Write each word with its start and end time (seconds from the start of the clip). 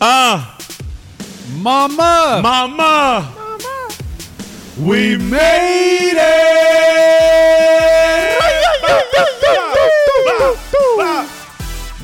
Ah, 0.00 0.58
Mama. 1.54 2.40
mama. 2.42 3.32
Mama. 3.34 3.88
We 4.78 5.16
made 5.16 6.12
it. 6.16 6.66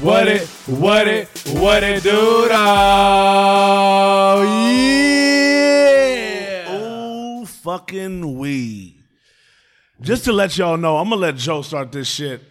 What 0.00 0.26
it, 0.26 0.42
what 0.66 1.06
it, 1.06 1.28
what 1.48 1.82
it 1.84 2.02
do 2.02 2.48
now? 2.48 4.42
Yeah. 4.42 5.44
Oh, 6.68 7.44
fucking 7.46 8.36
we. 8.38 8.96
Just 10.00 10.24
to 10.24 10.32
let 10.32 10.58
y'all 10.58 10.76
know, 10.76 10.96
I'm 10.96 11.08
gonna 11.08 11.20
let 11.20 11.36
Joe 11.36 11.62
start 11.62 11.92
this 11.92 12.08
shit. 12.08 12.42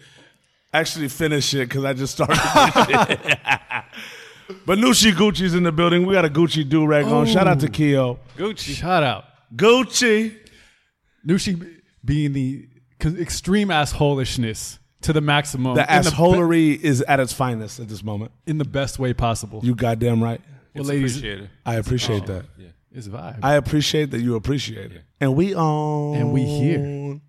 Actually, 0.73 1.09
finish 1.09 1.53
it 1.53 1.67
because 1.67 1.83
I 1.83 1.91
just 1.91 2.13
started 2.13 2.37
this 4.53 4.61
but 4.65 4.77
Nushi 4.79 5.11
Gucci's 5.11 5.53
in 5.55 5.63
the 5.63 5.71
building. 5.71 6.05
We 6.05 6.13
got 6.13 6.25
a 6.25 6.29
Gucci 6.29 6.67
do 6.67 6.85
rag 6.85 7.05
on. 7.05 7.25
Shout 7.25 7.47
out 7.47 7.59
to 7.61 7.67
Keo. 7.69 8.19
Gucci. 8.37 8.73
Shout 8.75 9.03
out. 9.03 9.25
Gucci. 9.55 10.35
Nushi 11.27 11.77
being 12.03 12.33
the 12.33 12.67
con- 12.99 13.17
extreme 13.17 13.69
assholishness 13.69 14.79
to 15.01 15.13
the 15.13 15.21
maximum. 15.21 15.75
The 15.75 15.81
in, 15.95 16.03
the 16.03 16.09
be- 16.11 16.15
assholery 16.15 16.79
is 16.81 17.01
at 17.03 17.19
its 17.19 17.33
finest 17.33 17.79
at 17.79 17.87
this 17.87 18.03
moment. 18.03 18.31
in 18.47 18.57
the 18.57 18.65
best 18.65 18.99
way 18.99 19.13
possible. 19.13 19.61
You 19.63 19.75
goddamn 19.75 20.23
right. 20.23 20.41
well, 20.75 20.85
ladies, 20.85 21.17
Appreciate 21.17 21.39
it. 21.43 21.49
I 21.65 21.75
appreciate 21.75 22.25
that. 22.27 22.45
it's 22.91 23.07
vibe. 23.07 23.39
I 23.43 23.55
appreciate 23.55 24.11
that 24.11 24.19
you 24.21 24.35
appreciate 24.35 24.91
it. 24.91 25.03
And 25.19 25.35
we 25.35 25.53
own. 25.55 26.15
And 26.17 26.33
we 26.33 26.43
here. 26.45 27.19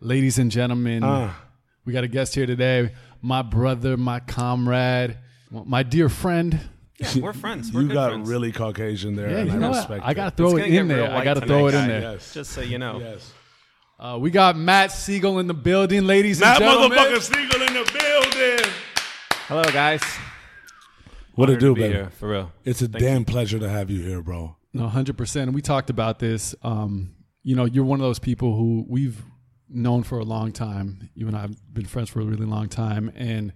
ladies 0.00 0.38
and 0.38 0.50
gentlemen, 0.50 1.02
Ah. 1.04 1.38
we 1.84 1.92
got 1.92 2.04
a 2.04 2.08
guest 2.08 2.34
here 2.34 2.46
today. 2.46 2.92
My 3.20 3.42
brother, 3.42 3.96
my 3.96 4.20
comrade, 4.20 5.18
my 5.50 5.82
dear 5.82 6.08
friend. 6.08 6.60
Yeah, 6.98 7.22
we're 7.22 7.32
friends. 7.32 7.72
We're 7.72 7.82
You 7.82 7.88
good 7.88 7.94
got 7.94 8.10
friends. 8.10 8.28
really 8.28 8.52
Caucasian 8.52 9.16
there, 9.16 9.30
Yeah, 9.30 9.36
and 9.38 9.48
you 9.50 9.56
I 9.56 9.58
know 9.58 9.70
what? 9.70 9.90
I 9.90 10.14
got 10.14 10.30
to 10.30 10.36
throw 10.36 10.56
it 10.56 10.66
in 10.72 10.86
there. 10.88 11.10
I 11.12 11.24
got 11.24 11.34
to 11.34 11.40
throw 11.46 11.66
it 11.66 11.74
in 11.74 11.80
guys. 11.80 11.88
there. 11.88 12.00
Yes. 12.12 12.34
Just 12.34 12.50
so 12.52 12.60
you 12.60 12.78
know. 12.78 13.00
Yes. 13.00 13.32
Uh, 13.98 14.18
we 14.20 14.30
got 14.30 14.56
Matt 14.56 14.92
Siegel 14.92 15.38
in 15.40 15.46
the 15.46 15.54
building, 15.54 16.04
ladies 16.06 16.38
That 16.38 16.60
and 16.62 16.70
gentlemen. 16.70 16.98
motherfucker 16.98 17.20
Siegel 17.20 17.62
in 17.62 17.74
the 17.74 17.98
building. 17.98 18.72
Hello, 19.48 19.62
guys. 19.72 20.02
What 21.34 21.50
it 21.50 21.54
Honored 21.54 21.60
do, 21.60 21.68
to 21.70 21.74
be 21.74 21.80
baby? 21.80 21.94
here, 21.94 22.10
for 22.10 22.28
real. 22.28 22.52
It's 22.64 22.80
a 22.82 22.88
damn 22.88 23.24
pleasure 23.24 23.58
to 23.58 23.68
have 23.68 23.90
you 23.90 24.00
here, 24.00 24.22
bro. 24.22 24.56
No, 24.72 24.86
hundred 24.88 25.16
percent. 25.18 25.48
And 25.48 25.54
we 25.54 25.62
talked 25.62 25.90
about 25.90 26.18
this. 26.20 26.54
Um, 26.62 27.14
you 27.42 27.56
know, 27.56 27.64
you're 27.64 27.84
one 27.84 27.98
of 28.00 28.04
those 28.04 28.18
people 28.20 28.56
who 28.56 28.84
we've 28.88 29.20
known 29.68 30.02
for 30.04 30.18
a 30.20 30.24
long 30.24 30.52
time. 30.52 31.10
You 31.14 31.26
and 31.26 31.36
I 31.36 31.40
have 31.42 31.74
been 31.74 31.86
friends 31.86 32.08
for 32.08 32.20
a 32.20 32.24
really 32.24 32.46
long 32.46 32.68
time, 32.68 33.10
and 33.16 33.52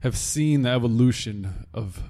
have 0.00 0.16
seen 0.16 0.62
the 0.62 0.70
evolution 0.70 1.66
of 1.74 2.00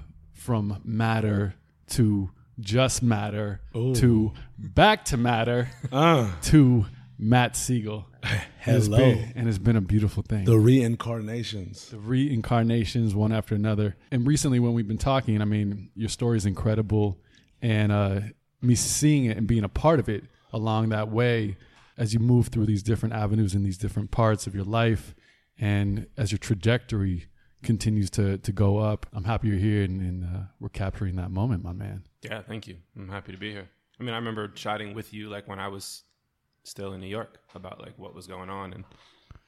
from 0.47 0.79
matter 0.85 1.53
to 1.87 2.29
just 2.57 3.03
matter 3.03 3.59
to 3.73 4.31
back 4.57 5.03
to 5.03 5.17
matter 5.17 5.67
Uh, 5.91 6.31
to 6.43 6.85
Matt 7.19 7.57
Siegel. 7.57 8.07
And 8.23 8.41
it's 8.77 8.85
hello. 8.85 8.97
been- 8.97 9.33
and 9.35 9.49
it's 9.49 9.57
been 9.57 9.75
a 9.75 9.81
beautiful 9.81 10.23
thing. 10.23 10.45
The 10.45 10.57
reincarnations. 10.57 11.89
the 11.89 11.99
reincarnations 11.99 13.13
one 13.13 13.33
after 13.33 13.55
another. 13.55 13.97
And 14.09 14.25
recently, 14.25 14.61
when 14.61 14.71
we've 14.73 14.87
been 14.87 14.97
talking, 14.97 15.41
I 15.41 15.45
mean, 15.45 15.89
your 15.95 16.07
story 16.07 16.37
is 16.37 16.45
incredible, 16.45 17.19
and 17.61 17.91
uh, 17.91 18.21
me 18.61 18.75
seeing 18.75 19.25
it 19.25 19.35
and 19.35 19.47
being 19.47 19.65
a 19.65 19.69
part 19.69 19.99
of 19.99 20.07
it 20.07 20.23
along 20.53 20.87
that 20.89 21.09
way 21.11 21.57
as 21.97 22.13
you 22.13 22.21
move 22.21 22.47
through 22.47 22.67
these 22.67 22.83
different 22.83 23.13
avenues 23.15 23.53
in 23.53 23.63
these 23.63 23.77
different 23.77 24.11
parts 24.11 24.47
of 24.47 24.55
your 24.55 24.63
life, 24.63 25.13
and 25.59 26.07
as 26.15 26.31
your 26.31 26.39
trajectory 26.39 27.25
continues 27.63 28.09
to 28.11 28.37
to 28.37 28.51
go 28.51 28.77
up. 28.77 29.05
I'm 29.13 29.23
happy 29.23 29.47
you're 29.49 29.57
here, 29.57 29.83
and, 29.83 30.01
and 30.01 30.23
uh, 30.23 30.39
we're 30.59 30.69
capturing 30.69 31.15
that 31.17 31.31
moment, 31.31 31.63
my 31.63 31.73
man. 31.73 32.03
Yeah, 32.21 32.41
thank 32.41 32.67
you. 32.67 32.77
I'm 32.97 33.09
happy 33.09 33.31
to 33.31 33.37
be 33.37 33.51
here. 33.51 33.67
I 33.99 34.03
mean, 34.03 34.13
I 34.13 34.17
remember 34.17 34.47
chatting 34.49 34.93
with 34.93 35.13
you 35.13 35.29
like 35.29 35.47
when 35.47 35.59
I 35.59 35.67
was 35.67 36.03
still 36.63 36.93
in 36.93 36.99
New 37.01 37.07
York 37.07 37.39
about 37.55 37.79
like 37.81 37.97
what 37.97 38.13
was 38.13 38.27
going 38.27 38.49
on 38.49 38.73
and 38.73 38.83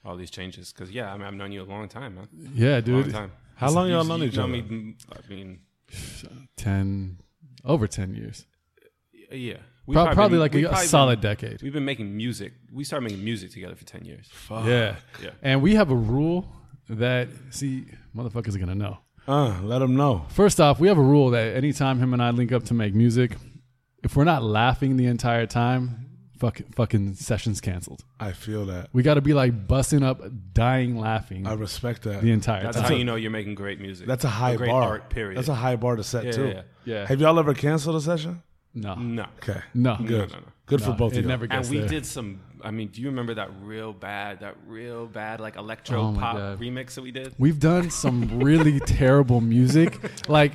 all 0.04 0.16
these 0.16 0.30
changes. 0.30 0.72
Because 0.72 0.90
yeah, 0.90 1.12
I 1.12 1.16
mean, 1.16 1.26
I've 1.26 1.34
known 1.34 1.52
you 1.52 1.62
a 1.62 1.64
long 1.64 1.88
time, 1.88 2.14
man. 2.16 2.28
Yeah, 2.54 2.74
Long 2.74 2.82
dude. 2.82 3.12
time. 3.12 3.32
How 3.56 3.70
long 3.70 3.86
You- 3.88 3.94
y'all 3.94 4.04
known 4.04 4.22
each 4.22 4.38
other? 4.38 4.48
Me, 4.48 4.96
I 5.12 5.28
mean, 5.30 5.60
Ten, 6.56 7.18
over 7.64 7.86
ten 7.86 8.14
years. 8.14 8.46
yeah. 9.30 9.58
We've 9.86 9.96
Pro- 9.96 10.14
probably, 10.14 10.36
been- 10.36 10.40
like 10.40 10.54
a, 10.54 10.62
probably 10.68 10.86
solid 10.86 11.20
been- 11.20 11.30
decade. 11.36 11.62
We've 11.62 11.72
been 11.72 11.84
making 11.84 12.16
music. 12.16 12.52
We 12.72 12.84
started 12.84 13.04
making 13.08 13.24
music 13.24 13.50
together 13.52 13.74
for 13.74 13.84
ten 13.84 14.04
years. 14.04 14.28
Yeah. 14.50 14.96
Yeah. 15.22 15.30
And 15.42 15.62
we 15.62 15.74
have 15.74 15.90
a 15.90 15.94
rule 15.96 16.48
that 16.98 17.28
see, 17.50 17.86
motherfuckers 18.16 18.54
are 18.54 18.58
gonna 18.58 18.74
know. 18.74 18.98
Uh, 19.28 19.60
let 19.62 19.78
them 19.78 19.94
know. 19.96 20.26
First 20.30 20.60
off, 20.60 20.80
we 20.80 20.88
have 20.88 20.98
a 20.98 21.02
rule 21.02 21.30
that 21.30 21.54
anytime 21.56 21.98
him 21.98 22.12
and 22.12 22.22
I 22.22 22.30
link 22.30 22.52
up 22.52 22.64
to 22.64 22.74
make 22.74 22.94
music, 22.94 23.36
if 24.02 24.16
we're 24.16 24.24
not 24.24 24.42
laughing 24.42 24.96
the 24.96 25.06
entire 25.06 25.46
time, 25.46 26.06
fuck, 26.38 26.60
fucking 26.74 27.14
sessions 27.14 27.60
canceled. 27.60 28.02
I 28.18 28.32
feel 28.32 28.66
that. 28.66 28.88
We 28.92 29.02
got 29.02 29.14
to 29.14 29.20
be 29.20 29.34
like 29.34 29.68
busting 29.68 30.02
up, 30.02 30.20
dying 30.52 30.98
laughing 30.98 31.46
I 31.46 31.52
respect 31.52 32.02
that. 32.04 32.22
the 32.22 32.32
entire 32.32 32.62
That's 32.64 32.78
time. 32.78 32.86
how 32.86 32.94
you 32.94 33.04
know 33.04 33.14
you're 33.14 33.30
making 33.30 33.54
great 33.54 33.78
music. 33.80 34.06
That's 34.08 34.24
a 34.24 34.28
high 34.28 34.56
great 34.56 34.70
bar. 34.70 34.82
art. 34.82 35.10
Period. 35.10 35.36
That's 35.38 35.48
a 35.48 35.54
high 35.54 35.76
bar 35.76 35.96
to 35.96 36.02
set 36.02 36.24
yeah, 36.24 36.32
too. 36.32 36.46
yeah, 36.46 36.52
yeah. 36.52 36.62
yeah. 36.84 37.06
Have 37.06 37.20
y'all 37.20 37.38
ever 37.38 37.54
canceled 37.54 37.96
a 37.96 38.00
session? 38.00 38.42
no. 38.74 38.94
No. 38.94 39.26
Okay. 39.42 39.60
No. 39.74 39.96
Good. 39.96 40.30
No, 40.30 40.36
no, 40.36 40.40
no. 40.40 40.46
Good 40.66 40.82
for 40.82 40.92
both 40.92 41.12
it 41.12 41.18
of 41.18 41.22
you. 41.24 41.28
never 41.28 41.46
And 41.50 41.68
we 41.68 41.80
there. 41.80 41.88
did 41.88 42.06
some. 42.06 42.40
I 42.64 42.70
mean, 42.70 42.88
do 42.88 43.00
you 43.00 43.08
remember 43.08 43.34
that 43.34 43.50
real 43.62 43.92
bad, 43.92 44.40
that 44.40 44.56
real 44.66 45.06
bad 45.06 45.40
like 45.40 45.56
electro 45.56 46.08
Oh 46.08 46.14
pop 46.18 46.36
God. 46.36 46.60
remix 46.60 46.94
that 46.94 47.02
we 47.02 47.10
did? 47.10 47.34
We've 47.38 47.58
done 47.60 47.90
some 47.90 48.40
really 48.42 48.80
terrible 48.86 49.40
music. 49.40 49.98
Like 50.28 50.52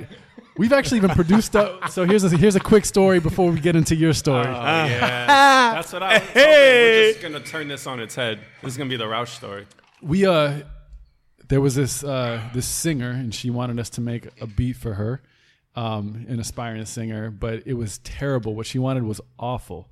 we've 0.58 0.74
actually 0.74 0.98
even 0.98 1.12
produced. 1.12 1.54
So 1.90 2.06
here's 2.06 2.24
a, 2.24 2.30
here's 2.38 2.56
a 2.56 2.60
quick 2.60 2.86
story 2.86 3.20
before 3.20 3.52
we 3.52 3.60
get 3.60 3.76
into 3.76 3.96
your 3.96 4.14
story. 4.14 4.48
Oh 4.48 4.52
yeah, 4.52 5.26
that's 5.76 5.92
what 5.94 6.04
I. 6.04 6.14
Was 6.20 6.22
hoping. 6.28 6.42
We're 6.44 7.10
just 7.12 7.22
gonna 7.22 7.40
turn 7.42 7.68
this 7.68 7.88
on 7.88 8.00
its 8.00 8.16
head. 8.16 8.40
This 8.62 8.72
is 8.74 8.78
gonna 8.78 8.90
be 8.90 8.98
the 8.98 9.06
Roush 9.06 9.30
story. 9.36 9.66
we 10.02 10.26
uh 10.26 10.62
there 11.48 11.62
was 11.62 11.76
this 11.76 12.04
uh 12.04 12.42
this 12.54 12.66
singer 12.66 13.12
and 13.12 13.34
she 13.34 13.50
wanted 13.50 13.80
us 13.80 13.90
to 13.92 14.02
make 14.02 14.28
a 14.42 14.48
beat 14.48 14.76
for 14.76 14.96
her 14.96 15.22
um 15.76 16.26
an 16.28 16.40
aspiring 16.40 16.84
singer 16.86 17.30
but 17.30 17.62
it 17.68 17.74
was 17.74 18.00
terrible 18.00 18.56
what 18.56 18.66
she 18.66 18.80
wanted 18.80 19.04
was 19.04 19.22
awful 19.38 19.88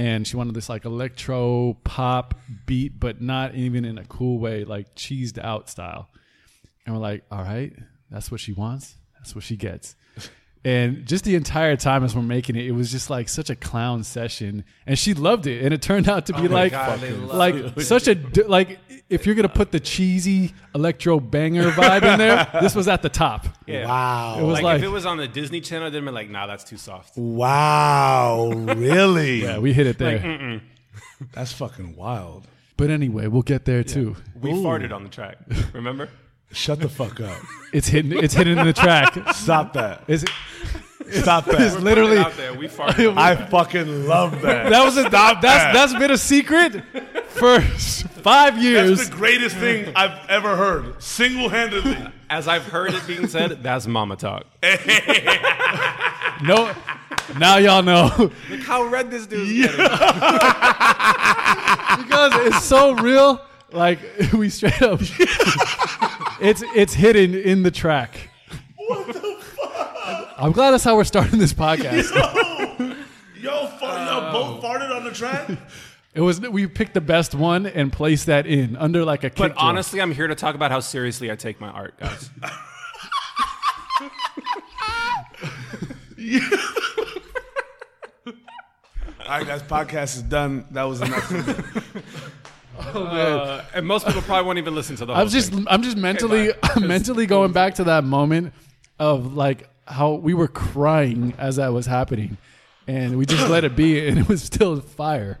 and 0.00 0.26
she 0.26 0.34
wanted 0.34 0.54
this 0.54 0.70
like 0.70 0.86
electro 0.86 1.76
pop 1.84 2.34
beat 2.64 2.98
but 2.98 3.20
not 3.20 3.54
even 3.54 3.84
in 3.84 3.98
a 3.98 4.04
cool 4.06 4.38
way 4.38 4.64
like 4.64 4.94
cheesed 4.94 5.38
out 5.38 5.68
style. 5.68 6.08
And 6.86 6.94
we're 6.94 7.02
like 7.02 7.24
all 7.30 7.42
right 7.42 7.74
that's 8.10 8.30
what 8.30 8.40
she 8.40 8.52
wants. 8.52 8.96
That's 9.18 9.34
what 9.34 9.44
she 9.44 9.56
gets 9.56 9.94
and 10.64 11.06
just 11.06 11.24
the 11.24 11.34
entire 11.36 11.74
time 11.76 12.04
as 12.04 12.14
we're 12.14 12.22
making 12.22 12.56
it, 12.56 12.66
it 12.66 12.72
was 12.72 12.90
just 12.90 13.08
like 13.08 13.28
such 13.28 13.48
a 13.50 13.56
clown 13.56 14.04
session, 14.04 14.64
and 14.86 14.98
she 14.98 15.14
loved 15.14 15.46
it. 15.46 15.64
And 15.64 15.72
it 15.72 15.80
turned 15.80 16.08
out 16.08 16.26
to 16.26 16.34
be 16.34 16.48
oh 16.48 16.50
like, 16.50 16.72
God, 16.72 17.00
they 17.00 17.12
love 17.12 17.34
like 17.34 17.80
such 17.80 18.08
a 18.08 18.14
like 18.46 18.78
if 19.08 19.26
you're 19.26 19.34
gonna 19.34 19.48
put 19.48 19.72
the 19.72 19.80
cheesy 19.80 20.52
electro 20.74 21.18
banger 21.18 21.70
vibe 21.70 22.02
in 22.12 22.18
there, 22.18 22.46
this 22.60 22.74
was 22.74 22.88
at 22.88 23.00
the 23.02 23.08
top. 23.08 23.46
Yeah. 23.66 23.86
Wow. 23.86 24.38
It 24.38 24.42
was 24.42 24.52
Like, 24.54 24.62
like, 24.62 24.78
if 24.78 24.84
it 24.84 24.88
was 24.88 25.06
on 25.06 25.16
the 25.16 25.26
Disney 25.28 25.60
Channel, 25.60 25.90
they'd 25.90 26.00
be 26.00 26.10
like, 26.10 26.28
"Nah, 26.30 26.46
that's 26.46 26.64
too 26.64 26.76
soft." 26.76 27.16
wow. 27.16 28.52
Really? 28.76 29.42
yeah, 29.42 29.58
we 29.58 29.72
hit 29.72 29.86
it 29.86 29.98
there. 29.98 30.60
That's 31.32 31.52
fucking 31.52 31.96
wild. 31.96 32.46
but 32.76 32.90
anyway, 32.90 33.26
we'll 33.26 33.42
get 33.42 33.64
there 33.64 33.82
too. 33.82 34.16
We 34.40 34.50
farted 34.52 34.92
on 34.92 35.02
the 35.04 35.10
track. 35.10 35.38
Remember? 35.72 36.08
Shut 36.52 36.80
the 36.80 36.88
fuck 36.88 37.20
up. 37.20 37.36
It's 37.72 37.86
hidden. 37.86 38.12
It's 38.12 38.34
hidden 38.34 38.58
in 38.58 38.66
the 38.66 38.72
track. 38.72 39.16
Stop 39.32 39.74
that. 39.74 40.02
It's, 40.08 40.24
Stop 41.22 41.46
it's 41.50 41.74
that. 41.74 41.80
literally 41.84 42.16
it 42.16 42.26
out 42.26 42.36
there. 42.36 42.52
We 42.52 42.66
farted. 42.66 43.16
I 43.16 43.36
fucking 43.46 44.08
love 44.08 44.42
that. 44.42 44.70
that 44.70 44.84
was 44.84 44.96
a 44.96 45.02
that's 45.08 45.40
that's 45.40 45.94
been 45.94 46.10
a 46.10 46.18
secret 46.18 46.82
for 47.28 47.60
five 47.60 48.58
years. 48.60 48.98
That's 48.98 49.08
the 49.10 49.14
greatest 49.14 49.54
thing 49.56 49.92
I've 49.94 50.28
ever 50.28 50.56
heard. 50.56 51.00
Single 51.00 51.48
handedly. 51.48 51.96
As 52.28 52.48
I've 52.48 52.64
heard 52.66 52.92
it 52.92 53.06
being 53.06 53.28
said, 53.28 53.62
that's 53.62 53.86
mama 53.86 54.16
talk. 54.16 54.46
no, 56.42 56.74
now 57.38 57.58
y'all 57.58 57.84
know. 57.84 58.32
Look 58.50 58.62
how 58.62 58.82
red 58.82 59.12
this 59.12 59.28
dude 59.28 59.46
is 59.46 59.52
getting. 59.66 59.76
because 62.02 62.32
it's 62.46 62.64
so 62.64 62.94
real. 62.96 63.40
Like 63.72 64.00
we 64.32 64.48
straight 64.48 64.82
up, 64.82 65.00
it's 66.40 66.62
it's 66.74 66.94
hidden 66.94 67.34
in 67.34 67.62
the 67.62 67.70
track. 67.70 68.30
what 68.76 69.06
the 69.06 69.36
fuck? 69.40 70.34
I'm 70.36 70.52
glad 70.52 70.72
that's 70.72 70.84
how 70.84 70.96
we're 70.96 71.04
starting 71.04 71.38
this 71.38 71.52
podcast. 71.52 72.10
Yo, 73.40 73.66
fuck, 73.66 73.80
y'all 73.80 74.28
oh. 74.28 74.32
both 74.32 74.64
farted 74.64 74.94
on 74.94 75.04
the 75.04 75.12
track? 75.12 75.50
It 76.12 76.20
was 76.20 76.40
we 76.40 76.66
picked 76.66 76.94
the 76.94 77.00
best 77.00 77.34
one 77.34 77.66
and 77.66 77.92
placed 77.92 78.26
that 78.26 78.46
in 78.46 78.76
under 78.76 79.04
like 79.04 79.22
a. 79.22 79.30
Kick 79.30 79.38
But 79.38 79.52
drum. 79.52 79.58
honestly, 79.58 80.00
I'm 80.00 80.10
here 80.10 80.26
to 80.26 80.34
talk 80.34 80.56
about 80.56 80.72
how 80.72 80.80
seriously 80.80 81.30
I 81.30 81.36
take 81.36 81.60
my 81.60 81.68
art, 81.68 81.98
guys. 82.00 82.30
All 89.20 89.38
right, 89.38 89.46
guys, 89.46 89.62
podcast 89.62 90.16
is 90.16 90.22
done. 90.22 90.66
That 90.72 90.82
was 90.82 91.00
enough. 91.00 92.36
Uh, 92.94 93.64
and 93.74 93.86
most 93.86 94.06
people 94.06 94.22
probably 94.22 94.46
won't 94.46 94.58
even 94.58 94.74
listen 94.74 94.96
to 94.96 95.04
the 95.06 95.14
whole 95.14 95.22
I'm 95.22 95.28
just 95.28 95.52
thing. 95.52 95.66
I'm 95.68 95.82
just 95.82 95.96
mentally 95.96 96.52
bye. 96.62 96.80
mentally 96.80 97.26
going 97.26 97.52
back 97.52 97.74
to 97.76 97.84
that 97.84 98.04
moment 98.04 98.52
of 98.98 99.34
like 99.34 99.68
how 99.86 100.12
we 100.14 100.34
were 100.34 100.48
crying 100.48 101.34
as 101.38 101.56
that 101.56 101.72
was 101.72 101.86
happening, 101.86 102.36
and 102.86 103.18
we 103.18 103.26
just 103.26 103.48
let 103.48 103.64
it 103.64 103.74
be, 103.76 104.06
and 104.08 104.18
it 104.18 104.28
was 104.28 104.42
still 104.42 104.80
fire. 104.80 105.38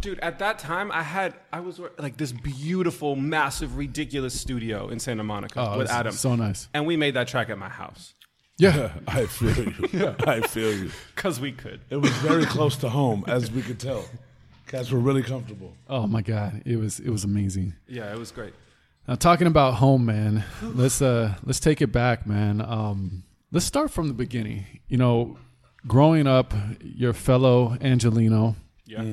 Dude, 0.00 0.20
at 0.20 0.38
that 0.40 0.58
time, 0.58 0.92
I 0.92 1.02
had 1.02 1.34
I 1.52 1.60
was 1.60 1.80
like 1.98 2.16
this 2.18 2.30
beautiful, 2.32 3.16
massive, 3.16 3.76
ridiculous 3.78 4.38
studio 4.38 4.88
in 4.88 4.98
Santa 5.00 5.24
Monica 5.24 5.60
Oh, 5.72 5.78
with 5.78 5.90
Adam, 5.90 6.12
so 6.12 6.34
nice. 6.36 6.68
and 6.74 6.86
we 6.86 6.96
made 6.96 7.14
that 7.14 7.28
track 7.28 7.48
at 7.48 7.56
my 7.58 7.70
house 7.70 8.12
Yeah, 8.58 8.90
I 9.08 9.24
feel 9.26 9.54
you. 9.64 10.14
I 10.26 10.40
feel 10.42 10.72
you. 10.72 10.90
because 11.14 11.40
we 11.40 11.52
could. 11.52 11.80
It 11.90 11.96
was 11.96 12.10
very 12.18 12.44
close 12.44 12.76
to 12.78 12.88
home, 12.90 13.24
as 13.26 13.50
we 13.50 13.62
could 13.62 13.80
tell. 13.80 14.04
Cats 14.66 14.90
were 14.90 14.98
really 14.98 15.22
comfortable. 15.22 15.74
Oh 15.88 16.06
my 16.06 16.22
god, 16.22 16.62
it 16.66 16.76
was 16.76 16.98
it 17.00 17.10
was 17.10 17.24
amazing. 17.24 17.74
Yeah, 17.88 18.12
it 18.12 18.18
was 18.18 18.30
great. 18.32 18.52
Now 19.06 19.14
talking 19.14 19.46
about 19.46 19.74
home, 19.74 20.04
man. 20.04 20.44
Let's 20.62 21.00
uh 21.00 21.34
let's 21.44 21.60
take 21.60 21.80
it 21.80 21.92
back, 21.92 22.26
man. 22.26 22.60
Um, 22.60 23.22
let's 23.52 23.64
start 23.66 23.90
from 23.92 24.08
the 24.08 24.14
beginning. 24.14 24.66
You 24.88 24.96
know, 24.98 25.38
growing 25.86 26.26
up, 26.26 26.52
your 26.80 27.12
fellow 27.12 27.76
Angeleno 27.80 28.56
Yeah, 28.84 29.04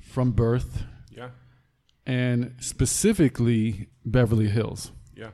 from 0.00 0.32
birth, 0.32 0.82
yeah, 1.10 1.28
and 2.04 2.54
specifically 2.60 3.88
Beverly 4.04 4.48
Hills. 4.48 4.90
yeah, 5.14 5.30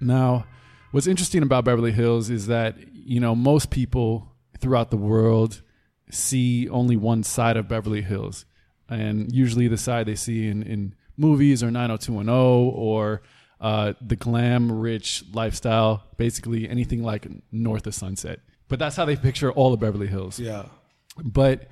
Now, 0.00 0.46
what's 0.90 1.06
interesting 1.06 1.42
about 1.42 1.64
Beverly 1.64 1.92
Hills 1.92 2.28
is 2.30 2.46
that, 2.48 2.76
you 2.92 3.20
know, 3.20 3.34
most 3.34 3.70
people 3.70 4.32
throughout 4.58 4.90
the 4.90 4.96
world 4.96 5.62
see 6.10 6.68
only 6.68 6.96
one 6.96 7.22
side 7.22 7.56
of 7.56 7.68
Beverly 7.68 8.02
Hills. 8.02 8.44
And 8.88 9.32
usually 9.32 9.68
the 9.68 9.76
side 9.76 10.06
they 10.06 10.14
see 10.14 10.48
in, 10.48 10.62
in 10.62 10.94
movies 11.16 11.62
or 11.62 11.70
90210 11.70 12.28
or 12.74 13.22
uh, 13.60 13.94
the 14.00 14.16
glam 14.16 14.70
rich 14.70 15.24
lifestyle, 15.32 16.04
basically 16.16 16.68
anything 16.68 17.02
like 17.02 17.26
north 17.50 17.86
of 17.86 17.94
Sunset. 17.94 18.40
But 18.68 18.78
that's 18.78 18.96
how 18.96 19.04
they 19.04 19.16
picture 19.16 19.50
all 19.50 19.72
of 19.72 19.80
Beverly 19.80 20.06
Hills. 20.06 20.38
Yeah. 20.38 20.66
But 21.24 21.68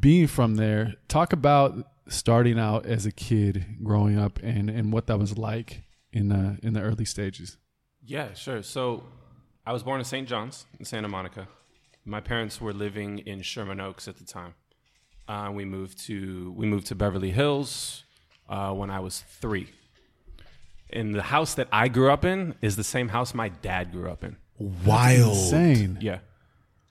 being 0.00 0.26
from 0.26 0.56
there, 0.56 0.94
talk 1.08 1.32
about 1.32 1.90
starting 2.08 2.58
out 2.58 2.86
as 2.86 3.06
a 3.06 3.12
kid 3.12 3.64
growing 3.82 4.18
up 4.18 4.38
and, 4.42 4.70
and 4.70 4.92
what 4.92 5.06
that 5.06 5.18
was 5.18 5.38
like 5.38 5.82
in 6.12 6.28
the 6.28 6.58
in 6.62 6.74
the 6.74 6.80
early 6.80 7.04
stages. 7.04 7.56
yeah. 8.04 8.32
Sure. 8.34 8.62
So, 8.62 9.02
I 9.66 9.72
was 9.72 9.82
born 9.82 9.98
in 9.98 10.04
St. 10.04 10.28
John's 10.28 10.66
in 10.78 10.84
Santa 10.84 11.08
Monica. 11.08 11.48
My 12.04 12.20
parents 12.20 12.60
were 12.60 12.74
living 12.74 13.20
in 13.20 13.40
Sherman 13.40 13.80
Oaks 13.80 14.06
at 14.06 14.18
the 14.18 14.24
time. 14.24 14.54
Uh, 15.26 15.50
we 15.52 15.64
moved 15.64 15.98
to 16.06 16.52
we 16.56 16.66
moved 16.66 16.86
to 16.88 16.94
Beverly 16.94 17.30
Hills 17.30 18.04
uh, 18.48 18.72
when 18.72 18.90
I 18.90 19.00
was 19.00 19.20
three. 19.20 19.68
And 20.90 21.14
the 21.14 21.22
house 21.22 21.54
that 21.54 21.68
I 21.72 21.88
grew 21.88 22.10
up 22.10 22.24
in 22.24 22.54
is 22.60 22.76
the 22.76 22.84
same 22.84 23.08
house 23.08 23.34
my 23.34 23.48
dad 23.48 23.90
grew 23.90 24.10
up 24.10 24.22
in. 24.22 24.36
Wild. 24.58 25.30
Insane. 25.32 25.98
Yeah. 26.00 26.18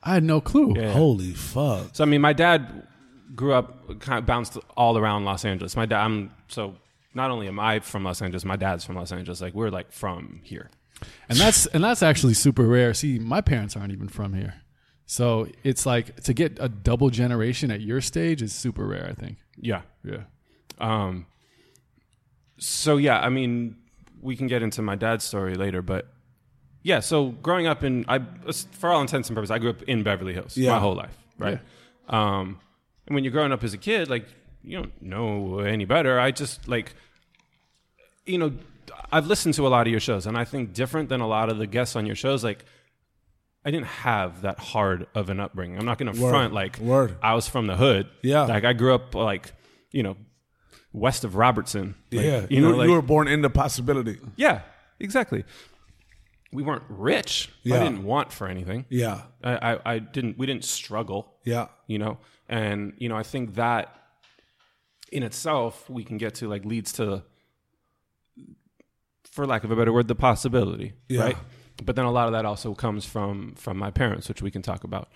I 0.01 0.15
had 0.15 0.23
no 0.23 0.41
clue. 0.41 0.73
Yeah. 0.75 0.91
Holy 0.91 1.31
fuck. 1.31 1.89
So 1.93 2.03
I 2.03 2.07
mean, 2.07 2.21
my 2.21 2.33
dad 2.33 2.87
grew 3.35 3.53
up 3.53 3.99
kind 3.99 4.19
of 4.19 4.25
bounced 4.25 4.57
all 4.75 4.97
around 4.97 5.25
Los 5.25 5.45
Angeles. 5.45 5.75
My 5.75 5.85
dad, 5.85 6.01
I'm 6.03 6.31
so 6.47 6.75
not 7.13 7.31
only 7.31 7.47
am 7.47 7.59
I 7.59 7.79
from 7.79 8.03
Los 8.03 8.21
Angeles, 8.21 8.43
my 8.43 8.55
dad's 8.55 8.83
from 8.83 8.95
Los 8.95 9.11
Angeles. 9.11 9.41
Like 9.41 9.53
we're 9.53 9.69
like 9.69 9.91
from 9.91 10.41
here. 10.43 10.69
And 11.29 11.37
that's 11.37 11.65
and 11.67 11.83
that's 11.83 12.03
actually 12.03 12.33
super 12.33 12.63
rare. 12.63 12.93
See, 12.93 13.19
my 13.19 13.41
parents 13.41 13.75
aren't 13.75 13.93
even 13.93 14.07
from 14.07 14.33
here. 14.33 14.55
So 15.05 15.47
it's 15.63 15.85
like 15.85 16.21
to 16.23 16.33
get 16.33 16.57
a 16.59 16.69
double 16.69 17.09
generation 17.09 17.71
at 17.71 17.81
your 17.81 18.01
stage 18.01 18.41
is 18.41 18.53
super 18.53 18.85
rare, 18.87 19.07
I 19.09 19.13
think. 19.13 19.37
Yeah. 19.57 19.81
Yeah. 20.03 20.23
Um. 20.79 21.25
So 22.57 22.97
yeah, 22.97 23.19
I 23.19 23.29
mean, 23.29 23.75
we 24.21 24.35
can 24.35 24.47
get 24.47 24.61
into 24.61 24.81
my 24.81 24.95
dad's 24.95 25.23
story 25.25 25.55
later, 25.55 25.81
but 25.81 26.07
yeah. 26.81 26.99
So 27.01 27.29
growing 27.29 27.67
up 27.67 27.83
in, 27.83 28.05
I 28.07 28.19
for 28.71 28.89
all 28.91 29.01
intents 29.01 29.29
and 29.29 29.35
purposes, 29.35 29.51
I 29.51 29.59
grew 29.59 29.71
up 29.71 29.81
in 29.83 30.03
Beverly 30.03 30.33
Hills 30.33 30.55
Yeah. 30.55 30.71
my 30.71 30.79
whole 30.79 30.95
life, 30.95 31.17
right? 31.37 31.59
Um, 32.07 32.59
and 33.07 33.15
when 33.15 33.23
you're 33.23 33.31
growing 33.33 33.51
up 33.51 33.63
as 33.63 33.73
a 33.73 33.77
kid, 33.77 34.09
like 34.09 34.25
you 34.63 34.77
don't 34.77 35.01
know 35.01 35.59
any 35.59 35.85
better. 35.85 36.19
I 36.19 36.31
just 36.31 36.67
like, 36.67 36.95
you 38.25 38.37
know, 38.37 38.53
I've 39.11 39.27
listened 39.27 39.55
to 39.55 39.67
a 39.67 39.69
lot 39.69 39.85
of 39.87 39.91
your 39.91 39.99
shows, 39.99 40.25
and 40.25 40.37
I 40.37 40.45
think 40.45 40.73
different 40.73 41.09
than 41.09 41.19
a 41.21 41.27
lot 41.27 41.49
of 41.49 41.57
the 41.57 41.67
guests 41.67 41.95
on 41.95 42.05
your 42.05 42.15
shows, 42.15 42.43
like. 42.43 42.63
I 43.65 43.71
didn't 43.71 43.87
have 43.87 44.41
that 44.41 44.59
hard 44.59 45.07
of 45.15 45.29
an 45.29 45.39
upbringing. 45.39 45.77
I'm 45.79 45.85
not 45.85 45.97
going 45.97 46.11
to 46.13 46.19
front 46.19 46.53
like 46.53 46.77
Word. 46.79 47.15
I 47.21 47.33
was 47.33 47.47
from 47.47 47.67
the 47.67 47.75
hood. 47.77 48.07
Yeah. 48.21 48.41
like 48.43 48.65
I 48.65 48.73
grew 48.73 48.93
up 48.93 49.15
like 49.15 49.53
you 49.91 50.03
know 50.03 50.17
west 50.91 51.23
of 51.23 51.35
Robertson. 51.35 51.95
Like, 52.11 52.25
yeah. 52.25 52.41
you 52.41 52.47
You, 52.57 52.61
know, 52.61 52.67
were, 52.69 52.75
like, 52.75 52.87
you 52.87 52.93
were 52.93 53.01
born 53.01 53.27
into 53.27 53.49
possibility. 53.49 54.19
yeah, 54.35 54.61
exactly. 54.99 55.43
We 56.51 56.61
weren't 56.61 56.83
rich. 56.87 57.49
Yeah. 57.63 57.77
I 57.77 57.79
didn't 57.83 58.03
want 58.03 58.31
for 58.31 58.47
anything. 58.47 58.85
Yeah. 58.89 59.21
I, 59.43 59.73
I, 59.73 59.93
I 59.95 59.99
didn't. 59.99 60.37
We 60.37 60.45
didn't 60.45 60.65
struggle. 60.65 61.33
Yeah. 61.45 61.67
You 61.87 61.97
know, 61.97 62.17
and 62.47 62.93
you 62.97 63.09
know, 63.09 63.15
I 63.15 63.23
think 63.23 63.55
that 63.55 63.89
in 65.11 65.23
itself 65.23 65.89
we 65.89 66.03
can 66.03 66.17
get 66.19 66.35
to 66.35 66.47
like 66.47 66.63
leads 66.65 66.91
to, 66.93 67.23
for 69.31 69.45
lack 69.47 69.63
of 69.63 69.71
a 69.71 69.75
better 69.75 69.91
word, 69.93 70.07
the 70.07 70.15
possibility, 70.15 70.93
Yeah. 71.09 71.21
right? 71.21 71.37
But 71.83 71.95
then 71.95 72.05
a 72.05 72.11
lot 72.11 72.27
of 72.27 72.33
that 72.33 72.45
also 72.45 72.73
comes 72.73 73.05
from 73.05 73.55
from 73.55 73.77
my 73.77 73.89
parents, 73.91 74.27
which 74.29 74.41
we 74.41 74.51
can 74.51 74.61
talk 74.61 74.83
about. 74.83 75.09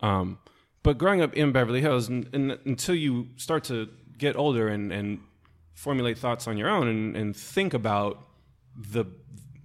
Um, 0.00 0.38
but 0.82 0.98
growing 0.98 1.20
up 1.22 1.34
in 1.34 1.52
Beverly 1.52 1.80
Hills, 1.80 2.08
and, 2.08 2.28
and 2.32 2.58
until 2.64 2.94
you 2.94 3.28
start 3.36 3.64
to 3.64 3.88
get 4.18 4.36
older 4.36 4.68
and, 4.68 4.92
and 4.92 5.20
formulate 5.74 6.18
thoughts 6.18 6.46
on 6.46 6.56
your 6.58 6.68
own 6.68 6.86
and, 6.88 7.16
and 7.16 7.36
think 7.36 7.72
about 7.72 8.18
the 8.76 9.04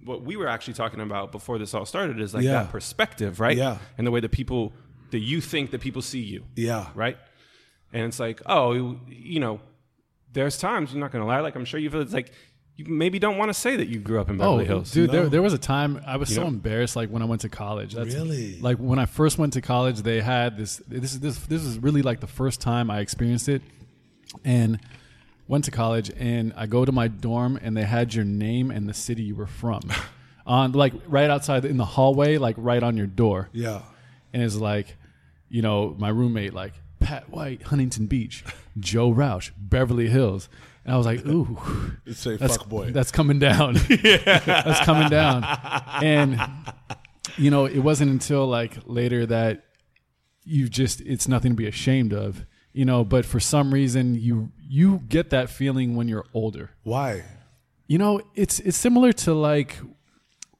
what 0.04 0.22
we 0.22 0.36
were 0.36 0.48
actually 0.48 0.74
talking 0.74 1.00
about 1.00 1.32
before 1.32 1.58
this 1.58 1.74
all 1.74 1.84
started 1.84 2.18
is 2.20 2.32
like 2.34 2.44
Yeah. 2.44 2.52
that 2.62 2.70
perspective, 2.70 3.40
right? 3.40 3.56
Yeah. 3.56 3.78
And 3.98 4.06
the 4.06 4.10
way 4.10 4.20
that 4.20 4.30
people 4.32 4.72
that 5.10 5.18
you 5.20 5.40
think 5.40 5.70
that 5.72 5.80
people 5.80 6.00
see 6.02 6.20
you 6.20 6.44
Yeah. 6.56 6.86
right? 6.94 7.18
And 7.92 8.04
it's 8.06 8.18
like, 8.20 8.40
oh, 8.46 8.72
you, 8.72 9.00
you 9.08 9.40
know, 9.40 9.60
there's 10.32 10.56
times 10.58 10.92
you're 10.92 11.00
not 11.00 11.10
gonna 11.12 11.26
lie. 11.26 11.40
Like 11.40 11.56
I'm 11.56 11.64
sure 11.64 11.78
you 11.80 11.90
feel 11.90 12.00
it's 12.00 12.12
like 12.14 12.32
you 12.78 12.84
maybe 12.86 13.18
don't 13.18 13.36
want 13.36 13.48
to 13.48 13.54
say 13.54 13.74
that 13.74 13.88
you 13.88 13.98
grew 13.98 14.20
up 14.20 14.30
in 14.30 14.36
oh, 14.36 14.52
Beverly 14.52 14.64
oh, 14.64 14.68
Hills. 14.68 14.92
dude, 14.92 15.08
No. 15.08 15.12
there, 15.12 15.28
there 15.28 15.42
was 15.42 15.52
a 15.52 15.58
time 15.58 16.00
I 16.06 16.16
was 16.16 16.32
so 16.32 16.42
know? 16.42 16.46
embarrassed. 16.46 16.94
Like 16.94 17.10
when 17.10 17.22
I 17.22 17.24
went 17.24 17.40
to 17.40 17.48
college. 17.48 17.94
That's, 17.94 18.14
Really? 18.14 18.60
Like 18.60 18.78
when 18.78 19.00
I 19.00 19.06
first 19.06 19.36
went 19.36 19.54
to 19.54 19.60
college, 19.60 20.02
they 20.02 20.20
had 20.20 20.56
this. 20.56 20.80
This 20.86 21.12
is 21.12 21.20
this. 21.20 21.38
This 21.40 21.64
is 21.64 21.80
really 21.80 22.02
like 22.02 22.20
the 22.20 22.28
first 22.28 22.60
time 22.60 22.88
I 22.88 23.00
experienced 23.00 23.48
it, 23.48 23.62
and 24.44 24.78
went 25.48 25.64
to 25.64 25.72
college. 25.72 26.12
And 26.16 26.52
I 26.56 26.66
go 26.66 26.84
to 26.84 26.92
my 26.92 27.08
dorm, 27.08 27.58
and 27.60 27.76
they 27.76 27.82
had 27.82 28.14
your 28.14 28.24
name 28.24 28.70
and 28.70 28.88
the 28.88 28.94
city 28.94 29.24
you 29.24 29.34
were 29.34 29.48
from, 29.48 29.80
on 30.46 30.70
like 30.70 30.92
right 31.08 31.28
outside 31.28 31.64
in 31.64 31.78
the 31.78 31.84
hallway, 31.84 32.38
like 32.38 32.54
right 32.58 32.82
on 32.82 32.96
your 32.96 33.08
door. 33.08 33.48
Yeah. 33.52 33.82
and 34.32 34.40
it's 34.40 34.54
like, 34.54 34.96
you 35.48 35.62
know, 35.62 35.96
my 35.98 36.10
roommate 36.10 36.54
like 36.54 36.74
Pat 37.00 37.28
White, 37.28 37.62
Huntington 37.62 38.06
Beach, 38.06 38.44
Joe 38.78 39.12
Roush, 39.12 39.50
Beverly 39.58 40.08
Hills, 40.08 40.48
and 40.88 40.94
I 40.94 40.96
was 40.96 41.04
like, 41.06 41.26
ooh, 41.26 41.58
It's 42.06 42.24
a 42.24 42.38
that's 42.38 42.56
fuck 42.56 42.68
boy. 42.68 42.90
that's 42.92 43.10
coming 43.10 43.38
down, 43.38 43.74
that's 43.88 44.80
coming 44.86 45.10
down, 45.10 45.44
and 46.02 46.40
you 47.36 47.50
know, 47.50 47.66
it 47.66 47.80
wasn't 47.80 48.10
until 48.10 48.46
like 48.46 48.78
later 48.86 49.26
that 49.26 49.64
you 50.44 50.68
just 50.68 51.02
it's 51.02 51.28
nothing 51.28 51.52
to 51.52 51.56
be 51.56 51.66
ashamed 51.66 52.14
of, 52.14 52.46
you 52.72 52.84
know. 52.86 53.04
But 53.04 53.26
for 53.26 53.38
some 53.38 53.72
reason, 53.74 54.14
you 54.14 54.50
you 54.58 55.02
get 55.08 55.28
that 55.30 55.50
feeling 55.50 55.94
when 55.94 56.08
you're 56.08 56.24
older. 56.32 56.70
Why? 56.84 57.24
You 57.86 57.98
know, 57.98 58.22
it's 58.34 58.58
it's 58.60 58.78
similar 58.78 59.12
to 59.12 59.34
like 59.34 59.78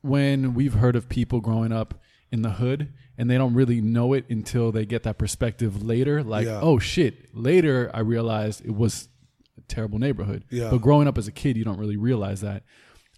when 0.03 0.53
we've 0.55 0.75
heard 0.75 0.95
of 0.95 1.09
people 1.09 1.41
growing 1.41 1.73
up 1.73 1.95
in 2.31 2.43
the 2.43 2.51
hood 2.51 2.93
and 3.17 3.29
they 3.31 3.37
don't 3.39 3.55
really 3.55 3.81
know 3.81 4.13
it 4.13 4.25
until 4.31 4.71
they 4.71 4.85
get 4.87 5.03
that 5.05 5.19
perspective 5.19 5.83
later. 5.83 6.23
Like, 6.23 6.47
Yeah. 6.47 6.61
oh 6.63 6.79
shit, 6.79 7.35
later 7.35 7.91
I 7.95 8.01
realized 8.01 8.65
it 8.65 8.75
was 8.75 9.09
terrible 9.69 9.99
neighborhood. 9.99 10.45
Yeah. 10.51 10.71
But 10.71 10.79
growing 10.79 11.07
up 11.09 11.19
as 11.19 11.29
a 11.29 11.33
kid, 11.33 11.57
you 11.57 11.65
don't 11.65 11.79
really 11.79 11.97
realize 11.97 12.41
that. 12.41 12.63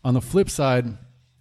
On 0.05 0.15
the 0.15 0.21
flip 0.21 0.51
side, 0.51 0.87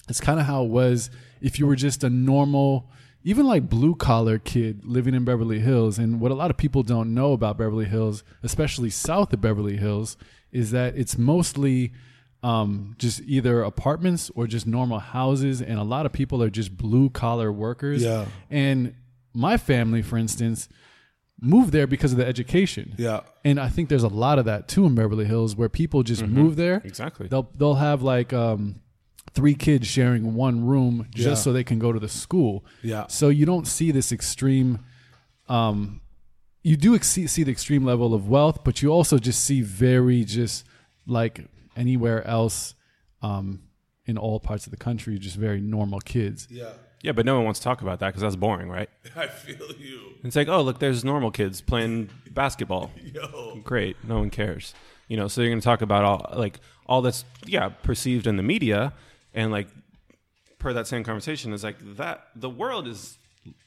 it's 0.08 0.20
kind 0.20 0.40
of 0.40 0.46
how 0.46 0.64
it 0.64 0.70
was 0.70 1.10
if 1.42 1.60
you 1.60 1.68
were 1.68 1.76
just 1.76 2.04
a 2.04 2.10
normal, 2.10 2.90
even 3.24 3.46
like 3.46 3.70
blue 3.70 3.96
collar 3.96 4.40
kid 4.40 4.84
living 4.86 5.14
in 5.14 5.24
Beverly 5.26 5.60
Hills. 5.60 5.98
And 5.98 6.20
what 6.20 6.32
a 6.32 6.36
lot 6.36 6.50
of 6.50 6.58
people 6.58 6.84
don't 6.84 7.14
know 7.14 7.34
about 7.34 7.58
Beverly 7.58 7.86
Hills, 7.86 8.24
especially 8.44 8.90
south 8.90 9.34
of 9.34 9.42
Beverly 9.42 9.78
Hills, 9.78 10.18
is 10.52 10.72
that 10.72 10.98
it's 10.98 11.18
mostly 11.18 11.94
um, 12.42 12.96
just 12.98 13.22
either 13.22 13.62
apartments 13.64 14.32
or 14.36 14.48
just 14.48 14.66
normal 14.66 15.00
houses. 15.00 15.62
And 15.62 15.80
a 15.80 15.84
lot 15.84 16.06
of 16.06 16.12
people 16.12 16.42
are 16.42 16.50
just 16.50 16.76
blue 16.76 17.10
collar 17.10 17.52
workers. 17.52 18.04
Yeah. 18.04 18.26
And 18.50 18.96
my 19.34 19.58
family, 19.58 20.02
for 20.02 20.18
instance, 20.18 20.68
moved 21.42 21.72
there 21.72 21.88
because 21.88 22.12
of 22.12 22.18
the 22.18 22.26
education. 22.26 22.94
Yeah. 22.98 23.22
And 23.46 23.60
I 23.60 23.70
think 23.70 23.90
there's 23.90 24.04
a 24.04 24.08
lot 24.10 24.40
of 24.40 24.46
that 24.46 24.68
too 24.68 24.86
in 24.86 24.96
Beverly 24.96 25.26
Hills 25.26 25.56
where 25.56 25.70
people 25.70 26.04
just 26.04 26.26
move 26.26 26.56
there. 26.56 26.82
Exactly. 26.84 27.28
They'll 27.28 27.50
they'll 27.56 27.76
have 27.76 28.02
like 28.02 28.34
um, 28.34 28.82
three 29.34 29.56
kids 29.56 29.88
sharing 29.88 30.34
one 30.36 30.66
room 30.66 31.08
just 31.16 31.28
Yeah. 31.28 31.34
so 31.36 31.54
they 31.54 31.64
can 31.64 31.80
go 31.80 31.92
to 31.92 32.00
the 32.00 32.10
school. 32.10 32.66
Yeah. 32.82 33.08
So 33.08 33.30
you 33.30 33.46
don't 33.46 33.68
see 33.68 33.92
this 33.92 34.12
extreme. 34.12 34.80
Um, 35.48 36.02
you 36.62 36.76
do 36.76 36.94
ex- 36.96 37.08
see 37.10 37.44
the 37.44 37.52
extreme 37.52 37.86
level 37.86 38.14
of 38.14 38.28
wealth, 38.28 38.64
but 38.64 38.82
you 38.82 38.90
also 38.92 39.18
just 39.18 39.44
see 39.44 39.62
very 39.62 40.24
just 40.26 40.66
like 41.08 41.48
anywhere 41.76 42.26
else 42.28 42.76
um, 43.22 43.62
in 44.06 44.18
all 44.18 44.40
parts 44.40 44.66
of 44.68 44.72
the 44.72 44.78
country, 44.78 45.18
just 45.18 45.38
very 45.38 45.62
normal 45.62 46.00
kids. 46.02 46.48
Yeah. 46.52 46.72
Yeah, 47.02 47.14
but 47.14 47.26
no 47.26 47.36
one 47.36 47.46
wants 47.46 47.60
to 47.62 47.64
talk 47.64 47.82
about 47.82 48.00
that 48.00 48.08
because 48.08 48.22
that's 48.22 48.36
boring, 48.36 48.70
right? 48.70 48.90
I 49.16 49.28
feel 49.28 49.72
you. 49.78 50.16
It's 50.24 50.36
like, 50.36 50.48
oh, 50.50 50.62
look, 50.62 50.80
there's 50.80 51.06
normal 51.06 51.32
kids 51.32 51.62
playing 51.62 52.10
basketball. 52.32 52.92
Yo. 53.02 53.62
Great, 53.64 53.96
no 54.04 54.20
one 54.20 54.30
cares. 54.30 54.74
You 55.08 55.18
know, 55.18 55.28
so 55.28 55.42
you're 55.42 55.50
going 55.50 55.62
to 55.62 55.66
talk 55.66 55.82
about 55.82 56.04
all 56.04 56.34
like 56.38 56.60
all 56.86 57.02
that's 57.02 57.26
yeah 57.46 57.70
perceived 57.70 58.28
in 58.28 58.38
the 58.38 58.44
media, 58.44 58.94
and 59.34 59.52
like 59.52 59.68
per 60.60 60.74
that 60.74 60.88
same 60.88 61.04
conversation 61.04 61.54
is 61.54 61.64
like 61.64 61.78
that 61.96 62.28
the 62.36 62.50
world 62.50 62.88
is 62.88 63.18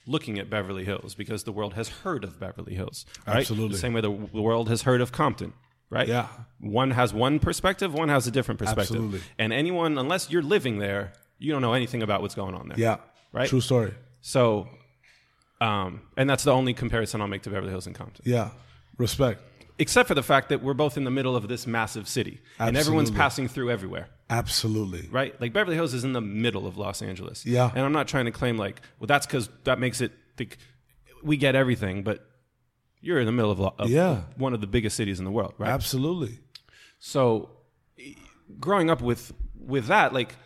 looking 0.07 0.39
at 0.39 0.51
Beverly 0.51 0.85
Hills 0.85 1.15
because 1.15 1.45
the 1.45 1.53
world 1.53 1.75
has 1.75 1.89
heard 1.89 2.23
of 2.23 2.39
Beverly 2.39 2.75
Hills, 2.75 3.07
right? 3.27 3.39
Absolutely. 3.39 3.75
The 3.75 3.79
same 3.81 3.93
way 3.93 4.03
the, 4.03 4.11
the 4.33 4.43
world 4.43 4.69
has 4.69 4.83
heard 4.83 5.01
of 5.01 5.11
Compton, 5.11 5.53
right? 5.91 6.07
Yeah. 6.07 6.29
One 6.61 6.91
has 6.93 7.13
one 7.15 7.39
perspective, 7.39 7.95
one 7.95 8.09
has 8.09 8.27
a 8.27 8.31
different 8.31 8.59
perspective, 8.59 8.97
Absolutely. 8.97 9.21
and 9.39 9.53
anyone 9.53 9.99
unless 9.99 10.31
you're 10.31 10.43
living 10.43 10.79
there, 10.79 11.13
you 11.39 11.51
don't 11.51 11.63
know 11.63 11.73
anything 11.73 12.03
about 12.03 12.23
what's 12.23 12.35
going 12.35 12.55
on 12.55 12.69
there. 12.69 12.79
Yeah. 12.79 12.97
Right? 13.33 13.49
True 13.49 13.61
story. 13.61 13.95
So, 14.21 14.69
um, 15.61 16.03
and 16.17 16.29
that's 16.29 16.45
the 16.45 16.53
only 16.53 16.75
comparison 16.75 17.21
I'll 17.21 17.29
make 17.29 17.43
to 17.43 17.51
Beverly 17.51 17.71
Hills 17.71 17.87
and 17.87 17.95
Compton 17.95 18.23
Yeah. 18.27 18.51
Respect. 18.99 19.41
except 19.79 20.07
for 20.07 20.15
the 20.15 20.23
fact 20.23 20.51
that 20.51 20.63
we're 20.63 20.75
both 20.75 20.97
in 20.99 21.05
the 21.05 21.11
middle 21.11 21.35
of 21.35 21.49
this 21.49 21.67
massive 21.67 22.07
city 22.07 22.41
and 22.59 22.77
everyone's 22.77 23.11
passing 23.11 23.49
through 23.49 23.71
everywhere 23.71 24.07
Absolutely. 24.29 25.09
right 25.11 25.39
like 25.41 25.53
beverly 25.55 25.75
hills 25.75 25.95
is 25.95 26.05
in 26.05 26.13
the 26.13 26.21
middle 26.21 26.67
of 26.67 26.77
los 26.77 27.01
angeles 27.01 27.45
Yeah. 27.47 27.71
and 27.75 27.81
i'm 27.85 27.93
not 27.93 28.07
trying 28.07 28.27
to 28.27 28.31
claim 28.31 28.59
like 28.59 28.83
well 29.01 29.07
that's 29.07 29.27
because 29.27 29.49
that 29.65 29.79
makes 29.81 30.03
it 30.03 30.13
think 30.37 30.59
we 31.23 31.39
get 31.39 31.55
everything 31.55 32.03
but 32.03 32.25
you're 33.01 33.19
in 33.19 33.27
the 33.27 33.33
middle 33.33 33.51
of, 33.51 33.61
of 33.61 33.89
Yeah. 33.89 34.23
one 34.37 34.53
of 34.53 34.61
the 34.61 34.67
biggest 34.67 34.95
cities 34.95 35.19
in 35.19 35.25
the 35.25 35.31
world 35.33 35.55
right 35.59 35.71
Absolutely. 35.71 36.39
so 36.99 37.49
growing 38.61 38.91
up 38.91 39.01
with 39.01 39.33
with 39.59 39.87
that 39.87 40.13
like 40.13 40.37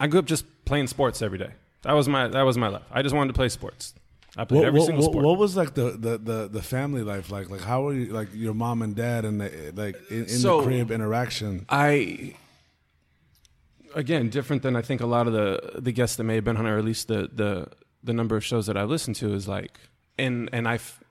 i 0.00 0.06
grew 0.06 0.18
up 0.18 0.24
just 0.26 0.46
playing 0.64 0.86
sports 0.86 1.22
every 1.22 1.38
day 1.38 1.50
that 1.82 1.92
was 1.92 2.08
my 2.08 2.28
that 2.28 2.42
was 2.42 2.56
my 2.58 2.68
life 2.68 2.82
i 2.92 3.02
just 3.02 3.14
wanted 3.14 3.28
to 3.28 3.34
play 3.34 3.48
sports 3.48 3.94
i 4.36 4.44
played 4.44 4.58
What, 4.60 4.66
every 4.66 4.80
what, 4.80 4.86
single 4.86 5.04
sport 5.04 5.24
what 5.24 5.38
was 5.38 5.56
like 5.56 5.74
the, 5.74 5.90
the, 5.92 6.18
the, 6.18 6.48
the 6.48 6.62
family 6.62 7.02
life 7.02 7.30
like? 7.30 7.50
Like 7.50 7.60
how 7.60 7.82
were 7.82 7.92
you 7.94 8.06
like 8.12 8.28
your 8.34 8.54
mom 8.54 8.80
and 8.82 8.94
dad 8.96 9.24
and 9.24 9.40
the, 9.40 9.72
like 9.74 9.96
in, 10.10 10.22
in 10.22 10.28
So- 10.28 10.60
the 10.60 10.66
crib 10.66 10.90
interaction? 10.90 11.66
I 11.68 12.34
again 13.94 14.28
different 14.30 14.62
than 14.62 14.76
I 14.76 14.82
think 14.82 15.00
a 15.00 15.06
lot 15.06 15.26
of 15.26 15.32
the 15.32 15.80
the 15.80 15.92
guests 15.92 16.16
that 16.16 16.24
may 16.24 16.36
have 16.36 16.44
been 16.44 16.56
on, 16.56 16.66
or 16.66 16.78
at 16.78 16.84
least 16.84 17.08
the 17.08 17.28
the 17.32 17.68
the 18.02 18.12
number 18.12 18.36
of 18.36 18.44
shows 18.44 18.66
that 18.66 18.76
I've 18.76 18.88
listened 18.88 19.16
to 19.16 19.32
is 19.34 19.46
like, 19.48 19.78
and 20.18 20.48
and 20.52 20.66
I 20.66 20.74
f- 20.76 21.02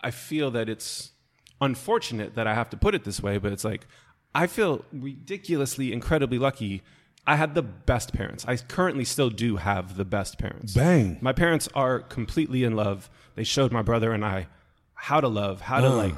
I 0.00 0.10
feel 0.10 0.50
that 0.52 0.68
it's 0.68 1.12
unfortunate 1.60 2.34
that 2.34 2.46
I 2.46 2.54
have 2.54 2.68
to 2.70 2.76
put 2.76 2.94
it 2.94 3.04
this 3.04 3.22
way, 3.22 3.38
but 3.38 3.52
it's 3.52 3.64
like 3.64 3.86
I 4.34 4.46
feel 4.46 4.84
ridiculously 4.92 5.92
incredibly 5.92 6.38
lucky. 6.38 6.82
I 7.26 7.36
had 7.36 7.54
the 7.54 7.62
best 7.62 8.12
parents. 8.12 8.44
I 8.46 8.56
currently 8.56 9.04
still 9.04 9.30
do 9.30 9.56
have 9.56 9.96
the 9.96 10.04
best 10.04 10.38
parents. 10.38 10.74
Bang. 10.74 11.18
My 11.22 11.32
parents 11.32 11.68
are 11.74 12.00
completely 12.00 12.64
in 12.64 12.76
love. 12.76 13.08
They 13.34 13.44
showed 13.44 13.72
my 13.72 13.82
brother 13.82 14.12
and 14.12 14.24
I 14.24 14.46
how 14.94 15.20
to 15.20 15.28
love, 15.28 15.62
how 15.62 15.80
to 15.80 15.88
Uh. 15.88 15.96
like 15.96 16.16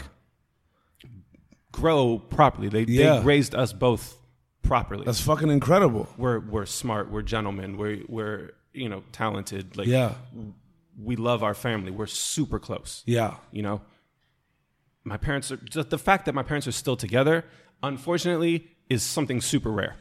grow 1.72 2.18
properly. 2.18 2.68
They, 2.68 2.82
Yeah. 2.82 3.18
they 3.18 3.24
raised 3.24 3.54
us 3.54 3.72
both 3.72 4.16
properly. 4.62 5.04
That's 5.04 5.20
fucking 5.20 5.50
incredible. 5.50 6.08
we're 6.16 6.40
we're 6.40 6.66
smart. 6.66 7.10
We're 7.10 7.22
gentlemen. 7.22 7.76
We're 7.76 8.02
we're 8.08 8.50
you 8.72 8.88
know 8.88 9.02
talented. 9.12 9.76
Like 9.76 9.86
Yeah. 9.86 10.14
we 10.98 11.16
love 11.16 11.42
our 11.42 11.54
family. 11.54 11.90
We're 11.90 12.06
super 12.06 12.58
close. 12.58 13.02
Yeah. 13.06 13.34
You 13.52 13.62
know, 13.62 13.82
my 15.04 15.16
parents 15.18 15.52
are 15.52 15.56
just 15.56 15.90
the 15.90 15.98
fact 15.98 16.24
that 16.26 16.34
my 16.34 16.42
parents 16.42 16.66
are 16.66 16.72
still 16.72 16.96
together. 16.96 17.44
Unfortunately, 17.82 18.68
is 18.88 19.02
something 19.02 19.40
super 19.40 19.70
rare, 19.70 19.96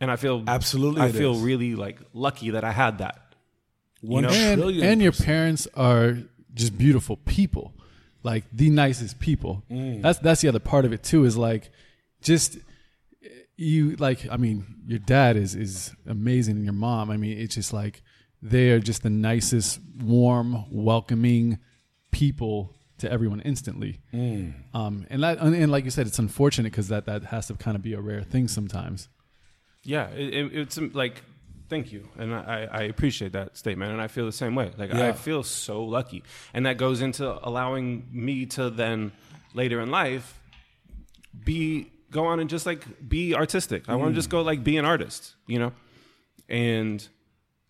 and 0.00 0.10
I 0.10 0.16
feel 0.16 0.42
Absolutely 0.46 1.02
I 1.02 1.12
feel 1.12 1.32
is. 1.34 1.40
really 1.42 1.74
like 1.74 1.98
lucky 2.12 2.50
that 2.50 2.64
I 2.64 2.72
had 2.72 2.98
that. 2.98 3.34
One 4.00 4.22
know? 4.24 4.30
and, 4.30 4.60
trillion 4.60 4.86
and 4.86 5.02
your 5.02 5.12
parents 5.12 5.66
are 5.74 6.18
just 6.54 6.76
beautiful 6.78 7.16
people 7.16 7.72
like 8.22 8.44
the 8.52 8.70
nicest 8.70 9.18
people 9.18 9.62
Mm. 9.70 10.02
that's 10.02 10.18
that's 10.20 10.40
the 10.40 10.48
other 10.48 10.58
part 10.60 10.84
of 10.84 10.92
it 10.92 11.02
too 11.02 11.24
is 11.24 11.36
like 11.36 11.70
just 12.22 12.58
you 13.56 13.96
like 13.96 14.26
i 14.30 14.36
mean 14.36 14.64
your 14.86 14.98
dad 15.00 15.36
is 15.36 15.54
is 15.54 15.92
amazing 16.06 16.56
and 16.56 16.64
your 16.64 16.72
mom 16.74 17.10
i 17.10 17.16
mean 17.16 17.38
it's 17.38 17.54
just 17.56 17.72
like 17.72 18.02
they 18.40 18.70
are 18.70 18.78
just 18.80 19.02
the 19.02 19.10
nicest 19.10 19.80
warm 20.02 20.64
welcoming 20.70 21.58
people 22.10 22.72
to 22.98 23.10
everyone 23.10 23.40
instantly 23.40 23.98
Mm. 24.12 24.54
um 24.74 25.06
and 25.10 25.22
that 25.22 25.38
and, 25.38 25.54
and 25.54 25.70
like 25.72 25.84
you 25.84 25.90
said 25.90 26.06
it's 26.06 26.18
unfortunate 26.18 26.70
because 26.72 26.88
that 26.88 27.06
that 27.06 27.24
has 27.24 27.46
to 27.48 27.54
kind 27.54 27.76
of 27.76 27.82
be 27.82 27.92
a 27.94 28.00
rare 28.00 28.22
thing 28.22 28.48
sometimes 28.48 29.08
Yeah, 29.84 30.08
it, 30.10 30.34
it, 30.34 30.56
it's 30.56 30.78
um, 30.78 30.90
like, 30.94 31.22
thank 31.68 31.92
you, 31.92 32.08
and 32.18 32.34
I, 32.34 32.68
I 32.70 32.82
appreciate 32.82 33.32
that 33.32 33.56
statement, 33.56 33.92
and 33.92 34.00
I 34.00 34.08
feel 34.08 34.26
the 34.26 34.32
same 34.32 34.54
way. 34.54 34.70
Like 34.76 34.92
Yeah. 34.92 35.08
I 35.08 35.12
feel 35.12 35.42
so 35.42 35.82
lucky, 35.84 36.22
and 36.52 36.66
that 36.66 36.76
goes 36.78 37.00
into 37.00 37.38
allowing 37.46 38.08
me 38.12 38.46
to 38.46 38.70
then 38.70 39.12
later 39.54 39.80
in 39.80 39.90
life 39.90 40.38
be 41.44 41.90
go 42.10 42.26
on 42.26 42.40
and 42.40 42.48
just 42.50 42.66
like 42.66 43.08
be 43.08 43.34
artistic. 43.34 43.88
I 43.88 43.94
want 43.94 44.10
to 44.12 44.14
just 44.14 44.30
go 44.30 44.42
like 44.42 44.64
be 44.64 44.76
an 44.76 44.84
artist, 44.84 45.34
you 45.46 45.58
know, 45.58 45.72
and 46.48 47.06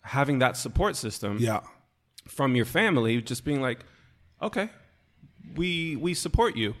having 0.01 0.39
that 0.39 0.57
support 0.57 0.95
system 0.95 1.37
Yeah. 1.39 1.61
from 2.27 2.55
your 2.55 2.65
family, 2.65 3.21
just 3.21 3.43
being 3.45 3.61
like, 3.61 3.79
okay, 4.41 4.69
we 5.55 5.95
we 5.95 6.13
support 6.13 6.55
you 6.55 6.73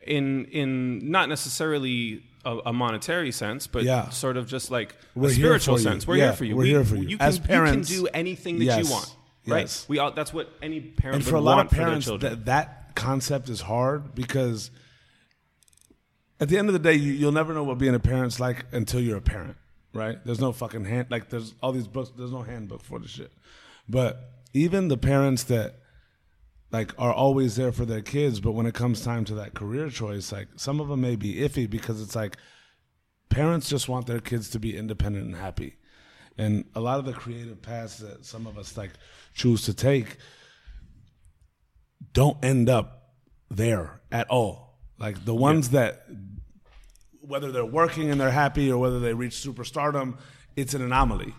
in 0.00 0.44
in 0.46 1.10
not 1.10 1.28
necessarily 1.28 2.24
a, 2.44 2.58
a 2.66 2.72
monetary 2.72 3.30
sense, 3.32 3.66
but 3.66 3.84
Yeah. 3.84 4.08
sort 4.10 4.36
of 4.36 4.46
just 4.46 4.70
like 4.70 4.96
We're 5.14 5.28
a 5.28 5.32
spiritual 5.32 5.78
sense. 5.78 6.06
We're 6.06 6.16
Yeah, 6.16 6.24
here 6.26 6.32
for 6.34 6.44
you. 6.44 6.56
we're 6.56 6.62
We- 6.62 6.68
here 6.70 6.84
for 6.84 6.96
you. 6.96 7.16
can, 7.18 7.26
As 7.28 7.38
parents- 7.38 7.90
you 7.90 7.96
can 7.96 8.04
do 8.04 8.10
anything 8.14 8.58
that 8.58 8.64
Yes. 8.64 8.84
you 8.86 8.90
want, 8.92 9.14
right? 9.46 9.60
Yes. 9.60 9.86
We 9.88 9.98
all, 9.98 10.10
that's 10.12 10.32
what 10.32 10.50
any 10.62 10.80
parent 10.80 11.16
And 11.16 11.24
for 11.24 11.36
a 11.36 11.40
lot 11.40 11.56
want 11.56 11.66
of 11.66 11.70
for 11.70 11.76
their 11.76 11.84
parents, 11.86 12.06
children. 12.06 12.32
that 12.32 12.44
that 12.46 12.94
concept 12.94 13.48
is 13.48 13.60
hard 13.62 14.14
because 14.14 14.70
at 16.40 16.48
the 16.48 16.58
end 16.58 16.68
of 16.68 16.72
the 16.72 16.78
day, 16.78 16.94
you, 16.94 17.12
you'll 17.12 17.32
never 17.32 17.54
know 17.54 17.62
what 17.64 17.78
being 17.78 17.94
a 17.94 18.00
parent's 18.00 18.40
like 18.40 18.64
until 18.72 19.00
you're 19.00 19.16
a 19.18 19.22
parent, 19.22 19.56
right? 19.94 20.18
There's 20.24 20.40
no 20.40 20.52
fucking 20.52 20.84
hand 20.84 21.06
like 21.10 21.28
there's 21.30 21.54
all 21.62 21.72
these 21.72 21.86
books. 21.86 22.10
There's 22.16 22.32
no 22.32 22.42
handbook 22.42 22.82
for 22.82 22.98
the 22.98 23.08
shit. 23.08 23.30
But 23.88 24.30
even 24.52 24.88
the 24.88 24.96
parents 24.98 25.44
that 25.44 25.76
like 26.72 26.92
are 26.98 27.12
always 27.12 27.56
there 27.56 27.70
for 27.70 27.84
their 27.84 28.00
kids, 28.00 28.40
but 28.40 28.52
when 28.52 28.66
it 28.66 28.74
comes 28.74 29.02
time 29.02 29.24
to 29.26 29.34
that 29.34 29.54
career 29.54 29.90
choice, 29.90 30.32
like 30.32 30.48
some 30.56 30.80
of 30.80 30.88
them 30.88 31.02
may 31.02 31.16
be 31.16 31.34
iffy 31.34 31.68
because 31.68 32.00
it's 32.00 32.16
like 32.16 32.38
parents 33.28 33.68
just 33.68 33.88
want 33.88 34.06
their 34.06 34.20
kids 34.20 34.48
to 34.50 34.58
be 34.58 34.76
independent 34.76 35.26
and 35.26 35.36
happy. 35.36 35.76
And 36.38 36.64
a 36.74 36.80
lot 36.80 36.98
of 36.98 37.04
the 37.04 37.12
creative 37.12 37.60
paths 37.60 37.98
that 37.98 38.24
some 38.24 38.46
of 38.46 38.56
us 38.56 38.76
like 38.76 38.92
choose 39.34 39.62
to 39.62 39.74
take 39.74 40.16
don't 42.14 42.42
end 42.42 42.70
up 42.70 43.12
there 43.50 44.00
at 44.10 44.28
all. 44.30 44.78
Like 44.98 45.24
the 45.26 45.34
ones 45.34 45.70
that 45.70 46.06
whether 47.20 47.52
they're 47.52 47.64
working 47.64 48.10
and 48.10 48.20
they're 48.20 48.30
happy 48.30 48.72
or 48.72 48.78
whether 48.78 48.98
they 48.98 49.12
reach 49.12 49.34
superstardom, 49.34 50.18
it's 50.56 50.74
an 50.74 50.82
anomaly. 50.82 51.34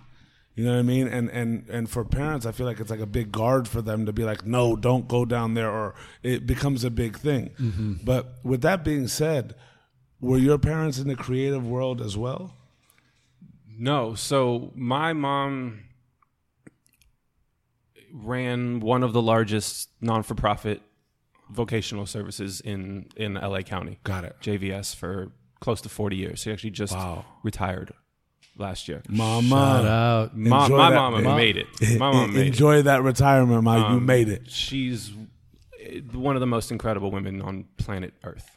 You 0.56 0.66
know 0.66 0.74
what 0.74 0.80
I 0.80 0.84
mean? 0.84 1.08
And 1.08 1.30
and 1.30 1.68
and 1.70 1.90
for 1.90 2.06
parents, 2.06 2.46
I 2.46 2.52
feel 2.52 2.68
like 2.68 2.80
it's 2.80 2.92
like 2.92 3.00
a 3.00 3.08
big 3.08 3.32
guard 3.32 3.68
for 3.68 3.82
them 3.82 4.06
to 4.06 4.14
be 4.14 4.24
like, 4.24 4.46
no, 4.46 4.76
don't 4.76 5.08
go 5.08 5.26
down 5.26 5.56
there, 5.56 5.70
or 5.72 5.96
it 6.22 6.46
becomes 6.46 6.84
a 6.84 6.92
big 6.92 7.18
thing. 7.18 7.50
Mm-hmm. 7.60 7.94
But 8.04 8.36
with 8.44 8.62
that 8.62 8.84
being 8.84 9.08
said, 9.08 9.56
were 10.22 10.38
your 10.38 10.60
parents 10.60 11.00
in 11.00 11.08
the 11.08 11.16
creative 11.16 11.66
world 11.68 12.02
as 12.02 12.16
well? 12.16 12.56
No. 13.68 14.14
So 14.14 14.72
my 14.76 15.12
mom 15.14 15.86
ran 18.14 18.80
one 18.80 19.02
of 19.04 19.14
the 19.14 19.22
largest 19.22 19.90
non-for-profit 20.02 20.82
vocational 21.50 22.06
services 22.06 22.62
in 22.62 23.08
in 23.18 23.34
LA 23.36 23.62
County. 23.62 24.00
Got 24.04 24.24
it. 24.24 24.36
JVS 24.42 24.96
for 24.96 25.32
close 25.60 25.82
to 25.82 25.90
40 25.90 26.16
years. 26.16 26.40
She 26.42 26.52
actually 26.52 26.72
just 26.72 26.94
Wow. 26.94 27.26
retired 27.42 27.94
last 28.58 28.88
year. 28.88 29.02
Mama, 29.10 29.50
Shout 29.50 29.86
out. 29.86 30.38
Ma- 30.38 30.64
Enjoy 30.66 30.78
my 30.78 30.90
that- 30.90 30.96
mama 30.96 31.22
Mom- 31.22 31.36
made 31.38 31.58
it. 31.58 31.68
My 32.00 32.12
mama 32.12 32.28
made 32.28 32.42
it. 32.42 32.48
Enjoy 32.48 32.82
that 32.84 33.02
retirement, 33.04 33.64
Ma. 33.64 33.78
you 33.78 33.84
Um, 33.98 34.06
made 34.06 34.30
it. 34.30 34.50
She's 34.52 35.12
eh, 35.82 36.00
one 36.12 36.36
of 36.36 36.40
the 36.40 36.46
most 36.48 36.72
incredible 36.72 37.12
women 37.12 37.42
on 37.42 37.66
planet 37.78 38.14
Earth. 38.24 38.50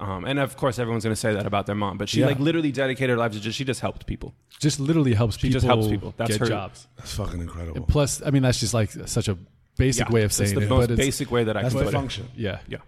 Um, 0.00 0.24
and 0.24 0.40
of 0.40 0.56
course, 0.56 0.80
everyone's 0.80 1.04
going 1.04 1.12
to 1.14 1.20
say 1.20 1.32
that 1.34 1.46
about 1.46 1.66
their 1.66 1.76
mom, 1.76 1.96
but 1.96 2.08
she 2.08 2.20
Yeah. 2.20 2.26
like 2.26 2.40
literally 2.40 2.72
dedicated 2.72 3.10
her 3.10 3.16
life 3.16 3.32
to 3.32 3.40
just 3.40 3.56
she 3.56 3.64
just 3.64 3.80
helped 3.80 4.04
people. 4.06 4.34
just 4.58 4.80
literally 4.80 5.14
helps 5.14 5.36
people 5.36 5.52
just 5.52 5.66
helps 5.66 5.86
people. 5.88 6.12
That's 6.16 6.32
get 6.32 6.40
her- 6.40 6.46
jobs 6.46 6.86
That's 6.96 7.14
fucking 7.14 7.40
incredible. 7.40 7.84
plus 7.86 8.22
i 8.24 8.30
mean 8.30 8.42
that's 8.42 8.60
just 8.60 8.72
like 8.74 8.90
such 9.06 9.26
a 9.28 9.36
basic 9.76 10.08
way 10.10 10.20
of 10.22 10.26
it's 10.26 10.36
saying 10.36 10.54
the 10.54 10.60
it 10.62 10.68
most 10.68 10.82
but 10.88 10.90
it's, 10.92 10.98
basic 11.00 11.30
way 11.32 11.42
that 11.44 11.56
I 11.56 11.62
That's 11.62 11.74
can 11.74 11.78
the 11.80 11.84
put 11.86 11.94
it. 11.94 11.96
function. 11.96 12.28
yeah 12.36 12.58
Yeah. 12.68 12.78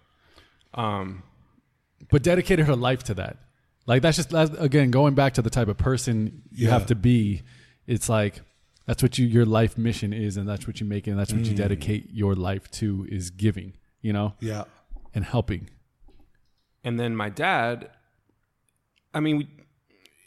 Um, 0.75 1.23
but 2.11 2.23
dedicated 2.23 2.67
her 2.67 2.77
life 2.77 3.03
to 3.05 3.15
that. 3.15 3.39
Like 3.87 4.03
that's 4.03 4.17
just 4.17 4.31
that's, 4.31 4.51
again 4.59 4.91
going 4.91 5.15
back 5.15 5.35
to 5.35 5.43
the 5.43 5.51
type 5.51 5.69
of 5.69 5.77
person 5.77 6.43
you 6.51 6.67
Yeah. 6.67 6.73
have 6.73 6.87
to 6.87 6.95
be. 6.95 7.43
It's 7.87 8.09
like 8.09 8.41
that's 8.87 9.03
what 9.03 9.19
you 9.19 9.27
your 9.27 9.45
life 9.47 9.77
mission 9.79 10.13
is, 10.13 10.37
and 10.37 10.49
that's 10.49 10.67
what 10.67 10.81
you 10.81 10.87
make, 10.87 11.07
and 11.07 11.19
that's 11.19 11.33
what 11.33 11.43
Mm. 11.43 11.47
you 11.51 11.55
dedicate 11.55 12.11
your 12.13 12.35
life 12.35 12.71
to 12.73 13.07
is 13.11 13.31
giving, 13.31 13.75
you 14.01 14.13
know, 14.13 14.35
Yeah. 14.41 14.65
and 15.15 15.25
helping. 15.25 15.69
and 16.87 17.01
then 17.01 17.17
my 17.17 17.31
dad, 17.31 17.89
I 19.15 19.21
mean, 19.21 19.39
we, 19.39 19.49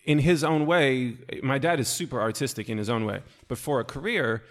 in 0.06 0.18
his 0.20 0.44
own 0.44 0.66
way, 0.66 1.18
my 1.44 1.60
dad 1.60 1.80
is 1.80 1.88
super 1.88 2.20
artistic 2.20 2.68
in 2.70 2.78
his 2.80 2.90
own 2.90 3.06
way. 3.06 3.22
But 3.48 3.58
for 3.60 3.80
a 3.80 3.84
career, 3.84 4.44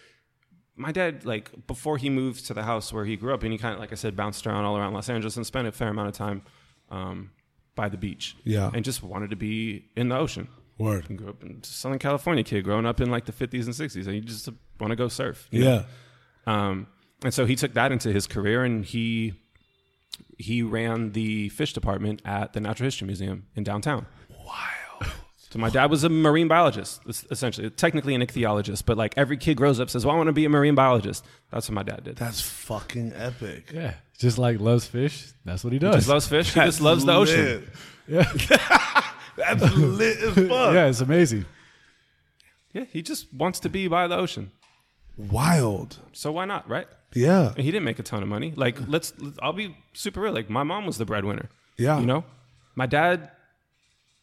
my 0.77 0.93
dad, 0.93 1.25
like 1.25 1.67
before 1.67 1.97
he 1.99 2.09
moved 2.11 2.47
to 2.47 2.55
the 2.55 2.63
house 2.63 2.93
where 2.93 3.05
he 3.07 3.17
grew 3.17 3.35
up, 3.35 3.43
and 3.43 3.51
he 3.51 3.59
kind 3.59 3.75
of, 3.75 3.81
like 3.81 3.91
I 3.91 3.97
said, 3.97 4.15
bounced 4.15 4.47
around 4.47 4.65
all 4.67 4.77
around 4.77 4.93
Los 4.93 5.09
Angeles 5.09 5.37
and 5.37 5.45
spent 5.45 5.67
a 5.67 5.73
fair 5.73 5.89
amount 5.89 6.09
of 6.09 6.15
time 6.15 6.43
um, 6.91 7.31
by 7.77 7.89
the 7.89 7.97
beach. 7.97 8.37
Yeah. 8.43 8.71
and 8.75 8.85
just 8.85 9.03
wanted 9.05 9.31
to 9.31 9.37
be 9.37 9.85
in 9.95 10.09
the 10.09 10.17
ocean. 10.17 10.49
Word. 10.79 11.17
Grew 11.17 11.29
up 11.31 11.43
in 11.43 11.63
Southern 11.63 11.99
California 11.99 12.43
kid, 12.45 12.65
growing 12.65 12.85
up 12.85 13.01
in 13.01 13.11
like 13.11 13.25
the 13.25 13.33
50s 13.33 13.65
and 13.65 13.75
60s, 13.75 14.07
and 14.07 14.15
you 14.15 14.21
just 14.21 14.49
want 14.81 14.91
to 14.91 14.97
go 14.97 15.09
surf. 15.09 15.49
you 15.51 15.65
know? 15.65 15.85
Yeah. 16.47 16.67
Um, 16.69 16.89
and 17.25 17.33
so 17.33 17.47
he 17.47 17.57
took 17.57 17.73
that 17.75 17.93
into 17.93 18.13
his 18.13 18.27
career, 18.27 18.63
and 18.65 18.85
he 18.85 19.35
he 20.39 20.63
ran 20.63 21.13
the 21.13 21.49
fish 21.51 21.73
department 21.73 22.21
at 22.25 22.53
the 22.53 22.61
Natural 22.61 22.87
History 22.87 23.07
Museum 23.07 23.47
in 23.55 23.65
downtown. 23.65 24.07
Wild. 24.31 25.13
So 25.51 25.59
my 25.59 25.71
dad 25.71 25.91
was 25.91 26.05
a 26.05 26.09
marine 26.11 26.49
biologist, 26.49 27.01
essentially, 27.31 27.71
technically 27.71 28.15
an 28.15 28.21
ichthyologist, 28.21 28.85
but 28.85 28.99
like 28.99 29.15
every 29.17 29.37
kid 29.39 29.57
grows 29.57 29.81
up 29.81 29.89
says, 29.89 30.05
"Well, 30.05 30.15
I 30.15 30.19
want 30.19 30.27
to 30.27 30.33
be 30.33 30.45
a 30.45 30.49
marine 30.51 30.75
biologist." 30.75 31.25
That's 31.51 31.69
what 31.71 31.75
my 31.75 31.83
dad 31.85 32.05
did. 32.05 32.17
That's 32.17 32.41
fucking 32.43 33.13
epic. 33.15 33.71
Yeah, 33.73 33.95
just 34.17 34.39
like 34.39 34.61
loves 34.61 34.87
fish. 34.87 35.29
That's 35.45 35.63
what 35.65 35.73
he 35.73 35.79
does. 35.79 35.95
Just 35.97 36.09
loves 36.09 36.27
fish. 36.29 36.55
He 36.55 36.61
just 36.61 36.81
loves 36.81 37.05
the 37.05 37.13
ocean. 37.13 37.69
Lit. 38.09 38.27
yeah, 38.39 39.03
That's 39.37 39.75
lit 39.77 40.19
as 40.19 40.35
fuck. 40.49 40.75
yeah, 40.75 40.87
it's 40.87 41.01
amazing. 41.01 41.45
Yeah, 42.73 42.85
he 42.85 43.03
just 43.03 43.33
wants 43.33 43.61
to 43.61 43.69
be 43.69 43.89
by 43.89 44.07
the 44.07 44.17
ocean. 44.17 44.51
Wild. 45.17 45.99
So 46.13 46.33
why 46.33 46.45
not, 46.45 46.69
right? 46.69 46.87
Yeah. 47.15 47.49
And 47.49 47.59
he 47.65 47.71
didn't 47.71 47.85
make 47.85 47.99
a 47.99 48.03
ton 48.03 48.23
of 48.23 48.29
money. 48.29 48.53
Like, 48.55 48.77
let's, 48.87 49.13
I'll 49.41 49.53
be 49.55 49.77
super 49.95 50.21
real. 50.21 50.33
Like, 50.35 50.51
my 50.51 50.63
mom 50.63 50.85
was 50.87 50.99
the 50.99 51.07
breadwinner. 51.07 51.49
Yeah. 51.79 51.99
You 51.99 52.07
know, 52.07 52.25
my 52.75 52.87
dad 52.87 53.31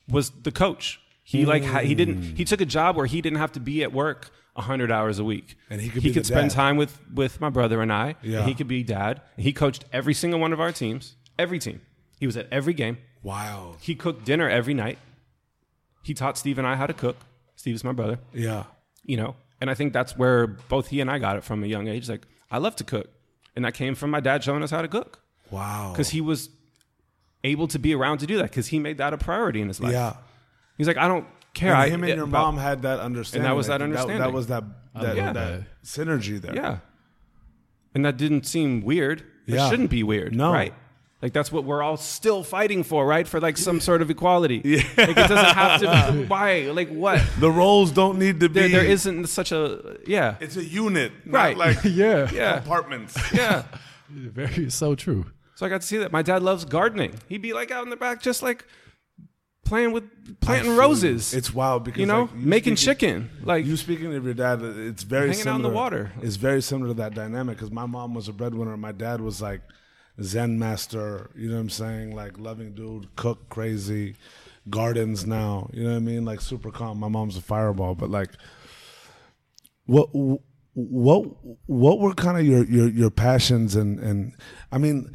was 0.08 0.30
the 0.30 0.52
coach. 0.52 1.00
He 1.24 1.46
like 1.46 1.64
ha- 1.64 1.80
he 1.80 1.96
didn't. 1.96 2.22
He 2.22 2.44
hmm. 2.44 2.44
took 2.44 2.62
a 2.62 2.66
job 2.66 2.96
where 2.96 3.06
he 3.06 3.22
didn't 3.22 3.40
have 3.40 3.54
to 3.54 3.60
be 3.60 3.84
at 3.84 3.92
work 3.94 4.30
hundred 4.56 4.92
hours 4.92 5.18
a 5.18 5.24
week, 5.24 5.56
And 5.70 5.82
he 5.82 5.90
could 5.90 6.04
he 6.04 6.14
could 6.14 6.28
spend 6.28 6.50
dad. 6.52 6.56
time 6.56 6.78
with 6.78 7.00
with 7.12 7.42
my 7.42 7.50
brother 7.50 7.82
and 7.82 7.92
I. 7.92 8.16
Yeah. 8.22 8.40
And 8.40 8.48
he 8.48 8.54
could 8.54 8.68
be 8.68 8.84
dad. 8.84 9.22
And 9.36 9.44
he 9.44 9.52
coached 9.54 9.86
every 9.92 10.14
single 10.14 10.40
one 10.40 10.54
of 10.54 10.60
our 10.60 10.72
teams. 10.72 11.16
Every 11.40 11.58
team. 11.58 11.82
He 12.20 12.28
was 12.28 12.38
at 12.38 12.48
every 12.52 12.74
game. 12.74 13.00
Wow. 13.24 13.78
He 13.80 13.96
cooked 13.96 14.26
dinner 14.26 14.48
every 14.48 14.76
night. 14.76 15.00
He 16.04 16.14
taught 16.14 16.38
Steve 16.38 16.58
and 16.60 16.68
I 16.68 16.76
how 16.76 16.86
to 16.86 16.94
cook. 16.94 17.18
Steve's 17.56 17.84
my 17.84 17.94
brother. 17.94 18.20
Yeah. 18.34 18.66
you 19.06 19.18
know 19.18 19.36
and 19.62 19.70
i 19.70 19.74
think 19.74 19.94
that's 19.94 20.18
where 20.18 20.48
both 20.48 20.88
he 20.90 21.00
and 21.00 21.10
i 21.10 21.18
got 21.18 21.38
it 21.38 21.44
from 21.44 21.64
a 21.64 21.68
young 21.68 21.88
age 21.88 22.10
like 22.10 22.28
i 22.52 22.58
love 22.58 22.76
to 22.76 22.84
cook 22.84 23.08
and 23.56 23.64
that 23.64 23.74
came 23.74 23.96
from 23.96 24.10
my 24.12 24.20
dad 24.20 24.44
showing 24.44 24.62
us 24.64 24.72
how 24.72 24.82
to 24.82 24.88
cook 24.88 25.20
Wow. 25.52 25.92
because 25.94 26.10
he 26.10 26.20
was 26.20 26.50
able 27.44 27.68
to 27.70 27.80
be 27.80 27.94
around 27.96 28.18
to 28.20 28.26
do 28.26 28.38
that 28.38 28.50
because 28.50 28.68
he 28.68 28.80
made 28.80 28.98
that 28.98 29.14
a 29.14 29.18
priority 29.18 29.62
in 29.62 29.68
his 29.70 29.80
life 29.80 29.94
yeah. 29.94 30.16
He's 30.78 30.88
like 30.88 30.98
i 30.98 31.08
don't 31.08 31.26
care 31.54 31.72
And 31.74 31.82
I, 31.84 31.90
him 31.90 32.04
and 32.04 32.16
your 32.16 32.24
about- 32.26 32.46
mom 32.46 32.58
had 32.58 32.82
that 32.82 33.00
understanding. 33.00 33.54
was 33.56 33.68
that 33.68 33.74
Like, 33.74 33.92
That, 33.92 34.00
understanding. 34.00 34.34
was 34.34 34.48
that 34.48 34.64
that, 34.96 35.04
love 35.04 35.16
that 35.16 35.34
that. 35.34 35.62
synergy 35.84 36.42
there. 36.42 36.56
yeah 36.56 36.78
and 37.96 38.06
that 38.06 38.18
didn't 38.18 38.46
seem 38.46 38.82
weird 38.82 39.22
it 39.48 39.56
Yeah. 39.56 39.70
shouldn't 39.70 39.90
be 39.90 40.04
weird 40.04 40.36
No. 40.36 40.52
right 40.52 40.74
like 41.22 41.32
that's 41.32 41.52
what 41.52 41.64
we're 41.64 41.82
all 41.82 41.96
still 41.98 42.44
fighting 42.44 42.84
for 42.84 43.06
right 43.06 43.28
for 43.28 43.40
like 43.40 43.58
some 43.58 43.80
sort 43.90 44.02
of 44.02 44.10
equality 44.10 44.62
yeah. 44.66 44.82
like 44.98 45.10
it 45.10 45.16
doesn't 45.16 45.38
have 45.56 45.82
to 45.82 46.12
be 46.14 46.26
why 46.34 46.62
like 46.72 46.90
what 46.90 47.22
The 47.40 47.52
roles 47.52 47.92
don't 47.92 48.18
need 48.20 48.40
to 48.42 48.50
be. 48.50 48.62
there, 48.62 48.70
there 48.70 48.86
isn't 48.86 49.28
such 49.28 49.52
a 49.52 49.98
yeah 50.08 50.36
It's 50.40 50.58
a 50.58 50.64
unit, 50.66 51.12
not 51.26 51.38
Right. 51.38 51.58
Like 51.58 51.78
Yeah, 51.84 52.30
yeah 52.34 52.58
apartments. 52.58 53.16
yeah 53.34 53.64
very 54.10 54.70
so 54.70 54.96
true. 54.96 55.26
So 55.56 55.66
I 55.66 55.70
got 55.70 55.82
to 55.82 55.88
see 55.88 55.98
that. 55.98 56.12
My 56.12 56.22
dad 56.24 56.44
loves 56.44 56.66
gardening. 56.66 57.14
He'd 57.30 57.42
be 57.42 57.54
like 57.54 57.72
out 57.72 57.84
in 57.84 57.90
the 57.90 57.96
back, 57.96 58.22
just 58.22 58.42
like 58.44 58.66
playing 59.66 59.92
with 59.92 60.04
planting 60.42 60.76
roses. 60.76 61.34
It's 61.34 61.54
wild 61.54 61.84
because 61.84 62.00
you 62.00 62.06
know, 62.06 62.22
like, 62.24 62.32
you 62.36 62.46
making 62.46 62.76
speaking- 62.78 62.96
chicken. 62.96 63.30
Like 63.44 63.66
You 63.66 63.78
speaking 63.78 64.14
of 64.14 64.24
your 64.26 64.34
dad, 64.34 64.62
it's 64.62 65.04
very 65.04 65.30
Hanging 65.30 65.48
out 65.48 65.56
in 65.56 65.62
similar. 65.62 65.70
the 65.70 65.76
water. 65.76 66.12
It's 66.22 66.36
very 66.36 66.62
similar 66.62 66.90
to 66.90 66.94
that 66.96 67.14
dynamic 67.16 67.58
because 67.58 67.72
my 67.72 67.86
mom 67.86 68.14
was 68.14 68.28
a 68.28 68.34
breadwinner. 68.34 68.76
My 68.78 68.92
dad 68.92 69.22
was 69.22 69.42
like 69.42 69.62
Zen 70.22 70.60
master. 70.60 71.30
You 71.36 71.48
know 71.50 71.56
what 71.56 71.62
I'm 71.62 71.70
saying? 71.70 72.16
Like 72.16 72.38
loving 72.38 72.74
dude, 72.74 73.16
cook 73.16 73.50
crazy, 73.50 74.16
gardens 74.70 75.26
now. 75.26 75.70
You 75.74 75.84
know 75.84 75.92
what 75.92 75.96
I 75.98 76.00
mean? 76.00 76.26
Like 76.26 76.42
super 76.42 76.72
calm. 76.72 77.00
My 77.00 77.08
mom's 77.08 77.38
a 77.38 77.42
fireball, 77.42 77.96
but 77.96 78.10
like, 78.10 78.32
what 79.86 80.10
what 80.76 81.26
what 81.68 82.00
were 82.00 82.14
kind 82.14 82.38
of 82.38 82.46
your 82.46 82.64
your 82.66 82.90
your 82.90 83.10
passions 83.12 83.76
and 83.76 84.00
and 84.00 84.34
I 84.72 84.78
mean. 84.78 85.12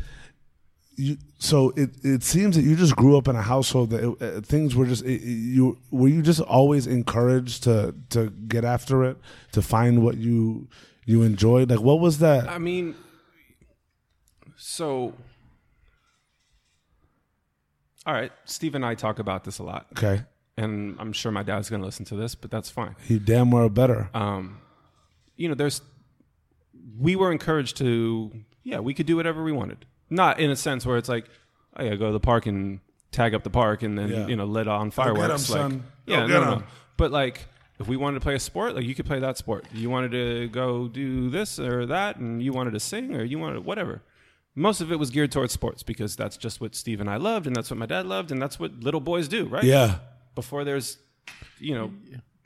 You, 1.01 1.17
so 1.39 1.71
it, 1.77 1.91
it 2.03 2.25
seems 2.25 2.57
that 2.57 2.63
you 2.63 2.75
just 2.75 2.97
grew 2.97 3.17
up 3.17 3.29
in 3.29 3.37
a 3.37 3.43
household 3.43 3.91
that 3.91 4.03
it, 4.03 4.21
uh, 4.21 4.41
things 4.41 4.75
were 4.75 4.85
just 4.85 5.05
it, 5.05 5.23
you 5.23 5.79
were 5.93 6.09
you 6.09 6.23
just 6.23 6.41
always 6.41 6.89
encouraged 6.89 7.63
to 7.65 7.95
to 8.11 8.31
get 8.31 8.65
after 8.65 9.05
it 9.05 9.17
to 9.53 9.63
find 9.63 10.03
what 10.03 10.17
you 10.17 10.67
you 11.07 11.23
enjoyed 11.23 11.71
like 11.71 11.81
what 11.81 12.01
was 12.01 12.19
that 12.19 12.49
I 12.49 12.59
mean, 12.59 12.97
so 14.57 15.15
all 18.05 18.15
right. 18.15 18.33
Steve 18.45 18.75
and 18.75 18.85
I 18.85 18.97
talk 18.97 19.21
about 19.21 19.45
this 19.45 19.61
a 19.61 19.63
lot, 19.63 19.87
okay 19.93 20.23
and 20.57 20.97
I'm 20.99 21.13
sure 21.13 21.31
my 21.31 21.45
dad's 21.45 21.71
going 21.71 21.81
to 21.81 21.87
listen 21.87 22.05
to 22.07 22.17
this, 22.17 22.35
but 22.35 22.51
that's 22.51 22.71
fine. 22.71 22.97
you 23.07 23.21
damn 23.21 23.53
well 23.53 23.69
better 23.69 24.11
um, 24.15 24.59
you 25.37 25.49
know, 25.49 25.55
there's 25.55 25.81
we 26.99 27.15
were 27.15 27.31
encouraged 27.31 27.77
to 27.77 28.33
yeah, 28.65 28.81
we 28.81 28.93
could 28.95 29.07
do 29.07 29.17
whatever 29.17 29.45
we 29.45 29.53
wanted. 29.53 29.87
Not 30.11 30.41
in 30.41 30.51
a 30.51 30.57
sense 30.57 30.85
where 30.87 30.97
it's 30.97 31.09
like, 31.09 31.27
oh 31.77 31.85
yeah, 31.85 31.95
go 31.97 32.07
to 32.07 32.13
the 32.13 32.21
park 32.21 32.47
and 32.47 32.81
tag 33.13 33.35
up 33.35 33.43
the 33.43 33.51
park 33.51 33.83
and 33.83 33.99
then 33.99 34.09
Yeah. 34.11 34.27
you 34.27 34.37
know 34.37 34.45
let 34.45 34.69
on 34.69 34.89
get 34.89 34.95
fireworks. 34.95 35.23
'em, 35.23 35.31
like, 35.31 35.41
son. 35.71 35.71
Go 36.07 36.13
yeah, 36.15 36.21
get 36.21 36.29
no, 36.29 36.45
no, 36.45 36.53
'em. 36.53 36.59
no. 36.61 36.65
But 36.97 37.11
like, 37.13 37.47
if 37.79 37.87
we 37.89 37.97
wanted 37.97 38.15
to 38.17 38.21
play 38.21 38.35
a 38.35 38.41
sport, 38.41 38.75
like 38.75 38.85
you 38.85 38.95
could 38.95 39.07
play 39.07 39.19
that 39.21 39.39
sport. 39.39 39.67
You 39.73 39.89
wanted 39.91 40.11
to 40.13 40.49
go 40.49 40.89
do 40.89 41.31
this 41.31 41.59
or 41.59 41.87
that, 41.87 42.17
and 42.17 42.43
you 42.43 42.53
wanted 42.53 42.73
to 42.73 42.81
sing 42.81 43.15
or 43.15 43.23
you 43.25 43.39
wanted 43.39 43.65
whatever. 43.65 44.03
Most 44.55 44.81
of 44.81 44.91
it 44.91 44.99
was 44.99 45.11
geared 45.11 45.31
towards 45.31 45.53
sports 45.53 45.83
because 45.85 46.17
that's 46.17 46.37
just 46.37 46.61
what 46.61 46.75
Steve 46.75 47.01
and 47.01 47.09
I 47.09 47.17
loved, 47.17 47.47
and 47.47 47.55
that's 47.55 47.71
what 47.71 47.79
my 47.79 47.87
dad 47.87 48.07
loved, 48.07 48.33
and 48.33 48.43
that's 48.43 48.59
what 48.59 48.81
little 48.81 49.01
boys 49.01 49.29
do, 49.29 49.45
right? 49.47 49.63
yeah 49.63 49.99
Before 50.35 50.65
there's, 50.65 50.99
you 51.61 51.75
know, 51.75 51.93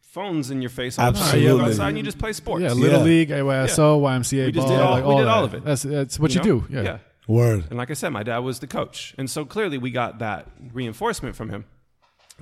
phones 0.02 0.50
in 0.50 0.60
your 0.60 0.68
face 0.68 0.98
all 0.98 1.10
the 1.10 1.18
time. 1.18 1.26
You 1.40 1.46
Absolutely. 1.46 1.64
go 1.64 1.70
outside 1.70 1.88
and 1.88 1.96
you 1.98 2.04
just 2.04 2.18
play 2.18 2.34
sports. 2.34 2.62
Yeah, 2.62 2.72
little 2.74 2.98
Yeah. 2.98 3.04
league, 3.04 3.30
AYSO, 3.30 3.98
YMCA, 4.00 4.46
We 4.46 4.52
just 4.52 4.66
ball, 4.66 4.76
did 4.76 4.82
all- 4.82 4.90
like 4.92 5.04
we 5.04 5.10
all 5.10 5.18
did 5.20 5.26
all 5.28 5.40
that. 5.46 5.56
of 5.56 5.62
it. 5.62 5.64
That's 5.64 5.82
that's 5.82 6.20
what 6.20 6.34
you, 6.34 6.40
know? 6.40 6.44
do. 6.60 6.64
Yeah. 6.68 6.98
Yeah. 7.32 7.38
word 7.38 7.64
And 7.70 7.78
like 7.78 7.90
I 7.90 7.94
said, 7.94 8.10
my 8.10 8.22
dad 8.22 8.38
was 8.38 8.58
the 8.60 8.66
coach. 8.66 9.14
And 9.18 9.30
so 9.30 9.44
clearly 9.44 9.78
we 9.78 9.90
got 9.90 10.18
that 10.20 10.46
reinforcement 10.72 11.36
from 11.36 11.50
him. 11.50 11.64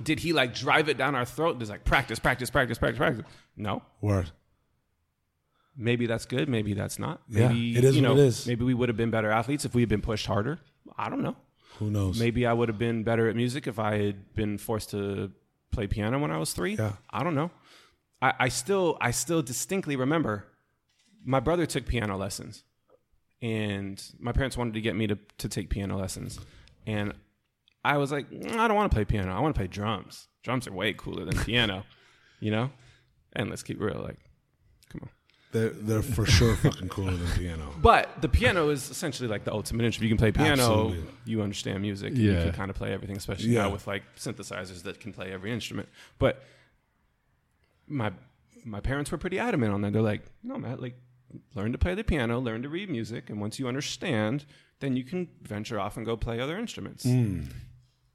Did 0.01 0.19
he 0.19 0.33
like 0.33 0.53
drive 0.55 0.89
it 0.89 0.97
down 0.97 1.15
our 1.15 1.25
throat? 1.25 1.59
Just 1.59 1.71
like 1.71 1.83
practice, 1.83 2.19
practice, 2.19 2.49
practice, 2.49 2.77
practice, 2.77 2.97
practice? 2.97 3.25
No. 3.55 3.83
word 4.01 4.31
Maybe 5.77 6.05
that's 6.05 6.25
good. 6.25 6.49
Maybe 6.49 6.73
that's 6.73 6.99
not. 6.99 7.21
Yeah, 7.29 7.47
Maybe, 7.47 7.77
it 7.77 7.83
is 7.83 7.95
you 7.95 8.03
what 8.03 8.11
it 8.11 8.19
is. 8.19 8.45
Maybe 8.45 8.65
we 8.65 8.73
would 8.73 8.89
have 8.89 8.97
been 8.97 9.09
better 9.11 9.31
athletes 9.31 9.65
if 9.65 9.73
we 9.73 9.81
had 9.81 9.89
been 9.89 10.01
pushed 10.01 10.27
harder. 10.27 10.59
I 10.97 11.09
don't 11.09 11.21
know. 11.21 11.35
who 11.79 11.89
knows 11.89 12.19
Maybe 12.19 12.45
I 12.45 12.53
would 12.53 12.69
have 12.69 12.77
been 12.77 13.03
better 13.03 13.29
at 13.29 13.35
music 13.35 13.67
if 13.67 13.79
I 13.79 13.97
had 13.97 14.33
been 14.35 14.57
forced 14.57 14.91
to 14.91 15.31
play 15.71 15.87
piano 15.87 16.19
when 16.19 16.31
I 16.31 16.37
was 16.37 16.53
three. 16.53 16.75
Yeah. 16.75 16.93
I 17.09 17.23
don't 17.23 17.35
know. 17.35 17.51
I, 18.21 18.33
I 18.39 18.49
still 18.49 18.97
I 18.99 19.11
still 19.11 19.41
distinctly 19.41 19.95
remember 19.95 20.45
my 21.23 21.39
brother 21.39 21.65
took 21.65 21.85
piano 21.85 22.17
lessons. 22.17 22.63
And 23.41 24.01
my 24.19 24.31
parents 24.31 24.55
wanted 24.55 24.75
to 24.75 24.81
get 24.81 24.95
me 24.95 25.07
to, 25.07 25.17
to 25.39 25.49
take 25.49 25.69
piano 25.69 25.97
lessons. 25.97 26.39
And 26.85 27.13
I 27.83 27.97
was 27.97 28.11
like, 28.11 28.29
"Mm, 28.29 28.57
I 28.57 28.67
don't 28.67 28.75
want 28.77 28.91
to 28.91 28.95
play 28.95 29.05
piano. 29.05 29.35
I 29.35 29.39
want 29.39 29.55
to 29.55 29.59
play 29.59 29.67
drums. 29.67 30.27
Drums 30.43 30.67
are 30.67 30.71
way 30.73 30.93
cooler 30.93 31.25
than 31.25 31.37
piano, 31.43 31.83
you 32.39 32.51
know? 32.51 32.69
And 33.33 33.49
let's 33.49 33.63
keep 33.63 33.79
real, 33.81 33.99
like, 34.03 34.19
come 34.89 35.01
on. 35.03 35.09
they're, 35.53 35.69
they're 35.69 36.01
for 36.03 36.25
sure 36.25 36.55
fucking 36.57 36.89
cooler 36.89 37.13
than 37.15 37.27
piano 37.31 37.73
But 37.81 38.21
the 38.21 38.27
piano 38.29 38.69
is 38.69 38.89
essentially 38.91 39.27
like 39.29 39.43
the 39.45 39.53
ultimate 39.53 39.85
instrument. 39.85 40.09
You 40.11 40.15
can 40.15 40.19
play 40.19 40.31
piano, 40.31 40.61
Absolutely. 40.89 41.03
you 41.25 41.41
understand 41.41 41.81
music, 41.81 42.09
and 42.09 42.17
you 42.19 42.33
can 42.33 42.51
kind 42.51 42.69
of 42.69 42.75
play 42.75 42.91
everything, 42.93 43.17
especially 43.17 43.49
Yeah. 43.49 43.63
now 43.63 43.69
with 43.71 43.87
like 43.87 44.03
synthesizers 44.17 44.83
that 44.83 44.99
can 44.99 45.13
play 45.13 45.31
every 45.31 45.51
instrument. 45.51 45.89
But 46.19 46.43
my 47.87 48.11
my 48.63 48.79
parents 48.79 49.11
were 49.11 49.17
pretty 49.17 49.39
adamant 49.39 49.73
on 49.73 49.81
that. 49.81 49.93
They're 49.93 50.01
like, 50.03 50.21
no, 50.43 50.57
Matt, 50.57 50.79
like 50.81 50.95
learn 51.55 51.71
to 51.71 51.77
play 51.77 51.95
the 51.95 52.03
piano, 52.03 52.39
learn 52.39 52.61
to 52.63 52.69
read 52.69 52.89
music, 52.89 53.29
and 53.29 53.39
once 53.39 53.59
you 53.59 53.67
understand, 53.67 54.45
then 54.79 54.95
you 54.95 55.03
can 55.03 55.29
venture 55.41 55.79
off 55.79 55.97
and 55.97 56.05
go 56.05 56.17
play 56.17 56.39
other 56.39 56.57
instruments. 56.57 57.03
Hmm. 57.03 57.43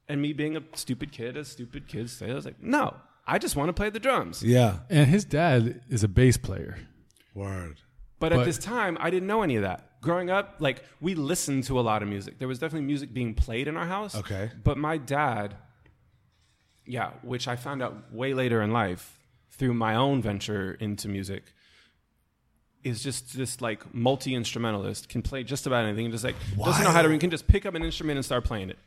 And 0.09 0.21
me 0.21 0.33
being 0.33 0.55
a 0.55 0.63
stupid 0.73 1.11
kid, 1.11 1.35
as 1.35 1.49
stupid 1.49 1.87
kids 1.87 2.13
say, 2.13 2.31
I 2.31 2.33
was 2.33 2.45
like, 2.45 2.61
no, 2.61 2.95
I 3.25 3.39
just 3.39 3.55
want 3.55 3.69
to 3.69 3.73
play 3.73 3.89
the 3.89 3.99
drums. 3.99 4.41
yeah 4.41 4.79
And 4.89 5.07
his 5.07 5.25
dad 5.25 5.81
is 5.89 6.03
a 6.03 6.07
bass 6.07 6.37
player. 6.37 6.77
word 7.33 7.81
But, 8.19 8.31
at 8.33 8.45
this 8.45 8.57
time, 8.57 8.97
I 8.99 9.09
didn't 9.09 9.27
know 9.27 9.41
any 9.41 9.57
of 9.57 9.63
that. 9.63 10.01
Growing 10.01 10.29
up, 10.29 10.57
like 10.59 10.83
we 11.01 11.15
listened 11.15 11.63
to 11.65 11.79
a 11.79 11.81
lot 11.81 12.01
of 12.01 12.07
music. 12.07 12.39
There 12.39 12.47
was 12.47 12.59
definitely 12.59 12.85
music 12.85 13.13
being 13.13 13.33
played 13.33 13.67
in 13.67 13.75
our 13.75 13.87
house. 13.87 14.15
Okay. 14.15 14.51
But 14.63 14.77
my 14.77 14.97
dad, 14.97 15.55
yeah, 16.85 17.11
which 17.21 17.47
I 17.47 17.55
found 17.55 17.81
out 17.81 18.13
way 18.13 18.33
later 18.33 18.61
in 18.61 18.71
life 18.71 19.19
through 19.49 19.73
my 19.73 19.95
own 19.95 20.21
venture 20.21 20.73
into 20.79 21.09
music, 21.09 21.53
is 22.87 23.03
just 23.03 23.35
this 23.37 23.61
like 23.61 23.93
multi 23.93 24.33
instrumentalist. 24.35 25.09
Can 25.09 25.21
play 25.21 25.43
just 25.43 25.67
about 25.67 25.85
anything. 25.85 26.09
Just 26.11 26.23
like 26.23 26.35
doesn't 26.63 26.83
know 26.83 26.91
how 26.91 27.01
to. 27.01 27.17
Can 27.17 27.29
just 27.29 27.47
pick 27.47 27.65
up 27.65 27.75
an 27.75 27.83
instrument 27.83 28.17
and 28.17 28.25
start 28.25 28.43
playing 28.43 28.69
it. 28.69 28.77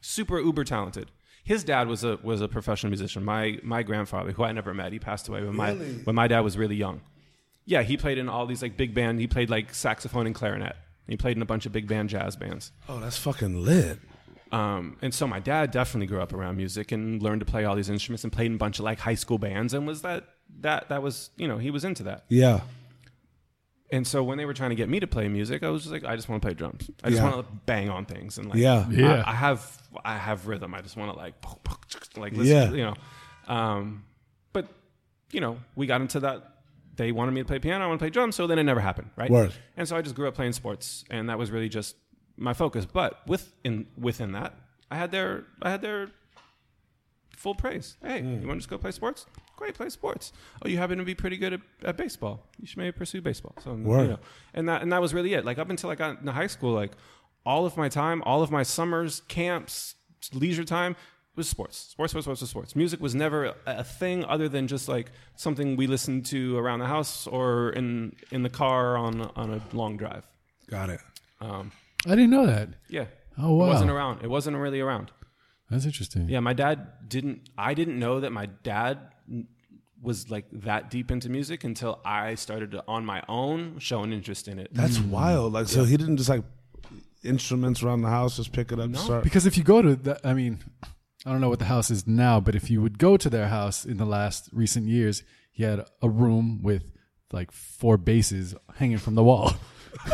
Super 0.00 0.40
uber 0.40 0.64
talented. 0.64 1.10
his 1.44 1.62
dad 1.64 1.88
was 1.88 2.04
a 2.04 2.18
was 2.22 2.40
a 2.40 2.48
professional 2.48 2.90
musician. 2.90 3.24
My 3.24 3.58
my 3.62 3.82
grandfather, 3.82 4.32
who 4.32 4.44
I 4.44 4.52
never 4.52 4.72
met, 4.74 4.92
he 4.92 4.98
passed 4.98 5.28
away 5.28 5.42
when 5.44 5.56
my 5.56 5.72
Really? 5.72 5.92
when 6.04 6.16
my 6.16 6.26
dad 6.28 6.40
was 6.40 6.56
really 6.58 6.76
young. 6.76 7.00
Yeah, 7.66 7.82
he 7.82 7.96
played 7.96 8.18
in 8.18 8.28
all 8.28 8.46
these 8.46 8.62
like 8.62 8.76
big 8.76 8.94
band. 8.94 9.20
He 9.20 9.26
played 9.26 9.50
like 9.50 9.74
saxophone 9.74 10.26
and 10.26 10.34
clarinet. 10.34 10.74
He 11.06 11.16
played 11.16 11.36
in 11.36 11.42
a 11.42 11.46
bunch 11.46 11.66
of 11.66 11.72
big 11.72 11.86
band 11.88 12.08
jazz 12.08 12.36
bands. 12.36 12.72
Oh, 12.88 13.00
that's 13.00 13.18
fucking 13.18 13.64
lit. 13.64 13.98
Um, 14.52 14.96
and 15.02 15.14
so 15.14 15.26
my 15.28 15.38
dad 15.38 15.70
definitely 15.70 16.06
grew 16.06 16.20
up 16.20 16.32
around 16.32 16.56
music 16.56 16.90
and 16.92 17.22
learned 17.22 17.40
to 17.40 17.46
play 17.46 17.64
all 17.64 17.76
these 17.76 17.88
instruments 17.90 18.24
and 18.24 18.32
played 18.32 18.46
in 18.46 18.54
a 18.54 18.58
bunch 18.58 18.78
of 18.80 18.84
like 18.84 18.98
high 18.98 19.14
school 19.14 19.38
bands 19.38 19.74
and 19.74 19.86
was 19.86 20.02
that 20.02 20.24
that 20.60 20.88
that 20.88 21.02
was 21.02 21.30
you 21.36 21.46
know 21.46 21.58
he 21.58 21.70
was 21.70 21.84
into 21.84 22.02
that. 22.04 22.24
Yeah. 22.28 22.60
And 23.92 24.06
so 24.06 24.22
when 24.22 24.38
they 24.38 24.44
were 24.44 24.54
trying 24.54 24.70
to 24.70 24.76
get 24.76 24.88
me 24.88 25.00
to 25.00 25.06
play 25.08 25.26
music, 25.28 25.62
I 25.64 25.68
was 25.70 25.82
just 25.82 25.92
like, 25.92 26.04
I 26.04 26.14
just 26.14 26.28
want 26.28 26.40
to 26.42 26.46
play 26.46 26.54
drums. 26.54 26.88
I 27.02 27.10
just 27.10 27.20
Yeah. 27.22 27.30
want 27.30 27.44
to 27.46 27.52
bang 27.66 27.90
on 27.90 28.04
things 28.04 28.38
and 28.38 28.48
like, 28.48 28.58
Yeah. 28.58 28.88
Yeah. 28.88 29.22
I, 29.26 29.32
I 29.32 29.34
have 29.34 29.78
I 30.04 30.16
have 30.16 30.46
rhythm. 30.46 30.74
I 30.74 30.80
just 30.80 30.96
want 30.96 31.12
to 31.12 31.18
like, 31.18 31.34
like 32.16 32.32
listen, 32.34 32.46
Yeah. 32.46 32.70
you 32.70 32.84
know. 32.84 32.94
Um, 33.52 34.04
but 34.52 34.68
you 35.32 35.40
know, 35.40 35.58
we 35.74 35.86
got 35.86 36.00
into 36.00 36.20
that. 36.20 36.46
They 36.96 37.10
wanted 37.12 37.32
me 37.32 37.40
to 37.40 37.44
play 37.46 37.58
piano. 37.58 37.84
I 37.84 37.86
want 37.88 37.98
to 37.98 38.02
play 38.04 38.10
drums. 38.10 38.36
So 38.36 38.46
then 38.46 38.58
it 38.58 38.64
never 38.64 38.80
happened, 38.80 39.10
right? 39.16 39.30
Word. 39.30 39.52
And 39.76 39.88
so 39.88 39.96
I 39.96 40.02
just 40.02 40.14
grew 40.14 40.28
up 40.28 40.34
playing 40.34 40.52
sports, 40.52 41.04
and 41.10 41.28
that 41.30 41.38
was 41.38 41.50
really 41.50 41.68
just 41.68 41.96
my 42.36 42.52
focus. 42.52 42.84
But 42.86 43.26
within 43.26 43.86
within 43.98 44.32
that, 44.32 44.54
I 44.90 44.96
had 44.96 45.10
their 45.10 45.44
I 45.62 45.70
had 45.70 45.82
their 45.82 46.10
full 47.36 47.54
praise. 47.54 47.96
Hey, 48.02 48.20
Mm. 48.20 48.42
you 48.42 48.46
want 48.46 48.58
to 48.58 48.62
just 48.62 48.68
go 48.70 48.78
play 48.78 48.90
sports? 48.92 49.26
Great, 49.60 49.74
play 49.74 49.90
sports. 49.90 50.32
Oh, 50.64 50.68
you 50.68 50.78
happen 50.78 50.96
to 50.96 51.04
be 51.04 51.14
pretty 51.14 51.36
good 51.36 51.52
at, 51.52 51.60
at 51.84 51.96
baseball. 51.98 52.46
You 52.58 52.66
should 52.66 52.78
maybe 52.78 52.92
pursue 52.92 53.20
baseball. 53.20 53.54
So, 53.62 53.74
Word. 53.74 54.02
you 54.04 54.08
know, 54.08 54.18
and 54.54 54.66
that 54.70 54.80
and 54.80 54.90
that 54.90 55.02
was 55.02 55.12
really 55.12 55.34
it. 55.34 55.44
Like 55.44 55.58
up 55.58 55.68
until 55.68 55.90
I 55.90 55.96
got 55.96 56.18
into 56.18 56.32
high 56.32 56.46
school, 56.46 56.72
like 56.72 56.92
all 57.44 57.66
of 57.66 57.76
my 57.76 57.90
time, 57.90 58.22
all 58.24 58.42
of 58.42 58.50
my 58.50 58.62
summers, 58.62 59.20
camps, 59.28 59.96
leisure 60.32 60.64
time 60.64 60.96
was 61.36 61.46
sports. 61.46 61.76
Sports, 61.76 62.12
sports, 62.12 62.24
sports, 62.24 62.48
sports. 62.48 62.74
Music 62.74 63.02
was 63.02 63.14
never 63.14 63.44
a, 63.44 63.54
a 63.66 63.84
thing 63.84 64.24
other 64.24 64.48
than 64.48 64.66
just 64.66 64.88
like 64.88 65.12
something 65.36 65.76
we 65.76 65.86
listened 65.86 66.24
to 66.26 66.56
around 66.56 66.78
the 66.78 66.86
house 66.86 67.26
or 67.26 67.68
in 67.70 68.16
in 68.30 68.42
the 68.42 68.48
car 68.50 68.96
on 68.96 69.20
on 69.36 69.52
a 69.52 69.76
long 69.76 69.98
drive. 69.98 70.24
Got 70.70 70.88
it. 70.88 71.00
Um, 71.42 71.70
I 72.06 72.10
didn't 72.10 72.30
know 72.30 72.46
that. 72.46 72.70
yeah. 72.88 73.04
Oh, 73.38 73.56
wow. 73.56 73.66
It 73.66 73.68
wasn't 73.68 73.90
around. 73.90 74.22
It 74.22 74.30
wasn't 74.30 74.56
really 74.56 74.80
around. 74.80 75.10
That's 75.70 75.84
interesting. 75.84 76.28
Yeah, 76.28 76.40
my 76.40 76.52
dad 76.52 77.08
didn't. 77.08 77.48
I 77.56 77.74
didn't 77.74 77.98
know 77.98 78.20
that 78.20 78.32
my 78.32 78.46
dad 78.46 78.98
was 80.02 80.30
like 80.30 80.46
that 80.52 80.90
deep 80.90 81.10
into 81.10 81.28
music 81.28 81.62
until 81.62 82.00
I 82.04 82.34
started 82.34 82.72
to, 82.72 82.84
on 82.88 83.04
my 83.04 83.22
own 83.28 83.78
show 83.78 84.02
an 84.02 84.12
interest 84.12 84.48
in 84.48 84.58
it. 84.58 84.68
That's 84.72 84.96
hmm. 84.96 85.10
wild. 85.10 85.52
Like, 85.52 85.68
so 85.68 85.84
he 85.84 85.96
didn't 85.96 86.16
just 86.16 86.28
like 86.28 86.42
instruments 87.22 87.82
around 87.82 88.02
the 88.02 88.08
house, 88.08 88.36
just 88.36 88.52
pick 88.52 88.72
it 88.72 88.78
up, 88.78 88.86
and 88.86 88.96
start. 88.96 89.24
Because 89.24 89.46
if 89.46 89.56
you 89.56 89.62
go 89.62 89.82
to 89.82 89.96
that, 89.96 90.20
I 90.24 90.34
mean, 90.34 90.58
I 90.82 91.30
don't 91.30 91.40
know 91.40 91.50
what 91.50 91.58
the 91.58 91.66
house 91.66 91.90
is 91.90 92.06
now, 92.06 92.40
but 92.40 92.54
if 92.54 92.70
you 92.70 92.80
would 92.82 92.98
go 92.98 93.16
to 93.16 93.28
their 93.28 93.48
house 93.48 93.84
in 93.84 93.98
the 93.98 94.06
last 94.06 94.48
recent 94.52 94.86
years, 94.86 95.22
he 95.52 95.64
had 95.64 95.84
a 96.02 96.08
room 96.08 96.62
with 96.62 96.92
like 97.32 97.52
four 97.52 97.96
basses 97.96 98.54
hanging 98.76 98.98
from 98.98 99.14
the 99.14 99.22
wall. 99.22 99.52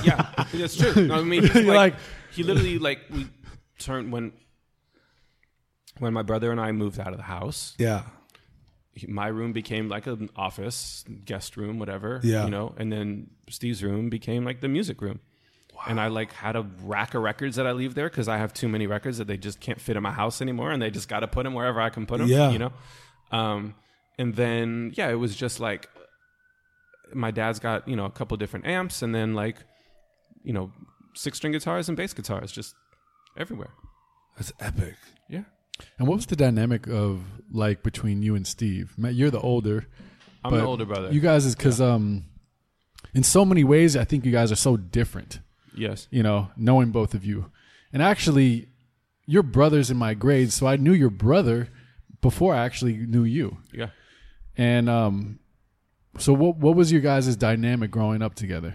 yeah, 0.04 0.32
that's 0.52 0.76
true. 0.76 1.06
No, 1.06 1.14
I 1.14 1.22
mean, 1.22 1.42
he's 1.46 1.54
You're 1.54 1.64
like, 1.64 1.94
like- 1.94 2.02
he 2.32 2.42
literally 2.42 2.78
like 2.78 3.00
we 3.10 3.28
turned 3.78 4.12
when 4.12 4.32
when 5.98 6.12
my 6.12 6.22
brother 6.22 6.50
and 6.50 6.60
I 6.60 6.72
moved 6.72 6.98
out 7.00 7.08
of 7.12 7.16
the 7.16 7.22
house. 7.24 7.74
Yeah. 7.78 8.02
he- 8.94 9.06
My 9.06 9.26
room 9.28 9.52
became 9.52 9.88
like 9.88 10.06
an 10.06 10.30
office, 10.36 11.04
guest 11.24 11.56
room, 11.56 11.78
whatever. 11.78 12.20
Yeah. 12.22 12.44
you 12.44 12.50
know, 12.50 12.74
and 12.76 12.92
then 12.92 13.30
Steve's 13.48 13.82
room 13.82 14.08
became 14.10 14.44
like 14.44 14.60
the 14.60 14.68
music 14.68 15.00
room. 15.00 15.20
And 15.86 16.00
I 16.00 16.06
like 16.08 16.32
had 16.32 16.56
a 16.56 16.66
rack 16.82 17.12
of 17.14 17.22
records 17.22 17.56
that 17.56 17.66
I 17.66 17.72
leave 17.72 17.94
there 17.94 18.08
because 18.08 18.28
I 18.28 18.38
have 18.38 18.54
too 18.54 18.66
many 18.66 18.86
records 18.86 19.18
that 19.18 19.26
they 19.26 19.36
just 19.36 19.60
can't 19.60 19.78
fit 19.80 19.94
in 19.96 20.02
my 20.02 20.10
house 20.10 20.40
anymore, 20.40 20.70
and 20.72 20.80
they 20.80 20.90
just 20.90 21.06
got 21.08 21.20
to 21.20 21.28
put 21.28 21.44
them 21.44 21.52
wherever 21.52 21.80
I 21.82 21.90
can 21.90 22.06
put 22.06 22.18
them. 22.18 22.28
Yeah. 22.28 22.50
you 22.50 22.58
know. 22.58 22.72
Um, 23.30 23.74
and 24.18 24.34
then 24.34 24.92
yeah, 24.96 25.10
it 25.10 25.16
was 25.16 25.36
just 25.36 25.60
like 25.60 25.88
my 27.14 27.30
dad's 27.30 27.58
got 27.58 27.86
you 27.86 27.94
know 27.94 28.06
a 28.06 28.10
couple 28.10 28.36
different 28.38 28.66
amps, 28.66 29.02
and 29.02 29.14
then 29.14 29.34
like 29.34 29.56
you 30.42 30.54
know 30.54 30.72
six 31.14 31.36
string 31.36 31.52
guitars 31.52 31.88
and 31.88 31.96
bass 31.96 32.14
guitars 32.14 32.52
just 32.52 32.74
everywhere. 33.36 33.70
That's 34.38 34.52
epic. 34.58 34.94
Yeah, 35.78 35.86
And 35.98 36.08
what 36.08 36.16
was 36.16 36.26
the 36.26 36.36
dynamic 36.36 36.86
of 36.86 37.20
like 37.50 37.82
between 37.82 38.22
you 38.22 38.34
and 38.34 38.46
Steve? 38.46 38.94
Matt, 38.96 39.14
you're 39.14 39.30
the 39.30 39.40
older. 39.40 39.86
I'm 40.44 40.54
the 40.54 40.64
older 40.64 40.84
brother. 40.84 41.12
You 41.12 41.20
guys 41.20 41.44
is 41.44 41.54
because 41.56 41.80
um, 41.80 42.24
in 43.14 43.22
so 43.22 43.44
many 43.44 43.64
ways, 43.64 43.96
I 43.96 44.04
think 44.04 44.24
you 44.24 44.32
guys 44.32 44.52
are 44.52 44.56
so 44.56 44.76
different. 44.76 45.40
yes, 45.74 46.08
You 46.10 46.22
know, 46.22 46.50
knowing 46.56 46.90
both 46.90 47.14
of 47.14 47.24
you, 47.24 47.50
and 47.92 48.02
actually, 48.02 48.68
your 49.26 49.42
brothers 49.42 49.90
in 49.90 49.96
my 49.96 50.14
grade, 50.14 50.52
so 50.52 50.66
I 50.66 50.76
knew 50.76 50.92
your 50.92 51.10
brother 51.10 51.68
before 52.20 52.54
I 52.54 52.64
actually 52.64 52.96
knew 52.96 53.24
you. 53.24 53.58
yeah. 53.72 53.88
And 54.56 54.88
um, 54.88 55.38
so 56.18 56.32
what 56.32 56.56
what 56.56 56.76
was 56.76 56.90
your 56.90 57.00
guys' 57.02 57.36
dynamic 57.36 57.90
growing 57.90 58.22
up 58.22 58.34
together? 58.34 58.74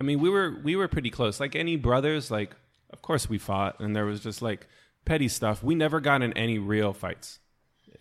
I 0.00 0.04
mean, 0.04 0.20
we 0.20 0.30
were 0.30 0.58
we 0.62 0.76
were 0.76 0.88
pretty 0.88 1.10
close. 1.10 1.40
Like 1.40 1.56
any 1.56 1.76
brothers, 1.76 2.30
like 2.30 2.54
of 2.90 3.02
course 3.02 3.28
we 3.28 3.38
fought, 3.38 3.80
and 3.80 3.96
there 3.96 4.04
was 4.06 4.20
just 4.20 4.42
like 4.42 4.68
petty 5.10 5.28
stuff. 5.28 5.62
We 5.62 5.74
never 5.74 5.98
got 6.00 6.22
in 6.22 6.32
any 6.34 6.58
real 6.58 6.92
fights. 6.92 7.40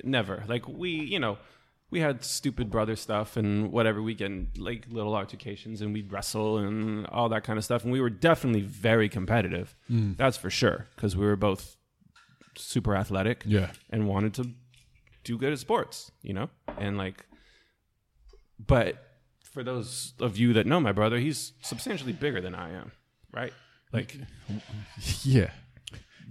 Never. 0.04 0.44
Like 0.48 0.68
we, 0.68 0.92
you 0.92 1.20
know, 1.20 1.40
we 1.90 2.02
had 2.02 2.24
stupid 2.24 2.70
brother 2.70 2.96
stuff 2.96 3.36
and 3.36 3.72
whatever. 3.72 4.00
We 4.02 4.14
get 4.14 4.28
in, 4.28 4.50
like 4.58 4.86
little 4.92 5.16
altercations, 5.16 5.82
and 5.82 5.92
we'd 5.92 6.12
wrestle 6.12 6.60
and 6.60 7.08
all 7.08 7.30
that 7.30 7.44
kind 7.44 7.58
of 7.58 7.66
stuff. 7.66 7.84
And 7.84 7.92
we 7.92 8.00
were 8.00 8.12
definitely 8.12 8.62
very 8.62 9.10
competitive. 9.10 9.76
Mm. 9.92 10.18
That's 10.18 10.38
for 10.38 10.52
sure, 10.52 10.86
because 10.96 11.16
we 11.16 11.26
were 11.26 11.36
both 11.36 11.78
super 12.56 12.96
athletic. 12.96 13.44
Yeah. 13.46 13.72
and 13.90 14.08
wanted 14.08 14.36
to 14.36 14.52
do 15.24 15.38
good 15.38 15.52
at 15.52 15.60
sports, 15.60 16.12
you 16.22 16.34
know? 16.34 16.50
And 16.78 16.98
like 16.98 17.26
but 18.66 19.04
for 19.44 19.64
those 19.64 20.14
of 20.20 20.38
you 20.38 20.54
that 20.54 20.68
know 20.68 20.80
my 20.80 20.92
brother, 20.92 21.18
he's 21.18 21.54
substantially 21.62 22.14
bigger 22.14 22.40
than 22.40 22.54
I 22.54 22.74
am, 22.74 22.92
right? 23.34 23.54
Like 23.92 24.16
Yeah. 25.24 25.50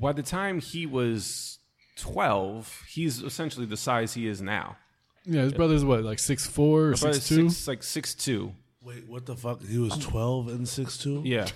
By 0.01 0.13
the 0.13 0.23
time 0.23 0.61
he 0.61 0.87
was 0.87 1.59
12, 1.97 2.85
he's 2.89 3.21
essentially 3.23 3.67
the 3.67 3.77
size 3.77 4.15
he 4.15 4.27
is 4.27 4.41
now. 4.41 4.77
Yeah, 5.25 5.43
his 5.43 5.53
brother's 5.53 5.85
what, 5.85 6.05
like 6.05 6.19
six 6.19 6.47
four 6.47 6.89
or 6.89 6.91
But 6.93 7.15
six 7.15 7.29
two? 7.29 7.51
six, 7.51 7.69
like 7.69 7.83
six 7.83 8.15
two. 8.15 8.53
Wait, 8.81 9.07
what 9.09 9.27
the 9.27 9.37
fuck? 9.37 9.61
He 9.63 9.77
was 9.79 9.99
12 9.99 10.49
and 10.49 10.61
6'2? 10.65 11.23
Yeah, 11.25 11.49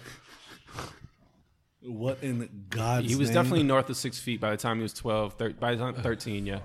What 1.80 2.18
in 2.22 2.66
God's 2.68 3.08
he 3.08 3.16
was 3.16 3.28
name? 3.30 3.34
definitely 3.34 3.62
north 3.64 3.88
of 3.90 3.96
six 3.96 4.18
feet 4.18 4.40
by 4.40 4.50
the 4.50 4.56
time 4.56 4.76
he 4.76 4.82
was 4.82 4.92
12. 4.92 5.34
Thir- 5.34 5.50
by 5.54 5.74
the 5.74 5.78
time 5.82 5.94
13, 5.94 6.46
yeah. 6.46 6.60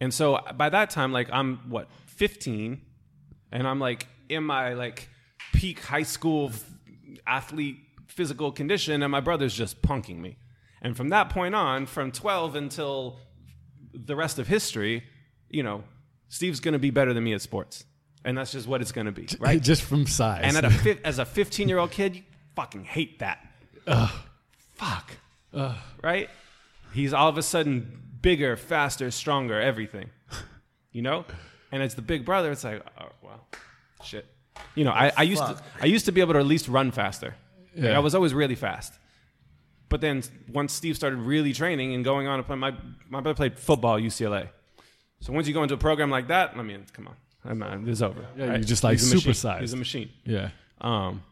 And 0.00 0.14
so 0.14 0.38
by 0.56 0.68
that 0.70 0.90
time, 0.90 1.12
like 1.12 1.28
I'm 1.32 1.56
what 1.68 1.88
15, 2.06 2.80
and 3.52 3.66
I'm 3.68 3.78
like 3.80 4.06
in 4.28 4.44
my 4.44 4.74
like 4.74 5.08
peak 5.52 5.80
high 5.80 6.02
school 6.04 6.52
athlete 7.26 7.78
physical 8.18 8.50
condition, 8.50 9.00
and 9.04 9.12
my 9.12 9.20
brother's 9.20 9.54
just 9.54 9.80
punking 9.80 10.18
me. 10.18 10.38
And 10.82 10.96
from 10.96 11.10
that 11.10 11.30
point 11.30 11.54
on, 11.54 11.86
from 11.86 12.10
12 12.10 12.56
until 12.56 13.20
the 13.94 14.16
rest 14.16 14.40
of 14.40 14.48
history, 14.48 15.04
you 15.48 15.62
know, 15.62 15.84
Steve's 16.28 16.58
going 16.58 16.72
to 16.72 16.80
be 16.80 16.90
better 16.90 17.14
than 17.14 17.22
me 17.22 17.32
at 17.32 17.40
sports, 17.40 17.84
and 18.24 18.36
that's 18.36 18.50
just 18.50 18.66
what 18.66 18.80
it's 18.80 18.90
going 18.90 19.06
to 19.06 19.12
be, 19.12 19.28
right? 19.38 19.62
Just 19.62 19.82
from 19.82 20.04
size. 20.08 20.40
And 20.42 20.56
at 20.56 20.64
a 20.64 20.70
fif- 20.70 21.00
as 21.04 21.20
a 21.20 21.24
15 21.24 21.68
year 21.68 21.78
old 21.78 21.92
kid, 21.92 22.16
you 22.16 22.22
fucking 22.56 22.84
hate 22.84 23.20
that. 23.20 23.38
Fuck. 24.74 25.12
Right? 26.02 26.28
He's 26.92 27.12
all 27.12 27.28
of 27.28 27.38
a 27.38 27.42
sudden 27.42 28.02
bigger, 28.20 28.56
faster, 28.56 29.12
stronger, 29.12 29.60
everything. 29.60 30.10
You 30.90 31.02
know? 31.02 31.24
And 31.70 31.82
it's 31.82 31.94
the 31.94 32.02
big 32.02 32.24
brother. 32.24 32.50
It's 32.50 32.64
like, 32.64 32.82
oh, 33.00 33.10
well, 33.22 33.46
shit. 34.02 34.26
You 34.74 34.82
know, 34.84 34.90
I, 34.90 35.12
I 35.16 35.22
used 35.22 35.42
to 35.42 35.62
I 35.80 35.86
used 35.86 36.06
to 36.06 36.12
be 36.12 36.20
able 36.20 36.32
to 36.32 36.40
at 36.40 36.46
least 36.46 36.66
run 36.66 36.90
faster. 36.90 37.36
Like, 37.76 37.92
I 37.92 37.98
was 37.98 38.14
always 38.14 38.34
really 38.34 38.54
fast. 38.54 38.94
But 39.88 40.00
then 40.00 40.22
once 40.52 40.72
Steve 40.72 40.96
started 40.96 41.18
really 41.18 41.52
training 41.52 41.94
and 41.94 42.04
going 42.04 42.26
on 42.26 42.38
to 42.38 42.42
play, 42.42 42.56
my 42.56 42.72
my 43.08 43.20
brother 43.20 43.34
played 43.34 43.58
football 43.58 43.96
at 43.96 44.02
UCLA. 44.02 44.48
So 45.20 45.32
once 45.32 45.48
you 45.48 45.54
go 45.54 45.62
into 45.62 45.74
a 45.74 45.78
program 45.78 46.10
like 46.10 46.28
that, 46.28 46.52
I 46.56 46.62
mean, 46.62 46.84
come 46.92 47.08
on, 47.08 47.62
I'm, 47.62 47.88
it's 47.88 48.02
over. 48.02 48.24
Yeah, 48.36 48.54
you're 48.54 48.58
just, 48.58 48.84
like, 48.84 48.98
machine. 48.98 49.18
supersized. 49.18 49.60
He's 49.60 49.72
a 49.72 49.76
machine. 49.76 50.10
yeah. 50.24 50.50
Um, 50.80 51.22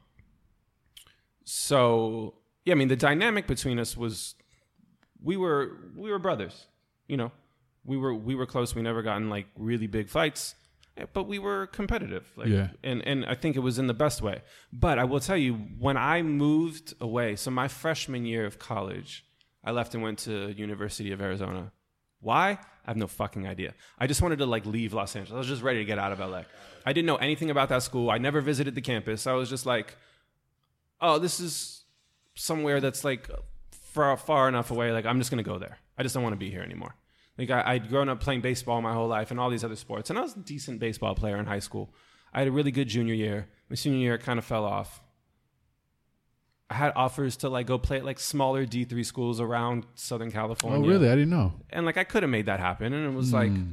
so 1.44 2.34
yeah, 2.64 2.72
I 2.72 2.76
mean, 2.76 2.88
the 2.88 2.96
dynamic 2.96 3.46
between 3.46 3.78
us 3.78 3.96
was 3.96 4.34
we 5.22 5.36
were 5.36 5.76
we 5.96 6.10
were 6.10 6.18
brothers. 6.18 6.66
You 7.06 7.16
know, 7.16 7.32
we 7.84 7.96
were 7.96 8.14
we 8.14 8.34
were 8.34 8.46
close. 8.46 8.74
We 8.74 8.82
never 8.82 9.02
got 9.02 9.18
in 9.18 9.30
like 9.30 9.46
really 9.56 9.86
big 9.86 10.08
fights, 10.08 10.54
but 11.12 11.24
we 11.24 11.38
were 11.38 11.66
competitive. 11.66 12.30
Like, 12.36 12.48
Yeah. 12.48 12.68
and 12.82 13.02
and 13.06 13.24
I 13.26 13.34
think 13.34 13.56
it 13.56 13.60
was 13.60 13.78
in 13.78 13.86
the 13.86 13.94
best 13.94 14.22
way. 14.22 14.42
But 14.72 14.98
I 14.98 15.04
will 15.04 15.20
tell 15.20 15.36
you, 15.36 15.54
when 15.78 15.96
I 15.96 16.22
moved 16.22 16.94
away, 17.00 17.36
so 17.36 17.50
my 17.50 17.68
freshman 17.68 18.24
year 18.24 18.46
of 18.46 18.58
college, 18.58 19.24
I 19.64 19.70
left 19.72 19.94
and 19.94 20.02
went 20.02 20.18
to 20.20 20.52
University 20.56 21.12
of 21.12 21.20
Arizona. 21.20 21.72
Why? 22.20 22.58
I 22.84 22.90
have 22.90 22.96
no 22.96 23.06
fucking 23.08 23.46
idea. 23.46 23.74
I 23.98 24.06
just 24.06 24.22
wanted 24.22 24.38
to 24.38 24.46
like 24.46 24.64
leave 24.64 24.92
Los 24.94 25.14
Angeles. 25.16 25.34
I 25.34 25.38
was 25.38 25.48
just 25.48 25.62
ready 25.62 25.80
to 25.80 25.84
get 25.84 25.98
out 25.98 26.12
of 26.12 26.18
LA. 26.20 26.42
I 26.84 26.92
didn't 26.92 27.06
know 27.06 27.16
anything 27.16 27.50
about 27.50 27.68
that 27.68 27.82
school. 27.82 28.10
I 28.10 28.18
never 28.18 28.40
visited 28.40 28.74
the 28.74 28.80
campus. 28.80 29.26
I 29.26 29.32
was 29.32 29.50
just 29.50 29.66
like, 29.66 29.96
oh, 31.00 31.18
this 31.18 31.40
is 31.40 31.84
somewhere 32.34 32.80
that's 32.80 33.04
like 33.04 33.28
far 33.70 34.16
far 34.16 34.48
enough 34.48 34.70
away. 34.70 34.92
Like 34.92 35.04
I'm 35.06 35.18
just 35.18 35.30
gonna 35.30 35.42
go 35.42 35.58
there. 35.58 35.78
I 35.98 36.02
just 36.02 36.14
don't 36.14 36.22
want 36.22 36.34
to 36.34 36.38
be 36.38 36.50
here 36.50 36.62
anymore. 36.62 36.94
Like 37.38 37.50
I, 37.50 37.74
I'd 37.74 37.88
grown 37.88 38.08
up 38.08 38.20
playing 38.20 38.40
baseball 38.40 38.80
my 38.80 38.92
whole 38.92 39.08
life 39.08 39.30
and 39.30 39.38
all 39.38 39.50
these 39.50 39.64
other 39.64 39.76
sports, 39.76 40.10
and 40.10 40.18
I 40.18 40.22
was 40.22 40.36
a 40.36 40.40
decent 40.40 40.80
baseball 40.80 41.14
player 41.14 41.36
in 41.36 41.46
high 41.46 41.58
school. 41.58 41.92
I 42.32 42.40
had 42.40 42.48
a 42.48 42.52
really 42.52 42.70
good 42.70 42.88
junior 42.88 43.14
year. 43.14 43.48
My 43.68 43.76
senior 43.76 43.98
year, 43.98 44.14
it 44.14 44.22
kind 44.22 44.38
of 44.38 44.44
fell 44.44 44.64
off. 44.64 45.02
I 46.68 46.74
had 46.74 46.92
offers 46.96 47.36
to 47.38 47.48
like 47.48 47.66
go 47.66 47.78
play 47.78 47.98
at 47.98 48.04
like 48.04 48.18
smaller 48.18 48.66
D 48.66 48.84
three 48.84 49.04
schools 49.04 49.40
around 49.40 49.86
Southern 49.94 50.30
California. 50.32 50.84
Oh, 50.84 50.88
really? 50.88 51.08
I 51.08 51.14
didn't 51.14 51.30
know. 51.30 51.52
And 51.70 51.86
like 51.86 51.96
I 51.96 52.04
could 52.04 52.22
have 52.22 52.30
made 52.30 52.46
that 52.46 52.60
happen, 52.60 52.92
and 52.92 53.06
it 53.06 53.16
was 53.16 53.32
like, 53.32 53.52
hmm. 53.52 53.72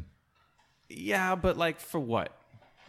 yeah, 0.89 1.36
but 1.36 1.58
like 1.58 1.80
for 1.80 1.99
what? 1.99 2.38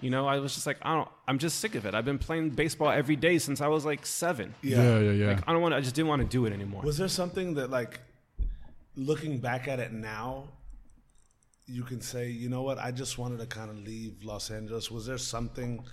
You 0.00 0.10
know, 0.10 0.26
I 0.26 0.40
was 0.40 0.54
just 0.54 0.66
like, 0.66 0.76
I 0.82 0.94
don't. 0.94 1.08
I'm 1.26 1.38
just 1.38 1.60
sick 1.60 1.74
of 1.76 1.86
it. 1.86 1.94
I've 1.94 2.04
been 2.04 2.18
playing 2.18 2.50
baseball 2.50 2.90
every 2.90 3.16
day 3.16 3.38
since 3.38 3.60
I 3.60 3.68
was 3.68 3.86
like 3.86 4.04
seven. 4.04 4.54
Yeah, 4.60 4.98
yeah, 4.98 5.10
yeah. 5.12 5.26
Like 5.28 5.48
I 5.48 5.52
don't 5.52 5.62
want. 5.62 5.72
I 5.72 5.80
just 5.80 5.94
didn't 5.94 6.08
want 6.08 6.20
to 6.20 6.28
do 6.28 6.44
it 6.46 6.52
anymore. 6.52 6.82
Was 6.82 6.98
there 6.98 7.08
something 7.08 7.54
that, 7.54 7.70
like, 7.70 8.00
looking 8.96 9.38
back 9.38 9.68
at 9.68 9.80
it 9.80 9.92
now, 9.92 10.48
you 11.66 11.82
can 11.82 12.00
say, 12.00 12.28
you 12.30 12.48
know 12.48 12.62
what? 12.62 12.78
I 12.78 12.90
just 12.90 13.18
wanted 13.18 13.38
to 13.40 13.46
kind 13.46 13.70
of 13.70 13.78
leave 13.78 14.22
Los 14.24 14.50
Angeles. 14.50 14.90
Was 14.90 15.06
there 15.06 15.18
something 15.18 15.84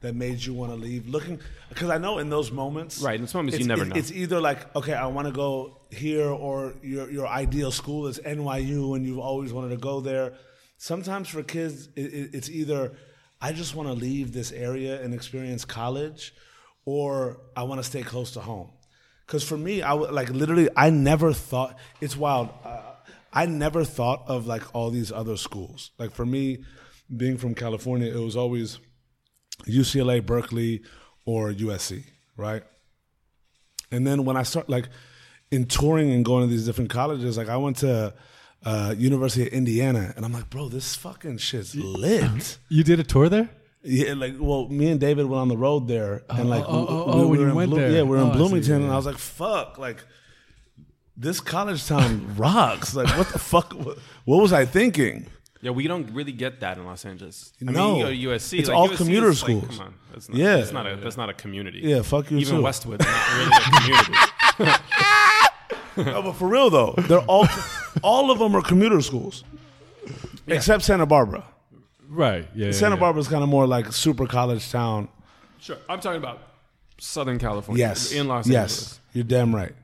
that 0.00 0.14
made 0.14 0.42
you 0.42 0.54
want 0.54 0.72
to 0.72 0.76
leave? 0.76 1.08
Looking, 1.08 1.40
because 1.68 1.90
I 1.90 1.98
know 1.98 2.18
in 2.18 2.30
those 2.30 2.50
moments, 2.52 3.00
Right, 3.02 3.16
in 3.16 3.22
those 3.22 3.34
moments 3.34 3.58
you 3.58 3.64
it's- 3.64 3.68
never 3.68 3.82
it's, 3.82 3.90
know. 3.90 3.98
It's 3.98 4.12
either 4.12 4.40
like, 4.40 4.74
okay, 4.76 4.94
I 4.94 5.06
want 5.06 5.26
to 5.26 5.32
go 5.32 5.80
here, 5.90 6.28
or 6.30 6.74
your 6.82 7.10
your 7.10 7.26
ideal 7.26 7.70
school 7.72 8.06
is 8.06 8.18
NYU, 8.20 8.94
and 8.96 9.04
you've 9.04 9.18
always 9.18 9.52
wanted 9.52 9.70
to 9.70 9.76
go 9.76 10.00
there. 10.00 10.34
Sometimes 10.78 11.28
for 11.28 11.42
kids, 11.42 11.88
it, 11.96 12.14
it, 12.14 12.30
it's 12.34 12.48
either 12.48 12.92
I 13.42 13.52
just 13.52 13.74
want 13.74 13.88
to 13.88 13.94
leave 13.94 14.32
this 14.32 14.52
area 14.52 15.02
and 15.02 15.12
experience 15.12 15.64
college, 15.64 16.32
or 16.84 17.38
I 17.56 17.64
want 17.64 17.80
to 17.80 17.84
stay 17.84 18.02
close 18.02 18.30
to 18.32 18.40
home. 18.40 18.70
Because 19.26 19.44
for 19.44 19.56
me, 19.58 19.82
I 19.82 19.92
would 19.92 20.12
like 20.12 20.30
literally, 20.30 20.68
I 20.76 20.90
never 20.90 21.32
thought 21.32 21.76
it's 22.00 22.16
wild. 22.16 22.48
Uh, 22.64 22.82
I 23.32 23.46
never 23.46 23.84
thought 23.84 24.24
of 24.26 24.46
like 24.46 24.74
all 24.74 24.90
these 24.90 25.12
other 25.12 25.36
schools. 25.36 25.90
Like 25.98 26.12
for 26.12 26.26
me, 26.26 26.64
being 27.16 27.36
from 27.38 27.54
California, 27.54 28.10
it 28.12 28.18
was 28.20 28.36
always 28.36 28.78
UCLA, 29.66 30.24
Berkeley, 30.24 30.82
or 31.24 31.52
USC, 31.52 32.04
right? 32.36 32.62
And 33.92 34.06
then 34.06 34.24
when 34.24 34.36
I 34.36 34.42
start 34.42 34.68
like 34.68 34.88
in 35.50 35.66
touring 35.66 36.12
and 36.12 36.24
going 36.24 36.42
to 36.46 36.50
these 36.50 36.66
different 36.66 36.90
colleges, 36.90 37.36
like 37.36 37.48
I 37.48 37.56
went 37.56 37.78
to 37.78 38.14
uh, 38.64 38.94
University 38.96 39.46
of 39.46 39.52
Indiana, 39.52 40.12
and 40.16 40.24
I'm 40.24 40.32
like, 40.32 40.50
bro, 40.50 40.68
this 40.68 40.94
fucking 40.96 41.38
shit's 41.38 41.74
lit. 41.74 42.58
You 42.68 42.84
did 42.84 43.00
a 43.00 43.04
tour 43.04 43.28
there? 43.28 43.48
Yeah, 43.82 44.12
like 44.12 44.34
well, 44.38 44.68
me 44.68 44.90
and 44.90 45.00
David 45.00 45.24
went 45.26 45.40
on 45.40 45.48
the 45.48 45.56
road 45.56 45.88
there, 45.88 46.22
and 46.28 46.50
like 46.50 46.64
oh, 46.68 46.86
oh, 46.88 47.04
oh, 47.06 47.26
when 47.28 47.40
you 47.40 47.46
in 47.48 47.54
went 47.54 47.70
Bloom- 47.70 47.80
there. 47.80 47.90
yeah, 47.90 48.02
we 48.02 48.10
were 48.10 48.18
Oh, 48.18 48.24
I 48.24 48.26
in 48.26 48.32
see, 48.32 48.38
Bloomington, 48.38 48.82
and 48.82 48.92
I 48.92 48.96
was 48.96 49.06
like, 49.06 49.16
fuck, 49.18 49.78
like 49.78 50.04
this 51.20 51.40
college 51.40 51.86
town 51.86 52.34
rocks. 52.36 52.94
Like, 52.94 53.08
what 53.18 53.28
the 53.28 53.38
fuck? 53.38 53.72
What, 53.74 53.98
what 54.24 54.40
was 54.42 54.52
I 54.52 54.64
thinking? 54.64 55.26
Yeah, 55.62 55.72
we 55.72 55.86
don't 55.86 56.10
really 56.12 56.32
get 56.32 56.60
that 56.60 56.78
in 56.78 56.86
Los 56.86 57.04
Angeles. 57.04 57.52
I 57.60 57.70
No. 57.70 57.72
mean, 57.72 57.96
you 57.96 58.02
go 58.04 58.10
to 58.10 58.38
USC. 58.38 58.58
It's 58.60 58.68
like, 58.68 58.76
all 58.78 58.88
USC 58.88 58.96
commuter 58.96 59.28
is 59.28 59.42
like, 59.42 59.50
schools. 59.50 59.76
come 59.78 59.86
on, 59.88 59.94
that's 60.12 60.28
not, 60.30 60.38
Yeah. 60.38 60.56
that's 60.56 60.72
not 60.72 60.86
a 60.90 60.96
that's 60.96 61.16
not 61.18 61.28
a 61.28 61.34
community. 61.34 61.80
Yeah, 61.84 62.00
fuck 62.02 62.30
you 62.30 62.38
Even 62.38 62.56
too. 62.56 62.62
Westwood's 62.62 63.04
not 63.04 63.36
really 63.36 63.50
a 63.54 63.60
community. 63.70 64.14
No, 65.96 66.22
but 66.22 66.32
for 66.32 66.48
real 66.48 66.70
though, 66.70 66.94
they're 67.08 67.18
all 67.28 67.46
all 68.02 68.30
of 68.30 68.38
them 68.38 68.54
are 68.56 68.62
commuter 68.62 69.00
schools, 69.02 69.44
except 70.46 70.82
Santa 70.84 71.04
Barbara. 71.04 71.44
Right. 72.08 72.48
Yeah. 72.54 72.66
yeah, 72.66 72.72
Santa 72.72 72.94
yeah. 72.94 73.00
Barbara's 73.00 73.28
kind 73.28 73.42
of 73.42 73.48
more 73.48 73.66
like 73.66 73.92
super 73.92 74.26
college 74.26 74.70
town. 74.70 75.08
sure, 75.58 75.76
I'm 75.88 76.00
talking 76.00 76.18
about 76.18 76.38
Southern 76.98 77.38
California. 77.38 77.84
Yes, 77.86 78.12
in 78.12 78.28
Los 78.28 78.46
yes, 78.46 78.54
Angeles. 78.62 79.00
you're 79.12 79.24
damn 79.24 79.54
right. 79.54 79.74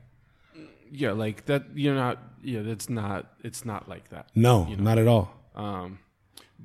Yeah, 0.91 1.11
like 1.11 1.45
that. 1.45 1.63
You're 1.75 1.95
not. 1.95 2.19
Yeah, 2.43 2.61
that's 2.61 2.89
not. 2.89 3.31
It's 3.43 3.65
not 3.65 3.87
like 3.89 4.09
that. 4.09 4.27
No, 4.35 4.67
You 4.69 4.75
know? 4.77 4.83
not 4.83 4.97
at 4.97 5.07
all. 5.07 5.31
Um, 5.55 5.99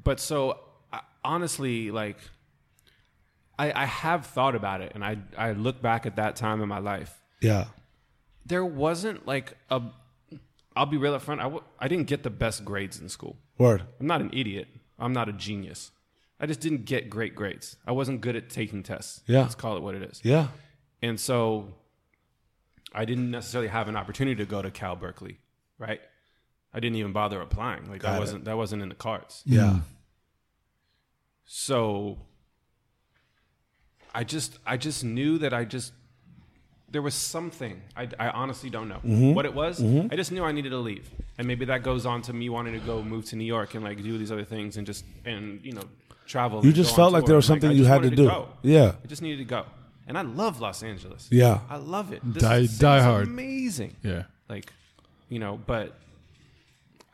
but 0.04 0.20
so 0.20 0.58
I, 0.92 1.00
honestly, 1.24 1.90
like, 1.90 2.18
I, 3.58 3.82
I 3.82 3.86
have 3.86 4.26
thought 4.26 4.54
about 4.54 4.80
it, 4.80 4.92
and 4.94 5.04
I 5.04 5.18
I 5.36 5.52
look 5.52 5.80
back 5.82 6.06
at 6.06 6.16
that 6.16 6.36
time 6.36 6.60
in 6.62 6.68
my 6.68 6.78
life. 6.78 7.20
Yeah, 7.40 7.66
There 8.46 8.64
wasn't 8.64 9.26
like 9.26 9.56
a. 9.70 9.82
I'll 10.74 10.86
be 10.86 10.96
real 10.96 11.14
up 11.14 11.22
front. 11.22 11.40
I 11.40 11.44
w- 11.44 11.62
I 11.78 11.88
didn't 11.88 12.06
get 12.06 12.22
the 12.22 12.30
best 12.30 12.64
grades 12.64 12.98
in 13.00 13.08
school. 13.08 13.36
word. 13.58 13.82
I'm 14.00 14.06
not 14.06 14.20
an 14.20 14.30
idiot. 14.32 14.68
I'm 14.98 15.12
not 15.12 15.28
a 15.28 15.32
genius. 15.32 15.90
I 16.40 16.46
just 16.46 16.60
didn't 16.60 16.86
get 16.86 17.10
great 17.10 17.34
grades. 17.34 17.76
I 17.86 17.92
wasn't 17.92 18.20
good 18.20 18.36
at 18.36 18.48
taking 18.50 18.82
tests. 18.82 19.22
Yeah. 19.26 19.42
Let's 19.42 19.54
call 19.54 19.76
it 19.76 19.82
what 19.82 19.94
it 19.94 20.02
is. 20.02 20.20
Yeah, 20.24 20.48
And 21.02 21.20
so 21.20 21.74
I 22.94 23.04
didn't 23.04 23.30
necessarily 23.30 23.68
have 23.68 23.88
an 23.88 23.96
opportunity 23.96 24.36
to 24.36 24.44
go 24.44 24.60
to 24.62 24.70
Cal 24.70 24.96
Berkeley, 24.96 25.38
right? 25.78 26.00
I 26.74 26.80
didn't 26.80 26.96
even 26.96 27.12
bother 27.12 27.40
applying. 27.40 27.90
Like 27.90 28.00
Got 28.02 28.12
that 28.12 28.16
it. 28.16 28.20
wasn't 28.20 28.44
that 28.46 28.56
wasn't 28.56 28.82
in 28.82 28.88
the 28.88 28.94
cards. 28.94 29.42
yeah, 29.46 29.80
So 31.44 32.18
I 34.14 34.24
just 34.24 34.58
I 34.66 34.76
just 34.76 35.04
knew 35.04 35.38
that 35.38 35.52
I 35.54 35.64
just 35.64 35.92
there 36.90 37.00
was 37.02 37.14
something 37.14 37.80
I, 37.96 38.08
I 38.18 38.28
honestly 38.28 38.68
don't 38.68 38.88
know 38.88 38.96
Mm-hmm. 39.04 39.32
what 39.34 39.46
it 39.46 39.54
was. 39.54 39.82
I 39.82 40.14
just 40.16 40.30
knew 40.32 40.44
I 40.44 40.52
needed 40.52 40.70
to 40.70 40.78
leave, 40.78 41.10
and 41.38 41.46
maybe 41.46 41.64
that 41.66 41.82
goes 41.82 42.04
on 42.04 42.20
to 42.22 42.32
me 42.32 42.48
wanting 42.50 42.74
to 42.74 42.80
go 42.80 43.02
move 43.02 43.24
to 43.26 43.36
New 43.36 43.44
York 43.46 43.74
and 43.74 43.82
like 43.82 44.02
do 44.02 44.18
these 44.18 44.30
other 44.30 44.44
things 44.44 44.76
and 44.76 44.86
just 44.86 45.04
and 45.24 45.60
you 45.64 45.72
know 45.72 45.84
travel. 46.26 46.64
You 46.64 46.72
just 46.72 46.94
felt 46.94 47.12
like 47.12 47.22
tour. 47.22 47.28
there 47.28 47.36
was 47.36 47.46
something 47.46 47.70
I 47.70 47.72
you 47.72 47.84
had 47.84 48.02
to 48.02 48.08
wanted 48.08 48.16
do. 48.16 48.26
go. 48.28 48.48
Yeah. 48.62 48.92
I 49.02 49.06
just 49.06 49.22
needed 49.22 49.38
to 49.38 49.44
go, 49.44 49.64
and 50.06 50.18
I 50.18 50.22
love 50.22 50.60
Los 50.60 50.82
Angeles. 50.82 51.28
Yeah. 51.30 51.60
I 51.70 51.76
love 51.76 52.12
it. 52.12 52.20
This 52.24 52.42
Die- 52.42 52.66
die 52.78 53.02
hard. 53.02 53.26
amazing. 53.28 53.96
Yeah. 54.02 54.24
Like, 54.48 54.72
you 55.28 55.38
know, 55.38 55.58
but 55.66 55.96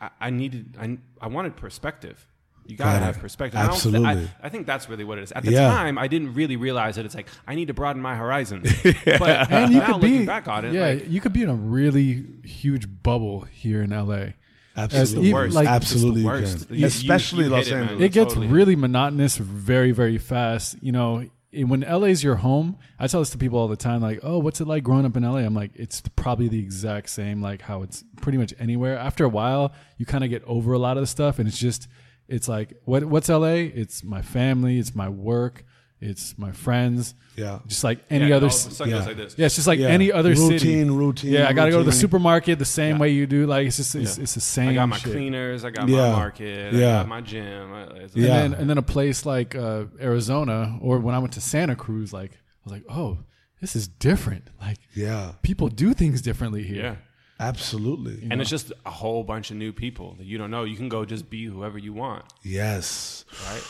I, 0.01 0.11
I 0.21 0.31
needed, 0.31 0.77
I, 0.81 0.99
I 1.21 1.29
wanted 1.29 1.57
perspective. 1.57 2.27
You 2.67 2.77
gotta 2.77 2.99
Got 2.99 3.03
have 3.07 3.19
perspective. 3.19 3.59
I 3.59 3.63
don't 3.63 3.71
thi- 3.71 3.77
Absolutely. 3.77 4.09
I, 4.09 4.29
I 4.43 4.49
think 4.51 4.67
that's 4.67 4.91
really 4.91 5.05
what 5.05 5.17
it 5.17 5.23
is. 5.23 5.33
At 5.33 5.43
the 5.43 5.53
Yeah. 5.53 5.69
time, 5.71 5.97
I 5.97 6.07
didn't 6.07 6.35
really 6.35 6.57
realize 6.57 6.97
that 6.97 7.07
it's 7.07 7.15
like 7.15 7.29
I 7.47 7.55
need 7.55 7.69
to 7.69 7.75
broaden 7.75 8.03
my 8.03 8.15
horizons. 8.15 8.71
But 9.07 9.51
And 9.51 9.73
you 9.73 9.79
now 9.81 9.93
could 9.95 10.03
be 10.03 10.27
back 10.27 10.49
on 10.49 10.67
it, 10.67 10.75
Yeah, 10.75 10.89
like, 10.89 11.09
you 11.11 11.21
could 11.23 11.33
be 11.33 11.43
in 11.43 11.49
a 11.49 11.55
really 11.55 12.27
huge 12.45 12.87
bubble 13.03 13.41
here 13.43 13.81
in 13.83 13.91
LA. 13.91 14.33
absolutely, 14.77 15.31
even, 15.31 15.33
worst. 15.41 15.55
like- 15.55 15.67
absolutely, 15.67 16.21
It's 16.21 16.21
the 16.21 16.21
you 16.21 16.27
worst. 16.27 16.71
You- 16.71 16.77
you- 16.77 16.87
especially 16.87 17.45
you 17.45 17.51
Los 17.51 17.67
hit 17.69 17.73
it. 17.73 17.81
Angeles. 17.81 18.03
it 18.03 18.13
gets 18.13 18.35
Totally. 18.35 18.47
really 18.49 18.77
monotonous 18.77 19.37
very 19.39 19.93
very 19.93 20.19
fast 20.19 20.77
you 20.83 20.93
know 20.93 21.19
it- 21.21 21.31
when 21.65 21.81
LA's 21.81 22.23
your 22.23 22.37
home 22.37 22.79
I 22.99 23.07
tell 23.07 23.21
this 23.21 23.31
to 23.31 23.39
people 23.39 23.59
all 23.59 23.69
the 23.69 23.77
time 23.77 24.01
like 24.01 24.21
oh 24.23 24.39
what's 24.39 24.61
it 24.61 24.67
like 24.67 24.83
growing 24.85 25.05
up 25.05 25.17
in 25.17 25.23
LA 25.23 25.39
I'm 25.39 25.55
like 25.55 25.73
it's 25.75 26.03
probably 26.17 26.49
the 26.49 26.61
exact 26.61 27.09
same 27.11 27.43
like 27.43 27.63
how 27.63 27.83
it's 27.83 28.05
pretty 28.21 28.39
much 28.39 28.55
anywhere. 28.59 28.97
After 28.97 29.25
a 29.25 29.29
while 29.29 29.73
you 29.97 30.07
kind 30.07 30.25
of 30.25 30.31
get 30.31 30.43
over 30.45 30.73
a 30.73 30.79
lot 30.79 30.97
of 30.97 31.03
the 31.03 31.07
stuff 31.07 31.39
and 31.39 31.49
it's 31.49 31.59
just 31.59 31.89
it's 32.29 32.49
like 32.49 32.75
what 32.85 33.05
what's 33.05 33.29
LA 33.29 33.69
it's 33.75 34.05
my 34.05 34.23
family 34.23 34.79
it's 34.79 34.95
my 34.95 35.09
work 35.09 35.65
it's 36.01 36.39
my 36.39 36.53
friends 36.53 37.15
Yeah. 37.37 37.59
just 37.67 37.83
like 37.83 37.99
any 38.09 38.27
it 38.27 38.33
other 38.33 38.47
all 38.47 38.53
of 38.53 38.53
s- 38.53 38.67
a 38.67 38.71
sudden 38.71 38.95
yeah. 38.95 39.05
like 39.05 39.17
this. 39.17 39.35
yeah, 39.37 39.47
it's 39.47 39.57
just 39.57 39.67
like 39.67 39.79
Yeah. 39.81 39.89
any 39.89 40.13
other 40.13 40.31
Routine, 40.31 40.59
city. 40.59 40.75
routine, 40.77 40.91
routine. 40.93 41.33
Yeah, 41.33 41.49
I 41.49 41.53
got 41.53 41.65
to 41.65 41.71
go 41.73 41.79
to 41.79 41.85
the 41.85 41.93
supermarket 41.93 42.59
the 42.59 42.65
same 42.65 42.97
Yeah. 42.97 43.01
way 43.01 43.09
you 43.11 43.27
do. 43.27 43.47
Like 43.47 43.67
it's 43.67 43.77
just 43.79 43.95
it's, 43.95 44.17
Yeah. 44.17 44.23
it's 44.23 44.35
the 44.35 44.41
same. 44.41 44.69
I 44.71 44.75
got 44.75 44.87
my 44.89 44.97
shit. 44.99 45.13
cleaners. 45.13 45.65
I 45.65 45.71
got 45.71 45.89
Yeah. 45.89 46.11
my 46.11 46.17
market. 46.17 46.75
I 46.75 46.79
Yeah. 46.79 46.93
got 46.99 47.09
my 47.09 47.21
gym. 47.21 47.73
I- 47.73 47.83
it's- 47.85 48.11
Yeah. 48.15 48.37
And 48.45 48.53
then 48.55 48.61
and 48.61 48.71
then 48.71 48.79
a 48.79 48.83
place 48.83 49.27
like 49.27 49.55
uh, 49.55 49.85
Arizona 50.01 50.79
or 50.81 50.99
when 51.01 51.15
I 51.15 51.19
went 51.19 51.33
to 51.35 51.41
Santa 51.41 51.75
Cruz, 51.75 52.13
like 52.13 52.33
I 52.33 52.37
was 52.65 52.73
like, 52.73 52.85
oh, 52.89 53.19
this 53.61 53.75
is 53.75 53.89
different. 53.89 54.45
Like 54.61 54.79
Yeah, 54.95 55.33
people 55.43 55.69
do 55.69 55.95
things 55.95 56.23
differently 56.23 56.63
here. 56.63 56.83
yeah. 56.83 56.95
absolutely. 57.41 58.27
And 58.31 58.41
it's 58.41 58.51
just 58.51 58.73
a 58.85 58.91
whole 58.91 59.23
bunch 59.25 59.51
of 59.51 59.57
new 59.57 59.73
people 59.73 60.15
that 60.19 60.27
you 60.27 60.39
don't 60.39 60.51
know. 60.51 60.65
You 60.65 60.77
can 60.77 60.89
go 60.89 61.05
just 61.05 61.31
be 61.31 61.45
whoever 61.47 61.79
you 61.79 61.93
want. 61.93 62.25
Yes. 62.43 63.25
right? 63.49 63.63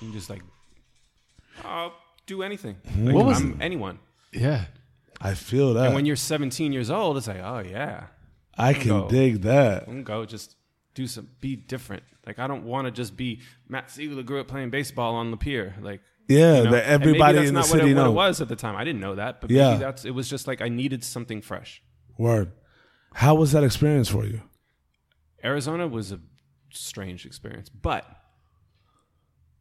You 0.00 0.08
can 0.08 0.12
just 0.12 0.30
like, 0.30 0.42
I'll 1.64 1.94
do 2.26 2.42
anything. 2.42 2.76
Like, 2.98 3.14
What 3.14 3.26
was- 3.26 3.40
I'm 3.40 3.58
anyone. 3.60 3.98
Yeah. 4.32 4.66
I 5.20 5.34
feel 5.34 5.74
that. 5.74 5.86
And 5.86 5.94
when 5.94 6.06
you're 6.06 6.14
17 6.16 6.72
years 6.72 6.90
old, 6.90 7.16
it's 7.16 7.26
like, 7.26 7.40
oh 7.42 7.58
yeah, 7.58 8.06
I 8.56 8.72
can 8.74 8.88
go. 8.88 9.08
dig 9.08 9.42
that. 9.42 9.82
I 9.82 9.86
can 9.86 10.04
go 10.04 10.24
just 10.24 10.54
do 10.94 11.06
some, 11.08 11.28
be 11.40 11.56
different. 11.56 12.02
Like 12.26 12.38
I 12.38 12.46
don't 12.46 12.64
want 12.64 12.86
to 12.86 12.90
just 12.92 13.16
be 13.16 13.40
Matt 13.68 13.88
Siegler 13.88 14.24
grew 14.24 14.40
up 14.40 14.48
playing 14.48 14.70
baseball 14.70 15.14
on 15.16 15.30
the 15.32 15.36
pier. 15.36 15.74
Like 15.80 16.02
Yeah, 16.28 16.58
you 16.58 16.64
know? 16.64 16.70
that 16.72 16.84
And 16.84 17.02
everybody 17.02 17.34
maybe 17.38 17.48
in 17.48 17.54
the 17.54 17.60
not 17.60 17.66
city 17.66 17.90
it, 17.90 17.96
what 17.96 18.06
it 18.06 18.10
was 18.10 18.40
at 18.40 18.48
the 18.48 18.54
time. 18.56 18.76
I 18.76 18.84
didn't 18.84 19.00
know 19.00 19.16
that, 19.16 19.40
but 19.40 19.50
Yeah. 19.50 19.70
maybe 19.70 19.80
that's. 19.80 20.04
It 20.04 20.12
was 20.12 20.28
just 20.28 20.46
like 20.46 20.60
I 20.60 20.68
needed 20.68 21.02
something 21.02 21.40
fresh. 21.42 21.82
Word. 22.16 22.52
How 23.14 23.34
was 23.34 23.50
that 23.52 23.64
experience 23.64 24.08
for 24.08 24.24
you? 24.24 24.42
Arizona 25.42 25.88
was 25.88 26.12
a 26.12 26.20
strange 26.70 27.24
experience, 27.26 27.68
but 27.70 28.04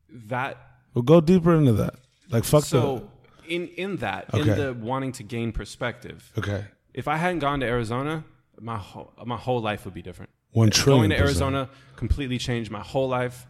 that 0.09 0.57
Well, 0.97 1.03
go 1.03 1.21
deeper 1.21 1.53
into 1.53 1.73
that. 1.73 1.93
Like 2.31 2.43
fuck 2.43 2.63
so 2.63 3.07
in 3.47 3.67
in 3.67 3.97
that 3.97 4.33
in 4.33 4.47
the 4.47 4.73
wanting 4.73 5.11
to 5.11 5.23
gain 5.23 5.51
perspective. 5.51 6.33
Okay. 6.35 6.65
if 6.91 7.07
I 7.07 7.17
hadn't 7.17 7.37
gone 7.37 7.59
to 7.59 7.67
Arizona, 7.67 8.23
my 8.59 8.77
whole, 8.77 9.13
my 9.23 9.37
whole 9.37 9.61
life 9.61 9.85
would 9.85 9.93
be 9.93 10.01
different. 10.01 10.31
One 10.53 10.71
trillion. 10.71 11.01
Going 11.01 11.09
to 11.11 11.15
percent. 11.17 11.41
Arizona 11.43 11.69
completely 11.97 12.39
changed 12.39 12.71
my 12.71 12.79
whole 12.79 13.07
life 13.07 13.45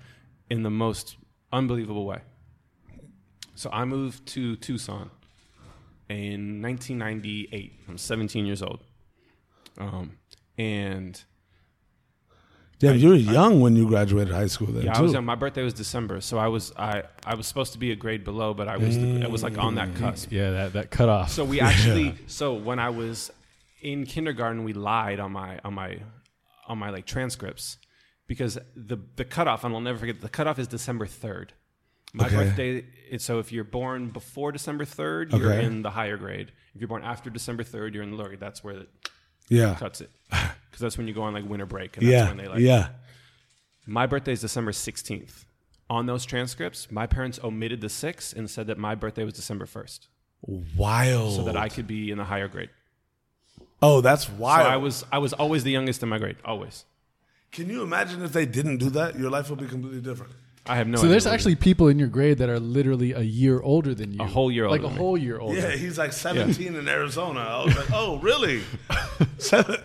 in 0.50 0.64
the 0.64 0.70
most 0.70 1.16
unbelievable 1.54 2.06
way. 2.06 2.20
So 3.56 3.70
I 3.72 3.86
moved 3.86 4.26
to 4.34 4.58
Tucson 4.58 5.10
in 6.10 6.62
1998. 6.62 7.80
I'm 7.88 7.98
17 7.98 8.46
years 8.46 8.62
old, 8.62 8.82
um, 9.78 10.18
and 10.58 11.24
Yeah, 12.80 12.92
you 12.92 13.10
were 13.10 13.16
young 13.16 13.60
when 13.60 13.76
you 13.76 13.88
graduated 13.88 14.34
high 14.34 14.48
school. 14.48 14.68
Then 14.68 14.84
Yeah, 14.84 14.94
too. 14.94 15.00
I 15.00 15.02
was 15.02 15.14
young. 15.14 15.26
My 15.26 15.36
birthday 15.36 15.64
was 15.64 15.74
December, 15.74 16.22
so 16.22 16.38
I 16.38 16.48
was 16.48 16.72
I, 16.78 17.04
I 17.26 17.36
was 17.36 17.48
supposed 17.48 17.74
to 17.74 17.80
be 17.80 17.92
a 17.92 17.96
grade 17.96 18.24
below, 18.24 18.54
but 18.54 18.68
I 18.68 18.78
was 18.78 18.98
the, 18.98 19.22
it 19.22 19.32
was 19.32 19.42
like 19.42 19.58
on 19.58 19.76
that 19.76 19.90
mm. 19.90 19.98
cusp. 19.98 20.32
Yeah, 20.32 20.52
that 20.52 20.74
that 20.74 20.92
cut 20.92 21.10
off. 21.10 21.32
So 21.32 21.44
we 21.44 21.60
actually 21.60 22.16
so 22.28 22.54
when 22.54 22.78
I 22.80 22.90
was 22.90 23.32
in 23.82 24.06
kindergarten, 24.06 24.64
we 24.64 24.74
lied 24.74 25.20
on 25.20 25.32
my 25.32 25.60
on 25.64 25.74
my 25.74 26.00
on 26.68 26.78
my 26.78 26.92
like 26.92 27.06
transcripts 27.06 27.78
because 28.28 28.60
the 28.76 28.98
the 29.16 29.26
cutoff 29.26 29.64
and 29.64 29.74
I'll 29.74 29.82
never 29.82 29.98
forget 29.98 30.22
the 30.22 30.30
cutoff 30.30 30.60
is 30.60 30.68
December 30.68 31.08
third. 31.08 31.54
My 32.14 32.28
Okay. 32.28 32.36
birthday 32.36 32.86
so 33.18 33.40
if 33.40 33.52
you're 33.52 33.64
born 33.64 34.10
before 34.10 34.52
December 34.52 34.86
third, 34.86 35.34
you're 35.34 35.52
Okay. 35.54 35.66
in 35.66 35.82
the 35.82 35.92
higher 35.92 36.18
grade. 36.18 36.52
If 36.76 36.82
you're 36.82 36.88
born 36.88 37.04
after 37.04 37.30
December 37.32 37.64
third, 37.64 37.96
you're 37.96 38.04
in 38.04 38.12
the 38.12 38.18
lower. 38.18 38.36
That's 38.36 38.64
where 38.64 38.76
it 38.76 38.90
yeah, 39.50 39.76
cuts 39.76 40.02
it 40.02 40.12
because 40.78 40.94
that's 40.94 40.98
when 41.00 41.08
you 41.08 41.14
go 41.16 41.24
on 41.24 41.34
like 41.34 41.44
winter 41.50 41.66
break. 41.66 41.98
And 41.98 42.06
that's 42.06 42.12
yeah, 42.12 42.28
when 42.28 42.38
they 42.38 42.48
like 42.48 42.60
yeah. 42.60 42.90
my 43.88 44.06
birthday 44.06 44.34
is 44.34 44.42
December 44.42 44.72
16th. 44.72 45.46
On 45.90 46.06
those 46.06 46.24
transcripts, 46.24 46.92
my 46.92 47.08
parents 47.08 47.40
omitted 47.44 47.82
the 47.82 47.88
6th 47.88 48.36
and 48.36 48.48
said 48.48 48.68
that 48.68 48.78
my 48.78 48.94
birthday 48.94 49.24
was 49.24 49.34
December 49.34 49.66
1st 49.66 50.02
Wild. 50.76 51.36
so 51.36 51.44
that 51.46 51.58
I 51.58 51.68
could 51.68 51.88
be 51.88 52.12
in 52.12 52.20
the 52.20 52.26
higher 52.26 52.48
grade. 52.48 52.70
oh, 53.82 54.02
that's 54.02 54.26
So 54.28 54.34
wild. 54.38 54.68
I 54.68 54.78
was 54.78 55.04
I 55.12 55.18
was 55.18 55.34
always 55.34 55.64
the 55.64 55.72
youngest 55.72 56.04
in 56.04 56.10
my 56.10 56.20
grade, 56.20 56.36
always. 56.46 56.86
Can 57.52 57.70
you 57.72 57.82
imagine 57.82 58.22
if 58.22 58.34
they 58.34 58.46
didn't 58.46 58.78
do 58.78 58.92
that? 58.92 59.18
Your 59.18 59.32
life 59.32 59.50
would 59.50 59.60
be 59.60 59.66
completely 59.66 60.02
different. 60.02 60.34
I 60.68 60.76
have 60.76 60.88
no 60.88 60.98
so 60.98 61.04
idea 61.04 61.12
there's 61.12 61.26
what 61.26 61.32
it 61.32 61.34
actually 61.34 61.56
people 61.56 61.88
in 61.88 61.98
your 61.98 62.10
grade 62.10 62.38
that 62.38 62.50
are 62.50 62.60
literally 62.60 63.14
a 63.14 63.22
year 63.22 63.62
older 63.62 63.96
than 63.96 64.12
you. 64.12 64.22
A 64.22 64.28
whole 64.28 64.52
year 64.52 64.70
like 64.70 64.82
older 64.82 64.88
a 64.88 64.90
than 64.90 64.98
me. 64.98 65.04
whole 65.04 65.18
year 65.18 65.40
older. 65.40 65.58
Yeah, 65.58 65.72
he's 65.72 65.98
like 65.98 66.14
17 66.14 66.76
in 66.76 66.88
Arizona. 66.88 67.40
I 67.40 67.66
was 67.66 67.76
like, 67.76 67.90
oh, 67.94 68.20
really? 68.20 68.62
Seven- 69.40 69.76
is. 69.76 69.82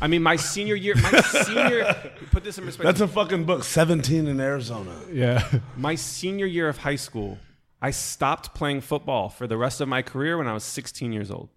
I 0.00 0.06
mean, 0.06 0.22
my 0.22 0.36
senior 0.36 0.74
year, 0.74 0.94
my 0.96 1.20
senior 1.20 1.94
put 2.30 2.44
this 2.44 2.58
in 2.58 2.64
perspective. 2.64 2.98
That's 2.98 3.00
a 3.00 3.08
fucking 3.08 3.44
book. 3.44 3.64
17 3.64 4.26
in 4.26 4.40
Arizona. 4.40 4.92
Yeah. 5.12 5.48
my 5.76 5.94
senior 5.94 6.46
year 6.46 6.68
of 6.68 6.78
high 6.78 6.96
school, 6.96 7.38
I 7.80 7.90
stopped 7.90 8.54
playing 8.54 8.82
football 8.82 9.28
for 9.28 9.46
the 9.46 9.56
rest 9.56 9.80
of 9.80 9.88
my 9.88 10.02
career 10.02 10.38
when 10.38 10.46
I 10.46 10.52
was 10.52 10.64
16 10.64 11.12
years 11.12 11.30
old. 11.30 11.48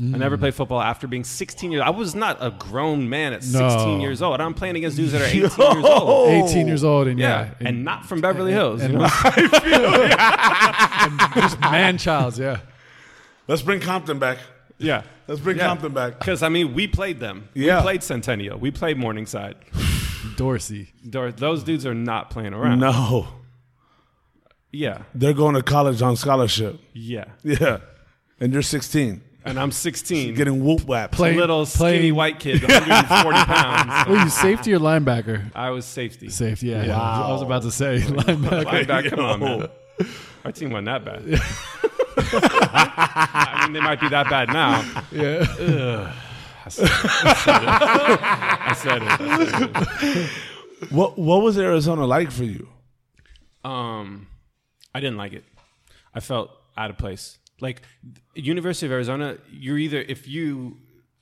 I 0.00 0.16
never 0.16 0.36
mm. 0.36 0.40
played 0.40 0.54
football 0.54 0.80
after 0.80 1.08
being 1.08 1.24
16 1.24 1.72
years. 1.72 1.80
Old. 1.80 1.88
I 1.88 1.98
was 1.98 2.14
not 2.14 2.36
a 2.40 2.52
grown 2.52 3.08
man 3.08 3.32
at 3.32 3.42
16 3.42 3.60
No. 3.60 4.00
years 4.00 4.22
old. 4.22 4.40
I'm 4.40 4.54
playing 4.54 4.76
against 4.76 4.96
dudes 4.96 5.10
that 5.10 5.22
are 5.22 5.24
18 5.28 5.40
years 5.40 5.58
old. 5.58 6.48
18 6.48 6.68
years 6.68 6.84
old 6.84 7.08
and 7.08 7.18
Yeah, 7.18 7.50
yeah, 7.60 7.68
and, 7.68 7.84
not 7.84 8.06
from 8.06 8.20
Beverly 8.20 8.52
Hills. 8.52 8.80
and- 8.80 8.92
you 8.92 8.98
know? 9.00 9.08
just 11.34 11.60
man 11.60 11.98
childs. 11.98 12.38
Yeah. 12.38 12.60
Let's 13.48 13.62
bring 13.62 13.80
Compton 13.80 14.20
back. 14.20 14.38
Yeah, 14.78 15.02
Let's 15.26 15.40
bring 15.40 15.56
Yeah. 15.58 15.66
Compton 15.66 15.92
back. 15.92 16.18
because 16.18 16.42
I 16.42 16.48
mean, 16.48 16.74
we 16.74 16.86
played 16.86 17.20
them. 17.20 17.48
Yeah. 17.54 17.76
We 17.78 17.82
played 17.82 18.02
Centennial. 18.02 18.58
We 18.58 18.70
played 18.70 18.96
Morningside. 18.96 19.56
Dorsey. 20.36 20.92
Those 21.04 21.34
those 21.34 21.62
dudes 21.64 21.84
are 21.86 21.94
not 21.94 22.30
playing 22.30 22.54
around. 22.54 22.78
No, 22.80 23.28
Yeah, 24.70 25.02
they're 25.14 25.32
going 25.32 25.54
to 25.54 25.62
college 25.62 26.02
on 26.02 26.16
scholarship. 26.16 26.78
yeah. 26.92 27.24
Yeah. 27.42 27.78
And 28.40 28.52
you're 28.52 28.62
16, 28.62 29.20
And 29.44 29.58
I'm 29.58 29.72
16, 29.72 30.34
getting 30.34 30.62
whoop 30.64 30.82
whapped. 30.84 31.14
Play- 31.14 31.34
little 31.34 31.66
skinny 31.66 31.98
playing- 31.98 32.14
white 32.14 32.38
kid, 32.38 32.62
140 32.62 33.44
pounds. 33.46 34.08
Were 34.08 34.18
you 34.18 34.28
safety 34.30 34.72
or 34.74 34.78
linebacker? 34.78 35.50
I 35.56 35.70
was 35.70 35.84
safety. 35.84 36.28
Safety. 36.28 36.68
Yeah. 36.68 36.84
yeah. 36.84 37.00
I 37.00 37.30
was 37.32 37.42
about 37.42 37.62
to 37.62 37.72
say 37.72 37.98
linebacker. 38.00 38.64
Linebacker, 38.64 39.10
come 39.10 39.20
on, 39.20 39.40
man. 39.40 39.68
Our 40.44 40.52
team 40.52 40.70
wasn't 40.70 40.86
that 40.86 41.04
bad. 41.04 41.40
I 42.18 43.62
mean, 43.64 43.72
they 43.72 43.80
might 43.80 44.00
be 44.00 44.08
that 44.08 44.28
bad 44.28 44.48
now. 44.48 44.82
Yeah. 45.12 46.12
I 46.64 46.68
said 46.68 46.84
it. 46.84 46.90
I 46.92 48.74
said 48.74 49.02
it. 49.02 49.08
I 49.08 49.44
said 49.44 49.70
it. 50.16 50.30
What 50.90 51.18
What 51.18 51.42
was 51.42 51.58
Arizona 51.58 52.06
like 52.06 52.30
for 52.30 52.44
you? 52.44 52.68
Um, 53.64 54.28
I 54.94 55.00
didn't 55.00 55.16
like 55.16 55.32
it. 55.32 55.44
I 56.14 56.20
felt 56.20 56.50
out 56.76 56.90
of 56.90 56.98
place. 56.98 57.38
Like 57.60 57.82
University 58.34 58.86
of 58.86 58.92
Arizona, 58.92 59.38
you're 59.50 59.78
either 59.78 60.00
if 60.00 60.28
you, 60.28 60.76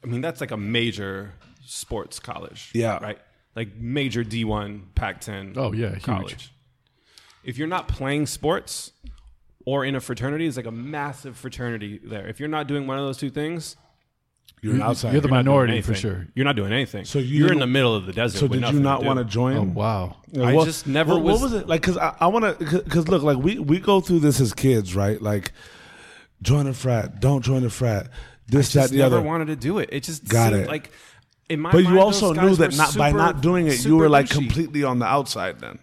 I 0.05 0.07
mean, 0.07 0.21
that's 0.21 0.41
like 0.41 0.51
a 0.51 0.57
major 0.57 1.33
sports 1.65 2.19
college. 2.19 2.71
Yeah. 2.75 2.99
Right. 2.99 3.19
Like 3.55 3.77
major 3.77 4.23
D1, 4.23 4.95
Pac-10. 4.95 5.57
Oh, 5.57 5.73
yeah, 5.73 5.91
huge. 5.91 6.03
college. 6.03 6.53
If 7.43 7.57
you're 7.57 7.69
not 7.69 7.89
playing 7.89 8.27
sports 8.27 8.93
or 9.67 9.85
in 9.85 9.95
a 9.95 10.01
fraternity, 10.01 10.47
it's 10.47 10.57
like 10.57 10.65
a 10.67 10.71
massive 10.71 11.37
fraternity 11.37 12.01
there. 12.03 12.27
If 12.27 12.41
you're 12.41 12.49
not 12.49 12.67
doing 12.69 12.87
one 12.87 12.99
of 12.99 13.05
those 13.05 13.19
two 13.19 13.29
things, 13.31 13.77
You're 14.63 14.75
an 14.77 14.81
outsider. 14.83 15.13
You're 15.15 15.21
the 15.21 15.29
you're 15.29 15.33
doing 15.35 15.45
minority 15.45 15.83
for 15.83 15.91
anything. 15.93 16.11
sure. 16.11 16.27
You're 16.35 16.45
not 16.47 16.57
doing 16.57 16.73
anything. 16.73 17.05
So 17.05 17.19
you 17.19 17.41
you're 17.41 17.53
in 17.53 17.59
the 17.59 17.67
middle 17.67 17.95
of 17.95 18.07
the 18.07 18.13
desert. 18.15 18.39
so 18.39 18.47
with 18.47 18.53
did 18.53 18.61
nothing 18.63 18.79
you 18.79 18.83
not 18.83 19.01
do. 19.03 19.07
want 19.07 19.19
to 19.19 19.25
join? 19.25 19.57
Oh 19.59 19.63
wow. 19.65 20.17
I 20.41 20.55
What- 20.55 20.65
just 20.65 20.87
never 20.87 21.13
what, 21.15 21.23
what 21.25 21.33
was- 21.35 21.43
was 21.43 21.53
it 21.55 21.69
like? 21.69 21.83
Because 21.83 21.99
I, 21.99 22.15
I 22.21 22.27
want 22.29 22.59
to. 22.59 22.65
Because 22.83 23.09
look, 23.09 23.23
like 23.23 23.37
we 23.39 23.59
we 23.59 23.79
go 23.81 24.01
through 24.01 24.21
this 24.21 24.41
as 24.41 24.55
kids, 24.55 24.95
right? 24.97 25.21
Like 25.21 25.53
join 26.43 26.67
a 26.67 26.73
frat, 26.75 27.21
don't 27.21 27.43
join 27.45 27.65
a 27.65 27.71
frat. 27.71 28.09
This, 28.49 28.73
that, 28.73 28.81
just 28.83 28.93
the 28.93 28.99
never 28.99 29.17
other. 29.17 29.27
wanted 29.27 29.47
to 29.47 29.57
do 29.57 29.79
it. 29.81 29.89
It 29.93 30.05
just 30.05 30.27
Got 30.29 30.53
seemed 30.53 30.63
it. 30.65 30.69
like 30.69 30.93
in 31.49 31.59
my 31.61 31.73
but 31.73 31.83
mind, 31.83 31.95
you 31.97 32.01
also 32.01 32.33
those 32.33 32.37
knew 32.37 32.49
guys 32.49 32.59
that 32.59 32.71
were 32.73 32.77
not 32.77 32.97
by 32.97 33.09
super- 33.11 33.19
not 33.19 33.41
doing 33.41 33.67
it, 33.67 33.71
you 33.73 33.77
super 33.79 33.97
were 33.97 34.09
like 34.09 34.27
douchey. 34.27 34.35
completely 34.35 34.85
on 34.85 34.99
the 35.01 35.07
outside. 35.07 35.59
Then 35.61 35.79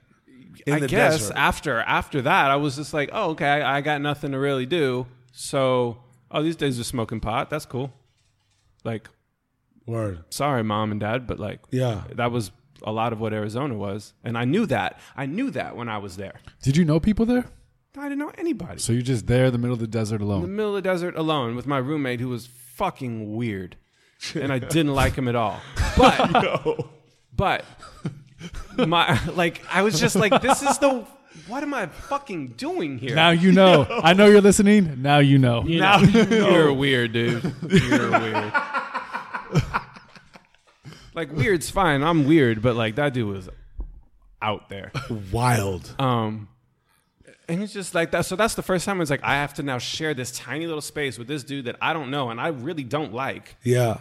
in 0.66 0.74
I 0.76 0.80
the 0.80 0.88
guess 0.88 1.20
desert. 1.20 1.34
after 1.38 1.80
after 1.82 2.22
that, 2.24 2.52
I 2.52 2.56
was 2.56 2.76
just 2.76 2.94
like, 2.94 3.10
oh, 3.14 3.32
okay, 3.32 3.46
I, 3.48 3.78
I 3.78 3.82
got 3.82 4.02
nothing 4.02 4.32
to 4.32 4.40
really 4.40 4.66
do. 4.66 5.06
So, 5.32 5.98
oh, 6.32 6.44
these 6.44 6.56
days 6.56 6.80
are 6.80 6.84
smoking 6.84 7.20
pot. 7.20 7.50
That's 7.50 7.66
cool. 7.66 7.92
Like, 8.84 9.10
Word. 9.86 10.24
sorry, 10.30 10.64
mom 10.64 10.92
and 10.92 11.00
dad, 11.00 11.28
but 11.28 11.40
like, 11.40 11.60
Yeah. 11.72 12.04
that 12.16 12.32
was 12.32 12.52
a 12.84 12.92
lot 12.92 13.14
of 13.14 13.20
what 13.20 13.34
Arizona 13.34 13.76
was, 13.76 14.14
and 14.24 14.38
I 14.38 14.46
knew 14.46 14.66
that. 14.68 15.00
I 15.16 15.26
knew 15.26 15.50
that 15.52 15.76
when 15.76 15.88
I 15.90 15.98
was 16.00 16.18
there. 16.18 16.36
Did 16.62 16.76
you 16.78 16.86
know 16.86 17.00
people 17.00 17.26
there? 17.26 17.46
I 17.98 18.04
didn't 18.04 18.20
know 18.20 18.32
anybody. 18.38 18.80
So 18.80 18.92
you're 18.92 19.02
just 19.04 19.28
there 19.28 19.46
in 19.46 19.52
the 19.52 19.58
middle 19.60 19.74
of 19.76 19.80
the 19.80 19.88
desert 19.88 20.22
alone. 20.22 20.44
in 20.44 20.50
the 20.50 20.56
middle 20.56 20.76
of 20.76 20.84
the 20.84 20.90
desert 20.90 21.16
alone 21.16 21.56
with 21.56 21.68
my 21.68 21.78
roommate 21.78 22.20
who 22.20 22.28
was 22.30 22.48
fucking 22.48 23.36
weird. 23.36 23.78
And 24.36 24.52
I 24.54 24.60
didn't 24.60 24.94
like 24.96 25.16
him 25.16 25.28
at 25.28 25.36
all. 25.36 25.60
But 25.98 26.88
but 27.36 27.66
my 28.88 29.24
like 29.28 29.62
I 29.72 29.82
was 29.82 30.00
just 30.00 30.16
like 30.16 30.42
this 30.42 30.62
is 30.62 30.78
the 30.80 31.06
what 31.48 31.64
am 31.64 31.74
I 31.74 31.88
fucking 31.88 32.50
doing 32.50 32.98
here? 32.98 33.16
Now 33.16 33.32
you 33.32 33.52
know. 33.52 33.86
I 34.04 34.14
know 34.14 34.28
you're 34.28 34.42
listening. 34.42 35.02
Now 35.02 35.20
you 35.20 35.38
know. 35.38 35.64
You 35.64 35.80
know, 35.80 35.98
you're 36.00 36.74
weird, 36.74 37.14
dude. 37.14 37.44
You're 37.70 38.12
weird. 38.12 38.54
like 41.14 41.32
weird's 41.32 41.70
fine. 41.70 42.04
I'm 42.04 42.26
weird, 42.26 42.62
but 42.62 42.76
like 42.76 42.96
that 42.96 43.14
dude 43.14 43.28
was 43.28 43.50
out 44.42 44.70
there. 44.70 44.92
Wild. 45.32 45.96
Um, 46.00 46.50
and 47.48 47.62
it's 47.62 47.74
just 47.74 47.94
like 47.94 48.12
that. 48.12 48.26
So 48.26 48.36
that's 48.36 48.56
the 48.56 48.62
first 48.62 48.86
time 48.86 49.02
it's 49.02 49.10
like 49.10 49.24
I 49.24 49.36
have 49.36 49.54
to 49.56 49.64
now 49.64 49.78
share 49.78 50.14
this 50.14 50.32
tiny 50.32 50.66
little 50.66 50.82
space 50.82 51.18
with 51.18 51.28
this 51.28 51.44
dude 51.44 51.66
that 51.66 51.76
I 51.82 51.94
don't 51.94 52.12
know 52.12 52.30
and 52.30 52.40
I 52.40 52.50
really 52.50 52.84
don't 52.84 53.14
like. 53.14 53.56
Yeah. 53.64 53.98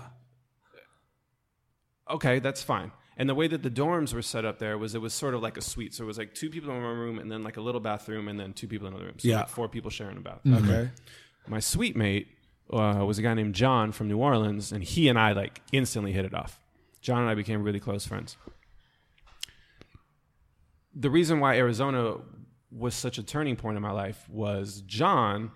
Okay, 2.10 2.38
that's 2.40 2.62
fine. 2.62 2.92
And 3.22 3.28
the 3.28 3.36
way 3.36 3.46
that 3.46 3.62
the 3.62 3.70
dorms 3.70 4.12
were 4.12 4.20
set 4.20 4.44
up 4.44 4.58
there 4.58 4.76
was 4.76 4.96
it 4.96 5.00
was 5.00 5.14
sort 5.14 5.34
of 5.34 5.42
like 5.42 5.56
a 5.56 5.60
suite. 5.60 5.94
So 5.94 6.02
it 6.02 6.08
was 6.08 6.18
like 6.18 6.34
two 6.34 6.50
people 6.50 6.74
in 6.74 6.82
one 6.82 6.96
room 6.98 7.20
and 7.20 7.30
then 7.30 7.44
like 7.44 7.56
a 7.56 7.60
little 7.60 7.80
bathroom 7.80 8.26
and 8.26 8.36
then 8.40 8.52
two 8.52 8.66
people 8.66 8.88
in 8.88 8.94
another 8.94 9.06
room. 9.06 9.18
So 9.20 9.28
Yeah. 9.28 9.36
like 9.42 9.48
four 9.48 9.68
people 9.68 9.90
sharing 9.92 10.16
a 10.16 10.20
bathroom. 10.20 10.56
Okay. 10.68 10.90
My 11.46 11.60
suite 11.60 11.94
mate 11.94 12.26
uh, 12.72 13.04
was 13.06 13.18
a 13.18 13.22
guy 13.22 13.32
named 13.34 13.54
John 13.54 13.92
from 13.92 14.08
New 14.08 14.18
Orleans, 14.18 14.72
and 14.72 14.82
he 14.82 15.08
and 15.08 15.16
I 15.16 15.34
like 15.34 15.60
instantly 15.70 16.10
hit 16.10 16.24
it 16.24 16.34
off. 16.34 16.58
John 17.00 17.20
and 17.20 17.30
I 17.30 17.36
became 17.36 17.62
really 17.62 17.78
close 17.78 18.04
friends. 18.04 18.36
The 20.92 21.08
reason 21.08 21.38
why 21.38 21.56
Arizona 21.58 22.16
was 22.72 22.96
such 22.96 23.18
a 23.18 23.22
turning 23.22 23.54
point 23.54 23.76
in 23.76 23.82
my 23.84 23.92
life 23.92 24.28
was 24.28 24.82
John. 24.82 25.52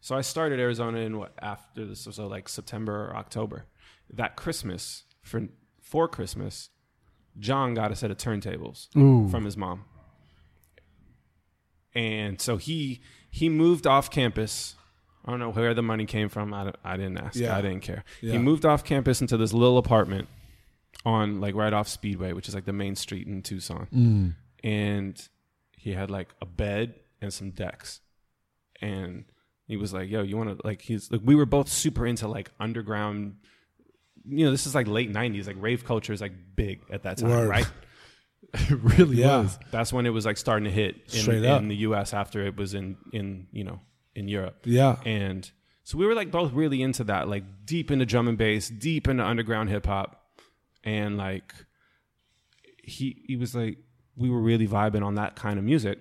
So 0.00 0.16
I 0.16 0.22
started 0.22 0.58
Arizona 0.60 1.00
in 1.00 1.18
what 1.18 1.34
after 1.42 1.84
this, 1.84 2.08
so 2.10 2.26
like 2.26 2.48
September 2.48 3.10
or 3.10 3.16
October. 3.16 3.66
That 4.10 4.34
Christmas 4.36 5.04
for 5.22 5.48
for 5.82 6.08
Christmas, 6.08 6.70
John 7.38 7.74
got 7.74 7.90
a 7.92 7.96
set 7.96 8.10
of 8.10 8.16
turntables 8.16 8.94
Ooh. 8.96 9.28
from 9.28 9.44
his 9.44 9.56
mom, 9.56 9.84
and 11.94 12.40
so 12.40 12.56
he 12.56 13.00
he 13.30 13.48
moved 13.48 13.86
off 13.86 14.10
campus. 14.10 14.76
I 15.24 15.30
don't 15.30 15.40
know 15.40 15.50
where 15.50 15.72
the 15.72 15.82
money 15.82 16.04
came 16.04 16.28
from. 16.28 16.52
I, 16.52 16.72
I 16.84 16.96
didn't 16.96 17.18
ask. 17.18 17.36
Yeah. 17.36 17.56
I 17.56 17.62
didn't 17.62 17.82
care. 17.82 18.04
Yeah. 18.20 18.32
He 18.32 18.38
moved 18.38 18.66
off 18.66 18.82
campus 18.84 19.20
into 19.20 19.36
this 19.36 19.52
little 19.52 19.78
apartment 19.78 20.28
on 21.04 21.40
like 21.40 21.54
right 21.54 21.72
off 21.72 21.88
Speedway, 21.88 22.32
which 22.32 22.48
is 22.48 22.54
like 22.54 22.64
the 22.64 22.72
main 22.72 22.96
street 22.96 23.26
in 23.26 23.42
Tucson. 23.42 23.86
Mm. 23.94 24.34
And 24.64 25.28
he 25.76 25.92
had 25.92 26.10
like 26.10 26.28
a 26.40 26.46
bed 26.46 26.94
and 27.20 27.32
some 27.32 27.50
decks. 27.50 28.00
And 28.80 29.24
he 29.66 29.76
was 29.76 29.92
like, 29.92 30.10
"Yo, 30.10 30.22
you 30.22 30.36
want 30.36 30.58
to 30.58 30.66
like?" 30.66 30.82
He's 30.82 31.10
like, 31.10 31.20
we 31.24 31.34
were 31.34 31.46
both 31.46 31.68
super 31.68 32.04
into 32.06 32.26
like 32.28 32.50
underground. 32.58 33.36
You 34.28 34.44
know, 34.46 34.50
this 34.50 34.66
is 34.66 34.74
like 34.74 34.86
late 34.86 35.12
'90s. 35.12 35.46
Like 35.46 35.56
rave 35.58 35.84
culture 35.84 36.12
is 36.12 36.20
like 36.20 36.32
big 36.56 36.80
at 36.90 37.02
that 37.04 37.18
time, 37.18 37.30
Word. 37.30 37.48
right? 37.48 37.66
It 38.54 38.70
really 38.98 39.16
Yeah. 39.16 39.38
was. 39.42 39.58
That's 39.70 39.92
when 39.94 40.04
it 40.04 40.10
was 40.10 40.26
like 40.26 40.36
starting 40.36 40.64
to 40.64 40.70
hit 40.70 40.96
in, 41.14 41.20
Straight 41.22 41.44
up. 41.46 41.62
in 41.62 41.68
the 41.68 41.76
U.S. 41.88 42.12
after 42.12 42.44
it 42.44 42.54
was 42.56 42.74
in 42.74 42.96
in 43.12 43.46
you 43.50 43.64
know 43.64 43.80
in 44.14 44.28
Europe. 44.28 44.56
Yeah. 44.64 44.96
And 45.06 45.50
so 45.84 45.96
we 45.96 46.04
were 46.06 46.14
like 46.14 46.30
both 46.30 46.52
really 46.52 46.82
into 46.82 47.02
that, 47.04 47.28
like 47.28 47.44
deep 47.64 47.90
into 47.90 48.04
drum 48.04 48.28
and 48.28 48.36
bass, 48.36 48.68
deep 48.68 49.08
into 49.08 49.24
underground 49.24 49.70
hip 49.70 49.86
hop. 49.86 50.20
and 50.84 51.16
like 51.16 51.54
he 52.82 53.22
he 53.26 53.36
was 53.36 53.54
like 53.54 53.78
we 54.16 54.28
were 54.28 54.40
really 54.40 54.68
vibing 54.68 55.02
on 55.04 55.14
that 55.14 55.34
kind 55.36 55.58
of 55.58 55.64
music. 55.64 55.98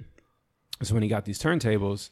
So 0.83 0.93
when 0.93 1.03
he 1.03 1.09
got 1.09 1.25
these 1.25 1.39
turntables, 1.39 2.09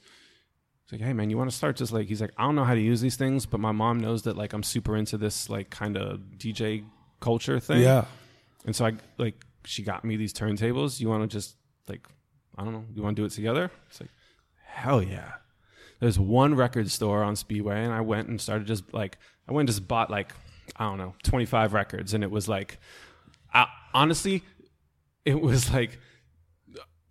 like, 0.91 1.01
"Hey 1.01 1.13
man, 1.13 1.29
you 1.29 1.37
want 1.37 1.49
to 1.49 1.55
start 1.55 1.75
just 1.75 1.91
like?" 1.91 2.07
He's 2.07 2.21
like, 2.21 2.33
"I 2.37 2.43
don't 2.43 2.55
know 2.55 2.63
how 2.63 2.73
to 2.73 2.81
use 2.81 3.01
these 3.01 3.15
things, 3.15 3.45
but 3.45 3.59
my 3.59 3.71
mom 3.71 3.99
knows 3.99 4.23
that 4.23 4.37
like 4.37 4.53
I'm 4.53 4.63
super 4.63 4.95
into 4.95 5.17
this 5.17 5.49
like 5.49 5.69
kind 5.69 5.97
of 5.97 6.19
DJ 6.37 6.83
culture 7.19 7.59
thing." 7.59 7.81
Yeah. 7.81 8.05
And 8.65 8.75
so 8.75 8.85
I 8.85 8.93
like 9.17 9.45
she 9.65 9.83
got 9.83 10.03
me 10.03 10.17
these 10.17 10.33
turntables. 10.33 10.99
You 10.99 11.09
want 11.09 11.23
to 11.23 11.27
just 11.27 11.55
like 11.87 12.07
I 12.57 12.63
don't 12.63 12.73
know, 12.73 12.85
you 12.93 13.01
want 13.01 13.15
to 13.15 13.21
do 13.21 13.25
it 13.25 13.31
together? 13.31 13.71
It's 13.89 14.01
like 14.01 14.09
hell 14.63 15.01
yeah. 15.01 15.33
There's 15.99 16.17
one 16.17 16.55
record 16.55 16.89
store 16.89 17.23
on 17.23 17.35
Speedway, 17.35 17.83
and 17.83 17.93
I 17.93 18.01
went 18.01 18.27
and 18.29 18.39
started 18.39 18.67
just 18.67 18.93
like 18.93 19.17
I 19.47 19.53
went 19.53 19.69
and 19.69 19.75
just 19.75 19.87
bought 19.87 20.09
like 20.09 20.33
I 20.75 20.85
don't 20.85 20.97
know 20.97 21.15
25 21.23 21.73
records, 21.73 22.13
and 22.13 22.23
it 22.23 22.31
was 22.31 22.47
like 22.47 22.79
I, 23.53 23.67
honestly, 23.93 24.43
it 25.25 25.41
was 25.41 25.71
like 25.71 25.99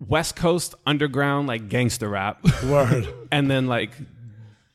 West 0.06 0.36
Coast 0.36 0.74
underground 0.86 1.48
like 1.48 1.68
gangster 1.68 2.08
rap, 2.08 2.44
Word. 2.64 3.08
and 3.32 3.50
then 3.50 3.66
like 3.66 3.90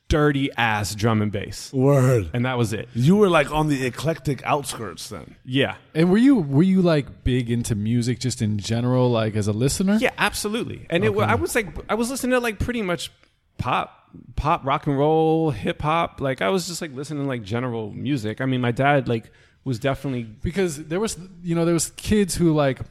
dirty 0.09 0.51
ass 0.57 0.93
drum 0.93 1.21
and 1.21 1.31
bass, 1.31 1.71
Word. 1.73 2.29
and 2.33 2.45
that 2.45 2.57
was 2.57 2.73
it. 2.73 2.89
You 2.93 3.15
were 3.15 3.29
like 3.29 3.51
on 3.51 3.67
the 3.67 3.85
eclectic 3.85 4.43
outskirts 4.43 5.09
then. 5.09 5.35
Yeah. 5.45 5.75
And 5.95 6.11
were 6.11 6.17
you 6.17 6.35
were 6.35 6.63
you 6.63 6.81
like 6.81 7.23
big 7.23 7.49
into 7.49 7.73
music 7.75 8.19
just 8.19 8.41
in 8.41 8.57
general, 8.57 9.09
like 9.09 9.35
as 9.35 9.47
a 9.47 9.53
listener? 9.53 9.97
Yeah, 9.99 10.11
absolutely. 10.17 10.85
And 10.89 11.03
it, 11.03 11.17
I 11.17 11.35
was 11.35 11.55
like, 11.55 11.67
I 11.89 11.95
was 11.95 12.09
listening 12.09 12.31
to 12.31 12.39
like 12.39 12.59
pretty 12.59 12.81
much 12.81 13.11
pop, 13.57 14.09
pop, 14.35 14.65
rock 14.65 14.87
and 14.87 14.97
roll, 14.97 15.51
hip 15.51 15.81
hop. 15.81 16.19
Like 16.19 16.41
I 16.41 16.49
was 16.49 16.67
just 16.67 16.81
like 16.81 16.93
listening 16.93 17.23
to 17.23 17.29
like 17.29 17.43
general 17.43 17.91
music. 17.91 18.41
I 18.41 18.45
mean, 18.45 18.61
my 18.61 18.71
dad 18.71 19.07
like 19.07 19.31
was 19.63 19.79
definitely 19.79 20.23
because 20.23 20.83
there 20.85 20.99
was 20.99 21.17
you 21.41 21.55
know 21.55 21.65
there 21.65 21.73
was 21.73 21.91
kids 21.91 22.35
who 22.35 22.53
like 22.53 22.81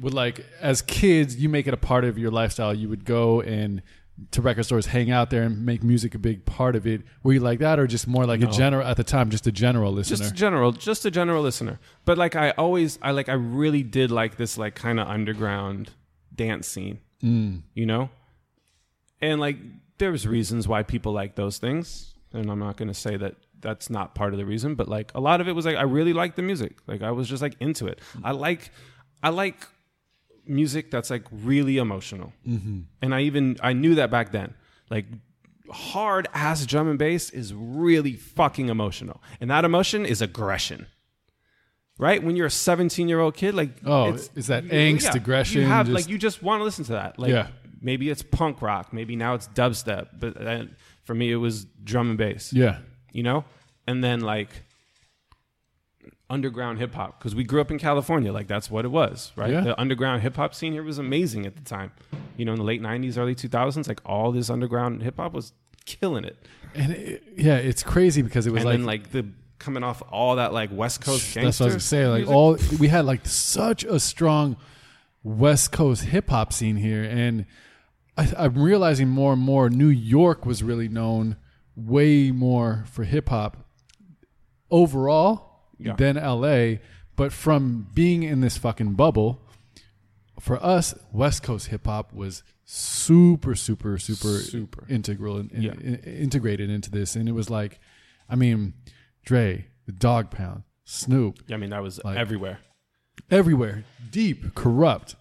would 0.00 0.14
like 0.14 0.44
as 0.60 0.82
kids 0.82 1.36
you 1.36 1.48
make 1.48 1.66
it 1.66 1.74
a 1.74 1.76
part 1.76 2.04
of 2.04 2.18
your 2.18 2.30
lifestyle 2.30 2.74
you 2.74 2.88
would 2.88 3.04
go 3.04 3.40
and 3.40 3.82
to 4.30 4.40
record 4.40 4.64
stores 4.64 4.86
hang 4.86 5.10
out 5.10 5.28
there 5.28 5.42
and 5.42 5.66
make 5.66 5.82
music 5.82 6.14
a 6.14 6.18
big 6.18 6.44
part 6.46 6.74
of 6.74 6.86
it 6.86 7.02
were 7.22 7.34
you 7.34 7.40
like 7.40 7.58
that 7.58 7.78
or 7.78 7.86
just 7.86 8.06
more 8.06 8.24
like 8.24 8.40
a 8.42 8.46
general 8.46 8.86
at 8.86 8.96
the 8.96 9.04
time 9.04 9.28
just 9.28 9.46
a 9.46 9.52
general 9.52 9.92
listener 9.92 10.16
just 10.16 10.30
a 10.30 10.34
general, 10.34 10.72
just 10.72 11.04
a 11.04 11.10
general 11.10 11.42
listener. 11.42 11.78
But 12.04 12.18
like 12.18 12.36
I 12.36 12.50
always, 12.52 12.98
I 13.02 13.10
like, 13.10 13.28
I 13.28 13.34
really 13.34 13.82
did 13.82 14.10
like 14.10 14.36
this 14.36 14.56
like 14.56 14.74
kind 14.74 14.98
of 15.00 15.08
underground 15.08 15.90
dance 16.34 16.66
scene. 16.66 17.00
Mm. 17.22 17.62
You 17.74 17.86
know, 17.86 18.10
and 19.20 19.40
like 19.40 19.56
there 19.98 20.10
was 20.10 20.26
reasons 20.26 20.68
why 20.68 20.82
people 20.82 21.12
like 21.12 21.34
those 21.34 21.58
things, 21.58 22.14
and 22.32 22.50
I'm 22.50 22.58
not 22.58 22.76
going 22.76 22.88
to 22.88 22.94
say 22.94 23.16
that 23.16 23.36
that's 23.60 23.88
not 23.88 24.14
part 24.14 24.32
of 24.32 24.38
the 24.38 24.44
reason, 24.44 24.74
but 24.74 24.88
like 24.88 25.12
a 25.14 25.20
lot 25.20 25.40
of 25.40 25.48
it 25.48 25.52
was 25.52 25.64
like 25.64 25.76
I 25.76 25.82
really 25.82 26.12
liked 26.12 26.36
the 26.36 26.42
music. 26.42 26.76
Like 26.86 27.02
I 27.02 27.10
was 27.10 27.28
just 27.28 27.42
like 27.42 27.56
into 27.60 27.86
it. 27.86 28.00
I 28.22 28.32
like, 28.32 28.70
I 29.22 29.30
like 29.30 29.66
music 30.48 30.90
that's 30.90 31.10
like 31.10 31.24
really 31.30 31.78
emotional, 31.78 32.32
mm-hmm. 32.46 32.80
and 33.02 33.14
I 33.14 33.22
even 33.22 33.56
I 33.62 33.72
knew 33.72 33.94
that 33.96 34.10
back 34.10 34.32
then. 34.32 34.54
Like 34.90 35.06
hard 35.70 36.28
ass 36.32 36.64
drum 36.66 36.88
and 36.88 36.98
bass 36.98 37.30
is 37.30 37.52
really 37.54 38.14
fucking 38.14 38.68
emotional, 38.68 39.22
and 39.40 39.50
that 39.50 39.64
emotion 39.64 40.06
is 40.06 40.22
aggression. 40.22 40.86
Right 41.98 42.22
when 42.22 42.36
you're 42.36 42.46
a 42.46 42.50
17 42.50 43.08
year 43.08 43.20
old 43.20 43.34
kid, 43.34 43.54
like 43.54 43.70
Oh, 43.84 44.08
it's- 44.08 44.30
is 44.34 44.48
that 44.48 44.64
angst, 44.66 45.14
aggression, 45.14 45.62
You 45.62 45.66
have 45.68 45.86
just- 45.86 45.94
like 45.94 46.08
you 46.10 46.18
just 46.18 46.42
want 46.42 46.60
to 46.60 46.64
listen 46.64 46.84
to 46.86 46.92
that. 46.92 47.18
Like 47.18 47.30
Yeah. 47.30 47.48
maybe 47.80 48.10
it's 48.10 48.22
punk 48.22 48.60
rock, 48.60 48.92
maybe 48.92 49.16
now 49.16 49.34
it's 49.34 49.48
dubstep, 49.48 50.08
but 50.20 50.34
then 50.38 50.76
for 51.04 51.14
me 51.14 51.32
it 51.32 51.36
was 51.36 51.64
drum 51.84 52.08
and 52.10 52.18
bass 52.18 52.52
yeah 52.52 52.78
you 53.12 53.22
know 53.22 53.44
and 53.86 54.02
then 54.02 54.20
like 54.20 54.50
underground 56.28 56.78
hip 56.78 56.94
hop 56.94 57.18
because 57.18 57.34
we 57.34 57.44
grew 57.44 57.60
up 57.60 57.70
in 57.70 57.78
california 57.78 58.32
like 58.32 58.48
that's 58.48 58.68
what 58.70 58.84
it 58.84 58.88
was 58.88 59.32
right 59.36 59.52
Yeah. 59.52 59.60
the 59.60 59.80
underground 59.80 60.22
hip 60.22 60.36
hop 60.36 60.54
scene 60.54 60.72
here 60.72 60.82
was 60.82 60.98
amazing 60.98 61.46
at 61.46 61.54
the 61.54 61.62
time 61.62 61.92
you 62.36 62.44
know 62.44 62.52
in 62.52 62.58
the 62.58 62.64
late 62.64 62.82
90s 62.82 63.16
early 63.16 63.34
2000s 63.34 63.86
like 63.86 64.00
all 64.04 64.32
this 64.32 64.50
underground 64.50 65.02
hip 65.04 65.18
hop 65.18 65.32
was 65.32 65.52
killing 65.84 66.24
it 66.24 66.36
and 66.74 66.92
it, 66.92 67.22
yeah 67.36 67.56
it's 67.56 67.82
crazy 67.84 68.22
because 68.22 68.46
it 68.46 68.52
was 68.52 68.64
and 68.64 68.66
like 68.66 68.76
then 68.78 68.86
like 68.86 69.10
the 69.12 69.26
coming 69.58 69.84
off 69.84 70.02
all 70.10 70.34
that 70.36 70.52
like 70.52 70.70
west 70.72 71.00
coast 71.00 71.32
gangster 71.32 71.40
That's 71.44 71.60
what 71.60 71.64
I 71.64 71.66
was 71.66 71.72
gonna 71.74 71.80
say. 71.80 72.06
Like 72.08 72.18
music. 72.26 72.34
all 72.34 72.78
we 72.78 72.88
had 72.88 73.04
like 73.04 73.24
such 73.26 73.84
a 73.84 73.98
strong 74.00 74.56
West 75.22 75.72
Coast 75.72 76.04
hip 76.04 76.28
hop 76.28 76.52
scene 76.52 76.76
here, 76.76 77.02
and 77.02 77.46
I, 78.16 78.30
I'm 78.38 78.56
realizing 78.58 79.08
more 79.08 79.32
and 79.32 79.40
more 79.42 79.68
New 79.70 79.88
York 79.88 80.44
was 80.46 80.62
really 80.62 80.88
known 80.88 81.36
way 81.74 82.30
more 82.30 82.84
for 82.92 83.02
hip 83.04 83.30
hop 83.30 83.56
overall 84.70 85.55
Yeah. 85.78 85.94
than 85.96 86.16
LA. 86.16 86.78
But 87.16 87.32
from 87.32 87.88
being 87.94 88.22
in 88.22 88.40
this 88.40 88.56
fucking 88.58 88.94
bubble, 88.94 89.40
for 90.40 90.62
us, 90.64 90.94
West 91.12 91.42
Coast 91.42 91.68
hip 91.68 91.86
hop 91.86 92.12
was 92.12 92.42
super, 92.64 93.54
super, 93.54 93.96
super, 93.98 94.38
Super. 94.38 94.84
integral 94.88 95.38
and 95.38 95.50
in, 95.52 95.62
Yeah. 95.62 95.72
in- 95.72 95.96
integrated 96.04 96.68
into 96.68 96.90
this, 96.90 97.16
and 97.16 97.28
it 97.28 97.32
was 97.32 97.48
like, 97.48 97.78
I 98.28 98.34
mean, 98.36 98.74
Dre, 99.24 99.66
the 99.86 99.92
Dog 99.92 100.30
Pound, 100.30 100.64
Snoop, 100.84 101.40
yeah 101.48 101.56
i 101.56 101.58
mean 101.58 101.70
that 101.70 101.82
was 101.82 102.00
like- 102.04 102.16
everywhere 102.16 102.58
everywhere, 103.30 103.84
deep, 104.10 104.54
Kurupt, 104.54 105.14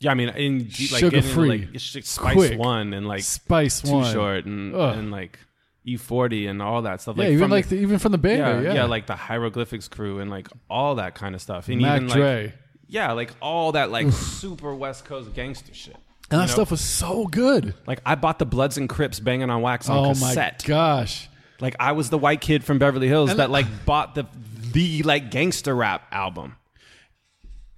yeah 0.00 0.10
i 0.10 0.14
mean 0.14 0.28
in 0.30 0.58
like 0.60 0.68
Suga 0.68 1.22
Free, 1.22 1.48
like 1.48 1.68
it's 1.74 1.92
just 1.92 2.08
spice 2.08 2.34
quick, 2.34 2.58
one 2.58 2.92
and 2.94 3.06
like 3.06 3.22
Spice 3.22 3.82
too 3.82 3.92
One, 3.92 4.12
short 4.12 4.46
and, 4.46 4.74
Ugh. 4.74 4.96
and 4.98 5.10
like 5.12 5.38
E-40 5.86 6.48
and 6.48 6.62
all 6.62 6.82
that 6.82 7.00
stuff 7.00 7.16
yeah, 7.16 7.24
like 7.24 7.32
even 7.32 7.44
from 7.44 7.50
like 7.50 7.68
the, 7.68 7.76
the, 7.76 7.82
even 7.82 7.98
from 7.98 8.12
the 8.12 8.18
Bay 8.18 8.38
yeah, 8.38 8.60
yeah, 8.60 8.74
yeah, 8.74 8.84
like 8.84 9.06
the 9.06 9.16
hieroglyphics 9.16 9.88
crew 9.88 10.18
and 10.20 10.30
like 10.30 10.48
all 10.70 10.94
that 10.96 11.14
kind 11.14 11.34
of 11.34 11.42
stuff 11.42 11.68
and 11.68 11.80
Mac 11.80 12.02
even 12.02 12.08
like 12.20 12.54
yeah 12.88 13.12
like 13.12 13.32
all 13.40 13.72
that 13.72 13.90
like 13.90 14.10
super 14.12 14.74
west 14.74 15.04
coast 15.04 15.34
gangster 15.34 15.74
shit 15.74 15.96
and 16.30 16.40
that 16.40 16.46
know? 16.46 16.52
stuff 16.52 16.70
was 16.70 16.80
so 16.80 17.26
good. 17.26 17.74
like 17.86 18.00
i 18.06 18.14
bought 18.14 18.38
the 18.38 18.46
bloods 18.46 18.78
and 18.78 18.88
crips 18.88 19.20
banging 19.20 19.50
on 19.50 19.60
wax 19.62 19.88
on 19.88 19.98
Oh 20.06 20.08
cassette 20.10 20.62
my 20.64 20.68
gosh, 20.68 21.28
like 21.60 21.76
i 21.78 21.92
was 21.92 22.08
the 22.10 22.18
white 22.18 22.40
kid 22.40 22.64
from 22.64 22.78
beverly 22.78 23.08
hills 23.08 23.30
And- 23.30 23.38
that 23.40 23.50
like 23.50 23.66
bought 23.84 24.14
the 24.14 24.26
the 24.72 25.02
like 25.02 25.30
gangster 25.30 25.74
rap 25.74 26.06
album 26.10 26.56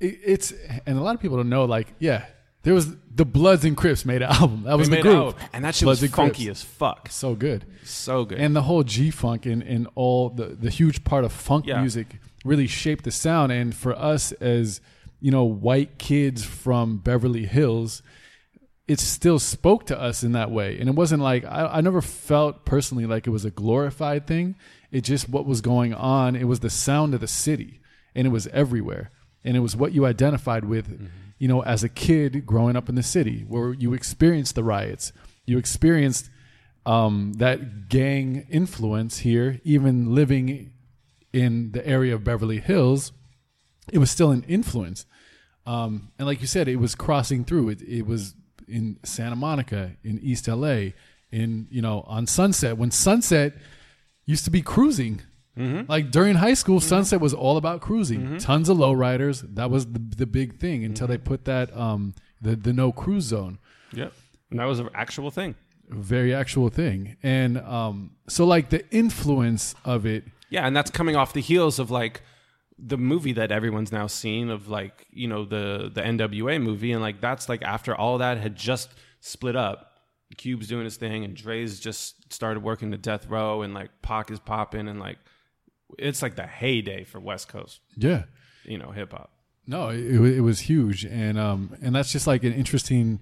it's 0.01 0.53
and 0.87 0.99
a 0.99 1.01
lot 1.01 1.15
of 1.15 1.21
people 1.21 1.39
don't 1.39 1.49
know. 1.49 1.65
Like, 1.65 1.95
yeah, 1.99 2.27
there 2.67 2.75
was 2.75 2.95
the 3.15 3.25
Bloods 3.25 3.65
and 3.65 3.77
Crips 3.77 4.05
made 4.05 4.21
an 4.23 4.29
album. 4.43 4.65
That 4.65 4.77
was 4.77 4.91
We 4.91 4.97
the 4.97 5.03
group, 5.03 5.15
out, 5.15 5.37
and 5.53 5.65
that 5.65 5.75
shit 5.75 5.87
Bloods 5.87 6.03
was 6.03 6.11
funky 6.11 6.45
Crips. 6.47 6.61
as 6.61 6.65
fuck 6.69 7.09
so 7.11 7.35
good. 7.35 7.65
so 7.85 8.25
good 8.27 8.39
and 8.39 8.55
the 8.55 8.63
whole 8.63 8.83
G 8.83 9.11
funk 9.11 9.47
and, 9.47 9.63
and 9.63 9.89
all 9.95 10.29
the, 10.29 10.47
the 10.47 10.69
huge 10.71 11.05
part 11.05 11.25
of 11.25 11.33
funk 11.33 11.67
Yeah. 11.67 11.81
music 11.81 12.17
really 12.45 12.67
shaped 12.67 13.05
the 13.05 13.11
sound. 13.11 13.53
And 13.53 13.75
for 13.75 13.95
us 13.97 14.33
as 14.33 14.81
you 15.21 15.31
know, 15.31 15.45
white 15.45 15.99
kids 15.99 16.45
from 16.45 16.99
Beverly 16.99 17.47
Hills, 17.47 18.03
it 18.87 19.01
still 19.01 19.39
spoke 19.39 19.87
to 19.87 19.99
us 20.01 20.23
in 20.23 20.33
that 20.33 20.51
way. 20.51 20.79
And 20.79 20.89
it 20.89 20.95
wasn't 20.95 21.23
like 21.23 21.45
I, 21.45 21.67
I 21.67 21.81
never 21.81 22.03
felt 22.03 22.65
personally 22.65 23.07
like 23.07 23.27
it 23.27 23.31
was 23.31 23.45
a 23.45 23.51
glorified 23.51 24.27
thing. 24.27 24.57
It 24.91 25.03
just 25.05 25.29
what 25.29 25.47
was 25.47 25.61
going 25.61 25.95
on. 25.95 26.37
It 26.37 26.45
was 26.45 26.61
the 26.61 26.71
sound 26.71 27.15
of 27.15 27.21
the 27.21 27.27
city, 27.29 27.81
and 28.15 28.27
it 28.27 28.31
was 28.31 28.47
everywhere. 28.49 29.11
And 29.45 29.57
it 29.57 29.61
was 29.61 29.75
what 29.77 29.93
you 29.93 30.05
identified 30.07 30.65
with, 30.65 30.87
mm-hmm. 30.89 31.07
You 31.39 31.49
know, 31.49 31.63
as 31.63 31.85
a 31.85 31.89
kid 31.89 32.47
growing 32.47 32.77
up 32.77 32.89
in 32.89 32.95
the 32.95 33.03
city, 33.03 33.45
where 33.49 33.73
you 33.73 33.93
experienced 33.93 34.55
the 34.55 34.65
riots, 34.65 35.13
you 35.45 35.59
experienced 35.59 36.31
um, 36.87 37.35
that 37.35 37.89
gang 37.89 38.47
influence 38.49 39.19
here, 39.19 39.61
even 39.65 40.15
living 40.15 40.73
in 41.33 41.73
the 41.73 41.87
area 41.87 42.15
of 42.15 42.25
Beverly 42.25 42.61
Hills, 42.61 43.13
it 43.93 43.99
was 43.99 44.11
still 44.11 44.31
an 44.31 44.45
influence. 44.45 45.05
Um, 45.67 46.13
and 46.19 46.27
like 46.27 46.41
you 46.41 46.47
said, 46.47 46.69
it 46.69 46.77
was 46.77 46.95
crossing 46.95 47.45
through. 47.45 47.71
It, 47.71 47.83
it 47.83 48.07
was 48.07 48.35
in 48.69 48.99
Santa 49.05 49.37
Monica, 49.37 49.93
in 50.03 50.19
East 50.21 50.49
LA, 50.49 50.91
in, 51.31 51.67
you 51.71 51.83
know, 51.83 52.03
on 52.07 52.27
Sunset. 52.27 52.79
When 52.79 52.91
Sunset 52.91 53.55
used 54.25 54.45
to 54.45 54.51
be 54.51 54.63
cruising, 54.63 55.23
like 55.89 56.11
during 56.11 56.37
high 56.37 56.55
school, 56.55 56.81
Sunset 56.81 57.21
was 57.21 57.35
all 57.35 57.57
about 57.57 57.81
cruising. 57.81 58.39
Tons 58.39 58.69
of 58.69 58.77
lowriders. 58.77 59.43
That 59.55 59.71
was 59.71 59.87
the, 59.87 59.99
the 59.99 60.27
big 60.27 60.59
thing 60.59 60.85
until 60.85 61.07
they 61.07 61.19
put 61.19 61.45
that, 61.47 61.75
um, 61.77 62.15
the, 62.41 62.55
the 62.55 62.73
no 62.73 62.93
cruise 62.93 63.25
zone 63.25 63.59
yep 63.93 64.13
and 64.51 64.61
that 64.61 64.67
was 64.67 64.79
an 64.79 64.91
actual 64.95 65.31
thing 65.31 65.55
very 65.89 66.35
actual 66.35 66.69
thing. 66.69 67.17
And 67.23 67.59
um, 67.59 68.13
so, 68.29 68.45
like 68.45 68.71
the 68.71 68.89
influence 68.91 69.75
of 69.85 70.07
it, 70.07 70.25
Yeah, 70.51 70.67
and 70.67 70.77
that's 70.77 70.91
coming 70.91 71.17
off 71.17 71.33
the 71.33 71.41
heels 71.41 71.79
of 71.79 71.91
like 71.91 72.23
the 72.79 72.99
movie 72.99 73.33
that 73.33 73.51
everyone's 73.51 73.93
now 73.93 74.07
seen 74.07 74.51
of 74.51 74.69
like 74.69 75.07
you 75.11 75.29
know 75.29 75.45
the 75.45 75.91
the 75.93 76.03
NWA 76.03 76.61
movie, 76.61 76.93
and 76.93 77.03
like 77.03 77.21
that's 77.21 77.49
like 77.49 77.63
after 77.63 77.95
all 77.95 78.19
that 78.19 78.39
had 78.39 78.57
just 78.57 78.91
split 79.21 79.57
up. 79.57 79.93
Cube's 80.37 80.67
doing 80.67 80.85
his 80.85 80.97
thing, 80.97 81.25
and 81.25 81.37
Dre's 81.37 81.79
just 81.79 82.33
started 82.33 82.63
working 82.63 82.91
the 82.91 82.99
death 82.99 83.29
row, 83.29 83.63
and 83.63 83.73
like 83.73 83.91
Pac 84.03 84.31
is 84.31 84.41
popping, 84.41 84.89
and 84.89 84.99
like 84.99 85.19
it's 85.99 86.23
like 86.23 86.37
the 86.37 86.47
heyday 86.47 87.05
for 87.05 87.21
West 87.21 87.49
Coast, 87.49 87.81
yeah, 87.97 88.25
you 88.65 88.79
know, 88.79 88.91
hip 88.91 89.13
hop. 89.13 89.31
no, 89.67 89.89
it, 89.91 89.99
it 90.37 90.41
was 90.41 90.61
huge, 90.61 91.05
and 91.05 91.39
um, 91.39 91.77
and 91.83 91.95
that's 91.95 92.13
just 92.13 92.27
like 92.27 92.43
an 92.45 92.53
interesting 92.53 93.21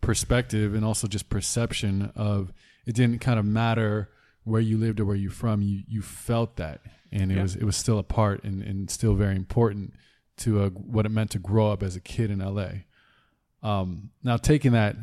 perspective, 0.00 0.74
and 0.74 0.84
also 0.84 1.06
just 1.06 1.28
perception 1.28 2.12
of 2.14 2.52
it 2.86 2.94
didn't 2.94 3.20
kind 3.20 3.38
of 3.38 3.44
matter 3.44 4.10
where 4.44 4.60
you 4.60 4.78
lived 4.78 5.00
or 5.00 5.04
where 5.04 5.16
you're 5.16 5.30
from, 5.30 5.60
you 5.62 5.82
you 5.86 6.00
felt 6.02 6.56
that, 6.56 6.80
and 7.12 7.30
it 7.32 7.36
Yeah. 7.36 7.42
was 7.42 7.56
it 7.56 7.64
was 7.64 7.76
still 7.76 7.98
a 7.98 8.02
part 8.02 8.44
and, 8.44 8.62
and 8.62 8.90
still 8.90 9.14
very 9.14 9.36
important 9.36 9.94
to 10.38 10.62
uh, 10.62 10.68
what 10.70 11.04
it 11.04 11.08
meant 11.10 11.30
to 11.32 11.38
grow 11.38 11.70
up 11.72 11.82
as 11.82 11.96
a 11.96 12.00
kid 12.00 12.30
in 12.30 12.38
LA. 12.38 12.68
Um, 13.62 14.10
now 14.22 14.36
taking 14.36 14.70
that, 14.72 14.94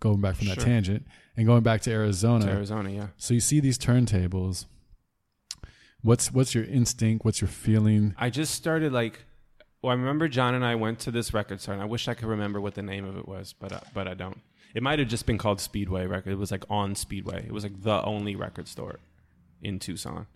going 0.00 0.20
back 0.20 0.34
from 0.36 0.48
that 0.48 0.56
Sure. 0.56 0.64
tangent 0.64 1.06
and 1.36 1.46
going 1.46 1.62
back 1.62 1.82
to 1.82 1.90
Arizona, 1.92 2.46
To 2.46 2.50
Arizona, 2.50 2.90
yeah. 2.90 3.06
so 3.16 3.32
you 3.32 3.38
see 3.40 3.60
these 3.60 3.78
turntables. 3.78 4.66
What's 6.06 6.32
what's 6.32 6.54
your 6.54 6.62
instinct? 6.62 7.24
What's 7.24 7.40
your 7.40 7.48
feeling? 7.48 8.14
I 8.16 8.30
just 8.30 8.54
started 8.54 8.92
like, 8.92 9.24
well, 9.82 9.90
I 9.90 9.96
remember 9.96 10.28
John 10.28 10.54
and 10.54 10.64
I 10.64 10.76
went 10.76 11.00
to 11.00 11.10
this 11.10 11.34
record 11.34 11.60
store, 11.60 11.74
and 11.74 11.82
I 11.82 11.86
wish 11.86 12.06
I 12.06 12.14
could 12.14 12.28
remember 12.28 12.60
what 12.60 12.76
the 12.76 12.82
name 12.82 13.04
of 13.04 13.16
it 13.16 13.26
was, 13.26 13.52
but 13.58 13.72
uh, 13.72 13.80
but 13.92 14.06
I 14.06 14.14
don't. 14.14 14.40
It 14.72 14.84
might 14.84 15.00
have 15.00 15.08
just 15.08 15.26
been 15.26 15.36
called 15.36 15.60
Speedway 15.60 16.06
Record. 16.06 16.30
It 16.30 16.38
was 16.38 16.52
like 16.52 16.62
on 16.70 16.94
Speedway. 16.94 17.44
It 17.44 17.50
was 17.50 17.64
like 17.64 17.82
the 17.82 18.04
only 18.04 18.36
record 18.36 18.68
store 18.68 19.00
in 19.60 19.80
Tucson. 19.80 20.28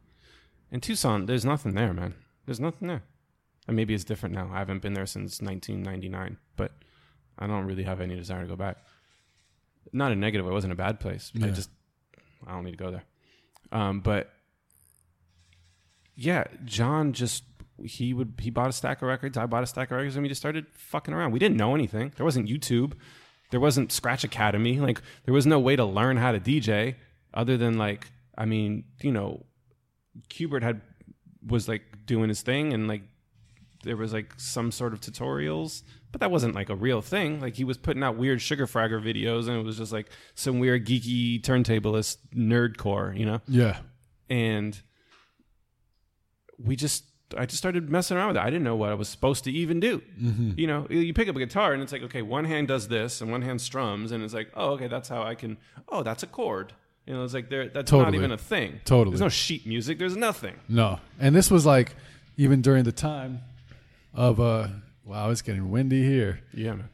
In 0.73 0.81
Tucson, 0.81 1.27
there's 1.27 1.45
nothing 1.45 1.75
there, 1.75 1.93
man. 1.93 2.15
There's 2.47 2.59
nothing 2.59 2.89
there. 2.89 3.05
And 3.69 3.77
maybe 3.77 3.95
it's 3.95 4.03
different 4.03 4.35
now. 4.35 4.51
I 4.53 4.59
haven't 4.59 4.83
been 4.83 4.95
there 4.95 5.07
since 5.07 5.41
1999, 5.41 6.37
but 6.57 6.73
I 7.39 7.47
don't 7.47 7.67
really 7.67 7.85
have 7.85 8.01
any 8.01 8.17
desire 8.17 8.43
to 8.43 8.49
go 8.49 8.57
back. 8.57 8.79
Not 9.93 10.11
a 10.11 10.17
negative. 10.17 10.49
It 10.49 10.53
wasn't 10.53 10.73
a 10.73 10.77
bad 10.77 10.99
place. 10.99 11.31
I 11.41 11.51
just 11.51 11.71
I 12.45 12.55
don't 12.55 12.65
need 12.65 12.73
to 12.73 12.85
go 12.85 12.91
there. 12.91 13.05
Um, 13.71 14.01
but 14.01 14.33
yeah, 16.21 16.45
John 16.67 17.15
just 17.15 17.45
he 17.83 18.13
would 18.13 18.35
he 18.39 18.51
bought 18.51 18.69
a 18.69 18.73
stack 18.73 19.01
of 19.01 19.09
records. 19.09 19.39
I 19.39 19.47
bought 19.47 19.63
a 19.63 19.67
stack 19.67 19.91
of 19.91 19.97
records, 19.97 20.17
and 20.17 20.23
we 20.23 20.29
just 20.29 20.41
started 20.41 20.67
fucking 20.73 21.15
around. 21.15 21.33
We 21.33 21.39
didn't 21.39 21.57
know 21.57 21.75
anything. 21.75 22.13
There 22.17 22.27
wasn't 22.27 22.47
YouTube. 22.47 22.93
There 23.51 23.61
wasn't 23.61 23.91
Scratch 23.91 24.23
Academy. 24.23 24.79
Like 24.81 25.01
there 25.25 25.33
was 25.33 25.47
no 25.47 25.59
way 25.59 25.77
to 25.77 25.85
learn 25.85 26.19
how 26.19 26.33
to 26.33 26.39
DJ 26.39 26.97
other 27.33 27.57
than 27.57 27.79
like 27.79 28.07
I 28.37 28.45
mean 28.45 28.85
you 29.01 29.13
know, 29.13 29.47
Qbert 30.29 30.63
had 30.63 30.83
was 31.47 31.69
like 31.69 31.83
doing 32.05 32.29
his 32.29 32.43
thing 32.43 32.75
and 32.75 32.87
like 32.87 33.03
there 33.83 33.97
was 33.97 34.13
like 34.13 34.35
some 34.37 34.71
sort 34.71 34.93
of 34.93 35.01
tutorials, 35.01 35.83
but 36.13 36.21
that 36.21 36.31
wasn't 36.31 36.55
like 36.55 36.69
a 36.69 36.75
real 36.75 37.01
thing. 37.01 37.41
Like 37.41 37.55
he 37.57 37.65
was 37.65 37.79
putting 37.79 38.03
out 38.03 38.17
weird 38.19 38.43
Sugar 38.43 38.67
Fragger 38.67 39.03
videos, 39.03 39.49
and 39.49 39.57
it 39.57 39.65
was 39.65 39.79
just 39.79 39.91
like 39.91 40.11
some 40.35 40.59
weird 40.59 40.87
geeky 40.87 41.41
turntablist 41.41 42.19
nerdcore, 42.35 43.19
you 43.19 43.25
know 43.25 43.41
Yeah, 43.49 43.79
and 44.29 44.79
we 46.65 46.77
just 46.77 47.05
I 47.37 47.47
just 47.47 47.59
started 47.59 47.89
messing 47.89 48.17
around 48.17 48.29
with 48.29 48.37
it. 48.39 48.43
I 48.43 48.47
didn't 48.47 48.65
know 48.65 48.75
what 48.77 48.91
I 48.91 48.95
was 48.95 49.09
supposed 49.09 49.45
to 49.45 49.53
even 49.53 49.79
do. 49.79 50.03
You 50.57 50.67
know, 50.67 50.87
you 50.91 51.15
pick 51.15 51.29
up 51.29 51.37
a 51.37 51.39
guitar 51.39 51.73
and 51.73 51.83
it's 51.83 51.93
like, 51.93 52.03
okay, 52.03 52.23
one 52.23 52.45
hand 52.45 52.69
does 52.69 52.89
this 52.89 53.21
and 53.21 53.31
one 53.31 53.43
hand 53.43 53.61
strums, 53.61 54.11
and 54.13 54.25
it's 54.25 54.35
like, 54.35 54.51
oh, 54.55 54.71
okay, 54.73 54.89
that's 54.89 55.09
how 55.09 55.23
I 55.23 55.35
can. 55.37 55.57
Oh, 55.89 56.03
that's 56.03 56.23
a 56.23 56.27
chord. 56.27 56.73
You 57.07 57.15
know, 57.15 57.25
it's 57.25 57.35
like 57.35 57.49
there. 57.49 57.69
That's 57.69 57.91
not 57.93 58.15
even 58.15 58.33
a 58.33 58.39
thing. 58.39 58.81
Totally. 58.85 59.15
There's 59.15 59.21
no 59.21 59.29
sheet 59.29 59.67
music. 59.67 59.99
There's 59.99 60.17
nothing. 60.17 60.57
no. 60.69 60.99
And 61.19 61.35
this 61.35 61.51
was 61.51 61.65
like 61.65 61.95
even 62.37 62.63
during 62.63 62.85
the 62.85 62.93
time 62.93 63.41
of 64.15 64.41
uh 64.41 64.69
wow, 65.05 65.31
it's 65.31 65.43
getting 65.43 65.71
windy 65.71 66.03
here. 66.05 66.41
Yeah, 66.53 66.75
man. 66.75 66.89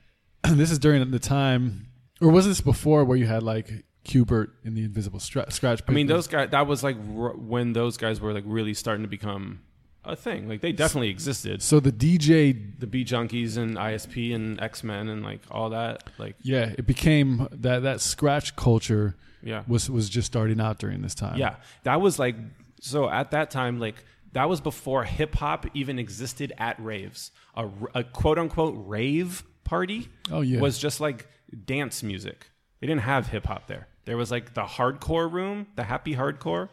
this 0.59 0.71
is 0.71 0.79
during 0.79 1.11
the 1.11 1.19
time, 1.19 1.87
or 2.21 2.31
was 2.31 2.47
this 2.47 2.61
before 2.61 3.05
where 3.05 3.17
you 3.17 3.27
had 3.27 3.43
like 3.43 3.71
Qbert 4.07 4.51
in 4.65 4.75
the 4.75 4.85
Invisible 4.85 5.21
Stra- 5.21 5.51
Scratch? 5.51 5.83
I 5.87 5.93
mean, 5.93 6.07
those 6.07 6.27
guys. 6.27 6.51
That 6.51 6.67
was 6.67 6.83
like 6.83 6.97
r- 6.97 7.37
when 7.37 7.73
those 7.73 7.97
guys 7.97 8.21
were 8.21 8.33
like 8.33 8.45
really 8.47 8.75
starting 8.75 9.03
to 9.03 9.09
become 9.09 9.61
a 10.05 10.17
thing. 10.17 10.49
Like 10.49 10.61
they 10.61 10.73
definitely 10.73 11.11
existed. 11.11 11.63
So 11.63 11.81
the 11.81 11.93
DJ, 11.93 12.79
The 12.79 12.87
Beat 12.87 13.09
Junkies 13.09 13.57
and 13.57 13.77
ISP 13.77 14.35
and 14.35 14.61
X 14.61 14.85
Men 14.85 15.09
and 15.09 15.23
like 15.23 15.41
all 15.51 15.71
that. 15.71 16.05
Like 16.19 16.37
yeah, 16.43 16.73
it 16.79 16.87
became 16.87 17.49
that 17.51 17.83
that 17.83 18.01
scratch 18.01 18.57
culture 18.57 19.17
yeah. 19.43 19.65
was 19.67 19.91
was 19.91 20.09
just 20.09 20.27
starting 20.27 20.61
out 20.61 20.79
during 20.79 21.03
this 21.03 21.15
time. 21.15 21.37
Yeah, 21.39 21.57
that 21.83 22.01
was 22.01 22.19
like 22.19 22.37
so 22.81 23.11
at 23.11 23.33
that 23.33 23.51
time, 23.51 23.81
like 23.81 24.05
that 24.33 24.49
was 24.49 24.61
before 24.61 25.05
hip 25.05 25.35
hop 25.35 25.67
even 25.75 25.99
existed 25.99 26.53
at 26.59 26.83
raves. 26.83 27.33
A, 27.55 27.69
a 27.95 28.05
quote 28.05 28.39
unquote 28.39 28.75
rave 28.77 29.43
party 29.65 30.09
Oh, 30.31 30.43
yeah. 30.43 30.61
was 30.61 30.79
just 30.79 31.01
like 31.01 31.27
dance 31.65 32.03
music. 32.03 32.51
They 32.81 32.87
didn't 32.87 33.03
have 33.03 33.29
hip 33.29 33.47
hop 33.47 33.67
there. 33.67 33.89
There 34.07 34.17
was 34.17 34.31
like 34.31 34.55
the 34.55 34.63
hardcore 34.65 35.31
room, 35.31 35.67
the 35.77 35.85
happy 35.85 36.15
hardcore. 36.15 36.69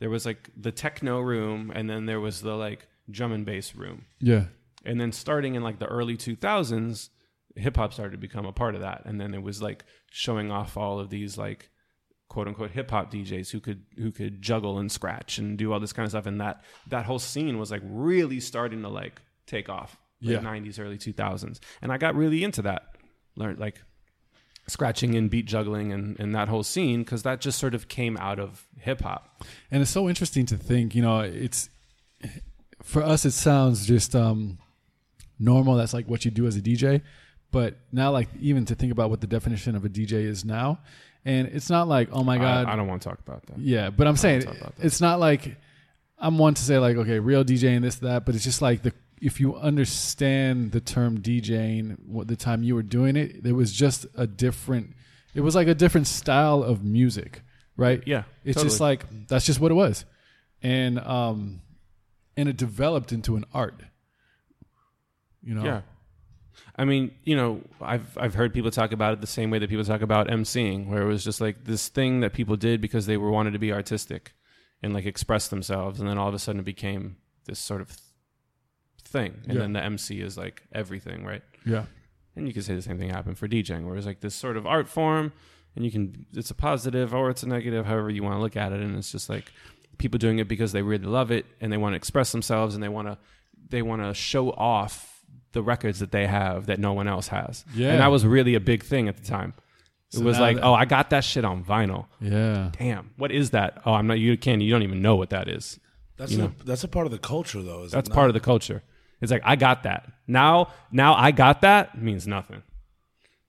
There 0.00 0.10
was 0.10 0.26
like 0.26 0.50
the 0.56 0.72
techno 0.72 1.20
room, 1.20 1.72
and 1.74 1.88
then 1.88 2.04
there 2.06 2.20
was 2.20 2.42
the 2.42 2.54
like 2.54 2.86
drum 3.10 3.32
and 3.32 3.46
bass 3.46 3.74
room. 3.74 4.04
yeah, 4.20 4.44
And 4.84 5.00
then 5.00 5.12
starting 5.12 5.54
in 5.54 5.62
like 5.62 5.78
the 5.78 5.86
early 5.86 6.16
2000s, 6.16 7.08
hip 7.56 7.76
hop 7.76 7.92
started 7.94 8.12
to 8.12 8.18
become 8.18 8.44
a 8.46 8.52
part 8.52 8.74
of 8.74 8.80
that. 8.82 9.02
And 9.06 9.20
then 9.20 9.32
it 9.34 9.42
was 9.42 9.62
like 9.62 9.84
showing 10.10 10.50
off 10.50 10.76
all 10.76 10.98
of 11.00 11.08
these 11.10 11.38
like 11.38 11.70
quote 12.28 12.48
unquote 12.48 12.72
hip 12.72 12.90
hop 12.90 13.12
DJs 13.12 13.50
who 13.52 13.60
could 13.60 13.84
who 13.96 14.10
could 14.10 14.42
juggle 14.42 14.78
and 14.78 14.90
scratch 14.90 15.38
and 15.38 15.56
do 15.56 15.72
all 15.72 15.78
this 15.80 15.92
kind 15.92 16.04
of 16.04 16.10
stuff. 16.10 16.26
And 16.26 16.40
that 16.40 16.64
that 16.88 17.04
whole 17.04 17.20
scene 17.20 17.58
was 17.58 17.70
like 17.70 17.82
really 17.84 18.40
starting 18.40 18.82
to 18.82 18.88
like 18.88 19.22
take 19.46 19.68
off. 19.68 19.96
Late 20.20 20.34
Yeah. 20.34 20.40
90s, 20.40 20.80
early 20.80 20.96
2000s. 20.98 21.60
And 21.82 21.92
I 21.92 21.98
got 21.98 22.14
really 22.16 22.42
into 22.42 22.62
that. 22.62 22.96
Learned 23.36 23.58
like 23.60 23.80
scratching 24.66 25.14
and 25.14 25.30
beat 25.30 25.46
juggling 25.46 25.92
and, 25.92 26.18
and 26.18 26.34
that 26.34 26.48
whole 26.48 26.62
scene 26.62 27.02
because 27.02 27.22
that 27.22 27.40
just 27.40 27.58
sort 27.58 27.74
of 27.74 27.88
came 27.88 28.16
out 28.16 28.38
of 28.38 28.66
hip 28.78 29.02
hop. 29.02 29.42
and 29.70 29.82
it's 29.82 29.90
so 29.90 30.08
interesting 30.08 30.46
to 30.46 30.56
think. 30.56 30.94
You 30.94 31.02
know, 31.02 31.20
it's 31.20 31.68
for 32.82 33.02
us. 33.02 33.24
It 33.24 33.32
sounds 33.32 33.86
just 33.86 34.14
um 34.14 34.58
normal. 35.38 35.76
That's 35.76 35.94
like 35.94 36.06
what 36.06 36.24
you 36.24 36.30
do 36.30 36.46
as 36.46 36.56
a 36.56 36.60
DJ. 36.60 37.02
But 37.50 37.76
now, 37.92 38.10
like 38.10 38.28
even 38.40 38.64
to 38.66 38.74
think 38.74 38.90
about 38.90 39.10
what 39.10 39.20
the 39.20 39.26
definition 39.26 39.76
of 39.76 39.84
a 39.84 39.88
DJ 39.88 40.24
is 40.24 40.44
now, 40.44 40.80
and 41.24 41.46
it's 41.48 41.70
not 41.70 41.86
like, 41.86 42.08
oh 42.10 42.24
my 42.24 42.36
god, 42.36 42.66
I, 42.66 42.72
I 42.72 42.76
don't 42.76 42.88
want 42.88 43.02
to 43.02 43.08
talk 43.08 43.20
about 43.20 43.46
that. 43.46 43.58
Yeah, 43.58 43.90
but 43.90 44.06
I'm 44.06 44.16
saying 44.16 44.42
talk 44.42 44.56
about 44.56 44.76
that. 44.76 44.84
it's 44.84 45.00
not 45.00 45.20
like 45.20 45.56
I'm 46.18 46.38
one 46.38 46.54
to 46.54 46.62
say 46.62 46.78
like 46.78 46.96
okay, 46.96 47.20
real 47.20 47.44
DJ 47.44 47.76
and 47.76 47.84
this 47.84 47.96
that, 47.96 48.24
but 48.26 48.34
it's 48.34 48.44
just 48.44 48.60
like 48.60 48.82
the 48.82 48.92
if 49.20 49.40
you 49.40 49.56
understand 49.56 50.72
the 50.72 50.80
term 50.80 51.20
DJing, 51.20 51.98
what 52.06 52.28
the 52.28 52.36
time 52.36 52.62
you 52.62 52.74
were 52.74 52.82
doing 52.82 53.16
it, 53.16 53.42
there 53.42 53.54
was 53.54 53.72
just 53.72 54.06
a 54.14 54.26
different. 54.26 54.94
It 55.34 55.40
was 55.40 55.54
like 55.54 55.68
a 55.68 55.74
different 55.74 56.06
style 56.06 56.62
of 56.62 56.84
music, 56.84 57.42
right? 57.76 58.02
Yeah, 58.06 58.24
it's 58.44 58.56
totally. 58.56 58.70
just 58.70 58.80
like 58.80 59.28
that's 59.28 59.46
just 59.46 59.60
what 59.60 59.70
it 59.70 59.74
was, 59.74 60.04
and 60.62 60.98
um, 61.00 61.60
and 62.36 62.48
it 62.48 62.56
developed 62.56 63.12
into 63.12 63.36
an 63.36 63.44
art. 63.52 63.80
You 65.42 65.54
know, 65.54 65.64
Yeah. 65.64 65.80
I 66.76 66.84
mean, 66.84 67.12
you 67.24 67.36
know, 67.36 67.60
I've 67.80 68.16
I've 68.18 68.34
heard 68.34 68.52
people 68.52 68.70
talk 68.70 68.92
about 68.92 69.12
it 69.12 69.20
the 69.20 69.26
same 69.26 69.50
way 69.50 69.58
that 69.58 69.70
people 69.70 69.84
talk 69.84 70.02
about 70.02 70.28
emceeing, 70.28 70.88
where 70.88 71.02
it 71.02 71.06
was 71.06 71.24
just 71.24 71.40
like 71.40 71.64
this 71.64 71.88
thing 71.88 72.20
that 72.20 72.32
people 72.32 72.56
did 72.56 72.80
because 72.80 73.06
they 73.06 73.16
were 73.16 73.30
wanted 73.30 73.52
to 73.52 73.58
be 73.58 73.72
artistic 73.72 74.34
and 74.82 74.92
like 74.92 75.06
express 75.06 75.48
themselves, 75.48 76.00
and 76.00 76.08
then 76.08 76.18
all 76.18 76.28
of 76.28 76.34
a 76.34 76.38
sudden 76.38 76.60
it 76.60 76.64
became 76.64 77.16
this 77.46 77.58
sort 77.58 77.80
of 77.80 77.96
thing, 79.14 79.30
and 79.46 79.54
Yeah. 79.54 79.60
then 79.62 79.72
the 79.72 79.82
MC 79.82 80.20
is 80.20 80.36
like 80.36 80.62
everything, 80.72 81.24
right? 81.24 81.42
yeah, 81.64 81.84
And 82.36 82.46
you 82.46 82.52
could 82.54 82.64
say 82.64 82.74
the 82.74 82.82
same 82.82 82.98
thing 82.98 83.10
happened 83.10 83.38
for 83.38 83.46
DJing, 83.48 83.86
where 83.86 83.96
it's 83.96 84.06
like 84.06 84.20
this 84.20 84.34
sort 84.34 84.56
of 84.58 84.66
art 84.66 84.88
form, 84.88 85.32
and 85.74 85.84
you 85.84 85.90
can 85.90 86.26
it's 86.34 86.50
a 86.50 86.54
positive 86.54 87.14
or 87.14 87.30
it's 87.30 87.42
a 87.42 87.48
negative, 87.48 87.86
however 87.86 88.10
you 88.10 88.22
want 88.22 88.36
to 88.36 88.40
look 88.40 88.56
at 88.56 88.72
it, 88.72 88.80
and 88.80 88.96
it's 88.98 89.10
just 89.12 89.28
like 89.30 89.46
people 89.98 90.18
doing 90.18 90.38
it 90.40 90.48
because 90.48 90.72
they 90.72 90.82
really 90.82 91.06
love 91.06 91.30
it 91.30 91.46
and 91.60 91.72
they 91.72 91.76
want 91.78 91.92
to 91.92 91.96
express 91.96 92.32
themselves 92.32 92.74
and 92.74 92.82
they 92.82 92.88
want 92.98 93.08
to 93.08 93.16
they 93.70 93.80
want 93.82 94.02
to 94.02 94.12
show 94.12 94.50
off 94.52 94.94
the 95.52 95.62
records 95.62 96.00
that 96.00 96.10
they 96.10 96.26
have 96.26 96.66
that 96.66 96.78
no 96.80 96.92
one 96.92 97.06
else 97.08 97.28
has. 97.28 97.64
Yeah. 97.74 97.92
and 97.92 98.00
that 98.00 98.10
was 98.10 98.26
really 98.26 98.54
a 98.56 98.60
big 98.60 98.82
thing 98.82 99.08
at 99.08 99.16
the 99.16 99.24
time. 99.24 99.54
It 100.12 100.18
So 100.18 100.24
was 100.24 100.38
like, 100.38 100.56
that- 100.56 100.64
oh, 100.64 100.74
I 100.74 100.84
got 100.84 101.10
that 101.10 101.24
shit 101.24 101.44
on 101.44 101.64
vinyl. 101.64 102.06
yeah. 102.20 102.70
Damn, 102.78 103.10
what 103.16 103.30
is 103.32 103.50
that? 103.50 103.80
Oh, 103.86 103.94
I'm 103.94 104.06
not. 104.08 104.18
You 104.18 104.36
can. 104.36 104.60
You 104.60 104.70
don't 104.72 104.82
even 104.82 105.00
know 105.00 105.16
what 105.16 105.30
that 105.30 105.48
is. 105.48 105.78
That's 106.16 106.32
You 106.32 106.44
a, 106.44 106.64
that's 106.64 106.84
a 106.84 106.88
part 106.88 107.06
of 107.06 107.12
the 107.12 107.18
culture, 107.18 107.62
though. 107.62 107.82
Is 107.84 107.92
That's 107.92 108.08
it 108.08 108.12
part 108.12 108.28
of 108.30 108.34
the 108.34 108.40
culture. 108.40 108.82
It's 109.24 109.32
like 109.32 109.42
I 109.44 109.56
got 109.56 109.82
that. 109.82 110.10
Now, 110.26 110.68
now 110.92 111.14
I 111.14 111.32
got 111.32 111.62
that 111.62 112.00
means 112.00 112.26
nothing. 112.26 112.62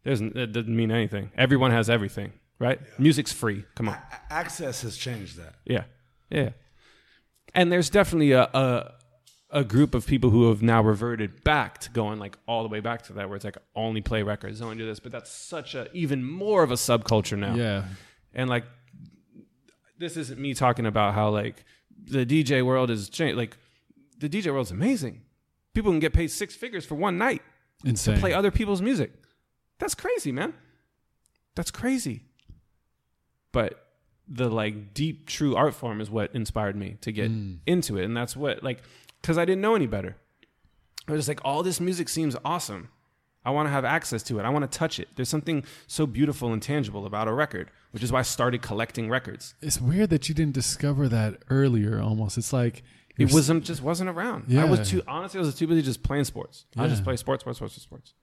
There's 0.04 0.22
it 0.22 0.52
doesn't 0.52 0.76
mean 0.76 0.92
anything. 0.92 1.32
Everyone 1.38 1.72
has 1.72 1.90
everything, 1.90 2.34
right? 2.60 2.80
Music's 3.00 3.32
free. 3.32 3.64
Come 3.76 3.90
on. 3.90 3.96
A- 3.96 4.34
access 4.34 4.82
has 4.82 4.98
changed 4.98 5.38
that. 5.38 5.56
Yeah, 5.66 5.84
yeah. 6.30 6.50
And 7.54 7.72
there's 7.72 7.90
definitely 7.90 8.32
a, 8.34 8.44
a 8.44 8.92
a 9.52 9.64
group 9.64 9.96
of 9.96 10.06
people 10.06 10.32
who 10.32 10.50
have 10.50 10.62
now 10.62 10.82
reverted 10.84 11.44
back 11.44 11.80
to 11.80 11.90
going 11.92 12.20
like 12.20 12.38
all 12.48 12.64
the 12.64 12.70
way 12.70 12.82
back 12.82 13.04
to 13.04 13.14
that, 13.14 13.30
where 13.30 13.36
it's 13.36 13.46
like 13.46 13.58
only 13.76 14.02
play 14.02 14.22
records, 14.22 14.62
only 14.62 14.76
do 14.76 14.86
this. 14.86 15.00
But 15.00 15.12
that's 15.12 15.32
such 15.32 15.76
a 15.76 15.88
even 15.94 16.24
more 16.24 16.62
of 16.62 16.72
a 16.72 16.76
subculture 16.76 17.38
now. 17.38 17.56
Yeah, 17.56 17.86
And 18.34 18.50
like, 18.50 18.66
this 19.98 20.18
isn't 20.18 20.40
me 20.40 20.54
talking 20.54 20.86
about 20.86 21.14
how 21.14 21.30
like 21.30 21.64
the 22.04 22.26
DJ 22.26 22.64
world 22.66 22.90
is 22.92 23.10
changed. 23.10 23.38
Like, 23.38 23.58
the 24.20 24.30
DJ 24.30 24.52
world's 24.52 24.72
amazing. 24.72 25.22
People 25.76 25.92
can 25.92 26.00
get 26.00 26.14
paid 26.14 26.32
six 26.32 26.56
figures 26.56 26.86
for 26.86 26.96
one 26.96 27.20
night 27.20 27.44
insane. 27.84 28.16
to 28.16 28.20
play 28.20 28.34
other 28.34 28.50
people's 28.50 28.82
music. 28.82 29.12
That's 29.78 29.94
crazy, 29.94 30.32
man. 30.32 30.54
That's 31.54 31.70
crazy. 31.70 32.24
But 33.52 33.86
the 34.28 34.50
like 34.50 34.94
deep, 34.94 35.28
true 35.28 35.56
art 35.56 35.76
form 35.76 36.02
is 36.02 36.10
what 36.10 36.34
inspired 36.34 36.76
me 36.76 36.98
to 37.02 37.12
get 37.12 37.30
mm. 37.30 37.60
into 37.68 37.98
it, 37.98 38.06
and 38.06 38.18
that's 38.18 38.36
what 38.36 38.64
like 38.64 38.82
because 39.22 39.38
I 39.38 39.46
didn't 39.46 39.62
know 39.62 39.76
any 39.76 39.88
better. 39.88 40.16
I 41.08 41.12
was 41.12 41.20
just 41.20 41.28
like, 41.28 41.42
all 41.44 41.62
this 41.62 41.80
music 41.80 42.10
seems 42.10 42.36
awesome. 42.44 42.90
I 43.44 43.52
want 43.52 43.68
to 43.68 43.72
have 43.72 43.86
access 43.86 44.24
to 44.24 44.40
it. 44.40 44.44
I 44.44 44.50
want 44.50 44.70
to 44.70 44.78
touch 44.78 45.00
it. 45.00 45.10
There's 45.16 45.30
something 45.30 45.64
so 45.86 46.08
beautiful 46.08 46.52
and 46.52 46.62
tangible 46.62 47.06
about 47.06 47.28
a 47.28 47.34
record, 47.34 47.70
which 47.92 48.02
is 48.02 48.12
why 48.12 48.20
I 48.20 48.24
started 48.24 48.64
collecting 48.64 49.08
records. 49.08 49.54
It's 49.62 49.80
weird 49.80 50.10
that 50.10 50.28
you 50.28 50.34
didn't 50.34 50.56
discover 50.56 51.08
that 51.10 51.44
earlier. 51.52 52.02
Almost, 52.02 52.40
it's 52.40 52.52
like 52.52 52.82
It 53.18 53.32
wasn't 53.34 53.64
just 53.64 53.82
wasn't 53.82 54.10
around. 54.10 54.46
I 54.62 54.66
was 54.66 54.90
too 54.90 55.02
honestly. 55.08 55.40
I 55.40 55.44
was 55.44 55.56
too 55.56 55.68
busy 55.68 55.82
just 55.82 56.04
playing 56.04 56.26
sports. 56.26 56.66
I 56.78 56.88
just 56.88 57.04
play 57.04 57.16
sports, 57.16 57.42
sports, 57.42 57.60
sports, 57.60 57.82
sports, 57.82 58.14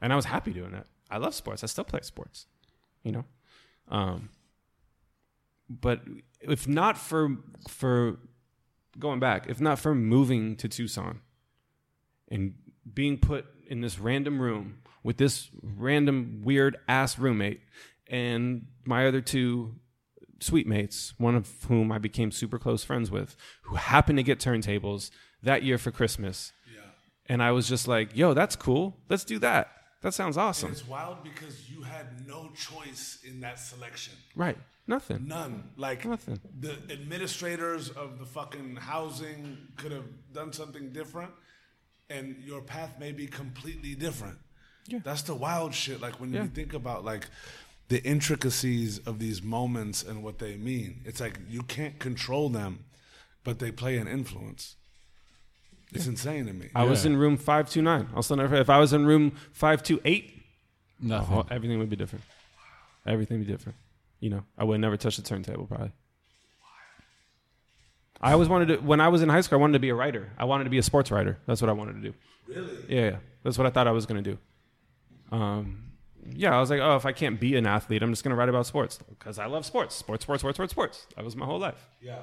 and 0.00 0.12
I 0.12 0.16
was 0.16 0.26
happy 0.26 0.52
doing 0.52 0.74
it. 0.74 0.86
I 1.10 1.18
love 1.18 1.34
sports. 1.34 1.62
I 1.64 1.66
still 1.66 1.84
play 1.84 2.00
sports. 2.02 2.46
You 3.02 3.12
know, 3.12 3.24
um, 3.88 4.30
but 5.68 6.02
if 6.40 6.66
not 6.68 6.96
for 6.98 7.36
for 7.68 8.18
going 8.98 9.20
back, 9.20 9.46
if 9.48 9.60
not 9.60 9.78
for 9.78 9.94
moving 9.94 10.56
to 10.56 10.68
Tucson 10.68 11.20
and 12.28 12.54
being 12.92 13.18
put 13.18 13.46
in 13.68 13.80
this 13.80 13.98
random 13.98 14.40
room 14.40 14.78
with 15.02 15.16
this 15.18 15.50
random 15.62 16.42
weird 16.44 16.76
ass 16.88 17.18
roommate 17.18 17.60
and 18.08 18.66
my 18.84 19.06
other 19.06 19.20
two 19.20 19.74
sweet 20.40 20.66
mates, 20.66 21.14
one 21.18 21.34
of 21.34 21.48
whom 21.68 21.90
I 21.92 21.98
became 21.98 22.30
super 22.30 22.58
close 22.58 22.84
friends 22.84 23.10
with, 23.10 23.36
who 23.62 23.76
happened 23.76 24.18
to 24.18 24.22
get 24.22 24.38
turntables 24.38 25.10
that 25.42 25.62
year 25.62 25.78
for 25.78 25.90
Christmas. 25.90 26.52
And 27.28 27.42
I 27.42 27.50
was 27.50 27.68
just 27.68 27.88
like, 27.88 28.16
yo, 28.16 28.34
that's 28.34 28.54
cool. 28.54 28.96
Let's 29.08 29.24
do 29.24 29.40
that. 29.40 29.72
That 30.02 30.14
sounds 30.14 30.36
awesome. 30.36 30.70
It's 30.70 30.86
wild 30.86 31.24
because 31.24 31.68
you 31.68 31.82
had 31.82 32.24
no 32.24 32.50
choice 32.54 33.18
in 33.24 33.40
that 33.40 33.58
selection. 33.58 34.12
Right. 34.36 34.56
Nothing. 34.86 35.26
None. 35.26 35.70
Like 35.76 36.04
Nothing. 36.04 36.38
the 36.60 36.76
administrators 36.88 37.88
of 37.90 38.20
the 38.20 38.26
fucking 38.26 38.76
housing 38.76 39.58
could 39.76 39.90
have 39.90 40.04
done 40.32 40.52
something 40.52 40.92
different, 40.92 41.32
and 42.08 42.36
your 42.44 42.60
path 42.60 42.92
may 43.00 43.10
be 43.10 43.26
completely 43.26 43.96
different. 43.96 44.38
Yeah. 44.86 45.00
That's 45.02 45.22
the 45.22 45.34
wild 45.34 45.74
shit. 45.74 46.00
Like 46.00 46.20
when 46.20 46.32
Yeah. 46.32 46.42
you 46.44 46.48
think 46.48 46.74
about 46.74 47.04
like 47.04 47.26
the 47.88 48.02
intricacies 48.02 48.98
of 48.98 49.18
these 49.18 49.42
moments 49.42 50.02
and 50.02 50.22
what 50.22 50.38
they 50.38 50.56
mean. 50.56 51.02
It's 51.04 51.20
like 51.20 51.38
you 51.48 51.62
can't 51.62 51.98
control 51.98 52.48
them, 52.48 52.84
but 53.44 53.58
they 53.58 53.70
play 53.70 53.96
an 53.96 54.08
influence. 54.08 54.76
It's 55.92 56.06
insane 56.06 56.46
to 56.46 56.52
me. 56.52 56.68
I 56.74 56.84
was 56.84 57.06
in 57.06 57.16
room 57.16 57.36
529. 57.36 58.08
I'll 58.14 58.22
still 58.22 58.36
never 58.36 58.48
forget. 58.48 58.60
If 58.62 58.70
I 58.70 58.78
was 58.78 58.92
in 58.92 59.06
room 59.06 59.32
528, 59.52 60.42
nothing. 61.00 61.36
oh, 61.36 61.46
everything 61.50 61.78
would 61.78 61.88
be 61.88 61.96
different. 61.96 62.24
Everything 63.06 63.38
would 63.38 63.46
be 63.46 63.52
different. 63.52 63.78
You 64.18 64.30
know, 64.30 64.42
I 64.58 64.64
would 64.64 64.80
never 64.80 64.96
touch 64.96 65.16
the 65.16 65.22
turntable 65.22 65.66
probably. 65.66 65.92
I 68.20 68.32
always 68.32 68.48
wanted 68.48 68.68
to, 68.68 68.76
when 68.78 69.00
I 69.00 69.08
was 69.08 69.22
in 69.22 69.28
high 69.28 69.42
school, 69.42 69.58
I 69.58 69.60
wanted 69.60 69.74
to 69.74 69.78
be 69.78 69.90
a 69.90 69.94
writer. 69.94 70.32
I 70.38 70.44
wanted 70.46 70.64
to 70.64 70.70
be 70.70 70.78
a 70.78 70.82
sports 70.82 71.10
writer. 71.10 71.38
That's 71.46 71.60
what 71.60 71.68
I 71.68 71.74
wanted 71.74 71.94
to 71.94 72.00
do. 72.00 72.14
Really? 72.48 72.76
Yeah, 72.88 73.10
yeah. 73.10 73.16
That's 73.42 73.58
what 73.58 73.66
I 73.66 73.70
thought 73.70 73.86
I 73.86 73.92
was 73.92 74.06
going 74.06 74.22
to 74.24 74.30
do. 74.30 74.38
Um, 75.36 75.85
yeah, 76.34 76.56
I 76.56 76.60
was 76.60 76.70
like, 76.70 76.80
oh, 76.80 76.96
if 76.96 77.06
I 77.06 77.12
can't 77.12 77.38
be 77.38 77.56
an 77.56 77.66
athlete, 77.66 78.02
I'm 78.02 78.10
just 78.12 78.24
going 78.24 78.30
to 78.30 78.36
write 78.36 78.48
about 78.48 78.66
sports 78.66 78.98
because 79.08 79.38
I 79.38 79.46
love 79.46 79.64
sports. 79.66 79.94
Sports, 79.94 80.24
sports, 80.24 80.40
sports, 80.42 80.56
sports, 80.56 80.70
sports. 80.72 81.06
That 81.16 81.24
was 81.24 81.36
my 81.36 81.46
whole 81.46 81.58
life. 81.58 81.88
Yeah. 82.00 82.18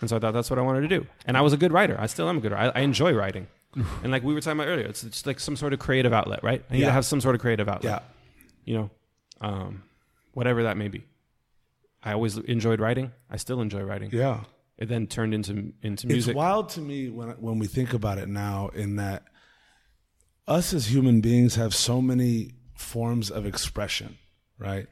And 0.00 0.08
so 0.08 0.16
I 0.16 0.18
thought 0.18 0.32
that's 0.32 0.50
what 0.50 0.58
I 0.58 0.62
wanted 0.62 0.82
to 0.82 0.88
do. 0.88 1.06
And 1.26 1.36
I 1.36 1.40
was 1.42 1.52
a 1.52 1.56
good 1.56 1.72
writer. 1.72 1.96
I 1.98 2.06
still 2.06 2.28
am 2.28 2.38
a 2.38 2.40
good 2.40 2.52
writer. 2.52 2.72
I, 2.74 2.80
I 2.80 2.82
enjoy 2.82 3.12
writing. 3.12 3.46
and 3.74 4.10
like 4.10 4.22
we 4.22 4.34
were 4.34 4.40
talking 4.40 4.58
about 4.60 4.68
earlier, 4.68 4.86
it's 4.86 5.02
just 5.02 5.26
like 5.26 5.38
some 5.40 5.56
sort 5.56 5.72
of 5.72 5.78
creative 5.78 6.12
outlet, 6.12 6.42
right? 6.42 6.64
I 6.70 6.74
need 6.74 6.80
Yeah. 6.80 6.86
to 6.86 6.92
have 6.92 7.04
some 7.04 7.20
sort 7.20 7.34
of 7.34 7.40
creative 7.40 7.68
outlet. 7.68 7.84
Yeah. 7.84 8.00
You 8.64 8.74
know, 8.78 8.90
um, 9.40 9.82
whatever 10.32 10.62
that 10.64 10.76
may 10.76 10.88
be. 10.88 11.04
I 12.02 12.12
always 12.14 12.36
enjoyed 12.38 12.80
writing. 12.80 13.12
I 13.30 13.36
still 13.36 13.60
enjoy 13.60 13.82
writing. 13.82 14.10
Yeah. 14.12 14.44
It 14.78 14.88
then 14.88 15.06
turned 15.06 15.34
into 15.34 15.74
into 15.82 16.06
music. 16.06 16.30
It's 16.30 16.36
wild 16.36 16.70
to 16.70 16.80
me 16.80 17.10
when 17.10 17.28
when 17.32 17.58
we 17.58 17.66
think 17.66 17.92
about 17.92 18.16
it 18.16 18.28
now. 18.30 18.68
In 18.68 18.96
that, 18.96 19.24
us 20.48 20.72
as 20.72 20.90
human 20.90 21.20
beings 21.20 21.56
have 21.56 21.74
so 21.74 22.00
many 22.00 22.52
forms 22.80 23.30
of 23.30 23.46
expression, 23.46 24.18
right? 24.58 24.86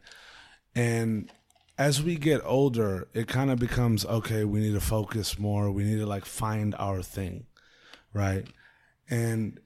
And 0.75 1.31
as 1.77 2.03
we 2.03 2.17
get 2.17 2.41
older, 2.45 3.09
it 3.15 3.29
kind 3.29 3.51
of 3.51 3.59
becomes 3.59 4.05
okay. 4.05 4.45
We 4.45 4.61
need 4.61 4.75
to 4.75 4.81
focus 4.81 5.39
more. 5.39 5.71
We 5.71 5.85
need 5.85 5.99
to 5.99 6.07
like 6.07 6.25
find 6.25 6.75
our 6.79 7.03
thing, 7.03 7.47
right? 8.13 8.47
And 9.09 9.61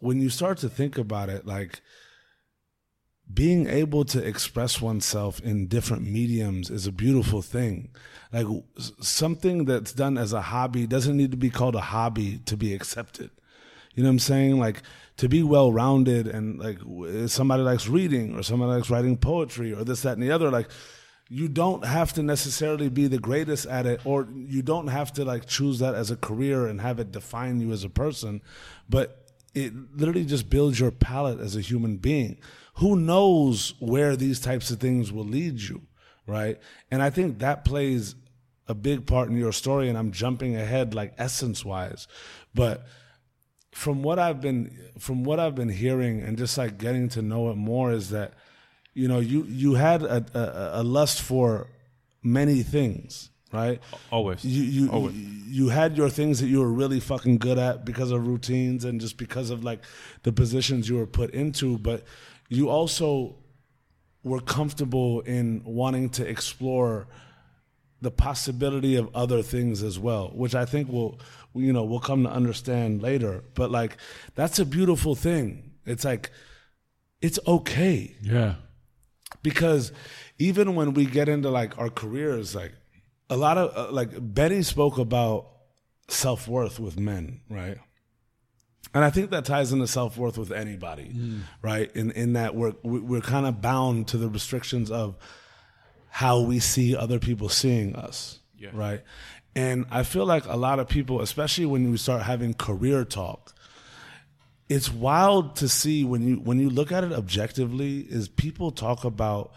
when 0.00 0.20
you 0.20 0.30
start 0.30 0.58
to 0.58 0.68
think 0.68 0.98
about 0.98 1.28
it, 1.28 1.46
like 1.46 1.80
being 3.32 3.66
able 3.68 4.04
to 4.04 4.24
express 4.24 4.80
oneself 4.80 5.40
in 5.40 5.66
different 5.66 6.02
mediums 6.02 6.70
is 6.70 6.86
a 6.86 6.92
beautiful 6.92 7.40
thing. 7.40 7.88
Like 8.32 8.46
something 9.00 9.64
that's 9.64 9.92
done 9.92 10.18
as 10.18 10.32
a 10.32 10.42
hobby 10.42 10.86
doesn't 10.86 11.16
need 11.16 11.30
to 11.30 11.36
be 11.36 11.50
called 11.50 11.74
a 11.74 11.80
hobby 11.80 12.38
to 12.44 12.56
be 12.56 12.74
accepted. 12.74 13.30
You 13.94 14.02
know 14.02 14.08
what 14.08 14.14
I'm 14.14 14.18
saying? 14.18 14.58
Like 14.58 14.82
to 15.16 15.28
be 15.28 15.42
well 15.42 15.72
rounded 15.72 16.26
and 16.26 16.58
like 16.58 16.78
somebody 17.28 17.62
likes 17.62 17.86
reading 17.86 18.34
or 18.34 18.42
somebody 18.42 18.72
likes 18.72 18.90
writing 18.90 19.16
poetry 19.16 19.72
or 19.72 19.84
this, 19.84 20.02
that, 20.02 20.14
and 20.14 20.22
the 20.22 20.30
other. 20.30 20.50
Like 20.50 20.68
you 21.28 21.48
don't 21.48 21.84
have 21.84 22.12
to 22.14 22.22
necessarily 22.22 22.88
be 22.88 23.06
the 23.06 23.18
greatest 23.18 23.66
at 23.66 23.86
it 23.86 24.04
or 24.04 24.28
you 24.34 24.62
don't 24.62 24.88
have 24.88 25.12
to 25.12 25.24
like 25.24 25.46
choose 25.46 25.78
that 25.78 25.94
as 25.94 26.10
a 26.10 26.16
career 26.16 26.66
and 26.66 26.80
have 26.80 26.98
it 26.98 27.12
define 27.12 27.60
you 27.60 27.72
as 27.72 27.84
a 27.84 27.88
person. 27.88 28.42
But 28.88 29.24
it 29.54 29.72
literally 29.96 30.24
just 30.24 30.50
builds 30.50 30.80
your 30.80 30.90
palate 30.90 31.40
as 31.40 31.54
a 31.54 31.60
human 31.60 31.96
being. 31.96 32.38
Who 32.78 32.96
knows 32.96 33.74
where 33.78 34.16
these 34.16 34.40
types 34.40 34.70
of 34.70 34.80
things 34.80 35.12
will 35.12 35.24
lead 35.24 35.60
you, 35.60 35.82
right? 36.26 36.58
And 36.90 37.02
I 37.02 37.10
think 37.10 37.38
that 37.38 37.64
plays 37.64 38.16
a 38.66 38.74
big 38.74 39.06
part 39.06 39.28
in 39.28 39.36
your 39.36 39.52
story. 39.52 39.88
And 39.88 39.96
I'm 39.96 40.10
jumping 40.10 40.56
ahead, 40.56 40.92
like 40.92 41.14
essence 41.18 41.64
wise, 41.64 42.08
but 42.52 42.84
from 43.74 44.02
what 44.04 44.20
I've 44.20 44.40
been 44.40 44.70
from 44.98 45.24
what 45.24 45.40
I've 45.40 45.56
been 45.56 45.68
hearing 45.68 46.22
and 46.22 46.38
just 46.38 46.56
like 46.56 46.78
getting 46.78 47.08
to 47.10 47.22
know 47.22 47.50
it 47.50 47.56
more 47.56 47.90
is 47.90 48.10
that 48.10 48.34
you 48.94 49.08
know 49.08 49.18
you 49.18 49.42
you 49.48 49.74
had 49.74 50.02
a, 50.02 50.24
a, 50.32 50.80
a 50.80 50.82
lust 50.84 51.20
for 51.20 51.66
many 52.22 52.62
things, 52.62 53.30
right? 53.52 53.80
Always. 54.12 54.44
You 54.44 54.62
you 54.62 54.90
Always. 54.92 55.16
you 55.16 55.70
had 55.70 55.96
your 55.96 56.08
things 56.08 56.40
that 56.40 56.46
you 56.46 56.60
were 56.60 56.72
really 56.72 57.00
fucking 57.00 57.38
good 57.38 57.58
at 57.58 57.84
because 57.84 58.12
of 58.12 58.24
routines 58.28 58.84
and 58.84 59.00
just 59.00 59.16
because 59.16 59.50
of 59.50 59.64
like 59.64 59.80
the 60.22 60.32
positions 60.32 60.88
you 60.88 60.96
were 60.96 61.06
put 61.06 61.30
into, 61.30 61.76
but 61.76 62.04
you 62.48 62.70
also 62.70 63.34
were 64.22 64.40
comfortable 64.40 65.20
in 65.22 65.62
wanting 65.64 66.10
to 66.10 66.26
explore 66.26 67.08
the 68.00 68.12
possibility 68.12 68.94
of 68.94 69.10
other 69.16 69.42
things 69.42 69.82
as 69.82 69.98
well, 69.98 70.28
which 70.28 70.54
I 70.54 70.64
think 70.64 70.88
will 70.88 71.18
you 71.54 71.72
know 71.72 71.84
we'll 71.84 72.00
come 72.00 72.22
to 72.24 72.30
understand 72.30 73.02
later. 73.02 73.44
But 73.54 73.70
like 73.70 73.96
that's 74.34 74.58
a 74.58 74.64
beautiful 74.64 75.14
thing. 75.14 75.72
It's 75.86 76.04
like 76.04 76.30
it's 77.20 77.38
okay 77.46 78.14
Yeah. 78.20 78.56
because 79.42 79.92
even 80.38 80.74
when 80.74 80.92
we 80.94 81.06
get 81.06 81.28
into 81.28 81.48
like 81.50 81.78
our 81.78 81.88
careers 81.90 82.54
like 82.54 82.72
a 83.30 83.36
lot 83.36 83.56
of 83.56 83.76
uh, 83.76 83.90
like 83.92 84.10
betty 84.34 84.62
spoke 84.62 84.98
about 84.98 85.46
self-worth 86.08 86.78
with 86.78 86.98
men 86.98 87.40
right 87.48 87.78
and 88.92 89.02
i 89.04 89.08
think 89.10 89.30
that 89.30 89.44
ties 89.46 89.72
into 89.72 89.86
self-worth 89.86 90.36
with 90.36 90.52
anybody 90.52 91.10
right 91.62 91.90
in 91.96 92.10
in 92.10 92.34
that 92.34 92.54
we're 92.54 92.74
we- 92.82 93.00
we're 93.00 93.20
kind 93.22 93.46
of 93.46 93.62
bound 93.62 94.06
to 94.08 94.18
the 94.18 94.28
restrictions 94.28 94.90
of 94.90 95.16
how 96.10 96.40
we 96.40 96.58
see 96.58 96.94
other 96.94 97.18
people 97.18 97.48
seeing 97.48 97.96
us 97.96 98.40
Yeah. 98.58 98.70
right 98.74 99.02
and 99.56 99.84
i 99.90 100.02
feel 100.02 100.26
like 100.26 100.44
a 100.46 100.56
lot 100.56 100.78
of 100.78 100.88
people 100.88 101.20
especially 101.20 101.66
when 101.66 101.90
we 101.90 101.96
start 101.96 102.22
having 102.22 102.54
career 102.54 103.04
talk 103.04 103.54
it's 104.68 104.90
wild 104.92 105.56
to 105.56 105.68
see 105.68 106.04
when 106.04 106.26
you 106.26 106.36
when 106.36 106.58
you 106.58 106.70
look 106.70 106.90
at 106.90 107.04
it 107.04 107.12
objectively 107.12 108.00
is 108.00 108.28
people 108.28 108.70
talk 108.70 109.04
about 109.04 109.52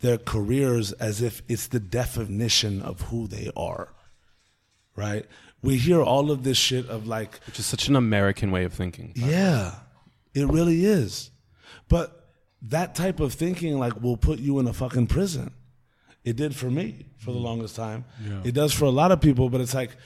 their 0.00 0.18
careers 0.18 0.92
as 0.92 1.22
if 1.22 1.42
it's 1.48 1.68
the 1.68 1.80
definition 1.80 2.82
of 2.82 3.00
who 3.02 3.26
they 3.26 3.50
are 3.56 3.88
right? 4.96 5.26
We 5.62 5.76
hear 5.76 6.02
all 6.02 6.30
of 6.30 6.44
this 6.44 6.58
shit 6.58 6.88
of 6.88 7.06
like 7.06 7.40
which 7.46 7.58
is 7.58 7.66
such 7.66 7.88
an 7.88 7.96
American 7.96 8.50
way 8.50 8.64
of 8.64 8.72
thinking. 8.72 9.12
yeah 9.14 9.74
it 10.34 10.46
really 10.48 10.84
is. 10.84 11.30
But 11.88 12.28
that 12.62 12.94
type 12.94 13.20
of 13.20 13.34
thinking 13.34 13.78
like 13.78 14.00
will 14.02 14.16
put 14.16 14.40
you 14.40 14.58
in 14.58 14.66
a 14.66 14.72
fucking 14.72 15.06
prison. 15.06 15.52
It 16.24 16.36
did 16.36 16.56
for 16.56 16.70
me 16.70 17.06
for 17.24 17.32
the 17.32 17.38
longest 17.38 17.74
time 17.76 18.04
Yeah. 18.24 18.42
it 18.44 18.52
does 18.52 18.72
for 18.72 18.84
a 18.84 18.90
lot 18.90 19.10
of 19.12 19.20
people 19.20 19.48
but 19.48 19.60
it's 19.60 19.74
like 19.74 19.96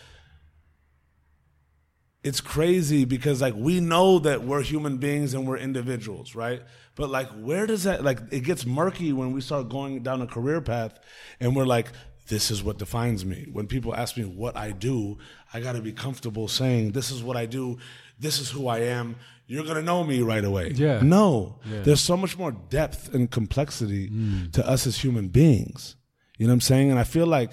it's 2.25 2.41
crazy 2.41 3.05
because 3.05 3.41
like 3.41 3.55
we 3.57 3.81
know 3.81 4.19
that 4.19 4.43
we're 4.43 4.63
human 4.63 4.99
beings 4.99 5.35
and 5.35 5.47
we're 5.47 5.57
individuals, 5.57 6.35
right? 6.35 6.63
But 6.95 7.11
like 7.11 7.29
where 7.31 7.67
does 7.67 7.85
that 7.85 8.03
like 8.03 8.21
it 8.31 8.41
gets 8.41 8.67
murky 8.67 9.13
when 9.13 9.33
we 9.33 9.41
start 9.41 9.69
going 9.69 10.03
down 10.03 10.21
a 10.21 10.27
career 10.27 10.61
path 10.61 10.99
and 11.41 11.55
we're 11.55 11.65
like 11.67 11.93
this 12.27 12.51
is 12.51 12.63
what 12.63 12.77
defines 12.77 13.25
me. 13.25 13.47
When 13.51 13.67
people 13.67 13.95
ask 13.95 14.17
me 14.17 14.25
what 14.25 14.57
I 14.57 14.73
do, 14.73 15.17
I 15.55 15.61
got 15.61 15.73
to 15.73 15.81
be 15.81 15.93
comfortable 15.93 16.47
saying 16.47 16.93
this 16.93 17.11
is 17.11 17.23
what 17.23 17.37
I 17.37 17.47
do, 17.47 17.79
this 18.19 18.39
is 18.39 18.51
who 18.51 18.69
I 18.69 18.81
am. 18.81 19.17
You're 19.47 19.65
going 19.65 19.77
to 19.77 19.83
know 19.83 20.05
me 20.05 20.21
right 20.21 20.45
away. 20.45 20.73
Yeah. 20.75 21.01
No. 21.03 21.59
Yeah. 21.65 21.81
There's 21.81 22.03
so 22.03 22.19
much 22.19 22.37
more 22.37 22.53
depth 22.53 23.15
and 23.15 23.31
complexity 23.31 24.11
mm. 24.11 24.53
to 24.53 24.69
us 24.69 24.87
as 24.87 24.99
human 24.99 25.29
beings. 25.29 25.97
You 26.39 26.47
know 26.47 26.53
what 26.53 26.55
I'm 26.55 26.61
saying? 26.63 26.91
And 26.91 26.99
I 26.99 27.05
feel 27.05 27.27
like 27.27 27.53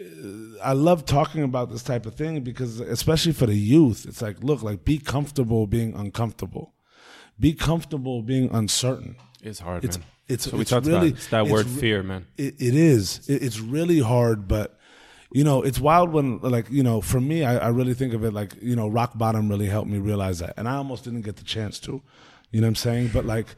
uh, 0.00 0.58
I 0.62 0.72
love 0.72 1.04
talking 1.04 1.42
about 1.42 1.70
this 1.70 1.82
type 1.82 2.06
of 2.06 2.14
thing 2.16 2.42
because, 2.42 2.80
especially 2.80 3.32
for 3.32 3.46
the 3.46 3.54
youth, 3.54 4.06
it's 4.08 4.20
like, 4.20 4.42
look, 4.42 4.62
like 4.62 4.84
be 4.84 4.98
comfortable 4.98 5.66
being 5.66 5.94
uncomfortable. 5.94 6.74
Be 7.38 7.52
comfortable 7.52 8.22
being 8.22 8.48
uncertain. 8.52 9.16
It's 9.42 9.60
hard, 9.60 9.84
It's 9.84 9.98
man. 9.98 10.06
it's 10.28 10.50
So 10.50 10.56
we 10.56 10.62
it's 10.62 10.70
talked 10.70 10.86
really 10.86 10.96
about 10.98 11.06
it. 11.06 11.14
It's 11.14 11.26
that 11.28 11.42
it's 11.42 11.52
word 11.52 11.66
fear, 11.66 12.02
man. 12.02 12.26
It, 12.36 12.54
it 12.58 12.74
is. 12.74 13.28
It, 13.28 13.42
it's 13.42 13.60
really 13.60 14.00
hard, 14.00 14.48
but 14.48 14.78
you 15.32 15.42
know, 15.42 15.62
it's 15.62 15.80
wild 15.80 16.12
when 16.12 16.38
like 16.38 16.70
you 16.70 16.82
know, 16.82 17.00
for 17.00 17.20
me, 17.20 17.44
I, 17.44 17.58
I 17.58 17.68
really 17.68 17.94
think 17.94 18.14
of 18.14 18.24
it 18.24 18.32
like 18.32 18.54
you 18.62 18.76
know, 18.76 18.88
rock 18.88 19.18
bottom 19.18 19.48
really 19.48 19.66
helped 19.66 19.90
me 19.90 19.98
realize 19.98 20.38
that, 20.38 20.54
and 20.56 20.68
I 20.68 20.76
almost 20.76 21.04
didn't 21.04 21.22
get 21.22 21.36
the 21.36 21.44
chance 21.44 21.78
to. 21.80 22.02
You 22.52 22.60
know 22.60 22.66
what 22.66 22.70
I'm 22.70 22.74
saying? 22.76 23.10
But 23.12 23.26
like, 23.26 23.48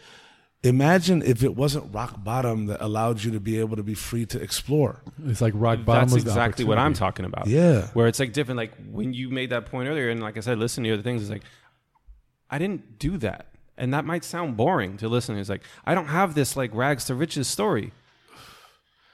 imagine 0.68 1.22
if 1.22 1.42
it 1.42 1.56
wasn't 1.56 1.92
rock 1.94 2.22
bottom 2.22 2.66
that 2.66 2.80
allowed 2.80 3.22
you 3.22 3.30
to 3.32 3.40
be 3.40 3.58
able 3.60 3.76
to 3.76 3.82
be 3.82 3.94
free 3.94 4.26
to 4.26 4.40
explore. 4.40 5.02
It's 5.26 5.40
like 5.40 5.52
rock 5.56 5.84
bottom. 5.84 6.02
That's 6.04 6.14
was 6.14 6.24
the 6.24 6.30
exactly 6.30 6.64
what 6.64 6.78
I'm 6.78 6.94
talking 6.94 7.24
about. 7.24 7.46
Yeah. 7.46 7.86
Where 7.94 8.06
it's 8.06 8.18
like 8.20 8.32
different. 8.32 8.56
Like 8.58 8.72
when 8.90 9.12
you 9.14 9.28
made 9.30 9.50
that 9.50 9.66
point 9.66 9.88
earlier, 9.88 10.08
and 10.10 10.20
like 10.22 10.36
I 10.36 10.40
said, 10.40 10.58
listen 10.58 10.84
to 10.84 10.92
other 10.92 11.02
things. 11.02 11.22
It's 11.22 11.30
like 11.30 11.42
I 12.50 12.58
didn't 12.58 12.98
do 12.98 13.16
that, 13.18 13.46
and 13.76 13.92
that 13.94 14.04
might 14.04 14.24
sound 14.24 14.56
boring 14.56 14.96
to 14.98 15.08
listeners. 15.08 15.48
Like 15.48 15.62
I 15.84 15.94
don't 15.94 16.06
have 16.08 16.34
this 16.34 16.56
like 16.56 16.74
rags 16.74 17.04
to 17.06 17.14
riches 17.14 17.48
story. 17.48 17.92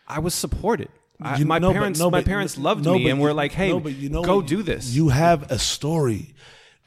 I 0.07 0.19
was 0.19 0.35
supported. 0.35 0.89
I, 1.21 1.37
You- 1.39 1.47
my 1.47 1.59
no, 1.59 1.69
but- 1.69 1.73
parents, 1.75 1.99
no, 2.01 2.11
my 2.11 2.19
but- 2.19 2.27
parents 2.27 2.59
loved 2.59 2.85
no, 2.85 2.95
me 2.95 3.05
but 3.05 3.11
and 3.11 3.19
you- 3.19 3.25
were 3.25 3.33
like, 3.33 3.53
"Hey, 3.53 3.69
no, 3.71 3.81
but 3.81 3.95
you 3.95 4.09
know 4.11 4.23
go 4.23 4.37
what? 4.39 4.47
do 4.47 4.63
this." 4.63 4.93
You 4.95 5.09
have 5.11 5.51
a 5.51 5.59
story. 5.59 6.35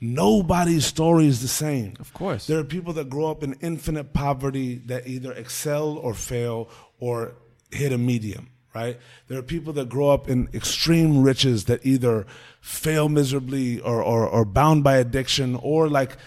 Nobody's 0.02 0.86
story 0.86 1.28
is 1.28 1.42
the 1.42 1.48
same. 1.48 1.94
Of 2.00 2.14
course. 2.14 2.48
There 2.48 2.60
are 2.60 2.64
people 2.64 2.94
that 2.94 3.10
grow 3.10 3.32
up 3.32 3.44
in 3.44 3.54
infinite 3.62 4.14
poverty 4.14 4.76
that 4.86 5.08
either 5.08 5.32
excel 5.34 5.98
or 5.98 6.14
fail 6.14 6.70
or 7.00 7.34
hit 7.72 7.92
a 7.92 7.98
medium, 7.98 8.50
right? 8.74 9.00
There 9.28 9.40
are 9.40 9.44
people 9.44 9.74
that 9.74 9.90
grow 9.90 10.10
up 10.10 10.30
in 10.30 10.50
extreme 10.54 11.24
riches 11.24 11.66
that 11.66 11.86
either 11.86 12.26
fail 12.60 13.08
miserably 13.08 13.80
or, 13.80 14.04
or, 14.04 14.28
or 14.28 14.44
bound 14.44 14.84
by 14.84 14.98
addiction 14.98 15.56
or 15.56 15.88
like 15.88 16.18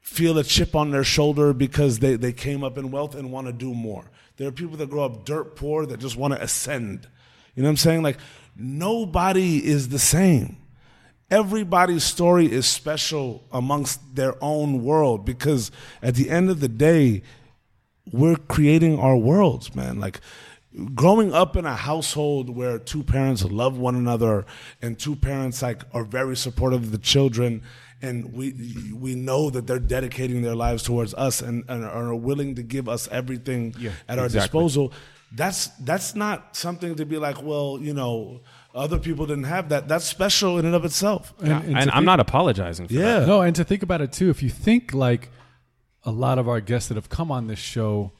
feel 0.00 0.36
a 0.38 0.44
chip 0.44 0.74
on 0.74 0.90
their 0.90 1.04
shoulder 1.04 1.52
because 1.54 2.00
they, 2.00 2.16
they 2.16 2.32
came 2.32 2.62
up 2.62 2.76
in 2.76 2.90
wealth 2.90 3.14
and 3.14 3.32
want 3.32 3.46
to 3.46 3.52
do 3.52 3.72
more. 3.72 4.10
There 4.36 4.48
are 4.48 4.52
people 4.52 4.76
that 4.78 4.90
grow 4.90 5.04
up 5.04 5.24
dirt 5.24 5.56
poor 5.56 5.86
that 5.86 6.00
just 6.00 6.16
want 6.16 6.34
to 6.34 6.42
ascend. 6.42 7.08
You 7.54 7.62
know 7.62 7.68
what 7.68 7.72
I'm 7.72 7.76
saying? 7.76 8.02
Like, 8.02 8.18
nobody 8.56 9.64
is 9.64 9.88
the 9.88 9.98
same. 9.98 10.56
Everybody's 11.30 12.04
story 12.04 12.50
is 12.50 12.66
special 12.66 13.44
amongst 13.52 14.16
their 14.16 14.34
own 14.42 14.82
world 14.82 15.24
because 15.24 15.70
at 16.02 16.14
the 16.16 16.28
end 16.28 16.50
of 16.50 16.60
the 16.60 16.68
day, 16.68 17.22
we're 18.12 18.36
creating 18.36 18.98
our 18.98 19.16
worlds, 19.16 19.74
man. 19.74 20.00
Like 20.00 20.20
growing 20.94 21.32
up 21.32 21.56
in 21.56 21.66
a 21.66 21.74
household 21.74 22.50
where 22.50 22.78
two 22.78 23.02
parents 23.02 23.44
love 23.44 23.78
one 23.78 23.96
another 23.96 24.46
and 24.80 24.98
two 24.98 25.16
parents 25.16 25.62
like 25.62 25.82
are 25.92 26.04
very 26.04 26.36
supportive 26.36 26.84
of 26.84 26.90
the 26.92 26.98
children 26.98 27.62
and 28.02 28.32
we 28.32 28.54
we 28.94 29.14
know 29.14 29.50
that 29.50 29.66
they're 29.66 29.78
dedicating 29.78 30.42
their 30.42 30.54
lives 30.54 30.82
towards 30.82 31.12
us 31.14 31.42
and, 31.42 31.64
and 31.68 31.84
are 31.84 32.14
willing 32.14 32.54
to 32.54 32.62
give 32.62 32.88
us 32.88 33.08
everything 33.10 33.74
at 34.08 34.18
our 34.18 34.26
exactly. 34.26 34.46
disposal. 34.46 34.92
That's 35.32 35.68
that's 35.80 36.14
not 36.14 36.56
something 36.56 36.94
to 36.96 37.04
be 37.04 37.18
like, 37.18 37.42
well, 37.42 37.78
you 37.80 37.92
know, 37.92 38.40
other 38.74 38.98
people 38.98 39.26
didn't 39.26 39.44
have 39.44 39.68
that. 39.70 39.88
That's 39.88 40.04
special 40.04 40.58
in 40.58 40.64
and 40.66 40.74
of 40.74 40.84
itself. 40.84 41.34
And, 41.40 41.48
Yeah, 41.48 41.56
and 41.60 41.66
and 41.78 41.90
I'm 41.90 41.96
think- 41.98 42.04
not 42.06 42.20
apologizing 42.20 42.88
for 42.88 42.94
that. 42.94 43.00
Yeah. 43.00 43.26
No, 43.26 43.42
and 43.42 43.54
to 43.56 43.64
think 43.64 43.82
about 43.82 44.00
it 44.00 44.12
too, 44.12 44.30
if 44.30 44.42
you 44.42 44.50
think 44.50 44.94
like 44.94 45.30
a 46.04 46.10
lot 46.10 46.38
of 46.38 46.48
our 46.48 46.60
guests 46.60 46.88
that 46.88 46.94
have 46.94 47.08
come 47.08 47.30
on 47.30 47.46
this 47.46 47.58
show 47.58 48.12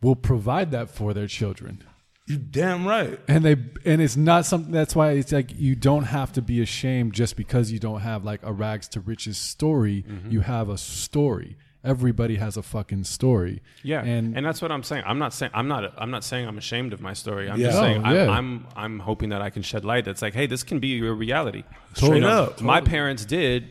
will 0.00 0.16
provide 0.16 0.70
that 0.72 0.90
for 0.90 1.12
their 1.14 1.26
children. 1.26 1.84
You 2.26 2.36
damn 2.36 2.86
right. 2.86 3.18
And 3.26 3.42
they 3.44 3.56
and 3.86 4.02
it's 4.02 4.16
not 4.16 4.44
something 4.44 4.70
that's 4.70 4.94
why 4.94 5.12
it's 5.12 5.32
like 5.32 5.50
you 5.58 5.74
don't 5.74 6.04
have 6.04 6.32
to 6.34 6.42
be 6.42 6.60
ashamed 6.60 7.14
just 7.14 7.36
because 7.36 7.72
you 7.72 7.78
don't 7.78 8.00
have 8.00 8.22
like 8.24 8.40
a 8.42 8.52
rags 8.52 8.86
to 8.88 9.00
riches 9.00 9.38
story. 9.38 10.04
Mm-hmm. 10.06 10.30
You 10.30 10.40
have 10.40 10.68
a 10.68 10.76
story. 10.76 11.56
Everybody 11.88 12.36
has 12.36 12.56
a 12.56 12.62
fucking 12.62 13.04
story. 13.04 13.62
Yeah, 13.82 14.02
And, 14.04 14.36
and 14.36 14.44
that's 14.44 14.60
what 14.60 14.70
I'm 14.70 14.82
saying. 14.82 15.04
I'm 15.06 15.18
not 15.18 15.32
saying 15.32 15.52
I'm 15.54 15.68
not 15.68 15.92
I'm 15.96 16.10
not 16.10 16.22
saying 16.24 16.46
I'm 16.46 16.58
ashamed 16.58 16.92
of 16.92 17.00
my 17.00 17.14
story. 17.14 17.48
I'm 17.50 17.58
Yeah. 17.58 17.68
just 17.68 17.78
saying 17.78 18.02
No, 18.02 18.12
yeah. 18.14 18.22
I'm, 18.30 18.30
I'm 18.30 18.66
I'm 18.76 18.98
hoping 18.98 19.30
that 19.30 19.40
I 19.42 19.50
can 19.50 19.62
shed 19.62 19.84
light. 19.84 20.04
That's 20.04 20.22
like, 20.22 20.34
hey, 20.34 20.46
this 20.46 20.62
can 20.62 20.78
be 20.80 20.88
your 20.88 21.14
reality. 21.14 21.64
Straight 21.94 22.14
You 22.16 22.20
know, 22.20 22.44
up. 22.44 22.60
My 22.60 22.80
parents 22.80 23.24
did 23.24 23.68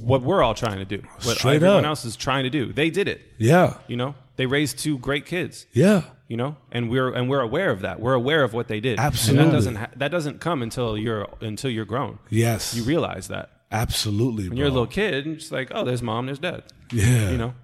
what 0.00 0.22
we're 0.22 0.42
all 0.42 0.54
trying 0.54 0.78
to 0.78 0.84
do. 0.84 1.02
What 1.22 1.36
Straight 1.38 1.56
everyone 1.56 1.84
up. 1.84 1.90
else 1.90 2.04
is 2.04 2.16
trying 2.16 2.44
to 2.44 2.50
do. 2.50 2.72
They 2.72 2.90
did 2.90 3.06
it. 3.08 3.20
Yeah. 3.38 3.76
You 3.86 3.96
know, 3.96 4.14
they 4.36 4.46
raised 4.46 4.78
two 4.78 4.98
great 4.98 5.26
kids. 5.26 5.66
Yeah. 5.72 6.02
You 6.28 6.36
know, 6.38 6.56
and 6.72 6.88
we're 6.90 7.12
and 7.12 7.28
we're 7.28 7.42
aware 7.42 7.70
of 7.70 7.80
that. 7.82 8.00
We're 8.00 8.14
aware 8.14 8.42
of 8.42 8.54
what 8.54 8.66
they 8.66 8.80
did. 8.80 8.98
Absolutely. 8.98 9.42
And 9.44 9.50
that 9.52 9.54
doesn't 9.56 9.76
ha- 9.76 9.90
that 9.96 10.10
doesn't 10.10 10.40
come 10.40 10.62
until 10.62 10.96
you're 10.96 11.28
until 11.42 11.70
you're 11.70 11.84
grown. 11.84 12.18
Yes. 12.30 12.74
You 12.74 12.82
realize 12.84 13.28
that 13.28 13.50
Absolutely. 13.72 14.48
when 14.48 14.56
you're 14.58 14.66
a 14.68 14.70
little 14.70 14.86
kid, 14.86 15.26
and 15.26 15.38
just 15.38 15.50
like, 15.52 15.70
oh, 15.74 15.84
there's 15.84 16.02
mom, 16.02 16.26
there's 16.26 16.38
dad. 16.38 16.62
Yeah. 16.92 17.30
You 17.30 17.36
know, 17.38 17.54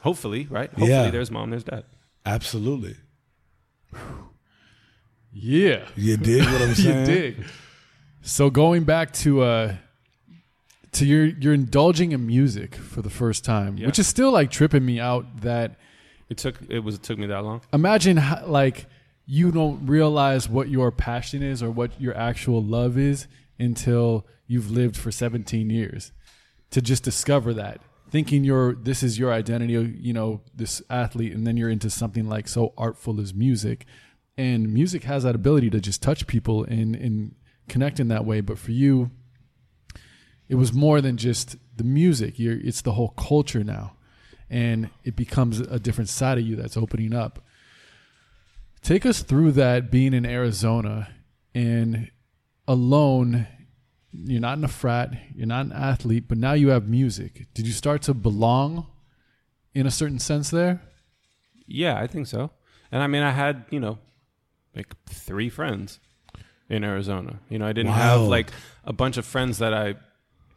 hopefully, 0.00 0.46
right? 0.48 0.70
Hopefully, 0.70 0.90
Yeah. 0.90 1.10
there's 1.10 1.30
mom, 1.30 1.50
there's 1.50 1.64
dad. 1.64 1.84
Absolutely. 2.24 2.96
yeah. 5.32 5.84
You 5.96 6.16
dig 6.16 6.44
what 6.44 6.62
I'm 6.62 6.74
saying? 6.74 7.00
you 7.00 7.06
dig. 7.06 7.44
So 8.22 8.50
going 8.50 8.84
back 8.84 9.12
to 9.14 9.42
uh 9.42 9.74
to 10.92 11.06
your 11.06 11.24
you're 11.26 11.54
indulging 11.54 12.12
in 12.12 12.26
music 12.26 12.74
for 12.74 13.02
the 13.02 13.10
first 13.10 13.44
time, 13.44 13.76
Yeah. 13.76 13.86
which 13.86 13.98
is 13.98 14.06
still 14.06 14.30
like 14.32 14.50
tripping 14.50 14.84
me 14.84 15.00
out 15.00 15.40
that 15.42 15.76
It 16.28 16.38
took 16.38 16.56
it 16.68 16.80
was 16.80 16.96
it 16.96 17.02
took 17.02 17.18
me 17.18 17.26
that 17.26 17.44
long. 17.44 17.60
imagine 17.72 18.16
how, 18.18 18.46
like 18.46 18.86
you 19.26 19.50
don't 19.52 19.86
realize 19.86 20.48
what 20.48 20.68
your 20.68 20.90
passion 20.90 21.42
is 21.42 21.62
or 21.62 21.70
what 21.70 22.00
your 22.00 22.16
actual 22.16 22.62
love 22.62 22.96
is 22.96 23.26
until 23.58 24.26
you've 24.48 24.70
lived 24.70 24.96
for 24.96 25.12
17 25.12 25.70
years 25.70 26.10
to 26.70 26.82
just 26.82 27.04
discover 27.04 27.54
that 27.54 27.80
thinking 28.10 28.44
you're 28.44 28.74
this 28.74 29.02
is 29.02 29.18
your 29.18 29.32
identity 29.32 29.74
you 30.00 30.12
know 30.12 30.40
this 30.54 30.82
athlete 30.88 31.32
and 31.32 31.46
then 31.46 31.56
you're 31.56 31.70
into 31.70 31.90
something 31.90 32.28
like 32.28 32.48
so 32.48 32.72
artful 32.76 33.20
as 33.20 33.34
music. 33.34 33.86
And 34.36 34.72
music 34.72 35.04
has 35.04 35.24
that 35.24 35.34
ability 35.34 35.68
to 35.70 35.80
just 35.80 36.02
touch 36.02 36.26
people 36.26 36.64
and 36.64 36.94
and 36.96 37.34
connect 37.68 38.00
in 38.00 38.08
that 38.08 38.24
way. 38.24 38.40
But 38.40 38.58
for 38.58 38.72
you 38.72 39.10
it 40.48 40.54
was 40.54 40.72
more 40.72 41.00
than 41.00 41.18
just 41.18 41.56
the 41.76 41.84
music. 41.84 42.38
You're, 42.38 42.58
it's 42.58 42.80
the 42.80 42.92
whole 42.92 43.10
culture 43.10 43.62
now. 43.62 43.96
And 44.48 44.88
it 45.04 45.14
becomes 45.14 45.60
a 45.60 45.78
different 45.78 46.08
side 46.08 46.38
of 46.38 46.46
you 46.46 46.56
that's 46.56 46.74
opening 46.76 47.14
up. 47.14 47.44
Take 48.80 49.04
us 49.04 49.22
through 49.22 49.52
that 49.52 49.90
being 49.90 50.14
in 50.14 50.24
arizona 50.24 51.08
and 51.54 52.10
alone 52.66 53.46
you're 54.12 54.40
not 54.40 54.56
in 54.58 54.64
a 54.64 54.68
frat 54.68 55.12
you're 55.34 55.46
not 55.46 55.66
an 55.66 55.72
athlete 55.72 56.24
but 56.28 56.38
now 56.38 56.52
you 56.52 56.68
have 56.68 56.88
music 56.88 57.46
did 57.54 57.66
you 57.66 57.72
start 57.72 58.00
to 58.02 58.14
belong 58.14 58.86
in 59.74 59.86
a 59.86 59.90
certain 59.90 60.18
sense 60.18 60.50
there 60.50 60.80
Yeah, 61.66 61.98
I 62.00 62.06
think 62.06 62.26
so. 62.26 62.50
And 62.90 63.02
I 63.02 63.06
mean, 63.06 63.22
I 63.22 63.30
had 63.32 63.64
you 63.70 63.78
know, 63.80 63.98
like 64.74 64.94
three 65.06 65.50
friends 65.50 66.00
in 66.70 66.82
Arizona. 66.84 67.38
You 67.50 67.58
know, 67.58 67.66
I 67.66 67.72
didn't 67.74 67.92
have 67.92 68.22
like 68.22 68.50
a 68.84 68.92
bunch 68.94 69.18
of 69.18 69.26
friends 69.26 69.58
that 69.58 69.74
I 69.74 69.96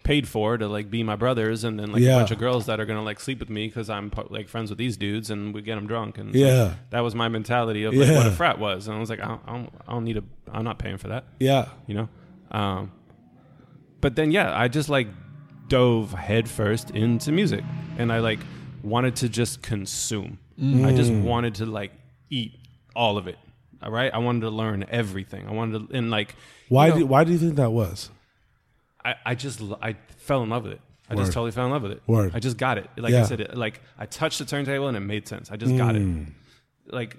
paid 0.04 0.28
for 0.30 0.58
to 0.58 0.68
like 0.70 0.90
be 0.90 1.04
my 1.04 1.18
brothers, 1.18 1.66
and 1.66 1.78
then 1.78 1.92
like 1.92 2.02
Yeah. 2.02 2.16
a 2.16 2.20
bunch 2.20 2.32
of 2.32 2.40
girls 2.40 2.66
that 2.68 2.80
are 2.80 2.86
gonna 2.86 3.04
like 3.04 3.20
sleep 3.20 3.40
with 3.42 3.50
me 3.50 3.68
because 3.68 3.90
I'm 3.90 4.10
like 4.30 4.48
friends 4.48 4.70
with 4.72 4.78
these 4.80 4.96
dudes, 4.96 5.30
and 5.30 5.54
we 5.54 5.62
get 5.62 5.76
them 5.76 5.88
drunk. 5.88 6.18
And 6.18 6.34
Yeah. 6.34 6.76
that 6.92 7.02
was 7.02 7.14
my 7.14 7.28
mentality 7.28 7.84
of 7.84 7.94
like 7.94 8.16
what 8.16 8.26
a 8.26 8.32
frat 8.32 8.58
was, 8.58 8.88
and 8.88 8.96
I 8.96 9.00
was 9.02 9.10
like, 9.10 9.20
I 9.20 9.28
don't, 9.28 9.42
I 9.46 9.52
don't, 9.52 9.74
I 9.88 9.92
don't 9.92 10.06
need 10.06 10.18
a, 10.18 10.24
I'm 10.54 10.64
not 10.64 10.80
paying 10.80 10.98
for 10.98 11.10
that. 11.10 11.26
Yeah. 11.40 11.68
you 11.88 11.96
know. 11.96 12.10
Um, 12.52 12.92
but 14.02 14.16
then 14.16 14.32
yeah, 14.32 14.58
I 14.58 14.68
just 14.68 14.90
like 14.90 15.08
dove 15.68 16.12
headfirst 16.12 16.92
into 16.92 17.32
music, 17.32 17.64
and 17.98 18.12
I 18.12 18.20
like 18.20 18.40
wanted 18.84 19.16
to 19.18 19.30
just 19.30 19.62
consume. 19.62 20.40
I 20.60 20.94
just 20.94 21.12
wanted 21.12 21.56
to 21.56 21.66
like 21.66 21.92
eat 22.30 22.54
all 22.96 23.18
of 23.18 23.28
it. 23.28 23.38
All 23.82 23.90
right, 23.92 24.14
I 24.14 24.20
wanted 24.20 24.42
to 24.42 24.50
learn 24.52 24.86
everything. 24.90 25.48
I 25.48 25.52
wanted 25.54 25.90
to, 25.90 25.98
and 25.98 26.12
like 26.12 26.36
Why 26.70 26.88
you 26.88 26.94
know, 26.94 27.00
do 27.00 27.06
why 27.08 27.24
do 27.24 27.32
you 27.32 27.40
think 27.40 27.56
that 27.56 27.72
was? 27.72 28.10
I, 29.04 29.16
I 29.26 29.36
just 29.36 29.60
I 29.82 29.96
fell 30.18 30.44
in 30.44 30.50
love 30.50 30.64
with 30.64 30.74
it. 30.74 30.82
I 31.10 31.16
Word. 31.16 31.22
just 31.24 31.34
totally 31.34 31.52
fell 31.52 31.66
in 31.66 31.72
love 31.72 31.82
with 31.82 31.94
it. 31.94 32.02
Word. 32.06 32.32
I 32.36 32.40
just 32.40 32.58
got 32.58 32.78
it. 32.78 32.88
Like 32.96 33.12
Yeah. 33.12 33.22
I 33.22 33.24
said, 33.24 33.42
it, 33.42 33.58
like 33.58 33.82
I 33.98 34.06
touched 34.06 34.38
the 34.40 34.46
turntable 34.46 34.88
and 34.88 34.96
it 34.96 35.02
made 35.02 35.28
sense. 35.28 35.52
I 35.52 35.58
just 35.58 35.76
got 35.76 35.96
it. 35.96 36.04
Mm. 36.04 36.28
Like 36.92 37.18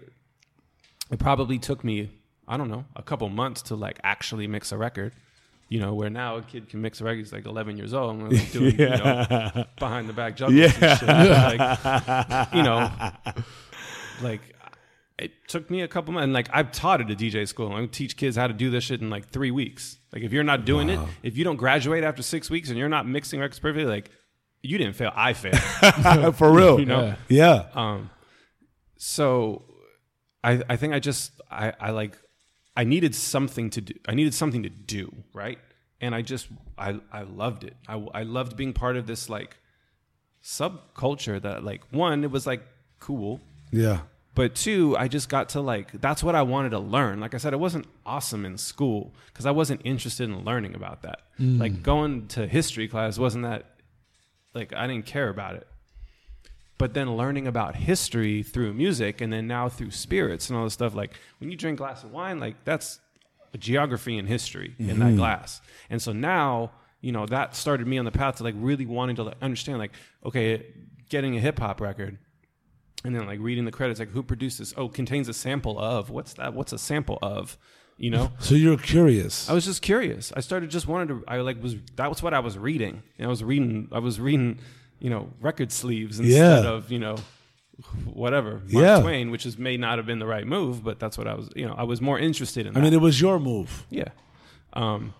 it 1.11 1.19
probably 1.19 1.59
took 1.59 1.83
me, 1.85 2.11
I 2.47 2.57
don't 2.57 2.71
know, 2.71 2.85
a 2.97 3.03
couple 3.03 3.29
months 3.29 3.61
to 3.63 3.75
like 3.75 3.99
actually 4.05 4.47
mix 4.47 4.71
a 4.73 4.79
record. 4.79 5.13
You 5.73 5.81
know, 5.81 5.95
where 5.95 6.11
now 6.11 6.37
a 6.37 6.43
kid 6.43 6.69
can 6.69 6.83
mix 6.83 7.01
a 7.01 7.05
record. 7.05 7.21
He's 7.21 7.33
like 7.33 7.47
11 7.47 7.79
years 7.79 7.95
old. 7.95 8.11
and 8.15 8.31
like 8.31 8.53
doing, 8.53 8.79
you 8.79 8.91
know, 8.91 9.65
behind 9.79 10.07
the 10.07 10.13
back 10.13 10.37
juggles 10.37 10.61
and 10.61 10.99
shit. 10.99 11.09
Like, 11.09 12.53
you 12.53 12.63
know, 12.63 12.91
like 14.21 14.43
it 15.19 15.33
took 15.49 15.71
me 15.71 15.81
a 15.81 15.89
couple 15.89 16.13
months. 16.13 16.25
And 16.25 16.35
like 16.35 16.51
I've 16.53 16.73
taught 16.73 17.01
at 17.01 17.11
a 17.11 17.15
DJ 17.15 17.49
school. 17.49 17.73
I 17.73 17.87
teach 17.87 18.19
kids 18.19 18.37
how 18.37 18.49
to 18.49 18.53
do 18.53 18.69
this 18.71 18.85
shit 18.85 19.01
in 19.01 19.09
like 19.09 19.31
three 19.31 19.51
weeks. 19.51 19.97
Like 20.13 20.23
if 20.23 20.31
you're 20.33 20.45
not 20.45 20.67
doing 20.67 20.91
it, 20.91 21.01
if 21.23 21.39
you 21.39 21.45
don't 21.45 21.57
graduate 21.57 22.05
after 22.05 22.23
six 22.23 22.51
weeks 22.51 22.69
and 22.69 22.77
you're 22.79 22.91
not 22.91 23.09
mixing 23.09 23.41
records 23.41 23.59
perfectly, 23.59 23.87
like 23.87 24.11
you 24.63 24.77
didn't 24.77 24.95
fail. 24.95 25.13
I 25.15 25.33
failed. 25.33 26.37
For 26.37 26.53
real. 26.53 26.81
you 26.81 26.87
know. 26.87 27.15
Yeah. 27.29 27.65
Yeah. 27.75 27.93
Um, 27.93 28.11
so 28.99 29.65
I 30.45 30.63
I 30.69 30.77
think 30.77 30.93
I 30.93 30.99
just 30.99 31.33
I 31.51 31.73
I 31.81 31.91
like 31.93 32.19
I 32.77 32.85
needed 32.85 33.15
something 33.15 33.71
to 33.71 33.81
do. 33.81 33.95
I 34.09 34.15
needed 34.15 34.35
something 34.35 34.63
to 34.63 34.69
do 34.71 35.13
right, 35.35 35.59
and 36.01 36.15
I 36.15 36.23
just 36.23 36.49
I 36.79 37.01
I 37.13 37.23
loved 37.23 37.65
it. 37.65 37.77
I 37.89 37.95
I 38.15 38.23
loved 38.23 38.57
being 38.57 38.73
part 38.73 38.97
of 38.97 39.07
this 39.07 39.29
like 39.29 39.57
subculture 40.43 41.41
that 41.41 41.65
like 41.65 41.83
one, 41.93 42.25
it 42.25 42.31
was 42.31 42.47
like 42.47 42.63
cool, 42.99 43.41
Yeah. 43.71 44.01
but 44.35 44.55
two, 44.55 44.97
I 44.97 45.09
just 45.09 45.29
got 45.29 45.51
to 45.51 45.61
like 45.61 45.93
that's 46.01 46.23
what 46.23 46.35
I 46.35 46.43
wanted 46.43 46.71
to 46.71 46.79
learn. 46.79 47.21
Like 47.21 47.35
I 47.35 47.39
said, 47.39 47.53
it 47.53 47.61
wasn't 47.61 47.87
awesome 48.07 48.45
in 48.45 48.57
school 48.59 49.13
because 49.27 49.47
I 49.47 49.51
wasn't 49.51 49.81
interested 49.85 50.29
in 50.29 50.45
learning 50.45 50.75
about 50.75 51.03
that. 51.03 51.21
Mm. 51.39 51.61
Like 51.61 51.83
going 51.83 52.29
to 52.29 52.47
history 52.47 52.89
class 52.89 53.19
wasn't 53.19 53.45
that 53.45 53.67
like 54.55 54.73
I 54.75 54.87
didn't 54.87 55.07
care 55.07 55.29
about 55.29 55.57
it. 55.57 55.67
But 56.83 56.95
then 56.95 57.17
learning 57.17 57.47
about 57.47 57.77
history 57.77 58.43
through 58.43 58.73
music 58.73 59.21
and 59.21 59.33
then 59.33 59.47
now 59.47 59.69
through 59.69 59.93
spirits 59.93 60.51
and 60.51 60.59
all 60.59 60.65
this 60.65 60.73
stuff, 60.73 60.97
like 60.97 61.15
when 61.39 61.49
you 61.49 61.57
drink 61.57 61.79
a 61.79 61.79
glass 61.79 62.03
of 62.03 62.11
wine, 62.11 62.41
like 62.41 62.57
that's 62.65 62.99
a 63.55 63.59
geography 63.59 64.19
and 64.19 64.27
history 64.27 64.75
in 64.81 64.89
that 64.89 64.97
mm-hmm. 64.97 65.17
glass. 65.19 65.61
And 65.91 66.03
so 66.03 66.13
now, 66.13 66.73
you 67.01 67.13
know, 67.13 67.25
that 67.27 67.55
started 67.55 67.87
me 67.87 67.99
on 67.99 68.05
the 68.05 68.11
path 68.11 68.39
to 68.39 68.43
like 68.43 68.57
really 68.59 68.85
wanting 68.85 69.15
to 69.15 69.23
like, 69.23 69.37
understand, 69.41 69.79
like, 69.79 69.93
okay, 70.27 70.67
getting 71.09 71.37
a 71.37 71.41
hip 71.41 71.61
hop 71.61 71.81
record 71.81 72.19
and 73.05 73.15
then 73.15 73.27
like 73.27 73.39
reading 73.39 73.65
the 73.65 73.71
credits, 73.71 74.01
like 74.01 74.11
who 74.11 74.25
produced 74.25 74.59
this? 74.59 74.75
Oh, 74.77 74.89
contains 74.89 75.29
a 75.29 75.33
sample 75.33 75.79
of 75.79 76.11
what's 76.11 76.35
that? 76.35 76.53
What's 76.53 76.73
a 76.73 76.79
sample 76.79 77.21
of? 77.23 77.57
You 77.97 78.11
know, 78.11 78.33
So 78.41 78.57
you're 78.57 78.77
curious. 78.77 79.49
I 79.49 79.53
was 79.53 79.67
just 79.67 79.83
curious. 79.83 80.33
I 80.37 80.41
started 80.41 80.69
just 80.69 80.89
wanted 80.89 81.11
to. 81.11 81.25
I 81.29 81.37
like 81.43 81.63
was 81.63 81.77
that 81.95 82.09
was 82.09 82.25
what 82.25 82.35
I 82.35 82.41
was 82.41 82.59
reading. 82.59 83.05
And 83.19 83.27
I 83.27 83.31
was 83.31 83.45
reading. 83.45 83.89
I 83.93 84.01
was 84.01 84.19
reading, 84.19 84.59
you 85.03 85.11
know, 85.11 85.29
record 85.41 85.71
sleeves 85.73 86.21
instead 86.21 86.65
Yeah. 86.65 86.71
of 86.71 86.91
you 86.93 86.99
know, 87.01 87.17
whatever 88.05 88.61
Mark 88.71 88.73
Yeah. 88.87 89.01
Twain, 89.01 89.31
which 89.33 89.45
is 89.47 89.59
may 89.59 89.77
not 89.77 89.99
have 89.99 90.07
been 90.07 90.21
the 90.21 90.27
right 90.27 90.47
move, 90.47 90.85
but 90.85 91.01
that's 91.01 91.19
what 91.19 91.27
I 91.27 91.35
was. 91.35 91.51
You 91.57 91.67
know, 91.67 91.75
I 91.75 91.83
was 91.83 92.01
more 92.01 92.19
interested 92.19 92.67
in. 92.67 92.77
I 92.77 92.81
mean, 92.81 92.93
it 92.93 93.01
was 93.01 93.21
your 93.21 93.41
move. 93.41 93.87
Yeah. 93.91 94.11
Um, 94.75 95.13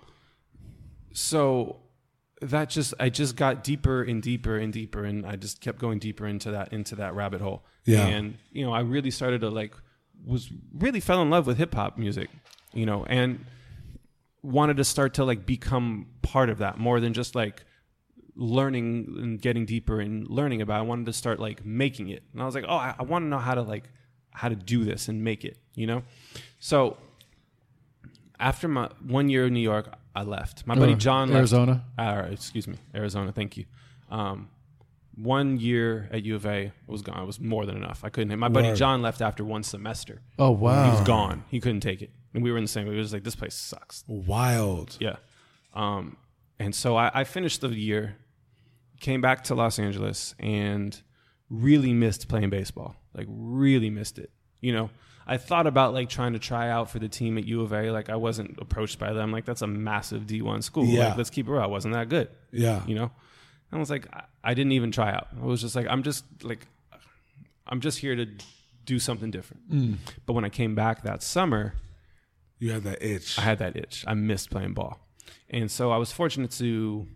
so 1.13 1.77
that 2.41 2.71
just 2.71 2.95
I 2.99 3.09
just 3.09 3.37
got 3.37 3.63
deeper 3.65 4.03
and 4.03 4.23
deeper 4.23 4.57
and 4.59 4.73
deeper, 4.73 5.05
and 5.05 5.27
I 5.27 5.37
just 5.37 5.61
kept 5.61 5.79
going 5.79 5.99
deeper 5.99 6.27
into 6.27 6.51
that 6.53 6.73
into 6.73 6.97
that 6.97 7.15
rabbit 7.15 7.41
hole. 7.41 7.65
Yeah. 7.85 8.07
And 8.07 8.37
you 8.53 8.65
know, 8.65 8.73
I 8.73 8.81
really 8.81 9.11
started 9.11 9.41
to 9.43 9.51
like 9.51 9.75
was 10.25 10.49
really 10.73 11.01
fell 11.01 11.21
in 11.23 11.31
love 11.31 11.47
with 11.47 11.59
hip 11.59 11.75
hop 11.75 11.99
music, 11.99 12.31
you 12.73 12.87
know, 12.87 13.05
and 13.07 13.45
wanted 14.43 14.77
to 14.77 14.85
start 14.85 15.15
to 15.15 15.25
like 15.25 15.47
become 15.47 16.07
part 16.23 16.49
of 16.51 16.59
that 16.59 16.79
more 16.79 17.01
than 17.01 17.13
just 17.13 17.35
like 17.35 17.65
learning 18.35 19.15
and 19.19 19.41
getting 19.41 19.67
deeper 19.67 20.01
and 20.01 20.27
learning 20.29 20.63
about. 20.63 20.77
it. 20.77 20.79
I 20.79 20.83
wanted 20.83 21.07
to 21.07 21.13
start 21.13 21.39
like 21.41 21.65
making 21.65 22.09
it, 22.09 22.23
and 22.33 22.43
I 22.43 22.47
was 22.47 22.55
like, 22.55 22.65
oh, 22.69 22.77
I, 22.77 22.95
I 22.99 23.03
want 23.03 23.25
to 23.25 23.29
know 23.29 23.39
how 23.39 23.55
to 23.55 23.63
like 23.63 23.85
how 24.31 24.49
to 24.49 24.57
do 24.57 24.85
this 24.85 25.09
and 25.09 25.23
make 25.23 25.45
it, 25.45 25.59
you 25.75 25.87
know. 25.87 26.03
So 26.59 26.97
after 28.41 28.69
my 28.69 28.89
one 29.07 29.29
year 29.29 29.47
in 29.47 29.53
New 29.55 29.61
York, 29.61 29.93
I 30.15 30.23
left. 30.23 30.67
My 30.67 30.75
buddy 30.75 30.93
Uh, 30.95 30.97
John 30.97 31.33
Arizona? 31.33 31.85
left. 31.99 32.29
Uh, 32.29 32.33
excuse 32.33 32.67
me, 32.67 32.77
Arizona. 32.95 33.33
Thank 33.33 33.57
you. 33.57 33.65
Um, 34.11 34.49
one 35.15 35.59
year 35.61 36.09
at 36.11 36.25
U 36.25 36.35
of 36.37 36.47
A 36.47 36.73
was 36.87 37.03
gone. 37.03 37.23
It 37.23 37.27
was 37.27 37.39
more 37.39 37.67
than 37.67 37.77
enough. 37.77 38.03
I 38.03 38.09
couldn't. 38.09 38.39
My 38.39 38.49
buddy 38.49 38.69
Word. 38.69 38.77
John 38.77 39.03
left 39.03 39.21
after 39.21 39.45
one 39.45 39.63
semester. 39.63 40.23
Oh 40.39 40.51
wow, 40.51 40.85
He 40.85 40.91
was 40.97 41.07
gone. 41.07 41.45
He 41.49 41.61
couldn't 41.61 41.81
take 41.81 42.01
it, 42.03 42.11
and 42.35 42.43
we 42.43 42.51
were 42.51 42.57
in 42.59 42.65
the 42.65 42.69
same. 42.69 42.89
We 42.89 42.97
was 42.97 43.13
like, 43.13 43.25
this 43.25 43.37
place 43.37 43.55
sucks. 43.55 44.05
Wild. 44.07 44.97
Yeah. 45.01 45.17
Um, 45.75 46.17
and 46.59 46.75
so 46.75 46.97
I, 46.97 47.11
I 47.13 47.25
finished 47.25 47.61
the 47.61 47.69
year, 47.69 48.17
came 49.03 49.21
back 49.21 49.45
to 49.45 49.55
Los 49.55 49.79
Angeles, 49.79 50.35
and 50.39 50.99
really 51.51 51.93
missed 51.93 52.29
playing 52.29 52.49
baseball. 52.49 52.97
Like 53.13 53.27
really 53.29 53.91
missed 53.91 54.19
it. 54.19 54.31
You 54.63 54.73
know, 54.73 54.91
I 55.27 55.37
thought 55.37 55.67
about 55.67 55.93
like 55.93 56.09
trying 56.09 56.33
to 56.33 56.39
try 56.39 56.71
out 56.71 56.89
for 56.89 56.99
the 56.99 57.09
team 57.09 57.37
at 57.37 57.45
U 57.45 57.61
of 57.61 57.73
A. 57.75 57.91
Like 57.91 58.09
I 58.09 58.17
wasn't 58.17 58.59
approached 58.59 58.99
by 58.99 59.13
them. 59.13 59.31
Like 59.31 59.45
that's 59.45 59.61
a 59.61 59.67
massive 59.67 60.27
D 60.27 60.41
one 60.41 60.63
school. 60.63 60.87
Yeah. 60.87 61.09
Like 61.09 61.19
let's 61.19 61.31
keep 61.31 61.47
it 61.47 61.53
real. 61.53 61.61
I 61.61 61.67
wasn't 61.67 61.93
that 61.93 62.09
good. 62.09 62.29
Yeah. 62.51 62.81
You 62.87 62.95
know, 62.95 63.11
and 63.71 63.73
I 63.73 63.79
was 63.79 63.91
like, 63.91 64.07
I, 64.13 64.23
I 64.43 64.55
didn't 64.55 64.73
even 64.73 64.91
try 64.91 65.13
out. 65.13 65.29
I 65.39 65.45
was 65.45 65.61
just 65.61 65.77
like, 65.77 65.87
I'm 65.91 66.03
just 66.03 66.25
like, 66.43 66.67
I'm 67.67 67.81
just 67.81 67.99
here 67.99 68.17
to 68.17 68.27
do 68.85 68.99
something 68.99 69.31
different. 69.31 69.71
Mm. 69.71 69.97
But 70.25 70.33
when 70.33 70.45
I 70.45 70.49
came 70.49 70.75
back 70.75 71.03
that 71.03 71.23
summer, 71.23 71.75
You 72.63 72.71
had 72.71 72.85
that 72.85 73.03
itch. 73.03 73.39
I 73.41 73.43
had 73.43 73.59
that 73.59 73.77
itch. 73.77 74.05
I 74.07 74.15
missed 74.15 74.49
playing 74.51 74.75
ball. 74.75 75.01
And 75.51 75.69
so 75.69 75.91
I 75.91 75.97
was 75.97 76.13
fortunate 76.13 76.53
to 76.53 77.09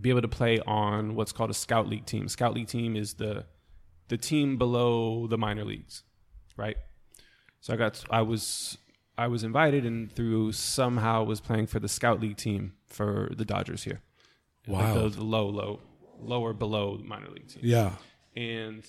be 0.00 0.10
able 0.10 0.22
to 0.22 0.28
play 0.28 0.60
on 0.66 1.14
what's 1.14 1.32
called 1.32 1.50
a 1.50 1.54
scout 1.54 1.88
league 1.88 2.06
team. 2.06 2.28
Scout 2.28 2.54
league 2.54 2.68
team 2.68 2.96
is 2.96 3.14
the 3.14 3.46
the 4.08 4.16
team 4.16 4.58
below 4.58 5.26
the 5.26 5.38
minor 5.38 5.64
leagues, 5.64 6.02
right? 6.56 6.76
So 7.60 7.72
I 7.72 7.76
got 7.76 8.04
I 8.10 8.22
was 8.22 8.78
I 9.16 9.28
was 9.28 9.44
invited 9.44 9.86
and 9.86 10.12
through 10.12 10.52
somehow 10.52 11.24
was 11.24 11.40
playing 11.40 11.66
for 11.68 11.78
the 11.78 11.88
scout 11.88 12.20
league 12.20 12.36
team 12.36 12.74
for 12.88 13.30
the 13.36 13.44
Dodgers 13.44 13.84
here. 13.84 14.00
Like 14.66 14.94
Wow. 14.94 14.94
the, 14.94 15.08
the 15.08 15.24
low 15.24 15.48
low 15.48 15.80
lower 16.20 16.52
below 16.52 16.96
the 16.96 17.04
minor 17.04 17.28
league 17.30 17.48
team 17.48 17.62
yeah. 17.64 17.92
and 18.36 18.84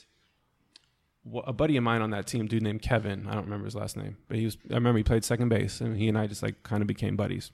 a 1.45 1.53
buddy 1.53 1.77
of 1.77 1.83
mine 1.83 2.01
on 2.01 2.09
that 2.11 2.27
team, 2.27 2.47
dude 2.47 2.63
named 2.63 2.81
Kevin, 2.81 3.27
I 3.27 3.33
don't 3.33 3.45
remember 3.45 3.65
his 3.65 3.75
last 3.75 3.95
name, 3.95 4.17
but 4.27 4.37
he 4.37 4.45
was. 4.45 4.57
I 4.69 4.73
remember 4.73 4.97
he 4.97 5.03
played 5.03 5.23
second 5.23 5.49
base, 5.49 5.79
and 5.79 5.95
he 5.95 6.09
and 6.09 6.17
I 6.17 6.27
just 6.27 6.43
like 6.43 6.63
kind 6.63 6.81
of 6.81 6.87
became 6.87 7.15
buddies. 7.15 7.51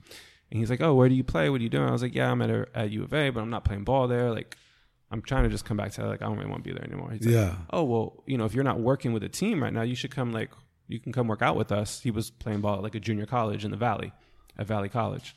And 0.52 0.60
he's 0.60 0.70
like, 0.70 0.82
"Oh, 0.82 0.94
where 0.96 1.08
do 1.10 1.16
you 1.16 1.24
play? 1.24 1.50
What 1.50 1.60
are 1.62 1.64
you 1.64 1.70
doing?" 1.70 1.88
I 1.88 1.92
was 1.92 2.02
like, 2.02 2.16
"Yeah, 2.16 2.32
I'm 2.32 2.42
at 2.42 2.50
a, 2.50 2.68
at 2.74 2.90
U 2.92 3.04
of 3.04 3.14
A, 3.14 3.30
but 3.30 3.42
I'm 3.42 3.50
not 3.52 3.64
playing 3.66 3.84
ball 3.84 4.08
there. 4.08 4.32
Like, 4.32 4.58
I'm 5.12 5.22
trying 5.22 5.44
to 5.44 5.50
just 5.50 5.66
come 5.66 5.78
back 5.78 5.92
to 5.94 6.06
like 6.08 6.22
I 6.22 6.26
don't 6.26 6.38
really 6.38 6.50
want 6.50 6.64
to 6.64 6.70
be 6.70 6.74
there 6.74 6.84
anymore." 6.86 7.12
He's 7.12 7.26
like, 7.26 7.34
Yeah. 7.36 7.56
"Oh, 7.72 7.84
well, 7.84 8.24
you 8.26 8.38
know, 8.38 8.46
if 8.46 8.54
you're 8.54 8.64
not 8.64 8.80
working 8.80 9.14
with 9.14 9.24
a 9.24 9.30
team 9.30 9.62
right 9.62 9.74
now, 9.74 9.82
you 9.84 9.96
should 9.96 10.12
come 10.12 10.32
like 10.32 10.50
you 10.88 11.00
can 11.00 11.12
come 11.14 11.28
work 11.28 11.42
out 11.42 11.56
with 11.56 11.72
us." 11.72 12.02
He 12.02 12.10
was 12.12 12.30
playing 12.32 12.62
ball 12.62 12.78
at 12.78 12.84
like 12.84 12.96
a 12.96 13.00
junior 13.00 13.26
college 13.28 13.64
in 13.64 13.72
the 13.72 13.78
Valley, 13.78 14.12
at 14.58 14.66
Valley 14.66 14.90
College. 14.90 15.36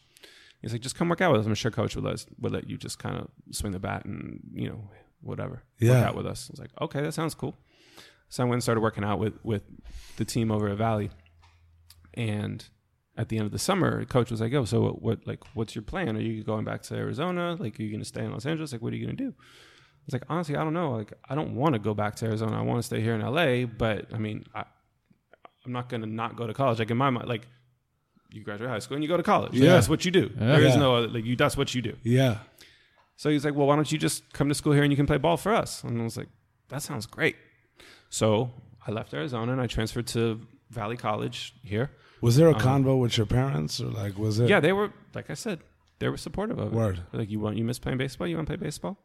He's 0.63 0.73
like, 0.73 0.81
"Just 0.81 0.95
come 0.97 1.09
work 1.11 1.21
out 1.21 1.33
with 1.33 1.41
us. 1.43 1.47
I'm 1.47 1.55
sure 1.55 1.71
coach 1.71 1.95
would 1.97 2.05
let 2.05 2.15
us, 2.15 2.27
would 2.41 2.53
let 2.53 2.71
you 2.71 2.79
just 2.79 2.99
kind 2.99 3.17
of 3.17 3.29
swing 3.51 3.73
the 3.73 3.79
bat 3.81 4.05
and 4.07 4.41
you 4.55 4.69
know 4.69 4.89
whatever 5.21 5.63
Yeah. 5.79 5.91
work 6.01 6.09
out 6.09 6.17
with 6.17 6.27
us." 6.27 6.49
I 6.49 6.53
was 6.53 6.61
like, 6.61 6.71
"Okay, 6.81 7.03
that 7.03 7.13
sounds 7.13 7.35
cool." 7.35 7.57
So 8.31 8.43
I 8.43 8.47
went 8.47 8.55
and 8.55 8.63
started 8.63 8.81
working 8.81 9.05
out 9.05 9.19
with 9.19 9.35
with 9.45 9.65
the 10.17 10.25
team 10.25 10.51
over 10.51 10.69
at 10.69 10.79
Valley, 10.79 11.11
and 12.15 12.65
at 13.17 13.29
the 13.29 13.37
end 13.37 13.47
of 13.47 13.53
the 13.53 13.59
summer, 13.59 14.05
coach 14.07 14.31
was 14.31 14.41
like, 14.41 14.53
"Oh, 14.55 14.65
so 14.65 14.81
what, 14.81 15.03
what? 15.03 15.27
Like, 15.27 15.41
what's 15.55 15.75
your 15.75 15.83
plan? 15.83 16.17
Are 16.17 16.21
you 16.21 16.43
going 16.43 16.65
back 16.65 16.83
to 16.85 16.95
Arizona? 16.95 17.57
Like, 17.59 17.79
are 17.79 17.83
you 17.83 17.91
going 17.91 18.01
to 18.01 18.07
stay 18.07 18.25
in 18.25 18.33
Los 18.33 18.47
Angeles? 18.47 18.73
Like, 18.73 18.83
what 18.83 18.93
are 18.93 18.97
you 18.97 19.07
going 19.07 19.17
to 19.17 19.25
do?" 19.25 19.35
I 19.39 20.05
was 20.07 20.13
like, 20.15 20.25
"Honestly, 20.29 20.57
I 20.57 20.65
don't 20.65 20.75
know. 20.75 20.93
Like, 20.93 21.13
I 21.29 21.35
don't 21.35 21.55
want 21.55 21.75
to 21.75 21.79
go 21.79 21.95
back 21.95 22.17
to 22.17 22.27
Arizona. 22.27 22.59
I 22.59 22.63
want 22.63 22.79
to 22.79 22.83
stay 22.83 23.01
here 23.01 23.15
in 23.15 23.21
LA. 23.21 23.67
But 23.67 24.13
I 24.15 24.19
mean, 24.19 24.45
I, 24.55 24.65
I'm 25.65 25.73
not 25.73 25.89
going 25.89 26.01
to 26.03 26.09
not 26.09 26.37
go 26.37 26.47
to 26.47 26.55
college. 26.55 26.79
Like 26.79 26.91
in 26.91 26.97
my 26.97 27.11
mind, 27.11 27.29
like." 27.29 27.47
You 28.35 28.43
graduate 28.43 28.71
high 28.71 28.79
school 28.79 28.95
and 28.95 29.05
you 29.05 29.09
go 29.11 29.19
to 29.19 29.23
college. 29.23 29.53
Like, 29.53 29.61
Yeah. 29.63 29.73
that's 29.75 29.91
what 29.91 30.07
you 30.07 30.11
do. 30.11 30.31
Yeah. 30.41 30.47
There 30.53 30.63
is 30.63 30.75
no 30.75 30.95
other, 30.97 31.09
like 31.09 31.27
you. 31.27 31.37
That's 31.37 31.55
what 31.55 31.75
you 31.75 31.83
do. 31.83 31.99
Yeah. 32.03 32.39
So 33.17 33.29
he's 33.29 33.45
like, 33.45 33.55
well, 33.55 33.67
why 33.67 33.77
don't 33.77 33.93
you 33.93 33.99
just 33.99 34.33
come 34.33 34.49
to 34.49 34.55
school 34.55 34.73
here 34.73 34.83
and 34.83 34.91
you 34.91 34.97
can 34.97 35.05
play 35.07 35.19
ball 35.19 35.37
for 35.37 35.53
us? 35.53 35.85
And 35.85 36.01
I 36.01 36.03
was 36.05 36.17
like, 36.17 36.29
that 36.71 36.81
sounds 36.81 37.05
great. 37.05 37.37
So 38.09 38.51
I 38.87 38.91
left 38.91 39.13
Arizona 39.13 39.53
and 39.53 39.61
I 39.61 39.67
transferred 39.67 40.07
to 40.09 40.41
Valley 40.71 40.97
College 40.97 41.55
here. 41.63 41.91
Was 42.23 42.37
there 42.37 42.49
a 42.49 42.55
convo 42.55 42.99
with 42.99 43.17
your 43.19 43.27
parents 43.27 43.81
or 43.81 43.87
like 43.89 44.17
was 44.17 44.39
it? 44.41 44.49
Yeah, 44.49 44.61
they 44.61 44.73
were, 44.73 44.93
like 45.15 45.29
I 45.29 45.35
said, 45.35 45.59
they 45.99 46.09
were 46.09 46.17
supportive 46.17 46.59
of 46.59 46.69
it. 46.69 46.73
Word. 46.75 47.01
They're 47.11 47.21
Like, 47.21 47.31
you 47.31 47.39
want, 47.41 47.57
you 47.59 47.65
miss 47.65 47.79
playing 47.79 47.99
baseball? 47.99 48.27
You 48.27 48.37
want 48.37 48.49
to 48.49 48.57
play 48.57 48.65
baseball? 48.65 48.97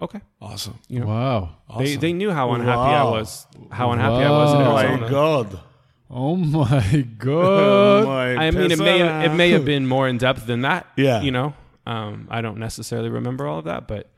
Okay. 0.00 0.20
Awesome. 0.40 0.78
You 0.88 1.00
know, 1.00 1.06
Wow. 1.06 1.56
they, 1.78 1.84
Awesome. 1.92 2.00
they 2.00 2.12
knew 2.12 2.30
how 2.30 2.52
unhappy 2.52 2.94
I 2.94 3.04
was, 3.04 3.46
how 3.70 3.90
unhappy 3.92 4.24
I 4.24 4.30
was 4.30 4.52
in 4.54 4.60
Wow. 4.60 4.76
Oh 4.78 4.96
my 4.98 5.08
god. 5.10 5.60
Oh 6.08 6.36
my 6.36 7.00
god. 7.18 8.36
I 8.38 8.50
mean, 8.52 8.70
it 8.70 8.78
may 8.78 8.98
have, 9.00 9.24
it 9.32 9.34
may 9.34 9.50
have 9.50 9.64
been 9.64 9.86
more 9.86 10.06
in 10.06 10.18
depth 10.18 10.46
than 10.46 10.60
that. 10.62 10.86
Yeah. 10.96 11.22
You 11.22 11.32
know, 11.32 11.54
um, 11.86 12.28
I 12.30 12.40
don't 12.40 12.58
necessarily 12.58 13.08
remember 13.08 13.46
all 13.48 13.58
of 13.58 13.64
that, 13.64 13.88
but 13.88 14.08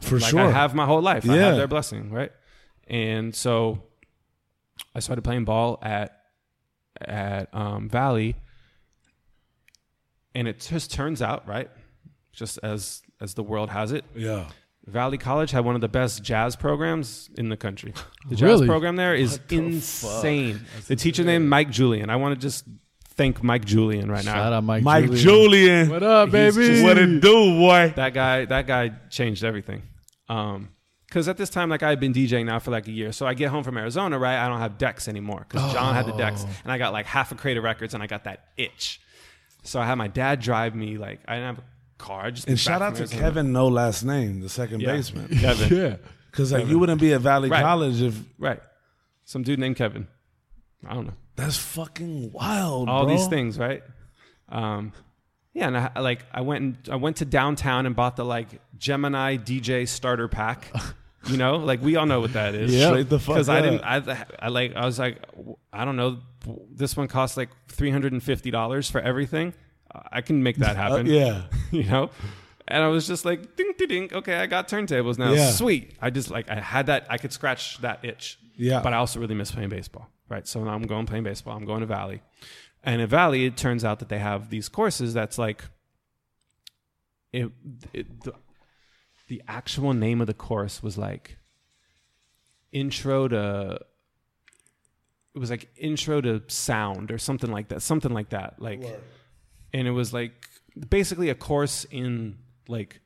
for 0.00 0.18
like 0.18 0.30
sure. 0.30 0.40
I 0.40 0.50
have 0.52 0.74
my 0.74 0.86
whole 0.86 1.02
life. 1.02 1.28
I 1.28 1.34
Yeah. 1.36 1.46
have 1.48 1.56
their 1.56 1.66
blessing, 1.68 2.10
right? 2.10 2.32
And 2.86 3.34
so 3.34 3.82
I 4.94 5.00
started 5.00 5.22
playing 5.22 5.44
ball 5.44 5.78
at 5.82 6.14
at 7.00 7.48
um, 7.54 7.88
Valley, 7.88 8.36
and 10.34 10.46
it 10.48 10.60
just 10.60 10.92
turns 10.92 11.22
out, 11.22 11.46
right, 11.48 11.70
just 12.32 12.58
as 12.62 13.02
as 13.20 13.34
the 13.34 13.42
world 13.42 13.70
has 13.70 13.92
it, 13.92 14.04
yeah. 14.14 14.48
Valley 14.86 15.18
College 15.18 15.50
had 15.50 15.64
one 15.66 15.74
of 15.74 15.80
the 15.82 15.88
best 15.88 16.22
jazz 16.22 16.56
programs 16.56 17.28
in 17.36 17.48
the 17.50 17.56
country. 17.56 17.92
The 18.28 18.36
jazz 18.36 18.42
Really? 18.42 18.66
program 18.66 18.96
there 18.96 19.14
is 19.14 19.38
insane. 19.50 20.60
The 20.86 20.96
teacher 20.96 21.24
named 21.24 21.48
Mike 21.48 21.70
Julian. 21.70 22.08
I 22.08 22.16
want 22.16 22.34
to 22.34 22.40
just 22.40 22.64
thank 23.10 23.42
Mike 23.42 23.64
Julian 23.66 24.10
right 24.10 24.24
now. 24.24 24.32
Shout 24.34 24.52
out 24.54 24.64
Mike. 24.64 24.82
Mike 24.82 25.04
Julian. 25.10 25.18
Julian. 25.22 25.90
What 25.90 26.02
up, 26.02 26.30
baby? 26.30 26.66
just- 26.68 26.82
What 26.82 26.96
it 26.96 27.20
do, 27.20 27.58
boy? 27.58 27.92
that 27.96 28.14
guy 28.14 28.44
that 28.46 28.66
guy 28.66 28.90
changed 29.10 29.44
everything 29.44 29.82
um 30.28 30.68
because 31.08 31.26
at 31.28 31.36
this 31.36 31.48
time 31.50 31.68
like 31.70 31.82
i've 31.82 31.98
been 32.00 32.12
djing 32.12 32.44
now 32.46 32.58
for 32.58 32.70
like 32.70 32.86
a 32.86 32.90
year 32.92 33.12
so 33.12 33.26
i 33.26 33.34
get 33.34 33.48
home 33.50 33.64
from 33.64 33.76
arizona 33.78 34.18
right 34.18 34.38
i 34.44 34.48
don't 34.48 34.58
have 34.60 34.76
decks 34.78 35.08
anymore 35.08 35.44
because 35.48 35.72
john 35.72 35.94
had 35.94 36.06
the 36.06 36.12
decks 36.12 36.44
Oh. 36.46 36.50
and 36.64 36.72
i 36.72 36.78
got 36.78 36.92
like 36.92 37.06
half 37.06 37.32
a 37.32 37.34
crate 37.34 37.56
of 37.56 37.64
records 37.64 37.94
and 37.94 38.02
i 38.02 38.06
got 38.06 38.24
that 38.24 38.44
itch 38.56 39.00
so 39.62 39.80
i 39.80 39.86
had 39.86 39.94
my 39.96 40.08
dad 40.08 40.40
drive 40.40 40.74
me 40.74 40.98
like 40.98 41.20
i 41.26 41.34
didn't 41.34 41.46
have 41.56 41.58
a 41.58 41.64
car 41.98 42.26
I 42.26 42.30
just 42.30 42.46
And 42.46 42.60
shout 42.60 42.80
out 42.80 42.94
to 42.94 43.00
Arizona. 43.00 43.20
Kevin, 43.22 43.52
no 43.52 43.66
last 43.66 44.04
name, 44.04 44.40
the 44.40 44.48
second 44.48 44.80
Yeah. 44.80 44.92
baseman. 44.92 45.28
kevin 45.40 45.76
Yeah. 45.76 45.96
Because 46.30 46.52
like 46.52 46.66
you 46.68 46.78
wouldn't 46.78 47.00
be 47.00 47.12
at 47.12 47.20
Valley 47.22 47.48
Right. 47.50 47.60
College 47.62 48.00
if 48.02 48.14
right 48.38 48.60
some 49.24 49.42
dude 49.42 49.58
named 49.58 49.74
kevin 49.76 50.06
i 50.86 50.94
don't 50.94 51.06
know 51.06 51.14
that's 51.34 51.56
fucking 51.56 52.30
wild. 52.32 52.88
all 52.88 53.04
bro. 53.06 53.16
these 53.16 53.26
things 53.26 53.58
right 53.58 53.82
um 54.48 54.92
Yeah, 55.54 55.66
and 55.68 55.76
I 55.76 55.90
I, 55.96 56.00
like 56.00 56.24
I 56.32 56.42
went 56.42 56.62
and 56.62 56.88
I 56.92 56.96
went 56.96 57.16
to 57.16 57.24
downtown 57.24 57.84
and 57.86 57.96
bought 57.96 58.14
the 58.16 58.24
like 58.24 58.48
Gemini 58.78 59.36
DJ 59.36 59.88
starter 59.88 60.28
pack. 60.28 60.70
You 61.26 61.36
know, 61.36 61.56
like 61.56 61.82
we 61.82 61.96
all 61.96 62.06
know 62.06 62.20
what 62.20 62.32
that 62.34 62.54
is. 62.54 62.72
Yeah, 62.74 62.92
the 63.02 63.18
Because 63.18 63.48
I 63.48 63.60
didn't, 63.60 63.82
I, 63.82 64.24
I 64.38 64.48
like, 64.48 64.74
I 64.76 64.86
was 64.86 64.98
like, 64.98 65.18
I 65.72 65.84
don't 65.84 65.96
know, 65.96 66.18
this 66.70 66.96
one 66.96 67.08
costs 67.08 67.36
like 67.36 67.50
three 67.68 67.90
hundred 67.90 68.12
and 68.12 68.22
fifty 68.22 68.50
dollars 68.50 68.88
for 68.88 69.00
everything. 69.00 69.52
I 70.12 70.20
can 70.20 70.42
make 70.42 70.56
that 70.58 70.76
Uh, 70.76 70.80
happen. 70.80 71.06
yeah. 71.06 71.42
you 71.72 71.84
know. 71.84 72.10
And 72.68 72.82
I 72.84 72.88
was 72.88 73.06
just 73.08 73.24
like, 73.24 73.56
ding, 73.56 73.72
ding, 73.78 73.88
ding. 73.88 74.10
Okay, 74.12 74.36
I 74.36 74.46
got 74.46 74.68
turntables 74.68 75.18
now. 75.18 75.32
Yeah. 75.32 75.50
Sweet. 75.50 75.96
I 76.00 76.10
just 76.10 76.30
like 76.30 76.48
I 76.50 76.60
had 76.60 76.86
that. 76.86 77.06
I 77.10 77.16
could 77.18 77.32
scratch 77.32 77.78
that 77.78 78.04
itch. 78.04 78.38
Yeah. 78.56 78.80
But 78.82 78.92
I 78.92 78.98
also 78.98 79.18
really 79.20 79.34
miss 79.34 79.50
playing 79.50 79.70
baseball. 79.70 80.08
Right. 80.28 80.46
So 80.46 80.62
now 80.62 80.70
I'm 80.72 80.82
going 80.82 81.06
playing 81.06 81.24
baseball. 81.24 81.56
I'm 81.56 81.64
going 81.64 81.80
to 81.80 81.86
Valley, 81.86 82.20
and 82.84 83.00
at 83.02 83.08
Valley, 83.08 83.44
it 83.46 83.56
turns 83.56 83.84
out 83.84 83.98
that 84.00 84.08
they 84.10 84.18
have 84.18 84.50
these 84.50 84.68
courses 84.68 85.14
that's 85.14 85.38
like, 85.38 85.64
it, 87.32 87.50
it 87.92 88.06
the, 89.28 89.42
actual 89.46 89.92
name 89.94 90.20
of 90.20 90.26
the 90.26 90.34
course 90.34 90.82
was 90.82 90.98
like 90.98 91.36
intro 92.72 93.28
to 93.28 93.78
it 95.34 95.38
was 95.38 95.50
like 95.50 95.68
intro 95.76 96.20
to 96.20 96.42
sound 96.48 97.10
or 97.10 97.18
something 97.18 97.50
like 97.50 97.68
that 97.68 97.80
something 97.82 98.12
like 98.12 98.30
that 98.30 98.60
like 98.60 98.82
and 99.72 99.86
it 99.86 99.90
was 99.92 100.12
like 100.12 100.32
basically 100.90 101.28
a 101.30 101.34
course 101.34 101.84
in 101.90 102.36
like 102.68 103.00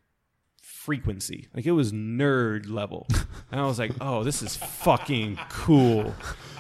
frequency 0.60 1.48
like 1.54 1.64
it 1.66 1.70
was 1.72 1.92
nerd 1.92 2.68
level. 2.68 3.06
And 3.52 3.60
i 3.60 3.66
was 3.66 3.78
like 3.78 3.92
oh 4.00 4.24
this 4.24 4.42
is 4.42 4.56
fucking 4.56 5.38
cool. 5.50 6.12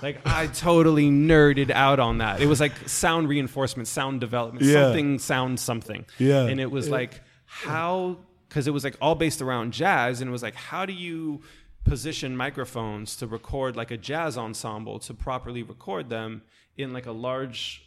Like 0.02 0.20
i 0.26 0.46
totally 0.48 1.10
nerded 1.10 1.70
out 1.70 1.98
on 1.98 2.18
that. 2.18 2.40
It 2.40 2.46
was 2.46 2.60
like 2.60 2.72
sound 2.88 3.28
reinforcement 3.28 3.88
sound 3.88 4.20
development 4.20 4.64
Yeah. 4.64 4.84
something 4.84 5.18
sound 5.18 5.58
something. 5.58 6.04
Yeah. 6.18 6.44
and 6.46 6.60
it 6.60 6.70
was 6.70 6.88
like 6.88 7.20
how 7.46 8.18
because 8.52 8.66
it 8.66 8.70
was 8.70 8.84
like 8.84 8.98
all 9.00 9.14
based 9.14 9.40
around 9.40 9.72
jazz 9.72 10.20
and 10.20 10.28
it 10.28 10.30
was 10.30 10.42
like 10.42 10.54
how 10.54 10.84
do 10.84 10.92
you 10.92 11.40
position 11.84 12.36
microphones 12.36 13.16
to 13.16 13.26
record 13.26 13.76
like 13.76 13.90
a 13.90 13.96
jazz 13.96 14.36
ensemble 14.36 14.98
to 14.98 15.14
properly 15.14 15.62
record 15.62 16.10
them 16.10 16.42
in 16.76 16.92
like 16.92 17.06
a 17.06 17.12
large 17.12 17.82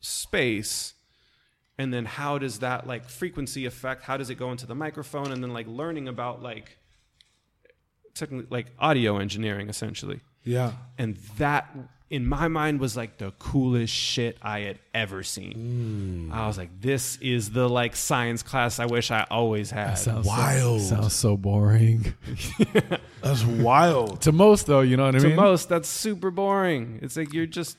space? 0.00 0.92
And 1.78 1.94
then 1.94 2.04
how 2.04 2.36
does 2.36 2.58
that 2.58 2.86
like 2.86 3.08
frequency 3.08 3.64
affect 3.64 4.02
how 4.02 4.18
does 4.18 4.28
it 4.28 4.34
go 4.34 4.52
into 4.52 4.66
the 4.66 4.74
microphone? 4.74 5.32
And 5.32 5.42
then 5.42 5.54
like 5.54 5.66
learning 5.66 6.08
about 6.08 6.42
like 6.42 6.76
technically 8.14 8.48
like 8.50 8.66
audio 8.78 9.16
engineering 9.16 9.70
essentially. 9.70 10.20
Yeah. 10.44 10.72
and 10.98 11.16
that 11.38 11.74
in 12.12 12.26
my 12.26 12.46
mind 12.46 12.78
was 12.78 12.94
like 12.94 13.16
the 13.16 13.30
coolest 13.38 13.92
shit 13.92 14.36
I 14.42 14.60
had 14.60 14.78
ever 14.92 15.22
seen. 15.22 16.28
Mm. 16.30 16.36
I 16.36 16.46
was 16.46 16.58
like, 16.58 16.68
this 16.78 17.16
is 17.22 17.52
the 17.52 17.66
like 17.66 17.96
science 17.96 18.42
class 18.42 18.78
I 18.78 18.84
wish 18.84 19.10
I 19.10 19.26
always 19.30 19.70
had. 19.70 19.94
Sounds 19.94 20.26
Wild. 20.26 20.82
So, 20.82 20.96
sounds 20.96 21.14
so 21.14 21.38
boring. 21.38 22.12
That's 23.22 23.44
wild. 23.44 24.20
to 24.22 24.32
most, 24.32 24.66
though, 24.66 24.82
you 24.82 24.98
know 24.98 25.06
what 25.06 25.14
I 25.14 25.20
to 25.20 25.28
mean. 25.28 25.36
To 25.36 25.42
most, 25.42 25.68
that's 25.68 25.88
super 25.88 26.32
boring. 26.32 26.98
It's 27.02 27.16
like 27.16 27.32
you're 27.32 27.46
just 27.46 27.78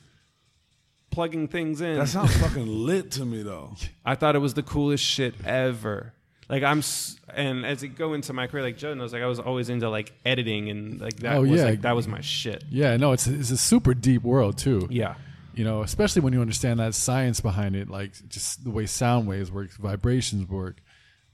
plugging 1.10 1.46
things 1.46 1.82
in. 1.82 1.98
That 1.98 2.08
sounds 2.08 2.34
fucking 2.38 2.66
lit 2.66 3.12
to 3.12 3.24
me 3.24 3.42
though. 3.42 3.76
I 4.04 4.14
thought 4.14 4.34
it 4.34 4.40
was 4.40 4.54
the 4.54 4.62
coolest 4.62 5.04
shit 5.04 5.34
ever. 5.44 6.13
Like 6.48 6.62
I'm, 6.62 6.78
s- 6.78 7.18
and 7.34 7.64
as 7.64 7.82
I 7.82 7.86
go 7.86 8.12
into 8.14 8.32
my 8.32 8.46
career, 8.46 8.62
like 8.62 8.76
Joe 8.76 8.92
knows, 8.94 9.12
like 9.12 9.22
I 9.22 9.26
was 9.26 9.38
always 9.40 9.68
into 9.70 9.88
like 9.88 10.12
editing 10.24 10.68
and 10.70 11.00
like 11.00 11.16
that 11.18 11.36
Oh, 11.36 11.42
was 11.42 11.50
yeah. 11.52 11.64
like 11.64 11.80
that 11.82 11.96
was 11.96 12.06
my 12.06 12.20
shit. 12.20 12.64
yeah, 12.70 12.96
no, 12.96 13.12
it's 13.12 13.26
it's 13.26 13.50
a 13.50 13.56
super 13.56 13.94
deep 13.94 14.22
world 14.22 14.58
too. 14.58 14.86
Yeah, 14.90 15.14
You 15.54 15.64
know, 15.64 15.82
especially 15.82 16.22
when 16.22 16.32
you 16.32 16.40
understand 16.40 16.80
that 16.80 16.94
science 16.94 17.40
behind 17.40 17.76
it, 17.76 17.88
like 17.88 18.12
just 18.28 18.62
the 18.64 18.70
way 18.70 18.86
sound 18.86 19.26
waves 19.26 19.50
work, 19.50 19.72
vibrations 19.72 20.48
work, 20.48 20.82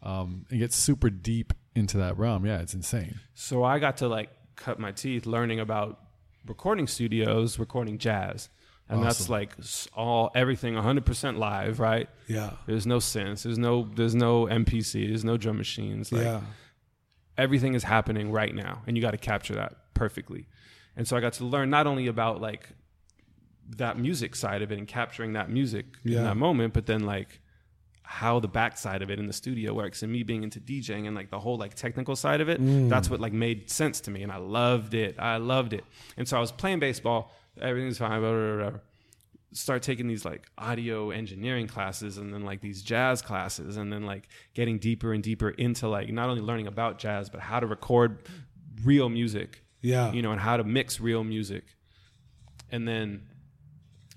um, 0.02 0.46
it 0.50 0.58
gets 0.58 0.76
super 0.76 1.10
deep 1.10 1.52
into 1.74 1.96
that 1.98 2.16
realm. 2.18 2.46
Yeah, 2.46 2.60
it's 2.60 2.74
insane. 2.74 3.18
So 3.34 3.64
I 3.64 3.78
got 3.80 3.96
to 3.98 4.08
like 4.08 4.30
cut 4.56 4.78
my 4.78 4.92
teeth 4.92 5.26
learning 5.26 5.58
about 5.60 5.98
recording 6.46 6.86
studios, 6.86 7.58
recording 7.58 7.98
jazz. 7.98 8.48
And 8.90 9.02
that's 9.02 9.28
like 9.28 9.52
all 9.94 10.30
everything 10.34 10.74
100% 10.74 11.38
live, 11.38 11.78
right? 11.80 12.08
Yeah. 12.26 12.50
There's 12.66 12.86
no 12.86 12.98
synths, 12.98 13.42
there's 13.44 13.58
no 13.58 13.88
there's 13.94 14.14
no 14.14 14.46
MPC, 14.46 15.06
there's 15.08 15.24
no 15.24 15.36
drum 15.36 15.58
machines. 15.58 16.10
Like 16.12 16.24
yeah. 16.24 16.40
everything 17.38 17.74
is 17.74 17.84
happening 17.84 18.32
right 18.32 18.54
now 18.54 18.82
and 18.86 18.96
you 18.96 19.02
got 19.02 19.12
to 19.12 19.18
capture 19.18 19.54
that 19.54 19.76
perfectly. 19.94 20.48
And 20.96 21.06
so 21.06 21.16
I 21.16 21.20
got 21.20 21.34
to 21.34 21.44
learn 21.44 21.70
not 21.70 21.86
only 21.86 22.08
about 22.08 22.40
like 22.40 22.68
that 23.76 23.98
music 23.98 24.34
side 24.34 24.62
of 24.62 24.72
it 24.72 24.78
and 24.78 24.88
capturing 24.88 25.34
that 25.34 25.48
music 25.50 25.86
Yeah. 26.02 26.18
in 26.18 26.24
that 26.24 26.36
moment, 26.36 26.74
but 26.74 26.86
then 26.86 27.06
like 27.06 27.40
how 28.02 28.40
the 28.40 28.48
backside 28.48 29.02
of 29.02 29.10
it 29.10 29.20
in 29.20 29.26
the 29.28 29.32
studio 29.32 29.72
works 29.72 30.02
and 30.02 30.10
me 30.10 30.24
being 30.24 30.42
into 30.42 30.58
DJing 30.58 31.06
and 31.06 31.14
like 31.14 31.30
the 31.30 31.38
whole 31.38 31.56
like 31.56 31.74
technical 31.74 32.16
side 32.16 32.40
of 32.40 32.48
it. 32.48 32.60
Mm. 32.60 32.88
That's 32.88 33.08
what 33.08 33.20
like 33.20 33.32
made 33.32 33.70
sense 33.70 34.00
to 34.00 34.10
me 34.10 34.24
and 34.24 34.32
I 34.32 34.38
loved 34.38 34.94
it. 34.94 35.14
I 35.16 35.36
loved 35.36 35.72
it. 35.72 35.84
And 36.16 36.26
so 36.26 36.36
I 36.36 36.40
was 36.40 36.50
playing 36.50 36.80
baseball, 36.80 37.32
everything's 37.60 37.98
fine, 37.98 38.20
whatever, 38.20 38.56
whatever. 38.56 38.80
Start 39.52 39.82
taking 39.82 40.06
these 40.06 40.24
like 40.24 40.46
audio 40.56 41.10
engineering 41.10 41.66
classes 41.66 42.18
and 42.18 42.32
then 42.32 42.44
like 42.44 42.60
these 42.60 42.82
jazz 42.82 43.20
classes 43.20 43.76
and 43.76 43.92
then 43.92 44.04
like 44.04 44.28
getting 44.54 44.78
deeper 44.78 45.12
and 45.12 45.22
deeper 45.24 45.50
into 45.50 45.88
like 45.88 46.08
not 46.12 46.28
only 46.28 46.40
learning 46.42 46.68
about 46.68 46.98
jazz 46.98 47.28
but 47.28 47.40
how 47.40 47.58
to 47.58 47.66
record 47.66 48.18
real 48.84 49.08
music 49.08 49.64
Yeah. 49.82 50.12
you 50.12 50.22
know, 50.22 50.30
and 50.30 50.40
how 50.40 50.56
to 50.56 50.62
mix 50.64 51.00
real 51.00 51.24
music. 51.24 51.64
And 52.70 52.86
then 52.86 53.22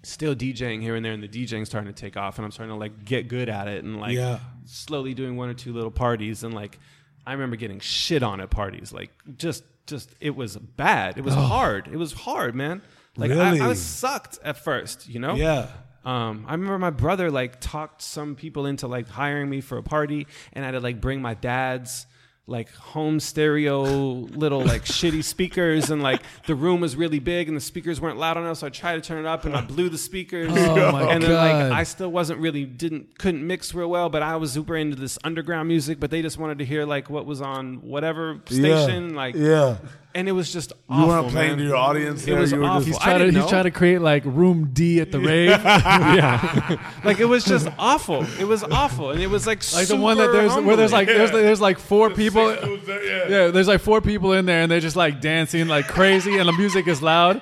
still 0.03 0.35
DJing 0.35 0.81
here 0.81 0.95
and 0.95 1.03
there, 1.03 1.13
and 1.13 1.23
the 1.23 1.27
DJing 1.27 1.65
starting 1.65 1.91
to 1.91 1.99
take 1.99 2.15
off, 2.17 2.37
and 2.37 2.45
I'm 2.45 2.51
starting 2.51 2.75
to 2.75 2.79
like 2.79 3.03
get 3.05 3.27
good 3.27 3.49
at 3.49 3.67
it, 3.67 3.83
and 3.83 3.99
like 3.99 4.15
Yeah. 4.15 4.39
slowly 4.65 5.13
doing 5.15 5.35
one 5.37 5.49
or 5.49 5.53
two 5.55 5.73
little 5.73 5.91
parties, 5.91 6.43
and 6.43 6.53
like 6.53 6.77
I 7.25 7.31
remember 7.33 7.55
getting 7.55 7.79
shit 7.79 8.21
on 8.21 8.39
at 8.41 8.51
parties, 8.51 8.91
like 8.93 9.11
just 9.37 9.63
just 9.87 10.13
it 10.21 10.35
was 10.35 10.57
bad, 10.57 11.17
it 11.17 11.23
was 11.23 11.33
hard, 11.33 11.87
it 11.91 11.97
was 11.97 12.13
hard, 12.13 12.53
man. 12.53 12.81
Like 13.17 13.31
I, 13.31 13.35
Really? 13.35 13.61
I 13.61 13.67
was 13.67 13.81
sucked 13.81 14.39
at 14.43 14.57
first, 14.57 15.07
you 15.07 15.19
know. 15.19 15.35
Yeah. 15.35 15.67
Um, 16.05 16.45
I 16.47 16.51
remember 16.51 16.79
my 16.79 16.89
brother 16.89 17.31
like 17.31 17.61
talked 17.61 18.01
some 18.01 18.35
people 18.35 18.65
into 18.65 18.87
like 18.87 19.07
hiring 19.07 19.49
me 19.49 19.61
for 19.61 19.77
a 19.77 19.83
party, 19.83 20.27
and 20.51 20.65
I 20.65 20.67
had 20.67 20.71
to 20.71 20.79
like 20.79 20.99
bring 20.99 21.21
my 21.21 21.33
dad's 21.33 22.07
like 22.45 22.69
home 22.73 23.21
stereo 23.21 23.83
little 23.83 24.59
like 24.65 24.83
shitty 24.85 25.23
speakers, 25.23 25.91
and 25.91 26.03
like 26.03 26.21
the 26.45 26.55
room 26.55 26.81
was 26.81 26.97
really 26.97 27.19
big 27.19 27.47
and 27.47 27.55
the 27.55 27.61
speakers 27.61 28.01
weren't 28.01 28.17
loud 28.17 28.35
enough, 28.35 28.57
so 28.57 28.67
I 28.67 28.69
tried 28.69 28.95
to 28.95 29.01
turn 29.01 29.23
it 29.23 29.27
up 29.27 29.45
and 29.45 29.55
I 29.55 29.61
blew 29.61 29.87
the 29.89 29.97
speakers. 29.97 30.51
Oh, 30.73 30.91
my 30.91 31.03
god. 31.03 31.11
and 31.11 31.23
then 31.23 31.29
God. 31.29 31.69
like 31.69 31.71
I 31.71 31.83
still 31.83 32.11
wasn't 32.11 32.39
really 32.39 32.65
didn't 32.65 33.17
couldn't 33.17 33.45
mix 33.45 33.73
real 33.73 33.89
well, 33.89 34.09
but 34.09 34.23
I 34.23 34.35
was 34.35 34.51
super 34.51 34.75
into 34.75 34.97
this 34.97 35.17
underground 35.23 35.69
music, 35.69 35.99
but 36.01 36.09
they 36.11 36.21
just 36.21 36.37
wanted 36.37 36.57
to 36.59 36.65
hear 36.65 36.85
like 36.85 37.09
what 37.09 37.25
was 37.25 37.41
on 37.41 37.75
whatever 37.81 38.41
station, 38.47 39.11
yeah. 39.11 39.15
like 39.15 39.35
Yeah. 39.35 39.77
And 40.15 40.29
it 40.29 40.31
was 40.31 40.51
just 40.53 40.71
You 40.71 40.77
awful. 40.95 41.07
weren't 41.07 41.29
playing 41.29 41.49
man. 41.51 41.57
to 41.59 41.63
your 41.65 41.75
audience 41.75 42.27
It 42.27 42.33
was 42.37 42.51
you 42.51 42.63
awful. 42.63 42.85
He's 42.85 42.97
trying 42.99 43.31
to 43.31 43.39
he's 43.39 43.49
trying 43.49 43.63
to 43.63 43.71
create 43.71 43.99
like 44.01 44.23
room 44.25 44.69
D 44.73 44.99
at 45.01 45.11
the 45.11 45.19
rave, 45.19 45.49
yeah, 45.63 46.77
like 47.03 47.19
it 47.19 47.25
was 47.25 47.43
just 47.45 47.67
awful. 47.77 48.25
It 48.39 48.45
was 48.45 48.63
awful, 48.63 49.11
and 49.11 49.21
it 49.21 49.27
was 49.27 49.45
like 49.47 49.61
like 49.73 49.87
the 49.87 49.95
one 49.95 50.17
that 50.17 50.25
super 50.25 50.33
there's 50.33 50.55
where 50.65 50.75
there's 50.75 50.91
like 50.91 51.07
humbling. 51.07 51.31
there's 51.31 51.43
there's 51.43 51.61
like 51.61 51.79
four 51.79 52.09
people. 52.09 52.53
yeah. 52.53 53.27
Yeah, 53.29 53.47
there's 53.47 53.67
like 53.67 53.81
four 53.81 54.01
people 54.01 54.33
in 54.33 54.45
there, 54.45 54.61
and 54.61 54.71
they're 54.71 54.79
just 54.79 54.95
like 54.95 55.21
dancing 55.21 55.67
like 55.67 55.87
crazy, 55.87 56.37
and 56.37 56.47
the 56.47 56.53
music 56.53 56.87
is 56.87 57.01
loud. 57.01 57.41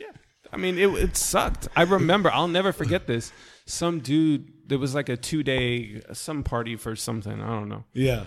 Yeah, 0.00 0.06
I 0.52 0.56
mean, 0.56 0.78
it 0.78 0.86
it 0.94 1.16
sucked. 1.16 1.68
I 1.76 1.82
remember. 1.82 2.30
I'll 2.30 2.48
never 2.48 2.72
forget 2.72 3.06
this. 3.06 3.32
Some 3.66 4.00
dude. 4.00 4.52
There 4.68 4.78
was 4.78 4.94
like 4.94 5.08
a 5.08 5.16
two 5.16 5.42
day 5.44 6.00
some 6.12 6.42
party 6.42 6.74
for 6.76 6.96
something. 6.96 7.40
I 7.40 7.48
don't 7.48 7.68
know. 7.68 7.84
Yeah. 7.92 8.24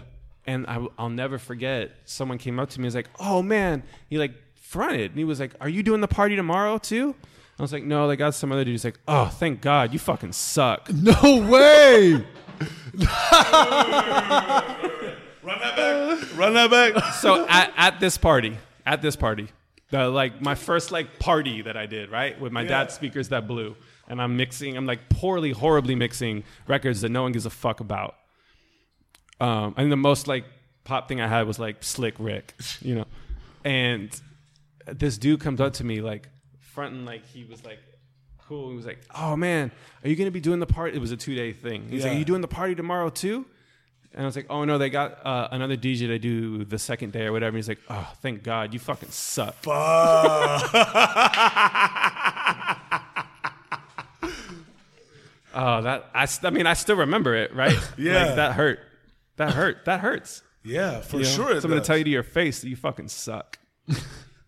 And 0.49 0.65
I, 0.65 0.83
I'll 0.97 1.09
never 1.09 1.37
forget. 1.37 1.91
Someone 2.05 2.39
came 2.39 2.59
up 2.59 2.71
to 2.71 2.79
me. 2.79 2.85
and 2.85 2.87
was 2.87 2.95
like, 2.95 3.09
"Oh 3.19 3.43
man," 3.43 3.83
he 4.09 4.17
like 4.17 4.33
fronted, 4.55 5.11
and 5.11 5.19
he 5.19 5.23
was 5.23 5.39
like, 5.39 5.53
"Are 5.61 5.69
you 5.69 5.83
doing 5.83 6.01
the 6.01 6.07
party 6.07 6.35
tomorrow 6.35 6.79
too?" 6.79 7.13
I 7.59 7.61
was 7.61 7.71
like, 7.71 7.83
"No, 7.83 8.07
they 8.07 8.15
got 8.15 8.33
some 8.33 8.51
other 8.51 8.63
dude." 8.63 8.71
He's 8.71 8.83
like, 8.83 8.99
"Oh, 9.07 9.25
thank 9.27 9.61
God, 9.61 9.93
you 9.93 9.99
fucking 9.99 10.31
suck." 10.31 10.89
No 10.93 11.47
way. 11.47 12.25
Run 15.43 15.59
that 15.59 15.75
back. 15.77 16.37
Run 16.37 16.53
that 16.55 16.71
back. 16.71 17.13
so 17.13 17.47
at, 17.47 17.71
at 17.77 17.99
this 17.99 18.17
party, 18.17 18.57
at 18.85 19.01
this 19.03 19.15
party, 19.15 19.49
the 19.91 20.09
like 20.09 20.41
my 20.41 20.55
first 20.55 20.91
like 20.91 21.19
party 21.19 21.61
that 21.61 21.77
I 21.77 21.85
did, 21.85 22.09
right, 22.11 22.39
with 22.39 22.51
my 22.51 22.63
dad's 22.63 22.93
speakers 22.93 23.29
that 23.29 23.47
blew, 23.47 23.75
and 24.07 24.21
I'm 24.21 24.35
mixing, 24.35 24.75
I'm 24.75 24.85
like 24.85 25.09
poorly, 25.09 25.51
horribly 25.51 25.95
mixing 25.95 26.43
records 26.67 27.01
that 27.01 27.09
no 27.09 27.21
one 27.23 27.31
gives 27.33 27.45
a 27.45 27.49
fuck 27.49 27.79
about. 27.79 28.15
Um, 29.39 29.73
and 29.77 29.91
the 29.91 29.95
most 29.97 30.27
like 30.27 30.45
pop 30.83 31.07
thing 31.07 31.21
I 31.21 31.27
had 31.27 31.47
was 31.47 31.59
like 31.59 31.83
Slick 31.83 32.15
Rick, 32.19 32.53
you 32.81 32.95
know, 32.95 33.05
and 33.63 34.09
this 34.85 35.17
dude 35.17 35.39
comes 35.39 35.61
up 35.61 35.73
to 35.73 35.83
me 35.83 36.01
like 36.01 36.27
fronting 36.59 37.05
like 37.05 37.25
he 37.27 37.43
was 37.45 37.63
like 37.63 37.79
cool. 38.47 38.69
He 38.71 38.75
was 38.75 38.85
like, 38.85 38.99
"Oh 39.15 39.35
man, 39.35 39.71
are 40.03 40.09
you 40.09 40.15
gonna 40.15 40.31
be 40.31 40.41
doing 40.41 40.59
the 40.59 40.65
party?" 40.65 40.97
It 40.97 40.99
was 40.99 41.11
a 41.11 41.17
two 41.17 41.35
day 41.35 41.53
thing. 41.53 41.87
He's 41.89 42.03
like, 42.03 42.13
"Are 42.13 42.17
you 42.17 42.25
doing 42.25 42.41
the 42.41 42.47
party 42.47 42.75
tomorrow 42.75 43.09
too?" 43.09 43.45
And 44.11 44.23
I 44.23 44.25
was 44.25 44.35
like, 44.35 44.47
"Oh 44.49 44.65
no, 44.65 44.77
they 44.77 44.89
got 44.89 45.25
uh, 45.25 45.47
another 45.51 45.77
DJ 45.77 46.07
to 46.07 46.19
do 46.19 46.65
the 46.65 46.79
second 46.79 47.13
day 47.13 47.25
or 47.25 47.31
whatever." 47.31 47.49
And 47.49 47.57
he's 47.57 47.69
like, 47.69 47.79
"Oh, 47.89 48.11
thank 48.21 48.43
God, 48.43 48.73
you 48.73 48.79
fucking 48.79 49.11
suck." 49.11 49.55
Oh, 55.51 55.81
that 55.81 56.09
I, 56.13 56.27
I 56.43 56.49
mean, 56.51 56.67
I 56.67 56.73
still 56.73 56.97
remember 56.97 57.35
it, 57.35 57.53
right? 57.53 57.75
Yeah. 57.97 58.25
like, 58.25 58.35
that 58.35 58.53
hurt. 58.53 58.79
That 59.39 59.53
hurt. 59.53 59.85
That 59.85 59.99
hurts. 60.01 60.43
Yeah, 60.63 61.01
for 61.01 61.17
you 61.17 61.23
know? 61.23 61.29
sure. 61.29 61.51
It 61.57 61.61
Someone 61.61 61.79
to 61.81 61.85
tell 61.85 61.97
you 61.97 62.03
to 62.03 62.09
your 62.09 62.23
face 62.23 62.61
that 62.61 62.69
you 62.69 62.75
fucking 62.75 63.07
suck. 63.07 63.57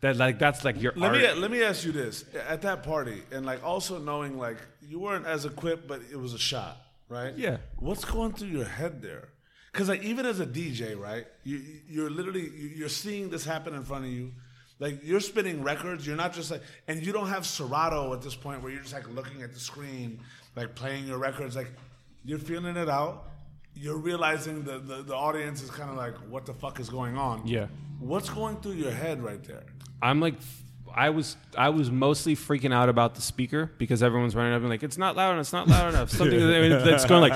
that 0.02 0.18
like 0.18 0.38
that's 0.39 0.64
like 0.64 0.82
your 0.82 0.94
Let 0.96 1.12
art. 1.12 1.18
me 1.22 1.34
let 1.42 1.50
me 1.52 1.64
ask 1.64 1.84
you 1.86 1.92
this: 1.92 2.26
at 2.48 2.62
that 2.64 2.84
party, 2.84 3.24
and 3.32 3.46
like 3.46 3.64
also 3.64 3.98
knowing 4.00 4.38
like 4.38 4.58
you 4.88 5.00
weren't 5.00 5.26
as 5.26 5.46
equipped, 5.46 5.88
but 5.88 6.02
it 6.12 6.18
was 6.20 6.34
a 6.34 6.39
shot, 6.39 6.78
right? 7.10 7.36
Yeah. 7.38 7.58
What's 7.78 8.06
going 8.06 8.34
through 8.34 8.50
your 8.50 8.66
head 8.66 9.02
there? 9.02 9.30
Because 9.72 9.88
like 9.89 10.04
even 10.04 10.26
as 10.26 10.39
a 10.42 10.46
DJ, 10.46 11.00
right? 11.00 11.26
You 11.44 11.62
you're 11.88 12.10
literally 12.10 12.42
you- 12.50 12.74
you're 12.76 12.89
seeing 12.89 13.30
this 13.30 13.46
happen 13.46 13.74
in 13.74 13.84
front 13.84 14.06
of 14.06 14.12
you. 14.12 14.34
Like 14.80 15.00
you're 15.04 15.20
spinning 15.22 15.64
records. 15.64 16.06
You're 16.06 16.18
not 16.18 16.34
just 16.34 16.50
like, 16.52 16.64
and 16.88 17.06
you 17.06 17.14
don't 17.14 17.28
have 17.30 17.46
Serato 17.46 18.14
at 18.14 18.22
this 18.24 18.36
point 18.36 18.64
where 18.64 18.72
you're 18.72 18.82
just 18.82 18.94
like 18.94 19.08
looking 19.10 19.44
at 19.44 19.54
the 19.54 19.60
screen, 19.60 20.20
like 20.56 20.76
playing 20.76 21.06
your 21.08 21.20
records. 21.20 21.56
Like 21.56 21.72
you're 22.26 22.39
feeling 22.39 22.76
it 22.76 22.89
out. 22.89 23.28
You're 23.76 23.97
realizing 23.97 24.63
that 24.63 24.88
the, 24.88 25.01
the 25.01 25.15
audience 25.15 25.61
is 25.63 25.69
kind 25.72 25.89
of 25.89 25.97
like, 25.97 26.15
what 26.30 26.45
the 26.45 26.53
fuck 26.53 26.80
is 26.80 26.89
going 26.89 27.17
on? 27.17 27.47
Yeah. 27.47 27.67
What's 27.99 28.30
going 28.30 28.57
through 28.57 28.74
your 28.74 28.91
head 28.91 29.22
right 29.22 29.43
there? 29.43 29.63
I'm 30.01 30.19
like, 30.19 30.36
I 30.93 31.09
was 31.09 31.38
I 31.55 31.69
was 31.69 31.89
mostly 31.89 32.36
freaking 32.36 32.74
out 32.74 32.89
about 32.89 33.15
the 33.15 33.22
speaker 33.22 33.72
because 33.78 34.03
everyone's 34.03 34.36
running 34.36 34.53
up 34.53 34.61
and 34.61 34.69
like, 34.69 34.84
it's 34.84 34.97
not 34.97 35.15
loud 35.15 35.32
enough, 35.32 35.43
it's 35.43 35.53
not 35.53 35.67
loud 35.67 35.93
enough. 35.93 36.09
Something 36.09 36.39
that's 36.39 37.05
going 37.05 37.30
like, 37.30 37.34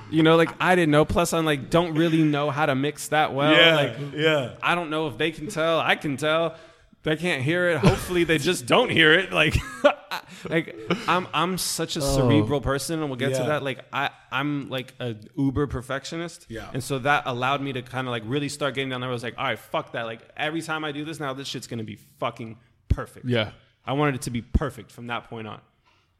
you 0.10 0.22
know, 0.22 0.36
like 0.36 0.50
I 0.60 0.74
didn't 0.74 0.92
know. 0.92 1.04
Plus, 1.04 1.32
I'm 1.32 1.44
like, 1.44 1.70
don't 1.70 1.94
really 1.94 2.22
know 2.22 2.50
how 2.50 2.66
to 2.66 2.74
mix 2.74 3.08
that 3.08 3.34
well. 3.34 3.74
Like, 3.76 3.96
yeah. 4.14 4.54
I 4.62 4.74
don't 4.74 4.90
know 4.90 5.08
if 5.08 5.18
they 5.18 5.30
can 5.30 5.48
tell. 5.48 5.78
I 5.78 5.96
can 5.96 6.16
tell. 6.16 6.56
They 7.02 7.16
can't 7.16 7.42
hear 7.42 7.70
it. 7.70 7.78
Hopefully, 7.78 8.24
they 8.24 8.38
just 8.38 8.66
don't 8.66 8.90
hear 8.90 9.12
it. 9.12 9.32
Like, 9.32 9.56
like 10.48 10.76
I'm 11.08 11.26
I'm 11.32 11.58
such 11.58 11.96
a 11.96 12.00
oh. 12.00 12.16
cerebral 12.16 12.60
person, 12.60 13.00
and 13.00 13.08
we'll 13.08 13.16
get 13.16 13.30
Yeah. 13.30 13.38
to 13.38 13.44
that. 13.44 13.62
Like, 13.62 13.84
I 13.92 14.10
I'm 14.30 14.68
like 14.68 14.94
a 15.00 15.16
uber 15.36 15.66
perfectionist. 15.66 16.46
Yeah. 16.48 16.70
And 16.72 16.82
so 16.82 16.98
that 17.00 17.24
allowed 17.26 17.62
me 17.62 17.72
to 17.72 17.82
kind 17.82 18.06
of 18.06 18.10
like 18.10 18.22
really 18.26 18.48
start 18.48 18.74
getting 18.74 18.90
down 18.90 19.00
there. 19.00 19.10
I 19.10 19.12
was 19.12 19.22
like, 19.22 19.38
all 19.38 19.44
right, 19.44 19.58
fuck 19.58 19.92
that. 19.92 20.04
Like 20.04 20.20
every 20.36 20.62
time 20.62 20.84
I 20.84 20.92
do 20.92 21.04
this 21.04 21.20
now, 21.20 21.32
this 21.32 21.48
shit's 21.48 21.66
gonna 21.66 21.84
be 21.84 21.96
fucking 22.18 22.58
perfect. 22.88 23.26
Yeah. 23.26 23.52
I 23.84 23.94
wanted 23.94 24.16
it 24.16 24.22
to 24.22 24.30
be 24.30 24.42
perfect 24.42 24.92
from 24.92 25.06
that 25.06 25.24
point 25.30 25.46
on. 25.46 25.60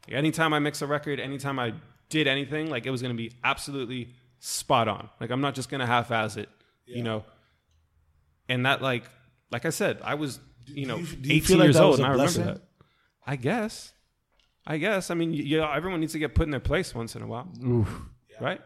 Like, 0.09 0.16
anytime 0.16 0.55
I 0.55 0.59
mix 0.61 0.83
a 0.83 0.87
record, 0.87 1.20
anytime 1.20 1.59
I 1.59 1.74
did 2.09 2.26
anything, 2.26 2.70
like 2.70 2.87
it 2.87 2.91
was 2.91 3.03
gonna 3.03 3.14
be 3.14 3.33
absolutely 3.45 4.14
spot 4.39 4.89
on. 4.89 5.09
Like 5.20 5.31
I'm 5.31 5.41
not 5.43 5.55
just 5.55 5.68
gonna 5.68 5.87
half-ass 5.87 6.37
it, 6.37 6.49
you 6.87 7.03
know. 7.03 7.24
And 8.49 8.66
that, 8.66 8.83
like, 8.83 9.05
like 9.53 9.64
I 9.64 9.70
said, 9.70 10.01
I 10.03 10.14
was, 10.14 10.41
you 10.75 10.87
know, 10.87 10.97
you- 10.99 11.07
do 11.07 11.29
you 11.29 11.37
18 11.37 11.41
feel 11.43 11.57
like 11.59 11.64
years 11.66 11.77
that 11.77 11.83
old, 11.83 11.91
was 11.93 11.99
and 12.01 12.07
a 12.07 12.09
I 12.09 12.12
remember 12.12 12.45
that. 12.55 12.62
I 13.27 13.37
guess, 13.37 13.93
I 14.66 14.79
guess. 14.79 15.11
I 15.11 15.14
mean, 15.14 15.33
you, 15.33 15.43
you 15.45 15.57
know, 15.59 15.71
everyone 15.71 16.01
needs 16.01 16.12
to 16.12 16.18
get 16.18 16.35
put 16.35 16.45
in 16.45 16.51
their 16.51 16.61
place 16.61 16.95
once 16.95 17.14
in 17.16 17.23
a 17.23 17.27
while, 17.27 17.49
right? 18.41 18.61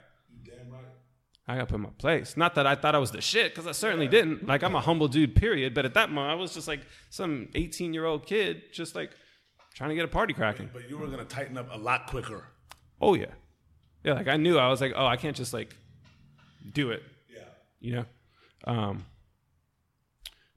I 1.46 1.58
got 1.58 1.68
put 1.68 1.74
in 1.74 1.82
my 1.82 1.90
place. 1.98 2.38
Not 2.38 2.54
that 2.54 2.66
I 2.66 2.74
thought 2.74 2.94
I 2.94 2.98
was 2.98 3.10
the 3.10 3.20
shit, 3.20 3.52
because 3.52 3.66
I 3.66 3.72
certainly 3.72 4.08
didn't. 4.08 4.46
Like 4.46 4.62
I'm 4.62 4.74
a 4.74 4.80
humble 4.80 5.08
dude, 5.08 5.34
period. 5.34 5.74
But 5.74 5.84
at 5.84 5.92
that 5.94 6.10
moment, 6.10 6.32
I 6.32 6.34
was 6.36 6.54
just 6.54 6.66
like 6.66 6.80
some 7.10 7.48
18 7.54 7.92
year 7.92 8.06
old 8.06 8.24
kid, 8.26 8.72
just 8.72 8.94
like 8.94 9.10
trying 9.74 9.90
to 9.90 9.94
get 9.94 10.06
a 10.06 10.08
party 10.08 10.32
cracking. 10.32 10.70
But 10.72 10.88
you 10.88 10.96
were 10.96 11.06
gonna 11.08 11.26
tighten 11.26 11.58
up 11.58 11.68
a 11.70 11.76
lot 11.76 12.06
quicker. 12.06 12.46
Oh 12.98 13.12
yeah, 13.14 13.26
yeah. 14.04 14.14
Like 14.14 14.28
I 14.28 14.38
knew 14.38 14.56
I 14.56 14.68
was 14.68 14.80
like, 14.80 14.94
oh, 14.96 15.04
I 15.06 15.16
can't 15.18 15.36
just 15.36 15.52
like 15.52 15.76
do 16.72 16.90
it, 16.92 17.02
Yeah. 17.30 17.42
you 17.78 17.92
know. 17.96 18.04
Um, 18.66 19.04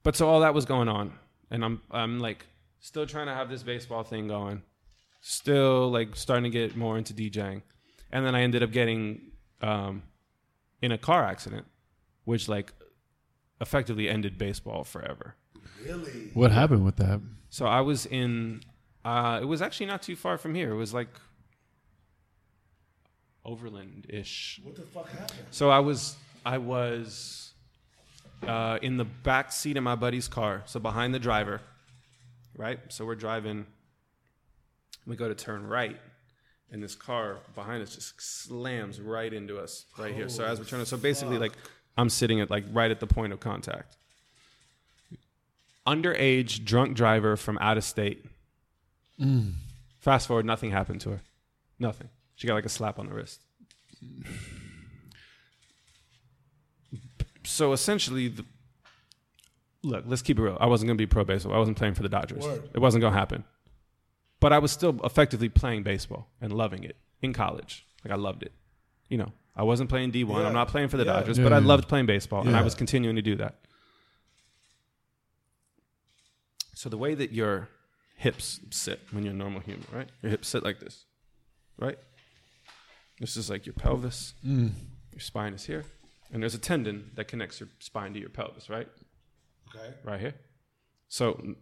but 0.04 0.16
so 0.16 0.30
all 0.30 0.40
that 0.40 0.54
was 0.54 0.64
going 0.64 0.88
on, 0.88 1.12
and 1.52 1.64
I'm 1.64 1.82
I'm 1.92 2.20
like 2.20 2.46
still 2.80 3.06
trying 3.06 3.28
to 3.28 3.34
have 3.34 3.50
this 3.50 3.64
baseball 3.64 4.04
thing 4.04 4.28
going, 4.28 4.64
still 5.22 5.90
like 5.90 6.16
starting 6.16 6.44
to 6.44 6.50
get 6.50 6.76
more 6.76 6.98
into 6.98 7.14
DJing, 7.14 7.62
and 8.12 8.26
then 8.26 8.36
I 8.36 8.42
ended 8.42 8.64
up 8.64 8.72
getting 8.72 9.32
um, 9.62 10.04
in 10.82 10.92
a 10.92 10.98
car 10.98 11.24
accident, 11.26 11.66
which 12.26 12.48
like 12.48 12.74
effectively 13.62 14.10
ended 14.10 14.38
baseball 14.38 14.84
forever. 14.84 15.36
Really? 15.84 16.32
What 16.34 16.52
happened 16.52 16.86
with 16.86 16.98
that? 16.98 17.22
So 17.50 17.66
I 17.66 17.82
was 17.82 18.06
in. 18.06 18.62
Uh, 19.06 19.40
it 19.42 19.46
was 19.46 19.62
actually 19.62 19.86
not 19.86 20.02
too 20.02 20.16
far 20.16 20.38
from 20.38 20.54
here. 20.54 20.72
It 20.72 20.76
was 20.76 20.94
like 20.94 21.10
Overland 23.46 24.06
ish. 24.10 24.60
What 24.64 24.76
the 24.76 24.82
fuck 24.82 25.10
happened? 25.10 25.48
So 25.52 25.70
I 25.70 25.80
was 25.80 26.18
I 26.46 26.58
was 26.58 27.47
uh, 28.46 28.80
in 28.82 28.98
the 28.98 29.06
back 29.06 29.52
seat 29.52 29.78
of 29.78 29.84
my 29.84 29.96
buddy's 29.96 30.28
car, 30.28 30.64
so 30.66 30.80
behind 30.80 31.14
the 31.14 31.20
driver, 31.20 31.62
right? 32.56 32.80
So 32.90 33.06
we're 33.06 33.16
driving. 33.16 33.66
We 35.06 35.16
go 35.16 35.28
to 35.28 35.36
turn 35.36 35.66
right, 35.66 35.98
and 36.72 36.84
this 36.84 36.96
car 36.96 37.38
behind 37.56 37.82
us 37.82 37.96
just 37.96 38.22
slams 38.22 39.00
right 39.00 39.34
into 39.34 39.58
us 39.58 39.86
right 39.98 40.14
here. 40.14 40.30
So 40.30 40.44
as 40.44 40.60
we're 40.60 40.66
turning, 40.66 40.86
so 40.86 40.98
basically 40.98 41.38
like 41.38 41.54
I'm 41.98 42.10
sitting 42.10 42.42
at 42.42 42.50
like 42.50 42.66
right 42.72 42.92
at 42.92 43.00
the 43.00 43.08
point 43.08 43.34
of 43.34 43.40
contact. 43.40 43.96
Underage 45.88 46.66
drunk 46.66 46.98
driver 46.98 47.38
from 47.38 47.58
out 47.60 47.78
of 47.78 47.84
state. 47.84 48.26
Mm. 49.20 49.54
Fast 50.00 50.28
forward, 50.28 50.46
nothing 50.46 50.72
happened 50.72 51.02
to 51.02 51.12
her. 51.12 51.22
Nothing. 51.80 52.10
She 52.36 52.46
got 52.46 52.54
like 52.54 52.66
a 52.66 52.70
slap 52.70 53.00
on 53.00 53.08
the 53.08 53.14
wrist. 53.14 53.42
So 57.48 57.72
essentially, 57.72 58.28
the, 58.28 58.46
look, 59.84 60.04
let's 60.08 60.22
keep 60.22 60.38
it 60.38 60.42
real. 60.42 60.58
I 60.60 60.66
wasn't 60.68 60.88
going 60.88 60.98
to 60.98 61.02
be 61.02 61.08
pro 61.08 61.24
baseball. 61.24 61.54
I 61.54 61.58
wasn't 61.58 61.78
playing 61.78 61.94
for 61.94 62.04
the 62.04 62.10
Dodgers. 62.10 62.44
Word. 62.44 62.70
It 62.74 62.80
wasn't 62.80 63.02
going 63.02 63.14
to 63.14 63.20
happen. 63.20 63.44
But 64.40 64.54
I 64.54 64.60
was 64.60 64.72
still 64.72 65.00
effectively 65.04 65.50
playing 65.50 65.84
baseball 65.84 66.28
and 66.42 66.52
loving 66.54 66.84
it 66.84 66.98
in 67.22 67.34
college. 67.34 67.86
Like 68.04 68.12
I 68.12 68.18
loved 68.18 68.44
it. 68.44 68.52
You 69.10 69.18
know, 69.18 69.32
I 69.56 69.64
wasn't 69.64 69.90
playing 69.90 70.12
D1. 70.12 70.30
Yeah. 70.30 70.48
I'm 70.48 70.54
not 70.54 70.68
playing 70.68 70.90
for 70.90 70.98
the 70.98 71.06
Yeah. 71.06 71.14
Dodgers, 71.14 71.38
Yeah, 71.38 71.46
but 71.46 71.54
I 71.54 71.60
loved 71.60 71.88
playing 71.88 72.06
baseball 72.06 72.46
and 72.46 72.56
I 72.56 72.62
was 72.62 72.76
continuing 72.76 73.16
to 73.16 73.22
do 73.22 73.36
that. 73.38 73.56
So 76.76 76.90
the 76.90 76.98
way 76.98 77.16
that 77.16 77.32
your 77.32 77.70
hips 78.18 78.60
sit 78.70 79.00
when 79.12 79.24
you're 79.24 79.34
a 79.34 79.38
normal 79.38 79.62
human, 79.62 79.86
right? 79.92 80.10
Your 80.22 80.30
hips 80.30 80.48
sit 80.50 80.64
like 80.64 80.80
this, 80.80 81.06
right? 81.80 81.98
This 83.20 83.36
is 83.36 83.50
like 83.50 83.66
your 83.66 83.74
pelvis. 83.74 84.36
Mm. 84.46 84.72
Your 85.12 85.20
spine 85.20 85.54
is 85.54 85.66
here, 85.66 85.86
and 86.32 86.42
there's 86.42 86.56
a 86.56 86.60
tendon 86.60 87.12
that 87.16 87.28
connects 87.28 87.60
your 87.60 87.70
spine 87.80 88.14
to 88.14 88.20
your 88.20 88.30
pelvis, 88.30 88.70
right? 88.70 88.88
Okay. 89.76 89.94
Right 90.04 90.20
here. 90.20 90.36
So 91.08 91.56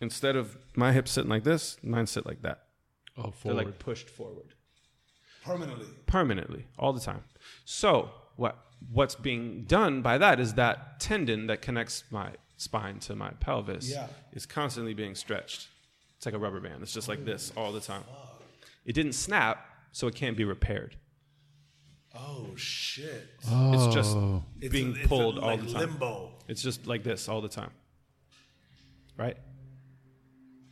instead 0.00 0.36
of 0.36 0.56
my 0.76 0.92
hips 0.92 1.10
sitting 1.12 1.30
like 1.30 1.44
this, 1.44 1.76
mine 1.82 2.06
sit 2.06 2.26
like 2.26 2.42
that. 2.42 2.64
Oh, 3.16 3.30
forward. 3.30 3.58
They're 3.58 3.64
like 3.66 3.78
pushed 3.78 4.08
forward 4.10 4.54
Permanently. 5.44 5.86
permanently 6.06 6.66
all 6.78 6.92
the 6.92 7.00
time. 7.00 7.22
So 7.64 8.10
what 8.36 8.58
what's 8.92 9.14
being 9.14 9.64
done 9.64 10.02
by 10.02 10.18
that 10.18 10.40
is 10.40 10.54
that 10.54 11.00
tendon 11.00 11.46
that 11.46 11.62
connects 11.62 12.04
my 12.10 12.30
spine 12.56 12.98
to 13.00 13.14
my 13.14 13.30
pelvis 13.40 13.88
Yeah. 13.90 14.08
is 14.32 14.46
constantly 14.46 14.94
being 14.94 15.14
stretched. 15.14 15.68
It's 16.16 16.26
like 16.26 16.34
a 16.34 16.38
rubber 16.38 16.60
band. 16.60 16.82
It's 16.82 16.92
just 16.92 17.08
like 17.08 17.24
this 17.24 17.52
all 17.56 17.72
the 17.72 17.80
time. 17.80 18.04
It 18.84 18.92
didn't 18.94 19.14
snap, 19.14 19.66
so 19.92 20.06
it 20.06 20.14
can't 20.14 20.36
be 20.36 20.44
repaired. 20.44 20.96
Oh 22.16 22.54
shit. 22.56 23.28
It's 23.42 23.94
just 23.94 24.16
Oh. 24.16 24.42
It's 24.60 24.72
being 24.72 24.96
it's 24.96 25.06
pulled 25.08 25.38
all 25.38 25.48
like 25.48 25.60
the 25.62 25.72
time. 25.72 25.80
Limbo. 25.80 26.30
It's 26.48 26.62
just 26.62 26.86
like 26.86 27.02
this 27.02 27.28
all 27.28 27.40
the 27.40 27.48
time. 27.48 27.70
Right? 29.16 29.36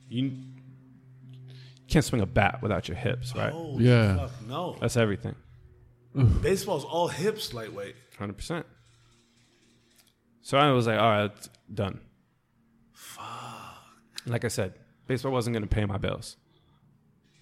You 0.09 0.33
can't 1.89 2.05
swing 2.05 2.23
a 2.23 2.27
bat 2.27 2.61
without 2.63 2.89
your 2.89 2.97
hips, 2.97 3.35
right? 3.35 3.53
Oh 3.55 3.79
Yeah. 3.79 4.17
Fuck 4.19 4.49
no. 4.49 4.77
That's 4.81 4.97
everything. 4.97 5.35
Baseball's 6.43 6.85
all 6.85 7.09
hips 7.09 7.55
lightweight. 7.55 7.97
Hundred 8.19 8.37
percent. 8.37 8.67
So 10.43 10.59
I 10.59 10.71
was 10.73 10.87
like, 10.87 10.99
all 10.99 11.11
right, 11.11 11.49
done. 11.73 12.01
Fuck. 12.93 13.25
Like 14.27 14.45
I 14.45 14.49
said, 14.49 14.75
baseball 15.07 15.33
wasn't 15.33 15.55
going 15.55 15.63
to 15.63 15.69
pay 15.75 15.85
my 15.87 15.97
bills, 15.99 16.37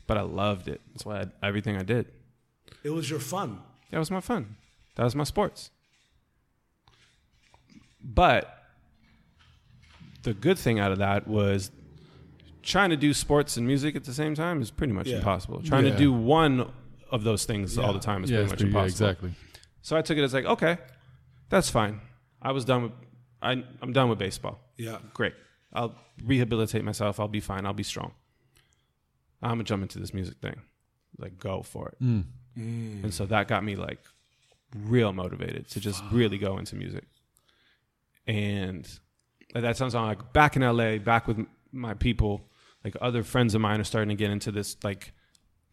but 0.06 0.16
I 0.18 0.20
loved 0.22 0.68
it. 0.68 0.81
That's 0.93 1.05
why 1.05 1.22
I, 1.22 1.27
everything 1.43 1.77
I 1.77 1.82
did. 1.82 2.06
It 2.85 2.90
was 2.90 3.10
your 3.10 3.18
fun. 3.20 3.60
That 3.90 3.98
was 3.98 4.10
my 4.10 4.20
fun. 4.20 4.56
That 4.96 5.04
was 5.04 5.14
my 5.14 5.24
sports. 5.24 5.70
But 8.02 8.56
the 10.22 10.34
good 10.34 10.58
thing 10.58 10.78
out 10.78 10.92
of 10.92 10.98
that 10.98 11.26
was 11.26 11.70
trying 12.62 12.90
to 12.90 12.96
do 12.96 13.12
sports 13.14 13.56
and 13.56 13.66
music 13.66 13.96
at 13.96 14.04
the 14.04 14.12
same 14.12 14.34
time 14.34 14.60
is 14.62 14.70
pretty 14.70 14.92
much 14.92 15.06
Yeah. 15.08 15.16
impossible. 15.16 15.62
Trying 15.62 15.86
Yeah. 15.86 15.92
to 15.92 15.98
do 15.98 16.12
one 16.12 16.70
of 17.10 17.24
those 17.24 17.44
things 17.44 17.76
all 17.78 17.92
the 17.92 17.98
time 17.98 18.22
is 18.24 18.30
Yeah, 18.30 18.38
pretty 18.38 18.50
much 18.50 18.58
pretty- 18.58 18.64
yeah, 18.72 18.78
impossible. 18.80 19.08
exactly. 19.08 19.34
So 19.82 19.96
I 19.96 20.02
took 20.02 20.18
it 20.18 20.22
as 20.22 20.34
like, 20.34 20.44
okay, 20.44 20.78
that's 21.48 21.70
fine. 21.70 22.00
I 22.42 22.52
was 22.52 22.64
done 22.64 22.82
with, 22.84 22.92
I, 23.42 23.64
I'm 23.82 23.92
done 23.92 24.08
with 24.08 24.18
baseball. 24.18 24.60
Yeah. 24.76 24.98
Great. 25.14 25.34
I'll 25.72 25.96
rehabilitate 26.22 26.84
myself. 26.84 27.18
I'll 27.18 27.28
be 27.28 27.40
fine. 27.40 27.64
I'll 27.66 27.72
be 27.72 27.82
strong. 27.82 28.12
I'm 29.42 29.50
gonna 29.52 29.64
jump 29.64 29.82
into 29.82 29.98
this 29.98 30.12
music 30.12 30.38
thing. 30.38 30.60
Like, 31.18 31.38
go 31.38 31.62
for 31.62 31.88
it. 31.88 32.02
Mm. 32.02 32.24
Mm. 32.59 33.05
And 33.05 33.14
so 33.14 33.27
that 33.27 33.48
got 33.48 33.64
me 33.64 33.77
like 33.77 33.98
real 34.77 35.12
motivated 35.12 35.68
to 35.70 35.81
just 35.81 36.02
really 36.12 36.39
go 36.39 36.59
into 36.59 36.77
music. 36.77 37.05
And 38.27 38.89
at 39.55 39.62
that 39.62 39.77
sounds 39.77 39.94
like 39.94 40.32
back 40.32 40.56
in 40.56 40.62
LA, 40.62 40.98
back 40.98 41.27
with 41.27 41.44
my 41.72 41.94
people, 41.94 42.48
like 42.85 42.97
other 43.01 43.22
friends 43.22 43.55
of 43.55 43.60
mine 43.60 43.81
are 43.81 43.85
starting 43.85 44.10
to 44.10 44.14
get 44.14 44.31
into 44.31 44.52
this 44.52 44.77
like 44.82 45.12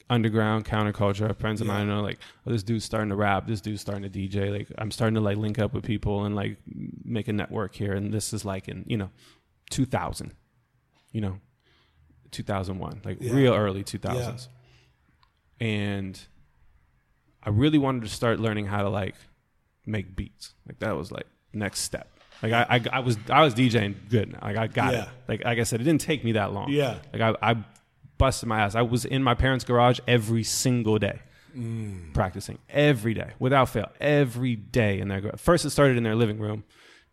underground 0.10 0.66
counterculture. 0.66 1.36
Friends 1.38 1.62
of 1.62 1.68
mine 1.68 1.88
know 1.88 2.02
like, 2.02 2.20
oh, 2.45 2.52
this 2.52 2.64
dude's 2.64 2.86
starting 2.86 3.10
to 3.10 3.16
rap. 3.16 3.45
This 3.48 3.62
dude's 3.62 3.82
starting 3.82 4.10
to 4.10 4.10
DJ. 4.10 4.52
Like, 4.52 4.68
I'm 4.78 4.91
starting 4.91 5.16
to 5.16 5.22
like 5.22 5.38
link 5.38 5.60
up 5.60 5.74
with 5.74 5.84
people 5.84 6.26
and 6.26 6.36
like 6.36 6.58
make 7.04 7.28
a 7.28 7.34
network 7.34 7.76
here. 7.76 7.94
And 7.94 8.14
this 8.14 8.34
is 8.34 8.45
like 8.45 8.68
in 8.68 8.84
you 8.88 8.98
know, 8.98 9.10
2000, 9.70 10.34
you 11.12 11.22
know, 11.22 11.40
2001, 12.32 13.02
like 13.04 13.18
Yeah. 13.20 13.34
real 13.34 13.54
early 13.54 13.84
2000s. 13.84 14.48
And 15.60 16.20
I 17.48 17.52
really 17.52 17.78
wanted 17.78 18.02
to 18.03 18.10
start 18.10 18.40
learning 18.41 18.65
how 18.65 18.82
to 18.82 18.90
like 18.90 19.15
make 19.86 20.15
beats. 20.15 20.53
Like 20.68 20.80
that 20.80 20.95
was 20.98 21.11
like 21.11 21.28
next 21.53 21.80
step. 21.80 22.07
Like 22.44 22.52
I, 22.52 22.65
I, 22.69 22.98
I 22.98 22.99
was 22.99 23.18
I 23.30 23.41
was 23.41 23.56
DJing 23.56 23.95
good 24.10 24.34
now. 24.34 24.40
Like 24.41 24.57
I 24.57 24.68
got 24.68 24.91
Yeah. 24.94 25.03
it. 25.03 25.10
Like 25.30 25.44
like 25.45 25.60
I 25.60 25.64
said, 25.64 25.80
it 25.82 25.86
didn't 25.86 26.02
take 26.02 26.24
me 26.24 26.34
that 26.34 26.52
long. 26.53 26.69
Yeah. 26.69 26.98
Like 27.14 27.22
I, 27.41 27.52
I 27.52 27.56
busted 28.18 28.49
my 28.49 28.60
ass. 28.60 28.76
I 28.76 28.82
was 28.82 29.06
in 29.06 29.24
my 29.24 29.34
parents' 29.34 29.64
garage 29.64 29.99
every 30.07 30.44
single 30.44 30.98
day. 30.99 31.19
Mm. 31.56 32.14
Practicing 32.14 32.60
every 32.69 33.14
day 33.15 33.32
without 33.40 33.69
fail, 33.69 33.90
every 33.99 34.56
day 34.56 34.99
in 34.99 35.07
their 35.07 35.22
garage. 35.22 35.40
First, 35.40 35.65
it 35.65 35.72
started 35.72 35.98
in 35.98 36.03
their 36.03 36.15
living 36.15 36.38
room, 36.38 36.64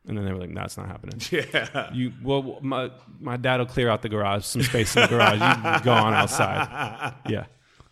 and 0.07 0.19
then 0.19 0.25
they 0.27 0.33
were 0.33 0.41
like, 0.41 0.53
"That's 0.55 0.77
not 0.77 0.89
happening." 0.89 1.21
Yeah. 1.31 1.91
You 1.95 2.13
well, 2.23 2.59
my 2.61 2.91
my 3.21 3.37
dad 3.39 3.61
will 3.61 3.67
clear 3.67 3.89
out 3.89 4.03
the 4.03 4.11
garage, 4.11 4.45
some 4.45 4.63
space 4.63 4.97
in 4.97 5.03
the 5.03 5.09
garage. 5.09 5.41
You 5.41 5.85
go 5.85 5.93
on 5.93 6.13
outside. 6.13 7.15
Yeah. 7.31 7.47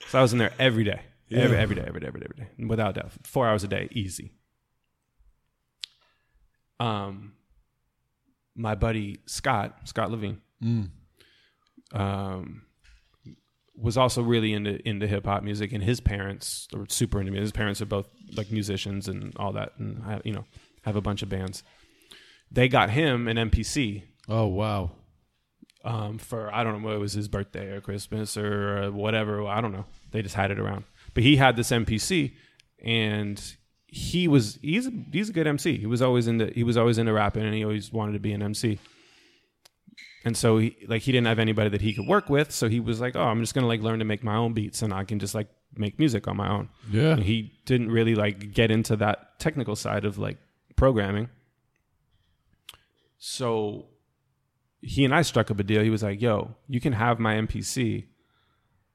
So 0.09 0.19
I 0.19 0.23
was 0.23 0.33
in 0.35 0.39
there 0.41 0.53
every 0.59 0.85
day, 0.85 1.01
every 1.41 1.57
every 1.57 1.77
day, 1.77 1.85
every 1.87 2.01
day, 2.01 2.07
every 2.07 2.21
day, 2.21 2.27
every 2.33 2.45
day, 2.45 2.65
without 2.67 2.95
doubt, 2.95 3.13
four 3.25 3.47
hours 3.49 3.65
a 3.65 3.69
day, 3.69 3.89
easy. 3.93 4.33
Um, 6.81 7.35
my 8.55 8.75
buddy 8.75 9.21
Scott 9.27 9.77
Scott 9.85 10.11
Levine, 10.11 10.41
um, 11.93 12.63
was 13.77 13.97
also 13.97 14.23
really 14.23 14.53
into 14.53 14.87
into 14.89 15.07
hip 15.07 15.25
hop 15.27 15.43
music, 15.43 15.73
and 15.73 15.83
his 15.83 16.01
parents 16.01 16.69
were 16.73 16.87
super 16.89 17.21
into 17.21 17.33
music. 17.33 17.45
His 17.45 17.53
parents 17.53 17.81
are 17.81 17.87
both 17.87 18.09
like 18.37 18.51
musicians 18.51 19.09
and 19.09 19.33
all 19.37 19.53
that, 19.53 19.73
and 19.79 20.03
have, 20.05 20.23
you 20.25 20.33
know 20.33 20.45
have 20.83 20.97
a 20.97 21.01
bunch 21.01 21.23
of 21.23 21.29
bands. 21.29 21.63
They 22.51 22.69
got 22.69 22.91
him 22.91 23.29
an 23.29 23.37
MPC 23.37 24.03
Oh 24.29 24.47
wow. 24.47 24.91
um, 25.85 26.19
for 26.19 26.53
I 26.53 26.65
don't 26.65 26.81
know 26.83 26.87
what 26.89 26.97
it 26.97 27.01
was 27.01 27.13
his 27.13 27.29
birthday 27.29 27.71
or 27.71 27.81
Christmas 27.81 28.37
or 28.37 28.85
uh, 28.85 28.91
whatever. 28.91 29.47
I 29.47 29.61
don't 29.61 29.73
know. 29.73 29.87
They 30.11 30.23
just 30.23 30.35
had 30.35 30.51
it 30.51 30.59
around. 30.59 30.85
But 31.15 31.23
he 31.23 31.37
had 31.37 31.57
this 31.57 31.71
MPC, 31.71 32.33
and 32.83 33.57
he 33.87 34.27
was 34.27 34.59
he's 34.63 34.87
a, 34.87 34.93
he's 35.13 35.29
a 35.29 35.33
good 35.33 35.47
MC. 35.47 35.77
He 35.77 35.87
was 35.87 36.01
always 36.01 36.27
into 36.27 36.47
he 36.47 36.65
was 36.65 36.77
always 36.77 36.99
into 36.99 37.13
rapping, 37.13 37.45
and 37.45 37.55
he 37.55 37.63
always 37.63 37.93
wanted 37.93 38.13
to 38.13 38.19
be 38.19 38.33
an 38.33 38.43
MC. 38.43 38.79
And 40.25 40.37
so 40.37 40.59
he 40.59 40.77
like 40.89 41.03
he 41.03 41.13
didn't 41.13 41.27
have 41.27 41.39
anybody 41.39 41.69
that 41.71 41.81
he 41.81 41.93
could 41.93 42.07
work 42.07 42.31
with, 42.31 42.53
so 42.53 42.69
he 42.69 42.81
was 42.81 43.01
like, 43.01 43.17
"Oh, 43.17 43.25
I'm 43.25 43.41
just 43.41 43.55
gonna 43.55 43.67
like 43.67 43.81
learn 43.81 43.99
to 43.99 44.05
make 44.05 44.25
my 44.25 44.37
own 44.37 44.53
beats, 44.53 44.81
and 44.81 44.95
I 44.95 45.05
can 45.05 45.19
just 45.19 45.35
like 45.35 45.49
make 45.77 45.99
music 45.99 46.29
on 46.29 46.37
my 46.37 46.49
own." 46.49 46.69
Yeah. 46.91 47.13
And 47.13 47.23
he 47.23 47.53
didn't 47.67 47.91
really 47.91 48.15
like 48.15 48.53
get 48.55 48.71
into 48.71 48.97
that 48.97 49.39
technical 49.39 49.77
side 49.77 50.05
of 50.05 50.19
like 50.19 50.39
programming. 50.77 51.29
So 53.19 53.89
he 54.81 55.05
and 55.05 55.15
I 55.15 55.23
struck 55.23 55.51
up 55.51 55.59
a 55.59 55.65
deal. 55.65 55.83
He 55.83 55.91
was 55.91 56.03
like, 56.03 56.23
"Yo, 56.23 56.55
you 56.69 56.81
can 56.81 56.93
have 56.93 57.19
my 57.19 57.35
MPC, 57.35 58.07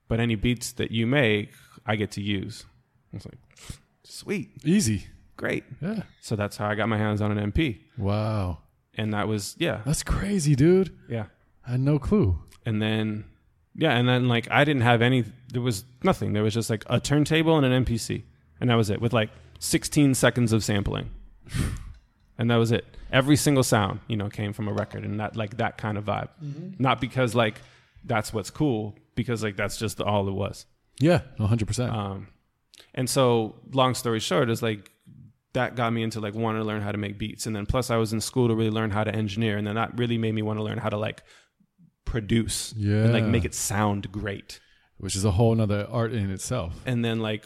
but 0.08 0.20
any 0.20 0.36
beats 0.36 0.72
that 0.74 0.92
you 0.92 1.06
make, 1.06 1.52
I 1.88 1.96
get 1.96 2.12
to 2.12 2.22
use." 2.22 2.66
I 3.14 3.18
was 3.18 3.26
like, 3.26 3.40
"Sweet, 4.04 4.52
Easy. 4.66 5.08
great." 5.38 5.64
Yeah. 5.82 6.04
So 6.22 6.36
that's 6.36 6.58
how 6.58 6.68
I 6.70 6.76
got 6.76 6.90
my 6.90 6.98
hands 6.98 7.22
on 7.22 7.36
an 7.36 7.52
MP, 7.52 7.80
Wow. 7.98 8.60
and 8.96 9.14
that 9.14 9.28
was 9.28 9.56
yeah, 9.58 9.82
That's 9.86 10.04
crazy, 10.04 10.56
dude. 10.56 10.92
yeah. 11.10 11.26
I 11.66 11.72
had 11.72 11.80
no 11.80 12.00
clue. 12.00 12.40
And 12.66 12.82
then 12.82 13.26
yeah, 13.76 13.92
and 13.98 14.08
then 14.08 14.28
like 14.28 14.48
I 14.52 14.64
didn't 14.64 14.82
have 14.84 15.02
any. 15.02 15.24
There 15.54 15.62
was 15.62 15.84
nothing. 16.04 16.34
There 16.34 16.44
was 16.44 16.54
just 16.54 16.70
like 16.70 16.84
a 16.88 17.00
turntable 17.00 17.58
and 17.58 17.66
an 17.66 17.86
MPC, 17.86 18.24
and 18.60 18.70
that 18.70 18.76
was 18.76 18.90
it. 18.90 19.00
With 19.02 19.14
like 19.14 19.30
16 19.60 20.14
seconds 20.16 20.52
of 20.54 20.64
sampling, 20.64 21.10
and 22.38 22.50
that 22.52 22.56
was 22.58 22.72
it. 22.72 22.86
Every 23.12 23.36
single 23.38 23.64
sound, 23.64 24.02
you 24.08 24.18
know, 24.18 24.30
came 24.30 24.52
from 24.54 24.68
a 24.68 24.74
record, 24.74 25.04
and 25.06 25.20
that 25.20 25.36
like 25.36 25.58
that 25.58 25.78
kind 25.78 25.98
of 25.98 26.06
vibe. 26.06 26.30
Mm-hmm. 26.44 26.72
Not 26.84 27.00
because 27.00 27.34
like 27.36 27.62
that's 28.04 28.34
what's 28.34 28.50
cool, 28.50 28.96
because 29.16 29.44
like 29.44 29.56
that's 29.56 29.78
just 29.78 30.02
all 30.02 30.28
it 30.28 30.34
was. 30.34 30.66
Yeah. 31.00 31.22
100%. 31.40 31.92
Um, 31.92 32.28
and 32.94 33.10
so, 33.10 33.56
long 33.72 33.94
story 33.94 34.20
short, 34.20 34.50
is 34.50 34.62
like 34.62 34.92
that 35.54 35.76
got 35.76 35.92
me 35.92 36.04
into 36.04 36.20
like 36.20 36.36
wanting 36.36 36.62
to 36.62 36.68
learn 36.68 36.82
how 36.82 36.92
to 36.92 36.98
make 36.98 37.18
beats, 37.18 37.46
and 37.46 37.56
then 37.56 37.66
plus 37.66 37.90
I 37.90 37.98
was 37.98 38.14
in 38.14 38.22
school 38.22 38.48
to 38.48 38.56
really 38.56 38.70
learn 38.70 38.92
how 38.92 39.04
to 39.04 39.14
engineer, 39.14 39.58
and 39.58 39.66
then 39.66 39.76
that 39.76 39.98
really 39.98 40.18
made 40.18 40.34
me 40.34 40.42
want 40.42 40.60
to 40.60 40.64
learn 40.64 40.78
how 40.78 40.90
to 40.90 40.98
like 40.98 41.24
produce 42.06 42.74
and 43.06 43.14
like 43.14 43.24
make 43.24 43.46
it 43.46 43.54
sound 43.54 44.12
great. 44.12 44.60
Which 44.98 45.16
is 45.16 45.26
a 45.26 45.32
whole 45.32 45.54
nother 45.54 45.88
art 45.92 46.12
in 46.12 46.32
itself. 46.32 46.82
And 46.86 47.06
then 47.06 47.20
like, 47.20 47.46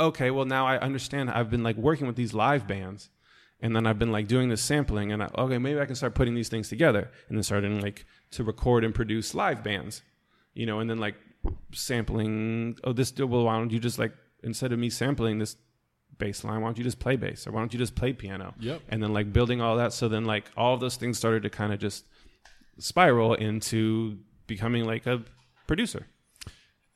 okay, 0.00 0.30
well 0.30 0.46
now 0.46 0.66
I 0.66 0.78
understand. 0.78 1.30
I've 1.30 1.50
been 1.50 1.62
like 1.62 1.76
working 1.76 2.06
with 2.06 2.16
these 2.16 2.32
live 2.34 2.66
bands, 2.66 3.10
and 3.60 3.76
then 3.76 3.86
I've 3.86 3.98
been 3.98 4.12
like 4.12 4.28
doing 4.28 4.48
this 4.48 4.62
sampling, 4.62 5.12
and 5.12 5.22
I, 5.22 5.30
okay, 5.36 5.58
maybe 5.58 5.80
I 5.80 5.86
can 5.86 5.94
start 5.94 6.14
putting 6.14 6.34
these 6.34 6.48
things 6.48 6.68
together, 6.68 7.10
and 7.28 7.36
then 7.36 7.42
starting 7.42 7.80
like 7.80 8.06
to 8.32 8.44
record 8.44 8.84
and 8.84 8.94
produce 8.94 9.34
live 9.34 9.62
bands, 9.62 10.02
you 10.54 10.66
know, 10.66 10.80
and 10.80 10.88
then 10.88 10.98
like 10.98 11.16
sampling. 11.72 12.78
Oh, 12.84 12.92
this 12.92 13.12
well, 13.18 13.44
why 13.44 13.58
don't 13.58 13.70
you 13.70 13.78
just 13.78 13.98
like 13.98 14.12
instead 14.42 14.72
of 14.72 14.78
me 14.78 14.90
sampling 14.90 15.38
this 15.38 15.56
bass 16.18 16.44
line, 16.44 16.60
why 16.60 16.68
don't 16.68 16.78
you 16.78 16.84
just 16.84 16.98
play 16.98 17.16
bass, 17.16 17.46
or 17.46 17.52
why 17.52 17.60
don't 17.60 17.72
you 17.72 17.78
just 17.78 17.94
play 17.94 18.12
piano? 18.12 18.54
Yep. 18.60 18.82
And 18.88 19.02
then 19.02 19.12
like 19.12 19.32
building 19.32 19.60
all 19.60 19.76
that, 19.76 19.92
so 19.92 20.08
then 20.08 20.24
like 20.24 20.50
all 20.56 20.74
of 20.74 20.80
those 20.80 20.96
things 20.96 21.18
started 21.18 21.42
to 21.42 21.50
kind 21.50 21.72
of 21.72 21.78
just 21.78 22.04
spiral 22.78 23.34
into 23.34 24.18
becoming 24.46 24.84
like 24.84 25.06
a 25.06 25.22
producer. 25.66 26.06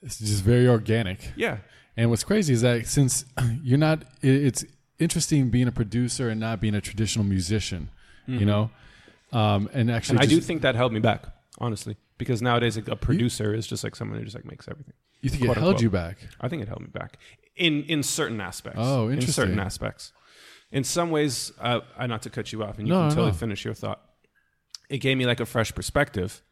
It's 0.03 0.19
just 0.19 0.43
very 0.43 0.67
organic. 0.69 1.33
Yeah. 1.37 1.59
And 1.97 2.09
what's 2.09 2.25
crazy 2.25 2.55
is 2.55 2.63
that 2.63 2.87
since 2.87 3.25
you're 3.63 3.79
not, 3.79 4.05
it's 4.23 4.65
interesting 4.99 5.51
being 5.51 5.69
a 5.69 5.73
producer 5.73 6.29
and 6.29 6.41
not 6.41 6.61
being 6.61 6.75
a 6.75 6.81
traditional 6.81 7.25
musician, 7.25 7.91
you 8.27 8.47
know? 8.47 8.71
Um, 9.33 9.69
and 9.73 9.91
actually, 9.91 10.19
Mm-hmm. 10.19 10.23
And 10.23 10.33
I 10.33 10.35
do 10.35 10.41
think 10.41 10.63
that 10.63 10.75
held 10.75 10.93
me 10.93 11.01
back, 11.01 11.25
honestly, 11.59 11.97
because 12.21 12.41
nowadays 12.43 12.77
like, 12.77 12.87
a 12.87 12.95
producer 12.97 13.53
is 13.55 13.67
just 13.67 13.83
like 13.83 13.97
someone 13.97 14.19
who 14.19 14.25
just 14.25 14.37
like 14.37 14.45
makes 14.45 14.69
everything. 14.69 14.93
you 15.23 15.31
think 15.31 15.43
it 15.43 15.47
quote, 15.47 15.57
held 15.57 15.69
unquote. 15.71 15.83
you 15.83 15.91
back. 15.91 16.19
I 16.41 16.49
think 16.49 16.63
it 16.63 16.69
held 16.69 16.83
me 16.83 16.89
back 16.93 17.17
in 17.57 17.83
in 17.85 18.03
certain 18.05 18.41
aspects. 18.41 18.79
Oh, 18.81 19.09
In 19.09 19.21
certain 19.23 19.59
aspects. 19.59 20.13
In 20.71 20.85
some 20.85 21.11
ways, 21.11 21.51
uh, 21.59 21.81
I 21.99 22.07
not 22.07 22.23
to 22.23 22.31
cut 22.31 22.53
you 22.53 22.63
off, 22.63 22.79
and 22.79 22.87
you 22.87 22.93
No, 22.95 23.01
can 23.01 23.09
no, 23.09 23.15
totally 23.15 23.33
no. 23.33 23.37
finish 23.39 23.65
your 23.65 23.75
thought. 23.75 24.01
It 24.89 24.99
gave 24.99 25.17
me 25.17 25.27
like 25.27 25.41
a 25.41 25.47
fresh 25.47 25.75
perspective, 25.75 26.43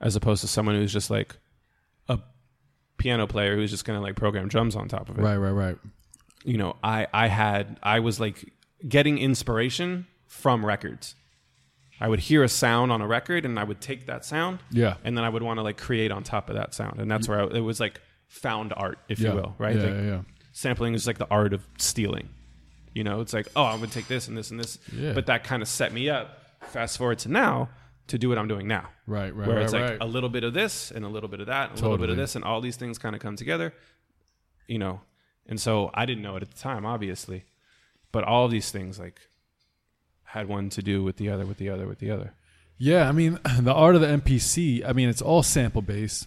as 0.00 0.16
opposed 0.16 0.40
to 0.42 0.48
someone 0.48 0.74
who's 0.76 0.92
just 0.92 1.10
like 1.10 1.36
a 2.08 2.18
piano 2.96 3.26
player 3.26 3.56
who's 3.56 3.70
just 3.70 3.84
gonna 3.84 4.00
like 4.00 4.14
program 4.16 4.48
drums 4.48 4.74
on 4.76 4.88
top 4.88 5.08
of 5.10 5.18
it. 5.18 5.22
Right, 5.22 5.36
right, 5.36 5.50
right. 5.50 5.78
You 6.44 6.56
know, 6.58 6.76
I 6.82 7.08
I 7.12 7.26
had 7.28 7.78
I 7.82 7.98
was 8.00 8.18
like 8.20 8.52
getting 8.88 9.18
inspiration 9.18 10.06
from 10.26 10.64
records. 10.64 11.14
I 12.02 12.08
would 12.08 12.18
hear 12.18 12.42
a 12.42 12.48
sound 12.48 12.90
on 12.90 13.00
a 13.00 13.06
record, 13.06 13.44
and 13.44 13.58
I 13.60 13.64
would 13.64 13.80
take 13.80 14.06
that 14.06 14.24
sound, 14.24 14.58
Yeah. 14.72 14.96
and 15.04 15.16
then 15.16 15.24
I 15.24 15.28
would 15.28 15.42
want 15.44 15.58
to 15.58 15.62
like 15.62 15.76
create 15.76 16.10
on 16.10 16.24
top 16.24 16.48
of 16.50 16.56
that 16.56 16.74
sound, 16.74 16.98
and 17.00 17.08
that's 17.08 17.28
where 17.28 17.40
I, 17.42 17.44
it 17.46 17.60
was 17.60 17.78
like 17.78 18.00
found 18.26 18.72
art, 18.76 18.98
if 19.08 19.20
yeah. 19.20 19.28
you 19.30 19.36
will, 19.36 19.54
right? 19.58 19.76
Yeah, 19.76 19.82
Like, 19.84 19.94
yeah, 19.94 20.02
yeah. 20.02 20.20
Sampling 20.52 20.94
is 20.94 21.06
like 21.06 21.18
the 21.18 21.28
art 21.30 21.52
of 21.52 21.66
stealing. 21.78 22.28
You 22.92 23.04
know, 23.04 23.20
it's 23.20 23.32
like, 23.32 23.46
oh, 23.54 23.64
I'm 23.66 23.78
gonna 23.78 23.92
take 23.92 24.08
this 24.08 24.26
and 24.26 24.36
this 24.36 24.50
and 24.50 24.58
this, 24.58 24.78
Yeah. 24.92 25.12
but 25.12 25.26
that 25.26 25.44
kind 25.44 25.62
of 25.62 25.68
set 25.68 25.92
me 25.92 26.10
up. 26.10 26.38
Fast 26.72 26.98
forward 26.98 27.20
to 27.20 27.28
now 27.30 27.68
to 28.08 28.18
do 28.18 28.28
what 28.28 28.36
I'm 28.36 28.48
doing 28.48 28.66
now, 28.66 28.88
Right, 29.06 29.34
right, 29.34 29.46
where 29.46 29.56
right, 29.58 29.64
it's 29.64 29.72
like 29.72 29.82
right. 29.82 29.98
a 30.00 30.04
little 30.06 30.28
bit 30.28 30.42
of 30.42 30.54
this 30.54 30.90
and 30.90 31.04
a 31.04 31.08
little 31.08 31.28
bit 31.28 31.38
of 31.40 31.46
that, 31.46 31.70
and 31.70 31.78
a 31.78 31.82
little 31.82 31.98
bit 31.98 32.10
of 32.10 32.16
this, 32.16 32.34
and 32.34 32.44
all 32.44 32.60
these 32.60 32.76
things 32.76 32.98
kind 32.98 33.14
of 33.14 33.22
come 33.22 33.36
together. 33.36 33.72
You 34.66 34.78
know, 34.80 35.02
and 35.46 35.60
so 35.60 35.90
I 35.94 36.04
didn't 36.04 36.22
know 36.22 36.34
it 36.36 36.42
at 36.42 36.50
the 36.50 36.58
time, 36.58 36.84
obviously, 36.84 37.44
but 38.10 38.24
all 38.24 38.48
these 38.48 38.70
things 38.72 38.98
like 38.98 39.20
had 40.32 40.48
one 40.48 40.70
to 40.70 40.82
do 40.82 41.02
with 41.02 41.18
the 41.18 41.28
other, 41.28 41.44
with 41.44 41.58
the 41.58 41.68
other, 41.68 41.86
with 41.86 41.98
the 41.98 42.10
other. 42.10 42.32
Yeah, 42.78 43.06
I 43.06 43.12
mean, 43.12 43.38
the 43.60 43.72
art 43.72 43.94
of 43.94 44.00
the 44.00 44.06
MPC, 44.06 44.82
I 44.86 44.94
mean, 44.94 45.10
it's 45.10 45.20
all 45.20 45.42
sample 45.42 45.82
based. 45.82 46.26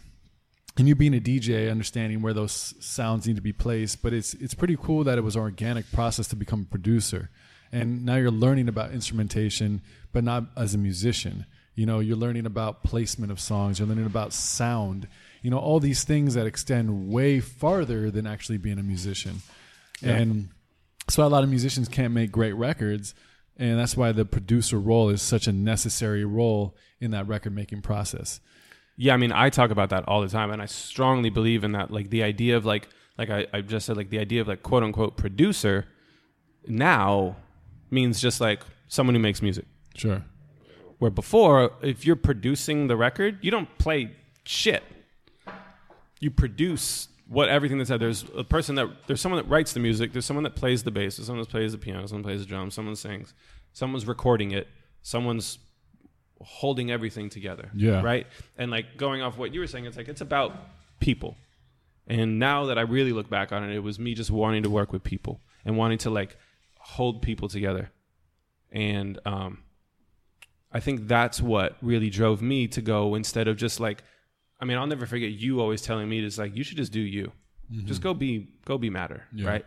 And 0.77 0.88
you 0.88 0.94
being 0.94 1.15
a 1.15 1.19
DJ, 1.19 1.72
understanding 1.72 2.22
where 2.22 2.34
those 2.34 2.76
sounds 2.80 3.26
need 3.26 3.38
to 3.38 3.41
be 3.41 3.53
placed, 3.53 4.03
but 4.03 4.14
it's 4.14 4.34
it's 4.36 4.53
pretty 4.53 4.77
cool 4.80 5.06
that 5.06 5.18
it 5.18 5.22
was 5.22 5.36
an 5.36 5.41
organic 5.41 5.91
process 5.91 6.27
to 6.27 6.36
become 6.36 6.61
a 6.61 6.65
producer. 6.69 7.30
And 7.72 8.06
now 8.06 8.18
you're 8.18 8.30
learning 8.30 8.68
about 8.68 8.91
instrumentation, 8.91 9.82
but 10.14 10.23
not 10.23 10.44
as 10.56 10.76
a 10.76 10.77
musician. 10.77 11.45
You 11.76 11.86
know, 11.86 11.99
you're 11.99 12.18
learning 12.18 12.45
about 12.45 12.84
placement 12.84 13.32
of 13.32 13.40
songs, 13.40 13.80
you're 13.80 13.88
learning 13.88 14.06
about 14.06 14.34
sound, 14.34 15.07
you 15.41 15.49
know, 15.49 15.57
all 15.57 15.80
these 15.80 16.03
things 16.03 16.36
that 16.36 16.45
extend 16.45 17.10
way 17.10 17.40
farther 17.40 18.11
than 18.11 18.27
actually 18.27 18.57
being 18.60 18.77
a 18.77 18.84
musician. 18.84 19.41
And 20.03 20.49
so 21.10 21.26
a 21.26 21.30
lot 21.30 21.44
of 21.44 21.49
musicians 21.49 21.88
can't 21.88 22.14
make 22.14 22.32
great 22.32 22.53
records. 22.53 23.15
And 23.57 23.80
that's 23.80 23.95
why 23.95 24.11
the 24.11 24.26
producer 24.26 24.80
role 24.80 25.10
is 25.10 25.22
such 25.22 25.48
a 25.48 25.52
necessary 25.52 26.26
role 26.26 26.76
in 26.99 27.11
that 27.11 27.27
record 27.27 27.53
making 27.53 27.82
process. 27.82 28.41
Yeah, 28.98 29.14
I 29.14 29.18
mean, 29.18 29.32
I 29.32 29.49
talk 29.49 29.72
about 29.72 29.90
that 29.90 30.07
all 30.07 30.22
the 30.22 30.27
time, 30.27 30.52
and 30.52 30.61
I 30.61 30.65
strongly 30.65 31.30
believe 31.30 31.64
in 31.64 31.73
that. 31.73 31.91
Like 31.91 32.10
the 32.10 32.23
idea 32.23 32.57
of 32.57 32.65
like, 32.65 32.90
like 33.18 33.30
I, 33.30 33.48
I 33.53 33.61
just 33.61 33.86
said, 33.86 33.98
like 33.98 34.10
the 34.10 34.19
idea 34.19 34.41
of 34.41 34.48
like 34.48 34.64
quote 34.64 34.84
unquote 34.84 35.18
producer 35.18 35.86
now 36.68 37.38
means 37.91 38.22
just 38.22 38.41
like 38.41 38.61
someone 38.88 39.15
who 39.15 39.22
makes 39.22 39.41
music. 39.41 39.65
Sure. 39.95 40.23
Where 40.99 41.11
before, 41.11 41.72
if 41.82 42.06
you're 42.06 42.15
producing 42.15 42.88
the 42.88 42.95
record, 42.95 43.40
you 43.41 43.52
don't 43.52 43.77
play 43.77 44.11
shit. 44.45 44.84
You 46.19 46.32
produce 46.32 47.10
what 47.27 47.49
everything 47.49 47.77
that 47.80 47.88
said. 47.88 47.99
There's 47.99 48.26
a 48.35 48.43
person 48.43 48.76
that 48.76 48.88
there's 49.07 49.22
someone 49.22 49.41
that 49.41 49.49
writes 49.49 49.73
the 49.73 49.80
music. 49.80 50.14
There's 50.14 50.26
someone 50.26 50.43
that 50.43 50.56
plays 50.56 50.84
the 50.84 50.91
bass. 50.91 51.18
There's 51.18 51.27
someone 51.27 51.43
that 51.43 51.49
plays 51.49 51.72
the 51.72 51.77
piano. 51.77 52.07
Someone 52.07 52.23
plays 52.23 52.41
the 52.41 52.45
drums. 52.45 52.73
Someone 52.73 52.95
sings. 52.95 53.34
Someone's 53.73 54.07
recording 54.07 54.52
it. 54.52 54.68
Someone's 55.02 55.60
holding 56.41 56.91
everything 56.91 57.30
together. 57.30 57.72
Yeah. 57.76 58.02
Right. 58.02 58.27
And 58.57 58.72
like 58.72 58.97
going 58.97 59.22
off 59.22 59.38
what 59.38 59.53
you 59.53 59.60
were 59.60 59.68
saying, 59.68 59.85
it's 59.85 59.97
like 59.97 60.07
it's 60.07 60.22
about 60.22 60.53
people. 60.99 61.35
And 62.07 62.38
now 62.38 62.65
that 62.65 62.77
I 62.77 62.81
really 62.81 63.11
look 63.11 63.30
back 63.30 63.52
on 63.52 63.64
it, 63.64 63.76
it 63.76 63.80
was 63.80 63.97
me 63.97 64.14
just 64.14 64.30
wanting 64.30 64.64
to 64.64 64.69
work 64.69 64.93
with 64.93 65.03
people 65.03 65.41
and 65.64 65.76
wanting 65.77 65.97
to 65.99 66.10
like 66.10 66.38
hold 66.80 67.22
people 67.22 67.47
together. 67.47 67.91
And 68.72 69.19
um, 69.26 69.64
I 70.72 70.80
think 70.80 71.07
that's 71.07 71.41
what 71.41 71.77
really 71.81 72.10
drove 72.10 72.41
me 72.41 72.68
to 72.69 72.81
go 72.81 73.15
instead 73.15 73.47
of 73.47 73.57
just 73.57 73.80
like, 73.80 74.03
I 74.60 74.65
mean, 74.65 74.77
I'll 74.77 74.88
never 74.88 75.06
forget 75.06 75.32
you 75.32 75.60
always 75.61 75.82
telling 75.82 76.07
me 76.07 76.22
just 76.22 76.38
like 76.38 76.56
you 76.56 76.64
should 76.64 76.77
just 76.77 76.91
do 76.91 76.99
you, 77.02 77.32
mm-hmm. 77.72 77.86
just 77.88 78.02
go 78.02 78.14
be 78.14 78.48
go 78.65 78.77
be 78.77 78.90
matter, 78.90 79.23
Yeah. 79.34 79.49
right? 79.49 79.65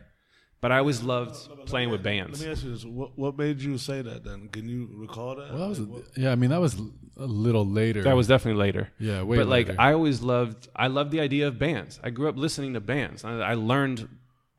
But 0.60 0.72
I 0.72 0.78
always 0.78 1.04
loved 1.04 1.36
playing 1.66 1.90
with 1.90 2.02
bands. 2.02 2.40
Let 2.40 2.46
me 2.46 2.52
ask 2.52 2.64
you 2.64 2.72
this: 2.72 2.84
what, 2.84 3.16
what 3.16 3.38
made 3.38 3.60
you 3.60 3.78
say 3.78 4.02
that? 4.02 4.24
Then 4.24 4.48
can 4.48 4.68
you 4.68 4.90
recall 4.92 5.36
that? 5.36 5.50
Well, 5.50 5.60
that 5.60 5.68
was 5.68 5.80
Like, 5.80 6.04
yeah. 6.16 6.32
I 6.32 6.34
mean, 6.34 6.50
that 6.50 6.60
was 6.60 6.74
a 7.16 7.26
little 7.26 7.64
later. 7.64 8.02
That 8.02 8.16
was 8.16 8.26
definitely 8.26 8.58
later. 8.58 8.90
yeah, 8.98 9.22
way 9.22 9.36
but 9.36 9.46
like. 9.46 9.70
I 9.78 9.92
always 9.92 10.20
loved 10.20 10.68
I 10.74 10.88
loved 10.88 11.12
the 11.12 11.20
idea 11.20 11.46
of 11.46 11.58
bands. 11.60 12.00
I 12.02 12.10
grew 12.10 12.28
up 12.28 12.36
listening 12.36 12.74
to 12.74 12.80
bands. 12.80 13.24
I, 13.24 13.38
I 13.38 13.54
learned 13.54 14.08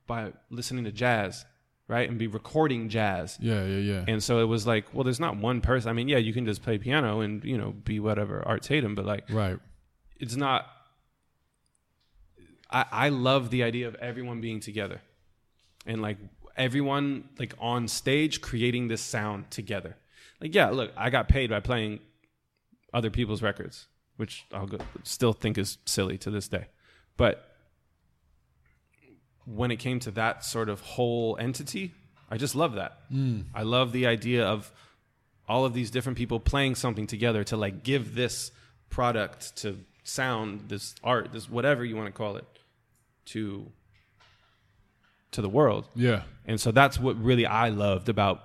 by 0.08 0.32
listening 0.50 0.86
to 0.86 0.92
jazz, 0.92 1.46
right, 1.90 2.08
and 2.10 2.18
be 2.18 2.28
recording 2.28 2.88
jazz. 2.88 3.38
yeah, 3.42 3.66
yeah, 3.66 3.78
yeah. 3.78 4.06
And 4.08 4.24
so 4.24 4.40
it 4.40 4.46
was 4.46 4.66
like, 4.66 4.86
well, 4.94 5.04
there's 5.04 5.20
not 5.20 5.36
one 5.36 5.60
person. 5.60 5.90
I 5.90 5.94
mean, 5.94 6.08
yeah, 6.08 6.18
you 6.18 6.32
can 6.32 6.46
just 6.46 6.64
play 6.64 6.78
piano 6.78 7.20
and 7.20 7.44
you 7.44 7.58
know 7.58 7.72
be 7.74 8.00
whatever 8.00 8.42
Art 8.48 8.64
Tatum, 8.64 8.96
but 8.96 9.06
like 9.06 9.26
right. 9.30 9.60
It's 10.20 10.36
not. 10.36 10.68
I 12.70 12.86
I 12.92 13.10
love 13.10 13.50
the 13.50 13.64
idea 13.64 13.88
of 13.88 13.96
everyone 13.96 14.42
being 14.42 14.60
together, 14.60 15.02
and 15.86 16.02
like 16.02 16.18
everyone 16.56 17.30
like 17.40 17.54
on 17.60 17.88
stage 17.88 18.42
creating 18.42 18.88
this 18.88 19.02
sound 19.02 19.50
together. 19.50 19.96
Like 20.42 20.54
yeah, 20.54 20.70
look, 20.70 20.92
I 20.96 21.10
got 21.10 21.30
paid 21.30 21.50
by 21.50 21.60
playing 21.60 22.00
other 22.94 23.10
people's 23.10 23.42
records, 23.42 23.88
which 24.18 24.46
I'll 24.54 24.68
go, 24.68 24.78
still 25.04 25.34
think 25.34 25.58
is 25.58 25.78
silly 25.86 26.18
to 26.20 26.30
this 26.30 26.48
day, 26.48 26.68
but 27.18 27.46
when 29.46 29.72
it 29.72 29.78
came 29.78 30.00
to 30.00 30.12
that 30.12 30.46
sort 30.46 30.70
of 30.70 30.80
whole 30.82 31.36
entity, 31.40 31.94
I 32.30 32.38
just 32.38 32.56
love 32.56 32.76
that. 32.76 33.00
Hmm. 33.10 33.42
I 33.54 33.64
love 33.64 33.92
the 33.92 34.06
idea 34.06 34.46
of 34.46 34.72
all 35.48 35.66
of 35.66 35.74
these 35.74 35.90
different 35.90 36.18
people 36.18 36.40
playing 36.40 36.76
something 36.76 37.08
together 37.08 37.44
to 37.46 37.58
like 37.58 37.84
give 37.84 38.14
this 38.14 38.52
product 38.90 39.58
to 39.58 39.80
sound, 40.04 40.70
this 40.70 40.96
art, 41.04 41.32
this 41.32 41.50
whatever 41.50 41.86
you 41.86 41.96
want 41.96 42.08
to 42.08 42.12
call 42.12 42.36
it, 42.36 42.46
to 43.28 43.72
to 45.32 45.42
the 45.42 45.50
world. 45.50 45.88
Yeah, 45.96 46.24
And 46.46 46.60
so 46.60 46.72
that's 46.72 47.00
what 47.00 47.22
really 47.22 47.46
I 47.46 47.70
loved 47.70 48.10
about 48.10 48.42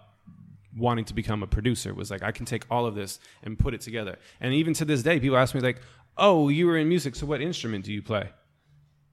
wanting 0.77 1.07
to 1.07 1.15
become 1.15 1.43
a 1.43 1.47
producer 1.47 1.95
was 1.95 2.11
like 2.11 2.23
I 2.23 2.31
can 2.31 2.45
take 2.45 2.67
all 2.71 2.85
of 2.85 2.95
this 2.95 3.19
and 3.43 3.59
put 3.59 3.73
it 3.73 3.81
together. 3.81 4.19
And 4.41 4.53
even 4.53 4.75
to 4.75 4.85
this 4.85 5.03
day, 5.03 5.19
people 5.19 5.39
ask 5.39 5.55
me 5.55 5.61
like, 5.61 5.81
"Oh, 6.17 6.49
you 6.49 6.67
were 6.67 6.77
in 6.77 6.89
music, 6.89 7.15
so 7.17 7.27
what 7.27 7.41
instrument 7.41 7.85
do 7.85 7.93
you 7.93 8.03
play?" 8.03 8.29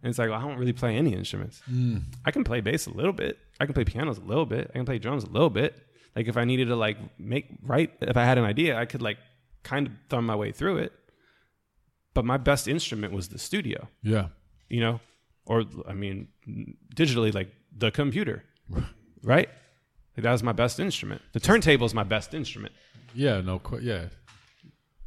And 0.04 0.10
it's 0.10 0.18
like, 0.18 0.30
well, 0.30 0.40
I 0.40 0.42
don't 0.42 0.58
really 0.58 0.74
play 0.74 0.98
any 0.98 1.14
instruments. 1.14 1.62
Hmm. 1.66 1.98
I 2.26 2.32
can 2.32 2.44
play 2.44 2.60
bass 2.60 2.88
a 2.88 2.90
little 2.90 3.14
bit. 3.14 3.38
I 3.60 3.66
can 3.66 3.74
play 3.74 3.84
pianos 3.84 4.18
a 4.18 4.22
little 4.22 4.48
bit. 4.48 4.72
I 4.72 4.74
can 4.74 4.86
play 4.86 4.98
drums 4.98 5.24
a 5.24 5.30
little 5.30 5.52
bit. 5.52 5.76
Like 6.16 6.28
if 6.28 6.38
I 6.38 6.44
needed 6.44 6.70
to 6.70 6.76
like 6.76 6.98
make 7.20 7.46
write, 7.62 7.92
if 8.02 8.18
I 8.18 8.26
had 8.26 8.38
an 8.38 8.44
idea, 8.44 8.78
I 8.78 8.86
could 8.86 9.02
like 9.02 9.18
kind 9.64 9.88
of 9.88 9.94
thumb 10.10 10.26
my 10.26 10.36
way 10.36 10.52
through 10.52 10.78
it. 10.78 10.92
But 12.14 12.26
my 12.26 12.38
best 12.38 12.68
instrument 12.68 13.14
was 13.14 13.30
the 13.30 13.40
studio 13.40 13.88
yeah, 14.04 14.28
you 14.70 14.80
know, 14.82 15.00
or 15.46 15.64
I 15.88 15.94
mean, 15.94 16.28
digitally, 16.96 17.34
like 17.34 17.50
the 17.76 17.90
computer, 17.92 18.44
right? 19.24 19.50
Like 20.18 20.24
that 20.24 20.32
was 20.32 20.44
my 20.44 20.52
best 20.52 20.80
instrument. 20.80 21.22
The 21.32 21.40
turntable 21.40 21.86
is 21.86 21.94
my 21.94 22.04
best 22.04 22.34
instrument. 22.34 22.74
yeah. 23.16 23.40
No, 23.42 23.60
qu- 23.60 23.80
yeah. 23.80 24.06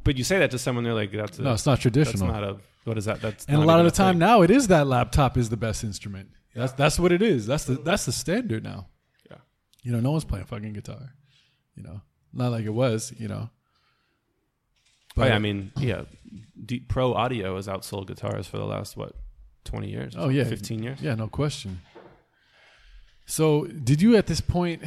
But 0.03 0.17
you 0.17 0.23
say 0.23 0.39
that 0.39 0.51
to 0.51 0.57
someone, 0.59 0.83
they're 0.83 0.93
like, 0.93 1.11
"That's 1.11 1.37
a, 1.39 1.43
No, 1.43 1.53
it's 1.53 1.65
not 1.65 1.73
that's 1.73 1.81
traditional. 1.81 2.27
not 2.27 2.43
a 2.43 2.57
what 2.85 2.97
is 2.97 3.05
that? 3.05 3.21
That's 3.21 3.45
and 3.45 3.57
a 3.57 3.65
lot 3.65 3.79
of 3.79 3.85
the 3.85 3.91
time 3.91 4.13
thing." 4.13 4.19
now, 4.19 4.41
it 4.41 4.49
is 4.51 4.67
that 4.67 4.87
laptop 4.87 5.37
is 5.37 5.49
the 5.49 5.57
best 5.57 5.83
instrument. 5.83 6.29
That's 6.55 6.73
that's 6.73 6.99
what 6.99 7.11
it 7.11 7.21
is. 7.21 7.45
That's 7.45 7.65
the 7.65 7.75
that's 7.75 8.05
the 8.05 8.11
standard 8.11 8.63
now. 8.63 8.87
Yeah. 9.29 9.37
You 9.83 9.91
know, 9.91 9.99
no 9.99 10.11
one's 10.11 10.25
playing 10.25 10.45
fucking 10.45 10.73
guitar. 10.73 11.13
You 11.75 11.83
know, 11.83 12.01
not 12.33 12.51
like 12.51 12.65
it 12.65 12.73
was. 12.73 13.13
You 13.17 13.27
know. 13.27 13.49
Oh, 15.17 15.25
yeah, 15.25 15.35
I 15.35 15.39
mean, 15.39 15.71
yeah, 15.77 16.01
Deep 16.63 16.87
Pro 16.87 17.13
Audio 17.13 17.55
has 17.55 17.67
outsold 17.67 18.07
guitars 18.07 18.47
for 18.47 18.57
the 18.57 18.65
last 18.65 18.95
what, 18.95 19.13
twenty 19.63 19.89
years? 19.89 20.13
Oh, 20.17 20.29
yeah. 20.29 20.43
fifteen 20.45 20.83
years. 20.83 21.01
Yeah, 21.01 21.15
no 21.15 21.27
question. 21.27 21.81
So, 23.25 23.65
did 23.65 24.01
you 24.01 24.15
at 24.15 24.27
this 24.27 24.41
point, 24.41 24.83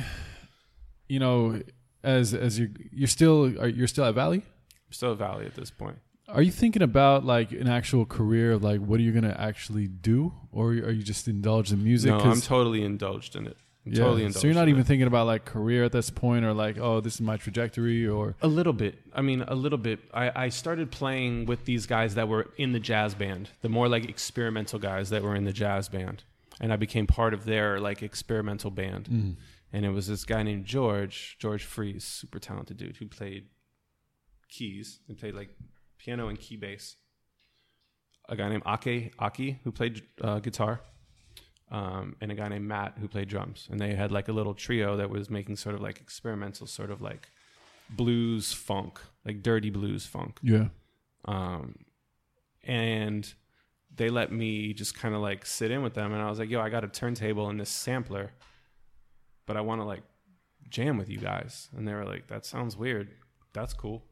you 1.08 1.18
know, 1.18 1.60
as 2.02 2.34
as 2.34 2.58
you 2.58 2.70
you're 2.92 3.08
still 3.08 3.60
are, 3.60 3.68
you're 3.68 3.88
still 3.88 4.04
at 4.04 4.14
Valley? 4.14 4.38
I'm 4.38 4.92
still 4.92 5.12
a 5.12 5.16
Valley 5.16 5.46
at 5.46 5.54
this 5.54 5.70
point. 5.70 5.98
Are 6.28 6.42
you 6.42 6.52
thinking 6.52 6.82
about 6.82 7.24
like 7.24 7.52
an 7.52 7.68
actual 7.68 8.04
career 8.04 8.52
of 8.52 8.62
like 8.62 8.80
what 8.80 9.00
are 9.00 9.02
you 9.02 9.12
gonna 9.12 9.36
actually 9.38 9.88
do, 9.88 10.32
or 10.52 10.68
are 10.68 10.90
you 10.90 11.02
just 11.02 11.26
indulged 11.26 11.72
in 11.72 11.82
music? 11.82 12.10
no, 12.10 12.20
I'm 12.20 12.40
totally 12.40 12.84
indulged 12.84 13.34
in 13.34 13.46
it. 13.46 13.56
Yeah, 13.90 14.04
totally 14.04 14.22
indulged. 14.24 14.40
so 14.40 14.46
you're 14.46 14.54
not 14.54 14.68
even 14.68 14.84
thinking 14.84 15.06
about 15.06 15.26
like 15.26 15.44
career 15.44 15.84
at 15.84 15.92
this 15.92 16.10
point, 16.10 16.44
or 16.44 16.52
like 16.52 16.78
oh 16.78 17.00
this 17.00 17.14
is 17.14 17.20
my 17.20 17.36
trajectory, 17.36 18.06
or 18.06 18.34
A 18.42 18.48
little 18.48 18.72
bit. 18.72 18.98
I 19.12 19.22
mean, 19.22 19.42
a 19.46 19.54
little 19.54 19.78
bit. 19.78 20.00
I, 20.12 20.44
I 20.44 20.48
started 20.48 20.90
playing 20.90 21.46
with 21.46 21.64
these 21.64 21.86
guys 21.86 22.14
that 22.14 22.28
were 22.28 22.48
in 22.56 22.72
the 22.72 22.80
jazz 22.80 23.14
band, 23.14 23.50
the 23.62 23.68
more 23.68 23.88
like 23.88 24.08
experimental 24.08 24.78
guys 24.78 25.10
that 25.10 25.22
were 25.22 25.34
in 25.34 25.44
the 25.44 25.52
jazz 25.52 25.88
band. 25.88 26.24
And 26.60 26.72
I 26.72 26.76
became 26.76 27.06
part 27.06 27.34
of 27.34 27.44
their 27.44 27.78
like 27.80 28.02
experimental 28.02 28.70
band. 28.70 29.36
And 29.72 29.84
it 29.84 29.90
was 29.90 30.06
this 30.06 30.24
guy 30.24 30.42
named 30.42 30.64
George, 30.64 31.36
George 31.38 31.62
Freeze, 31.64 32.02
super 32.04 32.38
talented 32.38 32.78
dude 32.78 32.96
who 32.96 33.06
played 33.06 33.44
keys 34.48 35.00
and 35.08 35.18
played 35.18 35.34
like 35.34 35.50
piano 35.98 36.28
and 36.28 36.38
key 36.40 36.56
bass. 36.56 36.96
A 38.30 38.36
guy 38.36 38.48
named 38.48 38.62
Ake 38.66 39.12
Aki 39.18 39.60
who 39.64 39.72
played 39.72 40.02
uh, 40.22 40.38
guitar. 40.38 40.80
Um, 41.70 42.16
and 42.20 42.32
a 42.32 42.34
guy 42.34 42.48
named 42.48 42.66
Matt 42.66 42.94
who 42.98 43.08
played 43.08 43.28
drums. 43.28 43.68
And 43.70 43.78
they 43.78 43.94
had 43.94 44.10
like 44.10 44.28
a 44.28 44.32
little 44.32 44.54
trio 44.54 44.96
that 44.96 45.10
was 45.10 45.28
making 45.28 45.56
sort 45.56 45.74
of 45.74 45.82
like 45.82 46.00
experimental, 46.00 46.66
sort 46.66 46.90
of 46.90 47.02
like 47.02 47.28
blues 47.90 48.52
funk, 48.52 48.98
like 49.26 49.42
dirty 49.42 49.70
blues 49.70 50.06
funk. 50.06 50.38
yeah, 50.42 50.68
Um, 51.26 51.74
and 52.64 53.32
they 53.94 54.08
let 54.08 54.32
me 54.32 54.72
just 54.72 54.94
kind 54.94 55.14
of 55.14 55.20
like 55.20 55.44
sit 55.44 55.70
in 55.70 55.82
with 55.82 55.94
them, 55.94 56.12
and 56.12 56.22
I 56.22 56.30
was 56.30 56.38
like, 56.38 56.50
"Yo, 56.50 56.60
I 56.60 56.68
got 56.70 56.84
a 56.84 56.88
turntable 56.88 57.48
and 57.48 57.58
this 57.60 57.70
sampler, 57.70 58.32
but 59.46 59.56
I 59.56 59.60
want 59.60 59.80
to 59.80 59.84
like 59.84 60.02
jam 60.68 60.96
with 60.98 61.08
you 61.08 61.18
guys." 61.18 61.68
And 61.76 61.86
they 61.86 61.94
were 61.94 62.04
like, 62.04 62.28
"That 62.28 62.44
sounds 62.46 62.76
weird. 62.76 63.10
That's 63.52 63.74
cool." 63.74 64.04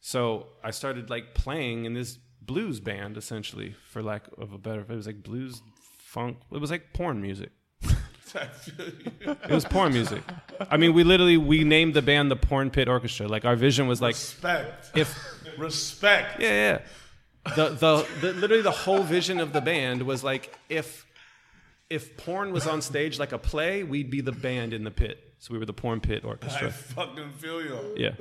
So 0.00 0.48
I 0.62 0.70
started 0.70 1.08
like 1.10 1.34
playing 1.34 1.86
in 1.86 1.94
this 1.94 2.18
blues 2.42 2.80
band, 2.80 3.16
essentially, 3.16 3.74
for 3.90 4.02
lack 4.02 4.26
of 4.36 4.52
a 4.52 4.58
better. 4.58 4.82
It 4.82 4.88
was 4.90 5.06
like 5.06 5.22
blues 5.22 5.62
funk. 6.14 6.38
It 6.52 6.60
was 6.60 6.70
like 6.70 6.92
porn 6.94 7.20
music. 7.20 7.50
It 9.24 9.50
was 9.50 9.64
porn 9.64 9.92
music. 9.92 10.20
I 10.68 10.76
mean, 10.76 10.92
we 10.92 11.04
literally 11.04 11.36
we 11.36 11.62
named 11.62 11.94
the 11.94 12.02
band 12.02 12.32
the 12.32 12.36
Porn 12.36 12.68
Pit 12.68 12.88
Orchestra. 12.88 13.28
Like 13.28 13.44
our 13.44 13.54
vision 13.54 13.86
was 13.86 14.02
like 14.02 14.16
respect. 14.16 14.90
if 14.96 15.16
respect. 15.58 16.40
yeah, 16.40 16.48
yeah. 17.46 17.54
The, 17.54 17.68
the 17.68 18.06
the 18.20 18.32
literally 18.32 18.62
the 18.62 18.72
whole 18.72 19.04
vision 19.04 19.38
of 19.38 19.52
the 19.52 19.60
band 19.60 20.02
was 20.02 20.24
like 20.24 20.52
if 20.68 21.06
if 21.88 22.16
porn 22.16 22.52
was 22.52 22.66
on 22.66 22.82
stage 22.82 23.20
like 23.20 23.30
a 23.30 23.38
play, 23.38 23.84
we'd 23.84 24.10
be 24.10 24.20
the 24.20 24.32
band 24.32 24.72
in 24.72 24.82
the 24.82 24.90
pit. 24.90 25.34
So 25.38 25.52
we 25.52 25.58
were 25.58 25.66
the 25.66 25.74
Porn 25.74 26.00
Pit 26.00 26.24
orchestra. 26.24 26.68
I 26.68 26.70
fucking 26.70 27.32
feel 27.32 27.62
you. 27.62 27.78
Yeah. 27.98 28.12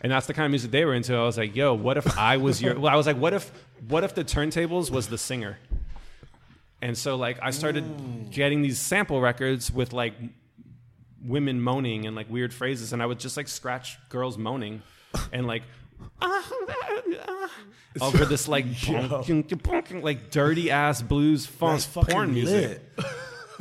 And 0.00 0.10
that's 0.10 0.26
the 0.26 0.32
kind 0.32 0.46
of 0.46 0.50
music 0.50 0.70
they 0.70 0.86
were 0.86 0.94
into. 0.94 1.14
I 1.14 1.22
was 1.22 1.36
like, 1.36 1.54
yo, 1.54 1.74
what 1.74 1.98
if 1.98 2.18
I 2.18 2.38
was 2.38 2.62
your 2.62 2.78
well, 2.78 2.92
I 2.92 2.96
was 2.96 3.06
like, 3.06 3.18
what 3.18 3.34
if 3.34 3.52
what 3.88 4.04
if 4.04 4.14
the 4.14 4.24
turntables 4.24 4.90
was 4.90 5.08
the 5.08 5.18
singer? 5.18 5.58
And 6.86 6.96
so 6.96 7.16
like 7.16 7.40
I 7.42 7.50
started 7.50 8.30
getting 8.30 8.62
these 8.62 8.78
sample 8.78 9.20
records 9.20 9.72
with 9.72 9.92
like 9.92 10.14
women 11.20 11.60
moaning 11.60 12.06
and 12.06 12.14
like 12.14 12.30
weird 12.30 12.54
phrases. 12.54 12.92
And 12.92 13.02
I 13.02 13.06
would 13.06 13.18
just 13.18 13.36
like 13.36 13.48
scratch 13.48 13.98
girls 14.08 14.38
moaning 14.38 14.82
and 15.32 15.48
like 15.48 15.64
over 18.00 18.24
this 18.24 18.46
like 18.46 18.66
bonking, 18.66 19.42
bonking, 19.48 20.00
like 20.04 20.30
dirty 20.30 20.70
ass 20.70 21.02
blues 21.02 21.44
funk 21.44 21.82
porn 21.92 22.32
music. 22.32 22.80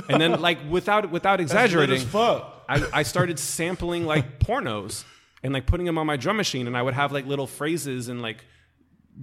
And 0.07 0.21
then 0.21 0.39
like 0.39 0.59
without 0.69 1.09
without 1.09 1.41
exaggerating. 1.41 2.07
I, 2.69 2.85
I 2.93 3.01
started 3.01 3.39
sampling 3.39 4.05
like 4.05 4.37
pornos 4.45 5.03
and 5.41 5.51
like 5.51 5.65
putting 5.65 5.87
them 5.87 5.97
on 5.97 6.05
my 6.05 6.15
drum 6.17 6.37
machine. 6.37 6.67
And 6.67 6.77
I 6.77 6.81
would 6.83 6.93
have 6.93 7.11
like 7.11 7.25
little 7.25 7.47
phrases 7.47 8.07
and 8.07 8.21
like 8.21 8.45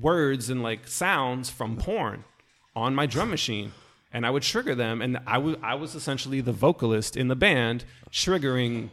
words 0.01 0.51
and 0.51 0.61
like 0.61 0.89
sounds 0.89 1.51
from 1.51 1.77
porn 1.77 2.25
on 2.75 2.97
my 2.97 3.07
drum 3.07 3.31
machine 3.31 3.71
and 4.13 4.27
I 4.27 4.31
would 4.31 4.43
trigger 4.43 4.75
them 4.75 5.01
and 5.03 5.19
I 5.27 5.39
was 5.39 5.57
I 5.63 5.75
was 5.75 5.95
essentially 5.95 6.41
the 6.41 6.53
vocalist 6.53 7.17
in 7.17 7.29
the 7.29 7.37
band 7.37 7.85
triggering 8.11 8.91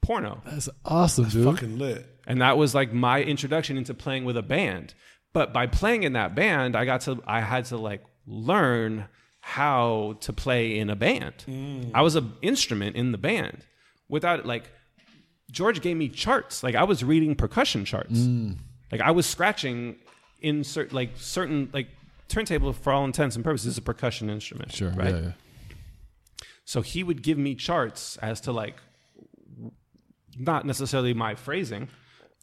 porno 0.00 0.40
that's 0.44 0.68
awesome, 0.84 1.28
dude. 1.28 1.44
Fucking 1.44 1.78
lit. 1.78 2.06
and 2.26 2.40
that 2.40 2.56
was 2.56 2.74
like 2.74 2.92
my 2.92 3.22
introduction 3.22 3.76
into 3.76 3.94
playing 3.94 4.24
with 4.24 4.36
a 4.36 4.42
band 4.42 4.94
but 5.32 5.52
by 5.52 5.66
playing 5.66 6.02
in 6.04 6.12
that 6.14 6.34
band 6.34 6.76
I 6.76 6.84
got 6.84 7.02
to 7.02 7.22
I 7.26 7.40
had 7.40 7.66
to 7.66 7.76
like 7.76 8.04
learn 8.26 9.06
how 9.40 10.16
to 10.20 10.32
play 10.32 10.78
in 10.78 10.90
a 10.90 10.96
band. 10.96 11.32
Mm. 11.48 11.90
I 11.94 12.02
was 12.02 12.16
an 12.16 12.34
instrument 12.42 12.96
in 12.96 13.12
the 13.12 13.18
band. 13.18 13.64
Without 14.08 14.44
like 14.44 14.70
George 15.50 15.80
gave 15.80 15.96
me 15.96 16.08
charts. 16.10 16.62
Like 16.62 16.74
I 16.74 16.84
was 16.84 17.02
reading 17.02 17.34
percussion 17.34 17.86
charts. 17.86 18.18
Mm. 18.18 18.58
Like 18.92 19.00
I 19.00 19.10
was 19.10 19.24
scratching 19.24 19.96
in 20.40 20.64
certain 20.64 20.94
like 20.94 21.12
certain 21.16 21.70
like 21.72 21.88
turntable 22.28 22.72
for 22.72 22.92
all 22.92 23.04
intents 23.04 23.36
and 23.36 23.44
purposes 23.44 23.72
is 23.74 23.78
a 23.78 23.82
percussion 23.82 24.28
instrument. 24.30 24.72
Sure. 24.72 24.90
Right. 24.90 25.14
Yeah, 25.14 25.20
yeah. 25.20 25.32
So 26.64 26.82
he 26.82 27.02
would 27.02 27.22
give 27.22 27.38
me 27.38 27.54
charts 27.54 28.16
as 28.18 28.40
to 28.42 28.52
like 28.52 28.76
not 30.38 30.64
necessarily 30.64 31.14
my 31.14 31.34
phrasing, 31.34 31.88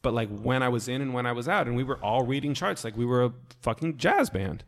but 0.02 0.12
like 0.12 0.28
when 0.28 0.62
I 0.62 0.68
was 0.68 0.88
in 0.88 1.00
and 1.00 1.14
when 1.14 1.26
I 1.26 1.32
was 1.32 1.48
out, 1.48 1.66
and 1.66 1.76
we 1.76 1.84
were 1.84 1.96
all 2.04 2.24
reading 2.24 2.54
charts 2.54 2.84
like 2.84 2.96
we 2.96 3.04
were 3.04 3.24
a 3.24 3.32
fucking 3.62 3.96
jazz 3.98 4.30
band. 4.30 4.64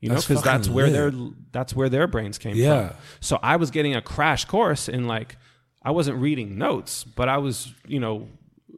You 0.00 0.10
know, 0.10 0.14
because 0.16 0.42
that's 0.42 0.68
fucking 0.68 0.74
where 0.74 0.86
lit. 0.86 0.92
their 1.12 1.30
that's 1.52 1.74
where 1.74 1.88
their 1.88 2.06
brains 2.06 2.38
came 2.38 2.54
Yeah. 2.56 2.88
from. 2.90 2.96
So 3.20 3.38
I 3.42 3.56
was 3.56 3.70
getting 3.70 3.94
a 3.96 4.02
crash 4.02 4.44
course 4.44 4.88
in 4.88 5.06
like 5.06 5.36
I 5.82 5.90
wasn't 5.90 6.18
reading 6.18 6.56
notes, 6.56 7.04
but 7.04 7.28
I 7.28 7.38
was 7.38 7.72
you 7.86 7.98
know 8.00 8.28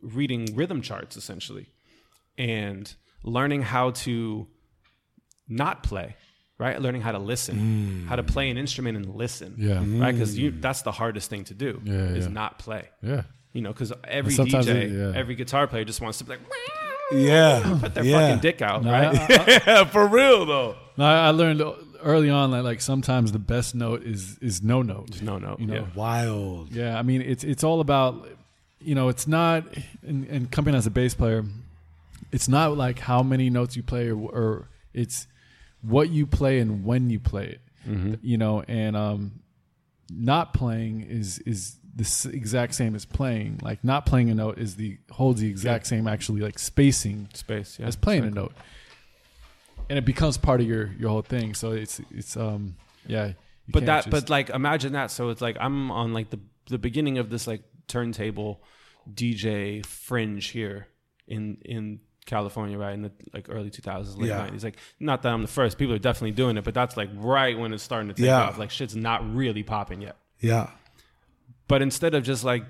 reading 0.03 0.55
rhythm 0.57 0.81
charts 0.83 1.17
essentially, 1.17 1.69
and 2.39 2.93
learning 3.23 3.63
how 3.63 3.91
to 3.91 4.49
not 5.51 5.83
play, 5.83 6.17
right? 6.59 6.81
Learning 6.81 7.03
how 7.03 7.13
to 7.13 7.19
listen, 7.19 7.57
mm. 8.05 8.09
how 8.09 8.17
to 8.17 8.23
play 8.23 8.49
an 8.51 8.57
instrument 8.57 8.97
and 8.97 9.15
listen, 9.15 9.57
Yeah. 9.59 9.79
right? 10.03 10.13
Because 10.13 10.35
mm. 10.35 10.39
you 10.39 10.51
that's 10.53 10.83
the 10.83 10.93
hardest 10.93 11.29
thing 11.29 11.45
to 11.45 11.55
do 11.55 11.81
Yeah, 11.85 11.93
is 12.15 12.27
yeah. 12.27 12.33
not 12.33 12.59
play. 12.59 12.89
Yeah. 13.03 13.23
You 13.53 13.63
know, 13.63 13.73
because 13.73 13.93
every 14.05 14.33
sometimes 14.33 14.67
DJ, 14.67 14.75
it- 14.85 14.91
yeah. 14.93 15.19
every 15.19 15.35
guitar 15.35 15.67
player 15.67 15.85
just 15.85 16.01
wants 16.01 16.19
to 16.19 16.25
be 16.25 16.31
like 16.31 16.41
Yeah. 17.13 17.79
put 17.81 17.95
their 17.95 18.05
yeah. 18.05 18.21
fucking 18.29 18.41
dick 18.41 18.63
out, 18.63 18.85
No, 18.85 18.93
right? 18.93 19.15
I, 19.19 19.35
I- 19.35 19.63
yeah, 19.67 19.85
for 19.97 20.07
real 20.07 20.47
though. 20.47 20.77
no, 20.97 21.05
I 21.05 21.31
learned 21.31 21.61
early 22.03 22.31
on 22.31 22.53
that 22.53 22.63
like 22.63 22.81
sometimes 22.81 23.33
the 23.33 23.39
best 23.39 23.75
note 23.75 24.03
is 24.05 24.39
is 24.41 24.63
no 24.63 24.83
note. 24.83 25.21
no, 25.21 25.39
no, 25.39 25.57
You 25.59 25.67
know, 25.67 25.75
yeah. 25.75 25.87
Wild. 25.95 26.73
Yeah, 26.73 26.99
I 26.99 27.03
mean 27.03 27.21
it's 27.23 27.43
it's 27.45 27.65
all 27.65 27.81
about 27.81 28.29
you 28.81 28.95
know 28.95 29.09
it's 29.09 29.27
not 29.27 29.65
and, 30.07 30.25
and 30.29 30.51
coming 30.51 30.75
as 30.75 30.87
a 30.87 30.91
bass 30.91 31.15
player, 31.15 31.45
it's 32.33 32.49
not 32.49 32.77
like 32.77 32.99
how 33.01 33.23
many 33.23 33.51
notes 33.51 33.77
you 33.77 33.83
play 33.83 34.11
or, 34.11 34.15
or 34.17 34.69
it's 34.95 35.27
what 35.83 36.11
you 36.11 36.27
play 36.27 36.59
and 36.59 36.85
when 36.85 37.11
you 37.11 37.21
play 37.21 37.47
it. 37.47 37.61
You 38.23 38.39
know, 38.39 38.63
and 38.69 38.97
um, 38.97 39.41
not 40.11 40.55
playing 40.55 41.03
is 41.03 41.39
is 41.41 41.77
the 41.97 42.31
exact 42.33 42.75
same 42.75 42.95
as 42.95 43.05
playing. 43.05 43.59
Like 43.63 43.83
not 43.83 44.07
playing 44.07 44.31
a 44.31 44.35
note 44.35 44.59
is 44.59 44.77
the 44.77 44.99
holds 45.11 45.41
the 45.41 45.49
exact 45.49 45.87
same 45.87 46.07
actually 46.07 46.41
like 46.41 46.59
spacing 46.59 47.29
space, 47.35 47.79
yeah. 47.81 47.87
as 47.87 47.97
playing 47.97 48.25
a 48.25 48.31
note, 48.31 48.53
and 49.89 49.99
it 49.99 50.05
becomes 50.05 50.39
part 50.39 50.61
of 50.61 50.67
your 50.69 50.93
your 50.99 51.11
whole 51.11 51.23
thing. 51.23 51.55
So 51.55 51.73
it's 51.73 52.01
it's 52.11 52.37
um 52.37 52.77
yeah. 53.07 53.33
But 53.69 53.87
that, 53.87 54.05
just- 54.05 54.11
but 54.11 54.31
like, 54.31 54.51
imagine 54.51 54.93
that. 54.93 55.11
So 55.11 55.31
it's 55.31 55.41
like 55.41 55.57
I'm 55.61 55.91
on 55.91 56.13
like 56.13 56.31
the 56.31 56.41
the 56.69 56.79
beginning 56.79 57.19
of 57.19 57.31
this 57.31 57.47
like 57.47 57.63
turntable 57.89 58.63
DJ 59.13 59.85
fringe 59.85 60.49
here 60.49 60.87
in 61.27 61.59
in 61.65 62.01
California, 62.31 62.79
right 62.79 62.95
in 62.95 63.03
the 63.03 63.13
like 63.35 63.47
early 63.51 63.71
2000s, 63.71 64.17
late 64.17 64.29
Yeah. 64.29 64.47
90s. 64.49 64.65
Like, 64.65 64.77
not 64.99 65.23
that 65.23 65.33
I'm 65.33 65.43
the 65.43 65.49
first. 65.49 65.77
People 65.77 65.95
are 65.95 65.99
definitely 65.99 66.31
doing 66.31 66.57
it, 66.57 66.65
but 66.65 66.73
that's 66.73 66.97
like 66.97 67.11
right 67.15 67.59
when 67.59 67.73
it's 67.75 67.83
starting 67.83 68.09
to 68.09 68.15
take 68.15 68.27
Yeah. 68.27 68.43
off. 68.45 68.59
Like, 68.59 68.71
shit's 68.71 68.97
not 68.97 69.35
really 69.35 69.63
popping 69.63 70.01
yet. 70.01 70.17
Yeah. 70.39 70.71
But 71.69 71.83
instead 71.83 72.15
of 72.15 72.23
just 72.23 72.45
like 72.45 72.65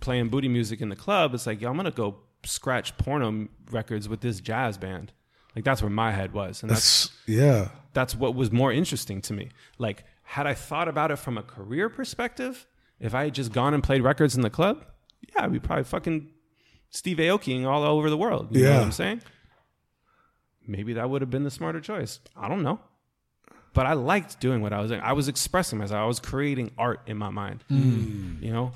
playing 0.00 0.28
booty 0.28 0.48
music 0.48 0.80
in 0.80 0.88
the 0.88 0.96
club, 0.96 1.34
it's 1.34 1.46
like, 1.46 1.60
yo, 1.60 1.70
I'm 1.70 1.76
gonna 1.76 1.90
go 1.90 2.16
scratch 2.44 2.96
porno 2.96 3.48
records 3.70 4.08
with 4.08 4.20
this 4.20 4.40
jazz 4.40 4.78
band. 4.78 5.12
Like 5.54 5.64
that's 5.64 5.82
where 5.82 5.90
my 5.90 6.12
head 6.12 6.32
was, 6.32 6.62
and 6.62 6.70
that's 6.70 7.08
That's 7.08 7.16
yeah. 7.26 7.68
that's 7.94 8.14
what 8.14 8.34
was 8.34 8.52
more 8.52 8.72
interesting 8.72 9.20
to 9.22 9.32
me. 9.32 9.48
Like, 9.78 10.04
had 10.22 10.46
I 10.46 10.54
thought 10.54 10.86
about 10.88 11.10
it 11.10 11.16
from 11.16 11.38
a 11.38 11.42
career 11.42 11.88
perspective, 11.88 12.66
if 13.00 13.14
I 13.14 13.24
had 13.24 13.34
just 13.34 13.52
gone 13.52 13.72
and 13.74 13.82
played 13.82 14.02
records 14.02 14.36
in 14.36 14.42
the 14.42 14.50
club, 14.50 14.84
yeah, 15.34 15.44
I'd 15.44 15.62
probably 15.62 15.84
fucking 15.84 16.30
Steve 16.90 17.18
Aokiing 17.18 17.66
all 17.66 17.82
over 17.82 18.08
the 18.10 18.16
world. 18.16 18.54
You 18.54 18.62
know 18.62 18.68
Yeah. 18.70 18.76
what 18.78 18.84
I'm 18.84 18.92
saying? 18.92 19.22
Maybe 20.66 20.94
that 20.94 21.08
would 21.08 21.22
have 21.22 21.30
been 21.30 21.44
the 21.44 21.50
smarter 21.50 21.80
choice. 21.80 22.20
I 22.36 22.48
don't 22.48 22.62
know. 22.62 22.80
But 23.72 23.86
I 23.86 23.92
liked 23.92 24.40
doing 24.40 24.62
what 24.62 24.72
I 24.72 24.80
was 24.80 24.90
doing. 24.90 25.02
I 25.02 25.12
was 25.12 25.28
expressing 25.28 25.78
myself. 25.78 25.98
I 25.98 26.06
was 26.06 26.18
creating 26.18 26.70
art 26.78 27.00
in 27.06 27.16
my 27.18 27.28
mind. 27.30 27.62
Hmm. 27.68 28.36
You 28.40 28.52
know? 28.52 28.72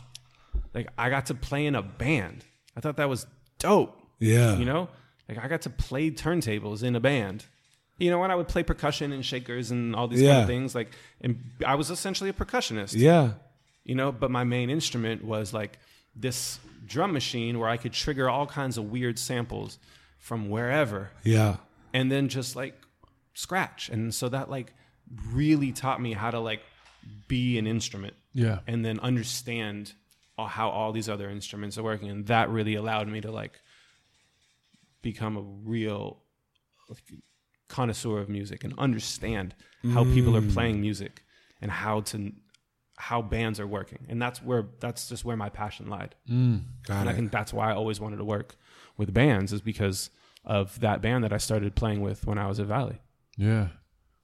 Like 0.75 0.89
I 0.99 1.11
got 1.11 1.27
to 1.27 1.35
play 1.35 1.67
in 1.67 1.75
a 1.75 1.83
band. 1.83 2.45
I 2.77 2.81
thought 2.81 2.97
that 2.99 3.09
was 3.09 3.27
dope. 3.59 3.97
Yeah. 4.19 4.57
You 4.57 4.67
know, 4.67 4.89
like 5.29 5.39
I 5.39 5.49
got 5.49 5.63
to 5.63 5.71
play 5.71 6.11
turntables 6.11 6.83
in 6.83 6.95
a 6.95 7.01
band. 7.01 7.47
You 7.99 8.11
know, 8.11 8.19
when 8.19 8.31
I 8.31 8.35
would 8.35 8.49
play 8.49 8.63
percussion 8.63 9.13
and 9.13 9.25
shakers 9.25 9.71
and 9.71 9.95
all 9.97 10.07
these 10.09 10.23
kind 10.23 10.41
of 10.43 10.47
things, 10.47 10.75
like, 10.75 10.91
and 11.21 11.43
I 11.67 11.75
was 11.75 11.91
essentially 11.91 12.31
a 12.31 12.33
percussionist. 12.33 12.95
Yeah. 12.97 13.33
You 13.85 13.95
know, 13.95 14.13
but 14.13 14.31
my 14.31 14.45
main 14.45 14.71
instrument 14.71 15.25
was 15.25 15.53
like 15.53 15.79
this 16.15 16.59
drum 16.85 17.13
machine 17.13 17.59
where 17.59 17.69
I 17.69 17.77
could 17.77 17.93
trigger 17.93 18.29
all 18.29 18.47
kinds 18.47 18.79
of 18.79 18.91
weird 18.91 19.19
samples 19.19 19.79
from 20.19 20.49
wherever, 20.49 21.11
Yeah. 21.25 21.57
and 21.93 22.11
then 22.11 22.29
just 22.29 22.57
like 22.57 22.75
scratch. 23.35 23.89
And 23.89 24.15
so 24.15 24.29
that 24.29 24.51
like 24.51 24.75
really 25.33 25.73
taught 25.73 26.01
me 26.01 26.13
how 26.13 26.31
to 26.31 26.39
like 26.39 26.63
be 27.29 27.59
an 27.59 27.67
instrument 27.67 28.15
yeah. 28.33 28.61
and 28.67 28.85
then 28.85 29.01
understand 29.01 29.95
all- 30.37 30.47
how 30.47 30.69
all 30.69 30.93
these 30.93 31.09
other 31.09 31.31
instruments 31.31 31.79
are 31.79 31.83
working 31.83 32.09
and 32.11 32.27
that 32.27 32.49
really 32.51 32.75
allowed 32.75 33.09
me 33.09 33.21
to 33.21 33.31
like 33.31 33.61
become 35.03 35.37
a 35.37 35.41
real 35.41 36.23
like, 36.89 37.03
connoisseur 37.69 38.19
of 38.19 38.29
music 38.29 38.65
and 38.65 38.75
understand 38.79 39.55
how 39.95 40.05
people 40.05 40.37
are 40.37 40.43
mm. 40.43 40.53
playing 40.53 40.81
music 40.81 41.23
and 41.63 41.71
how 41.71 42.01
to 42.01 42.33
how 43.01 43.21
bands 43.23 43.59
are 43.59 43.67
working 43.67 43.99
and 44.09 44.21
that's 44.21 44.43
where 44.43 44.65
that's 44.81 45.09
just 45.09 45.25
where 45.25 45.37
my 45.37 45.49
passion 45.49 45.89
lied 45.89 46.15
mm, 46.29 46.63
Got 46.87 47.01
and 47.01 47.09
i 47.09 47.13
think 47.13 47.33
that's 47.33 47.53
why 47.53 47.71
i 47.71 47.75
always 47.75 47.99
wanted 48.01 48.19
to 48.19 48.25
work 48.25 48.57
with 48.97 49.13
bands 49.15 49.53
is 49.53 49.61
because 49.61 50.11
of 50.45 50.79
that 50.81 51.01
band 51.01 51.25
that 51.25 51.33
i 51.33 51.39
started 51.39 51.75
playing 51.75 52.01
with 52.01 52.27
when 52.27 52.39
i 52.39 52.47
was 52.47 52.61
at 52.61 52.67
valley 52.67 52.99
Yeah, 53.37 53.69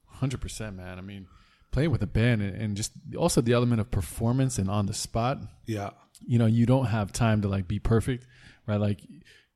hundred 0.06 0.40
percent, 0.40 0.76
man. 0.76 0.98
I 0.98 1.02
mean, 1.02 1.26
playing 1.70 1.90
with 1.90 2.02
a 2.02 2.06
band 2.06 2.42
and, 2.42 2.54
and 2.62 2.76
just 2.76 2.92
also 3.16 3.40
the 3.40 3.52
element 3.52 3.80
of 3.80 3.90
performance 3.90 4.58
and 4.58 4.68
on 4.70 4.86
the 4.86 4.94
spot. 4.94 5.38
Yeah. 5.66 5.90
You 6.26 6.38
know, 6.38 6.46
you 6.46 6.64
don't 6.66 6.86
have 6.86 7.12
time 7.12 7.42
to 7.42 7.48
like 7.48 7.66
be 7.68 7.78
perfect, 7.78 8.26
right? 8.66 8.80
Like 8.80 9.00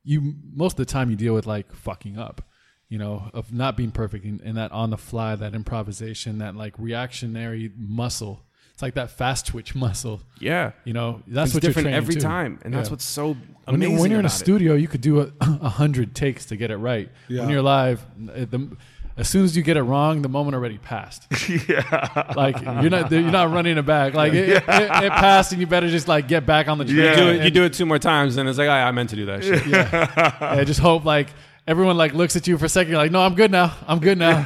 you, 0.03 0.33
most 0.53 0.73
of 0.73 0.77
the 0.85 0.91
time 0.91 1.09
you 1.09 1.15
deal 1.15 1.33
with 1.33 1.47
like 1.47 1.73
fucking 1.73 2.17
up. 2.17 2.41
You 2.89 2.97
know, 2.97 3.29
of 3.33 3.53
not 3.53 3.77
being 3.77 3.91
perfect 3.91 4.25
and, 4.25 4.41
and 4.41 4.57
that 4.57 4.71
on 4.73 4.89
the 4.89 4.97
fly, 4.97 5.35
that 5.35 5.55
improvisation, 5.55 6.39
that 6.39 6.55
like 6.55 6.73
reactionary 6.77 7.71
muscle. 7.77 8.43
It's 8.81 8.83
like 8.83 8.95
that 8.95 9.11
fast 9.11 9.45
twitch 9.45 9.75
muscle. 9.75 10.21
yeah 10.39 10.71
You 10.85 10.93
know, 10.93 11.21
that's 11.27 11.49
it's 11.49 11.53
what 11.53 11.61
different 11.61 11.89
you're 11.89 11.97
every 11.97 12.15
to. 12.15 12.19
time 12.21 12.57
and 12.63 12.73
that's 12.73 12.89
what's 12.89 13.05
so 13.05 13.37
when, 13.65 13.75
amazing 13.75 13.97
when 13.99 14.09
you're 14.09 14.19
in 14.19 14.25
a 14.25 14.27
about 14.27 14.35
it. 14.35 14.43
studio, 14.43 14.73
you 14.73 14.87
could 14.87 15.01
do 15.01 15.21
a, 15.21 15.31
a 15.41 15.69
hundred 15.69 16.15
takes 16.15 16.47
to 16.47 16.55
get 16.55 16.71
it 16.71 16.77
right. 16.77 17.07
Yeah. 17.27 17.41
When 17.41 17.51
you're 17.51 17.61
live, 17.61 18.03
the, 18.17 18.75
as 19.17 19.29
soon 19.29 19.43
as 19.43 19.55
you 19.55 19.61
get 19.61 19.77
it 19.77 19.83
wrong, 19.83 20.23
the 20.23 20.29
moment 20.29 20.55
already 20.55 20.79
passed. 20.79 21.27
yeah, 21.69 22.31
like 22.35 22.59
you're 22.59 22.89
not 22.89 23.11
you're 23.11 23.21
not 23.21 23.51
running 23.51 23.77
it 23.77 23.85
back. 23.85 24.15
Like 24.15 24.33
it, 24.33 24.49
it, 24.49 24.63
it 24.67 25.11
passed, 25.11 25.51
and 25.51 25.61
you 25.61 25.67
better 25.67 25.89
just 25.89 26.07
like 26.07 26.27
get 26.27 26.47
back 26.47 26.67
on 26.67 26.79
the 26.79 26.85
train. 26.85 26.97
You 26.97 27.15
do 27.15 27.27
it. 27.29 27.43
You 27.43 27.51
do 27.51 27.63
it 27.63 27.73
two 27.73 27.85
more 27.85 27.99
times, 27.99 28.37
and 28.37 28.49
it's 28.49 28.57
like, 28.57 28.69
I, 28.69 28.87
I 28.87 28.91
meant 28.91 29.11
to 29.11 29.15
do 29.15 29.27
that 29.27 29.43
shit. 29.43 29.67
yeah, 29.67 30.63
just 30.63 30.79
hope 30.79 31.05
like 31.05 31.27
everyone 31.67 31.97
like 31.97 32.15
looks 32.15 32.35
at 32.35 32.47
you 32.47 32.57
for 32.57 32.65
a 32.65 32.69
second. 32.69 32.91
You're 32.93 33.01
like, 33.01 33.11
no, 33.11 33.21
I'm 33.21 33.35
good 33.35 33.51
now. 33.51 33.75
I'm 33.87 33.99
good 33.99 34.17
now, 34.17 34.43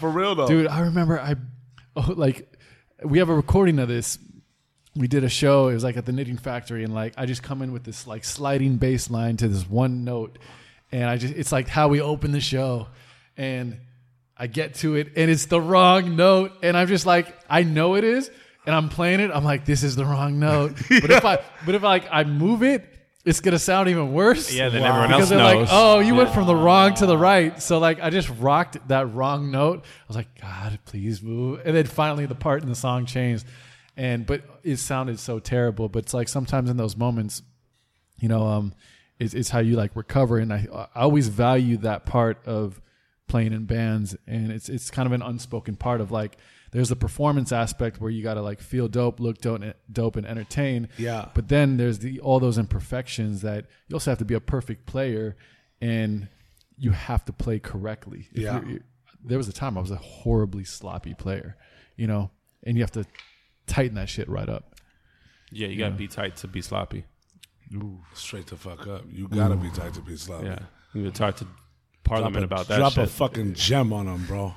For 0.00 0.10
real 0.10 0.34
though. 0.34 0.48
dude. 0.48 0.66
I 0.66 0.80
remember 0.80 1.18
I, 1.18 1.36
oh, 1.96 2.12
like, 2.16 2.53
we 3.04 3.18
have 3.18 3.28
a 3.28 3.34
recording 3.34 3.78
of 3.78 3.88
this. 3.88 4.18
We 4.96 5.08
did 5.08 5.24
a 5.24 5.28
show. 5.28 5.68
It 5.68 5.74
was 5.74 5.84
like 5.84 5.96
at 5.96 6.06
the 6.06 6.12
Knitting 6.12 6.38
Factory, 6.38 6.84
and 6.84 6.94
like 6.94 7.14
I 7.16 7.26
just 7.26 7.42
come 7.42 7.62
in 7.62 7.72
with 7.72 7.84
this 7.84 8.06
like 8.06 8.24
sliding 8.24 8.76
bass 8.76 9.10
line 9.10 9.36
to 9.38 9.48
this 9.48 9.68
one 9.68 10.04
note, 10.04 10.38
and 10.92 11.04
I 11.04 11.16
just 11.16 11.34
it's 11.34 11.52
like 11.52 11.68
how 11.68 11.88
we 11.88 12.00
open 12.00 12.32
the 12.32 12.40
show, 12.40 12.88
and 13.36 13.78
I 14.36 14.46
get 14.46 14.74
to 14.76 14.94
it, 14.94 15.12
and 15.16 15.30
it's 15.30 15.46
the 15.46 15.60
wrong 15.60 16.16
note, 16.16 16.52
and 16.62 16.76
I'm 16.76 16.86
just 16.86 17.06
like 17.06 17.36
I 17.48 17.64
know 17.64 17.96
it 17.96 18.04
is, 18.04 18.30
and 18.66 18.74
I'm 18.74 18.88
playing 18.88 19.20
it. 19.20 19.30
I'm 19.32 19.44
like 19.44 19.64
this 19.64 19.82
is 19.82 19.96
the 19.96 20.04
wrong 20.04 20.38
note, 20.38 20.76
but 20.88 21.10
if 21.10 21.24
I 21.24 21.42
but 21.66 21.74
if 21.74 21.82
like 21.82 22.06
I 22.10 22.24
move 22.24 22.62
it, 22.62 22.84
it's 23.24 23.40
gonna 23.40 23.58
sound 23.58 23.88
even 23.88 24.12
worse. 24.12 24.52
Yeah, 24.52 24.68
then 24.68 24.82
Wow. 24.82 24.88
everyone 24.88 25.08
Because 25.08 25.20
else 25.22 25.28
they're 25.30 25.38
knows. 25.38 25.68
like, 25.68 25.68
oh, 25.72 25.98
you 26.00 26.14
went 26.14 26.30
from 26.34 26.46
the 26.46 26.54
wrong 26.54 26.94
to 26.94 27.06
the 27.06 27.16
right. 27.16 27.60
So 27.62 27.78
like, 27.78 28.00
I 28.00 28.10
just 28.10 28.28
rocked 28.38 28.86
that 28.88 29.12
wrong 29.12 29.50
note. 29.50 29.80
I 29.84 30.04
was 30.08 30.16
like, 30.16 30.40
God, 30.40 30.78
please 30.84 31.22
move. 31.22 31.60
And 31.64 31.74
then 31.76 31.86
finally, 31.86 32.26
the 32.26 32.34
part 32.34 32.62
in 32.62 32.68
the 32.68 32.74
song 32.74 33.06
changed, 33.06 33.46
and 33.96 34.26
but 34.26 34.42
it 34.62 34.76
sounded 34.76 35.18
so 35.20 35.38
terrible. 35.38 35.88
But 35.88 36.00
it's 36.04 36.14
like 36.14 36.28
sometimes 36.28 36.68
in 36.68 36.76
those 36.76 36.96
moments, 36.96 37.42
you 38.18 38.28
know, 38.28 38.46
um, 38.46 38.74
it's, 39.18 39.32
it's 39.34 39.48
how 39.48 39.60
you 39.60 39.76
like 39.76 39.94
recover. 39.96 40.38
And 40.38 40.52
I, 40.52 40.66
I 40.94 41.00
always 41.02 41.28
value 41.28 41.76
that 41.78 42.04
part 42.04 42.38
of 42.46 42.80
playing 43.26 43.52
in 43.54 43.64
bands, 43.64 44.16
and 44.26 44.52
it's 44.52 44.68
it's 44.68 44.90
kind 44.90 45.06
of 45.06 45.12
an 45.12 45.22
unspoken 45.22 45.76
part 45.76 46.00
of 46.00 46.10
like. 46.10 46.36
There's 46.74 46.88
the 46.88 46.96
performance 46.96 47.52
aspect 47.52 48.00
where 48.00 48.10
you 48.10 48.22
got 48.24 48.34
to 48.34 48.42
like 48.42 48.60
feel 48.60 48.88
dope, 48.88 49.20
look 49.20 49.38
dope, 49.40 49.62
dope, 49.92 50.16
and 50.16 50.26
entertain. 50.26 50.88
Yeah. 50.98 51.28
But 51.32 51.46
then 51.48 51.76
there's 51.76 52.00
the 52.00 52.18
all 52.18 52.40
those 52.40 52.58
imperfections 52.58 53.42
that 53.42 53.66
you 53.88 53.94
also 53.94 54.10
have 54.10 54.18
to 54.18 54.24
be 54.24 54.34
a 54.34 54.40
perfect 54.40 54.84
player, 54.84 55.36
and 55.80 56.26
you 56.76 56.90
have 56.90 57.24
to 57.26 57.32
play 57.32 57.60
correctly. 57.60 58.28
If 58.32 58.42
Yeah. 58.42 58.60
you're- 58.66 58.80
there 59.24 59.38
was 59.38 59.48
a 59.48 59.52
time 59.52 59.78
I 59.78 59.80
was 59.80 59.92
a 59.92 59.96
horribly 59.96 60.64
sloppy 60.64 61.14
player, 61.14 61.56
you 61.96 62.08
know, 62.08 62.32
and 62.64 62.76
you 62.76 62.82
have 62.82 62.90
to 62.90 63.04
tighten 63.68 63.94
that 63.94 64.08
shit 64.08 64.28
right 64.28 64.48
up. 64.48 64.74
Yeah, 65.52 65.68
you 65.68 65.78
gotta 65.78 65.94
be 65.94 66.08
tight 66.08 66.34
to 66.38 66.48
be 66.48 66.60
sloppy. 66.60 67.04
Ooh. 67.72 68.00
Straight 68.14 68.48
the 68.48 68.56
fuck 68.56 68.86
up. 68.88 69.04
You 69.08 69.28
gotta 69.28 69.54
be 69.56 69.70
tight 69.70 69.94
to 69.94 70.00
be 70.02 70.16
sloppy. 70.16 70.46
Yeah, 70.46 70.58
you 70.92 71.04
gotta 71.04 71.16
talk 71.16 71.36
to 71.36 71.44
Drop, 71.44 71.54
Parliament 72.02 72.42
a, 72.42 72.46
about 72.46 72.66
that 72.66 72.78
drop 72.78 72.94
shit. 72.94 73.04
a 73.04 73.06
fucking 73.06 73.54
gem 73.54 73.92
on 73.92 74.06
them, 74.06 74.26
bro. 74.26 74.54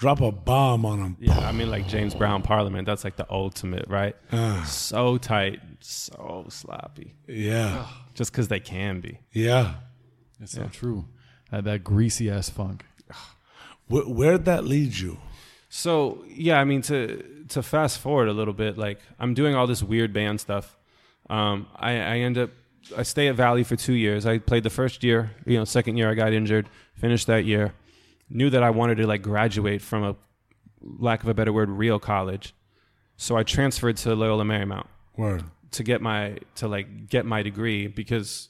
Drop 0.00 0.20
a 0.22 0.32
bomb 0.32 0.86
on 0.86 0.98
them. 1.02 1.16
yeah, 1.20 1.38
I 1.40 1.52
mean 1.52 1.70
like 1.70 1.86
James 1.86 2.14
Brown 2.14 2.40
Parliament. 2.40 2.86
That's 2.86 3.04
like 3.04 3.16
the 3.16 3.26
ultimate, 3.30 3.86
right? 3.86 4.16
Uh, 4.32 4.64
So 4.64 5.18
tight, 5.18 5.60
so 5.80 6.46
sloppy, 6.48 7.14
yeah. 7.28 7.84
just 8.14 8.32
because 8.32 8.48
they 8.48 8.60
can 8.60 9.00
be. 9.00 9.20
Yeah. 9.32 9.74
It's 10.40 10.52
so 10.52 10.68
true. 10.72 11.04
That, 11.50 11.64
that 11.64 11.84
greasy 11.84 12.30
ass 12.30 12.48
funk. 12.48 12.84
Where, 13.88 14.04
where'd 14.04 14.46
that 14.46 14.64
lead 14.64 14.94
you? 14.96 15.18
So 15.68 16.24
yeah, 16.28 16.58
I 16.58 16.64
mean 16.64 16.80
to 16.82 17.22
to 17.50 17.62
fast 17.62 17.98
forward 17.98 18.28
a 18.28 18.32
little 18.32 18.54
bit, 18.54 18.78
like 18.78 19.00
I'm 19.18 19.34
doing 19.34 19.54
all 19.54 19.66
this 19.66 19.82
weird 19.82 20.12
band 20.14 20.40
stuff. 20.40 20.78
Um, 21.28 21.66
I, 21.76 21.90
I 21.92 22.16
end 22.20 22.38
up 22.38 22.50
I 22.96 23.02
stay 23.02 23.28
at 23.28 23.34
Valley 23.36 23.64
for 23.64 23.76
two 23.76 23.92
years. 23.92 24.24
I 24.24 24.38
played 24.38 24.62
the 24.62 24.70
first 24.70 25.04
year, 25.04 25.32
you 25.44 25.58
know, 25.58 25.64
second 25.66 25.98
year 25.98 26.10
I 26.10 26.14
got 26.14 26.32
injured, 26.32 26.70
finished 26.94 27.26
that 27.26 27.44
year. 27.44 27.74
Knew 28.30 28.48
that 28.50 28.62
I 28.62 28.70
wanted 28.70 28.96
to 28.98 29.06
like 29.06 29.22
graduate 29.22 29.82
from 29.82 30.04
a 30.04 30.16
lack 30.80 31.22
of 31.22 31.28
a 31.28 31.34
better 31.34 31.52
word, 31.52 31.68
real 31.68 31.98
college. 31.98 32.54
So 33.16 33.36
I 33.36 33.42
transferred 33.42 33.96
to 33.98 34.14
Loyola 34.14 34.44
Marymount 34.44 34.86
Word. 35.16 35.44
to 35.72 35.82
get 35.82 36.00
my 36.00 36.38
to 36.56 36.68
like 36.68 37.08
get 37.08 37.26
my 37.26 37.42
degree 37.42 37.86
because 37.86 38.48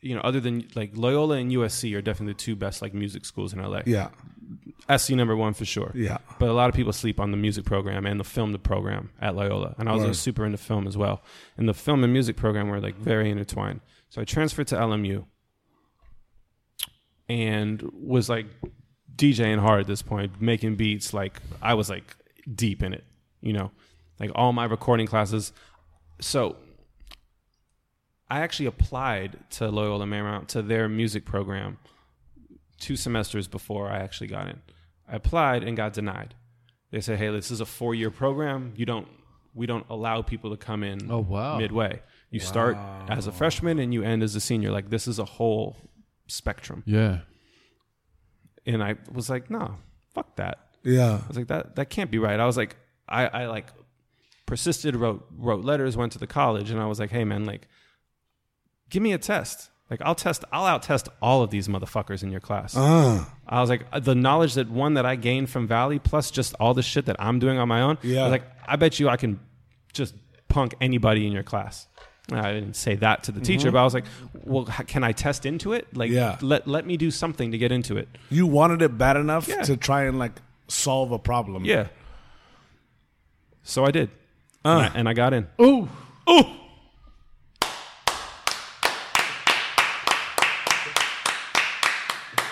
you 0.00 0.14
know 0.14 0.20
other 0.22 0.40
than 0.40 0.66
like 0.74 0.96
Loyola 0.96 1.36
and 1.36 1.52
USC 1.52 1.94
are 1.96 2.02
definitely 2.02 2.32
the 2.32 2.38
two 2.38 2.56
best 2.56 2.82
like 2.82 2.94
music 2.94 3.24
schools 3.24 3.52
in 3.52 3.62
LA. 3.62 3.82
Yeah. 3.86 4.08
SC 4.96 5.10
number 5.10 5.36
one 5.36 5.54
for 5.54 5.64
sure. 5.64 5.92
Yeah. 5.94 6.18
But 6.40 6.48
a 6.48 6.52
lot 6.52 6.68
of 6.68 6.74
people 6.74 6.92
sleep 6.92 7.20
on 7.20 7.30
the 7.30 7.36
music 7.36 7.64
program 7.64 8.04
and 8.04 8.18
the 8.18 8.24
film 8.24 8.50
the 8.50 8.58
program 8.58 9.10
at 9.20 9.36
Loyola. 9.36 9.76
And 9.78 9.88
I 9.88 9.92
was 9.92 10.04
Word. 10.04 10.16
super 10.16 10.44
into 10.44 10.58
film 10.58 10.88
as 10.88 10.96
well. 10.96 11.22
And 11.56 11.68
the 11.68 11.74
film 11.74 12.02
and 12.02 12.12
music 12.12 12.36
program 12.36 12.68
were 12.68 12.80
like 12.80 12.96
very 12.96 13.30
intertwined. 13.30 13.80
So 14.10 14.20
I 14.20 14.24
transferred 14.24 14.66
to 14.68 14.74
LMU 14.74 15.24
and 17.28 17.82
was 17.94 18.28
like 18.28 18.46
DJing 19.16 19.58
hard 19.60 19.80
at 19.80 19.86
this 19.86 20.02
point, 20.02 20.40
making 20.40 20.76
beats. 20.76 21.12
Like 21.14 21.40
I 21.60 21.74
was 21.74 21.88
like 21.90 22.16
deep 22.54 22.82
in 22.82 22.92
it, 22.94 23.04
you 23.40 23.52
know, 23.52 23.70
like 24.18 24.30
all 24.34 24.52
my 24.52 24.64
recording 24.64 25.06
classes. 25.06 25.52
So 26.20 26.56
I 28.30 28.40
actually 28.40 28.66
applied 28.66 29.38
to 29.50 29.68
Loyola 29.70 30.06
Marymount 30.06 30.48
to 30.48 30.62
their 30.62 30.88
music 30.88 31.24
program 31.24 31.78
two 32.80 32.96
semesters 32.96 33.46
before 33.46 33.88
I 33.88 33.98
actually 33.98 34.28
got 34.28 34.48
in. 34.48 34.60
I 35.08 35.16
applied 35.16 35.62
and 35.62 35.76
got 35.76 35.92
denied. 35.92 36.34
They 36.90 37.00
said, 37.00 37.18
"Hey, 37.18 37.30
this 37.30 37.50
is 37.50 37.60
a 37.60 37.66
four-year 37.66 38.10
program. 38.10 38.72
You 38.76 38.86
don't, 38.86 39.08
we 39.54 39.66
don't 39.66 39.86
allow 39.90 40.22
people 40.22 40.50
to 40.50 40.56
come 40.56 40.82
in 40.82 41.10
Oh, 41.10 41.18
wow. 41.20 41.58
midway. 41.58 42.02
You 42.30 42.40
start 42.40 42.76
as 43.08 43.26
a 43.26 43.32
freshman 43.32 43.78
and 43.78 43.92
you 43.92 44.02
end 44.02 44.22
as 44.22 44.34
a 44.34 44.40
senior. 44.40 44.70
Like 44.70 44.88
this 44.90 45.06
is 45.06 45.18
a 45.18 45.24
whole 45.24 45.76
spectrum." 46.26 46.82
Yeah. 46.86 47.20
And 48.66 48.82
I 48.82 48.96
was 49.12 49.28
like, 49.28 49.50
"No, 49.50 49.76
fuck 50.14 50.36
that." 50.36 50.58
Yeah. 50.82 51.20
I 51.24 51.28
was 51.28 51.36
like, 51.36 51.48
"That 51.48 51.76
that 51.76 51.90
can't 51.90 52.10
be 52.10 52.18
right." 52.18 52.38
I 52.38 52.46
was 52.46 52.56
like, 52.56 52.76
I, 53.08 53.26
I 53.26 53.46
like 53.46 53.66
persisted, 54.46 54.96
wrote 54.96 55.26
wrote 55.36 55.64
letters, 55.64 55.96
went 55.96 56.12
to 56.12 56.18
the 56.18 56.26
college, 56.26 56.70
and 56.70 56.80
I 56.80 56.86
was 56.86 57.00
like, 57.00 57.10
"Hey, 57.10 57.24
man, 57.24 57.44
like, 57.44 57.68
give 58.90 59.02
me 59.02 59.12
a 59.12 59.18
test." 59.18 59.70
Like 59.92 60.00
I'll 60.06 60.14
test, 60.14 60.42
I'll 60.50 60.64
out 60.64 60.82
test 60.82 61.10
all 61.20 61.42
of 61.42 61.50
these 61.50 61.68
motherfuckers 61.68 62.22
in 62.22 62.30
your 62.30 62.40
class. 62.40 62.74
Uh, 62.74 63.26
I 63.46 63.60
was 63.60 63.68
like, 63.68 63.84
the 64.02 64.14
knowledge 64.14 64.54
that 64.54 64.70
one 64.70 64.94
that 64.94 65.04
I 65.04 65.16
gained 65.16 65.50
from 65.50 65.66
Valley, 65.66 65.98
plus 65.98 66.30
just 66.30 66.54
all 66.58 66.72
the 66.72 66.82
shit 66.82 67.04
that 67.06 67.16
I'm 67.18 67.38
doing 67.38 67.58
on 67.58 67.68
my 67.68 67.82
own. 67.82 67.98
Yeah. 68.02 68.20
I 68.20 68.22
was 68.22 68.30
like, 68.30 68.44
I 68.66 68.76
bet 68.76 68.98
you 68.98 69.10
I 69.10 69.18
can 69.18 69.38
just 69.92 70.14
punk 70.48 70.74
anybody 70.80 71.26
in 71.26 71.32
your 71.32 71.42
class. 71.42 71.88
And 72.30 72.38
I 72.40 72.52
didn't 72.52 72.74
say 72.76 72.94
that 72.96 73.24
to 73.24 73.32
the 73.32 73.40
teacher, 73.40 73.70
but 73.72 73.78
I 73.80 73.84
was 73.84 73.94
like, 73.94 74.04
well, 74.44 74.66
h- 74.68 74.86
can 74.86 75.02
I 75.04 75.10
test 75.12 75.44
into 75.44 75.72
it? 75.72 75.88
Like, 75.96 76.10
Mm-hmm. 76.10 76.16
Yeah. 76.16 76.38
let 76.40 76.66
let 76.68 76.86
me 76.86 76.96
do 76.96 77.10
something 77.10 77.50
to 77.50 77.58
get 77.58 77.72
into 77.72 77.96
it. 77.96 78.08
you 78.30 78.46
wanted 78.46 78.80
it 78.80 78.96
bad 78.96 79.16
enough 79.16 79.48
Yeah. 79.48 79.62
to 79.62 79.76
try 79.76 80.04
and 80.04 80.18
like 80.18 80.32
solve 80.68 81.10
a 81.12 81.18
problem. 81.18 81.64
Yeah. 81.64 81.88
So 83.64 83.84
I 83.84 83.90
did, 83.90 84.10
Uh. 84.64 84.68
and, 84.68 84.80
I, 84.94 84.98
and 85.00 85.08
I 85.08 85.12
got 85.14 85.32
in. 85.34 85.46
Ooh. 85.60 85.88
Ooh. 86.30 86.44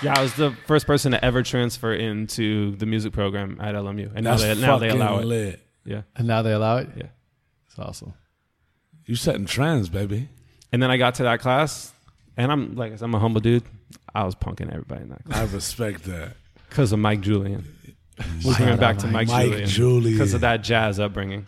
Yeah, 0.03 0.15
I 0.19 0.23
was 0.23 0.33
the 0.35 0.57
first 0.67 0.87
person 0.87 1.13
to 1.13 1.23
ever 1.23 1.43
transfer 1.43 1.93
into 1.93 2.75
the 2.77 2.87
music 2.87 3.13
program 3.13 3.59
at 3.61 3.75
LMU, 3.75 4.11
and 4.15 4.25
now 4.25 4.37
they 4.39 4.55
now 4.55 4.79
they 4.79 4.89
fucking 4.89 5.03
allow 5.03 5.19
it. 5.19 5.61
Yeah, 5.85 6.03
And 6.17 6.27
now 6.27 6.41
they 6.43 6.53
allow 6.53 6.79
it? 6.79 6.89
yeah. 6.97 7.09
It's 7.69 7.79
awesome. 7.79 8.15
You 9.11 9.17
setting 9.17 9.45
trends, 9.45 9.89
baby. 9.89 10.29
And 10.73 10.81
then 10.81 10.89
I 10.89 10.97
got 10.97 11.17
to 11.17 11.25
that 11.25 11.41
class, 11.41 11.93
and 12.37 12.53
I'm 12.53 12.77
like, 12.77 12.93
I'm 13.03 13.13
a 13.13 13.19
humble 13.19 13.41
dude. 13.41 13.65
I 14.15 14.23
was 14.23 14.37
punking 14.37 14.71
everybody 14.71 15.03
in 15.03 15.09
that 15.09 15.25
class 15.25 15.51
I 15.51 15.53
respect 15.53 16.05
that. 16.05 16.35
because 16.69 16.93
of 16.93 17.01
Mike 17.01 17.21
Julian. 17.21 17.65
We'll 18.45 18.55
bring 18.57 18.69
it 18.69 18.79
back 18.79 18.99
to 18.99 19.09
Mike, 19.09 19.27
Mike 19.27 19.47
Julian 19.49 19.69
Julian. 19.69 20.13
because 20.13 20.33
of 20.35 20.43
that 20.43 20.63
jazz 20.63 21.01
upbringing, 21.01 21.47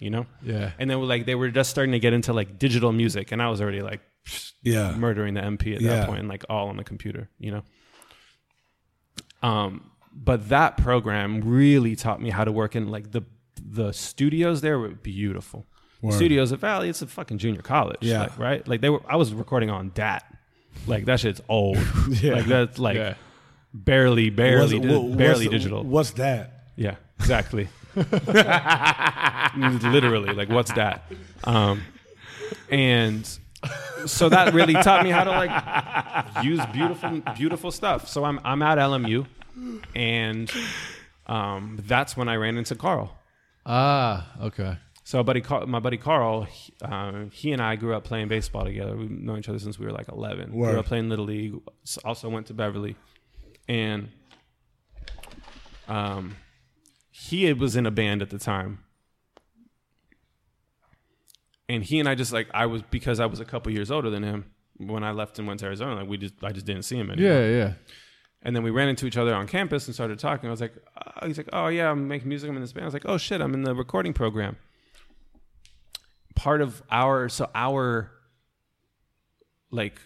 you 0.00 0.10
know. 0.10 0.26
Yeah. 0.42 0.72
And 0.78 0.90
then 0.90 1.00
like 1.02 1.24
they 1.24 1.36
were 1.36 1.50
just 1.50 1.70
starting 1.70 1.92
to 1.92 2.00
get 2.00 2.12
into 2.14 2.32
like 2.32 2.58
digital 2.58 2.90
music, 2.90 3.30
and 3.30 3.40
I 3.40 3.48
was 3.48 3.60
already 3.60 3.80
like 3.82 4.00
Yeah. 4.64 4.96
murdering 4.96 5.34
the 5.34 5.40
MP 5.42 5.74
at 5.76 5.80
Yeah. 5.82 5.90
that 5.98 6.06
point, 6.08 6.18
and 6.18 6.28
like 6.28 6.44
all 6.48 6.68
on 6.68 6.76
the 6.78 6.84
computer, 6.84 7.28
you 7.38 7.52
know. 7.52 7.62
Um, 9.40 9.90
but 10.12 10.48
that 10.48 10.78
program 10.78 11.42
really 11.42 11.94
taught 11.94 12.20
me 12.20 12.30
how 12.30 12.42
to 12.44 12.50
work 12.50 12.74
in 12.74 12.88
like 12.88 13.12
the 13.12 13.22
the 13.64 13.92
studios. 13.92 14.62
There 14.62 14.80
were 14.80 14.88
beautiful. 14.88 15.66
The 16.04 16.08
Word. 16.10 16.16
studios 16.16 16.52
at 16.52 16.58
Valley, 16.58 16.88
it's 16.90 17.00
a 17.02 17.06
fucking 17.06 17.38
junior 17.38 17.62
college, 17.62 17.98
Yeah. 18.02 18.20
like, 18.22 18.38
right? 18.38 18.68
Like 18.68 18.80
they 18.82 18.90
were, 18.90 19.00
I 19.08 19.16
was 19.16 19.32
recording 19.32 19.70
on 19.70 19.90
DAT, 19.94 20.22
like 20.86 21.06
that 21.06 21.20
shit's 21.20 21.40
old, 21.48 21.78
Yeah. 22.20 22.34
like 22.34 22.44
that's 22.46 22.78
like 22.78 22.96
yeah. 22.96 23.14
barely, 23.72 24.28
barely, 24.30 24.78
What's- 24.78 24.88
di- 24.92 24.96
wha- 25.08 25.16
barely 25.16 25.46
what's- 25.46 25.50
digital. 25.58 25.82
What's 25.82 26.10
that? 26.12 26.64
Yeah, 26.76 26.96
exactly. 27.18 27.68
Literally, 29.56 30.32
like 30.34 30.48
what's 30.48 30.72
that? 30.72 31.04
Um, 31.44 31.82
and 32.70 33.24
so 34.06 34.28
that 34.28 34.52
really 34.52 34.74
taught 34.74 35.04
me 35.04 35.10
how 35.10 35.24
to 35.24 35.30
like 35.30 36.44
use 36.44 36.60
beautiful, 36.72 37.22
beautiful 37.36 37.70
stuff. 37.70 38.08
So 38.08 38.24
I'm 38.24 38.40
I'm 38.44 38.62
at 38.62 38.78
LMU, 38.78 39.26
and 39.94 40.50
um, 41.26 41.78
that's 41.86 42.16
when 42.16 42.28
I 42.28 42.36
ran 42.36 42.58
into 42.58 42.74
Carl. 42.74 43.16
Ah, 43.64 44.26
okay. 44.42 44.76
So 45.06 45.22
buddy, 45.22 45.42
my 45.66 45.80
buddy 45.80 45.98
Carl, 45.98 46.44
he, 46.44 46.72
um, 46.80 47.30
he 47.30 47.52
and 47.52 47.60
I 47.60 47.76
grew 47.76 47.94
up 47.94 48.04
playing 48.04 48.28
baseball 48.28 48.64
together. 48.64 48.96
We've 48.96 49.10
known 49.10 49.38
each 49.38 49.50
other 49.50 49.58
since 49.58 49.78
we 49.78 49.84
were 49.84 49.92
like 49.92 50.08
11. 50.08 50.52
Word. 50.52 50.70
Grew 50.70 50.80
up 50.80 50.86
playing 50.86 51.10
little 51.10 51.26
league. 51.26 51.56
Also 52.04 52.30
went 52.30 52.46
to 52.46 52.54
Beverly, 52.54 52.96
and 53.68 54.08
um, 55.88 56.36
he 57.10 57.52
was 57.52 57.76
in 57.76 57.84
a 57.84 57.90
band 57.90 58.22
at 58.22 58.30
the 58.30 58.38
time. 58.38 58.78
And 61.68 61.82
he 61.84 62.00
and 62.00 62.08
I 62.08 62.14
just 62.14 62.32
like 62.32 62.48
I 62.54 62.64
was 62.66 62.82
because 62.90 63.20
I 63.20 63.26
was 63.26 63.40
a 63.40 63.44
couple 63.44 63.72
years 63.72 63.90
older 63.90 64.08
than 64.08 64.22
him 64.22 64.50
when 64.78 65.04
I 65.04 65.12
left 65.12 65.38
and 65.38 65.46
went 65.46 65.60
to 65.60 65.66
Arizona. 65.66 65.96
Like 65.96 66.08
we 66.08 66.16
just 66.16 66.34
I 66.42 66.52
just 66.52 66.64
didn't 66.64 66.82
see 66.82 66.96
him 66.96 67.10
anymore. 67.10 67.30
Yeah, 67.30 67.48
yeah. 67.48 67.72
And 68.42 68.54
then 68.54 68.62
we 68.62 68.70
ran 68.70 68.88
into 68.88 69.06
each 69.06 69.16
other 69.16 69.34
on 69.34 69.46
campus 69.46 69.86
and 69.86 69.94
started 69.94 70.18
talking. 70.18 70.48
I 70.48 70.50
was 70.50 70.60
like, 70.60 70.74
uh, 70.96 71.26
he's 71.26 71.38
like, 71.38 71.48
oh 71.52 71.68
yeah, 71.68 71.90
I'm 71.90 72.08
making 72.08 72.28
music. 72.28 72.48
I'm 72.48 72.56
in 72.56 72.62
this 72.62 72.72
band. 72.72 72.84
I 72.84 72.86
was 72.86 72.94
like, 72.94 73.06
oh 73.06 73.16
shit, 73.16 73.40
I'm 73.40 73.54
in 73.54 73.62
the 73.62 73.74
recording 73.74 74.12
program. 74.12 74.56
Part 76.34 76.60
of 76.60 76.82
our 76.90 77.28
so 77.28 77.50
our 77.54 78.10
like 79.70 80.00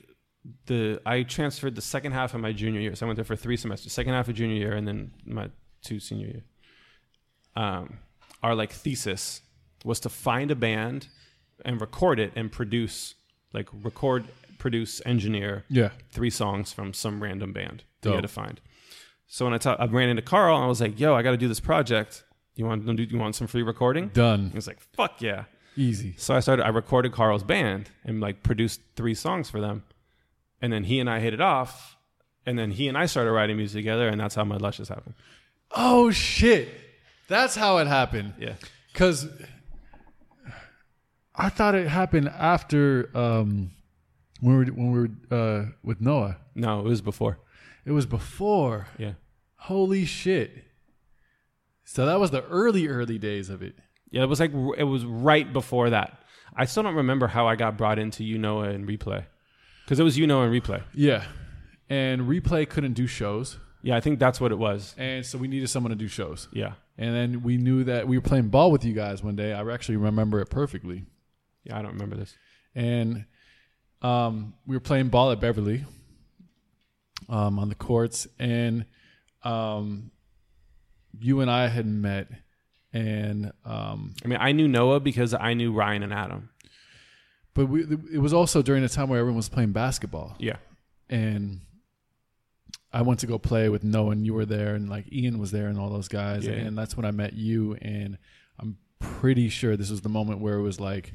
the 0.66 1.00
I 1.04 1.22
transferred 1.22 1.74
the 1.74 1.80
second 1.82 2.12
half 2.12 2.34
of 2.34 2.40
my 2.40 2.52
junior 2.52 2.80
year. 2.80 2.94
So 2.94 3.06
I 3.06 3.08
went 3.08 3.16
there 3.16 3.24
for 3.24 3.36
three 3.36 3.56
semesters. 3.56 3.92
Second 3.92 4.12
half 4.14 4.28
of 4.28 4.34
junior 4.34 4.56
year, 4.56 4.72
and 4.72 4.86
then 4.86 5.12
my 5.24 5.50
two 5.82 6.00
senior 6.00 6.26
year. 6.26 6.44
Um, 7.56 7.98
our 8.42 8.54
like 8.54 8.72
thesis 8.72 9.40
was 9.84 10.00
to 10.00 10.08
find 10.08 10.50
a 10.50 10.54
band 10.54 11.08
and 11.64 11.80
record 11.80 12.18
it 12.20 12.32
and 12.36 12.50
produce 12.52 13.14
like 13.52 13.68
record, 13.72 14.24
produce, 14.58 15.00
engineer 15.06 15.64
Yeah. 15.68 15.90
three 16.10 16.30
songs 16.30 16.72
from 16.72 16.92
some 16.92 17.22
random 17.22 17.52
band 17.52 17.84
that 18.02 18.10
you 18.10 18.14
had 18.16 18.22
to 18.22 18.28
find. 18.28 18.60
So 19.26 19.44
when 19.44 19.54
I 19.54 19.58
ta- 19.58 19.76
I 19.78 19.86
ran 19.86 20.08
into 20.08 20.22
Carl 20.22 20.56
and 20.56 20.64
I 20.64 20.68
was 20.68 20.80
like, 20.80 20.98
"Yo, 21.00 21.14
I 21.14 21.22
got 21.22 21.32
to 21.32 21.36
do 21.36 21.48
this 21.48 21.60
project. 21.60 22.24
You 22.54 22.64
want 22.66 22.86
to 22.86 22.94
do? 22.94 23.02
You 23.04 23.18
want 23.18 23.34
some 23.34 23.46
free 23.46 23.62
recording?" 23.62 24.08
Done. 24.08 24.50
He 24.50 24.54
was 24.56 24.66
like, 24.66 24.80
"Fuck 24.80 25.20
yeah!" 25.20 25.44
Easy. 25.78 26.14
So 26.18 26.34
I 26.34 26.40
started. 26.40 26.64
I 26.64 26.70
recorded 26.70 27.12
Carl's 27.12 27.44
band 27.44 27.90
and 28.04 28.20
like 28.20 28.42
produced 28.42 28.80
three 28.96 29.14
songs 29.14 29.48
for 29.48 29.60
them, 29.60 29.84
and 30.60 30.72
then 30.72 30.84
he 30.84 30.98
and 30.98 31.08
I 31.08 31.20
hit 31.20 31.32
it 31.32 31.40
off, 31.40 31.96
and 32.44 32.58
then 32.58 32.72
he 32.72 32.88
and 32.88 32.98
I 32.98 33.06
started 33.06 33.30
writing 33.32 33.56
music 33.56 33.78
together, 33.78 34.08
and 34.08 34.20
that's 34.20 34.34
how 34.34 34.44
my 34.44 34.56
luscious 34.56 34.88
happened. 34.88 35.14
Oh 35.70 36.10
shit. 36.10 36.68
That's 37.28 37.54
how 37.54 37.78
it 37.78 37.86
happened. 37.86 38.34
Yeah, 38.40 38.54
Cause 38.94 39.28
I 41.34 41.48
thought 41.50 41.74
it 41.74 41.86
happened 41.86 42.28
after 42.28 43.10
um 43.14 43.70
when 44.40 44.58
we 44.58 44.64
were 44.64 44.72
when 44.72 44.92
we 44.92 44.98
were 45.00 45.10
uh 45.30 45.66
with 45.84 46.00
Noah. 46.00 46.38
no, 46.54 46.80
it 46.80 46.84
was 46.84 47.00
before. 47.02 47.38
It 47.84 47.92
was 47.92 48.06
before. 48.06 48.88
Yeah, 48.98 49.12
Holy 49.56 50.04
shit! 50.04 50.64
So 51.84 52.04
that 52.06 52.18
was 52.18 52.30
the 52.30 52.44
early, 52.46 52.88
early 52.88 53.18
days 53.18 53.48
of 53.48 53.62
it. 53.62 53.76
Yeah, 54.10 54.22
it 54.22 54.26
was 54.28 54.40
like 54.40 54.52
it 54.76 54.84
was 54.84 55.04
right 55.04 55.50
before 55.52 55.90
that. 55.90 56.22
I 56.56 56.64
still 56.64 56.82
don't 56.82 56.94
remember 56.96 57.26
how 57.28 57.46
I 57.46 57.56
got 57.56 57.76
brought 57.76 57.98
into 57.98 58.24
You 58.24 58.38
Know 58.38 58.60
and 58.60 58.88
Replay 58.88 59.24
because 59.84 60.00
it 60.00 60.02
was 60.04 60.16
You 60.18 60.26
Know 60.26 60.42
and 60.42 60.52
Replay. 60.52 60.82
Yeah, 60.94 61.24
and 61.88 62.22
replay 62.22 62.68
couldn't 62.68 62.94
do 62.94 63.06
shows, 63.06 63.58
Yeah, 63.82 63.96
I 63.96 64.00
think 64.00 64.18
that's 64.18 64.40
what 64.40 64.50
it 64.52 64.58
was. 64.58 64.94
and 64.98 65.24
so 65.24 65.38
we 65.38 65.46
needed 65.48 65.68
someone 65.68 65.90
to 65.90 65.96
do 65.96 66.08
shows. 66.08 66.48
Yeah, 66.52 66.72
And 66.96 67.14
then 67.14 67.42
we 67.42 67.56
knew 67.58 67.84
that 67.84 68.08
we 68.08 68.16
were 68.18 68.22
playing 68.22 68.48
ball 68.48 68.70
with 68.70 68.84
you 68.84 68.92
guys 68.94 69.22
one 69.22 69.36
day. 69.36 69.52
I 69.52 69.62
actually 69.72 69.96
remember 69.96 70.40
it 70.40 70.46
perfectly. 70.50 71.04
yeah, 71.64 71.78
I 71.78 71.82
don't 71.82 71.92
remember 71.92 72.16
this. 72.16 72.34
and 72.74 73.24
um, 74.02 74.54
we 74.66 74.74
were 74.76 74.80
playing 74.80 75.08
ball 75.08 75.30
at 75.32 75.40
Beverly 75.40 75.84
um, 77.28 77.58
on 77.58 77.68
the 77.68 77.74
courts, 77.74 78.26
and 78.38 78.84
um, 79.42 80.10
you 81.18 81.40
and 81.40 81.50
I 81.50 81.68
had 81.68 81.86
met, 81.86 82.28
and 82.92 83.52
um, 83.64 84.14
I 84.24 84.28
mean, 84.28 84.38
I 84.40 84.52
knew 84.52 84.68
Noah 84.68 85.00
because 85.00 85.34
I 85.34 85.54
knew 85.54 85.72
Ryan 85.72 86.02
and 86.02 86.12
Adam. 86.12 86.50
but 87.54 87.66
we, 87.66 87.82
it 88.12 88.18
was 88.18 88.32
also 88.32 88.62
during 88.62 88.84
a 88.84 88.88
time 88.88 89.08
where 89.08 89.18
everyone 89.20 89.36
was 89.36 89.48
playing 89.48 89.72
basketball, 89.72 90.34
Yeah, 90.38 90.56
and 91.10 91.60
I 92.92 93.02
went 93.02 93.20
to 93.20 93.26
go 93.26 93.38
play 93.38 93.68
with 93.68 93.84
Noah, 93.84 94.12
and 94.12 94.24
you 94.24 94.32
were 94.34 94.46
there, 94.46 94.74
and 94.74 94.88
like 94.88 95.12
Ian 95.12 95.38
was 95.38 95.50
there, 95.50 95.66
and 95.68 95.78
all 95.78 95.90
those 95.90 96.08
guys, 96.08 96.46
Yeah. 96.46 96.52
and 96.52 96.76
that's 96.78 96.96
when 96.96 97.04
I 97.04 97.10
met 97.10 97.32
you, 97.34 97.74
and 97.82 98.16
I'm 98.58 98.78
pretty 98.98 99.48
sure 99.50 99.76
this 99.76 99.90
was 99.90 100.00
the 100.00 100.08
moment 100.08 100.40
where 100.40 100.54
it 100.54 100.62
was 100.62 100.80
like, 100.80 101.12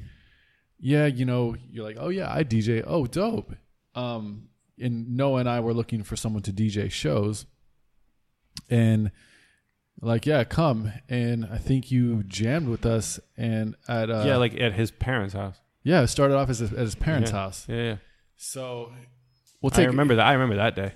yeah, 0.78 1.06
you 1.06 1.24
know, 1.24 1.56
you're 1.70 1.84
like, 1.84 1.96
oh 1.98 2.08
yeah, 2.10 2.32
I 2.32 2.44
DJ, 2.44 2.84
oh 2.86 3.06
dope, 3.06 3.54
um, 3.94 4.48
and 4.78 5.16
Noah 5.16 5.40
and 5.40 5.48
I 5.48 5.60
were 5.60 5.72
looking 5.74 6.02
for 6.02 6.14
someone 6.16 6.42
to 6.44 6.52
DJ 6.52 6.90
shows, 6.90 7.46
and 8.70 9.10
like 10.04 10.26
yeah, 10.26 10.44
come, 10.44 10.92
and 11.08 11.44
I 11.46 11.58
think 11.58 11.90
you 11.90 12.22
jammed 12.24 12.68
with 12.68 12.84
us, 12.86 13.18
and 13.36 13.74
at 13.88 14.10
uh, 14.10 14.24
yeah, 14.26 14.36
like 14.36 14.58
at 14.60 14.72
his 14.74 14.90
parents' 14.90 15.34
house. 15.34 15.56
yeah, 15.82 16.02
it 16.02 16.08
started 16.08 16.36
off 16.36 16.48
as 16.50 16.60
at 16.62 16.70
his 16.70 16.94
parents' 16.94 17.30
Yeah. 17.30 17.36
house, 17.36 17.66
Yeah, 17.68 17.76
yeah. 17.82 17.96
so 18.36 18.92
we'll 19.62 19.70
take 19.70 19.78
I 19.80 19.82
take 19.82 19.88
remember 19.90 20.16
that. 20.16 20.26
I 20.26 20.32
remember 20.34 20.56
that 20.56 20.74
day 20.76 20.92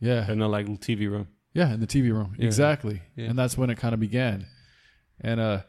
yeah, 0.00 0.30
in 0.30 0.38
the 0.38 0.48
like 0.48 0.66
TV 0.66 1.08
room. 1.10 1.28
Yeah, 1.54 1.72
in 1.72 1.80
the 1.80 1.86
TV 1.86 2.12
room. 2.12 2.34
Yeah. 2.38 2.46
Exactly. 2.46 3.02
Yeah. 3.16 3.26
And 3.30 3.38
that's 3.38 3.56
when 3.56 3.70
it 3.70 3.76
kind 3.78 3.94
of 3.94 4.00
began. 4.00 4.46
And 5.20 5.38
uh 5.40 5.60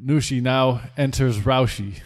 Nushi 0.00 0.42
now 0.42 0.82
enters 0.96 1.38
Roushi. 1.38 2.00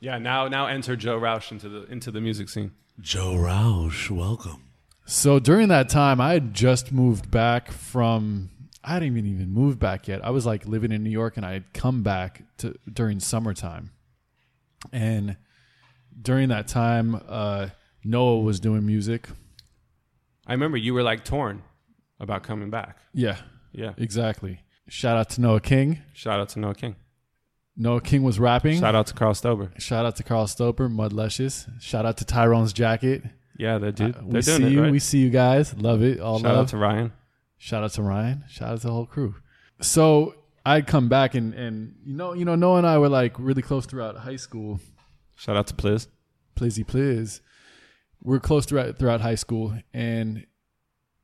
Yeah, 0.00 0.18
now 0.18 0.46
now 0.48 0.66
enter 0.66 0.94
Joe 0.96 1.18
Roush 1.18 1.50
into 1.50 1.68
the 1.68 1.84
into 1.86 2.10
the 2.12 2.20
music 2.20 2.48
scene. 2.48 2.72
Joe 3.00 3.34
Roush, 3.34 4.08
welcome. 4.10 4.62
So 5.06 5.38
during 5.40 5.68
that 5.68 5.88
time 5.88 6.20
I 6.20 6.32
had 6.34 6.54
just 6.54 6.92
moved 6.92 7.30
back 7.30 7.70
from 7.72 8.50
I 8.88 8.92
hadn't 8.92 9.08
even 9.08 9.26
even 9.26 9.50
moved 9.50 9.78
back 9.78 10.08
yet. 10.08 10.24
I 10.24 10.30
was 10.30 10.46
like 10.46 10.66
living 10.66 10.92
in 10.92 11.02
New 11.04 11.10
York 11.10 11.36
and 11.36 11.44
I 11.44 11.52
had 11.52 11.72
come 11.74 12.02
back 12.02 12.42
to 12.58 12.74
during 12.90 13.20
summertime. 13.20 13.90
And 14.92 15.36
during 16.20 16.48
that 16.48 16.68
time, 16.68 17.20
uh 17.28 17.68
Noah 18.04 18.40
was 18.40 18.60
doing 18.60 18.86
music. 18.86 19.28
I 20.46 20.52
remember 20.52 20.78
you 20.78 20.94
were 20.94 21.02
like 21.02 21.24
torn 21.24 21.62
about 22.20 22.42
coming 22.42 22.70
back. 22.70 22.96
Yeah, 23.12 23.36
Yeah. 23.72 23.92
exactly. 23.98 24.60
Shout 24.88 25.16
out 25.18 25.28
to 25.30 25.40
Noah 25.42 25.60
King. 25.60 26.00
Shout 26.14 26.40
out 26.40 26.48
to 26.50 26.58
Noah 26.60 26.74
King. 26.74 26.96
Noah 27.76 28.00
King 28.00 28.22
was 28.22 28.40
rapping. 28.40 28.80
Shout 28.80 28.94
out 28.94 29.06
to 29.08 29.14
Carl 29.14 29.34
Stober. 29.34 29.78
Shout 29.78 30.06
out 30.06 30.16
to 30.16 30.22
Carl 30.22 30.46
Stoper, 30.46 30.90
Mud 30.90 31.12
Luscious. 31.12 31.66
Shout 31.78 32.06
out 32.06 32.16
to 32.16 32.24
Tyrone's 32.24 32.72
Jacket. 32.72 33.22
Yeah, 33.58 33.76
they 33.78 33.92
do. 33.92 34.06
Uh, 34.06 34.12
we 34.24 34.30
doing 34.30 34.42
see 34.42 34.52
it 34.64 34.72
you. 34.72 34.82
right. 34.82 34.92
We 34.92 34.98
see 34.98 35.18
you 35.18 35.30
guys. 35.30 35.74
Love 35.76 36.02
it. 36.02 36.20
All 36.20 36.38
Shout 36.38 36.54
love. 36.54 36.62
out 36.62 36.68
to 36.68 36.76
Ryan. 36.78 37.12
Shout 37.58 37.82
out 37.82 37.92
to 37.92 38.02
Ryan. 38.02 38.44
Shout 38.48 38.70
out 38.70 38.80
to 38.80 38.86
the 38.86 38.92
whole 38.92 39.06
crew. 39.06 39.34
So 39.80 40.34
I'd 40.64 40.86
come 40.86 41.08
back 41.08 41.34
and 41.34 41.54
and 41.54 41.94
you 42.04 42.14
know 42.14 42.32
you 42.32 42.44
know 42.44 42.54
Noah 42.54 42.78
and 42.78 42.86
I 42.86 42.98
were 42.98 43.08
like 43.08 43.34
really 43.38 43.62
close 43.62 43.86
throughout 43.86 44.16
high 44.16 44.36
school. 44.36 44.80
Shout 45.34 45.56
out 45.56 45.66
to 45.68 45.74
Pliz. 45.74 46.08
Plizzy 46.56 46.84
Pliz. 46.84 47.40
We 48.22 48.36
are 48.36 48.40
close 48.40 48.66
throughout 48.66 48.98
throughout 48.98 49.20
high 49.20 49.36
school 49.36 49.74
and 49.92 50.46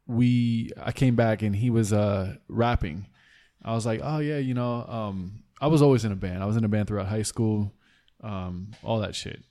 we 0.07 0.71
I 0.81 0.93
came 0.93 1.17
back 1.17 1.43
and 1.43 1.55
he 1.57 1.71
was 1.71 1.93
uh 1.93 2.37
rapping. 2.49 3.07
I 3.65 3.75
was 3.75 3.87
like, 3.87 4.01
oh 4.03 4.19
yeah, 4.19 4.39
you 4.39 4.55
know, 4.55 4.85
um, 4.87 5.45
I 5.61 5.69
was 5.69 5.81
always 5.81 6.05
in 6.05 6.13
a 6.13 6.17
band. 6.17 6.43
I 6.43 6.47
was 6.47 6.57
in 6.57 6.65
a 6.65 6.69
band 6.69 6.89
throughout 6.89 7.07
high 7.07 7.23
school, 7.23 7.73
um, 8.23 8.73
all 8.83 9.01
that 9.01 9.15
shit. 9.15 9.43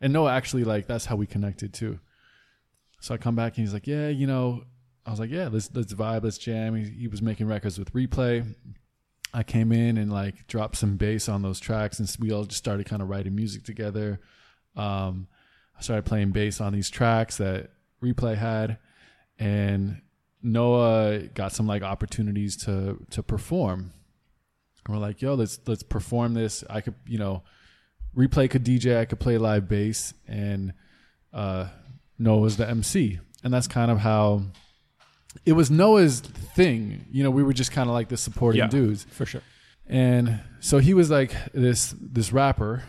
And 0.00 0.12
Noah 0.12 0.32
actually 0.32 0.64
like 0.64 0.86
that's 0.86 1.04
how 1.06 1.16
we 1.16 1.26
connected 1.26 1.72
too. 1.72 2.00
So 3.00 3.14
I 3.14 3.16
come 3.16 3.36
back 3.36 3.56
and 3.56 3.64
he's 3.64 3.72
like, 3.72 3.86
yeah, 3.86 4.08
you 4.08 4.26
know, 4.26 4.64
I 5.06 5.10
was 5.10 5.20
like, 5.20 5.30
yeah, 5.30 5.48
let's 5.50 5.70
let's 5.74 5.94
vibe, 5.94 6.24
let's 6.24 6.38
jam. 6.38 6.74
He, 6.74 6.84
he 6.84 7.08
was 7.08 7.22
making 7.22 7.46
records 7.46 7.78
with 7.78 7.92
Replay. 7.92 8.54
I 9.32 9.42
came 9.42 9.72
in 9.72 9.96
and 9.96 10.12
like 10.12 10.46
dropped 10.46 10.76
some 10.76 10.96
bass 10.96 11.28
on 11.28 11.42
those 11.42 11.60
tracks, 11.60 11.98
and 11.98 12.16
we 12.20 12.32
all 12.32 12.44
just 12.44 12.58
started 12.58 12.86
kind 12.86 13.00
of 13.00 13.08
writing 13.08 13.34
music 13.34 13.64
together. 13.64 14.20
Um, 14.76 15.28
I 15.78 15.82
started 15.82 16.04
playing 16.04 16.32
bass 16.32 16.60
on 16.60 16.72
these 16.72 16.90
tracks 16.90 17.38
that 17.38 17.70
Replay 18.02 18.36
had, 18.36 18.78
and 19.38 20.02
Noah 20.42 21.20
got 21.34 21.52
some 21.52 21.66
like 21.66 21.82
opportunities 21.82 22.56
to 22.64 23.04
to 23.10 23.22
perform. 23.22 23.92
And 24.86 24.94
we're 24.94 25.00
like, 25.00 25.22
yo, 25.22 25.34
let's 25.34 25.60
let's 25.66 25.82
perform 25.82 26.34
this. 26.34 26.64
I 26.68 26.80
could, 26.80 26.94
you 27.06 27.18
know, 27.18 27.42
Replay 28.16 28.50
could 28.50 28.64
DJ, 28.64 28.98
I 28.98 29.04
could 29.04 29.20
play 29.20 29.38
live 29.38 29.68
bass, 29.68 30.12
and 30.26 30.72
uh, 31.32 31.68
Noah 32.18 32.40
was 32.40 32.56
the 32.56 32.68
MC, 32.68 33.20
and 33.44 33.52
that's 33.54 33.68
kind 33.68 33.90
of 33.90 33.98
how 33.98 34.42
it 35.44 35.52
was 35.52 35.70
Noah's 35.70 36.20
thing. 36.20 37.06
You 37.10 37.22
know, 37.22 37.30
we 37.30 37.42
were 37.42 37.52
just 37.52 37.72
kind 37.72 37.88
of 37.88 37.94
like 37.94 38.08
the 38.08 38.16
supporting 38.16 38.60
Yeah. 38.60 38.68
dudes. 38.68 39.04
For 39.10 39.26
sure. 39.26 39.42
And 39.86 40.40
so 40.60 40.78
he 40.78 40.94
was 40.94 41.10
like 41.10 41.34
this 41.52 41.94
this 42.00 42.32
rapper, 42.32 42.82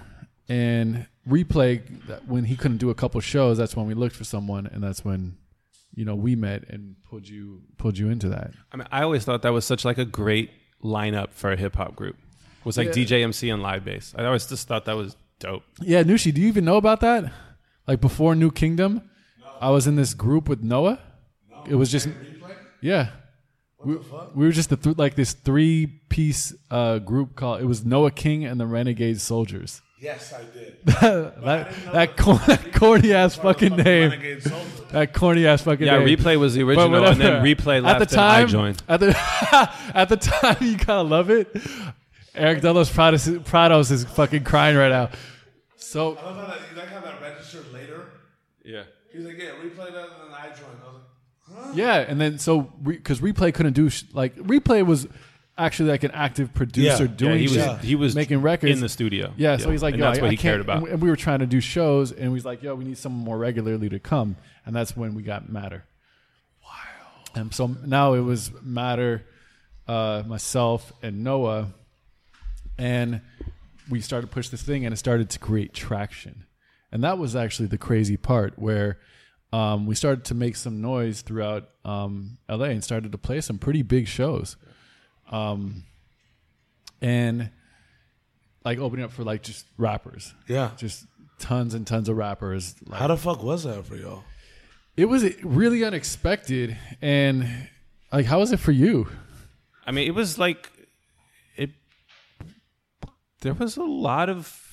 and 0.49 1.07
replay 1.27 1.81
that 2.07 2.27
when 2.27 2.43
he 2.45 2.55
couldn't 2.55 2.77
do 2.77 2.89
a 2.89 2.95
couple 2.95 3.19
shows. 3.21 3.57
That's 3.57 3.75
when 3.75 3.85
we 3.87 3.93
looked 3.93 4.15
for 4.15 4.23
someone, 4.23 4.67
and 4.67 4.83
that's 4.83 5.03
when 5.05 5.37
you 5.95 6.05
know 6.05 6.15
we 6.15 6.35
met 6.35 6.67
and 6.69 6.95
pulled 7.09 7.27
you 7.27 7.61
pulled 7.77 7.97
you 7.97 8.09
into 8.09 8.29
that. 8.29 8.51
I 8.71 8.77
mean, 8.77 8.87
I 8.91 9.01
always 9.03 9.23
thought 9.23 9.41
that 9.43 9.53
was 9.53 9.65
such 9.65 9.83
like 9.85 9.97
a 9.97 10.05
great 10.05 10.51
lineup 10.83 11.31
for 11.31 11.51
a 11.51 11.57
hip 11.57 11.75
hop 11.75 11.95
group. 11.95 12.17
Was 12.63 12.77
like 12.77 12.87
Yeah. 12.89 12.93
DJ 13.03 13.23
MC 13.23 13.49
and 13.49 13.63
live 13.63 13.83
bass. 13.85 14.13
I 14.17 14.23
always 14.25 14.45
just 14.45 14.67
thought 14.67 14.85
that 14.85 14.95
was 14.95 15.15
dope. 15.39 15.63
Yeah, 15.81 16.03
Nushi, 16.03 16.31
do 16.33 16.41
you 16.41 16.47
even 16.47 16.65
know 16.65 16.77
about 16.77 16.99
that? 17.01 17.31
Like 17.87 17.99
before 18.01 18.35
New 18.35 18.51
Kingdom, 18.51 19.01
I 19.59 19.71
was 19.71 19.87
in 19.87 19.95
this 19.95 20.13
group 20.13 20.47
with 20.47 20.61
Noah. 20.61 20.99
It 21.69 21.75
was 21.75 21.91
just 21.91 22.07
yeah. 22.81 23.09
We, 23.83 23.95
we 24.35 24.45
were 24.45 24.51
just 24.51 24.69
the 24.69 24.77
th- 24.77 24.97
like 24.97 25.15
this 25.15 25.33
three 25.33 25.87
piece 26.09 26.53
uh, 26.69 26.99
group 26.99 27.35
called 27.35 27.61
it 27.61 27.65
was 27.65 27.83
Noah 27.83 28.11
King 28.11 28.45
and 28.45 28.59
the 28.59 28.67
Renegade 28.67 29.19
Soldiers. 29.19 29.81
Yes, 29.99 30.33
I 30.33 30.43
did. 30.57 30.77
that 30.85 31.73
that, 31.93 32.17
cor- 32.17 32.35
that 32.47 32.73
corny 32.73 33.13
ass 33.13 33.35
fucking 33.35 33.75
name. 33.75 34.39
That 34.91 35.13
corny 35.13 35.45
ass 35.47 35.61
fucking 35.63 35.85
Yeah, 35.85 35.99
name. 35.99 36.17
replay 36.17 36.39
was 36.39 36.53
the 36.55 36.63
But 36.63 36.69
original, 36.71 37.05
and 37.05 37.21
then 37.21 37.43
replay 37.43 37.83
left 37.83 38.01
at 38.01 38.09
the 38.09 38.15
and 38.15 38.21
I 38.25 38.39
time, 38.39 38.47
joined. 38.47 38.83
At 38.87 38.99
the 38.99 39.09
at 39.95 40.09
the 40.09 40.17
time, 40.17 40.57
you 40.61 40.77
kind 40.77 41.01
of 41.01 41.09
love 41.09 41.29
it. 41.29 41.55
Eric 42.33 42.61
Delos 42.61 42.89
Prados, 42.91 43.27
Prados 43.39 43.91
is 43.91 44.05
fucking 44.05 44.43
crying 44.43 44.75
right 44.77 44.89
now. 44.89 45.09
So 45.77 46.17
I 46.17 46.23
love 46.25 46.35
how 46.37 46.45
that, 46.47 46.57
you 46.71 46.77
like 46.77 46.87
how 46.89 47.01
that 47.01 47.21
registered 47.21 47.71
later. 47.73 48.05
Yeah. 48.63 48.83
He's 49.11 49.25
like, 49.25 49.37
yeah, 49.37 49.49
replay 49.61 49.91
that, 49.91 50.07
and 50.21 50.29
then 50.29 50.33
I 50.33 50.47
joined. 50.47 50.79
I 50.81 50.87
was 50.87 50.95
like, 50.95 51.03
huh? 51.49 51.50
Yeah, 51.73 51.97
and 51.97 52.19
then 52.19 52.37
so 52.39 52.61
because 52.61 53.19
replay 53.21 53.53
couldn't 53.53 53.73
do 53.73 53.89
sh- 53.89 54.03
like 54.13 54.35
replay 54.35 54.85
was 54.85 55.07
actually 55.57 55.89
like 55.89 56.03
an 56.03 56.11
active 56.11 56.53
producer 56.53 57.03
Yeah. 57.03 57.09
Yeah, 57.09 57.15
doing 57.17 57.37
he 57.37 57.43
was 57.43 57.53
shit, 57.53 57.79
he 57.81 57.95
was 57.95 58.15
making 58.15 58.41
records 58.41 58.73
in 58.73 58.79
the 58.81 58.89
studio. 58.89 59.33
Yeah, 59.37 59.57
so 59.57 59.69
he's 59.69 59.83
like, 59.83 59.93
and 59.93 59.99
yo, 60.01 60.07
that's 60.07 60.19
I, 60.19 60.21
what 60.21 60.27
I 60.29 60.31
he 60.31 60.37
can't- 60.37 60.41
cared 60.41 60.61
about. 60.61 60.87
And 60.89 61.01
we 61.01 61.09
were 61.09 61.15
trying 61.15 61.39
to 61.39 61.45
do 61.45 61.59
shows, 61.61 62.11
and 62.11 62.33
he's 62.33 62.45
like, 62.45 62.63
yo, 62.63 62.73
we 62.75 62.83
need 62.85 62.97
someone 62.97 63.23
more 63.23 63.37
regularly 63.37 63.89
to 63.89 63.99
come, 63.99 64.37
and 64.65 64.75
that's 64.75 64.95
when 64.97 65.13
we 65.13 65.21
got 65.23 65.49
Matter. 65.49 65.83
Wow. 66.63 66.69
And 67.35 67.53
so 67.53 67.67
now 67.85 68.13
it 68.13 68.21
was 68.21 68.51
Matter, 68.63 69.23
uh, 69.87 70.23
myself, 70.25 70.91
and 71.03 71.23
Noah, 71.23 71.73
and 72.77 73.21
we 73.89 74.01
started 74.01 74.27
to 74.27 74.33
push 74.33 74.49
this 74.49 74.61
thing, 74.63 74.85
and 74.85 74.93
it 74.93 74.97
started 74.97 75.29
to 75.31 75.39
create 75.39 75.73
traction, 75.73 76.45
and 76.91 77.03
that 77.03 77.17
was 77.17 77.35
actually 77.35 77.67
the 77.67 77.77
crazy 77.77 78.17
part 78.17 78.57
where. 78.57 78.97
Um, 79.53 79.85
we 79.85 79.95
started 79.95 80.25
to 80.25 80.33
make 80.35 80.55
some 80.55 80.81
noise 80.81 81.21
throughout 81.21 81.69
um, 81.83 82.37
LA 82.49 82.65
and 82.65 82.83
started 82.83 83.11
to 83.11 83.17
play 83.17 83.41
some 83.41 83.57
pretty 83.57 83.81
big 83.81 84.07
shows. 84.07 84.55
Um, 85.29 85.83
and 87.01 87.49
like 88.63 88.79
opening 88.79 89.03
up 89.05 89.11
for 89.11 89.23
like 89.23 89.43
just 89.43 89.65
rappers, 89.77 90.33
Yeah. 90.47 90.71
just 90.77 91.05
tons 91.39 91.73
and 91.73 91.85
tons 91.85 92.07
of 92.09 92.15
rappers. 92.17 92.75
Like, 92.85 92.99
How 92.99 93.07
the 93.07 93.17
fuck 93.17 93.43
was 93.43 93.63
that 93.63 93.85
for 93.85 93.95
y'all? 93.95 94.23
it 94.97 95.05
was 95.05 95.23
really 95.43 95.83
unexpected, 95.83 96.77
and 97.01 97.47
like, 98.11 98.25
how 98.25 98.39
was 98.39 98.51
it 98.51 98.59
for 98.59 98.71
you? 98.71 99.07
I 99.85 99.91
mean, 99.91 100.05
it 100.07 100.13
was 100.13 100.37
like 100.37 100.69
it. 101.55 101.71
There 103.41 103.53
was 103.53 103.77
a 103.77 103.83
lot 103.83 104.29
of 104.29 104.70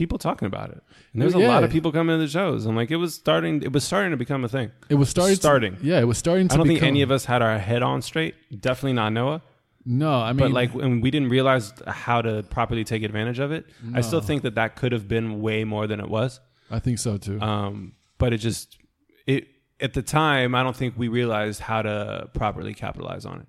people 0.00 0.18
talking 0.18 0.46
about 0.46 0.70
it. 0.70 0.82
And 1.12 1.20
there's 1.22 1.34
a 1.34 1.38
lot 1.38 1.62
of 1.62 1.70
people 1.70 1.92
coming 1.92 2.14
to 2.18 2.24
the 2.24 2.30
shows. 2.30 2.64
And 2.66 2.74
like 2.74 2.90
it 2.90 2.96
was 2.96 3.14
starting 3.14 3.62
it 3.62 3.72
was 3.72 3.84
starting 3.84 4.10
to 4.12 4.16
become 4.16 4.42
a 4.44 4.48
thing. 4.48 4.70
It 4.88 4.94
was 4.96 5.08
starting. 5.10 5.36
to- 5.36 5.40
Starting. 5.40 5.76
yeah, 5.82 6.00
it 6.00 6.08
was 6.12 6.18
starting 6.18 6.48
to. 6.48 6.54
I 6.54 6.56
don't 6.56 6.66
think 6.66 6.82
any 6.82 7.02
of 7.02 7.10
us 7.10 7.24
had 7.26 7.42
our 7.42 7.58
head 7.58 7.82
on 7.82 8.00
straight. 8.02 8.34
Definitely 8.68 8.94
not 8.94 9.12
Noah. 9.12 9.42
No, 9.84 10.12
I 10.14 10.32
mean, 10.32 10.38
But 10.38 10.50
like, 10.52 10.74
and 10.74 11.02
we 11.02 11.10
didn't 11.10 11.28
realize 11.30 11.72
how 11.86 12.20
to 12.22 12.42
properly 12.50 12.84
take 12.84 13.02
advantage 13.02 13.38
of 13.38 13.50
it. 13.52 13.66
I 13.94 14.00
still 14.02 14.20
think 14.20 14.42
that 14.42 14.54
that 14.56 14.76
could 14.76 14.92
have 14.92 15.06
been 15.08 15.40
way 15.42 15.64
more 15.64 15.86
than 15.86 16.00
it 16.00 16.08
was. 16.08 16.40
I 16.70 16.78
think 16.80 16.98
so 16.98 17.16
too. 17.18 17.40
Um, 17.40 17.92
but 18.18 18.32
it 18.32 18.38
just 18.38 18.78
it 19.26 19.48
at 19.80 19.92
the 19.94 20.02
time, 20.02 20.54
I 20.54 20.62
don't 20.62 20.76
think 20.76 20.94
we 20.96 21.08
realized 21.08 21.60
how 21.60 21.82
to 21.82 22.28
properly 22.34 22.74
capitalize 22.74 23.24
on 23.26 23.40
it. 23.40 23.46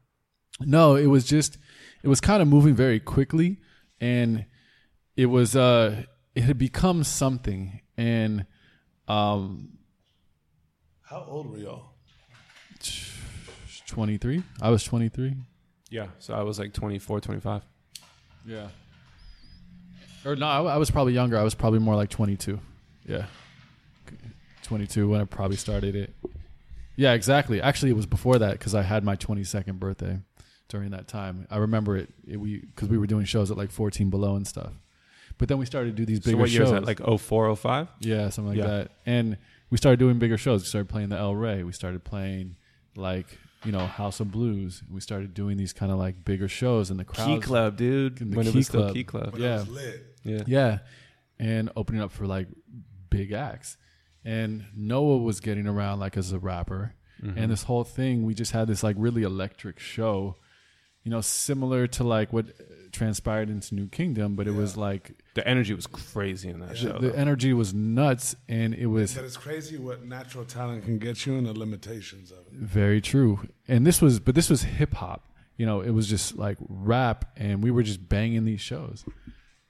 No, 0.60 0.96
it 0.96 1.08
was 1.08 1.24
just 1.26 1.58
it 2.04 2.08
was 2.08 2.20
kind 2.22 2.42
of 2.42 2.48
moving 2.48 2.76
very 2.76 3.00
quickly 3.00 3.60
and 4.00 4.46
it 5.18 5.26
was 5.28 5.56
uh 5.56 6.04
it 6.36 6.44
had 6.44 6.58
become 6.58 7.04
something. 7.04 7.82
And 7.98 8.46
um 9.08 9.78
How 11.02 11.26
old 11.28 11.52
were 11.52 11.58
y'all? 11.58 11.86
23 13.88 14.44
I 14.62 14.70
was 14.70 14.84
23 14.84 15.36
Yeah. 15.90 16.08
So 16.20 16.34
I 16.34 16.44
was 16.44 16.58
like 16.60 16.74
24, 16.74 17.20
25. 17.20 17.62
yeah. 18.46 18.68
Or 20.26 20.36
no 20.36 20.46
I, 20.48 20.76
I 20.76 20.78
was 20.78 20.90
probably 20.92 21.14
younger. 21.14 21.38
I 21.38 21.44
was 21.44 21.56
probably 21.56 21.80
more 21.80 21.96
like 21.96 22.10
22 22.10 22.60
yeah. 23.06 23.26
22 24.64 25.10
when 25.10 25.22
I 25.22 25.26
probably 25.26 25.58
started 25.58 25.96
it. 25.96 26.14
Yeah 26.96 27.14
exactly. 27.14 27.62
Actually 27.62 27.92
it 27.92 27.96
was 27.96 28.06
before 28.06 28.40
that 28.40 28.60
cuz 28.60 28.74
I 28.74 28.84
had 28.84 29.04
my 29.04 29.16
22nd 29.18 29.80
birthday 29.80 30.20
during 30.70 30.92
that 30.92 31.08
time. 31.10 31.46
I 31.50 31.58
remember 31.58 31.98
it, 31.98 32.14
it 32.26 32.38
we 32.38 32.64
cuz 32.76 32.88
we 32.88 32.98
were 32.98 33.08
doing 33.08 33.26
shows 33.26 33.52
at 33.52 33.58
like 33.58 33.72
14 33.72 34.10
below 34.10 34.36
and 34.36 34.48
stuff 34.48 34.72
but 35.42 35.50
then 35.50 35.58
we 35.58 35.66
started 35.66 35.98
to 35.98 36.02
do 36.02 36.06
these 36.06 36.20
bigger 36.20 36.38
so 36.38 36.40
what 36.42 36.50
year 36.52 36.62
shows 36.62 36.68
is 36.68 36.74
that? 36.74 36.86
Like 36.86 37.00
04, 37.20 37.56
05? 37.56 37.88
Yeah, 38.00 38.30
something 38.30 38.50
like 38.50 38.58
Yeah. 38.60 38.68
that. 38.68 38.92
And 39.08 39.38
we 39.72 39.78
started 39.78 39.98
doing 39.98 40.20
bigger 40.20 40.38
shows. 40.38 40.62
We 40.62 40.68
started 40.68 40.88
playing 40.88 41.10
the 41.10 41.18
El 41.18 41.36
Rey. 41.36 41.64
We 41.64 41.72
started 41.72 42.04
playing 42.04 42.58
like 42.96 43.40
you 43.66 43.72
know 43.72 43.86
House 43.88 44.20
of 44.20 44.32
Blues. 44.32 44.84
We 44.90 45.02
started 45.02 45.34
doing 45.34 45.58
these 45.58 45.74
kind 45.74 45.92
of 45.92 45.98
like 45.98 46.24
bigger 46.24 46.48
shows, 46.48 46.92
and 46.92 47.00
the 47.00 47.06
crowd. 47.06 47.26
Key 47.28 47.40
Club, 47.40 47.76
dude. 47.76 48.18
The 48.20 48.36
when 48.38 48.46
it 48.48 48.52
Key 48.52 48.58
was 48.60 48.68
still 48.68 48.82
Club. 48.84 48.94
Key 48.94 49.04
Club. 49.04 49.34
When 49.34 49.42
Yeah. 49.42 49.56
it 49.56 49.60
was 49.60 49.70
lit. 49.70 50.06
Yeah. 50.24 50.44
Yeah, 50.46 50.80
and 51.40 51.72
opening 51.76 52.02
up 52.04 52.12
for 52.12 52.28
like 52.28 52.48
big 53.10 53.32
acts. 53.32 53.78
And 54.24 54.66
Noah 54.76 55.18
was 55.18 55.40
getting 55.40 55.66
around 55.68 56.00
like 56.00 56.16
as 56.18 56.32
a 56.32 56.38
rapper, 56.40 56.94
Mm-hmm. 57.24 57.38
and 57.38 57.52
this 57.52 57.64
whole 57.64 57.84
thing 57.84 58.26
we 58.26 58.34
just 58.36 58.52
had 58.52 58.68
this 58.68 58.84
like 58.84 58.96
really 59.00 59.24
electric 59.24 59.80
show. 59.80 60.36
You 61.04 61.10
know, 61.12 61.22
similar 61.22 61.88
to 61.88 62.04
like 62.04 62.32
what 62.32 62.46
transpired 62.92 63.50
into 63.50 63.76
New 63.76 63.88
Kingdom, 63.88 64.36
but 64.36 64.48
it 64.48 64.52
was 64.54 64.78
like 64.78 65.12
The 65.34 65.48
energy 65.48 65.74
was 65.74 65.88
crazy 65.88 66.50
in 66.50 66.60
that 66.60 66.70
the, 66.70 66.76
show. 66.76 66.98
the 67.00 67.10
though. 67.10 67.14
energy 67.16 67.54
was 67.54 67.74
nuts, 67.74 68.36
and 68.50 68.74
it 68.74 68.88
was 68.88 69.16
That 69.16 69.26
it's 69.26 69.38
crazy 69.38 69.78
what 69.78 70.04
natural 70.06 70.46
talent 70.46 70.86
can 70.86 70.98
get 71.00 71.26
you 71.26 71.38
and 71.38 71.46
the 71.46 71.54
limitations 71.58 72.32
of 72.32 72.40
it. 72.40 72.54
Very 72.54 73.02
true. 73.02 73.48
And 73.68 73.86
this 73.86 74.02
was, 74.02 74.20
but 74.20 74.36
this 74.36 74.50
was 74.50 74.64
hip 74.64 74.94
hop. 74.96 75.28
You 75.58 75.66
know, 75.66 75.82
it 75.82 75.92
was 75.92 76.08
just 76.08 76.38
like 76.38 76.58
rap, 76.68 77.26
and 77.38 77.62
we 77.64 77.72
were 77.72 77.84
just 77.84 78.08
banging 78.10 78.46
these 78.46 78.62
shows. 78.62 79.06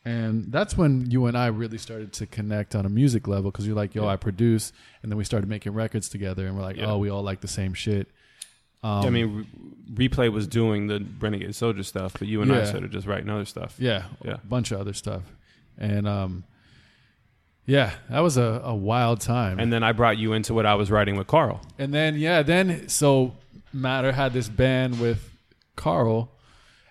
And 0.03 0.51
that's 0.51 0.75
when 0.75 1.11
you 1.11 1.27
and 1.27 1.37
I 1.37 1.47
really 1.47 1.77
started 1.77 2.11
to 2.13 2.25
connect 2.25 2.73
on 2.75 2.85
a 2.85 2.89
music 2.89 3.27
level 3.27 3.51
because 3.51 3.67
you're 3.67 3.75
like, 3.75 3.93
yo, 3.93 4.03
Yeah. 4.05 4.09
I 4.09 4.15
produce. 4.15 4.73
And 5.03 5.11
then 5.11 5.17
we 5.17 5.23
started 5.23 5.47
making 5.47 5.73
records 5.73 6.09
together, 6.09 6.47
and 6.47 6.55
we're 6.55 6.63
like, 6.63 6.77
Yeah. 6.77 6.91
oh, 6.91 6.97
we 6.97 7.09
all 7.09 7.21
like 7.21 7.41
the 7.41 7.47
same 7.47 7.73
shit. 7.73 8.09
Um, 8.83 9.05
I 9.05 9.09
mean, 9.09 9.47
Re- 9.95 10.07
Replay 10.09 10.31
was 10.31 10.47
doing 10.47 10.87
the 10.87 11.05
Renegade 11.19 11.53
Soldier 11.55 11.83
stuff, 11.83 12.13
but 12.17 12.27
you 12.27 12.41
and 12.41 12.51
I 12.51 12.59
Yeah. 12.59 12.65
started 12.65 12.91
just 12.91 13.05
writing 13.07 13.29
other 13.29 13.45
stuff. 13.45 13.75
yeah, 13.77 14.03
Yeah. 14.25 14.33
a 14.35 14.37
bunch 14.47 14.71
of 14.71 14.79
other 14.79 14.93
stuff. 14.93 15.21
And 15.77 16.07
um, 16.07 16.43
yeah, 17.65 17.93
that 18.09 18.19
was 18.19 18.37
a, 18.37 18.61
a 18.63 18.75
wild 18.75 19.21
time. 19.21 19.59
And 19.59 19.71
then 19.71 19.83
I 19.83 19.91
brought 19.91 20.17
you 20.17 20.33
into 20.33 20.53
what 20.53 20.65
I 20.65 20.75
was 20.75 20.89
writing 20.91 21.15
with 21.17 21.27
Carl. 21.27 21.61
And 21.77 21.93
then 21.93 22.15
yeah, 22.17 22.41
then 22.41 22.87
so 22.89 23.35
Matter 23.73 24.11
had 24.11 24.33
this 24.33 24.49
band 24.49 24.99
with 24.99 25.29
Carl. 25.75 26.31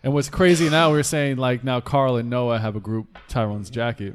And 0.02 0.14
what's 0.14 0.30
crazy 0.30 0.70
now 0.70 0.90
we're 0.90 1.02
saying 1.02 1.36
like 1.36 1.62
now 1.64 1.80
Carl 1.80 2.16
and 2.16 2.30
Noah 2.30 2.58
have 2.58 2.74
a 2.76 2.80
group, 2.80 3.18
Tyrone's 3.28 3.68
Jacket, 3.68 4.14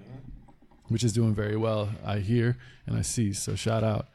which 0.87 1.03
is 1.03 1.13
doing 1.13 1.35
very 1.35 1.55
well, 1.57 1.89
I 2.05 2.19
hear 2.19 2.57
and 2.87 2.97
I 2.97 3.01
see. 3.01 3.33
So 3.33 3.55
shout 3.55 3.83
out. 3.83 4.07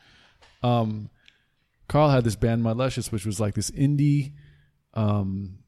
Um 0.62 1.10
Carl 1.90 2.08
had 2.08 2.24
this 2.24 2.36
band 2.36 2.62
Mud 2.62 2.76
Luscious, 2.76 3.10
which 3.10 3.26
was 3.26 3.40
like 3.40 3.54
this 3.54 3.70
indie 3.72 4.32
um 4.94 5.58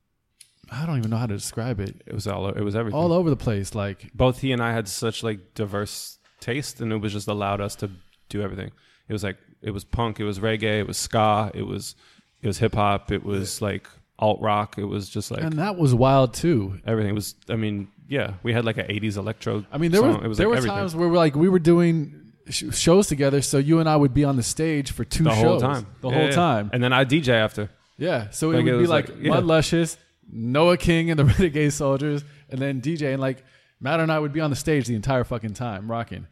I 0.70 0.86
don't 0.86 0.96
even 0.96 1.10
know 1.10 1.18
how 1.18 1.26
to 1.26 1.34
describe 1.34 1.80
it. 1.80 2.02
It 2.06 2.14
was 2.14 2.26
all. 2.26 2.48
It 2.48 2.62
was 2.62 2.74
everything. 2.74 2.98
All 2.98 3.12
over 3.12 3.28
the 3.28 3.36
place. 3.36 3.74
Like 3.74 4.10
Both 4.14 4.40
he 4.40 4.52
and 4.52 4.62
I 4.62 4.72
had 4.72 4.88
such 4.88 5.22
like 5.22 5.52
diverse 5.54 6.18
taste, 6.40 6.80
and 6.80 6.92
it 6.92 6.96
was 6.96 7.12
just 7.12 7.28
allowed 7.28 7.60
us 7.60 7.76
to 7.76 7.90
do 8.30 8.40
everything. 8.40 8.70
It 9.08 9.12
was 9.12 9.22
like 9.22 9.36
it 9.60 9.70
was 9.70 9.84
punk, 9.84 10.18
it 10.18 10.24
was 10.24 10.38
reggae, 10.38 10.80
it 10.80 10.86
was 10.86 10.96
ska, 10.96 11.50
it 11.54 11.62
was 11.62 11.94
it 12.40 12.46
was 12.46 12.58
hip 12.58 12.74
hop, 12.74 13.12
it 13.12 13.22
was 13.22 13.60
like 13.60 13.86
alt 14.18 14.40
rock. 14.40 14.78
It 14.78 14.84
was 14.84 15.10
just 15.10 15.30
like 15.30 15.42
and 15.42 15.58
that 15.58 15.76
was 15.76 15.94
wild 15.94 16.32
too. 16.32 16.80
everything. 16.86 17.14
Was. 17.14 17.34
I 17.50 17.56
mean, 17.56 17.88
yeah, 18.08 18.34
we 18.42 18.54
had 18.54 18.64
like 18.64 18.78
an 18.78 18.86
'80s 18.86 19.18
electro. 19.18 19.66
I 19.70 19.76
mean, 19.76 19.90
there 19.90 20.00
song. 20.00 20.18
were 20.18 20.24
it 20.24 20.28
was 20.28 20.38
there 20.38 20.46
like 20.46 20.52
were 20.52 20.56
everything. 20.58 20.78
times 20.78 20.96
where 20.96 21.08
we're 21.08 21.16
like 21.16 21.34
we 21.34 21.50
were 21.50 21.58
doing 21.58 22.21
shows 22.50 23.06
together, 23.06 23.40
so 23.42 23.58
you 23.58 23.78
and 23.80 23.88
I 23.88 23.96
would 23.96 24.12
be 24.14 24.24
on 24.24 24.36
the 24.36 24.42
stage 24.42 24.90
for 24.92 25.04
two 25.04 25.24
the 25.24 25.30
shows 25.30 25.42
whole 25.44 25.60
time, 25.60 25.86
the 26.00 26.08
Yeah, 26.08 26.14
whole 26.14 26.24
yeah. 26.24 26.30
time. 26.30 26.70
and 26.72 26.82
then 26.82 26.92
I 26.92 27.04
DJ 27.04 27.28
after. 27.34 27.70
Yeah, 27.98 28.30
so 28.30 28.48
Like, 28.48 28.60
it 28.60 28.64
would 28.64 28.74
it 28.74 28.78
be 28.78 28.86
like, 28.86 29.08
like- 29.08 29.18
yeah. 29.22 29.30
Mud 29.30 29.44
Luscious, 29.44 29.96
Noah 30.30 30.76
King, 30.76 31.10
and 31.10 31.18
the 31.18 31.24
Renegade 31.38 31.72
Soldiers, 31.72 32.24
and 32.50 32.58
then 32.60 32.80
DJ, 32.80 33.12
and 33.12 33.20
like 33.20 33.44
Matt 33.80 34.00
and 34.00 34.10
I 34.10 34.18
would 34.18 34.32
be 34.32 34.40
on 34.40 34.50
the 34.50 34.56
stage 34.56 34.86
the 34.86 34.94
entire 34.94 35.24
fucking 35.24 35.54
time 35.54 35.90
rocking, 35.90 36.26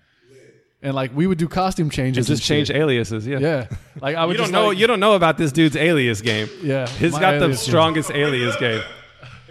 and 0.82 0.94
like 0.94 1.14
we 1.14 1.26
would 1.26 1.38
do 1.38 1.46
costume 1.48 1.90
changes, 1.90 2.26
Just 2.26 2.40
and 2.42 2.46
change 2.46 2.70
aliases. 2.70 3.26
Yeah. 3.26 3.38
Yeah, 3.38 3.66
like 4.00 4.16
I 4.16 4.24
would 4.26 4.32
You 4.32 4.38
don't 4.42 4.52
know. 4.52 4.68
like- 4.68 4.78
you 4.78 4.86
don't 4.86 5.00
know 5.00 5.14
about 5.14 5.38
this 5.38 5.52
dude's 5.52 5.76
alias 5.76 6.20
game. 6.22 6.48
Yeah, 6.62 6.88
he's 6.88 7.12
got 7.12 7.32
the 7.32 7.44
alias 7.44 7.58
game. 7.62 7.68
strongest 7.70 8.10
alias 8.10 8.56
game. 8.56 8.82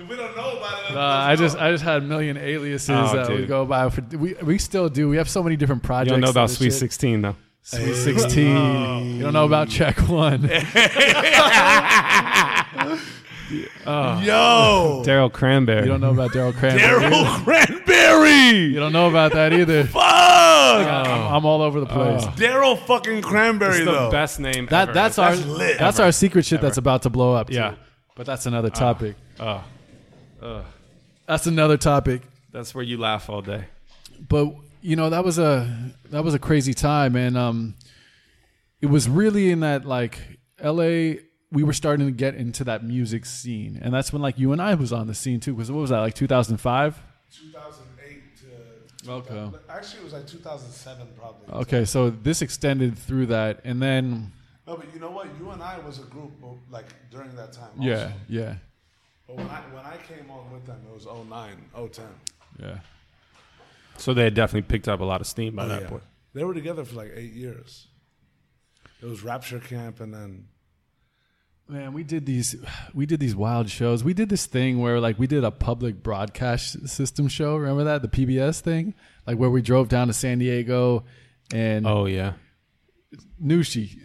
If 0.10 0.18
we 0.18 0.24
don't 0.24 0.36
know 0.36 0.58
about 0.58 0.90
it, 0.90 0.96
Uh, 0.98 1.00
I 1.00 1.36
just 1.36 1.56
I 1.58 1.72
just 1.72 1.84
had 1.84 2.02
a 2.04 2.06
million 2.06 2.36
aliases 2.38 2.90
Oh, 2.90 3.16
that 3.16 3.28
dude. 3.28 3.42
would 3.42 3.48
go 3.48 3.66
by. 3.66 3.90
For, 3.90 4.02
we 4.18 4.34
we 4.42 4.58
still 4.58 4.90
do. 4.90 5.08
We 5.08 5.18
have 5.18 5.30
so 5.30 5.44
many 5.44 5.56
different 5.56 5.84
projects. 5.84 6.08
You 6.10 6.14
don't 6.14 6.22
know 6.22 6.30
about 6.32 6.50
and 6.50 6.58
Sweet 6.58 6.72
shit. 6.72 6.80
16 6.80 7.22
though. 7.22 7.36
Sweet 7.62 7.94
sixteen. 7.94 9.18
You 9.18 9.22
don't 9.24 9.34
know 9.34 9.46
about 9.46 9.70
check 9.70 9.98
one. 10.10 10.42
yo, 13.86 15.04
Daryl 15.06 15.32
Cranberry. 15.32 15.82
You 15.84 15.88
don't 15.88 16.02
know 16.02 16.12
about 16.12 16.32
Daryl 16.32 16.54
Cranberry. 16.54 17.02
Daryl 17.04 17.44
Cranberry. 17.44 18.58
You 18.74 18.80
don't 18.80 18.94
know 18.94 19.10
about 19.10 19.34
that 19.34 19.54
either. 19.54 19.84
Fuck. 19.88 20.02
I'm, 20.04 21.36
I'm 21.36 21.46
all 21.46 21.62
over 21.62 21.80
the 21.80 21.86
place. 21.86 22.24
Daryl 22.38 22.78
fucking 22.86 23.22
Cranberry 23.22 23.78
It's 23.78 23.86
the 23.86 23.92
though. 23.92 24.12
best 24.12 24.40
name. 24.40 24.66
that 24.68 24.84
ever. 24.90 24.94
that's 24.94 25.18
our 25.20 25.36
That's 25.36 25.48
lit. 25.48 25.80
that's 25.80 26.00
our 26.00 26.12
secret 26.12 26.46
shit 26.46 26.62
that's 26.62 26.78
about 26.78 27.04
to 27.04 27.10
blow 27.10 27.34
up. 27.34 27.48
too. 27.48 27.56
Yeah. 27.56 27.76
but 28.16 28.26
that's 28.26 28.46
another 28.46 28.70
topic. 28.70 29.16
Oh, 29.40 29.64
That's 31.26 31.46
another 31.48 31.78
topic. 31.78 32.22
that's 32.52 32.74
where 32.74 32.84
you 32.84 32.98
laugh 32.98 33.30
all 33.30 33.42
day. 33.42 33.66
But 34.28 34.54
you 34.82 34.96
know 34.96 35.10
that 35.10 35.24
was 35.24 35.38
a 35.40 35.92
that 36.10 36.24
was 36.24 36.34
a 36.34 36.40
crazy 36.40 36.74
time, 36.74 37.16
and 37.16 37.38
um, 37.38 37.76
it 38.82 38.88
was 38.88 39.08
really 39.10 39.50
in 39.52 39.60
that 39.62 39.86
like 39.86 40.20
L.A. 40.60 41.20
We 41.52 41.64
were 41.64 41.74
starting 41.74 42.06
to 42.06 42.12
get 42.12 42.36
into 42.36 42.64
that 42.66 42.84
music 42.84 43.26
scene, 43.26 43.80
and 43.82 43.94
that's 43.94 44.14
when 44.14 44.22
like 44.22 44.38
you 44.38 44.52
and 44.52 44.62
I 44.62 44.76
was 44.76 44.94
on 44.94 45.08
the 45.08 45.16
scene 45.16 45.40
too. 45.40 45.54
Because 45.54 45.72
what 45.72 45.80
was 45.82 45.90
that 45.90 46.00
like 46.00 46.14
2005? 46.16 47.00
2008 47.32 48.22
to 49.06 49.12
Okay. 49.12 49.58
actually 49.70 50.00
it 50.02 50.04
was 50.04 50.14
like 50.14 50.28
2007 50.28 51.08
probably. 51.18 51.54
Okay, 51.62 51.86
so 51.86 52.10
this 52.10 52.42
extended 52.42 52.98
through 52.98 53.28
that, 53.28 53.62
and 53.64 53.82
then 53.82 54.32
No, 54.68 54.76
but 54.78 54.86
you 54.94 55.00
know 55.00 55.12
what? 55.12 55.28
You 55.40 55.50
and 55.52 55.62
I 55.64 55.80
was 55.80 56.00
a 56.00 56.04
group 56.04 56.32
like 56.70 56.86
during 57.12 57.36
that 57.36 57.52
time. 57.54 57.70
yeah, 57.80 58.12
yeah, 58.28 58.56
But 59.30 59.38
when 59.38 59.48
I 59.48 59.60
when 59.74 59.86
I 59.86 59.98
came 60.08 60.30
on 60.32 60.52
with 60.52 60.66
them, 60.66 60.82
it 60.90 60.94
was 60.94 61.06
09, 61.06 61.56
010. 61.92 62.06
yeah. 62.60 62.80
So 63.98 64.14
they 64.16 64.24
had 64.24 64.34
definitely 64.34 64.64
picked 64.68 64.88
up 64.88 65.02
a 65.02 65.04
lot 65.06 65.22
of 65.22 65.28
steam 65.28 65.56
by 65.56 65.66
Oh, 65.66 65.68
that 65.68 65.82
yeah. 65.84 65.90
point. 65.90 66.04
They 66.34 66.44
were 66.44 66.54
together 66.56 66.84
for 66.84 66.96
like 66.96 67.12
eight 67.16 67.34
years. 67.34 67.88
It 69.02 69.06
was 69.06 69.24
Rapture 69.24 69.60
Camp, 69.60 70.00
and 70.02 70.14
then 70.14 70.48
Man, 71.68 71.94
we 71.94 72.04
did 72.04 72.26
these 72.26 72.56
we 72.96 73.06
did 73.06 73.20
these 73.20 73.36
wild 73.36 73.70
shows. 73.70 74.04
We 74.04 74.16
did 74.16 74.30
this 74.30 74.48
thing 74.48 74.80
where 74.80 75.00
like 75.00 75.20
we 75.20 75.28
did 75.28 75.44
a 75.44 75.52
public 75.52 76.02
broadcast 76.02 76.88
system 76.90 77.28
show. 77.28 77.56
Remember 77.58 77.84
that? 77.84 78.02
The 78.02 78.08
PBS 78.08 78.62
thing? 78.62 78.96
Like 79.28 79.38
where 79.38 79.52
we 79.52 79.62
drove 79.62 79.88
down 79.90 80.08
to 80.08 80.14
San 80.14 80.40
Diego 80.40 81.04
and 81.54 81.86
Oh 81.86 82.08
yeah. 82.08 82.34
Nushi. 83.42 84.00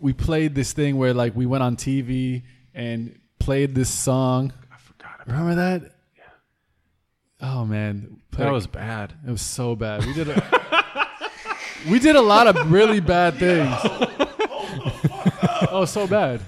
We 0.00 0.12
played 0.12 0.54
this 0.56 0.72
thing 0.72 0.96
where 0.98 1.14
like 1.14 1.36
we 1.36 1.46
went 1.46 1.62
on 1.62 1.76
TV 1.76 2.42
and 2.74 3.16
played 3.38 3.74
this 3.76 3.88
song. 3.90 4.52
I 5.26 5.30
Remember 5.30 5.54
that? 5.54 5.82
Yeah. 6.16 6.22
Oh 7.40 7.64
man. 7.64 8.20
that. 8.32 8.52
Was 8.52 8.66
bad. 8.66 9.14
it 9.26 9.30
was 9.30 9.42
so 9.42 9.74
bad. 9.74 10.04
We 10.04 10.12
did 10.12 10.28
a 10.28 11.08
We 11.88 11.98
did 11.98 12.16
a 12.16 12.22
lot 12.22 12.46
of 12.46 12.70
really 12.72 13.00
bad 13.00 13.34
things. 13.34 13.74
oh, 15.70 15.84
so 15.86 16.06
bad. 16.06 16.40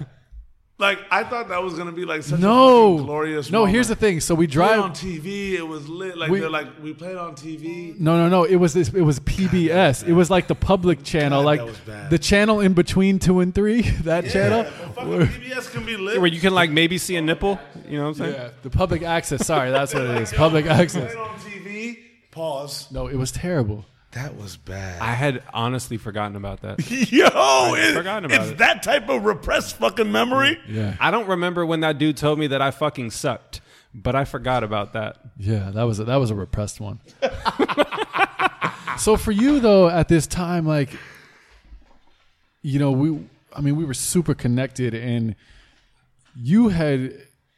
Like 0.79 0.99
I 1.09 1.23
thought 1.23 1.49
that 1.49 1.63
was 1.63 1.73
gonna 1.73 1.91
be 1.91 2.05
like 2.05 2.21
such 2.21 2.37
a 2.37 2.41
No, 2.41 2.93
fucking 2.97 3.05
glorious. 3.07 3.49
no. 3.51 3.65
Here's 3.65 3.87
the 3.87 3.95
thing. 3.95 4.19
So 4.19 4.35
we 4.35 4.45
Played 4.45 4.53
drive 4.53 4.79
on 4.81 4.91
TV. 4.91 5.53
It 5.53 5.67
was 5.67 5.89
lit. 5.89 6.15
Like 6.15 6.29
We- 6.29 6.39
they're 6.39 6.51
like 6.51 6.67
we 6.83 6.93
played 6.93 7.17
on 7.17 7.33
TV. 7.33 7.99
No, 7.99 8.15
no, 8.15 8.29
no. 8.29 8.43
It 8.43 8.57
was 8.57 8.75
this. 8.75 8.89
It 8.89 9.01
was 9.01 9.19
PBS. 9.21 10.03
It 10.07 10.13
was 10.13 10.29
like 10.29 10.47
the 10.47 10.53
public 10.53 11.03
channel, 11.03 11.39
God, 11.39 11.45
like 11.47 11.59
that 11.61 11.65
was 11.65 11.77
bad. 11.79 12.09
the 12.11 12.19
channel 12.19 12.59
in 12.59 12.73
between 12.73 13.17
two 13.17 13.39
and 13.39 13.55
three. 13.55 13.81
That 14.03 14.29
channel. 14.29 14.65
Yeah, 14.65 14.71
but 14.93 14.95
fucking 14.95 15.27
PBS 15.41 15.71
can 15.71 15.83
be 15.83 15.97
lit. 15.97 16.19
Where 16.21 16.27
you 16.29 16.39
can 16.39 16.53
like 16.53 16.69
maybe 16.69 16.99
see 16.99 17.15
a 17.15 17.21
nipple. 17.21 17.59
You 17.89 17.97
know 17.97 18.03
what 18.03 18.09
I'm 18.09 18.13
saying? 18.15 18.33
Yeah, 18.35 18.49
the 18.61 18.69
public 18.69 19.01
access. 19.01 19.47
Sorry, 19.47 19.71
that's 19.71 19.95
what 19.95 20.03
it 20.03 20.21
is. 20.21 20.31
Public 20.45 20.67
access. 20.67 21.11
Played 21.11 21.17
on 21.27 21.39
TV. 21.39 21.97
Pause. 22.29 22.91
No, 22.91 23.07
it 23.07 23.15
was 23.15 23.31
terrible. 23.31 23.83
That 24.11 24.35
was 24.35 24.55
bad. 24.57 25.01
I 25.01 25.11
had 25.13 25.43
honestly 25.53 25.97
forgotten 25.97 26.35
about 26.35 26.61
that. 26.61 26.89
Yo, 27.11 27.73
it, 27.75 27.93
forgotten 27.93 28.25
about 28.25 28.41
it's 28.41 28.51
it. 28.51 28.57
that 28.59 28.81
type 28.81 29.09
of 29.09 29.25
repressed 29.25 29.77
fucking 29.77 30.11
memory. 30.11 30.59
Yeah, 30.67 30.95
I 30.99 31.11
don't 31.11 31.27
remember 31.27 31.65
when 31.65 31.81
that 31.81 31.97
dude 31.97 32.17
told 32.17 32.39
me 32.39 32.47
that 32.47 32.61
I 32.61 32.71
fucking 32.71 33.11
sucked, 33.11 33.61
but 33.93 34.15
I 34.15 34.23
forgot 34.25 34.63
about 34.63 34.93
that. 34.93 35.17
yeah. 35.37 35.71
That 35.71 35.83
was 35.83 35.99
a, 35.99 36.05
that 36.05 36.15
was 36.15 36.31
a 36.31 36.35
repressed 36.35 36.79
one. 36.79 36.99
so 38.97 39.17
for 39.17 39.31
you 39.31 39.59
though, 39.59 39.89
at 39.89 40.07
this 40.07 40.25
time, 40.25 40.65
like, 40.65 40.89
you 42.61 42.79
know, 42.79 42.91
we. 42.91 43.19
I 43.55 43.61
mean, 43.61 43.75
we 43.75 43.85
were 43.85 43.93
super 43.95 44.33
connected, 44.35 44.93
and 44.93 45.35
you 46.35 46.69
had. 46.69 47.13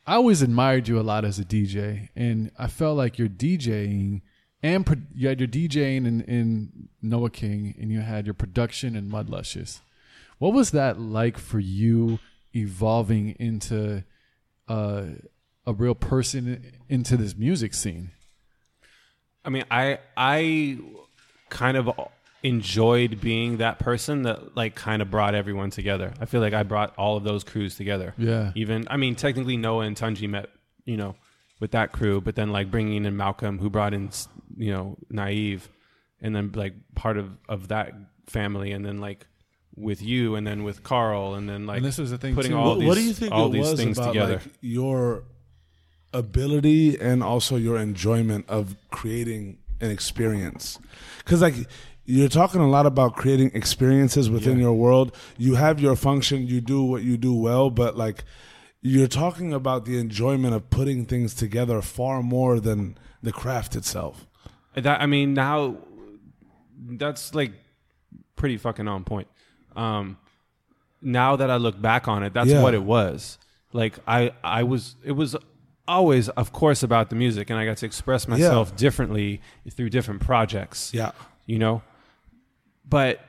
I 0.07 0.15
always 0.15 0.41
admired 0.41 0.87
you 0.87 0.99
a 0.99 1.01
lot 1.03 1.25
as 1.25 1.37
a 1.37 1.45
DJ, 1.45 2.09
and 2.15 2.51
I 2.57 2.67
felt 2.67 2.97
like 2.97 3.19
your 3.19 3.27
DJing 3.27 4.21
and 4.61 4.85
pro- 4.85 4.97
you 5.13 5.27
had 5.27 5.39
your 5.39 5.47
DJing 5.47 6.05
in, 6.05 6.21
in 6.21 6.89
Noah 7.01 7.29
King, 7.29 7.75
and 7.79 7.91
you 7.91 8.01
had 8.01 8.25
your 8.25 8.33
production 8.33 8.95
in 8.95 9.09
Mud 9.09 9.29
Luscious. 9.29 9.81
What 10.37 10.53
was 10.53 10.71
that 10.71 10.99
like 10.99 11.37
for 11.37 11.59
you 11.59 12.19
evolving 12.55 13.35
into 13.39 14.03
uh, 14.67 15.03
a 15.65 15.73
real 15.73 15.95
person 15.95 16.73
into 16.87 17.17
this 17.17 17.35
music 17.35 17.73
scene? 17.73 18.11
I 19.43 19.49
mean, 19.49 19.63
I 19.69 19.99
I 20.15 20.79
kind 21.49 21.77
of 21.77 21.89
enjoyed 22.43 23.19
being 23.19 23.57
that 23.57 23.79
person 23.79 24.23
that 24.23 24.55
like 24.55 24.75
kind 24.75 25.01
of 25.01 25.11
brought 25.11 25.35
everyone 25.35 25.69
together. 25.69 26.13
I 26.21 26.25
feel 26.25 26.41
like 26.41 26.53
I 26.53 26.63
brought 26.63 26.93
all 26.97 27.17
of 27.17 27.23
those 27.23 27.43
crews 27.43 27.75
together. 27.75 28.13
Yeah. 28.17 28.51
Even 28.55 28.87
I 28.89 28.97
mean, 28.97 29.15
technically 29.15 29.57
Noah 29.57 29.85
and 29.85 29.95
Tunji 29.95 30.29
met, 30.29 30.49
you 30.85 30.97
know, 30.97 31.15
with 31.59 31.71
that 31.71 31.91
crew, 31.91 32.21
but 32.21 32.35
then 32.35 32.51
like 32.51 32.71
bringing 32.71 33.05
in 33.05 33.17
Malcolm, 33.17 33.59
who 33.59 33.69
brought 33.69 33.93
in, 33.93 34.09
you 34.59 34.71
know, 34.71 34.97
Naive, 35.09 35.67
and 36.21 36.35
then 36.35 36.51
like 36.53 36.73
part 36.95 37.17
of 37.17 37.27
of 37.47 37.69
that 37.69 37.93
family, 38.27 38.71
and 38.73 38.85
then 38.85 38.99
like 38.99 39.25
with 39.75 40.01
you, 40.01 40.35
and 40.35 40.45
then 40.45 40.63
with 40.63 40.83
Carl, 40.83 41.35
and 41.35 41.47
then 41.49 41.65
like 41.65 41.77
And 41.77 41.85
this 41.85 41.97
is 41.97 42.11
the 42.11 42.17
thing, 42.17 42.35
putting 42.35 42.51
too. 42.51 42.57
all 42.57 42.69
What, 42.71 42.79
these 42.79 42.87
what 42.89 42.95
do 42.95 43.03
you 43.03 43.13
think 43.13 43.31
all 43.31 43.47
it 43.47 43.53
these 43.53 43.69
was 43.71 43.79
things 43.79 43.97
about 43.97 44.13
together. 44.13 44.33
like 44.33 44.53
your 44.61 45.23
ability 46.13 46.99
and 46.99 47.23
also 47.23 47.55
your 47.55 47.77
enjoyment 47.77 48.45
of 48.49 48.75
creating 48.91 49.57
an 49.79 49.89
experience? 49.91 50.79
Because 51.19 51.41
like 51.41 51.55
you're 52.05 52.29
talking 52.29 52.59
a 52.61 52.67
lot 52.67 52.85
about 52.85 53.15
creating 53.15 53.51
experiences 53.53 54.29
within 54.29 54.59
your 54.59 54.73
world. 54.73 55.15
You 55.37 55.55
have 55.55 55.79
your 55.79 55.95
function, 55.95 56.47
you 56.47 56.59
do 56.59 56.83
what 56.83 57.03
you 57.03 57.17
do 57.17 57.33
well, 57.33 57.69
but 57.69 57.95
like 57.95 58.23
you're 58.81 59.07
talking 59.07 59.53
about 59.53 59.85
the 59.85 59.97
enjoyment 59.99 60.53
of 60.55 60.69
putting 60.69 61.05
things 61.05 61.33
together 61.33 61.81
far 61.81 62.23
more 62.23 62.59
than 62.59 62.97
the 63.21 63.31
craft 63.31 63.75
itself. 63.75 64.25
That 64.81 65.01
I 65.01 65.05
mean, 65.05 65.33
now 65.33 65.77
that's 66.77 67.33
like 67.35 67.51
pretty 68.35 68.57
fucking 68.57 68.87
on 68.87 69.03
point. 69.03 69.27
Um, 69.75 70.17
now 71.01 71.35
that 71.35 71.49
I 71.49 71.57
look 71.57 71.81
back 71.81 72.07
on 72.07 72.23
it, 72.23 72.33
that's 72.33 72.49
Yeah. 72.49 72.61
what 72.63 72.73
it 72.73 72.83
was. 72.83 73.37
Like 73.73 73.95
I, 74.07 74.31
I 74.43 74.63
was, 74.63 74.95
it 75.03 75.11
was 75.11 75.35
always, 75.87 76.29
of 76.29 76.51
course, 76.51 76.83
about 76.83 77.09
the 77.09 77.15
music, 77.15 77.49
and 77.49 77.59
I 77.59 77.65
got 77.65 77.77
to 77.77 77.85
express 77.85 78.27
myself 78.27 78.75
differently 78.75 79.41
through 79.71 79.89
different 79.89 80.21
projects. 80.21 80.93
Yeah. 80.93 81.11
you 81.45 81.59
know. 81.59 81.81
But 82.87 83.19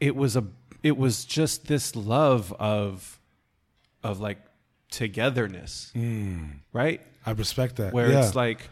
it 0.00 0.16
was 0.16 0.36
a, 0.36 0.44
it 0.82 0.96
was 0.96 1.24
just 1.24 1.66
this 1.68 1.94
love 1.94 2.52
of, 2.58 3.20
of 4.02 4.18
like 4.20 4.38
togetherness, 4.90 5.92
right? 6.72 7.00
I 7.24 7.30
respect 7.32 7.76
that. 7.76 7.92
where 7.92 8.08
Mm. 8.08 8.12
yeah. 8.12 8.26
it's 8.26 8.34
like, 8.34 8.68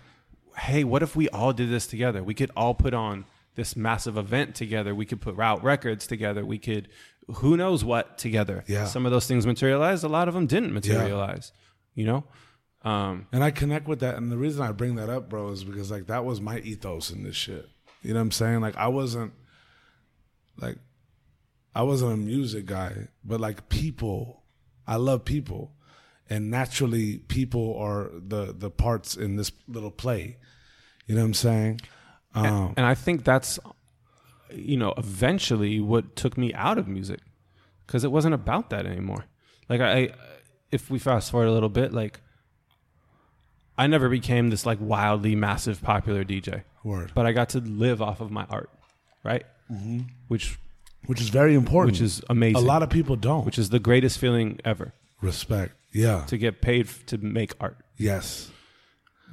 hey, 0.61 0.85
what 0.85 1.03
if 1.03 1.17
we 1.17 1.29
all 1.31 1.53
did 1.53 1.71
this 1.71 1.87
together? 1.87 2.23
We 2.23 2.35
could 2.35 2.51
all 2.57 2.75
put 2.75 2.95
on 2.95 3.25
this 3.55 3.77
massive 3.77 4.17
event 4.17 4.55
together. 4.55 4.95
We 4.95 5.07
could 5.07 5.21
put 5.21 5.39
out 5.41 5.65
records 5.65 6.07
together. 6.07 6.45
We 6.45 6.59
could, 6.59 6.89
who 7.37 7.57
knows 7.57 7.85
what 7.85 8.19
together. 8.19 8.65
Yeah. 8.67 8.85
Some 8.85 9.07
of 9.07 9.13
those 9.13 9.27
things 9.27 9.47
materialized. 9.47 10.05
A 10.05 10.09
lot 10.09 10.29
of 10.29 10.35
them 10.35 10.47
didn't 10.47 10.73
materialize. 10.73 11.53
You 11.95 12.07
know. 12.07 12.25
Um, 12.83 13.27
And 13.33 13.43
I 13.43 13.51
connect 13.51 13.89
with 13.89 14.01
that. 14.01 14.17
And 14.17 14.31
the 14.31 14.39
reason 14.39 14.63
I 14.63 14.73
bring 14.73 14.95
that 14.97 15.11
up, 15.11 15.29
bro, 15.29 15.51
is 15.51 15.65
because 15.65 15.91
like 15.91 16.07
that 16.07 16.25
was 16.25 16.41
my 16.41 16.59
ethos 16.61 17.11
in 17.11 17.25
this 17.25 17.37
shit. 17.37 17.69
You 18.03 18.15
know 18.15 18.21
what 18.21 18.25
I'm 18.25 18.31
saying? 18.31 18.61
Like 18.61 18.77
I 18.77 18.89
wasn't 18.89 19.33
like 20.57 20.79
I 21.75 21.83
wasn't 21.83 22.13
a 22.13 22.17
music 22.17 22.67
guy, 22.67 23.09
but 23.25 23.41
like 23.41 23.69
people, 23.69 24.43
I 24.87 24.97
love 24.97 25.25
people. 25.25 25.73
And 26.29 26.51
naturally 26.51 27.19
people 27.19 27.77
are 27.77 28.11
the 28.15 28.55
the 28.57 28.71
parts 28.71 29.17
in 29.17 29.37
this 29.37 29.53
little 29.67 29.91
play. 29.91 30.39
You 31.11 31.17
know 31.17 31.23
what 31.23 31.27
I'm 31.27 31.35
saying? 31.35 31.81
Um, 32.37 32.75
and 32.77 32.87
I 32.87 32.95
think 32.95 33.25
that's, 33.25 33.59
you 34.55 34.77
know, 34.77 34.95
eventually 34.97 35.81
what 35.81 36.15
took 36.15 36.39
me 36.39 36.55
out 36.55 36.79
of 36.79 36.87
music, 36.87 37.19
because 37.85 38.05
it 38.05 38.13
wasn't 38.13 38.35
about 38.35 38.71
that 38.71 38.87
anymore. 38.87 39.25
Like 39.69 39.81
I, 39.81 40.11
if 40.71 40.89
we 40.89 41.01
fast 41.01 41.33
forward 41.33 41.47
a 41.49 41.53
little 41.53 41.69
bit, 41.69 41.93
like. 41.93 42.21
I 43.77 43.87
never 43.87 44.09
became 44.09 44.51
this 44.51 44.67
like 44.67 44.79
wildly 44.81 45.35
massive 45.35 45.83
popular 45.83 46.23
DJ. 46.23 46.63
word. 46.85 47.13
but 47.15 47.25
I 47.27 47.33
got 47.33 47.49
to 47.51 47.61
live 47.61 48.03
off 48.03 48.21
of 48.21 48.31
my 48.31 48.45
art, 48.51 48.71
right? 49.25 49.45
Mm-hmm. 49.73 50.01
Which 50.29 50.59
Which 51.07 51.21
is 51.21 51.31
very 51.31 51.55
important. 51.55 51.93
which 51.95 52.03
is 52.03 52.23
amazing. 52.29 52.57
a 52.57 52.61
lot 52.61 52.83
of 52.83 52.91
people 52.91 53.17
don't. 53.17 53.45
which 53.47 53.59
is 53.59 53.71
the 53.71 53.79
greatest 53.81 54.19
feeling 54.19 54.61
ever 54.65 54.93
respect. 55.23 55.73
Yeah. 55.93 56.25
to 56.27 56.37
get 56.39 56.61
paid 56.61 56.87
f- 56.87 57.05
to 57.07 57.19
make 57.19 57.55
art. 57.59 57.79
Yes. 57.97 58.51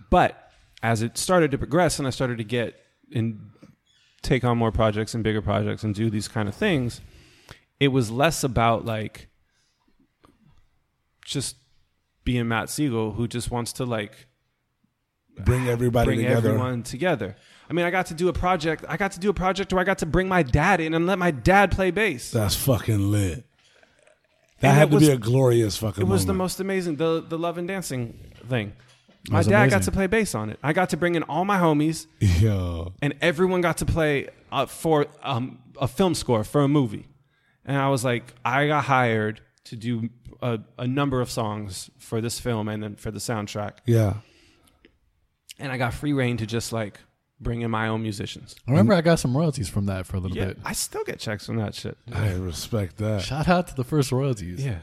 But 0.09 0.46
as 0.87 1.01
it 1.01 1.17
started 1.17 1.51
to 1.51 1.57
progress 1.57 1.99
and 1.99 2.07
I 2.07 2.11
started 2.11 2.37
to 2.37 2.43
get 2.45 2.75
and 3.13 3.51
take 4.21 4.43
on 4.45 4.57
more 4.57 4.71
projects 4.71 5.13
and 5.13 5.21
bigger 5.23 5.41
projects 5.41 5.83
and 5.83 5.93
do 5.93 6.09
these 6.09 6.29
kind 6.29 6.47
of 6.47 6.55
things, 6.55 7.01
it 7.79 7.89
was 7.89 8.09
less 8.09 8.41
about 8.43 8.85
like 8.85 9.27
just 11.25 11.57
being 12.23 12.47
Matt 12.47 12.69
Siegel 12.69 13.11
who 13.11 13.27
just 13.27 13.51
wants 13.51 13.73
to 13.73 13.85
like 13.85 14.27
Bring 15.43 15.67
everybody 15.67 16.05
bring 16.07 16.19
together. 16.19 16.49
everyone 16.49 16.83
together. 16.83 17.35
I 17.69 17.73
mean, 17.73 17.85
I 17.85 17.91
got 17.91 18.05
to 18.07 18.13
do 18.13 18.27
a 18.29 18.33
project. 18.33 18.85
I 18.87 18.95
got 18.97 19.11
to 19.11 19.19
do 19.19 19.29
a 19.29 19.33
project 19.33 19.71
where 19.73 19.81
I 19.81 19.83
got 19.83 19.97
to 19.99 20.05
bring 20.05 20.27
my 20.29 20.41
dad 20.41 20.79
in 20.79 20.93
and 20.93 21.05
let 21.05 21.19
my 21.19 21.31
dad 21.31 21.71
play 21.71 21.91
bass. 21.91 22.31
That's 22.31 22.55
fucking 22.55 23.11
lit. 23.11 23.45
That 24.61 24.69
And 24.69 24.77
had 24.77 24.89
to 24.89 24.95
was- 24.95 25.07
be 25.07 25.11
a 25.13 25.17
glorious 25.17 25.77
fucking 25.77 26.01
It 26.01 26.07
was 26.07 26.25
the 26.25 26.33
most 26.33 26.59
amazing 26.59 26.95
the 26.95 27.23
the 27.27 27.37
love 27.37 27.57
and 27.59 27.67
dancing 27.67 28.17
thing. 28.49 28.73
My 29.29 29.39
was 29.39 29.47
dad 29.47 29.69
got 29.69 29.83
to 29.83 29.91
play 29.91 30.07
bass 30.07 30.33
on 30.35 30.49
it. 30.49 30.59
I 30.63 30.71
got 30.73 30.89
to 30.91 30.97
bring 30.97 31.15
in 31.15 31.23
all 31.23 31.43
my 31.45 31.57
homies, 31.59 32.07
Yo. 32.19 32.93
and 33.01 33.13
everyone 33.21 33.61
got 33.61 33.77
to 33.79 33.85
play 33.85 34.29
uh, 34.51 34.65
for 34.65 35.07
um, 35.21 35.59
a 35.81 35.87
film 35.87 36.15
score 36.15 36.43
for 36.43 36.61
a 36.61 36.67
movie. 36.67 37.07
And 37.65 37.75
I 37.77 37.89
was 37.89 38.05
like, 38.05 38.33
I 38.45 38.67
got 38.67 38.85
hired 38.85 39.41
to 39.65 39.75
do 39.75 40.09
a, 40.41 40.59
a 40.79 40.87
number 40.87 41.19
of 41.19 41.29
songs 41.29 41.89
for 41.97 42.21
this 42.21 42.39
film 42.39 42.69
and 42.69 42.81
then 42.81 42.95
for 42.95 43.11
the 43.11 43.19
soundtrack, 43.19 43.79
Yeah. 43.85 44.17
and 45.59 45.71
I 45.71 45.77
got 45.77 45.93
free 45.93 46.13
reign 46.13 46.37
to 46.37 46.45
just 46.45 46.71
like 46.71 46.99
bring 47.39 47.61
in 47.61 47.69
my 47.71 47.87
own 47.89 48.01
musicians. 48.01 48.55
I 48.67 48.71
remember 48.71 48.93
I 48.93 49.01
got 49.01 49.19
some 49.19 49.35
royalties 49.35 49.67
from 49.69 49.87
that 49.87 50.05
for 50.05 50.15
a 50.17 50.19
little 50.19 50.37
Yeah, 50.37 50.45
bit. 50.45 50.59
I 50.63 50.73
still 50.73 51.03
get 51.03 51.19
checks 51.19 51.45
from 51.45 51.57
that 51.57 51.75
shit. 51.75 51.97
I 52.13 52.33
respect 52.33 52.97
that. 52.97 53.23
Shout 53.23 53.47
out 53.49 53.67
to 53.67 53.75
the 53.75 53.83
first 53.83 54.11
royalties. 54.11 54.63
Yeah. 54.65 54.79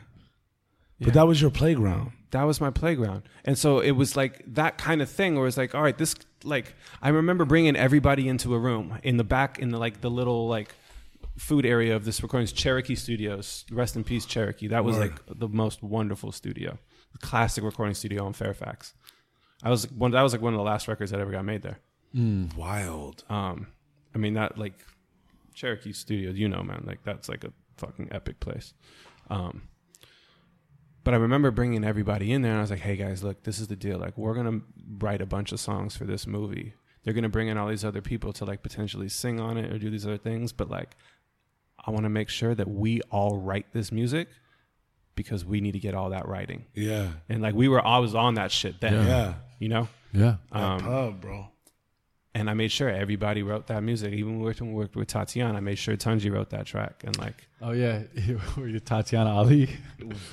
But 1.00 1.14
that 1.14 1.26
was 1.26 1.40
your 1.40 1.50
playground. 1.50 2.12
That 2.34 2.42
was 2.44 2.60
my 2.60 2.70
playground. 2.70 3.22
And 3.44 3.56
so 3.56 3.78
it 3.78 3.92
was 3.92 4.16
like 4.16 4.42
that 4.54 4.76
kind 4.76 5.00
of 5.00 5.08
thing 5.08 5.36
where 5.36 5.46
it's 5.46 5.56
like 5.56 5.74
all 5.74 5.82
right 5.82 5.96
this 5.96 6.14
like 6.42 6.74
i 7.00 7.08
remember 7.08 7.44
bringing 7.46 7.74
everybody 7.74 8.28
into 8.28 8.54
a 8.54 8.58
room 8.58 8.98
in 9.02 9.16
the 9.16 9.24
back 9.24 9.58
in 9.58 9.70
the 9.70 9.78
like 9.78 10.00
the 10.02 10.10
little 10.10 10.46
like 10.46 10.74
food 11.38 11.64
area 11.64 11.96
of 11.96 12.04
this 12.04 12.22
recordings 12.22 12.52
cherokee 12.52 12.94
studios. 12.94 13.64
Rest 13.70 13.96
in 13.96 14.04
peace 14.04 14.26
cherokee. 14.26 14.68
That 14.68 14.84
was 14.84 14.96
Word. 14.96 15.10
like 15.10 15.38
the 15.38 15.48
most 15.48 15.82
wonderful 15.82 16.32
studio. 16.32 16.78
Classic 17.20 17.62
recording 17.64 17.94
studio 17.94 18.26
in 18.26 18.32
fairfax. 18.32 18.94
I 19.62 19.70
was 19.70 19.90
one 19.90 20.10
that 20.10 20.22
was 20.22 20.32
like 20.32 20.42
one 20.42 20.54
of 20.54 20.58
the 20.58 20.64
last 20.64 20.88
records 20.88 21.10
that 21.12 21.20
ever 21.20 21.30
got 21.30 21.44
made 21.44 21.62
there. 21.62 21.78
Wild. 22.56 23.24
um 23.28 23.68
i 24.14 24.18
mean 24.18 24.34
that 24.34 24.56
like 24.56 24.74
cherokee 25.54 25.92
studios 25.92 26.36
you 26.38 26.48
know 26.48 26.62
man 26.62 26.84
like 26.86 27.02
that's 27.04 27.28
like 27.28 27.44
a 27.44 27.52
fucking 27.76 28.08
epic 28.12 28.38
place. 28.40 28.74
Um 29.30 29.62
but 31.04 31.14
I 31.14 31.18
remember 31.18 31.50
bringing 31.50 31.84
everybody 31.84 32.32
in 32.32 32.42
there, 32.42 32.52
and 32.52 32.58
I 32.58 32.62
was 32.62 32.70
like, 32.70 32.80
"Hey 32.80 32.96
guys, 32.96 33.22
look, 33.22 33.42
this 33.44 33.58
is 33.60 33.68
the 33.68 33.76
deal. 33.76 33.98
Like, 33.98 34.16
we're 34.18 34.34
gonna 34.34 34.60
write 34.98 35.20
a 35.20 35.26
bunch 35.26 35.52
of 35.52 35.60
songs 35.60 35.96
for 35.96 36.04
this 36.04 36.26
movie. 36.26 36.74
They're 37.02 37.14
gonna 37.14 37.28
bring 37.28 37.48
in 37.48 37.56
all 37.58 37.68
these 37.68 37.84
other 37.84 38.00
people 38.00 38.32
to 38.34 38.44
like 38.44 38.62
potentially 38.62 39.08
sing 39.08 39.38
on 39.40 39.58
it 39.58 39.72
or 39.72 39.78
do 39.78 39.90
these 39.90 40.06
other 40.06 40.16
things. 40.18 40.52
But 40.52 40.70
like, 40.70 40.96
I 41.86 41.90
want 41.90 42.04
to 42.04 42.08
make 42.10 42.28
sure 42.30 42.54
that 42.54 42.68
we 42.68 43.00
all 43.10 43.36
write 43.38 43.72
this 43.72 43.92
music 43.92 44.28
because 45.14 45.44
we 45.44 45.60
need 45.60 45.72
to 45.72 45.78
get 45.78 45.94
all 45.94 46.10
that 46.10 46.26
writing. 46.26 46.64
Yeah. 46.74 47.08
And 47.28 47.42
like 47.42 47.54
we 47.54 47.68
were 47.68 47.80
always 47.80 48.14
on 48.14 48.34
that 48.34 48.50
shit 48.50 48.80
then, 48.80 49.06
Yeah. 49.06 49.34
you 49.58 49.68
know. 49.68 49.88
Yeah. 50.12 50.36
Um, 50.50 50.80
Pub, 50.80 51.20
bro. 51.20 51.48
And 52.36 52.50
I 52.50 52.54
made 52.54 52.72
sure 52.72 52.88
everybody 52.88 53.44
wrote 53.44 53.68
that 53.68 53.82
music. 53.84 54.12
Even 54.12 54.40
when 54.40 54.68
we 54.68 54.74
worked 54.74 54.96
with 54.96 55.06
Tatyana, 55.08 55.54
I 55.54 55.60
made 55.60 55.78
sure 55.78 55.96
Tunji 55.96 56.32
wrote 56.32 56.50
that 56.50 56.66
track. 56.66 57.02
And 57.04 57.16
like 57.18 57.46
Oh 57.62 57.70
yeah. 57.70 58.02
Were 58.56 58.66
you 58.68 58.80
Tatyana 58.80 59.26
Ali? 59.28 59.70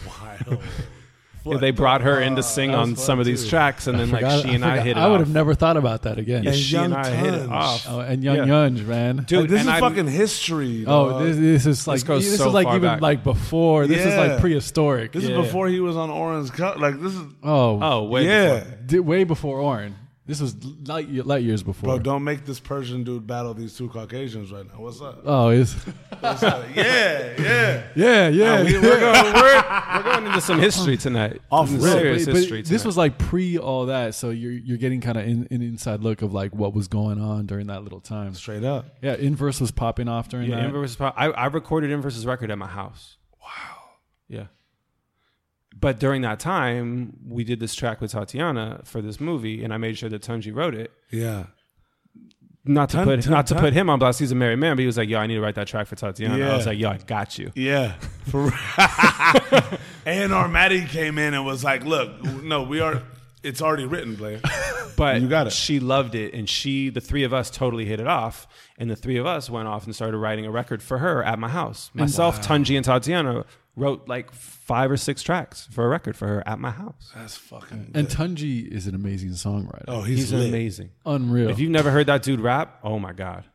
Wild. 0.07 0.63
they 1.59 1.71
brought 1.71 2.01
her 2.01 2.19
in 2.21 2.35
to 2.35 2.43
sing 2.43 2.71
that 2.71 2.77
on 2.77 2.95
some 2.95 3.19
of 3.19 3.25
these 3.25 3.43
too. 3.43 3.49
tracks, 3.49 3.87
and 3.87 3.99
then 3.99 4.11
like 4.11 4.21
Forgot- 4.21 4.43
she 4.43 4.53
and 4.53 4.63
I, 4.65 4.69
forgot- 4.71 4.85
hit 4.85 4.97
it 4.97 4.99
I 4.99 5.07
would 5.07 5.13
off. 5.15 5.19
have 5.21 5.33
never 5.33 5.53
thought 5.55 5.77
about 5.77 6.03
that 6.03 6.17
again. 6.19 6.43
Yeah, 6.43 6.51
And 6.51 6.59
she 6.59 6.75
and 6.77 6.91
Young 6.93 7.03
I 7.05 7.09
hit 7.09 7.33
it 7.33 7.49
off. 7.49 7.85
Oh, 7.89 7.99
and 7.99 8.23
Young 8.23 8.35
Yeah. 8.37 8.45
Yunge, 8.45 8.81
man. 8.83 9.17
Dude, 9.27 9.41
Like, 9.41 9.49
this 9.49 9.61
is 9.61 9.67
I- 9.67 9.79
fucking 9.79 10.07
history. 10.07 10.85
Oh, 10.87 11.23
this, 11.23 11.37
this 11.37 11.65
is 11.65 11.87
like 11.87 12.03
goes 12.05 12.29
this 12.29 12.37
so 12.39 12.47
is 12.49 12.53
like 12.53 12.65
far 12.65 12.75
even 12.77 12.89
back. 12.89 13.01
like 13.01 13.23
before. 13.23 13.87
This 13.87 14.05
is 14.05 14.15
like 14.15 14.39
prehistoric. 14.39 15.11
This 15.13 15.23
Yeah. 15.23 15.39
is 15.39 15.45
before 15.47 15.67
he 15.67 15.79
was 15.79 15.95
on 15.97 16.09
Orange 16.09 16.51
Cut. 16.51 16.79
Like 16.79 16.99
this 16.99 17.13
is, 17.13 17.21
oh, 17.43 17.79
Oh, 17.81 18.03
way 18.05 18.25
yeah, 18.25 18.63
before. 18.87 19.01
way 19.03 19.23
before 19.23 19.59
Orin. 19.59 19.95
This 20.27 20.39
was 20.39 20.55
light, 20.87 21.09
light 21.25 21.43
years 21.43 21.63
before. 21.63 21.87
bro. 21.89 21.99
Don't 21.99 22.23
make 22.23 22.45
this 22.45 22.59
Persian 22.59 23.03
dude 23.03 23.25
battle 23.25 23.55
these 23.55 23.75
two 23.75 23.89
Caucasians 23.89 24.51
right 24.51 24.65
now. 24.65 24.79
What's 24.79 25.01
up? 25.01 25.21
oh, 25.25 25.49
it's 25.49 25.73
What's 26.19 26.43
up? 26.43 26.63
Yeah, 26.75 27.33
yeah. 27.39 27.83
yeah, 27.95 28.27
yeah. 28.29 28.63
We, 28.63 28.75
are 28.77 28.81
going, 28.81 29.33
we're, 29.33 29.63
we're 29.95 30.03
going 30.03 30.27
into 30.27 30.39
some 30.39 30.59
history 30.59 30.95
tonight. 31.07 31.41
Off 31.51 31.69
Some 31.69 31.81
serious 31.81 32.25
But- 32.25 32.33
but 32.33 32.37
history. 32.39 32.61
this 32.61 32.85
was 32.85 32.95
like 32.97 33.17
pre 33.17 33.57
all 33.57 33.87
that, 33.87 34.13
so 34.13 34.29
you're 34.29 34.51
you're 34.51 34.77
getting 34.77 35.01
kind 35.01 35.17
of 35.17 35.25
in, 35.25 35.47
an 35.49 35.61
inside 35.63 36.01
look 36.01 36.21
of 36.21 36.33
like 36.33 36.53
what 36.55 36.73
was 36.75 36.87
going 36.87 37.19
on 37.19 37.47
during 37.47 37.67
that 37.67 37.83
little 37.83 37.99
time. 37.99 38.35
Straight 38.35 38.63
up. 38.63 38.85
Yeah, 39.01 39.15
Inverse 39.15 39.59
was 39.59 39.71
popping 39.71 40.07
off 40.07 40.29
during 40.29 40.49
yeah, 40.49 40.57
that. 40.57 40.65
Inverse. 40.65 40.95
Pop- 40.95 41.15
I, 41.17 41.31
I 41.31 41.47
recorded 41.47 41.89
Inverse's 41.89 42.27
record 42.27 42.51
at 42.51 42.57
my 42.59 42.67
house. 42.67 43.17
Wow. 43.41 43.79
Yeah. 44.29 44.45
But 45.81 45.99
during 45.99 46.21
that 46.21 46.39
time, 46.39 47.17
we 47.27 47.43
did 47.43 47.59
this 47.59 47.73
track 47.75 47.99
with 48.01 48.13
Tatyana 48.13 48.85
for 48.87 49.01
this 49.01 49.19
movie, 49.19 49.63
and 49.63 49.73
I 49.73 49.77
made 49.77 49.97
sure 49.97 50.09
that 50.09 50.21
Tunji 50.21 50.55
wrote 50.55 50.75
it. 50.75 50.91
Yeah. 51.11 51.45
Not 52.63 52.89
to 52.89 52.97
Tun- 52.97 53.05
put 53.05 53.21
Tun- 53.23 53.33
not 53.33 53.47
to 53.47 53.55
put 53.55 53.73
him 53.73 53.89
on 53.89 53.97
blast. 53.97 54.19
He's 54.19 54.31
a 54.31 54.35
married 54.35 54.59
man, 54.59 54.75
but 54.75 54.81
he 54.81 54.85
was 54.85 54.95
like, 54.95 55.09
"Yo, 55.09 55.17
I 55.17 55.25
need 55.25 55.33
to 55.33 55.41
write 55.41 55.55
that 55.55 55.65
track 55.67 55.87
for 55.87 55.95
Tatyana." 55.95 56.47
I 56.51 56.55
was 56.55 56.67
like, 56.67 56.77
"Yo, 56.77 56.89
I 56.91 56.97
got 56.97 57.39
you." 57.39 57.51
Yeah. 57.55 57.93
For 58.27 58.41
real. 58.43 58.51
and 60.05 60.31
Armati 60.31 60.87
came 60.87 61.17
in 61.17 61.33
and 61.33 61.43
was 61.45 61.63
like, 61.63 61.83
"Look, 61.83 62.23
no, 62.43 62.61
we 62.63 62.79
are. 62.79 63.01
It's 63.43 63.61
already 63.63 63.85
written, 63.85 64.15
Blair. 64.15 64.39
But 64.97 65.19
You 65.21 65.27
got 65.27 65.47
it. 65.47 65.53
she 65.53 65.79
loved 65.79 66.13
it, 66.13 66.35
and 66.35 66.47
she, 66.47 66.89
the 66.89 67.01
three 67.01 67.23
of 67.23 67.33
us, 67.33 67.49
totally 67.49 67.85
hit 67.85 67.99
it 67.99 68.05
off. 68.05 68.45
And 68.77 68.87
the 68.91 68.95
three 68.95 69.17
of 69.17 69.25
us 69.25 69.49
went 69.49 69.67
off 69.67 69.85
and 69.85 69.95
started 69.95 70.17
writing 70.17 70.45
a 70.45 70.51
record 70.51 70.83
for 70.83 70.99
her 70.99 71.23
at 71.23 71.39
my 71.39 71.47
house. 71.49 71.89
Myself, 71.95 72.39
Tunji, 72.45 72.77
and 72.77 72.85
Tatyana 72.85 73.45
wrote 73.75 74.07
like 74.07 74.31
five 74.33 74.91
or 74.91 74.97
six 74.97 75.23
tracks 75.23 75.67
for 75.71 75.85
a 75.85 75.87
record 75.87 76.15
for 76.17 76.27
her 76.27 76.47
at 76.47 76.59
my 76.59 76.71
house. 76.71 77.11
That's 77.15 77.37
fucking. 77.37 77.91
and 77.93 78.07
Tunji 78.07 78.67
is 78.67 78.85
an 78.87 78.95
amazing 78.95 79.29
songwriter. 79.31 79.85
oh, 79.87 80.01
he's, 80.01 80.19
He's 80.19 80.33
lit. 80.33 80.49
amazing. 80.49 80.89
Unreal. 81.05 81.49
If 81.49 81.59
you've 81.59 81.71
never 81.71 81.89
heard 81.91 82.07
that 82.07 82.21
dude 82.23 82.41
rap, 82.41 82.79
oh 82.83 82.99
my 82.99 83.13
god, 83.13 83.45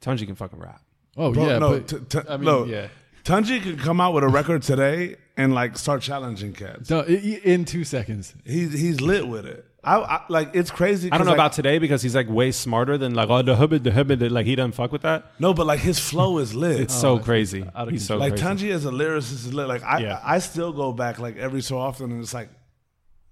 Tunji 0.00 0.26
can 0.26 0.34
fucking 0.36 0.58
rap. 0.60 0.80
oh 1.16 1.32
Bro, 1.32 1.46
yeah, 1.46 1.58
no, 1.58 1.70
but 1.80 1.88
t- 1.88 1.98
t- 2.20 2.28
I 2.28 2.36
mean, 2.36 2.44
no. 2.44 2.64
yeah. 2.64 2.88
Tunji 3.24 3.62
could 3.62 3.78
come 3.78 4.00
out 4.00 4.14
with 4.14 4.24
a 4.24 4.28
record 4.28 4.62
today 4.62 5.16
and 5.36 5.54
like 5.54 5.78
start 5.78 6.02
challenging 6.02 6.52
cats. 6.52 6.90
No, 6.90 7.00
i- 7.00 7.04
i- 7.04 7.40
in 7.44 7.64
two 7.64 7.84
seconds. 7.84 8.34
He's 8.44 8.72
he's 8.72 9.00
lit 9.00 9.26
with 9.28 9.46
it. 9.46 9.64
I, 9.84 9.98
I 9.98 10.24
like 10.28 10.50
it's 10.54 10.70
crazy. 10.70 11.10
I 11.10 11.18
don't 11.18 11.26
know 11.26 11.32
like, 11.32 11.36
about 11.36 11.52
today 11.54 11.78
because 11.78 12.02
he's 12.02 12.14
like 12.14 12.28
way 12.28 12.52
smarter 12.52 12.96
than 12.96 13.14
like 13.14 13.28
oh 13.28 13.42
the 13.42 13.56
hubbard 13.56 13.82
the 13.82 13.92
hubbard 13.92 14.22
like 14.30 14.46
he 14.46 14.54
doesn't 14.54 14.72
fuck 14.72 14.92
with 14.92 15.02
that. 15.02 15.32
no, 15.40 15.52
but 15.52 15.66
like 15.66 15.80
his 15.80 15.98
flow 15.98 16.38
is 16.38 16.54
lit. 16.54 16.80
It's 16.80 16.94
so 16.94 17.14
oh, 17.14 17.18
crazy. 17.18 17.64
He's 17.88 18.06
so 18.06 18.16
like 18.16 18.36
crazy. 18.36 18.68
Tunji 18.68 18.72
as 18.72 18.84
a 18.84 18.90
lyricist 18.90 19.32
is 19.32 19.54
lit. 19.54 19.66
Like 19.66 19.82
I 19.82 19.98
Yeah. 19.98 20.20
I 20.22 20.38
still 20.38 20.72
go 20.72 20.92
back 20.92 21.18
like 21.18 21.36
every 21.36 21.62
so 21.62 21.78
often 21.78 22.12
and 22.12 22.22
it's 22.22 22.32
like 22.32 22.48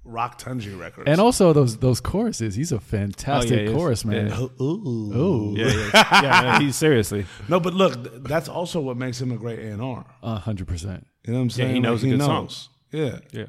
rock 0.05 0.41
Tunji 0.41 0.79
records. 0.79 1.09
And 1.09 1.21
also 1.21 1.53
those 1.53 1.77
those 1.79 2.01
choruses. 2.01 2.57
He's 2.57 2.73
a 2.73 2.81
fantastic 2.81 3.61
Oh, 3.61 3.63
yeah, 3.63 3.73
chorus 3.73 4.05
man. 4.05 4.27
Yeah. 4.29 4.41
Ooh. 4.61 5.13
Oh, 5.15 5.55
yeah, 5.57 5.67
yeah, 5.67 5.91
yeah, 5.95 6.23
yeah, 6.23 6.59
he's 6.59 6.77
seriously. 6.77 7.27
No, 7.49 7.61
but 7.61 7.75
look, 7.75 7.95
th- 7.95 8.23
that's 8.25 8.49
also 8.49 8.81
what 8.81 8.97
makes 8.97 9.21
him 9.21 9.33
a 9.33 9.37
great 9.37 9.59
A 9.61 9.73
and 9.73 9.83
R. 9.83 10.05
a 10.23 10.37
hundred 10.37 10.67
percent. 10.67 11.07
You 11.25 11.33
know 11.33 11.39
what 11.39 11.43
I'm 11.45 11.51
saying? 11.51 11.75
he 11.75 11.81
knows 11.81 12.03
Like, 12.03 12.15
a 12.15 12.17
good 12.17 12.25
song. 12.25 12.49
Yeah. 12.93 13.19
Yeah. 13.33 13.47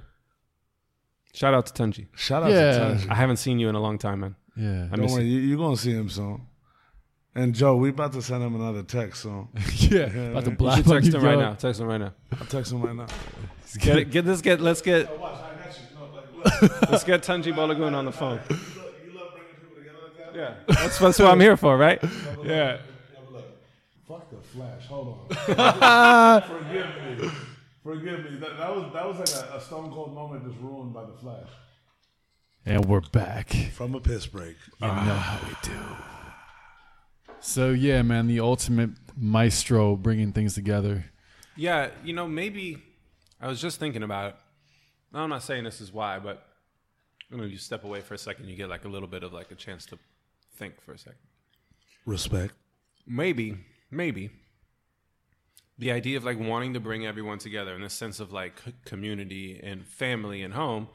Shout 1.34 1.54
out 1.54 1.66
to 1.68 1.74
Tunji. 1.84 2.08
Shout 2.16 2.44
out 2.44 2.52
Yeah. 2.52 2.72
to 2.72 2.80
Tunji. 2.80 3.10
I 3.10 3.16
haven't 3.16 3.38
seen 3.38 3.60
you 3.60 3.70
in 3.70 3.76
a 3.76 3.80
long 3.80 3.98
time, 3.98 4.20
man. 4.22 4.36
Yeah, 4.56 4.88
I 4.92 4.96
Don't 4.98 5.10
worry, 5.12 5.24
you. 5.24 5.40
you, 5.40 5.48
you're 5.50 5.58
gonna 5.58 5.78
see 5.78 5.92
him 5.92 6.10
soon. 6.10 6.42
And 7.34 7.56
Joe, 7.56 7.78
we 7.78 7.90
about 7.90 8.12
to 8.14 8.22
send 8.22 8.44
him 8.44 8.56
another 8.56 8.84
text 8.84 9.22
soon. 9.24 9.48
yeah. 9.78 10.02
About 10.32 10.44
to 10.44 10.50
You 10.52 10.56
blast 10.58 10.78
should 10.80 10.88
text 10.88 11.12
you, 11.14 11.18
him 11.18 11.24
right 11.24 11.40
now. 11.40 11.54
Text 11.54 11.80
him 11.80 11.88
right 11.88 12.00
now. 12.00 12.14
I'll 12.40 12.46
text 12.48 12.74
him 12.74 12.82
right 12.82 12.96
now. 12.96 13.08
Get 13.80 13.98
it, 13.98 14.12
get 14.12 14.26
this. 14.26 14.42
Get 14.42 14.60
let's 14.60 14.82
get 14.82 15.10
let's 16.90 17.06
get 17.06 17.30
oh, 17.30 17.34
Tunji 17.34 17.54
Balogun 17.56 17.96
on 17.96 18.04
the 18.04 18.12
phone. 18.12 18.42
Yeah, 20.36 20.56
that's 20.68 21.00
that's 21.00 21.20
what 21.20 21.30
I'm 21.32 21.40
here 21.40 21.56
for, 21.56 21.78
right? 21.78 22.02
Yeah. 22.44 22.78
Fuck 24.06 24.30
the 24.30 24.38
flash. 24.48 24.86
Hold 24.88 25.30
on. 25.30 26.42
Forgive 26.42 27.22
me. 27.22 27.30
Forgive 27.84 28.24
me. 28.24 28.38
That, 28.38 28.58
that 28.58 28.76
was 28.76 28.94
that 28.94 29.08
was 29.08 29.18
like 29.18 29.52
a, 29.52 29.58
a 29.58 29.62
stone 29.62 29.92
cold 29.92 30.14
moment 30.14 30.46
just 30.48 30.60
ruined 30.62 30.94
by 30.94 31.06
the 31.06 31.14
flash. 31.14 31.50
And 32.66 32.86
we're 32.86 33.02
back. 33.02 33.50
From 33.74 33.96
a 33.96 34.00
piss 34.00 34.28
break. 34.28 34.56
You 34.80 34.88
know 34.88 34.94
how 34.94 35.40
we 35.48 35.56
do. 35.64 35.80
So 37.40 37.72
yeah, 37.72 38.04
man, 38.04 38.28
the 38.28 38.40
ultimate 38.40 38.92
maestro 39.18 39.96
bringing 39.96 40.32
things 40.32 40.54
together. 40.54 41.06
Yeah, 41.56 41.90
you 42.04 42.14
know, 42.14 42.28
maybe 42.28 42.84
I 43.40 43.48
was 43.48 43.60
just 43.60 43.80
thinking 43.80 44.04
about 44.04 44.30
it. 44.30 44.36
No, 45.12 45.20
I'm 45.22 45.30
not 45.30 45.42
saying 45.42 45.64
this 45.64 45.82
is 45.82 45.92
why, 45.92 46.20
but 46.20 46.46
you 47.32 47.38
know, 47.38 47.44
you 47.44 47.58
step 47.58 47.84
away 47.84 48.02
for 48.02 48.14
a 48.14 48.18
second, 48.18 48.48
you 48.48 48.56
get 48.56 48.70
like 48.70 48.86
a 48.86 48.90
little 48.90 49.08
bit 49.08 49.24
of 49.24 49.34
like 49.34 49.52
a 49.52 49.56
chance 49.56 49.88
to 49.88 49.98
think 50.56 50.80
for 50.82 50.94
a 50.94 50.98
second. 51.00 51.20
Respect. 52.06 52.54
Maybe, 53.08 53.58
maybe 53.90 54.30
the 55.82 55.92
idea 55.92 56.16
of 56.16 56.24
like 56.24 56.40
wanting 56.40 56.76
to 56.76 56.80
bring 56.80 57.08
everyone 57.08 57.40
together 57.40 57.74
in 57.74 57.82
the 57.82 57.90
sense 57.90 58.20
of 58.20 58.32
like 58.32 58.62
community 58.86 59.60
and 59.62 59.84
family 59.84 60.44
and 60.44 60.54
home 60.54 60.88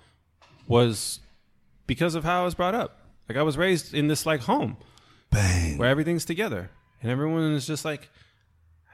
was 0.69 1.19
because 1.89 2.15
of 2.15 2.23
how 2.23 2.43
I 2.43 2.45
was 2.45 2.55
brought 2.55 2.77
up. 2.77 3.01
Like 3.29 3.37
I 3.37 3.43
was 3.43 3.59
raised 3.59 3.93
in 3.93 4.07
this 4.07 4.25
like 4.25 4.43
home 4.43 4.77
Bang. 5.31 5.77
where 5.77 5.89
everything's 5.89 6.25
together 6.25 6.71
and 7.03 7.11
everyone 7.11 7.53
is 7.53 7.67
just 7.67 7.85
like 7.85 8.11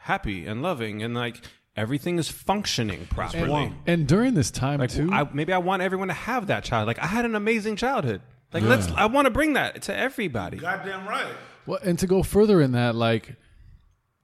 happy 0.00 0.46
and 0.46 0.62
loving 0.62 1.02
and 1.02 1.14
like 1.14 1.44
everything 1.76 2.18
is 2.18 2.26
functioning 2.26 3.06
properly. 3.10 3.50
one. 3.50 3.76
And 3.86 4.08
during 4.08 4.32
this 4.32 4.50
time 4.50 4.80
Like 4.80 4.90
too, 4.90 5.10
I, 5.12 5.28
maybe 5.30 5.52
I 5.52 5.58
want 5.58 5.82
everyone 5.82 6.08
to 6.08 6.14
have 6.14 6.46
that 6.46 6.64
child. 6.64 6.86
Like 6.86 7.00
I 7.00 7.06
had 7.06 7.26
an 7.26 7.34
amazing 7.34 7.76
childhood. 7.76 8.22
Like 8.54 8.62
let's 8.62 8.90
I 8.92 9.06
want 9.06 9.26
to 9.26 9.30
bring 9.30 9.52
that 9.54 9.82
to 9.82 9.94
everybody. 9.94 10.56
Goddamn 10.56 11.06
right. 11.06 11.34
Well, 11.66 11.80
and 11.84 11.98
to 11.98 12.06
go 12.06 12.22
further 12.22 12.62
in 12.62 12.72
that, 12.72 12.94
like 12.94 13.36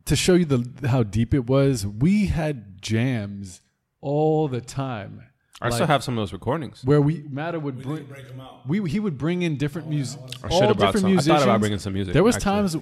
to 0.09 0.16
show 0.16 0.35
you 0.35 0.44
the 0.44 0.89
how 0.89 1.02
deep 1.02 1.35
it 1.35 1.47
was, 1.47 1.86
we 1.86 2.26
had 2.26 2.82
jams 2.82 3.60
all 4.01 4.48
the 4.48 4.60
time. 4.60 5.22
I 5.60 5.70
still 5.70 5.86
have 5.86 6.05
some 6.05 6.16
of 6.16 6.22
those 6.22 6.32
recordings. 6.32 6.85
Where 6.85 7.01
we 7.01 7.24
Matter 7.28 7.59
would 7.59 7.82
bring, 7.82 8.05
Break 8.05 8.28
him 8.28 8.40
out. 8.40 8.66
we 8.68 8.89
he 8.89 9.01
would 9.01 9.18
bring 9.18 9.43
in 9.43 9.56
different 9.56 9.89
oh, 9.89 9.90
music, 9.90 10.20
I 10.44 10.48
all 10.48 10.60
should 10.60 10.78
different 10.78 10.98
some. 10.98 11.06
I 11.06 11.10
musicians. 11.10 11.39
thought 11.39 11.48
about 11.48 11.60
bringing 11.60 11.78
some 11.78 11.93
music. 11.94 12.14
There 12.14 12.22
was 12.22 12.36
actually. 12.36 12.52
times 12.52 12.76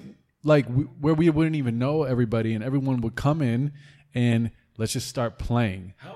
like 0.44 0.66
we, 0.68 0.84
where 0.84 1.14
we 1.14 1.30
wouldn't 1.30 1.56
even 1.56 1.78
know 1.78 2.02
everybody, 2.02 2.54
and 2.54 2.62
everyone 2.62 3.00
would 3.00 3.14
come 3.14 3.40
in 3.40 3.72
and 4.14 4.50
let's 4.76 4.92
just 4.92 5.08
start 5.08 5.38
playing. 5.38 5.94
How 5.96 6.10
electric 6.10 6.15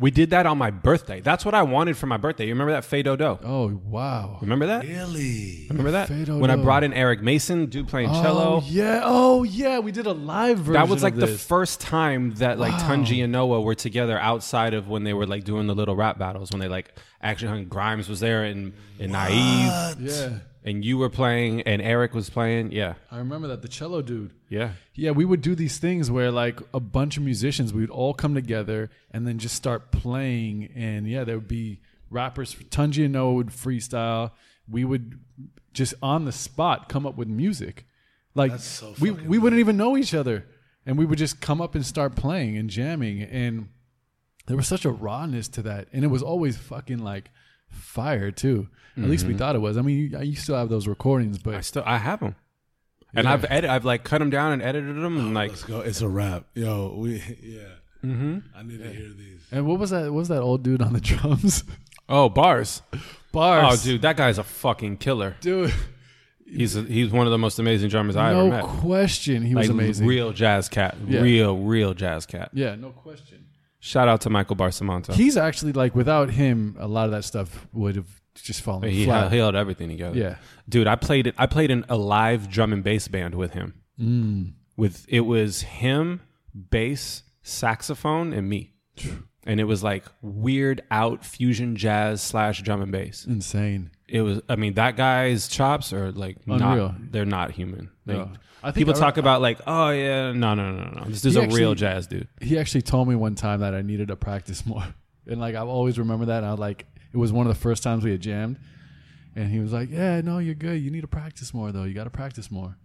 We 0.00 0.10
did 0.10 0.30
that 0.30 0.46
on 0.46 0.56
my 0.56 0.70
birthday. 0.70 1.20
That's 1.20 1.44
what 1.44 1.54
I 1.54 1.62
wanted 1.62 1.96
for 1.96 2.06
my 2.06 2.16
birthday. 2.16 2.46
You 2.46 2.54
remember 2.54 2.72
that 2.72 2.84
Fado 2.84 3.18
Do? 3.18 3.38
Oh 3.46 3.78
wow! 3.84 4.38
Remember 4.40 4.66
that? 4.68 4.84
Really? 4.84 5.66
Remember 5.68 5.90
that? 5.90 6.08
Fado 6.08 6.40
when 6.40 6.50
I 6.50 6.56
brought 6.56 6.84
in 6.84 6.94
Eric 6.94 7.20
Mason, 7.20 7.66
dude 7.66 7.86
playing 7.86 8.08
oh, 8.10 8.22
cello. 8.22 8.60
Oh 8.62 8.66
yeah! 8.66 9.02
Oh 9.04 9.42
yeah! 9.42 9.78
We 9.78 9.92
did 9.92 10.06
a 10.06 10.12
live 10.12 10.58
version. 10.58 10.72
That 10.72 10.88
was 10.88 11.02
of 11.02 11.02
like 11.02 11.16
the 11.16 11.26
first 11.26 11.80
time 11.80 12.32
that 12.36 12.58
like 12.58 12.72
Wow. 12.72 12.96
Tunji 12.96 13.22
and 13.22 13.32
Noah 13.32 13.60
were 13.60 13.74
together 13.74 14.18
outside 14.18 14.74
of 14.74 14.88
when 14.88 15.04
they 15.04 15.12
were 15.12 15.26
like 15.26 15.44
doing 15.44 15.66
the 15.66 15.74
little 15.74 15.96
rap 15.96 16.18
battles 16.18 16.50
when 16.50 16.60
they 16.60 16.68
like 16.68 16.94
actually 17.20 17.48
hung 17.48 17.64
Grimes 17.66 18.08
was 18.08 18.20
there 18.20 18.44
and, 18.44 18.72
and 18.98 19.12
Naive 19.12 19.96
yeah. 20.00 20.38
And 20.64 20.84
you 20.84 20.98
were 20.98 21.08
playing 21.08 21.62
and 21.62 21.80
Eric 21.80 22.14
was 22.14 22.30
playing. 22.30 22.72
Yeah. 22.72 22.94
I 23.10 23.18
remember 23.18 23.48
that 23.48 23.62
the 23.62 23.68
cello 23.68 24.02
dude. 24.02 24.32
Yeah. 24.48 24.72
Yeah, 24.94 25.12
we 25.12 25.24
would 25.24 25.40
do 25.40 25.54
these 25.54 25.78
things 25.78 26.10
where 26.10 26.30
like 26.30 26.60
a 26.74 26.80
bunch 26.80 27.16
of 27.16 27.22
musicians, 27.22 27.72
we'd 27.72 27.90
all 27.90 28.14
come 28.14 28.34
together 28.34 28.90
and 29.10 29.26
then 29.26 29.38
just 29.38 29.54
start 29.54 29.90
playing. 29.90 30.70
And 30.74 31.08
yeah, 31.08 31.24
there 31.24 31.36
would 31.36 31.48
be 31.48 31.80
rappers. 32.10 32.54
Tunji 32.54 33.04
and 33.04 33.14
Noah 33.14 33.34
would 33.34 33.48
freestyle. 33.48 34.32
We 34.68 34.84
would 34.84 35.18
just 35.72 35.94
on 36.02 36.24
the 36.24 36.32
spot 36.32 36.88
come 36.88 37.06
up 37.06 37.16
with 37.16 37.28
music. 37.28 37.86
Like 38.34 38.52
That's 38.52 38.64
so 38.64 38.94
we 39.00 39.10
fucking 39.10 39.28
we 39.28 39.38
wouldn't 39.38 39.60
even 39.60 39.76
know 39.76 39.96
each 39.96 40.14
other, 40.14 40.46
and 40.86 40.96
we 40.96 41.04
would 41.04 41.18
just 41.18 41.40
come 41.40 41.60
up 41.60 41.74
and 41.74 41.84
start 41.84 42.14
playing 42.14 42.56
and 42.56 42.70
jamming. 42.70 43.22
And 43.22 43.68
there 44.46 44.56
was 44.56 44.68
such 44.68 44.84
a 44.84 44.90
rawness 44.90 45.48
to 45.48 45.62
that, 45.62 45.88
and 45.92 46.04
it 46.04 46.08
was 46.08 46.22
always 46.22 46.56
fucking 46.56 46.98
like 46.98 47.30
fire 47.68 48.30
too. 48.30 48.68
At 48.96 49.04
least 49.04 49.26
we 49.26 49.34
thought 49.34 49.54
it 49.56 49.60
was. 49.60 49.76
I 49.76 49.82
mean, 49.82 49.96
you, 49.96 50.18
you 50.20 50.36
still 50.36 50.56
have 50.56 50.68
those 50.68 50.86
recordings, 50.86 51.38
but 51.38 51.54
I 51.54 51.60
still 51.62 51.82
I 51.86 51.98
have 51.98 52.20
them. 52.20 52.34
And 53.14 53.24
Yeah. 53.24 53.32
I've 53.32 53.44
edit, 53.50 53.70
I've 53.70 53.84
like 53.84 54.04
cut 54.04 54.18
them 54.18 54.30
down 54.30 54.52
and 54.52 54.62
edited 54.62 54.96
them 54.96 55.16
and 55.18 55.34
like 55.34 55.50
Let's 55.50 55.64
go. 55.64 55.80
It's 55.80 56.00
a 56.00 56.08
wrap. 56.08 56.44
Yo, 56.54 56.94
we 56.96 57.14
yeah. 57.42 57.60
Mm-hmm. 58.04 58.38
I 58.56 58.62
need 58.62 58.78
to 58.78 58.90
hear 58.92 59.08
these. 59.16 59.46
And 59.52 59.66
what 59.66 59.78
was 59.78 59.90
that? 59.90 60.04
What 60.04 60.12
was 60.20 60.28
that 60.28 60.40
old 60.42 60.62
dude 60.62 60.80
on 60.82 60.92
the 60.92 61.00
drums? 61.10 61.64
Oh, 62.08 62.28
bars. 62.28 62.82
Bars. 63.32 63.80
Oh, 63.80 63.84
dude, 63.84 64.02
that 64.02 64.16
guy's 64.16 64.38
a 64.38 64.44
fucking 64.44 64.96
killer. 64.98 65.36
dude. 65.40 65.72
He's 66.46 66.74
a, 66.74 66.82
he's 66.82 67.10
one 67.12 67.26
of 67.28 67.30
the 67.30 67.38
most 67.38 67.60
amazing 67.60 67.90
drummers 67.90 68.16
I 68.16 68.32
no 68.32 68.40
ever 68.40 68.48
met. 68.50 68.64
No 68.64 68.80
question, 68.80 69.42
he 69.42 69.54
was 69.54 69.68
amazing. 69.68 70.04
real 70.06 70.32
jazz 70.32 70.68
cat, 70.68 70.96
Yeah. 71.06 71.20
real 71.20 71.56
real 71.56 71.94
jazz 71.94 72.26
cat. 72.26 72.50
yeah, 72.52 72.74
no 72.74 72.90
question. 72.90 73.46
Shout 73.78 74.08
out 74.08 74.22
to 74.22 74.30
Michael 74.30 74.56
Barsamonte. 74.56 75.14
He's 75.14 75.36
actually 75.36 75.72
like 75.72 75.94
without 75.94 76.30
him, 76.30 76.76
a 76.80 76.88
lot 76.88 77.04
of 77.04 77.12
that 77.12 77.22
stuff 77.24 77.68
would 77.72 77.94
have 77.94 78.19
just 78.34 78.62
fallen 78.62 78.88
He 78.90 79.04
flat. 79.04 79.20
held, 79.20 79.32
he 79.32 79.38
held 79.38 79.54
everything 79.56 79.88
together. 79.88 80.18
yeah, 80.18 80.36
dude, 80.68 80.86
I 80.86 80.96
played 80.96 81.26
it. 81.26 81.34
I 81.38 81.46
played 81.46 81.70
in 81.70 81.84
a 81.88 81.96
live 81.96 82.48
drum 82.50 82.72
and 82.72 82.82
bass 82.84 83.08
band 83.08 83.34
with 83.34 83.52
him. 83.52 83.74
Mm. 84.00 84.52
With 84.76 85.04
it 85.08 85.20
was 85.20 85.62
him, 85.62 86.20
bass, 86.70 87.22
saxophone, 87.42 88.32
and 88.32 88.48
me, 88.48 88.72
and 89.44 89.60
it 89.60 89.64
was 89.64 89.82
like 89.82 90.04
weird 90.22 90.82
out 90.90 91.24
fusion 91.24 91.76
jazz 91.76 92.22
slash 92.22 92.62
drum 92.62 92.80
and 92.82 92.90
bass. 92.92 93.26
insane. 93.26 93.90
It 94.08 94.22
was. 94.22 94.40
I 94.48 94.56
mean, 94.56 94.74
that 94.74 94.96
guy's 94.96 95.46
chops 95.48 95.92
are 95.92 96.10
like 96.12 96.38
Unreal. 96.46 96.88
not. 96.88 97.12
They're 97.12 97.24
not 97.24 97.52
human. 97.52 97.90
Like, 98.06 98.16
No. 98.16 98.32
I 98.62 98.72
think 98.72 98.76
people 98.86 98.94
I- 98.94 99.00
talk 99.06 99.16
about 99.16 99.40
like, 99.40 99.58
oh 99.66 99.90
yeah, 99.90 100.32
no, 100.32 100.54
no, 100.54 100.72
no, 100.72 100.90
no. 100.90 101.04
This 101.06 101.24
is 101.24 101.36
a 101.36 101.46
real 101.48 101.74
jazz 101.74 102.06
dude. 102.06 102.28
He 102.40 102.58
actually 102.58 102.82
told 102.82 103.08
me 103.08 103.14
one 103.14 103.34
time 103.34 103.60
that 103.60 103.74
I 103.74 103.82
needed 103.82 104.08
to 104.08 104.16
practice 104.16 104.64
more, 104.66 104.84
and 105.26 105.40
like 105.40 105.54
I've 105.54 105.68
always 105.68 105.98
remember 105.98 106.26
that. 106.26 106.38
And 106.38 106.46
I 106.46 106.50
was 106.50 106.60
like, 106.60 106.86
it 107.12 107.16
was 107.16 107.32
one 107.32 107.46
of 107.46 107.52
the 107.54 107.60
first 107.60 107.82
times 107.82 108.04
we 108.04 108.10
had 108.12 108.20
jammed, 108.20 108.58
and 109.36 109.50
he 109.50 109.58
was 109.60 109.72
like, 109.72 109.90
"Yeah, 109.90 110.20
no, 110.20 110.38
you're 110.38 110.54
good. 110.54 110.80
You 110.82 110.90
need 110.90 111.00
to 111.02 111.08
practice 111.08 111.52
more, 111.54 111.72
though. 111.72 111.84
You 111.84 111.94
got 111.94 112.04
to 112.04 112.10
practice 112.10 112.50
more." 112.50 112.76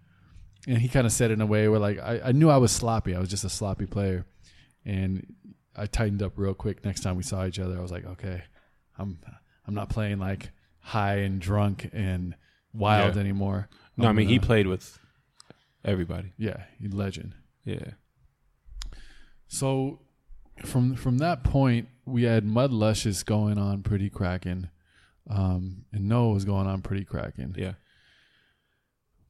And 0.68 0.80
he 0.80 0.88
kind 0.88 1.06
of 1.06 1.14
said 1.14 1.30
it 1.30 1.36
in 1.36 1.42
a 1.42 1.46
way 1.46 1.68
where 1.68 1.80
like 1.80 2.00
I, 2.00 2.20
I 2.26 2.32
knew 2.32 2.50
I 2.50 2.58
was 2.58 2.72
sloppy. 2.72 3.16
I 3.16 3.20
was 3.20 3.30
just 3.30 3.44
a 3.44 3.50
sloppy 3.50 3.86
player, 3.86 4.26
and 4.84 5.26
I 5.76 5.86
tightened 5.86 6.24
up 6.24 6.34
real 6.38 6.54
quick. 6.54 6.84
Next 6.84 7.02
time 7.02 7.16
we 7.18 7.24
saw 7.24 7.46
each 7.46 7.60
other, 7.60 7.78
I 7.78 7.82
was 7.82 7.92
like, 7.92 8.06
"Okay, 8.06 8.42
I'm 8.98 9.20
I'm 9.68 9.74
not 9.76 9.90
playing 9.90 10.20
like 10.20 10.52
high 10.80 11.18
and 11.18 11.40
drunk 11.40 11.90
and 11.94 12.36
wild 12.74 13.16
Yeah. 13.16 13.22
anymore." 13.22 13.70
No, 13.98 14.08
I 14.08 14.12
mean 14.14 14.28
he 14.28 14.38
gonna- 14.38 14.48
played 14.48 14.68
with 14.68 14.98
everybody. 15.84 16.34
Yeah, 16.38 16.64
legend. 16.82 17.36
Yeah. 17.64 17.92
So 19.48 20.00
from 20.64 20.96
from 20.96 21.18
that 21.20 21.44
point, 21.44 21.88
we 22.06 22.24
had 22.24 22.46
Mud 22.46 22.72
Luscious 22.72 23.24
going 23.24 23.58
on 23.58 23.84
pretty 23.84 24.10
cracking, 24.10 24.70
um, 25.30 25.86
and 25.92 26.08
Noah 26.08 26.34
was 26.34 26.46
going 26.46 26.68
on 26.68 26.82
pretty 26.82 27.04
cracking. 27.06 27.56
Yeah. 27.58 27.74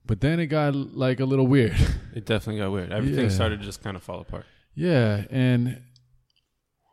But 0.05 0.21
then 0.21 0.39
it 0.39 0.47
got 0.47 0.75
like 0.75 1.19
a 1.19 1.25
little 1.25 1.47
weird. 1.47 1.75
It 2.15 2.25
definitely 2.25 2.61
got 2.61 2.71
weird. 2.71 2.93
Everything 2.93 3.25
Yeah. 3.25 3.29
started 3.29 3.59
to 3.59 3.65
just 3.65 3.83
kind 3.83 3.97
of 3.97 4.01
fall 4.03 4.21
apart. 4.21 4.45
yeah, 4.73 5.25
and 5.29 5.81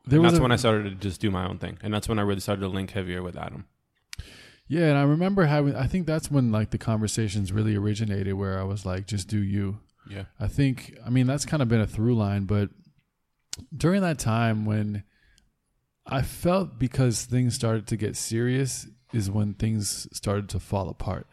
there 0.04 0.16
And 0.18 0.22
was 0.22 0.32
that's 0.32 0.38
a- 0.40 0.42
when 0.42 0.50
I 0.50 0.56
started 0.56 0.82
to 0.82 0.96
just 0.96 1.20
do 1.20 1.30
my 1.30 1.46
own 1.46 1.58
thing, 1.58 1.78
and 1.80 1.94
that's 1.94 2.08
when 2.08 2.18
I 2.18 2.22
really 2.22 2.40
started 2.40 2.62
to 2.62 2.66
link 2.68 2.90
heavier 2.90 3.22
with 3.22 3.36
Adam. 3.36 3.66
yeah, 4.66 4.88
and 4.88 4.98
I 4.98 5.02
remember 5.04 5.44
having. 5.44 5.76
I 5.76 5.86
think 5.86 6.08
that's 6.08 6.28
when 6.28 6.50
like 6.50 6.70
the 6.70 6.78
conversations 6.78 7.52
really 7.52 7.76
originated, 7.76 8.34
where 8.34 8.58
I 8.58 8.64
was 8.64 8.84
like, 8.84 9.06
"Just 9.06 9.28
do 9.28 9.38
you." 9.40 9.78
Yeah. 10.10 10.24
I 10.40 10.48
think, 10.48 10.98
I 11.06 11.10
mean, 11.10 11.28
that's 11.28 11.44
kind 11.46 11.62
of 11.62 11.68
been 11.68 11.80
a 11.80 11.86
through 11.86 12.16
line, 12.16 12.44
but 12.46 12.70
during 13.76 14.02
that 14.02 14.18
time 14.18 14.64
when 14.64 15.04
I 16.06 16.22
felt 16.22 16.78
because 16.78 17.24
things 17.24 17.54
started 17.54 17.86
to 17.88 17.96
get 17.96 18.16
serious 18.16 18.86
is 19.12 19.30
when 19.30 19.54
things 19.54 20.08
started 20.12 20.48
to 20.50 20.60
fall 20.60 20.88
apart. 20.88 21.26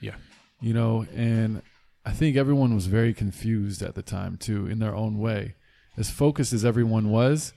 Yeah. 0.00 0.14
You 0.60 0.72
know, 0.72 1.06
and 1.14 1.62
I 2.04 2.12
think 2.12 2.36
everyone 2.36 2.74
was 2.74 2.86
very 2.86 3.12
confused 3.12 3.82
at 3.82 3.94
the 3.94 4.02
time 4.02 4.36
too, 4.36 4.66
in 4.66 4.78
their 4.78 4.94
own 4.94 5.18
way. 5.18 5.54
As 5.96 6.10
focused 6.10 6.52
as 6.52 6.64
everyone 6.64 7.10
was, 7.10 7.52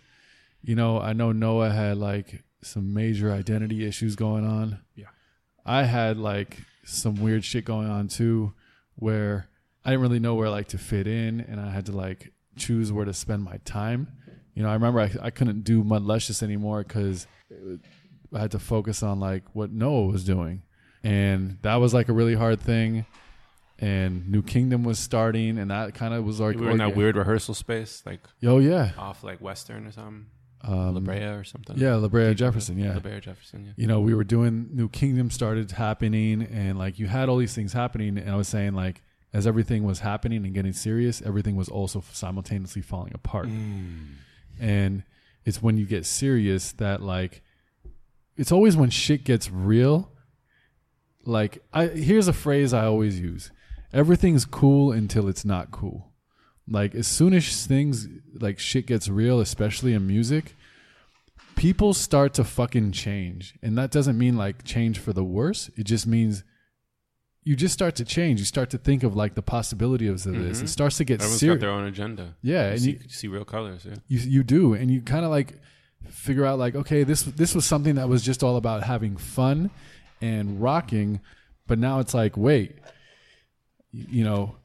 you 0.61 0.75
know, 0.75 0.99
I 0.99 1.13
know 1.13 1.31
Noah 1.31 1.71
had 1.71 1.97
like 1.97 2.43
some 2.61 2.93
major 2.93 3.31
identity 3.31 3.85
issues 3.85 4.15
going 4.15 4.45
on. 4.45 4.79
Yeah. 4.95 5.07
I 5.65 5.83
had 5.83 6.17
like 6.17 6.57
some 6.83 7.15
weird 7.15 7.45
shit 7.45 7.65
going 7.65 7.89
on 7.89 8.07
too, 8.07 8.53
where 8.95 9.47
I 9.85 9.91
didn't 9.91 10.01
really 10.01 10.19
know 10.19 10.35
where 10.35 10.49
like 10.49 10.69
to 10.69 10.77
fit 10.77 11.07
in, 11.07 11.39
and 11.39 11.59
I 11.59 11.71
had 11.71 11.85
to 11.85 11.91
like 11.91 12.33
choose 12.59 12.91
where 12.91 13.05
to 13.05 13.13
spend 13.13 13.43
my 13.43 13.57
time. 13.65 14.07
You 14.53 14.63
know, 14.63 14.69
I 14.69 14.73
remember 14.73 14.99
I, 14.99 15.11
I 15.21 15.29
couldn't 15.29 15.63
do 15.63 15.83
Mud 15.83 16.03
Luscious 16.03 16.43
anymore 16.43 16.83
because 16.83 17.25
I 18.33 18.39
had 18.39 18.51
to 18.51 18.59
focus 18.59 19.01
on 19.01 19.19
like 19.19 19.43
what 19.53 19.71
Noah 19.71 20.07
was 20.07 20.23
doing, 20.23 20.63
and 21.03 21.57
that 21.61 21.75
was 21.75 21.93
like 21.93 22.09
a 22.09 22.13
really 22.13 22.35
hard 22.35 22.59
thing. 22.59 23.05
And 23.81 24.29
New 24.29 24.41
Kingdom 24.43 24.83
was 24.83 24.99
starting, 24.99 25.57
and 25.57 25.71
that 25.71 25.93
kind 25.93 26.13
of 26.13 26.25
was 26.25 26.39
like 26.41 26.57
we 26.57 26.65
were 26.65 26.71
in 26.71 26.77
that 26.79 26.97
weird 26.97 27.15
rehearsal 27.15 27.53
space, 27.53 28.03
like 28.05 28.19
Oh 28.43 28.59
yeah, 28.59 28.91
off 28.97 29.23
like 29.23 29.39
Western 29.39 29.87
or 29.87 29.91
something, 29.93 30.25
um, 30.65 30.93
La 30.95 30.99
Brea 30.99 31.23
or 31.23 31.45
something. 31.45 31.77
yeah, 31.77 31.95
La 31.95 32.09
Brea 32.09 32.33
Jefferson, 32.33 32.77
yeah. 32.77 32.95
La 32.95 32.99
Brea 32.99 33.21
Jefferson. 33.21 33.63
Yeah. 33.67 33.71
you 33.77 33.87
know, 33.87 34.01
we 34.01 34.13
were 34.13 34.25
doing 34.25 34.67
New 34.73 34.89
Kingdom 34.89 35.31
started 35.31 35.71
happening, 35.71 36.41
and 36.41 36.77
like 36.77 36.99
you 36.99 37.07
had 37.07 37.29
all 37.29 37.37
these 37.37 37.55
things 37.55 37.71
happening, 37.71 38.17
and 38.17 38.29
I 38.29 38.35
was 38.35 38.49
saying 38.49 38.73
like 38.73 39.01
as 39.33 39.45
everything 39.45 39.83
was 39.83 39.99
happening 39.99 40.45
and 40.45 40.53
getting 40.53 40.73
serious, 40.73 41.21
everything 41.21 41.55
was 41.55 41.69
also 41.69 42.03
simultaneously 42.11 42.81
falling 42.81 43.13
apart. 43.13 43.47
Mm. 43.47 44.15
And 44.59 45.03
it's 45.45 45.61
when 45.61 45.77
you 45.77 45.85
get 45.85 46.05
serious 46.05 46.71
that 46.73 47.01
like 47.01 47.41
it's 48.35 48.51
always 48.51 48.75
when 48.75 48.89
shit 48.89 49.23
gets 49.23 49.51
real. 49.51 50.11
Like 51.25 51.63
I 51.73 51.87
here's 51.87 52.27
a 52.27 52.33
phrase 52.33 52.73
I 52.73 52.85
always 52.85 53.19
use. 53.19 53.51
Everything's 53.93 54.45
cool 54.45 54.91
until 54.91 55.27
it's 55.27 55.45
not 55.45 55.71
cool. 55.71 56.11
Like 56.67 56.95
as 56.95 57.07
soon 57.07 57.33
as 57.33 57.65
things 57.65 58.07
like 58.33 58.59
shit 58.59 58.85
gets 58.87 59.09
real, 59.09 59.39
especially 59.39 59.93
in 59.93 60.07
music, 60.07 60.55
people 61.55 61.93
start 61.93 62.33
to 62.35 62.43
fucking 62.43 62.91
change. 62.91 63.55
And 63.61 63.77
that 63.77 63.91
doesn't 63.91 64.17
mean 64.17 64.37
like 64.37 64.63
change 64.63 64.97
for 64.99 65.13
the 65.13 65.23
worse. 65.23 65.69
It 65.75 65.83
just 65.83 66.07
means 66.07 66.43
you 67.49 67.55
just 67.55 67.73
start 67.73 67.95
to 67.95 68.05
change. 68.05 68.39
You 68.39 68.45
start 68.45 68.69
to 68.75 68.77
think 68.77 69.01
of 69.03 69.15
like 69.15 69.33
the 69.33 69.41
possibilities 69.41 70.25
of 70.27 70.35
this. 70.35 70.61
It 70.61 70.67
starts 70.69 70.97
to 70.97 71.03
get 71.03 71.15
Everyone's 71.15 71.33
got 71.35 71.39
serious. 71.39 71.61
their 71.61 71.71
own 71.71 71.85
agenda. 71.85 72.25
Yeah, 72.41 72.65
you 72.67 72.71
and 72.73 72.81
see, 72.81 72.91
you- 72.91 72.99
you 73.03 73.09
see 73.09 73.27
real 73.27 73.45
colors. 73.45 73.81
Yeah. 73.89 73.95
You 74.07 74.19
you 74.35 74.43
do, 74.43 74.73
and 74.79 74.91
you 74.91 75.01
kind 75.01 75.25
of 75.25 75.31
like 75.31 75.49
figure 76.09 76.45
out 76.45 76.59
like, 76.59 76.75
okay, 76.75 77.03
this 77.03 77.23
this 77.23 77.55
was 77.55 77.65
something 77.65 77.95
that 77.95 78.07
was 78.07 78.21
just 78.23 78.43
all 78.43 78.55
about 78.57 78.83
having 78.83 79.17
fun 79.17 79.71
and 80.21 80.61
rocking, 80.61 81.21
but 81.67 81.79
now 81.79 81.99
it's 81.99 82.13
like, 82.13 82.37
wait, 82.37 82.75
you 83.91 84.23
know, 84.23 84.55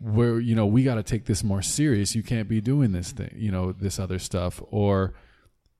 where 0.00 0.38
you 0.38 0.54
know 0.54 0.66
we 0.66 0.84
got 0.84 0.94
to 0.96 1.02
take 1.02 1.24
this 1.24 1.42
more 1.42 1.62
serious. 1.62 2.14
You 2.14 2.22
can't 2.22 2.48
be 2.48 2.60
doing 2.60 2.92
this 2.92 3.10
thing, 3.12 3.34
you 3.36 3.50
know, 3.50 3.72
this 3.72 3.98
other 3.98 4.18
stuff, 4.18 4.62
or 4.70 5.14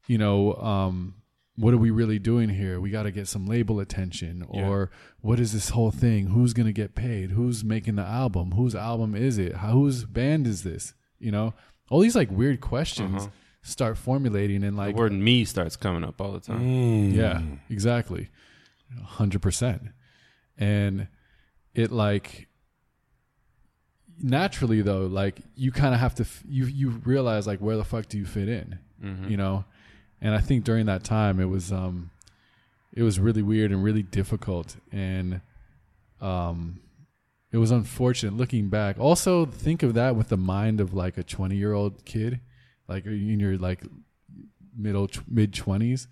you 0.09 0.19
know, 0.19 0.55
um, 0.55 1.15
what 1.57 1.73
are 1.73 1.79
we 1.79 1.91
really 1.91 2.19
doing 2.19 2.49
here? 2.49 2.81
We 2.81 2.91
got 2.91 3.05
to 3.05 3.11
get 3.13 3.29
some 3.29 3.47
label 3.47 3.79
attention, 3.81 4.45
Yeah. 4.53 4.67
or 4.69 4.91
what 5.21 5.39
is 5.39 5.53
this 5.53 5.69
whole 5.71 5.91
thing? 5.93 6.29
Who's 6.29 6.53
gonna 6.53 6.73
get 6.73 6.95
paid? 6.95 7.31
Who's 7.31 7.63
making 7.63 7.95
the 7.97 8.03
album? 8.05 8.53
Whose 8.53 8.75
album 8.75 9.15
is 9.15 9.39
it? 9.39 9.57
How, 9.57 9.71
whose 9.73 10.05
band 10.05 10.47
is 10.47 10.63
this? 10.65 10.95
You 11.21 11.31
know, 11.31 11.55
all 11.91 12.01
these 12.01 12.17
like 12.17 12.31
weird 12.31 12.61
questions 12.61 13.23
Uh-huh. 13.23 13.31
start 13.63 13.97
formulating, 13.97 14.65
and 14.65 14.77
like 14.77 14.95
the 14.97 15.01
word 15.01 15.13
"me" 15.13 15.45
starts 15.45 15.77
coming 15.77 16.03
up 16.05 16.21
all 16.21 16.33
the 16.33 16.41
time. 16.41 17.13
yeah, 17.13 17.41
exactly. 17.71 18.31
100%. 19.19 19.93
And 20.59 21.09
it 21.75 21.91
like 21.93 22.49
naturally 24.23 24.83
though, 24.83 25.07
like 25.07 25.41
you 25.57 25.73
kind 25.73 25.95
of 25.95 26.01
have 26.01 26.15
to 26.17 26.23
f- 26.25 26.43
you 26.47 26.67
you 26.67 26.91
realize 27.05 27.47
like 27.47 27.61
where 27.61 27.77
the 27.77 27.85
fuck 27.85 28.09
do 28.09 28.19
you 28.19 28.27
fit 28.27 28.49
in? 28.49 28.79
Mm-hmm. 29.03 29.29
You 29.31 29.37
know? 29.37 29.65
And 30.25 30.35
I 30.35 30.39
think 30.39 30.65
during 30.65 30.87
that 30.87 31.05
time 31.05 31.39
it 31.39 31.51
was 31.51 31.71
um 31.71 32.11
it 32.93 33.03
was 33.03 33.21
really 33.21 33.43
weird 33.43 33.71
and 33.71 33.85
really 33.85 34.03
difficult. 34.03 34.77
And 34.91 35.43
um 36.21 36.81
it 37.53 37.59
was 37.59 37.71
unfortunate 37.71 38.35
looking 38.35 38.71
back. 38.71 38.99
Also 38.99 39.45
think 39.45 39.83
of 39.85 39.95
that 39.95 40.17
with 40.17 40.31
the 40.31 40.37
mind 40.39 40.81
of 40.81 40.93
like 40.93 41.19
a 41.19 41.23
20-year-old 41.23 42.05
kid, 42.05 42.41
like 42.89 43.05
in 43.07 43.39
your 43.39 43.59
like 43.59 43.83
middle 44.77 45.09
mid 45.29 45.53
20s 45.53 46.09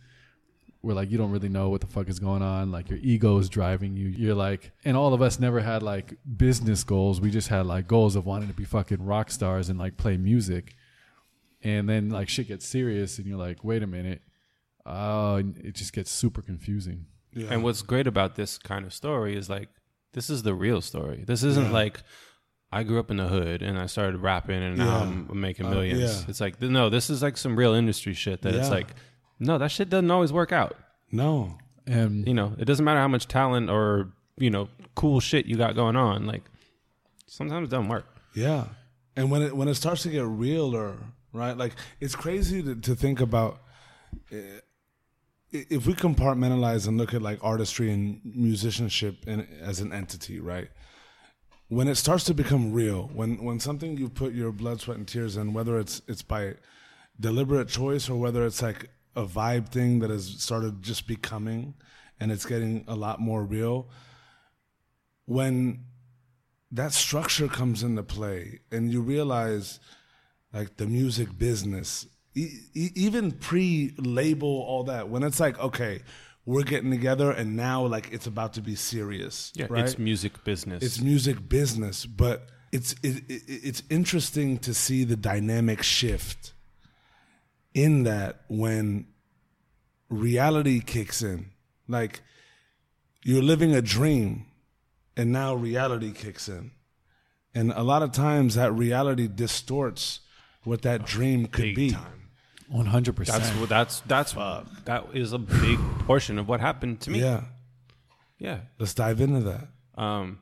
where 0.83 0.95
like 0.95 1.11
you 1.11 1.17
don't 1.17 1.31
really 1.31 1.49
know 1.49 1.71
what 1.71 1.81
the 1.81 1.87
fuck 1.87 2.09
is 2.09 2.19
going 2.19 2.43
on. 2.43 2.71
Like 2.71 2.91
your 2.91 2.99
ego 3.03 3.39
is 3.39 3.49
driving 3.49 3.97
you. 3.97 4.09
You're 4.09 4.35
like 4.35 4.73
and 4.85 4.95
all 4.95 5.15
of 5.15 5.23
us 5.23 5.41
never 5.41 5.61
had 5.61 5.83
like 5.83 6.19
business 6.37 6.85
goals. 6.85 7.19
We 7.19 7.31
just 7.31 7.49
had 7.49 7.65
like 7.65 7.89
goals 7.89 8.15
of 8.15 8.27
wanting 8.27 8.49
to 8.49 8.55
be 8.55 8.65
fucking 8.65 9.03
rock 9.03 9.31
stars 9.31 9.71
and 9.71 9.79
like 9.79 9.97
play 9.97 10.19
music 10.19 10.77
and 11.63 11.89
then 11.89 12.11
like 12.11 12.29
shit 12.29 12.49
gets 12.49 12.67
serious 12.67 13.19
and 13.19 13.27
you're 13.27 13.39
like 13.39 13.63
wait 13.65 13.83
a 13.83 13.87
minute 13.87 14.23
oh 14.87 15.37
and 15.37 15.57
it 15.59 15.75
just 15.75 15.93
gets 15.93 16.11
super 16.11 16.43
confusing 16.43 17.07
Yeah. 17.35 17.49
And 17.51 17.63
what's 17.63 17.83
great 17.83 18.07
about 18.07 18.35
this 18.37 18.59
kind 18.59 18.85
of 18.85 18.93
story 18.93 19.37
is 19.37 19.49
like 19.49 19.69
this 20.13 20.29
is 20.29 20.43
the 20.43 20.55
real 20.55 20.83
story. 20.83 21.25
This 21.27 21.43
isn't 21.43 21.73
like 21.73 22.03
I 22.71 22.83
grew 22.83 22.99
up 22.99 23.11
in 23.11 23.17
the 23.19 23.29
hood 23.29 23.63
and 23.63 23.79
I 23.79 23.87
started 23.87 24.19
rapping 24.21 24.63
and 24.63 24.77
now 24.77 25.01
I'm 25.03 25.41
making 25.41 25.67
Uh, 25.67 25.71
millions. 25.71 26.01
yeah. 26.01 26.25
It's 26.29 26.41
like 26.41 26.61
no, 26.61 26.91
this 26.91 27.09
is 27.11 27.23
like 27.23 27.37
some 27.39 27.57
real 27.57 27.73
industry 27.75 28.13
shit 28.15 28.43
that 28.43 28.55
it's 28.55 28.69
like 28.71 28.95
no, 29.39 29.57
that 29.59 29.71
shit 29.71 29.89
doesn't 29.89 30.11
always 30.11 30.33
work 30.33 30.53
out. 30.53 30.77
no. 31.11 31.59
and 31.87 32.27
You 32.29 32.35
know, 32.35 32.55
it 32.59 32.65
doesn't 32.67 32.85
matter 32.85 33.01
how 33.01 33.09
much 33.09 33.27
talent 33.29 33.71
or 33.71 34.13
you 34.37 34.51
know 34.51 34.69
cool 34.95 35.21
shit 35.21 35.47
you 35.47 35.57
got 35.57 35.75
going 35.75 35.97
on. 35.97 36.27
Like 36.27 36.45
sometimes 37.27 37.69
it 37.69 37.71
doesn't 37.71 37.89
work. 37.89 38.07
Yeah. 38.35 38.67
And 39.17 39.31
when 39.31 39.43
it 39.43 39.57
when 39.57 39.69
it 39.69 39.75
starts 39.77 40.03
to 40.03 40.11
get 40.11 40.25
realer, 40.27 40.97
right? 41.33 41.57
Like 41.57 41.75
it's 42.01 42.15
crazy 42.15 42.63
to, 42.63 42.75
to 42.77 42.95
think 42.95 43.21
about 43.21 43.63
uh, 44.33 44.61
if 45.53 45.87
we 45.87 45.93
compartmentalize 45.93 46.89
and 46.89 46.97
look 46.97 47.13
at 47.13 47.21
like 47.23 47.39
artistry 47.43 47.93
and 47.93 48.21
musicianship 48.25 49.27
in, 49.27 49.47
as 49.61 49.81
an 49.81 49.93
entity, 49.93 50.41
right? 50.41 50.69
When 51.69 51.89
it 51.89 51.97
starts 51.97 52.25
to 52.25 52.35
become 52.35 52.73
real, 52.73 53.11
when 53.15 53.43
when 53.43 53.61
something 53.61 53.97
you 53.97 54.09
put 54.09 54.33
your 54.33 54.53
blood, 54.53 54.81
sweat, 54.81 54.99
and 54.99 55.09
tears 55.09 55.37
in, 55.37 55.53
whether 55.53 55.79
it's 55.79 56.03
it's 56.07 56.23
by 56.23 56.55
deliberate 57.19 57.69
choice 57.69 58.09
or 58.09 58.19
whether 58.19 58.45
it's 58.45 58.63
like 58.63 58.91
a 59.15 59.25
vibe 59.25 59.69
thing 59.69 59.99
that 60.01 60.11
has 60.11 60.27
started 60.27 60.83
just 60.83 61.07
becoming 61.07 61.75
and 62.19 62.33
it's 62.33 62.47
getting 62.47 62.85
a 62.89 62.95
lot 62.95 63.21
more 63.21 63.43
real, 63.43 63.89
when 65.27 65.85
that 66.71 66.93
structure 66.93 67.49
comes 67.49 67.83
into 67.83 68.03
play 68.03 68.61
and 68.71 68.91
you 68.91 69.03
realize 69.03 69.81
like 70.53 70.77
the 70.77 70.87
music 70.87 71.37
business 71.39 72.07
e- 72.35 72.61
even 72.75 73.33
pre-label 73.33 74.49
all 74.69 74.85
that 74.85 75.09
when 75.09 75.23
it's 75.23 75.41
like 75.41 75.59
okay 75.59 76.03
we're 76.45 76.63
getting 76.65 76.91
together 76.91 77.31
and 77.31 77.57
now 77.57 77.85
like 77.87 78.13
it's 78.13 78.27
about 78.27 78.53
to 78.55 78.61
be 78.61 78.75
serious 78.75 79.53
Yeah, 79.55 79.67
right? 79.71 79.85
it's 79.85 79.99
music 79.99 80.43
business. 80.45 80.83
it's 80.83 81.01
music 81.01 81.49
business 81.49 82.05
but 82.07 82.49
it's 82.73 82.95
it, 83.03 83.23
it, 83.29 83.43
it's 83.49 83.83
interesting 83.91 84.59
to 84.61 84.73
see 84.75 85.05
the 85.05 85.17
dynamic 85.17 85.83
shift 85.83 86.53
in 87.75 88.03
that 88.05 88.43
when 88.49 89.07
reality 90.09 90.81
kicks 90.81 91.23
in. 91.23 91.51
Like 91.89 92.23
you're 93.25 93.43
living 93.43 93.75
a 93.75 93.83
dream 93.83 94.47
and 95.17 95.33
now 95.33 95.55
reality 95.55 96.13
kicks 96.13 96.49
in. 96.49 96.71
And 97.55 97.73
a 97.73 97.83
lot 97.83 98.03
of 98.03 98.13
times 98.13 98.55
that 98.55 98.73
reality 98.73 99.29
distorts 99.29 100.21
what 100.65 100.83
that 100.83 101.05
dream 101.07 101.47
could 101.47 101.63
big 101.65 101.77
be 101.77 101.91
time. 101.91 102.31
One 102.69 102.87
hundred 102.87 103.17
percent. 103.17 103.43
That's 103.43 103.57
what 103.57 103.69
that's 103.69 104.01
that's 104.01 104.33
that 104.85 105.05
is 105.15 105.33
a 105.33 105.39
big 105.39 105.79
portion 106.07 106.39
of 106.39 106.49
what 106.49 106.61
happened 106.61 107.01
to 107.03 107.11
me. 107.11 107.21
yeah 107.21 107.45
Yeah. 108.39 108.61
let's 108.79 108.95
dive 108.95 109.21
into 109.21 109.41
that 109.41 109.69
Um, 110.03 110.39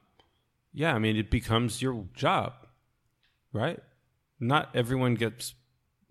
yeah, 0.72 0.94
I 0.94 0.98
mean, 1.00 1.16
it 1.16 1.30
becomes 1.30 1.82
your 1.82 2.06
job, 2.14 2.52
right? 3.52 3.80
Not 4.38 4.68
everyone 4.74 5.14
gets 5.16 5.54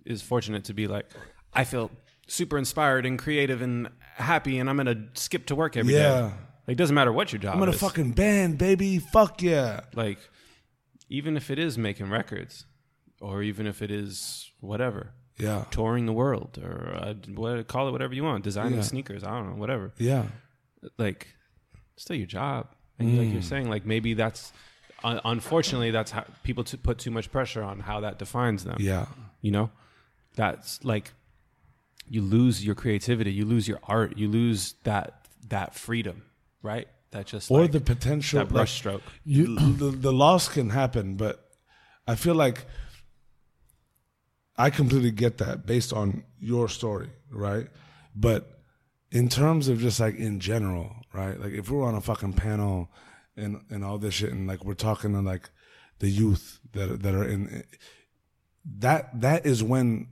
is 0.05 0.21
fortunate 0.21 0.65
to 0.65 0.73
be 0.73 0.87
like, 0.87 1.05
I 1.53 1.63
feel 1.63 1.89
super 2.27 2.57
inspired 2.57 3.05
and 3.05 3.17
creative 3.17 3.61
and 3.61 3.89
happy, 4.15 4.59
and 4.59 4.69
I'm 4.69 4.75
gonna 4.77 5.07
skip 5.13 5.45
to 5.47 5.55
work 5.55 5.77
every 5.77 5.93
day. 5.93 5.99
Yeah. 6.01 6.31
Like, 6.67 6.75
doesn't 6.77 6.93
matter 6.93 7.11
what 7.13 7.31
your 7.31 7.39
job 7.39 7.55
i'm 7.55 7.63
in 7.63 7.69
a 7.69 7.71
is. 7.71 7.79
fucking 7.79 8.11
band 8.11 8.57
baby 8.59 8.99
fuck 8.99 9.41
yeah 9.41 9.79
like, 9.95 10.19
even 11.09 11.35
if 11.37 11.49
it 11.49 11.57
is 11.57 11.77
making 11.77 12.09
records, 12.09 12.65
or 13.21 13.43
even 13.43 13.67
if 13.67 13.81
it 13.81 13.91
is 13.91 14.49
whatever, 14.59 15.11
yeah. 15.37 15.63
Touring 15.71 16.05
the 16.05 16.13
world, 16.13 16.59
or 16.61 16.93
uh, 17.01 17.13
what, 17.33 17.65
call 17.67 17.87
it 17.87 17.91
whatever 17.91 18.13
you 18.13 18.23
want, 18.25 18.43
designing 18.43 18.75
Yeah. 18.75 18.81
sneakers, 18.81 19.23
I 19.23 19.29
don't 19.37 19.51
know, 19.51 19.55
whatever. 19.55 19.93
yeah. 19.97 20.25
Like 20.97 21.27
still 21.95 22.17
your 22.17 22.27
job. 22.27 22.67
And 22.97 23.17
like 23.17 23.31
you're 23.31 23.41
saying 23.41 23.69
like 23.69 23.85
maybe 23.85 24.13
that's 24.13 24.51
un- 25.03 25.21
unfortunately 25.23 25.91
that's 25.91 26.11
how 26.11 26.25
people 26.43 26.65
to 26.65 26.77
put 26.77 26.97
too 26.97 27.11
much 27.11 27.31
pressure 27.31 27.63
on 27.63 27.79
how 27.79 28.01
that 28.01 28.19
defines 28.19 28.65
them. 28.65 28.77
Yeah. 28.79 29.05
You 29.41 29.51
know? 29.51 29.71
That's 30.35 30.83
like 30.83 31.13
you 32.09 32.21
lose 32.21 32.65
your 32.65 32.75
creativity 32.75 33.31
you 33.31 33.45
lose 33.45 33.67
your 33.67 33.79
art 33.83 34.17
you 34.17 34.27
lose 34.27 34.73
that 34.83 35.27
that 35.47 35.75
freedom 35.75 36.23
right? 36.61 36.87
That 37.11 37.25
just 37.27 37.49
or 37.49 37.61
like, 37.61 37.71
the 37.71 37.79
potential 37.81 38.39
that 38.39 38.49
brush 38.49 38.73
stroke. 38.73 39.01
you, 39.23 39.55
the, 39.77 39.91
the 39.91 40.11
loss 40.13 40.47
can 40.47 40.69
happen, 40.69 41.15
but 41.15 41.49
I 42.07 42.15
feel 42.15 42.35
like 42.35 42.65
I 44.59 44.69
completely 44.69 45.11
get 45.11 45.37
that 45.37 45.65
based 45.65 45.93
on 45.93 46.23
your 46.37 46.67
story, 46.67 47.09
right? 47.31 47.67
But 48.13 48.59
in 49.09 49.29
terms 49.29 49.69
of 49.69 49.79
just 49.79 50.01
like 50.01 50.15
in 50.15 50.41
general, 50.41 50.97
right? 51.13 51.39
Like 51.39 51.53
if 51.53 51.71
we're 51.71 51.85
on 51.85 51.95
a 51.95 52.01
fucking 52.01 52.33
panel 52.33 52.91
and 53.37 53.61
and 53.69 53.85
all 53.85 53.97
this 53.97 54.15
shit, 54.15 54.33
and 54.33 54.47
like 54.47 54.65
we're 54.65 54.73
talking 54.73 55.13
to 55.13 55.21
like 55.21 55.49
the 55.99 56.09
youth 56.09 56.59
that 56.73 57.01
that 57.01 57.15
are 57.15 57.23
in 57.23 57.63
that 58.65 59.21
that 59.21 59.45
is 59.45 59.63
when 59.63 60.09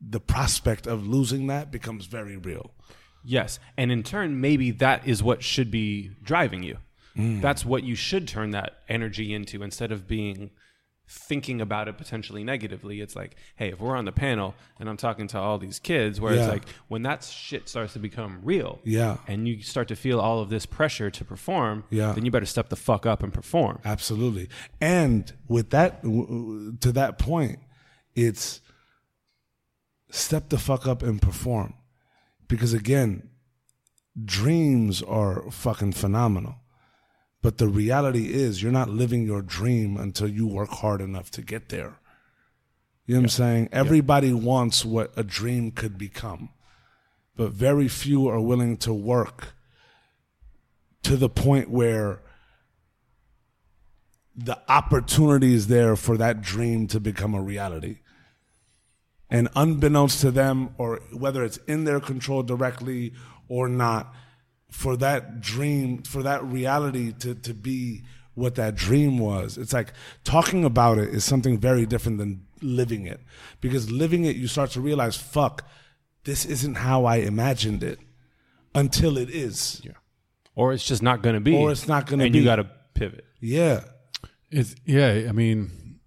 the 0.00 0.20
prospect 0.20 0.86
of 0.86 1.06
losing 1.06 1.46
that 1.46 1.72
becomes 1.72 2.04
very 2.04 2.36
real. 2.36 2.72
Yes. 3.24 3.58
And 3.76 3.90
in 3.90 4.02
turn, 4.02 4.40
maybe 4.40 4.70
that 4.72 5.08
is 5.08 5.22
what 5.22 5.42
should 5.42 5.70
be 5.70 6.10
driving 6.22 6.62
you. 6.62 6.78
Mm. 7.16 7.40
That's 7.40 7.64
what 7.64 7.82
you 7.82 7.96
should 7.96 8.28
turn 8.28 8.50
that 8.50 8.82
energy 8.88 9.34
into 9.34 9.62
instead 9.62 9.90
of 9.90 10.06
being 10.06 10.50
thinking 11.10 11.60
about 11.60 11.88
it 11.88 11.96
potentially 11.96 12.44
negatively. 12.44 13.00
It's 13.00 13.16
like, 13.16 13.34
hey, 13.56 13.70
if 13.70 13.80
we're 13.80 13.96
on 13.96 14.04
the 14.04 14.12
panel 14.12 14.54
and 14.78 14.88
I'm 14.90 14.98
talking 14.98 15.26
to 15.28 15.38
all 15.38 15.58
these 15.58 15.78
kids, 15.78 16.20
where 16.20 16.34
Yeah. 16.34 16.42
it's 16.42 16.48
like, 16.52 16.64
when 16.88 17.02
that 17.02 17.24
shit 17.24 17.68
starts 17.68 17.94
to 17.94 17.98
become 17.98 18.40
real 18.42 18.78
Yeah. 18.84 19.16
and 19.26 19.48
you 19.48 19.62
start 19.62 19.88
to 19.88 19.96
feel 19.96 20.20
all 20.20 20.40
of 20.40 20.50
this 20.50 20.66
pressure 20.66 21.10
to 21.10 21.24
perform, 21.24 21.84
Yeah. 21.88 22.12
then 22.12 22.24
you 22.26 22.30
better 22.30 22.44
step 22.46 22.68
the 22.68 22.76
fuck 22.76 23.06
up 23.06 23.22
and 23.22 23.32
perform. 23.32 23.78
Absolutely. 23.86 24.48
And 24.82 25.32
with 25.48 25.70
that, 25.70 26.02
to 26.02 26.92
that 26.92 27.18
point, 27.18 27.58
it's 28.14 28.60
step 30.10 30.50
the 30.50 30.58
fuck 30.58 30.86
up 30.86 31.02
and 31.02 31.20
perform. 31.22 31.74
Because 32.48 32.74
again, 32.74 33.28
dreams 34.22 35.02
are 35.02 35.50
fucking 35.50 35.92
phenomenal. 35.92 36.56
But 37.40 37.58
the 37.58 37.68
reality 37.68 38.32
is, 38.32 38.62
you're 38.62 38.72
not 38.72 38.88
living 38.88 39.24
your 39.24 39.42
dream 39.42 39.96
until 39.96 40.28
you 40.28 40.46
work 40.46 40.70
hard 40.70 41.00
enough 41.00 41.30
to 41.32 41.42
get 41.42 41.68
there. 41.68 42.00
You 43.06 43.14
know 43.14 43.20
what 43.20 43.24
I'm 43.24 43.28
saying? 43.30 43.68
Everybody 43.72 44.32
wants 44.32 44.84
what 44.84 45.12
a 45.16 45.22
dream 45.22 45.70
could 45.70 45.96
become, 45.96 46.50
but 47.36 47.52
very 47.52 47.88
few 47.88 48.28
are 48.28 48.40
willing 48.40 48.76
to 48.78 48.92
work 48.92 49.54
to 51.04 51.16
the 51.16 51.28
point 51.28 51.70
where 51.70 52.20
the 54.36 54.60
opportunity 54.68 55.54
is 55.54 55.68
there 55.68 55.96
for 55.96 56.16
that 56.16 56.42
dream 56.42 56.86
to 56.88 57.00
become 57.00 57.34
a 57.34 57.40
reality. 57.40 58.00
And 59.30 59.48
unbeknownst 59.54 60.20
to 60.20 60.30
them, 60.30 60.74
or 60.78 61.00
whether 61.12 61.44
it's 61.44 61.58
in 61.66 61.84
their 61.84 62.00
control 62.00 62.42
directly 62.42 63.14
or 63.48 63.68
not, 63.68 64.14
for 64.70 64.96
that 64.96 65.40
dream, 65.40 66.02
for 66.02 66.22
that 66.22 66.44
reality 66.44 67.12
to, 67.12 67.34
to 67.34 67.54
be 67.54 68.02
what 68.34 68.54
that 68.54 68.74
dream 68.74 69.18
was, 69.18 69.58
it's 69.58 69.72
like 69.72 69.92
talking 70.24 70.64
about 70.64 70.98
it 70.98 71.08
is 71.08 71.24
something 71.24 71.58
very 71.58 71.86
different 71.86 72.18
than 72.18 72.46
living 72.62 73.06
it. 73.06 73.20
Because 73.60 73.90
living 73.90 74.24
it, 74.24 74.36
you 74.36 74.46
start 74.46 74.70
to 74.72 74.80
realize, 74.80 75.16
fuck, 75.16 75.66
this 76.24 76.44
isn't 76.44 76.76
how 76.76 77.04
I 77.04 77.16
imagined 77.16 77.82
it 77.82 77.98
until 78.74 79.18
it 79.18 79.30
is. 79.30 79.80
Yeah. 79.84 79.92
Or 80.54 80.72
it's 80.72 80.84
just 80.84 81.02
not 81.02 81.22
going 81.22 81.34
to 81.34 81.40
be. 81.40 81.56
Or 81.56 81.70
it's 81.72 81.88
not 81.88 82.06
gonna 82.06 82.24
And 82.24 82.32
be. 82.32 82.40
you 82.40 82.44
got 82.44 82.56
to 82.56 82.70
pivot. 82.94 83.24
Yeah. 83.40 83.84
It's 84.50 84.74
yeah. 84.84 85.26
I 85.28 85.32
mean, 85.32 86.00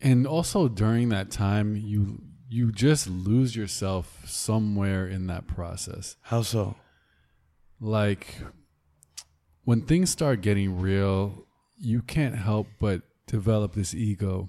and 0.00 0.26
also 0.26 0.68
during 0.68 1.08
that 1.10 1.30
time, 1.30 1.76
you 1.76 2.22
you 2.48 2.72
just 2.72 3.08
lose 3.08 3.54
yourself 3.54 4.22
somewhere 4.26 5.06
in 5.06 5.26
that 5.28 5.46
process. 5.46 6.16
How 6.22 6.42
so? 6.42 6.76
Like 7.80 8.36
when 9.64 9.82
things 9.82 10.10
start 10.10 10.40
getting 10.40 10.80
real, 10.80 11.46
you 11.78 12.02
can't 12.02 12.34
help 12.34 12.66
but 12.80 13.02
develop 13.26 13.74
this 13.74 13.94
ego. 13.94 14.48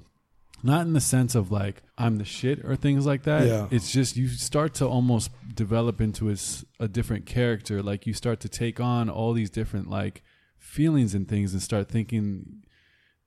Not 0.61 0.85
in 0.85 0.93
the 0.93 1.01
sense 1.01 1.35
of 1.35 1.51
like 1.51 1.83
I'm 1.97 2.17
the 2.17 2.25
shit 2.25 2.63
or 2.65 2.75
things 2.75 3.05
like 3.05 3.23
that. 3.23 3.47
Yeah. 3.47 3.67
It's 3.71 3.91
just 3.91 4.17
you 4.17 4.27
start 4.27 4.73
to 4.75 4.87
almost 4.87 5.31
develop 5.53 6.01
into 6.01 6.35
a 6.79 6.87
different 6.87 7.25
character. 7.25 7.81
Like 7.81 8.05
you 8.07 8.13
start 8.13 8.39
to 8.41 8.49
take 8.49 8.79
on 8.79 9.09
all 9.09 9.33
these 9.33 9.49
different 9.49 9.89
like 9.89 10.23
feelings 10.57 11.13
and 11.13 11.27
things 11.27 11.53
and 11.53 11.61
start 11.61 11.87
thinking 11.87 12.63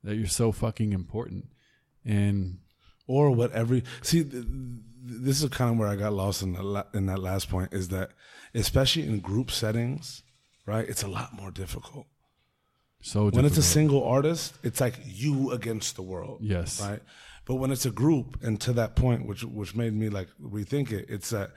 that 0.02 0.16
you're 0.16 0.26
so 0.26 0.52
fucking 0.52 0.92
important. 0.92 1.46
And 2.04 2.58
or 3.06 3.30
what 3.30 3.52
every 3.52 3.84
see 4.02 4.22
th- 4.24 4.32
th- 4.32 4.44
this 5.04 5.42
is 5.42 5.48
kind 5.50 5.70
of 5.72 5.78
where 5.78 5.88
i 5.88 5.96
got 5.96 6.12
lost 6.12 6.42
in 6.42 6.52
the 6.52 6.62
la- 6.62 6.84
in 6.94 7.06
that 7.06 7.18
last 7.18 7.50
point 7.50 7.72
is 7.72 7.88
that 7.88 8.10
especially 8.54 9.04
in 9.04 9.20
group 9.20 9.50
settings 9.50 10.22
right 10.66 10.88
it's 10.88 11.02
a 11.02 11.08
lot 11.08 11.32
more 11.34 11.50
difficult. 11.50 12.06
So 13.04 13.30
when 13.30 13.44
it's 13.44 13.58
a 13.58 13.62
single 13.62 14.04
artist 14.04 14.54
it's 14.62 14.80
like 14.80 14.94
you 15.04 15.50
against 15.50 15.96
the 15.96 16.02
world 16.02 16.38
Yes. 16.42 16.80
right? 16.80 17.00
But 17.44 17.56
when 17.56 17.72
it's 17.72 17.84
a 17.86 17.90
group 17.90 18.38
and 18.42 18.60
to 18.60 18.72
that 18.74 18.94
point 18.94 19.26
which 19.26 19.42
which 19.44 19.74
made 19.74 19.92
me 19.94 20.08
like 20.08 20.28
rethink 20.40 20.92
it 20.92 21.06
it's 21.08 21.30
that 21.30 21.50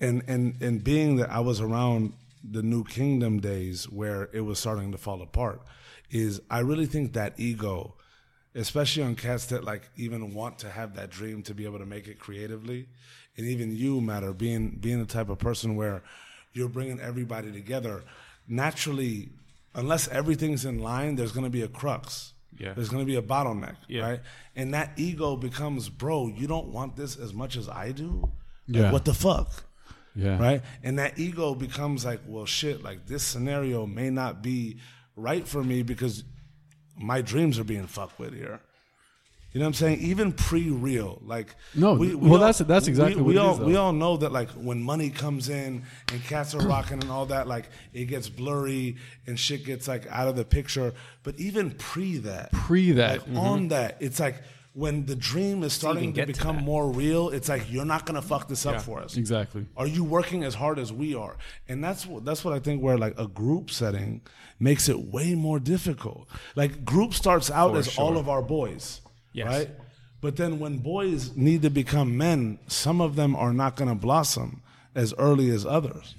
and 0.00 0.22
and 0.26 0.56
and 0.62 0.82
being 0.84 1.16
that 1.16 1.30
i 1.30 1.40
was 1.40 1.60
around 1.60 2.12
the 2.42 2.62
new 2.62 2.84
kingdom 2.84 3.40
days 3.40 3.88
where 3.90 4.28
it 4.32 4.42
was 4.42 4.58
starting 4.58 4.92
to 4.92 4.98
fall 4.98 5.20
apart 5.22 5.60
is 6.10 6.40
i 6.50 6.58
really 6.60 6.86
think 6.86 7.12
that 7.14 7.32
ego 7.38 7.94
especially 8.54 9.02
on 9.02 9.14
cats 9.14 9.46
that 9.46 9.64
like 9.64 9.88
even 9.96 10.32
want 10.34 10.58
to 10.58 10.70
have 10.70 10.94
that 10.96 11.10
dream 11.10 11.42
to 11.42 11.54
be 11.54 11.64
able 11.64 11.78
to 11.78 11.86
make 11.86 12.06
it 12.08 12.18
creatively 12.18 12.88
and 13.36 13.46
even 13.46 13.74
you 13.76 14.00
matter 14.00 14.32
being 14.32 14.70
being 14.80 14.98
the 14.98 15.06
type 15.06 15.28
of 15.28 15.38
person 15.38 15.76
where 15.76 16.02
you're 16.52 16.68
bringing 16.68 17.00
everybody 17.00 17.52
together 17.52 18.02
naturally 18.48 19.28
unless 19.74 20.08
everything's 20.08 20.64
in 20.64 20.78
line 20.78 21.16
there's 21.16 21.32
going 21.32 21.44
to 21.44 21.50
be 21.50 21.62
a 21.62 21.68
crux 21.68 22.32
Yeah. 22.58 22.72
There's 22.74 22.88
going 22.88 23.02
to 23.04 23.06
be 23.06 23.16
a 23.16 23.22
bottleneck, 23.22 23.76
Yeah. 23.88 24.00
right? 24.08 24.20
And 24.54 24.72
that 24.72 24.92
ego 24.96 25.36
becomes, 25.36 25.90
bro, 25.90 26.28
you 26.28 26.46
don't 26.46 26.68
want 26.72 26.96
this 26.96 27.16
as 27.18 27.34
much 27.34 27.54
as 27.56 27.68
I 27.68 27.92
do. 27.92 28.10
Like, 28.22 28.82
Yeah. 28.82 28.92
What 28.92 29.04
the 29.04 29.12
fuck? 29.12 29.48
Yeah. 30.14 30.38
right? 30.38 30.62
And 30.82 30.98
that 30.98 31.18
ego 31.18 31.54
becomes 31.54 32.06
like, 32.06 32.20
well, 32.26 32.46
shit, 32.46 32.82
like 32.82 33.04
this 33.06 33.22
scenario 33.22 33.84
may 33.86 34.08
not 34.08 34.40
be 34.42 34.78
right 35.14 35.46
for 35.46 35.62
me 35.62 35.82
because 35.82 36.24
my 36.96 37.20
dreams 37.20 37.58
are 37.58 37.64
being 37.64 37.86
fucked 37.86 38.18
with 38.18 38.32
here. 38.32 38.60
You 39.56 39.60
know 39.60 39.68
what 39.68 39.80
I'm 39.80 39.96
saying? 39.96 40.00
Even 40.00 40.32
pre-real, 40.32 41.22
like 41.24 41.54
No, 41.74 41.94
well, 41.94 42.38
that's- 42.38 42.58
that's 42.58 42.88
exactly 42.88 43.22
we, 43.22 43.28
we 43.28 43.36
it 43.36 43.38
all 43.38 43.54
is, 43.54 43.60
we 43.60 43.76
all 43.76 43.94
know 43.94 44.18
that 44.18 44.30
like 44.30 44.50
when 44.50 44.82
money 44.82 45.08
comes 45.08 45.48
in 45.48 45.82
and 46.12 46.22
cats 46.24 46.54
are 46.54 46.60
rocking 46.68 47.00
and 47.00 47.10
all 47.10 47.24
that, 47.24 47.48
like 47.48 47.70
it 47.94 48.04
gets 48.04 48.28
blurry 48.28 48.96
and 49.26 49.40
shit 49.40 49.64
gets 49.64 49.88
like 49.88 50.06
out 50.10 50.28
of 50.28 50.36
the 50.36 50.44
picture. 50.44 50.92
But 51.22 51.36
even 51.36 51.70
pre 51.70 52.18
that, 52.18 52.52
Pre 52.52 52.92
that. 52.92 53.10
like 53.12 53.20
mm-hmm. 53.22 53.38
on 53.38 53.68
that, 53.68 53.96
it's 53.98 54.20
like 54.20 54.42
when 54.74 55.06
the 55.06 55.16
dream 55.16 55.62
is 55.62 55.72
starting 55.72 56.12
to 56.12 56.20
get 56.20 56.26
to 56.26 56.34
become 56.34 56.56
more 56.56 56.90
real. 56.90 57.30
It's 57.30 57.48
like 57.48 57.72
you're 57.72 57.86
not 57.86 58.04
gonna 58.04 58.20
fuck 58.20 58.48
this 58.48 58.66
up 58.66 58.74
Yeah. 58.74 58.80
for 58.80 59.00
us. 59.00 59.16
Exactly. 59.16 59.64
Are 59.74 59.86
you 59.86 60.04
working 60.04 60.44
as 60.44 60.54
hard 60.54 60.78
as 60.78 60.92
we 60.92 61.14
are? 61.14 61.38
And 61.66 61.82
that's 61.82 62.04
what 62.04 62.26
that's 62.26 62.44
what 62.44 62.52
I 62.52 62.58
think 62.58 62.82
where 62.82 62.98
like 62.98 63.18
a 63.18 63.26
group 63.26 63.70
setting 63.70 64.20
makes 64.60 64.90
it 64.90 64.98
way 64.98 65.34
more 65.34 65.58
difficult. 65.58 66.28
Like 66.56 66.84
group 66.84 67.14
starts 67.14 67.50
out 67.50 67.72
For 67.72 67.78
as 67.78 67.96
all 67.96 68.18
of 68.18 68.28
our 68.28 68.42
boys, 68.42 69.00
Yes. 69.36 69.46
right? 69.46 69.70
But 70.20 70.36
then 70.36 70.58
when 70.58 70.78
boys 70.78 71.36
need 71.36 71.62
to 71.62 71.70
become 71.70 72.16
men, 72.16 72.58
some 72.66 73.00
of 73.00 73.16
them 73.16 73.36
are 73.36 73.52
not 73.52 73.76
going 73.76 73.88
to 73.88 73.94
blossom 73.94 74.62
as 74.94 75.12
early 75.18 75.50
as 75.50 75.64
others. 75.66 76.14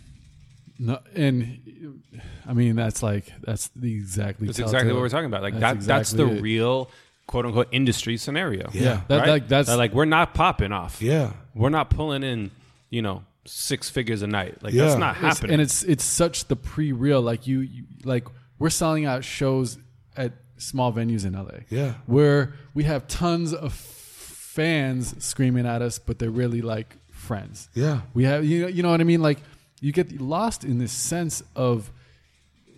No, 0.80 1.00
and 1.16 2.02
I 2.48 2.54
mean 2.54 2.76
that's 2.76 3.02
like 3.02 3.34
that's 3.42 3.70
the 3.76 3.92
exactly. 3.96 4.46
That's 4.48 4.60
exactly 4.60 4.94
what 4.94 5.02
we're 5.02 5.10
talking 5.10 5.26
about. 5.26 5.42
Like 5.42 5.60
that. 5.60 5.82
That's 5.82 6.12
the 6.12 6.28
it. 6.28 6.42
real 6.42 6.92
quote 7.26 7.48
unquote 7.48 7.68
industry 7.72 8.16
scenario. 8.18 8.70
Yeah, 8.74 9.02
that, 9.08 9.18
right? 9.22 9.28
like, 9.28 9.48
that's 9.48 9.68
That, 9.70 9.78
like 9.78 9.94
we're 9.94 10.06
not 10.06 10.36
popping 10.36 10.72
off. 10.72 11.02
Yeah. 11.02 11.34
We're 11.56 11.70
not 11.70 11.90
pulling 11.90 12.22
in, 12.24 12.52
you 12.92 13.02
know, 13.02 13.24
six 13.46 13.90
figures 13.90 14.22
a 14.22 14.28
night. 14.28 14.62
Like 14.62 14.74
Yeah. 14.76 14.86
that's 14.86 15.00
not 15.00 15.18
It's- 15.18 15.38
happening. 15.38 15.54
and 15.54 15.62
it's 15.64 15.82
it's 15.84 16.04
such 16.04 16.46
the 16.46 16.56
pre-real 16.56 17.22
like 17.24 17.48
you, 17.48 17.62
you 17.62 17.86
like 18.04 18.28
we're 18.60 18.70
selling 18.70 19.06
out 19.06 19.24
shows 19.24 19.80
at 20.16 20.34
small 20.58 20.94
venues 20.94 21.26
in 21.26 21.34
LA. 21.34 21.60
Yeah. 21.70 21.94
where 22.06 22.54
we 22.74 22.84
have 22.84 23.08
tons 23.08 23.54
of 23.54 23.74
fans 23.74 25.16
screaming 25.24 25.66
at 25.66 25.82
us, 25.82 26.00
but 26.00 26.20
they're 26.20 26.30
really 26.30 26.62
like 26.62 26.98
friends. 27.12 27.70
Yeah. 27.74 28.02
we 28.14 28.24
have 28.24 28.46
you 28.46 28.62
know 28.64 28.68
you 28.68 28.84
know 28.84 28.92
what 28.92 29.02
I 29.02 29.06
mean. 29.06 29.22
Like 29.22 29.40
you 29.82 29.92
get 29.92 30.20
lost 30.20 30.64
in 30.64 30.80
this 30.80 30.92
sense 30.92 31.44
of 31.56 31.92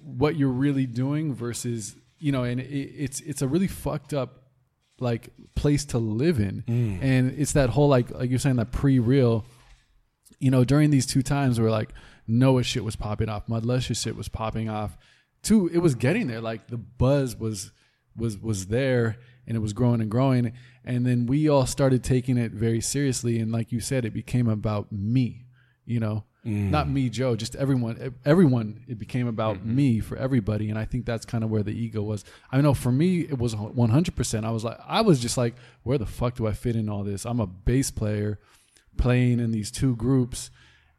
what 0.03 0.35
you're 0.35 0.49
really 0.49 0.85
doing 0.85 1.33
versus 1.33 1.95
you 2.19 2.31
know, 2.31 2.43
and 2.43 2.59
it, 2.59 2.65
it's 2.65 3.21
it's 3.21 3.41
a 3.41 3.47
really 3.47 3.67
fucked 3.67 4.13
up 4.13 4.43
like 4.99 5.29
place 5.55 5.85
to 5.85 5.97
live 5.97 6.39
in, 6.39 6.63
mm. 6.67 7.01
and 7.01 7.39
it's 7.39 7.53
that 7.53 7.69
whole 7.69 7.87
like 7.87 8.11
like 8.11 8.29
you're 8.29 8.39
saying 8.39 8.57
that 8.57 8.71
pre-real 8.71 9.45
you 10.39 10.51
know, 10.51 10.63
during 10.63 10.89
these 10.89 11.05
two 11.05 11.21
times 11.21 11.59
where 11.59 11.69
like 11.69 11.89
Noah 12.27 12.63
shit 12.63 12.83
was 12.83 12.95
popping 12.95 13.29
off, 13.29 13.47
Mudluscious 13.47 14.01
shit 14.01 14.15
was 14.15 14.29
popping 14.29 14.69
off. 14.69 14.97
Two, 15.41 15.67
it 15.67 15.79
was 15.79 15.95
getting 15.95 16.27
there. 16.27 16.41
Like 16.41 16.67
the 16.67 16.77
buzz 16.77 17.35
was 17.35 17.71
was 18.15 18.37
was 18.37 18.67
there 18.67 19.17
and 19.47 19.55
it 19.55 19.59
was 19.59 19.73
growing 19.73 20.01
and 20.01 20.11
growing. 20.11 20.53
And 20.85 21.05
then 21.05 21.25
we 21.25 21.49
all 21.49 21.65
started 21.65 22.03
taking 22.03 22.37
it 22.37 22.51
very 22.51 22.81
seriously. 22.81 23.39
And 23.39 23.51
like 23.51 23.71
you 23.71 23.79
said, 23.79 24.05
it 24.05 24.13
became 24.13 24.47
about 24.47 24.91
me, 24.91 25.45
you 25.85 25.99
know. 25.99 26.23
Mm. 26.45 26.69
Not 26.69 26.89
me, 26.89 27.09
Joe, 27.09 27.35
just 27.35 27.55
everyone 27.57 28.15
everyone 28.23 28.85
it 28.87 28.97
became 28.97 29.27
about 29.27 29.57
mm-hmm. 29.57 29.75
me 29.75 29.99
for 29.99 30.15
everybody. 30.17 30.69
And 30.69 30.79
I 30.79 30.85
think 30.85 31.05
that's 31.05 31.25
kind 31.25 31.43
of 31.43 31.49
where 31.49 31.63
the 31.63 31.73
ego 31.73 32.01
was. 32.01 32.23
I 32.49 32.61
know 32.61 32.73
for 32.73 32.91
me 32.91 33.21
it 33.21 33.37
was 33.37 33.55
one 33.55 33.89
hundred 33.89 34.15
percent. 34.15 34.45
I 34.45 34.51
was 34.51 34.63
like 34.63 34.79
I 34.87 35.01
was 35.01 35.19
just 35.19 35.37
like, 35.37 35.55
where 35.83 35.97
the 35.97 36.05
fuck 36.05 36.35
do 36.35 36.47
I 36.47 36.53
fit 36.53 36.77
in 36.77 36.87
all 36.87 37.03
this? 37.03 37.25
I'm 37.25 37.41
a 37.41 37.47
bass 37.47 37.91
player 37.91 38.39
playing 38.97 39.39
in 39.39 39.51
these 39.51 39.69
two 39.69 39.95
groups 39.97 40.49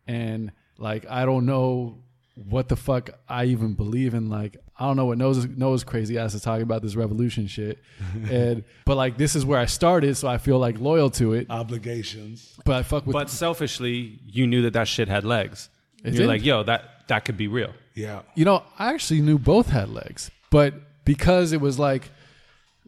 and 0.06 0.52
like 0.78 1.06
I 1.08 1.24
don't 1.24 1.46
know 1.46 2.02
what 2.48 2.68
the 2.68 2.76
fuck 2.76 3.10
I 3.28 3.44
even 3.46 3.74
believe 3.74 4.14
in 4.14 4.30
like 4.30 4.56
I 4.78 4.86
don't 4.86 4.96
know 4.96 5.04
what 5.06 5.18
Noah's, 5.18 5.46
Noah's 5.46 5.84
crazy 5.84 6.16
ass 6.18 6.32
is 6.34 6.40
talking 6.42 6.62
about 6.62 6.80
this 6.82 6.96
revolution 6.96 7.46
shit 7.46 7.78
and 8.30 8.64
but 8.86 8.96
like 8.96 9.18
this 9.18 9.36
is 9.36 9.44
where 9.44 9.58
I 9.60 9.66
started 9.66 10.16
so 10.16 10.26
I 10.28 10.38
feel 10.38 10.58
like 10.58 10.78
loyal 10.80 11.10
to 11.10 11.34
it 11.34 11.46
Obligations. 11.50 12.58
but 12.64 12.76
I 12.76 12.82
fuck 12.82 13.06
with 13.06 13.12
but 13.12 13.28
selfishly, 13.30 14.18
you 14.26 14.46
knew 14.46 14.62
that 14.62 14.72
that 14.72 14.88
shit 14.88 15.08
had 15.08 15.24
legs. 15.24 15.68
It 16.02 16.14
You're 16.14 16.22
did. 16.22 16.28
like, 16.28 16.44
yo, 16.44 16.62
that 16.62 17.06
that 17.08 17.24
could 17.26 17.36
be 17.36 17.46
real. 17.48 17.72
Yeah. 17.94 18.22
you 18.34 18.44
know 18.46 18.62
I 18.78 18.94
actually 18.94 19.20
knew 19.20 19.38
both 19.38 19.68
had 19.68 19.90
legs 19.90 20.30
but 20.50 20.74
because 21.04 21.52
it 21.52 21.60
was 21.60 21.78
like 21.78 22.10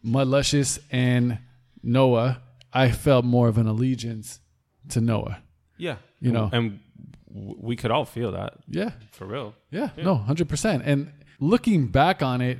Mudluscious 0.04 0.78
and 0.90 1.38
Noah 1.82 2.40
I 2.72 2.90
felt 2.90 3.24
more 3.24 3.48
of 3.48 3.58
an 3.58 3.66
allegiance 3.66 4.40
to 4.90 5.00
Noah 5.00 5.42
Yeah, 5.76 5.96
You 6.20 6.32
know. 6.32 6.44
and 6.52 6.52
w- 6.52 6.78
we 7.32 7.76
could 7.76 7.90
all 7.90 8.04
feel 8.04 8.32
that 8.32 8.58
yeah 8.68 8.90
for 9.10 9.26
real. 9.26 9.54
Yeah, 9.70 9.90
no, 9.96 10.14
hundred 10.14 10.48
percent. 10.48 10.82
And 10.84 11.12
looking 11.40 11.88
back 11.88 12.22
on 12.22 12.40
it, 12.40 12.58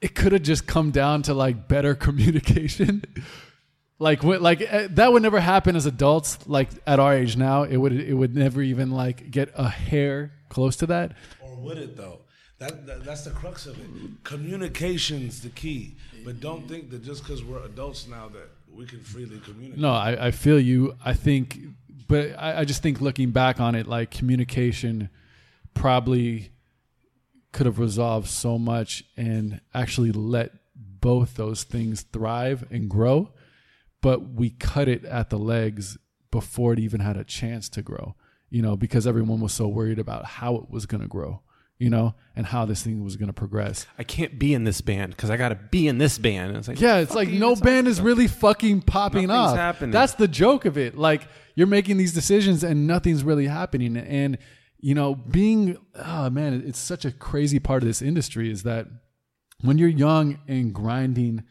it 0.00 0.14
could 0.14 0.32
have 0.32 0.42
just 0.42 0.66
come 0.66 0.90
down 0.90 1.22
to 1.22 1.34
like 1.34 1.68
better 1.68 1.94
communication. 2.06 3.04
like 3.98 4.22
when, 4.22 4.42
like 4.42 4.60
eh, 4.60 4.88
that 4.90 5.12
would 5.12 5.22
never 5.22 5.40
happen 5.40 5.76
as 5.76 5.86
adults. 5.86 6.38
Like 6.46 6.70
at 6.86 6.98
our 6.98 7.14
age 7.14 7.36
now, 7.36 7.64
it 7.64 7.76
would 7.76 7.92
it 7.92 8.14
would 8.14 8.34
never 8.34 8.62
even 8.62 8.90
like 8.90 9.30
get 9.30 9.50
a 9.54 9.68
hair 9.68 10.32
close 10.48 10.76
to 10.76 10.86
that. 10.86 11.12
Or 11.40 11.56
would 11.56 11.78
it 11.78 11.96
though? 11.96 12.20
That, 12.58 12.86
that 12.86 13.04
that's 13.04 13.24
the 13.24 13.30
crux 13.30 13.66
of 13.66 13.78
it. 13.78 13.86
Communication's 14.22 15.40
the 15.42 15.50
key. 15.50 15.96
But 16.24 16.40
don't 16.40 16.66
think 16.66 16.90
that 16.90 17.02
just 17.02 17.22
because 17.22 17.44
we're 17.44 17.62
adults 17.64 18.08
now 18.08 18.28
that 18.28 18.48
we 18.72 18.86
can 18.86 19.00
freely 19.00 19.38
communicate. 19.40 19.78
No, 19.78 19.90
I, 19.90 20.28
I 20.28 20.30
feel 20.30 20.58
you. 20.58 20.96
I 21.04 21.12
think, 21.12 21.58
but 22.06 22.38
I, 22.38 22.60
I 22.60 22.64
just 22.64 22.82
think 22.82 23.00
looking 23.00 23.30
back 23.30 23.60
on 23.60 23.74
it, 23.74 23.86
like 23.86 24.10
communication 24.10 25.08
probably 25.74 26.50
could 27.52 27.66
have 27.66 27.78
resolved 27.78 28.28
so 28.28 28.58
much 28.58 29.04
and 29.16 29.60
actually 29.72 30.12
let 30.12 30.52
both 30.74 31.34
those 31.34 31.62
things 31.62 32.02
thrive 32.02 32.66
and 32.70 32.88
grow. 32.90 33.32
But 34.00 34.30
we 34.30 34.50
cut 34.50 34.88
it 34.88 35.04
at 35.04 35.30
the 35.30 35.38
legs 35.38 35.96
before 36.30 36.72
it 36.72 36.78
even 36.78 37.00
had 37.00 37.16
a 37.16 37.24
chance 37.24 37.68
to 37.70 37.82
grow, 37.82 38.16
you 38.50 38.60
know, 38.60 38.76
because 38.76 39.06
everyone 39.06 39.40
was 39.40 39.52
so 39.52 39.68
worried 39.68 39.98
about 39.98 40.24
how 40.24 40.56
it 40.56 40.68
was 40.68 40.84
going 40.84 41.00
to 41.00 41.08
grow, 41.08 41.42
you 41.78 41.90
know, 41.90 42.14
and 42.36 42.46
how 42.46 42.64
this 42.64 42.82
thing 42.82 43.02
was 43.02 43.16
going 43.16 43.26
to 43.26 43.32
progress. 43.32 43.86
I 43.98 44.04
can't 44.04 44.38
be 44.38 44.54
in 44.54 44.64
this 44.64 44.80
band 44.80 45.10
because 45.10 45.28
I 45.30 45.36
got 45.36 45.48
to 45.48 45.56
be 45.56 45.88
in 45.88 45.98
this 45.98 46.18
band. 46.18 46.50
And 46.50 46.58
it's 46.58 46.68
like, 46.68 46.80
Yeah, 46.80 46.98
it's 46.98 47.14
like 47.14 47.28
you 47.28 47.38
no 47.38 47.56
band 47.56 47.88
is 47.88 48.00
really 48.00 48.28
fucking 48.28 48.82
popping 48.82 49.26
Nothing's 49.26 49.52
off. 49.52 49.56
happening. 49.56 49.90
That's 49.90 50.14
the 50.14 50.28
joke 50.28 50.64
of 50.64 50.78
it. 50.78 50.96
Like 50.96 51.28
you're 51.54 51.66
making 51.66 51.96
these 51.96 52.12
decisions 52.14 52.62
and 52.62 52.86
nothing's 52.86 53.24
really 53.24 53.46
happening. 53.46 53.96
And 53.96 54.38
you 54.78 54.94
know, 54.94 55.14
being 55.14 55.76
oh 55.96 56.30
man, 56.30 56.62
it's 56.66 56.78
such 56.78 57.04
a 57.04 57.10
crazy 57.10 57.58
part 57.58 57.82
of 57.82 57.88
this 57.88 58.02
industry 58.02 58.50
is 58.50 58.62
that 58.62 58.86
when 59.60 59.78
you're 59.78 59.88
young 59.88 60.38
and 60.46 60.72
grinding 60.74 61.42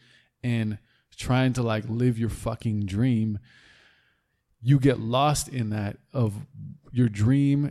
and 0.42 0.78
trying 1.16 1.52
to 1.54 1.62
like 1.62 1.84
live 1.88 2.18
your 2.18 2.28
fucking 2.30 2.86
dream, 2.86 3.38
you 4.62 4.78
get 4.78 5.00
lost 5.00 5.48
in 5.48 5.70
that 5.70 5.98
of 6.12 6.34
your 6.92 7.08
dream 7.08 7.70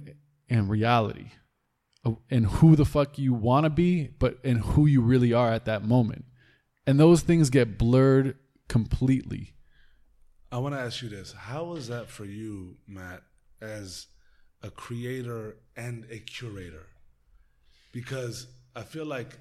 and 0.49 0.69
reality 0.69 1.31
and 2.29 2.45
who 2.45 2.75
the 2.75 2.85
fuck 2.85 3.17
you 3.17 3.33
want 3.33 3.65
to 3.65 3.69
be, 3.69 4.09
but 4.19 4.37
and 4.43 4.59
who 4.59 4.85
you 4.85 5.01
really 5.01 5.33
are 5.33 5.51
at 5.51 5.65
that 5.65 5.83
moment. 5.83 6.25
And 6.85 6.99
those 6.99 7.21
things 7.21 7.49
get 7.49 7.77
blurred 7.77 8.35
completely. 8.67 9.53
I 10.51 10.57
want 10.57 10.75
to 10.75 10.81
ask 10.81 11.01
you 11.01 11.09
this: 11.09 11.31
How 11.33 11.65
was 11.65 11.87
that 11.87 12.09
for 12.09 12.25
you, 12.25 12.75
Matt, 12.87 13.23
as 13.61 14.07
a 14.61 14.69
creator 14.69 15.57
and 15.75 16.05
a 16.11 16.19
curator? 16.19 16.87
Because 17.91 18.47
I 18.75 18.81
feel 18.81 19.05
like 19.05 19.39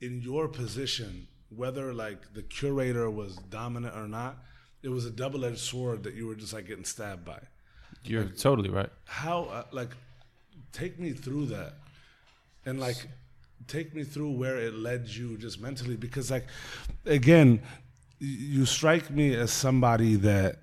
in 0.00 0.20
your 0.20 0.48
position, 0.48 1.28
whether 1.48 1.94
like 1.94 2.34
the 2.34 2.42
curator 2.42 3.10
was 3.10 3.36
dominant 3.36 3.96
or 3.96 4.06
not, 4.06 4.38
it 4.82 4.88
was 4.88 5.06
a 5.06 5.10
double-edged 5.10 5.58
sword 5.58 6.02
that 6.04 6.14
you 6.14 6.26
were 6.26 6.34
just 6.34 6.52
like 6.52 6.66
getting 6.66 6.84
stabbed 6.84 7.24
by. 7.24 7.40
You're 8.04 8.24
totally 8.24 8.70
right. 8.70 8.90
How 9.06 9.44
uh, 9.44 9.64
like 9.72 9.90
take 10.76 10.98
me 10.98 11.12
through 11.12 11.46
that, 11.46 11.74
and 12.66 12.78
like 12.78 13.08
take 13.66 13.94
me 13.94 14.04
through 14.04 14.30
where 14.30 14.58
it 14.58 14.74
led 14.74 15.08
you 15.08 15.36
just 15.38 15.60
mentally 15.60 15.96
because 15.96 16.30
like 16.30 16.46
again 17.06 17.60
you 18.18 18.64
strike 18.64 19.10
me 19.10 19.34
as 19.34 19.50
somebody 19.50 20.14
that 20.14 20.58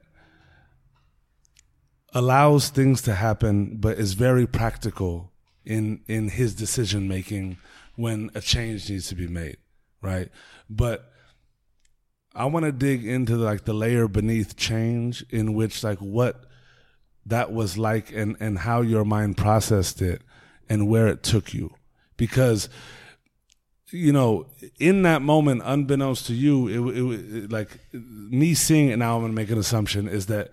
allows 2.13 2.69
things 2.69 3.01
to 3.01 3.13
happen 3.13 3.75
but 3.77 3.97
is 3.97 4.13
very 4.13 4.45
practical 4.47 5.31
in 5.65 5.99
in 6.07 6.29
his 6.29 6.53
decision 6.53 7.07
making 7.07 7.57
when 7.95 8.29
a 8.35 8.41
change 8.41 8.89
needs 8.89 9.07
to 9.07 9.15
be 9.15 9.27
made 9.27 9.57
right? 10.01 10.29
But 10.69 11.09
i 12.35 12.45
want 12.45 12.65
to 12.65 12.71
dig 12.71 13.05
into 13.05 13.35
like 13.35 13.63
the 13.65 13.73
layer 13.73 14.07
beneath 14.07 14.57
change 14.57 15.23
in 15.29 15.53
which 15.53 15.83
like 15.83 15.99
what 15.99 16.45
that 17.25 17.51
was 17.51 17.77
like 17.77 18.11
and 18.11 18.35
and 18.39 18.59
how 18.59 18.81
your 18.81 19.05
mind 19.05 19.37
processed 19.37 20.01
it 20.01 20.21
and 20.69 20.87
where 20.87 21.07
it 21.07 21.23
took 21.23 21.53
you 21.53 21.73
because 22.17 22.69
you 23.93 24.11
know, 24.11 24.47
in 24.79 25.03
that 25.03 25.21
moment, 25.21 25.61
unbeknownst 25.63 26.25
to 26.25 26.33
you, 26.33 26.67
it, 26.67 26.97
it, 26.97 27.43
it 27.43 27.51
like 27.51 27.79
me 27.93 28.55
seeing 28.55 28.89
it 28.89 28.97
now. 28.97 29.15
I'm 29.15 29.21
gonna 29.21 29.33
make 29.33 29.51
an 29.51 29.59
assumption 29.59 30.07
is 30.07 30.25
that 30.25 30.49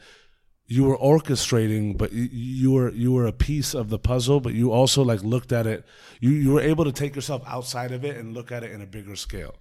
you 0.66 0.84
were 0.84 0.96
orchestrating, 0.98 1.96
but 1.96 2.12
you 2.12 2.72
were 2.72 2.90
you 2.90 3.12
were 3.12 3.26
a 3.26 3.32
piece 3.32 3.74
of 3.74 3.88
the 3.88 3.98
puzzle, 3.98 4.40
but 4.40 4.52
you 4.52 4.70
also 4.70 5.02
like 5.02 5.22
looked 5.24 5.52
at 5.52 5.66
it. 5.66 5.86
You 6.20 6.30
you 6.30 6.52
were 6.52 6.60
able 6.60 6.84
to 6.84 6.92
take 6.92 7.16
yourself 7.16 7.42
outside 7.46 7.92
of 7.92 8.04
it 8.04 8.16
and 8.18 8.34
look 8.34 8.52
at 8.52 8.62
it 8.62 8.72
in 8.72 8.82
a 8.82 8.86
bigger 8.86 9.16
scale. 9.16 9.54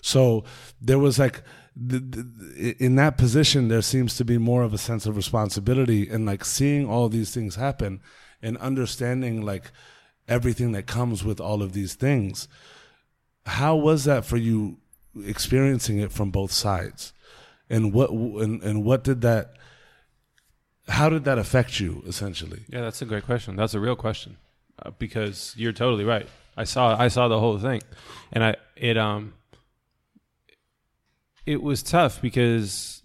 So 0.00 0.44
there 0.80 0.98
was 0.98 1.18
like 1.18 1.42
in 1.76 2.94
that 2.96 3.18
position, 3.18 3.68
there 3.68 3.82
seems 3.82 4.16
to 4.16 4.24
be 4.24 4.38
more 4.38 4.62
of 4.62 4.72
a 4.72 4.78
sense 4.78 5.06
of 5.06 5.16
responsibility 5.16 6.08
and 6.08 6.24
like 6.24 6.44
seeing 6.44 6.88
all 6.88 7.08
these 7.08 7.34
things 7.34 7.56
happen 7.56 8.00
and 8.40 8.56
understanding 8.58 9.42
like 9.42 9.72
everything 10.28 10.72
that 10.72 10.86
comes 10.86 11.24
with 11.24 11.40
all 11.40 11.62
of 11.62 11.72
these 11.72 11.94
things. 11.94 12.46
How 13.46 13.74
was 13.74 14.04
that 14.04 14.24
for 14.24 14.36
you 14.36 14.78
experiencing 15.24 15.98
it 15.98 16.12
from 16.12 16.30
both 16.30 16.52
sides? 16.52 17.12
And 17.68 17.92
what 17.92 18.10
and, 18.10 18.62
and 18.62 18.84
what 18.84 19.02
did 19.02 19.22
that 19.22 19.56
how 20.88 21.08
did 21.08 21.24
that 21.24 21.38
affect 21.38 21.80
you 21.80 22.02
essentially? 22.06 22.64
Yeah, 22.68 22.82
that's 22.82 23.02
a 23.02 23.06
great 23.06 23.24
question. 23.24 23.56
That's 23.56 23.74
a 23.74 23.80
real 23.80 23.96
question 23.96 24.36
uh, 24.80 24.90
because 24.98 25.54
you're 25.56 25.72
totally 25.72 26.04
right. 26.04 26.28
I 26.56 26.64
saw 26.64 26.96
I 26.96 27.08
saw 27.08 27.28
the 27.28 27.40
whole 27.40 27.58
thing, 27.58 27.82
and 28.32 28.44
I 28.44 28.56
it 28.76 28.96
um 28.96 29.34
it 31.46 31.62
was 31.62 31.82
tough 31.82 32.20
because 32.22 33.02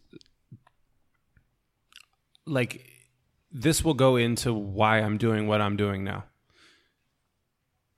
like 2.46 2.86
this 3.52 3.84
will 3.84 3.94
go 3.94 4.16
into 4.16 4.54
why 4.54 5.00
I'm 5.00 5.18
doing 5.18 5.48
what 5.48 5.62
I'm 5.62 5.76
doing 5.76 6.04
now. 6.04 6.26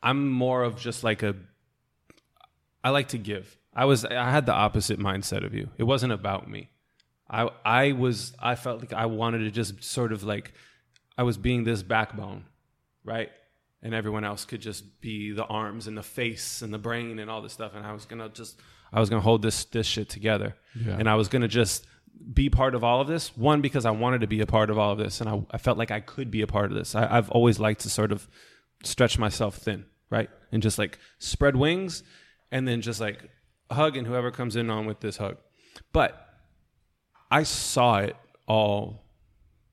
I'm 0.01 0.29
more 0.29 0.63
of 0.63 0.79
just 0.79 1.03
like 1.03 1.23
a 1.23 1.35
I 2.83 2.89
like 2.89 3.09
to 3.09 3.17
give. 3.17 3.57
I 3.73 3.85
was 3.85 4.03
I 4.05 4.29
had 4.31 4.45
the 4.45 4.53
opposite 4.53 4.99
mindset 4.99 5.45
of 5.45 5.53
you. 5.53 5.69
It 5.77 5.83
wasn't 5.83 6.13
about 6.13 6.49
me. 6.49 6.69
I 7.29 7.49
I 7.63 7.91
was 7.91 8.33
I 8.39 8.55
felt 8.55 8.81
like 8.81 8.93
I 8.93 9.05
wanted 9.05 9.39
to 9.39 9.51
just 9.51 9.83
sort 9.83 10.11
of 10.11 10.23
like 10.23 10.53
I 11.17 11.23
was 11.23 11.37
being 11.37 11.63
this 11.63 11.83
backbone, 11.83 12.45
right? 13.03 13.29
And 13.83 13.93
everyone 13.93 14.23
else 14.23 14.45
could 14.45 14.61
just 14.61 15.01
be 15.01 15.31
the 15.31 15.45
arms 15.45 15.87
and 15.87 15.97
the 15.97 16.03
face 16.03 16.61
and 16.61 16.73
the 16.73 16.77
brain 16.77 17.19
and 17.19 17.29
all 17.29 17.41
this 17.41 17.53
stuff 17.53 17.73
and 17.75 17.85
I 17.85 17.93
was 17.93 18.05
going 18.05 18.21
to 18.21 18.29
just 18.29 18.59
I 18.91 18.99
was 18.99 19.09
going 19.09 19.21
to 19.21 19.23
hold 19.23 19.41
this 19.41 19.65
this 19.65 19.87
shit 19.87 20.09
together. 20.09 20.55
Yeah. 20.75 20.97
And 20.97 21.09
I 21.09 21.15
was 21.15 21.27
going 21.27 21.41
to 21.41 21.47
just 21.47 21.85
be 22.33 22.49
part 22.49 22.75
of 22.75 22.83
all 22.83 23.01
of 23.01 23.07
this. 23.07 23.35
One 23.35 23.61
because 23.61 23.85
I 23.85 23.91
wanted 23.91 24.21
to 24.21 24.27
be 24.27 24.41
a 24.41 24.45
part 24.45 24.69
of 24.69 24.77
all 24.77 24.91
of 24.91 24.97
this 24.97 25.21
and 25.21 25.29
I, 25.29 25.41
I 25.51 25.57
felt 25.57 25.77
like 25.77 25.91
I 25.91 25.99
could 25.99 26.29
be 26.29 26.41
a 26.41 26.47
part 26.47 26.71
of 26.71 26.77
this. 26.77 26.95
I, 26.95 27.17
I've 27.17 27.29
always 27.31 27.59
liked 27.59 27.81
to 27.81 27.89
sort 27.89 28.11
of 28.11 28.27
stretch 28.83 29.17
myself 29.17 29.57
thin, 29.57 29.85
right? 30.09 30.29
And 30.51 30.61
just 30.61 30.77
like 30.77 30.99
spread 31.19 31.55
wings 31.55 32.03
and 32.51 32.67
then 32.67 32.81
just 32.81 32.99
like 32.99 33.29
hug 33.71 33.95
and 33.95 34.05
whoever 34.05 34.31
comes 34.31 34.55
in 34.55 34.69
on 34.69 34.85
with 34.85 34.99
this 34.99 35.17
hug. 35.17 35.37
But 35.93 36.27
I 37.29 37.43
saw 37.43 37.99
it 37.99 38.15
all 38.47 39.05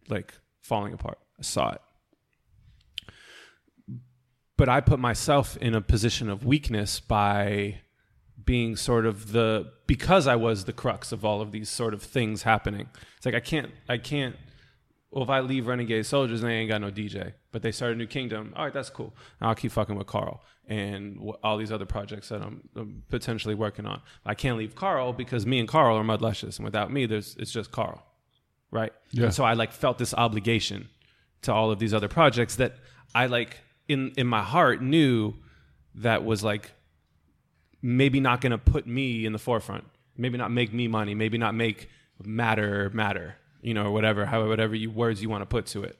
like 0.09 0.32
falling 0.61 0.93
apart. 0.95 1.19
I 1.39 1.43
saw 1.43 1.73
it. 1.73 1.81
But 4.57 4.69
I 4.69 4.81
put 4.81 4.99
myself 4.99 5.57
in 5.59 5.74
a 5.74 5.81
position 5.81 6.28
of 6.28 6.45
weakness 6.45 6.99
by 7.01 7.81
being 8.49 8.77
sort 8.77 9.05
of 9.05 9.33
the 9.33 9.70
because 9.87 10.27
I 10.27 10.35
was 10.35 10.65
the 10.65 10.73
crux 10.73 11.12
of 11.12 11.23
all 11.23 11.43
of 11.43 11.53
these 11.53 11.69
sort 11.69 11.93
of 11.93 12.03
things 12.03 12.45
happening. 12.45 12.89
It's 13.19 13.27
like 13.27 13.35
I 13.35 13.41
can't 13.41 13.70
I 13.91 13.99
can't 13.99 14.37
well 15.11 15.23
if 15.23 15.29
I 15.29 15.41
leave 15.41 15.66
Renegade 15.66 16.07
Soldiers 16.07 16.41
they 16.41 16.55
ain't 16.55 16.70
got 16.70 16.81
no 16.81 16.91
DJ, 16.91 17.35
but 17.53 17.61
they 17.61 17.70
started 17.70 17.99
New 17.99 18.07
Kingdom. 18.07 18.55
All 18.57 18.65
right, 18.65 18.73
that's 18.73 18.89
cool. 18.89 19.15
I'll 19.43 19.55
keep 19.55 19.70
fucking 19.73 19.97
with 19.97 20.07
Carl 20.07 20.41
and 20.66 21.16
w- 21.16 21.37
all 21.45 21.59
these 21.59 21.70
other 21.70 21.85
projects 21.85 22.31
that 22.31 22.41
I'm, 22.41 22.66
I'm 22.75 23.03
potentially 23.11 23.55
working 23.55 23.85
on. 23.85 24.01
I 24.25 24.35
can't 24.35 24.57
leave 24.57 24.75
Carl 24.75 25.12
because 25.12 25.45
me 25.45 25.59
and 25.59 25.69
Carl 25.69 25.99
are 25.99 26.03
Mudluscious, 26.03 26.57
and 26.57 26.65
without 26.65 26.91
me, 26.91 27.05
there's 27.05 27.37
it's 27.39 27.53
just 27.53 27.70
Carl, 27.70 28.03
right? 28.70 28.95
Yeah. 29.11 29.25
And 29.25 29.35
so 29.35 29.45
I 29.45 29.53
like 29.53 29.73
felt 29.73 29.99
this 29.99 30.15
obligation 30.15 30.89
to 31.43 31.53
all 31.53 31.70
of 31.70 31.79
these 31.79 31.93
other 31.93 32.09
projects 32.09 32.57
that 32.57 32.77
I 33.15 33.27
like 33.27 33.59
in 33.89 34.12
in 34.16 34.27
my 34.27 34.43
heart 34.43 34.81
knew 34.81 35.35
that 35.97 36.25
was 36.25 36.43
like 36.43 36.73
maybe 37.83 38.21
not 38.21 38.41
going 38.41 38.53
to 38.53 38.59
put 38.59 38.87
me 38.87 39.25
in 39.25 39.33
the 39.33 39.39
forefront, 39.39 39.85
maybe 40.17 40.39
not 40.39 40.51
make 40.51 40.73
me 40.73 40.89
money, 40.89 41.15
maybe 41.15 41.39
not 41.39 41.55
make 41.55 41.89
matter 42.25 42.91
matter, 42.93 43.37
you 43.63 43.75
know, 43.75 43.87
or 43.87 43.91
whatever, 43.93 44.27
however, 44.27 44.49
whatever 44.49 44.75
you 44.75 44.91
words 44.91 45.23
you 45.23 45.29
want 45.29 45.43
to 45.43 45.47
put 45.47 45.67
to 45.67 45.85
it. 45.85 45.99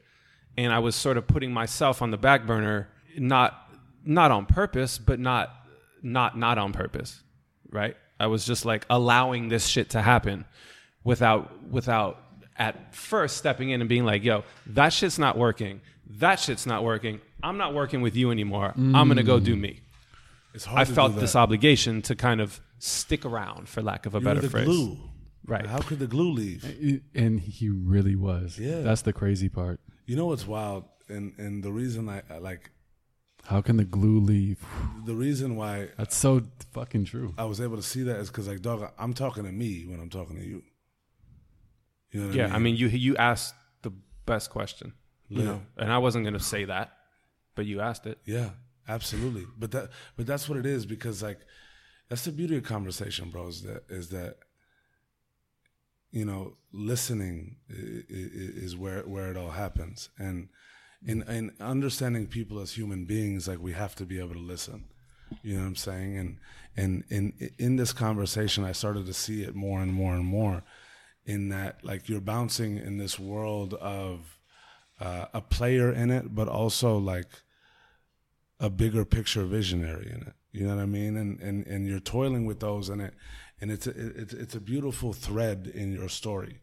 And 0.57 0.73
I 0.73 0.81
was 0.81 0.97
sort 0.97 1.17
of 1.17 1.27
putting 1.27 1.53
myself 1.53 2.03
on 2.03 2.11
the 2.11 2.17
back 2.17 2.47
burner, 2.47 2.89
not 3.17 3.71
not 4.05 4.31
on 4.31 4.47
purpose, 4.47 4.99
but 4.99 5.21
not 5.21 5.51
not 6.03 6.37
not 6.37 6.59
on 6.59 6.73
purpose, 6.73 7.23
right? 7.71 7.97
I 8.19 8.27
was 8.27 8.45
just 8.45 8.65
like 8.65 8.85
allowing 8.91 9.49
this 9.49 9.67
shit 9.67 9.91
to 9.91 10.03
happen 10.03 10.45
without 11.05 11.69
without 11.71 12.21
at 12.57 12.93
first 12.95 13.37
stepping 13.37 13.71
in 13.71 13.81
and 13.81 13.89
being 13.89 14.05
like, 14.05 14.25
"Yo, 14.25 14.43
that 14.67 14.93
shit's 14.93 15.19
not 15.19 15.39
working. 15.39 15.81
That 16.19 16.41
shit's 16.41 16.67
not 16.67 16.83
working. 16.83 17.21
I'm 17.43 17.57
not 17.57 17.73
working 17.75 18.01
with 18.03 18.17
you 18.17 18.33
anymore. 18.33 18.73
I'm 18.77 19.07
gonna 19.07 19.23
go 19.23 19.39
do 19.39 19.55
me." 19.55 19.81
It's 20.59 20.65
hard 20.67 20.81
I 20.81 20.85
to 20.85 20.93
felt 20.93 21.13
this 21.17 21.37
obligation 21.37 22.03
to 22.03 22.15
kind 22.17 22.41
of 22.41 22.61
stick 22.79 23.25
around, 23.25 23.69
for 23.69 23.81
lack 23.83 24.07
of 24.07 24.15
a 24.15 24.19
You 24.19 24.25
better 24.25 24.41
the 24.41 24.51
phrase. 24.51 24.67
glue. 24.67 24.99
Right. 25.47 25.67
How 25.67 25.79
could 25.89 25.99
the 26.01 26.07
glue 26.09 26.33
leave? 26.33 26.63
And 27.15 27.41
he 27.41 27.69
really 27.71 28.17
was. 28.17 28.59
Yeah. 28.59 28.81
That's 28.81 29.03
the 29.03 29.13
crazy 29.13 29.49
part. 29.49 29.79
You 30.07 30.17
know 30.17 30.27
what's 30.27 30.47
wild, 30.47 30.85
and 31.09 31.27
and 31.39 31.63
the 31.63 31.71
reason 31.73 32.09
I, 32.09 32.23
I 32.29 32.39
like 32.51 32.71
How 33.45 33.61
can 33.63 33.77
the 33.77 33.85
glue 33.99 34.19
leave? 34.33 34.59
the 35.07 35.15
reason 35.15 35.55
why 35.61 35.75
That's 35.97 36.17
so 36.17 36.43
fucking 36.73 37.05
true. 37.13 37.35
I 37.39 37.45
was 37.53 37.61
able 37.61 37.77
to 37.77 37.83
see 37.93 38.03
that 38.09 38.17
is 38.23 38.29
because 38.31 38.49
like 38.49 38.61
dog, 38.63 38.91
I'm 38.99 39.15
talking 39.15 39.45
to 39.45 39.53
me 39.53 39.87
when 39.87 40.01
I'm 40.01 40.11
talking 40.11 40.37
to 40.37 40.45
you. 40.53 40.63
You 42.11 42.21
know 42.21 42.27
what 42.29 42.37
Yeah, 42.37 42.47
I 42.47 42.49
I 42.49 42.53
mean? 42.55 42.63
mean, 42.65 42.77
you 42.77 42.89
you 42.89 43.17
asked 43.17 43.55
the 43.83 43.93
best 44.27 44.51
question, 44.51 44.93
you 45.29 45.43
know, 45.45 45.61
and 45.77 45.93
I 45.93 45.99
wasn't 45.99 46.25
gonna 46.27 46.41
say 46.55 46.65
that, 46.67 46.89
but 47.55 47.65
you 47.71 47.81
asked 47.81 48.07
it. 48.07 48.19
Yeah, 48.25 48.51
absolutely. 48.89 49.47
But 49.59 49.71
that 49.73 49.91
but 50.17 50.27
that's 50.27 50.49
what 50.49 50.59
it 50.59 50.67
is 50.67 50.87
because 50.87 51.23
like 51.23 51.41
that's 52.09 52.25
the 52.25 52.33
beauty 52.33 52.57
of 52.57 52.65
conversation, 52.65 53.31
bro. 53.31 53.49
Is 53.49 53.63
that 53.63 53.85
is 53.89 54.09
that 54.11 54.37
you 56.11 56.25
know 56.25 56.57
listening 56.73 57.57
is 57.69 58.77
where 58.77 59.03
where 59.03 59.31
it 59.31 59.37
all 59.37 59.51
happens, 59.51 60.09
and 60.19 60.49
in 61.07 61.23
in 61.23 61.53
understanding 61.61 62.27
people 62.27 62.61
as 62.61 62.73
human 62.73 63.05
beings, 63.05 63.47
like 63.47 63.61
we 63.61 63.73
have 63.73 63.95
to 63.97 64.05
be 64.05 64.19
able 64.19 64.35
to 64.35 64.41
listen. 64.41 64.85
You 65.43 65.55
know 65.55 65.61
what 65.61 65.69
I'm 65.69 65.77
saying? 65.77 66.19
And 66.19 66.37
and 66.77 67.05
in 67.11 67.51
in 67.59 67.77
this 67.77 67.93
conversation, 67.93 68.65
I 68.65 68.73
started 68.73 69.07
to 69.07 69.15
see 69.15 69.43
it 69.43 69.55
more 69.55 69.81
and 69.81 69.93
more 69.93 70.15
and 70.15 70.25
more. 70.25 70.63
In 71.27 71.51
that, 71.51 71.85
like 71.85 72.09
you're 72.09 72.23
bouncing 72.23 72.79
in 72.79 72.97
this 72.97 73.19
world 73.19 73.75
of 73.75 74.39
uh, 74.99 75.27
a 75.35 75.43
player 75.43 75.93
in 75.93 76.11
it, 76.11 76.35
but 76.35 76.49
also 76.49 76.97
like 76.97 77.29
a 78.61 78.71
bigger 78.71 79.05
picture 79.05 79.45
visionary 79.45 80.11
in 80.11 80.23
it. 80.23 80.35
You 80.53 80.67
know 80.67 80.77
what 80.77 80.83
I 80.83 80.87
mean? 80.87 81.17
And 81.17 81.41
and 81.41 81.67
and 81.67 81.87
you're 81.87 82.01
toiling 82.01 82.47
with 82.47 82.61
those 82.61 82.89
in 82.89 83.01
it, 83.01 83.15
and 83.61 83.71
it's 83.71 83.87
a, 83.87 83.91
it's 83.91 84.33
it's 84.33 84.55
a 84.55 84.61
beautiful 84.61 85.13
thread 85.13 85.71
in 85.75 85.93
your 85.93 86.09
story, 86.09 86.61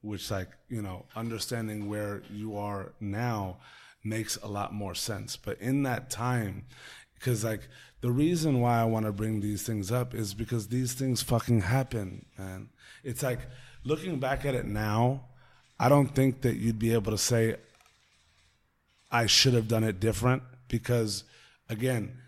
which 0.00 0.30
like 0.30 0.48
you 0.68 0.82
know 0.82 1.06
understanding 1.16 1.88
where 1.88 2.22
you 2.30 2.56
are 2.56 2.92
now 3.00 3.58
makes 4.04 4.36
a 4.36 4.46
lot 4.48 4.72
more 4.72 4.94
sense. 4.94 5.36
But 5.36 5.60
in 5.60 5.82
that 5.84 6.10
time, 6.10 6.66
because 7.14 7.44
like 7.44 7.68
the 8.00 8.10
reason 8.10 8.60
why 8.60 8.80
I 8.80 8.84
want 8.84 9.06
to 9.06 9.12
bring 9.12 9.40
these 9.40 9.62
things 9.62 9.90
up 9.90 10.14
is 10.14 10.34
because 10.34 10.68
these 10.68 10.92
things 10.92 11.22
fucking 11.22 11.62
happen, 11.62 12.26
man. 12.38 12.68
It's 13.02 13.22
like 13.22 13.40
looking 13.84 14.18
back 14.20 14.44
at 14.44 14.54
it 14.54 14.66
now, 14.66 15.24
I 15.80 15.88
don't 15.88 16.14
think 16.14 16.42
that 16.42 16.56
you'd 16.56 16.78
be 16.78 16.92
able 16.92 17.12
to 17.12 17.18
say 17.18 17.56
I 19.10 19.26
should 19.26 19.54
have 19.54 19.68
done 19.68 19.84
it 19.84 20.00
different 20.00 20.42
because, 20.68 21.24
again, 21.68 22.18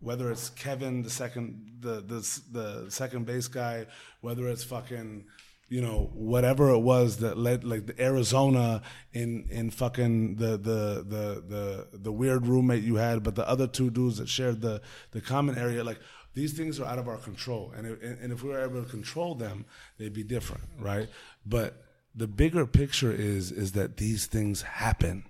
whether 0.00 0.30
it's 0.30 0.50
Kevin, 0.50 1.02
the 1.02 1.10
second, 1.10 1.76
the 1.80 2.00
the 2.00 2.40
the 2.50 2.90
second 2.90 3.26
base 3.26 3.48
guy, 3.48 3.86
whether 4.20 4.48
it's 4.48 4.64
fucking, 4.64 5.26
you 5.68 5.80
know, 5.80 6.10
whatever 6.12 6.70
it 6.70 6.80
was 6.80 7.18
that 7.18 7.38
led 7.38 7.64
like 7.64 7.86
the 7.86 8.02
Arizona 8.02 8.82
in 9.12 9.46
in 9.50 9.70
fucking 9.70 10.36
the 10.36 10.58
the 10.58 11.04
the 11.06 11.44
the 11.48 11.98
the 11.98 12.12
weird 12.12 12.46
roommate 12.46 12.82
you 12.82 12.96
had, 12.96 13.22
but 13.22 13.36
the 13.36 13.48
other 13.48 13.66
two 13.66 13.90
dudes 13.90 14.18
that 14.18 14.28
shared 14.28 14.60
the 14.60 14.82
the 15.12 15.20
common 15.20 15.56
area, 15.56 15.84
like 15.84 16.00
these 16.34 16.52
things 16.52 16.80
are 16.80 16.86
out 16.86 16.98
of 16.98 17.08
our 17.08 17.18
control, 17.18 17.72
and 17.76 17.86
if, 17.86 18.02
and 18.02 18.32
if 18.32 18.42
we 18.42 18.50
were 18.50 18.64
able 18.64 18.82
to 18.82 18.88
control 18.88 19.34
them, 19.34 19.66
they'd 19.98 20.14
be 20.14 20.24
different, 20.24 20.64
right? 20.78 21.08
But 21.46 21.84
the 22.14 22.26
bigger 22.26 22.66
picture 22.66 23.12
is 23.12 23.52
is 23.52 23.72
that 23.72 23.98
these 23.98 24.26
things 24.26 24.62
happen 24.62 25.24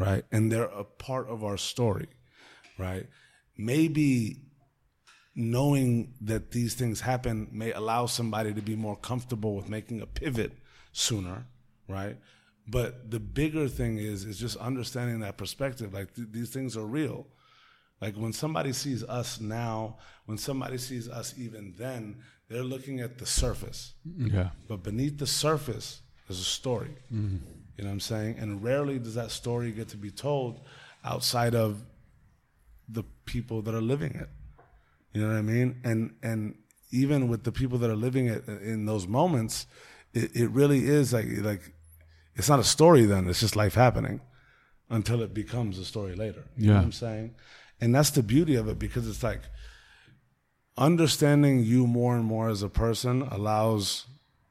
right? 0.00 0.24
And 0.32 0.50
they're 0.50 0.64
a 0.64 0.84
part 0.84 1.28
of 1.28 1.44
our 1.44 1.58
story, 1.58 2.08
right? 2.80 3.06
Maybe 3.56 4.42
knowing 5.36 6.14
that 6.20 6.50
these 6.50 6.74
things 6.74 7.00
happen 7.00 7.48
may 7.52 7.72
allow 7.72 8.06
somebody 8.06 8.52
to 8.54 8.62
be 8.62 8.76
more 8.76 8.96
comfortable 8.96 9.54
with 9.54 9.68
making 9.68 10.00
a 10.00 10.06
pivot 10.06 10.52
sooner, 10.92 11.46
right? 11.88 12.16
But 12.66 13.10
the 13.10 13.20
bigger 13.20 13.68
thing 13.68 13.98
is 13.98 14.24
is 14.24 14.38
just 14.38 14.56
understanding 14.56 15.20
that 15.20 15.36
perspective. 15.36 15.92
Like 15.92 16.14
th- 16.14 16.28
these 16.30 16.50
things 16.50 16.76
are 16.76 16.86
real, 16.86 17.26
Like 18.00 18.16
when 18.16 18.32
somebody 18.32 18.72
sees 18.72 19.04
us 19.04 19.40
now, 19.40 19.98
when 20.26 20.38
somebody 20.38 20.78
sees 20.78 21.08
us 21.08 21.34
even 21.36 21.74
then, 21.78 22.16
they're 22.48 22.62
looking 22.62 23.00
at 23.00 23.18
the 23.18 23.26
surface. 23.26 23.94
Mm-hmm. 24.08 24.36
Yeah. 24.36 24.50
But 24.68 24.82
beneath 24.82 25.18
the 25.18 25.26
surface 25.26 26.00
is 26.28 26.40
a 26.40 26.44
story. 26.44 26.96
Mm-hmm. 27.12 27.36
You 27.76 27.84
know 27.84 27.90
what 27.90 27.94
I'm 27.94 28.00
saying? 28.00 28.38
And 28.38 28.62
rarely 28.62 28.98
does 28.98 29.14
that 29.14 29.30
story 29.30 29.70
get 29.72 29.88
to 29.88 29.96
be 29.96 30.10
told 30.10 30.60
outside 31.04 31.54
of 31.54 31.84
the 32.90 33.04
people 33.24 33.62
that 33.62 33.74
are 33.74 33.80
living 33.80 34.14
it. 34.14 34.28
You 35.12 35.22
know 35.22 35.28
what 35.28 35.38
I 35.38 35.42
mean? 35.42 35.80
And 35.84 36.14
and 36.22 36.54
even 36.90 37.28
with 37.28 37.44
the 37.44 37.52
people 37.52 37.78
that 37.78 37.90
are 37.90 37.96
living 37.96 38.26
it 38.26 38.46
in 38.48 38.86
those 38.86 39.06
moments, 39.06 39.66
it, 40.12 40.34
it 40.34 40.50
really 40.50 40.86
is 40.86 41.12
like 41.12 41.26
like 41.38 41.72
it's 42.36 42.48
not 42.48 42.58
a 42.60 42.64
story 42.64 43.04
then, 43.04 43.28
it's 43.28 43.40
just 43.40 43.56
life 43.56 43.74
happening 43.74 44.20
until 44.88 45.20
it 45.22 45.34
becomes 45.34 45.78
a 45.78 45.84
story 45.84 46.14
later. 46.14 46.44
You 46.56 46.66
know 46.68 46.72
Yeah. 46.72 46.78
what 46.78 46.84
I'm 46.86 46.92
saying? 46.92 47.34
And 47.80 47.94
that's 47.94 48.10
the 48.10 48.22
beauty 48.22 48.54
of 48.56 48.68
it 48.68 48.78
because 48.78 49.08
it's 49.08 49.22
like 49.22 49.42
understanding 50.76 51.62
you 51.62 51.86
more 51.86 52.16
and 52.16 52.24
more 52.24 52.48
as 52.48 52.62
a 52.62 52.68
person 52.68 53.22
allows 53.22 54.06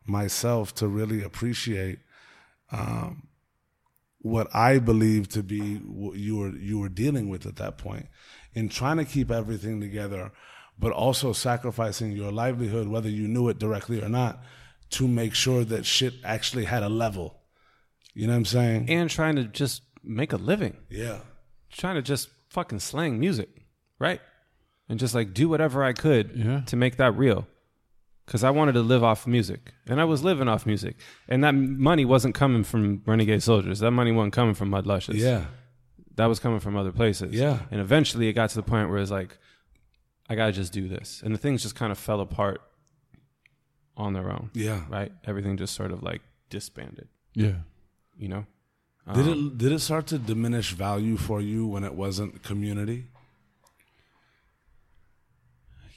myself 0.06 0.74
to 0.76 0.88
really 0.88 1.24
appreciate 1.24 2.00
um, 2.72 3.28
what 4.22 4.54
I 4.54 4.80
believe 4.80 5.30
to 5.30 5.44
be 5.44 5.76
what 5.78 6.18
you 6.18 6.38
were 6.38 6.50
you 6.56 6.80
were 6.80 6.90
dealing 6.90 7.30
with 7.30 7.46
at 7.46 7.56
that 7.58 7.78
point, 7.78 8.08
in 8.54 8.70
trying 8.70 8.98
to 8.98 9.06
keep 9.06 9.32
everything 9.32 9.80
together, 9.80 10.32
but 10.78 10.92
also 10.92 11.34
sacrificing 11.34 12.12
your 12.12 12.32
livelihood, 12.32 12.88
whether 12.88 13.10
you 13.10 13.28
knew 13.28 13.48
it 13.50 13.60
directly 13.60 14.02
or 14.02 14.10
not, 14.10 14.44
to 14.92 15.08
make 15.08 15.34
sure 15.34 15.64
that 15.64 15.86
shit 15.86 16.14
actually 16.24 16.66
had 16.66 16.84
a 16.84 16.90
level. 16.90 17.38
You 18.14 18.28
know 18.28 18.34
what 18.34 18.38
I'm 18.40 18.46
saying? 18.46 18.90
and 18.90 19.10
trying 19.10 19.36
to 19.38 19.46
just 19.46 19.84
make 20.04 20.34
a 20.34 20.38
living, 20.38 20.76
yeah, 20.90 21.20
trying 21.72 21.96
to 21.96 22.02
just 22.02 22.30
fucking 22.50 22.80
slang 22.80 23.20
music, 23.20 23.50
right? 24.00 24.20
And 24.90 25.00
just 25.00 25.14
like 25.14 25.34
do 25.34 25.48
whatever 25.48 25.84
I 25.84 25.94
could 25.94 26.32
Yeah. 26.36 26.62
to 26.66 26.76
make 26.76 26.98
that 26.98 27.12
real. 27.16 27.48
Because 28.30 28.44
I 28.44 28.52
wanted 28.52 28.74
to 28.74 28.82
live 28.82 29.04
off 29.04 29.26
music, 29.26 29.74
and 29.88 30.00
I 30.00 30.04
was 30.06 30.24
living 30.24 30.48
off 30.48 30.68
music, 30.68 30.98
and 31.28 31.44
that 31.44 31.54
money 31.56 32.06
wasn't 32.06 32.36
coming 32.36 32.64
from 32.64 33.02
Renegade 33.08 33.42
Soldiers. 33.42 33.80
That 33.80 33.90
money 33.90 34.12
wasn't 34.12 34.34
coming 34.34 34.54
from 34.54 34.70
Mud 34.70 34.86
Luscious. 34.86 35.16
yeah, 35.16 35.46
that 36.16 36.28
was 36.28 36.40
coming 36.40 36.60
from 36.60 36.78
other 36.78 36.92
places. 36.92 37.34
Yeah. 37.34 37.58
And 37.72 37.82
eventually 37.82 38.28
it 38.28 38.34
got 38.34 38.52
to 38.52 38.56
the 38.58 38.62
point 38.62 38.90
where 38.92 39.00
it's 39.00 39.10
like, 39.10 39.36
I 40.30 40.36
gotta 40.36 40.52
just 40.52 40.72
do 40.72 40.88
this. 40.88 41.22
And 41.26 41.34
the 41.34 41.40
things 41.40 41.64
just 41.64 41.74
kind 41.74 41.92
of 41.92 41.98
fell 41.98 42.20
apart 42.22 42.62
on 43.98 44.14
their 44.14 44.30
own. 44.30 44.52
yeah. 44.54 44.84
Right? 44.90 45.12
Everything 45.26 45.58
just 45.58 45.74
sort 45.74 45.92
of 45.92 46.04
like 46.04 46.22
disbanded, 46.52 47.08
Yeah. 47.34 47.54
you 48.18 48.28
know? 48.28 48.46
Did 49.16 49.26
it 49.28 49.32
um, 49.34 49.54
did 49.58 49.72
it 49.72 49.80
start 49.80 50.06
to 50.08 50.20
diminish 50.20 50.74
value 50.74 51.18
for 51.18 51.42
you 51.42 51.66
when 51.66 51.84
it 51.84 51.96
wasn't 51.96 52.44
community? 52.44 53.06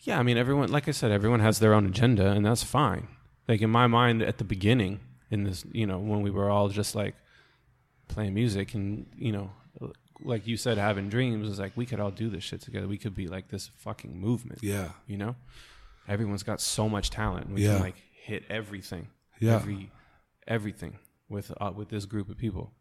Yeah, 0.03 0.19
I 0.19 0.23
mean 0.23 0.37
everyone 0.37 0.70
like 0.70 0.89
I 0.89 0.93
said, 0.93 1.11
everyone 1.11 1.41
has 1.41 1.59
their 1.59 1.74
own 1.74 1.87
agenda 1.87 2.27
and 2.31 2.45
that's 2.45 2.62
fine. 2.65 3.09
Like 3.49 3.61
in 3.62 3.70
my 3.70 3.87
mind 3.87 4.23
at 4.23 4.39
the 4.39 4.45
beginning, 4.45 5.01
in 5.31 5.45
this 5.45 5.65
you 5.73 5.87
know, 5.87 5.99
when 5.99 6.23
we 6.23 6.31
were 6.31 6.51
all 6.51 6.69
just 6.69 6.95
like 6.95 7.15
playing 8.09 8.35
music 8.35 8.74
and, 8.74 9.07
you 9.16 9.33
know, 9.33 9.51
like 10.24 10.47
you 10.47 10.57
said, 10.57 10.79
having 10.79 11.09
dreams 11.09 11.49
is 11.49 11.59
like 11.59 11.73
we 11.77 11.87
could 11.87 11.99
all 12.01 12.11
do 12.11 12.29
this 12.29 12.45
shit 12.45 12.61
together. 12.61 12.87
We 12.87 12.99
could 12.99 13.15
be 13.15 13.27
like 13.29 13.49
this 13.49 13.70
fucking 13.79 14.16
movement. 14.19 14.61
Yeah, 14.62 14.91
you 15.07 15.16
know 15.16 15.37
everyone's 16.09 16.43
got 16.43 16.61
so 16.61 16.89
much 16.89 17.11
talent 17.11 17.49
we 17.49 17.62
Yeah. 17.62 17.74
can 17.74 17.81
like 17.81 17.95
hit 18.12 18.43
everything 18.51 19.07
Yeah. 19.39 19.55
every 19.55 19.91
everything 20.49 20.99
with 21.29 21.53
uh, 21.61 21.70
with 21.74 21.89
this 21.91 22.07
group 22.07 22.29
of 22.29 22.37
people 22.37 22.73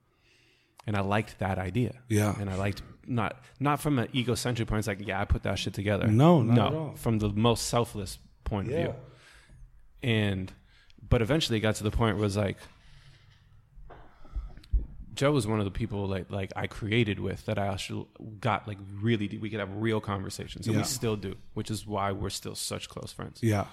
and 0.88 0.96
i 0.98 1.02
liked 1.02 1.40
that 1.40 1.58
idea. 1.58 1.94
Yeah. 2.10 2.36
and 2.40 2.50
i 2.50 2.56
liked 2.56 2.82
not 3.08 3.42
not 3.60 3.80
from 3.82 4.00
an 4.00 4.08
egocentric 4.16 4.68
point 4.68 4.80
it's 4.80 4.88
like 4.88 5.06
yeah 5.08 5.20
i 5.22 5.26
put 5.26 5.44
that 5.44 5.58
shit 5.60 5.74
together. 5.74 6.08
No, 6.08 6.42
not 6.42 6.72
no 6.74 6.94
from 6.96 7.20
the 7.20 7.30
most 7.30 7.68
selfless 7.68 8.18
point 8.44 8.68
of 8.68 8.74
yeah, 8.74 8.84
view 8.84 8.96
and 10.04 10.52
but 11.10 11.22
eventually 11.22 11.58
it 11.58 11.62
got 11.62 11.76
to 11.76 11.84
the 11.84 11.92
point 11.92 12.16
where 12.16 12.22
it 12.24 12.26
was 12.26 12.38
like 12.38 12.58
Joe 15.14 15.32
was 15.32 15.46
one 15.46 15.60
of 15.60 15.66
the 15.66 15.72
people 15.72 16.08
like 16.08 16.32
like 16.32 16.52
I 16.56 16.68
created 16.68 17.20
with 17.20 17.46
that 17.46 17.60
I 17.60 17.68
actually 17.68 18.08
got 18.40 18.68
like 18.68 18.78
really 19.02 19.28
we 19.42 19.50
could 19.50 19.60
have 19.60 19.76
real 19.76 20.00
conversations 20.00 20.68
and 20.68 20.76
Yeah. 20.76 20.82
we 20.82 20.86
still 20.88 21.16
do, 21.18 21.36
which 21.54 21.70
is 21.70 21.86
why 21.86 22.12
we're 22.12 22.30
still 22.30 22.56
such 22.56 22.88
close 22.88 23.12
friends, 23.12 23.40
yeah, 23.44 23.66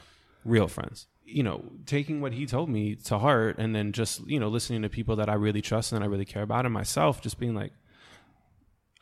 real 0.45 0.67
friends. 0.69 1.07
You 1.31 1.43
know, 1.43 1.63
taking 1.85 2.23
what 2.23 2.33
he 2.33 2.47
told 2.47 2.71
me 2.71 2.95
to 2.95 3.19
heart 3.19 3.59
and 3.59 3.75
then 3.75 3.93
just 3.93 4.27
you 4.27 4.41
know 4.41 4.49
listening 4.49 4.83
to 4.83 4.89
people 4.89 5.17
that 5.17 5.29
I 5.29 5.35
really 5.35 5.61
trust 5.61 5.93
and 5.93 6.03
I 6.03 6.07
really 6.07 6.25
care 6.25 6.43
about 6.43 6.65
and 6.65 6.73
myself, 6.73 7.21
just 7.21 7.39
being 7.39 7.55
like, 7.55 7.73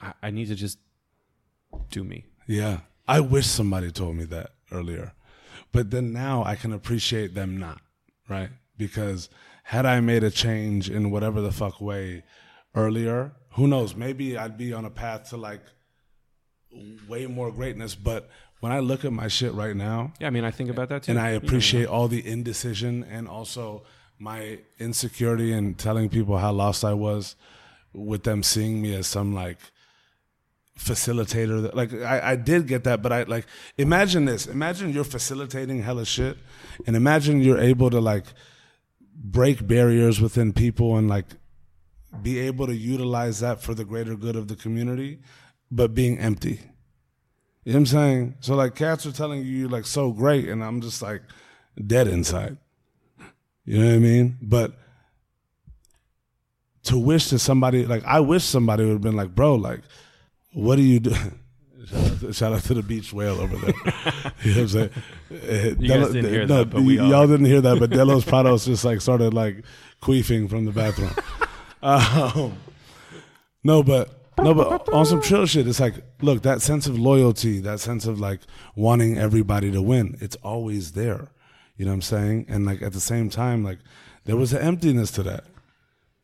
I, 0.01 0.13
I 0.23 0.31
need 0.31 0.49
to 0.49 0.57
just 0.57 0.79
do 1.91 2.03
me. 2.05 2.27
yeah. 2.47 2.81
I 3.09 3.21
wish 3.21 3.47
somebody 3.47 3.93
told 3.93 4.17
me 4.17 4.25
that 4.25 4.51
earlier, 4.73 5.13
but 5.71 5.93
then 5.93 6.13
now 6.13 6.43
I 6.43 6.57
can 6.57 6.73
appreciate 6.73 7.35
them 7.35 7.57
not 7.57 7.81
right 8.29 8.51
because 8.77 9.29
had 9.63 9.87
I 9.87 10.01
made 10.01 10.25
a 10.25 10.31
change 10.31 10.91
in 10.91 11.13
whatever 11.13 11.41
the 11.41 11.53
fuck 11.53 11.81
way 11.81 12.25
earlier, 12.75 13.33
who 13.51 13.69
knows? 13.69 13.95
Maybe 13.95 14.37
I'd 14.37 14.59
be 14.59 14.73
on 14.73 14.85
a 14.85 14.91
path 14.91 15.31
to 15.31 15.37
like 15.37 15.63
way 17.09 17.27
more 17.27 17.51
greatness. 17.51 17.95
But 17.95 18.29
when 18.61 18.73
I 18.73 18.79
look 18.81 19.05
at 19.05 19.13
my 19.13 19.29
shit 19.29 19.53
right 19.53 19.77
now, 19.77 20.13
Yeah, 20.21 20.29
I 20.29 20.31
mean 20.31 20.45
I 20.45 20.51
think 20.51 20.71
about 20.71 20.89
that 20.89 21.05
too, 21.05 21.13
and 21.13 21.21
I 21.21 21.33
You 21.33 21.41
know, 21.41 21.47
appreciate 21.47 21.87
all 21.87 22.09
the 22.09 22.27
indecision 22.27 23.05
and 23.05 23.29
also 23.29 23.83
my 24.19 24.59
insecurity 24.79 25.53
and 25.53 25.79
telling 25.79 26.09
people 26.09 26.39
how 26.39 26.53
lost 26.53 26.85
I 26.85 26.95
was 26.95 27.37
with 27.93 28.23
them 28.25 28.43
seeing 28.43 28.81
me 28.81 28.95
as 28.95 29.07
some 29.07 29.35
like 29.35 29.59
facilitator. 30.79 31.63
That 31.63 31.75
like 31.77 31.93
I, 31.93 32.33
I 32.33 32.37
did 32.37 32.67
get 32.67 32.85
that 32.85 33.03
but 33.03 33.13
I 33.13 33.23
like 33.25 33.47
imagine 33.77 34.25
this. 34.25 34.47
Imagine 34.47 34.93
you're 34.93 35.05
facilitating 35.05 35.83
hella 35.83 36.05
shit 36.05 36.39
and 36.87 36.97
imagine 36.97 37.41
you're 37.41 37.59
able 37.61 37.91
to 37.91 38.01
like 38.01 38.27
break 39.15 39.67
barriers 39.67 40.21
within 40.21 40.53
people 40.53 40.97
and 40.97 41.09
like 41.09 41.27
be 42.23 42.39
able 42.39 42.67
to 42.67 42.75
utilize 42.75 43.41
that 43.41 43.61
for 43.61 43.75
the 43.75 43.85
greater 43.85 44.17
good 44.17 44.37
of 44.37 44.49
the 44.49 44.57
community 44.57 45.19
but 45.71 45.95
being 45.95 46.19
empty 46.19 46.61
you 47.67 47.73
know 47.73 47.79
what 47.79 47.81
I'm 47.81 47.87
saying? 47.87 48.35
So 48.39 48.55
like 48.55 48.77
cats 48.77 49.07
are 49.07 49.13
telling 49.13 49.41
you 49.41 49.47
you're 49.47 49.69
like 49.69 49.87
so 49.87 50.13
great 50.13 50.49
and 50.49 50.63
I'm 50.63 50.81
just 50.81 51.03
like 51.03 51.23
dead 51.85 52.07
inside. 52.07 52.59
You 53.65 53.81
know 53.81 53.87
what 53.87 53.95
I 53.95 53.99
mean? 53.99 54.39
But 54.41 54.79
to 56.85 56.97
wish 56.97 57.31
that 57.31 57.41
somebody 57.41 57.85
like 57.85 58.05
I 58.05 58.21
wish 58.21 58.45
somebody 58.45 58.85
would 58.85 58.93
have 58.93 59.01
been 59.01 59.17
like, 59.17 59.35
bro, 59.35 59.57
like, 59.57 59.81
what 60.53 60.77
do 60.77 60.83
you 60.83 61.01
do? 61.01 61.11
Shout 61.87 62.03
out, 62.03 62.21
to, 62.21 62.33
shout 62.33 62.53
out 62.53 62.63
to 62.65 62.75
the 62.75 62.83
beach 62.83 63.13
whale 63.13 63.41
over 63.41 63.57
there. 63.57 63.75
you 64.43 64.55
know 64.55 64.63
what 64.63 64.63
I'm 64.63 64.69
saying? 64.69 64.91
You 65.81 65.89
guys 65.89 66.13
didn't 66.13 66.31
hear 66.33 66.47
no, 66.47 66.59
that, 66.59 66.71
but 66.71 66.83
we 66.83 67.01
y- 67.01 67.09
y'all 67.09 67.27
didn't 67.29 67.47
hear 67.47 67.61
that, 67.61 67.79
but 67.79 67.91
Delos 67.91 68.25
Prados 68.25 68.67
just 68.67 68.85
like 68.85 69.01
started 69.01 69.35
like 69.35 69.65
queefing 70.03 70.49
from 70.49 70.65
the 70.65 70.73
bathroom. 70.73 71.13
um, 71.83 72.57
no, 73.63 73.85
but 73.85 74.16
no, 74.39 74.55
but 74.55 74.93
on 74.93 75.07
some 75.07 75.23
chill 75.23 75.47
shit, 75.47 75.67
it's 75.67 75.81
like, 75.81 75.95
look, 76.21 76.43
that 76.43 76.63
sense 76.63 76.87
of 76.87 76.99
loyalty, 76.99 77.61
that 77.61 77.81
sense 77.81 78.07
of 78.07 78.21
like 78.21 78.41
wanting 78.75 79.17
everybody 79.19 79.71
to 79.73 79.81
win, 79.81 80.17
it's 80.21 80.37
always 80.37 80.93
there. 80.93 81.31
You 81.77 81.85
know 81.85 81.93
what 81.93 81.97
I'm 81.97 82.03
saying? 82.03 82.47
And 82.49 82.67
like 82.67 82.83
at 82.83 82.93
the 82.93 83.01
same 83.01 83.31
time, 83.31 83.65
like 83.65 83.79
there 84.25 84.37
was 84.37 84.53
an 84.53 84.63
emptiness 84.63 85.11
to 85.13 85.23
that. 85.25 85.45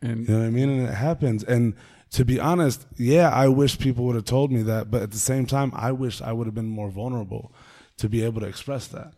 And 0.01 0.29
You 0.29 0.35
know 0.35 0.41
what 0.41 0.47
I 0.47 0.51
mean? 0.51 0.69
And 0.69 0.89
it 0.89 0.95
happens. 0.95 1.45
And 1.45 1.75
to 2.11 2.25
be 2.25 2.39
honest, 2.39 2.87
yeah, 2.97 3.31
I 3.31 3.49
wish 3.49 3.79
people 3.79 4.05
would 4.05 4.17
have 4.17 4.25
told 4.25 4.53
me 4.53 4.63
that, 4.63 4.91
but 4.91 5.03
at 5.03 5.11
the 5.13 5.19
same 5.19 5.47
time, 5.47 5.73
I 5.75 5.93
wish 5.93 6.21
I 6.21 6.33
would 6.33 6.47
have 6.47 6.55
been 6.55 6.69
more 6.69 6.91
vulnerable 6.91 7.53
to 7.99 8.09
be 8.09 8.23
able 8.25 8.41
to 8.41 8.47
express 8.47 8.87
that. 8.89 9.15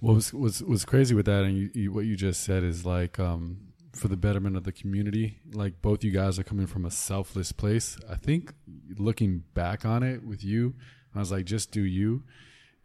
what 0.00 0.14
was 0.14 0.32
was 0.32 0.62
was 0.62 0.84
crazy 0.84 1.14
with 1.14 1.26
that, 1.26 1.44
and 1.44 1.56
you, 1.56 1.70
you, 1.74 1.92
what 1.92 2.04
you 2.04 2.16
just 2.16 2.42
said 2.42 2.64
is 2.64 2.84
like 2.84 3.20
um, 3.20 3.71
for 3.92 4.08
the 4.08 4.16
betterment 4.16 4.56
of 4.56 4.64
the 4.64 4.72
community. 4.72 5.38
Like 5.52 5.82
both 5.82 6.02
you 6.02 6.10
guys 6.10 6.38
are 6.38 6.44
coming 6.44 6.66
from 6.66 6.84
a 6.84 6.90
selfless 6.90 7.52
place. 7.52 7.98
I 8.08 8.16
think 8.16 8.52
looking 8.96 9.44
back 9.54 9.84
on 9.84 10.02
it 10.02 10.24
with 10.24 10.42
you, 10.42 10.74
I 11.14 11.18
was 11.18 11.30
like, 11.30 11.44
just 11.44 11.70
do 11.70 11.82
you. 11.82 12.22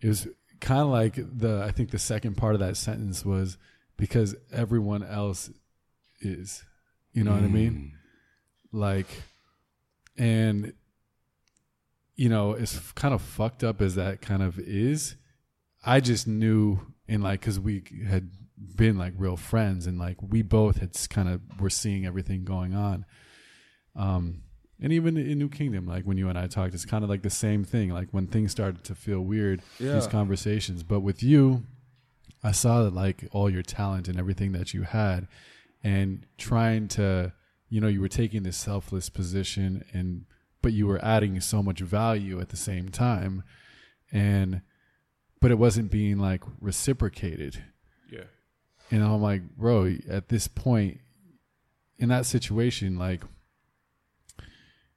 It 0.02 0.08
was 0.08 0.28
kind 0.60 0.82
of 0.82 0.88
like 0.88 1.16
the 1.16 1.64
I 1.64 1.72
think 1.72 1.92
the 1.92 2.00
second 2.00 2.36
part 2.36 2.54
of 2.56 2.60
that 2.60 2.78
sentence 2.78 3.26
was 3.26 3.58
because 3.96 4.36
everyone 4.52 5.04
else 5.04 5.50
is. 6.20 6.64
You 7.14 7.24
know 7.24 7.32
what 7.32 7.44
I 7.44 7.48
mean? 7.48 7.94
Mm. 8.74 8.80
Like, 8.80 9.08
and 10.18 10.74
you 12.16 12.30
know, 12.30 12.54
as 12.54 12.80
kind 12.96 13.14
of 13.14 13.22
fucked 13.22 13.64
up 13.64 13.82
as 13.82 13.96
that 13.96 14.22
kind 14.22 14.44
of 14.44 14.60
is, 14.60 15.16
I 15.88 16.02
just 16.02 16.28
knew 16.28 16.80
in 17.08 17.22
like 17.22 17.40
because 17.40 17.60
we 17.60 17.84
had 18.08 18.30
been 18.76 18.98
like 18.98 19.14
real 19.18 19.38
friends 19.38 19.88
and 19.88 19.98
like 19.98 20.18
we 20.22 20.42
both 20.42 20.78
had 20.78 20.92
kind 21.10 21.30
of 21.30 21.42
were 21.60 21.70
seeing 21.70 22.06
everything 22.06 22.44
going 22.44 22.76
on. 22.76 23.06
Um, 23.96 24.44
and 24.82 24.92
even 24.92 25.18
in 25.18 25.40
New 25.40 25.50
Kingdom, 25.50 25.88
like 25.88 26.04
when 26.04 26.18
you 26.18 26.30
and 26.30 26.38
I 26.38 26.48
talked, 26.48 26.74
it's 26.74 26.86
kind 26.86 27.04
of 27.04 27.10
like 27.10 27.24
the 27.24 27.30
same 27.30 27.64
thing. 27.64 27.90
Like 27.90 28.10
when 28.12 28.28
things 28.28 28.52
started 28.52 28.84
to 28.84 28.96
feel 28.96 29.22
weird, 29.22 29.62
these 29.96 30.08
conversations. 30.08 30.84
But 30.84 31.00
with 31.00 31.24
you, 31.24 31.64
I 32.44 32.52
saw 32.52 32.84
that 32.84 32.94
like 32.94 33.24
all 33.32 33.50
your 33.50 33.64
talent 33.64 34.08
and 34.08 34.20
everything 34.20 34.52
that 34.52 34.74
you 34.74 34.84
had, 34.84 35.28
and 35.84 36.26
trying 36.38 36.90
to, 36.90 37.34
you 37.70 37.82
know, 37.82 37.88
you 37.88 38.02
were 38.02 38.10
taking 38.10 38.44
this 38.44 38.58
selfless 38.58 39.10
position 39.10 39.84
and 39.94 40.26
but 40.62 40.74
you 40.74 40.86
were 40.86 41.04
adding 41.04 41.40
so 41.40 41.64
much 41.64 41.80
value 41.80 42.40
at 42.42 42.50
the 42.50 42.58
same 42.58 42.90
time, 42.90 43.44
and 44.12 44.62
but 45.40 45.52
it 45.52 45.58
wasn't 45.58 45.92
being 45.92 46.18
like 46.18 46.44
reciprocated. 46.62 47.64
Yeah. 48.12 48.24
And 48.92 49.04
I'm 49.04 49.22
like, 49.22 49.42
bro, 49.58 49.96
at 50.10 50.30
this 50.30 50.48
point, 50.48 51.00
in 51.98 52.10
that 52.10 52.26
situation, 52.26 52.98
like, 52.98 53.22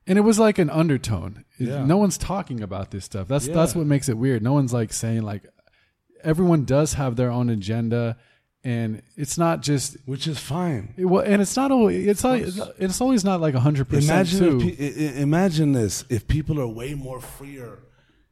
and 0.06 0.18
it 0.18 0.22
was 0.22 0.38
like 0.38 0.58
an 0.58 0.70
undertone. 0.70 1.44
Yeah. 1.58 1.84
No 1.84 1.96
one's 1.96 2.18
talking 2.18 2.62
about 2.62 2.90
this 2.90 3.04
stuff. 3.04 3.28
That's 3.28 3.46
that's 3.48 3.74
what 3.74 3.86
makes 3.86 4.08
it 4.08 4.16
weird. 4.16 4.42
No 4.42 4.52
one's 4.52 4.72
like 4.72 4.92
saying 4.92 5.22
like, 5.22 5.44
everyone 6.24 6.64
does 6.64 6.94
have 6.94 7.16
their 7.16 7.30
own 7.30 7.48
agenda, 7.50 8.16
and 8.64 9.02
it's 9.16 9.38
not 9.38 9.62
just. 9.62 9.96
which 10.06 10.26
is 10.26 10.38
fine. 10.38 10.94
It, 10.96 11.04
well, 11.04 11.22
and 11.24 11.40
it's 11.40 11.56
not 11.56 11.70
always. 11.70 12.06
It's 12.06 12.24
always, 12.24 12.58
it's 12.78 13.00
always 13.00 13.24
not 13.24 13.40
like 13.40 13.54
hundred 13.54 13.88
percent 13.88 14.32
Imagine 14.32 14.60
pe- 14.60 15.20
imagine 15.20 15.72
this 15.72 16.04
if 16.08 16.26
people 16.26 16.60
are 16.60 16.68
way 16.68 16.94
more 16.94 17.20
freer 17.20 17.80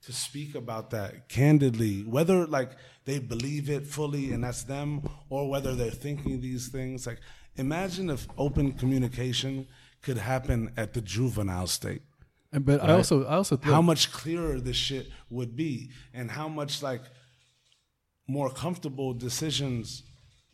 to 0.09 0.15
speak 0.15 0.55
about 0.55 0.89
that 0.89 1.29
candidly, 1.29 2.01
whether 2.03 2.47
like 2.47 2.71
they 3.05 3.19
believe 3.19 3.69
it 3.69 3.87
fully 3.87 4.33
and 4.33 4.43
that's 4.43 4.63
them, 4.63 5.07
or 5.29 5.51
whether 5.51 5.75
they're 5.75 5.91
thinking 6.07 6.41
these 6.41 6.69
things. 6.69 7.07
Like, 7.07 7.21
imagine 7.57 8.09
if 8.09 8.27
open 8.39 8.73
communication 8.73 9.67
could 10.01 10.17
happen 10.17 10.73
at 10.79 10.95
the 10.95 11.03
juvenile 11.03 11.67
state. 11.67 12.01
And- 12.53 12.65
but 12.65 12.83
I 12.83 12.95
also 12.95 13.27
I 13.27 13.35
also 13.35 13.57
think 13.57 13.71
how 13.71 13.83
much 13.83 14.11
clearer 14.11 14.59
this 14.59 14.77
shit 14.77 15.07
would 15.29 15.55
be 15.55 15.91
and 16.15 16.31
how 16.31 16.49
much 16.49 16.83
like 16.83 17.03
more 18.27 18.51
comfortable 18.51 19.13
decisions 19.13 20.05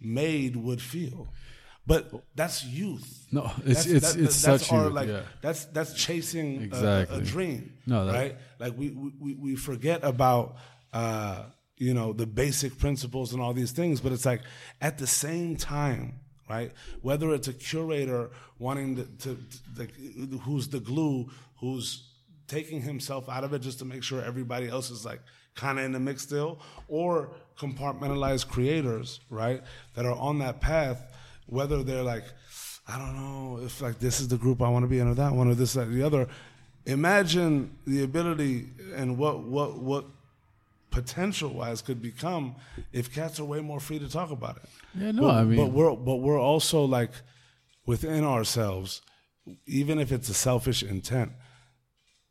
made 0.00 0.56
would 0.56 0.82
feel 0.82 1.32
but 1.86 2.10
that's 2.34 2.64
youth 2.64 3.26
No, 3.30 3.42
it's- 3.66 3.84
That's- 3.84 3.86
it's- 3.86 4.12
that- 4.14 4.22
it's 4.22 4.42
that's 4.42 4.62
such 4.66 4.72
our, 4.72 4.84
youth, 4.84 4.92
like 4.94 5.08
yeah. 5.08 5.22
that's 5.42 5.64
that's 5.66 5.92
chasing 5.94 6.62
exactly. 6.62 7.16
a, 7.16 7.20
a, 7.20 7.22
dream 7.22 7.72
No, 7.86 8.06
that- 8.06 8.14
right 8.14 8.36
like 8.58 8.76
we, 8.76 8.90
we 8.90 9.34
we 9.34 9.56
forget 9.56 10.02
about 10.04 10.56
uh 10.92 11.42
you 11.76 11.92
know 11.94 12.12
the 12.12 12.26
basic 12.26 12.78
principles 12.78 13.32
and 13.32 13.42
all 13.42 13.52
these 13.52 13.72
things 13.72 14.00
but 14.00 14.12
it's 14.12 14.24
like 14.24 14.42
at 14.80 14.98
the 14.98 15.06
same 15.06 15.56
time 15.56 16.20
right 16.48 16.72
whether 17.02 17.34
it's 17.34 17.48
a 17.48 17.52
curator 17.52 18.30
wanting 18.58 18.96
to, 18.96 19.04
to, 19.18 19.34
to 19.34 19.80
like, 19.80 19.92
who's 20.42 20.68
the 20.68 20.78
glue 20.80 21.28
who's 21.60 22.10
taking 22.46 22.80
himself 22.82 23.28
out 23.28 23.42
of 23.42 23.52
it 23.54 23.60
just 23.60 23.78
to 23.80 23.84
make 23.84 24.02
sure 24.02 24.22
everybody 24.22 24.68
else 24.68 24.90
is 24.90 25.04
like 25.04 25.20
kind 25.54 25.78
of 25.78 25.84
in 25.84 25.92
the 25.92 26.00
mix 26.00 26.22
still 26.22 26.60
or 26.88 27.30
compartmentalized 27.58 28.48
creators 28.48 29.20
right 29.30 29.62
that 29.94 30.04
are 30.06 30.16
on 30.16 30.38
that 30.38 30.60
path 30.60 31.00
whether 31.46 31.82
they're 31.82 32.02
like 32.02 32.24
i 32.86 32.98
don't 32.98 33.16
know 33.16 33.60
if 33.64 33.80
like 33.80 33.98
this 33.98 34.20
is 34.20 34.28
the 34.28 34.36
group 34.36 34.60
i 34.62 34.68
want 34.68 34.82
to 34.82 34.88
be 34.88 34.98
in 34.98 35.08
or 35.08 35.14
that 35.14 35.32
one 35.32 35.48
or 35.48 35.54
this 35.54 35.72
that 35.74 35.88
or 35.88 35.90
the 35.90 36.02
other. 36.02 36.28
Imagine 36.86 37.74
the 37.86 38.02
ability 38.04 38.66
and 38.94 39.16
what 39.16 39.40
what 39.44 39.78
what 39.78 40.04
potential 40.90 41.48
wise 41.50 41.80
could 41.80 42.00
become 42.02 42.54
if 42.92 43.12
cats 43.12 43.40
are 43.40 43.44
way 43.44 43.60
more 43.60 43.80
free 43.80 43.98
to 43.98 44.08
talk 44.08 44.30
about 44.30 44.58
it. 44.58 44.62
Yeah, 44.94 45.10
no, 45.12 45.22
but, 45.22 45.34
I 45.34 45.44
mean- 45.44 45.56
but 45.56 45.72
we're 45.72 45.96
but 45.96 46.16
we're 46.16 46.38
also 46.38 46.84
like 46.84 47.10
within 47.86 48.22
ourselves 48.22 49.00
even 49.66 49.98
if 49.98 50.12
it's 50.12 50.28
a 50.28 50.34
selfish 50.34 50.82
intent 50.82 51.32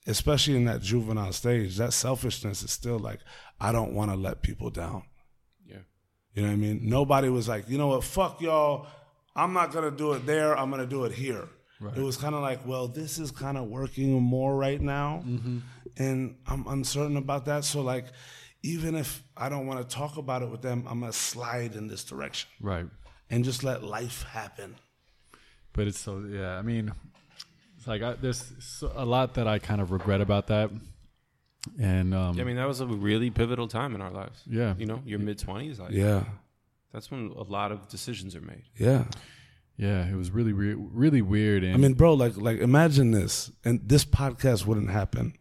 especially 0.07 0.55
in 0.55 0.65
that 0.65 0.81
juvenile 0.81 1.31
stage 1.31 1.77
that 1.77 1.93
selfishness 1.93 2.63
is 2.63 2.71
still 2.71 2.97
like 2.99 3.19
i 3.59 3.71
don't 3.71 3.93
want 3.93 4.11
to 4.11 4.17
let 4.17 4.41
people 4.41 4.69
down. 4.69 5.03
Yeah. 5.65 5.77
you 6.33 6.41
know 6.41 6.47
what 6.49 6.53
i 6.53 6.57
mean? 6.57 6.79
Nobody 6.83 7.29
was 7.29 7.47
like 7.47 7.67
you 7.69 7.77
know 7.77 7.87
what? 7.87 8.03
Fuck 8.03 8.41
y'all 8.41 8.87
i'm 9.35 9.53
not 9.53 9.71
gonna 9.71 9.91
do 9.91 10.13
it 10.13 10.25
there 10.25 10.57
i'm 10.57 10.69
gonna 10.69 10.85
do 10.85 11.05
it 11.05 11.11
here 11.11 11.47
it 11.97 12.01
was 12.01 12.15
kind 12.15 12.33
of 12.33 12.41
like 12.41 12.65
well 12.65 12.87
this 12.87 13.19
is 13.19 13.29
kind 13.29 13.57
of 13.57 13.65
working 13.65 14.13
more 14.21 14.55
right 14.55 14.81
now 14.81 15.21
and 15.97 16.35
i'm 16.47 16.65
uncertain 16.67 17.17
about 17.17 17.45
that 17.45 17.63
so 17.65 17.81
like 17.81 18.05
even 18.61 18.95
if 18.95 19.21
i 19.35 19.49
don't 19.49 19.67
want 19.67 19.81
to 19.81 19.95
talk 19.95 20.15
about 20.15 20.41
it 20.41 20.49
with 20.49 20.61
them 20.61 20.85
i'm 20.87 21.01
gonna 21.01 21.11
slide 21.11 21.75
in 21.75 21.87
this 21.87 22.03
direction 22.05 22.49
right. 22.61 22.85
and 23.29 23.43
just 23.43 23.63
let 23.63 23.83
life 23.83 24.23
happen 24.23 24.75
But 25.73 25.87
it's 25.87 25.99
so 25.99 26.23
yeah. 26.29 26.57
I 26.57 26.61
mean, 26.61 26.93
it's 27.77 27.87
like 27.87 28.01
I, 28.03 28.13
there's 28.13 28.83
a 28.95 29.05
lot 29.05 29.33
that 29.33 29.47
I 29.47 29.57
kind 29.59 29.81
of 29.81 29.89
regret 29.91 30.21
about 30.21 30.47
that, 30.47 30.69
and 31.79 32.13
um, 32.13 32.39
I 32.39 32.43
mean, 32.43 32.57
that 32.57 32.67
was 32.67 32.79
a 32.79 32.85
really 32.85 33.31
pivotal 33.31 33.67
time 33.67 33.95
in 33.95 34.01
our 34.01 34.11
lives. 34.11 34.43
Yeah. 34.45 34.75
You 34.77 34.85
know, 34.85 35.01
your 35.03 35.19
mid 35.19 35.39
20s, 35.39 35.79
like, 35.79 35.91
yeah 35.91 36.23
that's 36.93 37.11
when 37.11 37.33
a 37.35 37.43
lot 37.43 37.71
of 37.71 37.89
decisions 37.89 38.35
are 38.35 38.41
made. 38.41 38.63
yeah 38.77 39.05
yeah, 39.75 40.07
it 40.07 40.15
was 40.15 40.29
really 40.29 40.53
re- 40.53 40.75
really 40.75 41.21
weird. 41.21 41.63
And 41.63 41.73
I 41.73 41.77
mean, 41.77 41.93
bro, 41.93 42.13
like 42.13 42.37
like 42.37 42.59
imagine 42.59 43.11
this, 43.11 43.51
and 43.65 43.81
this 43.83 44.05
podcast 44.05 44.65
wouldn't 44.65 44.91
happen 44.91 45.33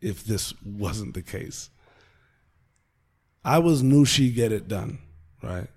if 0.00 0.24
this 0.24 0.52
wasn't 0.62 1.14
the 1.14 1.22
case. 1.22 1.70
I 3.44 3.58
was 3.58 3.82
new 3.82 4.04
she 4.04 4.30
get 4.30 4.52
it 4.52 4.68
done, 4.68 4.98
right? 5.42 5.68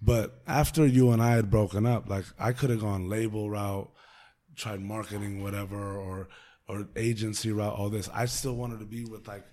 But 0.00 0.40
after 0.46 0.86
you 0.86 1.10
and 1.10 1.20
I 1.22 1.32
had 1.32 1.50
broken 1.50 1.84
up, 1.84 2.08
like 2.08 2.24
I 2.38 2.52
could 2.52 2.70
have 2.70 2.80
gone 2.80 3.08
label 3.08 3.50
route, 3.50 3.90
tried 4.54 4.80
marketing, 4.80 5.42
whatever, 5.42 5.96
or 5.96 6.28
or 6.68 6.88
agency 6.94 7.50
route, 7.50 7.74
all 7.74 7.88
this. 7.88 8.08
I 8.14 8.26
still 8.26 8.54
wanted 8.54 8.78
to 8.78 8.86
be 8.86 9.04
with 9.04 9.26
like 9.26 9.44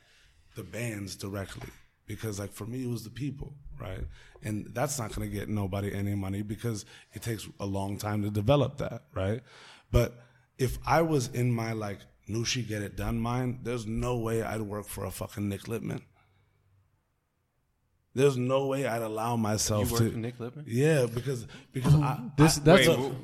the 0.56 0.64
bands 0.64 1.16
directly 1.16 1.70
because 2.06 2.40
like 2.40 2.54
for 2.54 2.68
me 2.68 2.84
it 2.84 2.90
was 2.90 3.04
the 3.04 3.10
people, 3.10 3.56
right? 3.84 4.06
And 4.42 4.68
that's 4.74 4.98
not 5.00 5.14
gonna 5.14 5.28
get 5.28 5.48
nobody 5.50 5.94
any 5.94 6.16
money 6.16 6.42
because 6.42 6.86
it 7.14 7.22
takes 7.22 7.48
a 7.60 7.66
long 7.66 7.98
time 7.98 8.24
to 8.24 8.30
develop 8.30 8.78
that, 8.78 9.04
right? 9.14 9.42
But 9.92 10.20
if 10.58 10.78
I 10.86 11.02
was 11.02 11.28
in 11.28 11.52
my 11.52 11.74
like 11.74 12.00
knew 12.28 12.46
she 12.46 12.62
get 12.64 12.82
it 12.82 12.96
done 12.96 13.20
mind, 13.20 13.60
there's 13.64 13.86
no 13.86 14.18
way 14.18 14.42
I'd 14.44 14.62
work 14.62 14.88
for 14.88 15.06
a 15.06 15.12
fucking 15.12 15.48
Nick 15.50 15.64
Littman. 15.64 16.02
There's 18.16 18.38
no 18.38 18.68
way 18.68 18.86
I'd 18.86 19.02
allow 19.02 19.32
You 19.36 19.38
myself 19.42 19.92
work 19.92 20.00
to. 20.00 20.06
with 20.06 20.16
Nick 20.16 20.38
Lipman? 20.38 20.64
Yeah, 20.68 21.08
because 21.14 21.48
because 21.72 21.96
I, 21.96 22.20
oh, 22.20 22.32
this 22.38 22.58
I- 22.60 22.62
that's 22.62 22.88
Wait, 22.88 22.94
a- 22.94 22.98
w- 22.98 23.16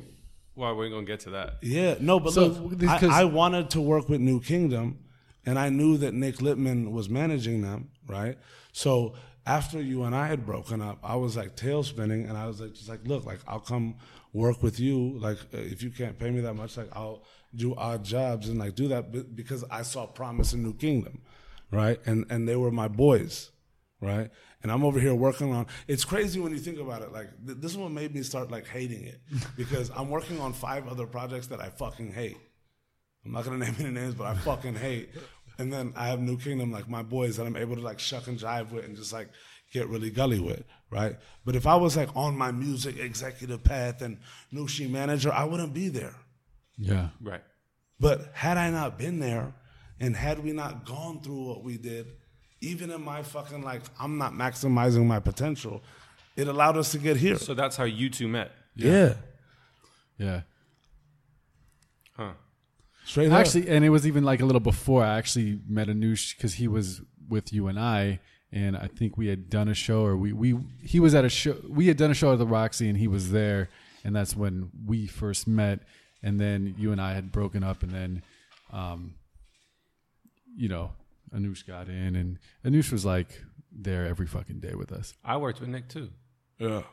well, 0.55 0.75
we're 0.75 0.89
going 0.89 1.05
to 1.05 1.11
get 1.11 1.19
to 1.21 1.29
that. 1.31 1.57
yeah, 1.61 1.95
no, 1.99 2.19
but 2.19 2.33
So, 2.33 2.47
look, 2.47 2.77
this- 2.77 2.89
I, 2.89 2.99
'cause- 2.99 3.09
I 3.11 3.23
wanted 3.25 3.69
to 3.71 3.81
work 3.81 4.09
with 4.09 4.19
New 4.19 4.41
Kingdom, 4.41 4.97
and 5.45 5.57
I 5.59 5.69
knew 5.69 5.97
that 5.97 6.13
Nick 6.13 6.37
Littman 6.37 6.91
was 6.91 7.07
managing 7.07 7.61
them, 7.61 7.89
right? 8.07 8.37
So 8.71 9.13
after 9.49 9.81
you 9.81 10.03
and 10.03 10.15
I 10.15 10.27
had 10.27 10.45
broken 10.45 10.79
up, 10.79 10.99
I 11.03 11.15
was 11.15 11.35
like 11.35 11.55
tail 11.55 11.81
spinning, 11.81 12.27
and 12.29 12.37
I 12.37 12.45
was 12.45 12.61
like, 12.61 12.73
just 12.73 12.87
like, 12.87 13.05
look, 13.07 13.25
like 13.25 13.39
I'll 13.47 13.59
come 13.59 13.95
work 14.31 14.61
with 14.61 14.79
you, 14.79 15.17
like 15.17 15.39
uh, 15.53 15.57
if 15.57 15.81
you 15.81 15.89
can't 15.89 16.19
pay 16.19 16.29
me 16.29 16.41
that 16.41 16.53
much, 16.53 16.77
like 16.77 16.89
I'll 16.93 17.23
do 17.55 17.73
odd 17.75 18.03
jobs 18.03 18.47
and 18.47 18.59
like 18.59 18.75
do 18.75 18.87
that 18.89 19.35
because 19.35 19.63
I 19.71 19.81
saw 19.81 20.05
promise 20.05 20.53
in 20.53 20.61
New 20.61 20.75
Kingdom, 20.75 21.23
right? 21.71 21.99
And 22.05 22.27
and 22.29 22.47
they 22.47 22.55
were 22.55 22.69
my 22.69 22.87
boys, 22.87 23.49
right? 23.99 24.29
And 24.61 24.71
I'm 24.71 24.83
over 24.83 24.99
here 24.99 25.15
working 25.15 25.51
on. 25.51 25.65
It's 25.87 26.05
crazy 26.05 26.39
when 26.39 26.51
you 26.51 26.59
think 26.59 26.77
about 26.77 27.01
it. 27.01 27.11
Like 27.11 27.29
th- 27.43 27.57
this 27.59 27.71
is 27.71 27.77
what 27.77 27.91
made 27.91 28.13
me 28.13 28.21
start 28.21 28.51
like 28.51 28.67
hating 28.67 29.03
it 29.05 29.19
because 29.57 29.89
I'm 29.95 30.11
working 30.11 30.39
on 30.39 30.53
five 30.53 30.87
other 30.87 31.07
projects 31.07 31.47
that 31.47 31.59
I 31.59 31.69
fucking 31.69 32.11
hate. 32.11 32.37
I'm 33.25 33.31
not 33.31 33.45
gonna 33.45 33.57
name 33.65 33.75
any 33.79 33.89
names, 33.89 34.13
but 34.13 34.27
I 34.27 34.35
fucking 34.35 34.75
hate. 34.75 35.09
And 35.59 35.71
then 35.71 35.93
I 35.95 36.07
have 36.07 36.19
New 36.21 36.37
Kingdom, 36.37 36.71
like 36.71 36.89
my 36.89 37.03
boys 37.03 37.35
that 37.37 37.45
I'm 37.45 37.55
able 37.57 37.75
to 37.75 37.81
like 37.81 37.99
shuck 37.99 38.27
and 38.27 38.39
jive 38.39 38.71
with 38.71 38.85
and 38.85 38.95
just 38.95 39.13
like 39.13 39.29
get 39.71 39.87
really 39.89 40.09
gully 40.09 40.39
with, 40.39 40.63
right? 40.89 41.17
But 41.45 41.55
if 41.55 41.67
I 41.67 41.75
was 41.75 41.95
like 41.97 42.09
on 42.15 42.35
my 42.37 42.51
music 42.51 42.97
executive 42.97 43.63
path 43.63 44.01
and 44.01 44.17
Nushi 44.53 44.89
manager, 44.89 45.31
I 45.31 45.43
wouldn't 45.43 45.73
be 45.73 45.89
there. 45.89 46.15
yeah. 46.77 47.09
Right. 47.21 47.43
But 47.99 48.31
had 48.33 48.57
I 48.57 48.69
not 48.69 48.97
been 48.97 49.19
there 49.19 49.53
and 49.99 50.15
had 50.15 50.39
we 50.39 50.53
not 50.53 50.85
gone 50.85 51.19
through 51.19 51.43
what 51.49 51.63
we 51.63 51.77
did, 51.77 52.07
even 52.61 52.89
in 52.89 53.03
my 53.03 53.21
fucking 53.21 53.61
like 53.61 53.81
I'm 53.99 54.17
not 54.17 54.31
maximizing 54.33 55.05
my 55.05 55.19
potential, 55.19 55.83
it 56.37 56.47
allowed 56.47 56.77
us 56.77 56.93
to 56.93 56.97
get 56.97 57.17
here. 57.17 57.37
So 57.37 57.53
that's 57.53 57.75
how 57.75 57.83
you 57.83 58.09
two 58.09 58.29
met. 58.29 58.51
yeah. 58.75 59.15
Yeah. 60.17 60.41
Huh. 62.15 62.31
Straight 63.09 63.31
up. 63.31 63.39
Actually, 63.39 63.67
and 63.69 63.83
it 63.83 63.89
was 63.89 64.05
even 64.05 64.23
like 64.23 64.39
a 64.39 64.45
little 64.45 64.59
before 64.59 65.03
I 65.03 65.17
actually 65.17 65.59
met 65.67 65.87
Anush 65.87 66.37
because 66.37 66.53
he 66.53 66.67
was 66.67 67.01
with 67.27 67.51
you 67.51 67.67
and 67.67 67.79
I, 67.79 68.19
and 68.51 68.77
I 68.77 68.85
think 68.85 69.17
we 69.17 69.25
had 69.25 69.49
done 69.49 69.67
a 69.67 69.73
show, 69.73 70.05
or 70.05 70.15
we 70.15 70.31
we 70.31 70.55
he 70.83 70.99
was 70.99 71.15
at 71.15 71.25
a 71.25 71.29
show. 71.29 71.55
We 71.67 71.87
had 71.87 71.97
done 71.97 72.11
a 72.11 72.13
show 72.13 72.33
at 72.33 72.37
the 72.37 72.45
Roxy, 72.45 72.87
and 72.87 72.95
he 72.95 73.07
was 73.07 73.31
there, 73.31 73.69
and 74.03 74.15
that's 74.15 74.35
when 74.35 74.69
we 74.85 75.07
first 75.07 75.47
met. 75.47 75.79
And 76.21 76.39
then 76.39 76.75
you 76.77 76.91
and 76.91 77.01
I 77.01 77.13
had 77.13 77.31
broken 77.31 77.63
up, 77.63 77.81
and 77.81 77.91
then, 77.91 78.21
um, 78.71 79.15
you 80.55 80.69
know, 80.69 80.91
Anush 81.33 81.65
got 81.65 81.87
in, 81.89 82.15
and 82.15 82.37
Anush 82.63 82.91
was 82.91 83.05
like 83.05 83.41
there 83.71 84.05
every 84.05 84.27
fucking 84.27 84.59
day 84.59 84.75
with 84.75 84.91
us. 84.91 85.15
I 85.25 85.37
worked 85.37 85.61
with 85.61 85.69
Nick 85.69 85.89
too. 85.89 86.11
yeah. 86.59 86.83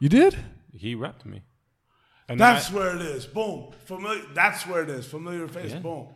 You 0.00 0.08
did? 0.08 0.38
He 0.72 0.96
repped 0.96 1.26
me. 1.26 1.42
And 2.28 2.40
That's 2.40 2.70
I- 2.70 2.74
where 2.74 2.96
it 2.96 3.02
is. 3.02 3.24
Boom. 3.26 3.72
Familiar. 3.84 4.22
That's 4.34 4.66
where 4.66 4.82
it 4.82 4.90
is. 4.90 5.06
Familiar 5.06 5.46
face. 5.48 5.72
Yeah. 5.72 5.78
Boom. 5.78 6.08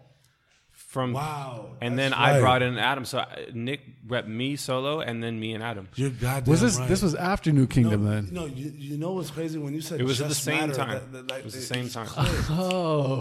from 0.72 1.12
Wow. 1.12 1.76
And 1.80 1.96
that's 1.96 2.10
then 2.10 2.20
I 2.20 2.40
brought 2.40 2.62
in 2.62 2.76
Adam. 2.78 3.04
So 3.04 3.24
Nick 3.54 3.80
repped 4.08 4.26
me 4.26 4.56
solo, 4.56 5.00
and 5.00 5.22
then 5.22 5.38
me 5.38 5.52
and 5.54 5.62
Adam. 5.62 5.88
You're 5.94 6.10
goddamn 6.10 6.50
Was 6.50 6.60
this 6.62 6.78
right. 6.78 6.88
this 6.88 7.00
was 7.02 7.14
after 7.14 7.52
New 7.52 7.68
Kingdom 7.68 8.04
no, 8.04 8.10
then? 8.10 8.28
No, 8.32 8.46
you, 8.46 8.72
you 8.76 8.96
know 8.98 9.12
what's 9.12 9.30
crazy 9.30 9.58
when 9.58 9.72
you 9.72 9.80
said 9.82 10.00
It 10.00 10.04
was 10.04 10.20
at 10.20 10.28
the 10.28 10.34
same 10.34 10.68
matter, 10.70 10.74
time. 10.74 10.88
that- 10.94 11.12
that, 11.12 11.30
like, 11.30 11.38
It 11.40 11.44
was 11.44 11.54
the 11.54 11.60
same 11.60 11.88
time. 11.88 12.08
Oh, 12.50 13.20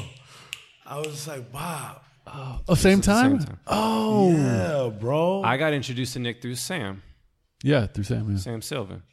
I 0.85 0.97
was 0.97 1.07
just 1.07 1.27
like, 1.27 1.53
wow. 1.53 2.01
Oh, 2.67 2.73
same 2.75 3.01
the 3.01 3.05
time? 3.05 3.39
same 3.39 3.47
time. 3.47 3.59
Oh, 3.67 4.31
Yeah, 4.31 4.89
bro. 4.99 5.43
I 5.43 5.57
got 5.57 5.73
introduced 5.73 6.13
to 6.13 6.19
Nick 6.19 6.41
through 6.41 6.55
Sam. 6.55 7.03
yeah, 7.63 7.85
through 7.85 8.05
Sam. 8.05 8.31
Yeah. 8.31 8.37
Sam 8.37 8.61
Sylvan. 8.63 9.03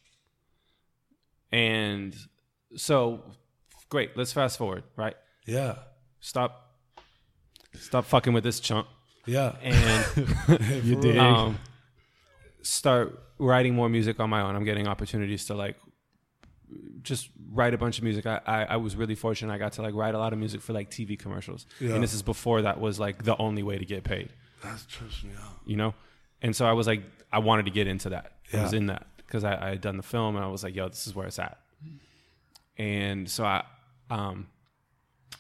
And 1.53 2.15
so, 2.77 3.23
great. 3.89 4.17
Let's 4.17 4.33
fast 4.33 4.59
forward, 4.59 4.85
right? 4.97 5.17
yeah. 5.47 5.77
Stop, 6.21 6.73
stop 7.75 8.05
fucking 8.07 8.33
with 8.33 8.43
this 8.43 8.59
chump, 8.59 8.89
Yeah. 9.27 9.55
and 9.63 10.85
You 10.85 10.97
dig? 11.01 11.17
um, 11.19 11.59
start 12.63 13.21
writing 13.39 13.75
more 13.75 13.89
music 13.89 14.19
on 14.19 14.29
my 14.31 14.41
own. 14.41 14.57
I'm 14.57 14.65
getting 14.65 14.89
opportunities 14.89 15.45
to 15.47 15.55
like 15.55 15.77
just 17.03 17.29
write 17.53 17.75
a 17.75 17.79
bunch 17.79 17.99
of 17.99 18.05
music. 18.05 18.27
I, 18.27 18.41
I, 18.45 18.65
I 18.65 18.77
was 18.77 18.97
really 18.97 19.15
fortunate. 19.15 19.53
I 19.53 19.59
got 19.59 19.73
to 19.75 19.83
like 19.83 19.95
write 19.95 20.15
a 20.15 20.19
lot 20.19 20.33
of 20.33 20.39
music 20.41 20.63
for 20.63 20.73
like 20.73 20.91
TV 20.91 21.17
commercials, 21.17 21.67
Yeah. 21.81 21.95
and 21.95 22.03
this 22.03 22.13
is 22.13 22.23
before 22.23 22.63
that 22.63 22.81
was 22.81 22.99
like 22.99 23.23
the 23.23 23.37
only 23.37 23.63
way 23.63 23.79
to 23.79 23.85
get 23.85 24.03
paid. 24.03 24.31
That's 24.65 24.85
trips 24.87 25.23
me 25.23 25.31
out. 25.41 25.53
you 25.65 25.77
know? 25.77 25.95
And 26.43 26.57
so 26.57 26.67
I 26.67 26.73
was 26.73 26.87
like, 26.89 27.03
I 27.33 27.39
wanted 27.39 27.67
to 27.67 27.71
get 27.71 27.87
into 27.87 28.09
that. 28.09 28.33
Yeah. 28.53 28.61
I 28.61 28.63
was 28.65 28.73
in 28.73 28.87
that 28.87 29.07
because 29.19 29.45
I, 29.45 29.67
I 29.67 29.69
had 29.71 29.81
done 29.81 29.97
the 29.97 30.03
film 30.03 30.35
and 30.35 30.45
I 30.45 30.49
was 30.49 30.65
like, 30.65 30.75
yo, 30.75 30.89
this 30.89 31.07
is 31.07 31.15
where 31.15 31.27
it's 31.27 31.39
at. 31.39 31.59
And 32.79 33.29
so 33.31 33.45
I, 33.45 33.65
um, 34.11 34.49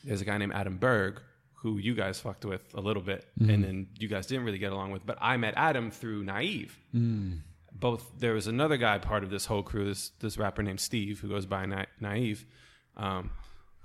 there's 0.04 0.20
a 0.20 0.24
guy 0.24 0.38
named 0.38 0.52
Adam 0.52 0.76
Berg 0.78 1.20
who 1.60 1.78
you 1.78 1.94
guys 1.94 2.20
fucked 2.20 2.44
with 2.44 2.62
a 2.74 2.80
little 2.80 3.02
bit 3.02 3.26
and 3.40 3.64
then 3.64 3.88
you 3.98 4.08
guys 4.08 4.26
didn't 4.26 4.44
really 4.44 4.58
get 4.58 4.72
along 4.72 4.92
with, 4.92 5.04
but 5.04 5.18
I 5.20 5.36
met 5.36 5.54
Adam 5.56 5.90
through 5.90 6.22
Naive. 6.24 6.78
Both, 7.72 8.10
there 8.18 8.32
was 8.34 8.46
another 8.46 8.76
guy 8.76 8.98
part 8.98 9.22
of 9.24 9.30
this 9.30 9.46
whole 9.46 9.62
crew, 9.62 9.84
this, 9.86 10.10
this 10.20 10.38
rapper 10.38 10.62
named 10.62 10.80
Steve 10.80 11.20
who 11.20 11.28
goes 11.28 11.44
by 11.46 11.66
Na- 11.66 11.84
Naive. 12.00 12.46
Um, 12.96 13.30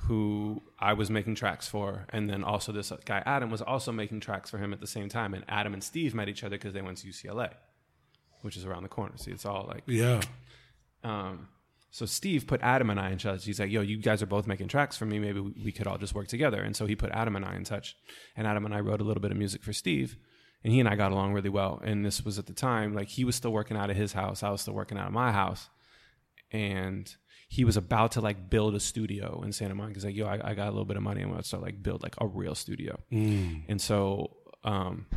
who 0.07 0.63
I 0.79 0.93
was 0.93 1.11
making 1.11 1.35
tracks 1.35 1.67
for, 1.67 2.05
and 2.09 2.27
then 2.29 2.43
also 2.43 2.71
this 2.71 2.91
guy 3.05 3.21
Adam 3.25 3.51
was 3.51 3.61
also 3.61 3.91
making 3.91 4.21
tracks 4.21 4.49
for 4.49 4.57
him 4.57 4.73
at 4.73 4.79
the 4.79 4.87
same 4.87 5.09
time. 5.09 5.33
And 5.35 5.43
Adam 5.47 5.73
and 5.73 5.83
Steve 5.83 6.15
met 6.15 6.27
each 6.27 6.43
other 6.43 6.57
because 6.57 6.73
they 6.73 6.81
went 6.81 6.97
to 6.99 7.07
UCLA, 7.07 7.51
which 8.41 8.57
is 8.57 8.65
around 8.65 8.83
the 8.83 8.89
corner. 8.89 9.15
See, 9.17 9.29
it's 9.31 9.45
all 9.45 9.65
like. 9.67 9.83
Yeah. 9.85 10.21
Um, 11.03 11.49
so 11.93 12.05
Steve 12.05 12.47
put 12.47 12.61
Adam 12.61 12.89
and 12.89 12.99
I 12.99 13.11
in 13.11 13.17
touch. 13.17 13.43
He's 13.43 13.59
like, 13.59 13.69
"Yo, 13.69 13.81
you 13.81 13.97
guys 13.97 14.23
are 14.23 14.27
both 14.27 14.47
making 14.47 14.69
tracks 14.69 14.95
for 14.95 15.05
me. 15.05 15.19
Maybe 15.19 15.41
we, 15.41 15.73
could 15.73 15.87
all 15.87 15.97
just 15.97 16.15
work 16.15 16.29
together." 16.29 16.61
And 16.61 16.73
so 16.73 16.85
he 16.85 16.95
put 16.95 17.11
Adam 17.11 17.35
and 17.35 17.43
I 17.43 17.55
in 17.55 17.65
touch, 17.65 17.97
and 18.37 18.47
Adam 18.47 18.65
and 18.65 18.73
I 18.73 18.79
wrote 18.79 19.01
a 19.01 19.03
little 19.03 19.21
bit 19.21 19.31
of 19.31 19.37
music 19.37 19.61
for 19.61 19.73
Steve, 19.73 20.15
and 20.63 20.71
he 20.71 20.79
and 20.79 20.87
I 20.87 20.95
got 20.95 21.11
along 21.11 21.33
really 21.33 21.49
well. 21.49 21.81
And 21.83 22.05
this 22.05 22.23
was 22.23 22.39
at 22.39 22.45
the 22.45 22.53
time 22.53 22.93
like 22.93 23.09
he 23.09 23.25
was 23.25 23.35
still 23.35 23.51
working 23.51 23.75
out 23.75 23.89
of 23.89 23.97
his 23.97 24.13
house, 24.13 24.41
I 24.41 24.49
was 24.49 24.61
still 24.61 24.73
working 24.73 24.97
out 24.97 25.07
of 25.07 25.13
my 25.13 25.33
house, 25.33 25.69
and 26.49 27.13
he 27.49 27.65
was 27.65 27.75
about 27.75 28.13
to 28.13 28.21
like 28.21 28.49
build 28.49 28.73
a 28.73 28.79
studio 28.79 29.41
in 29.43 29.51
Santa 29.51 29.75
Monica. 29.75 29.95
He's 29.95 30.05
like, 30.05 30.15
"Yo, 30.15 30.27
I, 30.27 30.51
I 30.51 30.53
got 30.53 30.67
a 30.67 30.71
little 30.71 30.85
bit 30.85 30.95
of 30.95 31.03
money. 31.03 31.21
I'm 31.21 31.31
gonna 31.31 31.43
start 31.43 31.61
like 31.61 31.83
build 31.83 32.03
like 32.03 32.15
a 32.21 32.25
real 32.27 32.55
studio." 32.55 32.97
And 33.67 33.81
so, 33.81 34.37
um, 34.63 35.07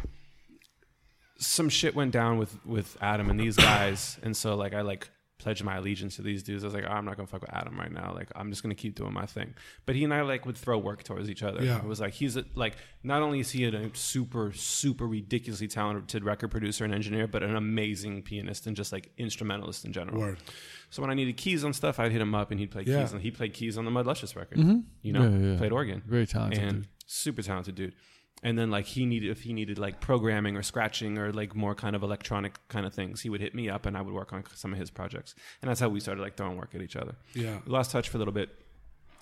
some 1.39 1.69
shit 1.69 1.95
went 1.95 2.11
down 2.11 2.39
with 2.39 2.67
with 2.67 2.97
Adam 3.01 3.31
and 3.31 3.39
these 3.39 3.55
guys, 3.57 4.19
and 4.25 4.37
so 4.37 4.57
like 4.57 4.75
I 4.75 4.81
like 4.81 5.09
pledged 5.39 5.65
my 5.65 5.77
allegiance 5.77 6.17
to 6.17 6.23
these 6.23 6.43
dudes. 6.43 6.63
I 6.65 6.69
was 6.69 6.75
like, 6.75 6.87
I'm 6.89 7.05
not 7.05 7.17
gonna 7.17 7.27
fuck 7.27 7.41
with 7.43 7.53
Adam 7.53 7.79
right 7.79 7.91
now. 7.93 8.13
Like 8.15 8.29
I'm 8.37 8.51
just 8.51 8.63
gonna 8.63 8.75
keep 8.75 8.95
doing 8.95 9.13
my 9.13 9.27
thing. 9.27 9.55
But 9.85 9.97
he 9.97 10.05
and 10.05 10.15
I 10.15 10.23
like 10.23 10.47
would 10.47 10.57
throw 10.57 10.79
work 10.79 11.03
towards 11.03 11.29
each 11.29 11.43
other. 11.43 11.63
Yeah. 11.63 11.79
It 11.79 11.85
was 11.85 12.01
like 12.01 12.13
he's 12.15 12.37
a, 12.37 12.45
like 12.55 12.77
not 13.03 13.21
only 13.21 13.41
is 13.41 13.51
he 13.51 13.65
a 13.65 13.91
super 13.95 14.53
super 14.53 15.07
ridiculously 15.07 15.67
talented 15.69 16.25
record 16.25 16.51
producer 16.51 16.85
and 16.85 16.95
engineer, 16.95 17.27
but 17.27 17.43
an 17.43 17.57
amazing 17.57 18.23
pianist 18.23 18.67
and 18.67 18.77
just 18.77 18.93
like 18.93 19.11
instrumentalist 19.19 19.85
in 19.85 19.93
general. 19.93 20.21
Word. 20.21 20.39
So 20.91 21.03
when 21.03 21.11
I 21.11 21.15
needed 21.15 21.37
keys 21.37 21.65
on 21.65 21.73
stuff, 21.73 21.99
I'd 21.99 22.13
hit 22.13 22.21
him 22.21 22.35
up 22.35 22.53
and 22.53 22.61
he'd 22.61 22.71
play 22.71 22.85
Yeah. 22.87 23.03
keys. 23.03 23.13
And 23.13 23.21
he 23.21 23.31
played 23.33 23.53
keys 23.55 23.77
on 23.77 23.85
the 23.85 23.91
Mud 23.91 24.07
Luscious 24.07 24.37
record. 24.37 24.59
Mm-hmm. 24.59 24.79
You 25.03 25.13
know, 25.13 25.23
Yeah, 25.29 25.51
yeah. 25.53 25.59
played 25.59 25.73
organ. 25.73 26.03
Very 26.07 26.27
talented 26.27 26.63
and 26.63 26.73
dude. 26.83 26.89
super 27.07 27.43
talented 27.43 27.75
dude. 27.75 27.95
And 28.45 28.57
then 28.59 28.71
like 28.71 28.85
he 28.85 29.07
needed 29.07 29.31
if 29.31 29.43
he 29.43 29.53
needed 29.53 29.79
like 29.79 30.01
programming 30.01 30.57
or 30.57 30.63
scratching 30.63 31.17
or 31.19 31.33
like 31.33 31.57
more 31.57 31.75
kind 31.75 31.97
of 31.97 32.03
electronic 32.03 32.59
kind 32.69 32.85
of 32.87 32.93
things, 32.95 33.23
he 33.23 33.31
would 33.31 33.41
hit 33.41 33.55
me 33.55 33.69
up 33.71 33.87
and 33.87 33.97
I 33.97 34.03
would 34.03 34.13
work 34.15 34.33
on 34.35 34.45
some 34.55 34.73
of 34.73 34.79
his 34.79 34.91
projects. 34.91 35.35
And 35.63 35.71
that's 35.71 35.81
how 35.81 35.89
we 35.89 35.99
started 35.99 36.21
like 36.21 36.37
throwing 36.37 36.57
work 36.59 36.75
at 36.75 36.83
each 36.83 36.95
other. 36.95 37.15
Yeah. 37.35 37.59
We 37.67 37.73
lost 37.73 37.91
touch 37.91 38.09
for 38.11 38.19
a 38.19 38.21
little 38.21 38.35
bit. 38.35 38.51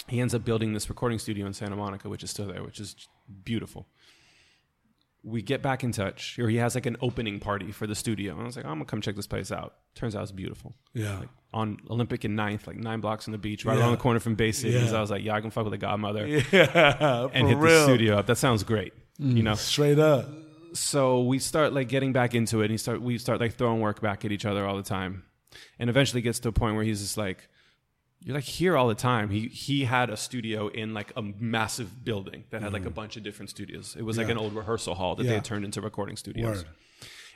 He 0.08 0.20
ends 0.20 0.34
up 0.34 0.44
building 0.44 0.72
this 0.72 0.88
recording 0.88 1.20
studio 1.20 1.46
in 1.46 1.52
Santa 1.52 1.76
Monica, 1.76 2.08
which 2.08 2.24
is 2.24 2.30
still 2.30 2.48
there, 2.48 2.64
which 2.64 2.80
is 2.80 2.96
beautiful. 3.44 3.86
We 5.24 5.40
get 5.40 5.62
back 5.62 5.84
in 5.84 5.92
touch, 5.92 6.36
or 6.40 6.48
he 6.48 6.56
has 6.56 6.74
like 6.74 6.86
an 6.86 6.96
opening 7.00 7.38
party 7.38 7.70
for 7.70 7.86
the 7.86 7.94
studio. 7.94 8.32
And 8.32 8.42
I 8.42 8.46
was 8.46 8.56
like, 8.56 8.64
I'm 8.64 8.72
gonna 8.72 8.86
come 8.86 9.00
check 9.00 9.14
this 9.14 9.28
place 9.28 9.52
out. 9.52 9.74
Turns 9.94 10.16
out 10.16 10.22
it's 10.24 10.32
beautiful 10.32 10.74
Yeah. 10.94 11.20
like 11.20 11.28
on 11.54 11.78
Olympic 11.88 12.24
and 12.24 12.34
Ninth, 12.34 12.66
like 12.66 12.76
nine 12.76 12.98
blocks 13.00 13.26
from 13.26 13.32
the 13.32 13.38
beach, 13.38 13.64
right 13.64 13.76
Yeah. 13.78 13.84
around 13.84 13.92
the 13.92 13.98
corner 13.98 14.18
from 14.18 14.34
Bay 14.34 14.50
Cities. 14.50 14.90
Yeah. 14.90 14.98
I 14.98 15.00
was 15.00 15.12
like, 15.12 15.22
yeah, 15.22 15.34
I 15.36 15.40
can 15.40 15.50
fuck 15.52 15.62
with 15.62 15.74
a 15.74 15.78
godmother 15.78 16.26
Yeah. 16.52 17.28
and 17.32 17.46
hit 17.46 17.60
the 17.60 17.84
studio 17.84 18.16
up. 18.16 18.26
That 18.26 18.36
sounds 18.38 18.64
great, 18.64 18.92
you 19.18 19.42
know. 19.42 19.54
Straight 19.54 19.98
up. 19.98 20.28
So 20.74 21.22
we 21.22 21.38
start 21.38 21.72
like 21.72 21.88
getting 21.88 22.12
back 22.12 22.34
into 22.34 22.60
it, 22.60 22.64
and 22.64 22.70
he 22.70 22.78
start 22.78 23.02
we 23.02 23.18
start 23.18 23.40
like 23.40 23.54
throwing 23.54 23.80
work 23.80 24.00
back 24.00 24.24
at 24.24 24.32
each 24.32 24.46
other 24.46 24.66
all 24.66 24.76
the 24.76 24.82
time, 24.82 25.24
and 25.78 25.90
eventually 25.90 26.22
gets 26.22 26.38
to 26.40 26.48
a 26.48 26.52
point 26.52 26.76
where 26.76 26.84
he's 26.84 27.00
just 27.00 27.18
like, 27.18 27.48
"You're 28.20 28.34
like 28.34 28.44
here 28.44 28.76
all 28.76 28.88
the 28.88 28.94
time." 28.94 29.28
He 29.28 29.48
he 29.48 29.84
had 29.84 30.08
a 30.08 30.16
studio 30.16 30.68
in 30.68 30.94
like 30.94 31.12
a 31.14 31.20
massive 31.22 32.04
building 32.04 32.44
that 32.50 32.62
had 32.62 32.72
like 32.72 32.86
a 32.86 32.90
bunch 32.90 33.16
of 33.18 33.22
different 33.22 33.50
studios. 33.50 33.94
It 33.98 34.02
was 34.02 34.16
like 34.16 34.28
Mm. 34.28 34.32
An 34.32 34.38
old 34.38 34.54
rehearsal 34.54 34.94
hall 34.94 35.14
that 35.16 35.24
they 35.24 35.34
had 35.34 35.44
turned 35.44 35.64
into 35.66 35.80
recording 35.82 36.16
studios 36.16 36.58
Word. 36.58 36.66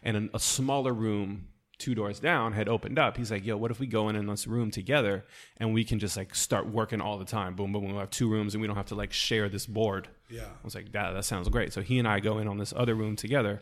and 0.02 0.16
an, 0.16 0.30
a 0.32 0.38
smaller 0.40 0.94
room 0.94 1.48
two 1.78 1.94
doors 1.94 2.18
down 2.20 2.52
had 2.54 2.68
opened 2.68 2.98
up. 2.98 3.16
He's 3.16 3.30
like, 3.30 3.44
"Yo, 3.44 3.56
what 3.56 3.70
if 3.70 3.78
we 3.78 3.86
go 3.86 4.08
in 4.08 4.16
in 4.16 4.26
this 4.26 4.46
room 4.46 4.70
together 4.70 5.24
and 5.58 5.74
we 5.74 5.84
can 5.84 5.98
just 5.98 6.16
like 6.16 6.34
start 6.34 6.66
working 6.66 7.00
all 7.00 7.18
the 7.18 7.24
time? 7.24 7.54
Boom, 7.54 7.72
boom, 7.72 7.82
boom. 7.84 7.92
We 7.92 7.98
have 7.98 8.10
two 8.10 8.30
rooms 8.30 8.54
and 8.54 8.60
we 8.62 8.66
don't 8.66 8.76
have 8.76 8.86
to 8.86 8.94
like 8.94 9.12
share 9.12 9.48
this 9.48 9.66
board." 9.66 10.08
Yeah. 10.30 10.44
I 10.44 10.64
was 10.64 10.74
like, 10.74 10.92
"That 10.92 11.12
that 11.12 11.24
sounds 11.24 11.48
great." 11.48 11.72
So 11.72 11.82
he 11.82 11.98
and 11.98 12.08
I 12.08 12.20
go 12.20 12.38
in 12.38 12.48
on 12.48 12.58
this 12.58 12.72
other 12.76 12.94
room 12.94 13.14
together. 13.16 13.60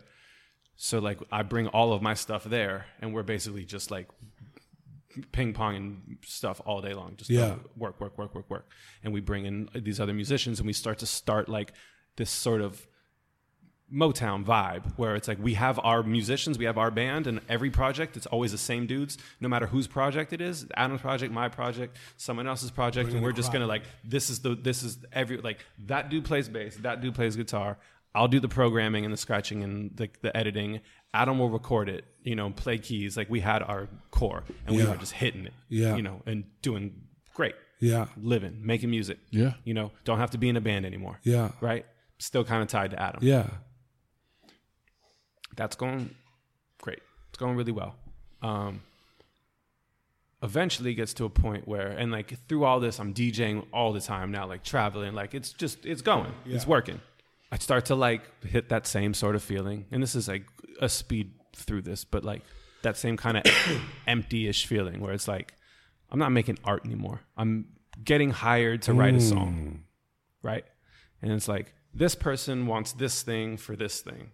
So 0.76 0.98
like 0.98 1.18
I 1.32 1.42
bring 1.42 1.66
all 1.68 1.92
of 1.92 2.02
my 2.02 2.14
stuff 2.14 2.44
there, 2.44 2.86
and 3.00 3.12
we're 3.14 3.22
basically 3.22 3.64
just 3.64 3.90
like 3.90 4.08
ping 5.32 5.52
ponging 5.54 6.24
stuff 6.24 6.60
all 6.64 6.80
day 6.80 6.92
long. 6.94 7.14
Just 7.16 7.30
Yeah. 7.30 7.56
work, 7.76 8.00
work, 8.00 8.18
work, 8.18 8.34
work, 8.34 8.50
work. 8.50 8.68
And 9.04 9.12
we 9.12 9.20
bring 9.20 9.44
in 9.46 9.68
these 9.74 10.00
other 10.00 10.12
musicians, 10.14 10.58
and 10.58 10.66
we 10.66 10.72
start 10.72 10.98
to 10.98 11.06
start 11.06 11.48
like 11.48 11.72
this 12.16 12.30
sort 12.30 12.60
of 12.60 12.86
Motown 13.92 14.44
vibe 14.44 14.92
where 14.96 15.14
it's 15.14 15.28
like 15.28 15.38
we 15.40 15.54
have 15.54 15.78
our 15.84 16.02
musicians, 16.02 16.58
we 16.58 16.64
have 16.64 16.78
our 16.78 16.90
band, 16.90 17.26
and 17.26 17.40
every 17.48 17.70
project 17.70 18.16
it's 18.16 18.26
always 18.26 18.50
the 18.52 18.58
same 18.58 18.86
dudes, 18.86 19.18
no 19.40 19.48
matter 19.48 19.66
whose 19.66 19.86
project 19.86 20.32
it 20.32 20.40
is. 20.40 20.66
Adam's 20.76 21.00
project, 21.02 21.32
my 21.32 21.48
project, 21.48 21.96
someone 22.16 22.46
else's 22.48 22.70
project, 22.70 23.12
and 23.12 23.22
we're 23.22 23.32
just 23.32 23.52
gonna 23.52 23.66
like 23.66 23.82
this 24.02 24.30
is 24.30 24.40
the 24.40 24.54
this 24.54 24.82
is 24.82 24.98
every 25.12 25.36
like 25.36 25.58
that 25.86 26.08
dude 26.08 26.24
plays 26.24 26.48
bass, 26.48 26.76
that 26.78 27.02
dude 27.02 27.14
plays 27.14 27.36
guitar. 27.36 27.76
I'll 28.16 28.28
do 28.28 28.40
the 28.40 28.48
programming 28.48 29.04
and 29.04 29.12
the 29.12 29.16
scratching 29.18 29.62
and 29.62 29.90
the, 29.96 30.08
the 30.22 30.34
editing. 30.36 30.80
Adam 31.12 31.38
will 31.38 31.50
record 31.50 31.88
it, 31.88 32.04
you 32.22 32.36
know, 32.36 32.50
play 32.50 32.78
keys. 32.78 33.16
Like 33.16 33.28
we 33.28 33.40
had 33.40 33.62
our 33.62 33.88
core, 34.12 34.44
and 34.66 34.76
we 34.76 34.82
Yeah. 34.82 34.90
were 34.90 34.96
just 34.96 35.12
hitting 35.12 35.46
it, 35.46 35.52
Yeah. 35.68 35.94
you 35.96 36.02
know, 36.02 36.22
and 36.24 36.44
doing 36.62 36.92
great, 37.34 37.54
Yeah. 37.80 38.06
living, 38.16 38.60
making 38.64 38.90
music. 38.90 39.18
Yeah. 39.30 39.54
you 39.64 39.74
know, 39.74 39.90
don't 40.04 40.18
have 40.18 40.30
to 40.30 40.38
be 40.38 40.48
in 40.48 40.56
a 40.56 40.60
band 40.60 40.86
anymore. 40.86 41.18
Yeah. 41.22 41.50
right. 41.60 41.84
Still 42.18 42.44
kind 42.44 42.62
of 42.62 42.68
tied 42.68 42.92
to 42.92 43.02
Adam 43.02 43.18
Yeah. 43.22 43.48
That's 45.56 45.76
going 45.76 46.14
great. 46.80 47.00
It's 47.30 47.38
going 47.38 47.56
really 47.56 47.72
well. 47.72 47.96
Um, 48.42 48.82
eventually 50.42 50.94
gets 50.94 51.14
to 51.14 51.24
a 51.24 51.30
point 51.30 51.66
where, 51.66 51.88
and 51.88 52.12
like 52.12 52.34
through 52.48 52.64
all 52.64 52.78
this, 52.80 53.00
I'm 53.00 53.14
DJing 53.14 53.66
all 53.72 53.92
the 53.92 54.00
time 54.00 54.30
now, 54.30 54.46
like 54.46 54.62
traveling, 54.62 55.14
like 55.14 55.34
it's 55.34 55.52
just, 55.52 55.86
it's 55.86 56.02
going, 56.02 56.32
it's 56.46 56.66
working. 56.66 57.00
I 57.50 57.58
start 57.58 57.86
to 57.86 57.94
like 57.94 58.22
hit 58.44 58.68
that 58.68 58.86
same 58.86 59.14
sort 59.14 59.36
of 59.36 59.42
feeling. 59.42 59.86
And 59.90 60.02
this 60.02 60.14
is 60.14 60.28
like 60.28 60.44
a 60.80 60.88
speed 60.88 61.32
through 61.56 61.82
this, 61.82 62.04
but 62.04 62.24
like 62.24 62.42
that 62.82 62.96
same 62.96 63.16
kind 63.16 63.38
of 63.38 63.44
empty 64.06 64.46
ish 64.48 64.66
feeling 64.66 65.00
where 65.00 65.14
it's 65.14 65.28
like, 65.28 65.54
I'm 66.10 66.18
not 66.18 66.30
making 66.30 66.58
art 66.64 66.84
anymore. 66.84 67.20
I'm 67.36 67.66
getting 68.02 68.30
hired 68.30 68.82
to 68.82 68.92
write 68.92 69.14
a 69.14 69.20
song. 69.20 69.84
Right. 70.42 70.64
And 71.22 71.32
it's 71.32 71.48
like, 71.48 71.72
this 71.94 72.14
person 72.14 72.66
wants 72.66 72.92
this 72.92 73.22
thing 73.22 73.56
for 73.56 73.76
this 73.76 74.00
thing. 74.00 74.32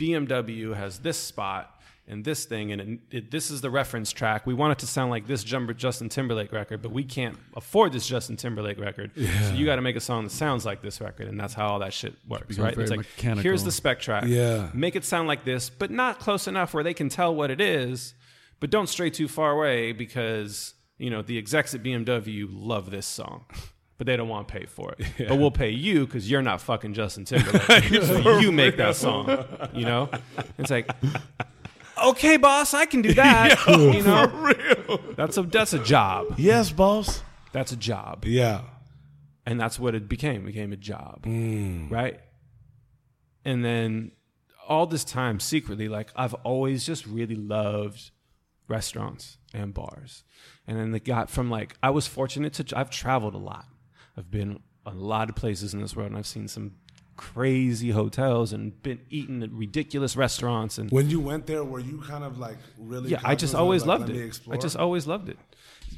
BMW 0.00 0.74
has 0.74 0.98
this 1.00 1.18
spot 1.18 1.76
and 2.10 2.24
this 2.24 2.44
thing, 2.44 2.72
and 2.72 2.80
it, 2.80 3.16
it, 3.16 3.30
this 3.30 3.52
is 3.52 3.60
the 3.60 3.70
reference 3.70 4.10
track. 4.10 4.44
We 4.44 4.52
want 4.52 4.72
it 4.72 4.78
to 4.80 4.86
sound 4.86 5.10
like 5.10 5.28
this 5.28 5.44
Justin 5.44 6.08
Timberlake 6.08 6.52
record, 6.52 6.82
but 6.82 6.90
we 6.90 7.04
can't 7.04 7.38
afford 7.54 7.92
this 7.92 8.06
Justin 8.06 8.36
Timberlake 8.36 8.80
record. 8.80 9.12
So 9.14 9.54
you 9.54 9.64
got 9.64 9.76
to 9.76 9.82
make 9.82 9.94
a 9.94 10.00
song 10.00 10.24
that 10.24 10.30
sounds 10.30 10.66
like 10.66 10.82
this 10.82 11.00
record, 11.00 11.28
and 11.28 11.38
that's 11.38 11.54
how 11.54 11.68
all 11.68 11.78
that 11.78 11.92
shit 11.92 12.14
works, 12.28 12.58
right? 12.58 12.76
It's 12.76 12.90
like 12.90 12.98
mechanical. 12.98 13.42
here's 13.44 13.62
the 13.62 13.70
spec 13.70 14.00
track. 14.00 14.24
Yeah. 14.26 14.70
make 14.74 14.96
it 14.96 15.04
sound 15.04 15.28
like 15.28 15.44
this, 15.44 15.70
but 15.70 15.92
not 15.92 16.18
close 16.18 16.48
enough 16.48 16.74
where 16.74 16.82
they 16.82 16.94
can 16.94 17.08
tell 17.08 17.32
what 17.32 17.50
it 17.50 17.60
is. 17.60 18.14
But 18.58 18.70
don't 18.70 18.88
stray 18.88 19.10
too 19.10 19.28
far 19.28 19.52
away 19.52 19.92
because 19.92 20.74
you 20.98 21.10
know 21.10 21.22
the 21.22 21.38
execs 21.38 21.74
at 21.74 21.82
BMW 21.82 22.46
love 22.50 22.90
this 22.90 23.06
song. 23.06 23.44
But 24.00 24.06
they 24.06 24.16
don't 24.16 24.30
want 24.30 24.48
to 24.48 24.54
pay 24.54 24.64
for 24.64 24.94
it. 24.98 25.06
But 25.28 25.36
we'll 25.36 25.50
pay 25.50 25.68
you 25.68 26.06
because 26.06 26.30
you're 26.30 26.40
not 26.40 26.62
fucking 26.62 26.94
Justin 26.94 27.26
Timberlake. 27.26 27.84
so 28.02 28.38
you 28.38 28.50
make 28.50 28.78
that 28.78 28.96
song. 28.96 29.44
You 29.74 29.84
know? 29.84 30.08
It's 30.56 30.70
like, 30.70 30.90
okay, 32.02 32.38
boss, 32.38 32.72
I 32.72 32.86
can 32.86 33.02
do 33.02 33.12
that. 33.12 33.62
you 33.68 34.02
know? 34.02 34.98
That's 35.16 35.36
a 35.36 35.42
that's 35.42 35.74
a 35.74 35.78
job. 35.80 36.36
Yes, 36.38 36.72
boss. 36.72 37.22
That's 37.52 37.72
a 37.72 37.76
job. 37.76 38.24
Yeah. 38.24 38.62
and 39.44 39.60
that's 39.60 39.78
what 39.78 39.94
it 39.94 40.08
became. 40.08 40.44
It 40.44 40.46
became 40.46 40.72
a 40.72 40.78
job, 40.78 41.26
mm. 41.26 41.90
right? 41.90 42.20
And 43.44 43.62
then 43.62 44.12
all 44.66 44.86
this 44.86 45.04
time, 45.04 45.40
secretly, 45.40 45.88
like 45.88 46.08
I've 46.16 46.32
always 46.32 46.86
just 46.86 47.06
really 47.06 47.36
loved 47.36 48.12
restaurants 48.66 49.36
and 49.52 49.74
bars. 49.74 50.24
And 50.66 50.78
then 50.78 50.94
it 50.94 51.04
got 51.04 51.28
from 51.28 51.50
like 51.50 51.76
I 51.82 51.90
was 51.90 52.06
fortunate 52.06 52.54
to 52.54 52.78
I've 52.78 52.88
traveled 52.88 53.34
a 53.34 53.38
lot. 53.38 53.66
I've 54.20 54.30
been 54.30 54.60
a 54.84 54.90
lot 54.90 55.30
of 55.30 55.34
places 55.34 55.72
in 55.72 55.80
this 55.80 55.96
world, 55.96 56.10
and 56.10 56.18
I've 56.18 56.26
seen 56.26 56.46
some 56.46 56.72
crazy 57.16 57.90
hotels 57.90 58.52
and 58.52 58.82
been 58.82 59.00
eating 59.08 59.42
at 59.42 59.50
ridiculous 59.50 60.14
restaurants 60.14 60.76
and 60.76 60.90
When 60.90 61.08
you 61.08 61.20
went 61.20 61.46
there, 61.46 61.64
were 61.64 61.80
you 61.80 62.02
kind 62.06 62.22
of 62.22 62.38
like 62.38 62.58
really? 62.78 63.10
yeah, 63.10 63.20
I 63.24 63.34
just 63.34 63.54
always 63.54 63.86
like, 63.86 64.00
loved 64.00 64.10
it. 64.10 64.40
I 64.50 64.58
just 64.58 64.76
always 64.76 65.06
loved 65.06 65.30
it. 65.30 65.38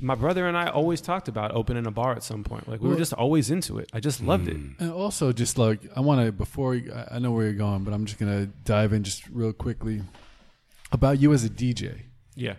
My 0.00 0.14
brother 0.14 0.46
and 0.46 0.56
I 0.56 0.68
always 0.68 1.00
talked 1.00 1.26
about 1.26 1.50
opening 1.52 1.86
a 1.86 1.90
bar 1.90 2.12
at 2.12 2.22
some 2.22 2.44
point. 2.44 2.68
Like 2.68 2.80
we 2.80 2.88
were 2.88 2.96
just 2.96 3.12
always 3.12 3.50
into 3.50 3.78
it. 3.78 3.90
I 3.92 3.98
just 3.98 4.20
loved 4.20 4.46
it. 4.48 4.56
Mm. 4.56 4.80
And 4.80 4.92
also, 4.92 5.32
just 5.32 5.58
like 5.58 5.80
I 5.96 6.00
want 6.00 6.24
to 6.24 6.30
before 6.32 6.74
I 6.74 7.16
I 7.16 7.18
know 7.18 7.32
where 7.32 7.44
you're 7.44 7.54
going, 7.54 7.82
but 7.84 7.92
I'm 7.92 8.04
just 8.06 8.18
gonna 8.20 8.46
dive 8.46 8.92
in 8.92 9.02
just 9.02 9.26
real 9.28 9.52
quickly 9.52 10.02
about 10.92 11.20
you 11.20 11.32
as 11.32 11.44
a 11.44 11.50
DJ 11.50 12.02
Yeah. 12.36 12.54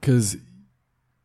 because 0.00 0.36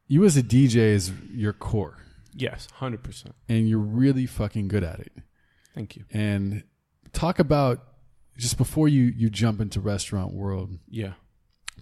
you 0.07 0.23
as 0.25 0.37
a 0.37 0.43
DJ 0.43 0.75
is 0.77 1.11
your 1.31 1.53
core, 1.53 1.97
Yes, 2.33 2.67
hundred 2.75 3.03
percent. 3.03 3.35
and 3.49 3.67
you're 3.67 3.79
really 3.79 4.25
fucking 4.25 4.67
good 4.67 4.83
at 4.83 4.99
it. 4.99 5.11
Thank 5.75 5.95
you. 5.95 6.05
And 6.11 6.63
talk 7.13 7.39
about 7.39 7.83
just 8.37 8.57
before 8.57 8.87
you 8.87 9.03
you 9.03 9.29
jump 9.29 9.59
into 9.61 9.79
restaurant 9.81 10.33
world. 10.33 10.77
Yeah. 10.89 11.13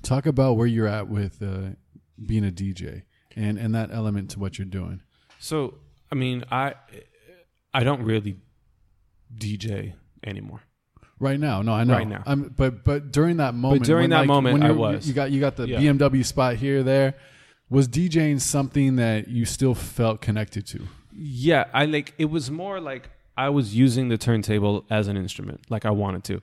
Talk 0.02 0.26
about 0.26 0.58
where 0.58 0.68
you're 0.68 0.88
at 0.88 1.08
with 1.08 1.42
uh, 1.42 1.76
being 2.26 2.46
a 2.46 2.52
DJ 2.52 3.04
and 3.36 3.58
and 3.58 3.74
that 3.76 3.92
element 3.92 4.32
to 4.32 4.40
what 4.40 4.58
you're 4.58 4.66
doing. 4.66 5.02
So 5.40 5.76
I 6.12 6.16
mean, 6.16 6.44
I 6.52 6.76
I 7.74 7.84
don't 7.84 8.04
really 8.04 8.38
DJ 9.36 9.94
anymore. 10.24 10.62
Right 11.20 11.40
now, 11.40 11.62
no, 11.62 11.72
I 11.74 11.86
know. 11.86 11.94
Right 11.94 12.08
now. 12.08 12.24
I'm, 12.26 12.54
but 12.56 12.84
but 12.84 13.12
during 13.12 13.38
that 13.38 13.54
moment, 13.54 13.86
during 13.86 14.04
when, 14.04 14.10
that 14.12 14.20
like, 14.20 14.28
moment, 14.28 14.54
when 14.54 14.64
I 14.64 14.72
was. 14.72 15.08
You 15.08 15.14
got 15.14 15.32
you 15.32 15.40
got 15.40 15.56
the 15.56 15.68
Yeah. 15.68 15.80
BMW 15.80 16.26
spot 16.26 16.56
here, 16.58 16.84
there. 16.84 17.16
Was 17.70 17.88
DJing 17.88 18.40
something 18.40 18.96
that 18.98 19.28
you 19.28 19.46
still 19.46 19.74
felt 19.74 20.22
connected 20.22 20.68
to? 20.68 20.88
Yeah, 21.12 21.66
I 21.74 21.86
like 21.86 22.14
it 22.18 22.26
was 22.26 22.52
more 22.52 22.80
like 22.80 23.10
I 23.38 23.50
was 23.50 23.76
using 23.76 24.10
the 24.10 24.18
turntable 24.18 24.86
as 24.90 25.08
an 25.08 25.18
instrument, 25.18 25.62
like 25.70 25.86
I 25.86 25.92
wanted 25.92 26.24
to. 26.26 26.42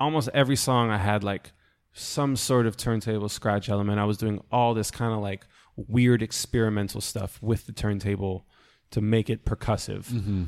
Almost 0.00 0.28
every 0.34 0.56
song 0.56 0.90
I 0.90 0.98
had 0.98 1.22
like 1.22 1.52
some 1.92 2.36
sort 2.36 2.66
of 2.66 2.76
turntable 2.76 3.28
scratch 3.28 3.68
element. 3.68 3.98
I 3.98 4.04
was 4.04 4.18
doing 4.18 4.42
all 4.50 4.74
this 4.74 4.90
kind 4.90 5.14
of 5.14 5.20
like 5.20 5.46
weird 5.76 6.22
experimental 6.22 7.00
stuff 7.00 7.40
with 7.42 7.66
the 7.66 7.72
turntable 7.72 8.46
to 8.90 9.00
make 9.00 9.30
it 9.30 9.44
percussive. 9.44 10.06
Mm-hmm. 10.06 10.44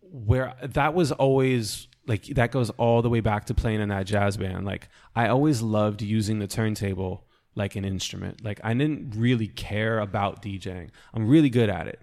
Where 0.00 0.54
that 0.62 0.94
was 0.94 1.12
always 1.12 1.86
like 2.06 2.24
that 2.26 2.50
goes 2.50 2.70
all 2.70 3.02
the 3.02 3.10
way 3.10 3.20
back 3.20 3.44
to 3.46 3.54
playing 3.54 3.80
in 3.80 3.90
that 3.90 4.06
jazz 4.06 4.36
band. 4.36 4.64
Like 4.64 4.88
I 5.14 5.28
always 5.28 5.62
loved 5.62 6.02
using 6.02 6.38
the 6.38 6.46
turntable 6.46 7.27
like 7.58 7.76
an 7.76 7.84
instrument. 7.84 8.42
Like 8.42 8.60
I 8.64 8.72
didn't 8.72 9.14
really 9.16 9.48
care 9.48 9.98
about 9.98 10.40
DJing. 10.42 10.88
I'm 11.12 11.28
really 11.28 11.50
good 11.50 11.68
at 11.68 11.88
it 11.88 12.00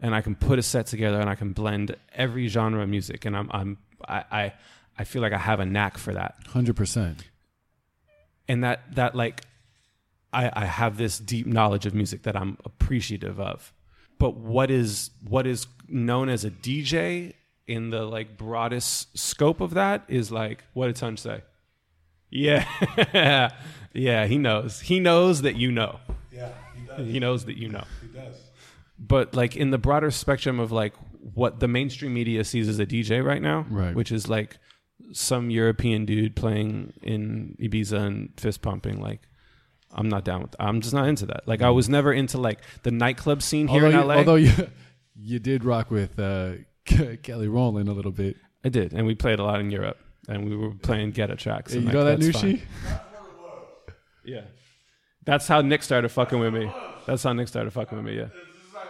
and 0.00 0.14
I 0.14 0.20
can 0.20 0.34
put 0.34 0.58
a 0.58 0.62
set 0.62 0.86
together 0.86 1.20
and 1.20 1.30
I 1.30 1.34
can 1.34 1.52
blend 1.52 1.96
every 2.14 2.48
genre 2.48 2.82
of 2.82 2.88
music 2.88 3.24
and 3.24 3.36
I'm 3.36 3.48
I'm 3.52 3.78
I 4.06 4.24
I, 4.30 4.52
I 4.98 5.04
feel 5.04 5.22
like 5.22 5.32
I 5.32 5.38
have 5.38 5.60
a 5.60 5.66
knack 5.66 5.96
for 5.96 6.12
that. 6.12 6.34
Hundred 6.48 6.76
percent. 6.76 7.24
And 8.48 8.62
that 8.64 8.94
that 8.96 9.14
like 9.14 9.42
I 10.32 10.50
I 10.52 10.64
have 10.66 10.98
this 10.98 11.18
deep 11.18 11.46
knowledge 11.46 11.86
of 11.86 11.94
music 11.94 12.24
that 12.24 12.36
I'm 12.36 12.58
appreciative 12.64 13.40
of. 13.40 13.72
But 14.18 14.36
what 14.36 14.70
is 14.70 15.10
what 15.26 15.46
is 15.46 15.66
known 15.88 16.28
as 16.28 16.44
a 16.44 16.50
DJ 16.50 17.34
in 17.66 17.90
the 17.90 18.04
like 18.04 18.36
broadest 18.36 19.16
scope 19.18 19.60
of 19.60 19.74
that 19.74 20.04
is 20.08 20.30
like 20.30 20.64
what 20.74 20.88
did 20.88 20.96
Tunch 20.96 21.20
say? 21.20 21.42
Yeah. 22.36 23.50
yeah, 23.92 24.26
he 24.26 24.38
knows. 24.38 24.80
He 24.80 25.00
knows 25.00 25.42
that 25.42 25.56
you 25.56 25.72
know. 25.72 26.00
Yeah, 26.32 26.50
he 26.74 26.86
does. 26.86 27.06
He 27.06 27.18
knows 27.20 27.44
that 27.46 27.56
you 27.56 27.68
know. 27.68 27.84
He 28.02 28.08
does. 28.08 28.36
but 28.98 29.34
like 29.34 29.56
in 29.56 29.70
the 29.70 29.78
broader 29.78 30.10
spectrum 30.10 30.60
of 30.60 30.70
like 30.72 30.94
what 31.34 31.60
the 31.60 31.68
mainstream 31.68 32.14
media 32.14 32.44
sees 32.44 32.68
as 32.68 32.78
a 32.78 32.86
DJ 32.86 33.24
right 33.24 33.42
now, 33.42 33.66
Right. 33.70 33.94
which 33.94 34.12
is 34.12 34.28
like 34.28 34.58
some 35.12 35.50
European 35.50 36.04
dude 36.04 36.34
playing 36.36 36.92
in 37.02 37.56
Ibiza 37.60 37.98
and 38.06 38.30
fist 38.36 38.62
pumping, 38.62 39.00
like 39.00 39.20
I'm 39.92 40.08
not 40.08 40.24
down 40.24 40.42
with. 40.42 40.54
I'm 40.60 40.80
just 40.80 40.94
not 40.94 41.08
into 41.08 41.26
that. 41.26 41.46
Like 41.48 41.62
I 41.62 41.70
was 41.70 41.88
never 41.88 42.12
into 42.12 42.38
like 42.38 42.60
the 42.82 42.90
nightclub 42.90 43.42
scene 43.42 43.68
here 43.68 43.84
although 43.86 44.00
in 44.00 44.06
LA. 44.06 44.14
you, 44.14 44.18
although 44.18 44.34
you 44.36 44.52
you 45.16 45.38
did 45.38 45.64
rock 45.64 45.90
with 45.90 46.18
uh, 46.18 46.52
Kelly 47.22 47.48
Rowland 47.48 47.88
a 47.88 47.92
little 47.92 48.12
bit. 48.12 48.36
I 48.64 48.68
did, 48.68 48.92
and 48.92 49.06
we 49.06 49.14
played 49.14 49.38
a 49.38 49.44
lot 49.44 49.60
in 49.60 49.70
Europe, 49.70 49.96
and 50.28 50.48
we 50.48 50.56
were 50.56 50.70
playing 50.70 51.12
ghetto 51.12 51.34
tracks. 51.36 51.74
You 51.74 51.82
like, 51.82 51.94
know 51.94 52.04
that 52.04 52.20
that's 52.20 52.26
new 52.26 52.32
fine. 52.32 52.56
she? 52.58 52.62
Yeah, 54.28 54.40
that's 55.24 55.46
how 55.46 55.60
Nick 55.60 55.84
started 55.84 56.08
fucking 56.08 56.40
with 56.40 56.52
me. 56.52 56.68
That's 57.06 57.22
how 57.22 57.32
Nick 57.32 57.46
started 57.46 57.70
fucking 57.70 57.96
with 57.96 58.06
me. 58.06 58.18
Yeah, 58.18 58.26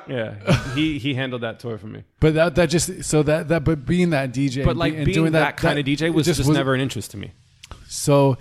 yeah. 0.09 0.75
he 0.75 0.99
he 0.99 1.13
handled 1.13 1.43
that 1.43 1.61
tour 1.61 1.77
for 1.77 1.89
me. 1.89 2.05
But 2.21 2.33
that 2.33 2.55
that 2.55 2.71
just 2.71 3.05
so 3.05 3.23
that 3.25 3.49
that 3.49 3.63
but 3.63 3.85
being 3.85 4.11
that 4.11 4.33
DJ, 4.33 4.65
But 4.65 4.79
like 4.79 4.95
and 4.95 5.05
being 5.05 5.15
doing 5.15 5.33
that, 5.33 5.59
kind 5.59 5.79
of 5.79 5.85
DJ 5.85 6.11
was 6.11 6.25
just, 6.25 6.49
never 6.49 6.75
an 6.75 6.81
interest 6.81 7.11
to 7.11 7.19
me. 7.19 7.33
So, 7.87 8.39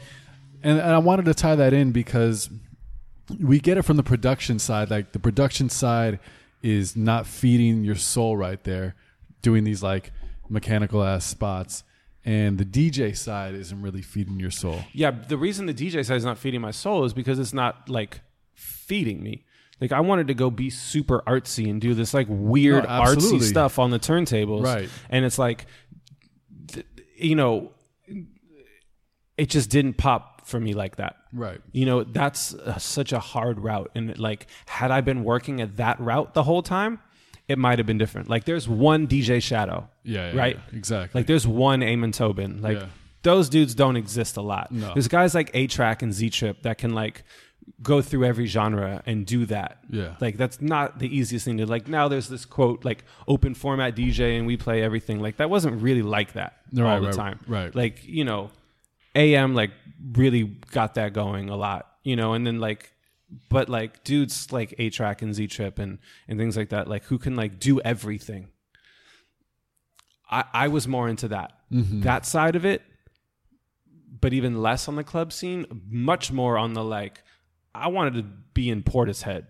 and, 0.64 0.80
and 0.80 0.92
I 0.92 1.00
wanted 1.00 1.26
to 1.26 1.34
tie 1.34 1.56
that 1.56 1.74
in 1.74 1.92
because 1.92 2.50
we 3.40 3.60
get 3.60 3.78
it 3.78 3.82
from 3.82 3.98
the 3.98 4.04
production 4.04 4.60
side. 4.60 4.90
Like 4.90 5.12
the 5.12 5.20
production 5.20 5.70
side 5.70 6.20
is 6.62 6.96
not 6.96 7.28
feeding 7.28 7.84
your 7.84 7.96
soul 7.96 8.38
right 8.38 8.64
there, 8.64 8.96
doing 9.42 9.64
these 9.64 9.84
like 9.84 10.12
mechanical 10.50 11.04
ass 11.04 11.26
spots, 11.26 11.84
and 12.26 12.58
the 12.58 12.66
DJ 12.66 13.16
side 13.16 13.54
isn't 13.54 13.82
really 13.82 14.02
feeding 14.02 14.40
your 14.40 14.52
soul. 14.52 14.80
Yeah, 14.94 15.12
the 15.12 15.38
reason 15.38 15.68
the 15.68 15.74
DJ 15.74 16.04
side 16.04 16.18
is 16.18 16.26
not 16.26 16.40
feeding 16.40 16.60
my 16.60 16.72
soul 16.72 17.06
is 17.06 17.14
because 17.14 17.38
it's 17.38 17.54
not 17.54 17.88
like 17.88 18.22
feeding 18.56 19.22
me. 19.24 19.46
Like 19.80 19.92
I 19.92 20.00
wanted 20.00 20.28
to 20.28 20.34
go 20.34 20.50
be 20.50 20.70
super 20.70 21.22
artsy 21.28 21.70
and 21.70 21.80
do 21.80 21.94
this 21.94 22.14
like 22.14 22.28
weird 22.30 22.84
No, 22.86 22.90
artsy 22.90 23.42
stuff 23.42 23.78
on 23.78 23.92
the 23.92 24.00
turntables, 24.00 24.64
Right. 24.64 24.90
And 25.10 25.24
it's 25.24 25.38
like, 25.38 25.68
th- 26.68 26.86
you 27.16 27.36
know, 27.36 27.72
it 29.38 29.50
just 29.50 29.70
didn't 29.70 29.96
pop 29.98 30.48
for 30.48 30.60
me 30.60 30.74
like 30.74 30.96
that. 30.96 31.18
Right. 31.34 31.60
You 31.74 31.86
know, 31.86 32.04
that's 32.04 32.54
uh, 32.54 32.78
such 32.78 33.12
a 33.12 33.20
hard 33.20 33.60
route. 33.60 33.92
And 33.96 34.18
like, 34.18 34.48
had 34.66 34.92
I 34.92 35.02
been 35.02 35.24
working 35.24 35.62
at 35.62 35.78
that 35.78 36.00
route 36.00 36.34
the 36.34 36.44
whole 36.44 36.64
time, 36.64 37.00
it 37.48 37.58
might 37.58 37.78
have 37.80 37.86
been 37.86 37.98
different. 37.98 38.30
Like, 38.30 38.46
there's 38.46 38.68
one 38.68 39.08
DJ 39.08 39.42
Shadow. 39.42 39.88
Yeah. 40.04 40.32
yeah, 40.34 40.38
Right? 40.40 40.56
yeah, 40.72 40.78
exactly. 40.78 41.20
Like, 41.20 41.28
there's 41.28 41.48
one 41.48 41.84
Amon 41.84 42.12
Tobin. 42.12 42.62
Like, 42.62 42.80
Yeah. 42.80 42.88
those 43.24 43.50
dudes 43.50 43.76
don't 43.76 43.96
exist 43.98 44.38
a 44.38 44.42
lot. 44.42 44.72
No. 44.72 44.94
There's 44.94 45.08
guys 45.08 45.36
like 45.36 45.52
A-Trak 45.54 46.02
and 46.02 46.12
Z 46.14 46.30
Trip 46.32 46.62
that 46.64 46.78
can, 46.78 46.94
like, 46.94 47.24
go 47.82 48.02
through 48.02 48.26
every 48.26 48.46
genre 48.46 49.02
and 49.08 49.26
do 49.26 49.46
that. 49.48 49.80
Yeah. 49.90 50.16
Like, 50.22 50.38
that's 50.38 50.62
not 50.62 51.00
the 51.00 51.16
easiest 51.16 51.46
thing 51.46 51.58
to, 51.58 51.66
like, 51.66 51.88
now 51.88 52.08
there's 52.08 52.30
this 52.30 52.46
quote, 52.46 52.86
like, 52.86 53.04
open 53.28 53.54
format 53.56 53.96
DJ 53.96 54.38
and 54.38 54.46
we 54.48 54.58
play 54.58 54.82
everything. 54.84 55.20
Like, 55.20 55.38
that 55.38 55.50
wasn't 55.50 55.82
really 55.82 56.04
like 56.04 56.34
that 56.34 56.58
Right, 56.74 56.94
all 56.96 57.02
the 57.02 57.08
right, 57.08 57.16
time. 57.16 57.40
right. 57.48 57.74
Like, 57.76 58.04
you 58.06 58.24
know, 58.26 58.52
AM 59.16 59.54
like 59.56 59.72
really 60.14 60.44
got 60.72 60.96
that 60.96 61.14
going 61.14 61.50
a 61.50 61.56
lot, 61.56 61.90
you 62.04 62.16
know, 62.16 62.34
and 62.34 62.46
then 62.46 62.60
like, 62.60 62.92
but 63.50 63.70
like 63.70 64.04
dudes 64.04 64.52
like 64.52 64.74
A-Trak 64.78 65.22
and 65.22 65.34
Z 65.34 65.48
Trip 65.48 65.80
and 65.80 66.00
and 66.28 66.38
things 66.40 66.56
like 66.58 66.70
that, 66.70 66.88
like 66.88 67.04
who 67.06 67.18
can 67.18 67.36
like 67.36 67.60
do 67.60 67.80
everything. 67.82 68.50
I 70.30 70.44
I 70.54 70.68
was 70.68 70.88
more 70.88 71.08
into 71.10 71.28
that 71.30 71.52
Mm-hmm. 71.74 72.02
that 72.02 72.28
side 72.28 72.56
of 72.56 72.64
it, 72.64 72.84
but 74.22 74.34
even 74.34 74.62
less 74.62 74.88
on 74.88 74.96
the 74.96 75.04
club 75.04 75.34
scene, 75.34 75.66
much 75.90 76.32
more 76.32 76.58
on 76.60 76.74
the 76.74 76.84
like. 76.84 77.24
I 77.74 77.88
wanted 77.88 78.14
to 78.14 78.24
be 78.54 78.70
in 78.70 78.84
Portishead, 78.84 79.48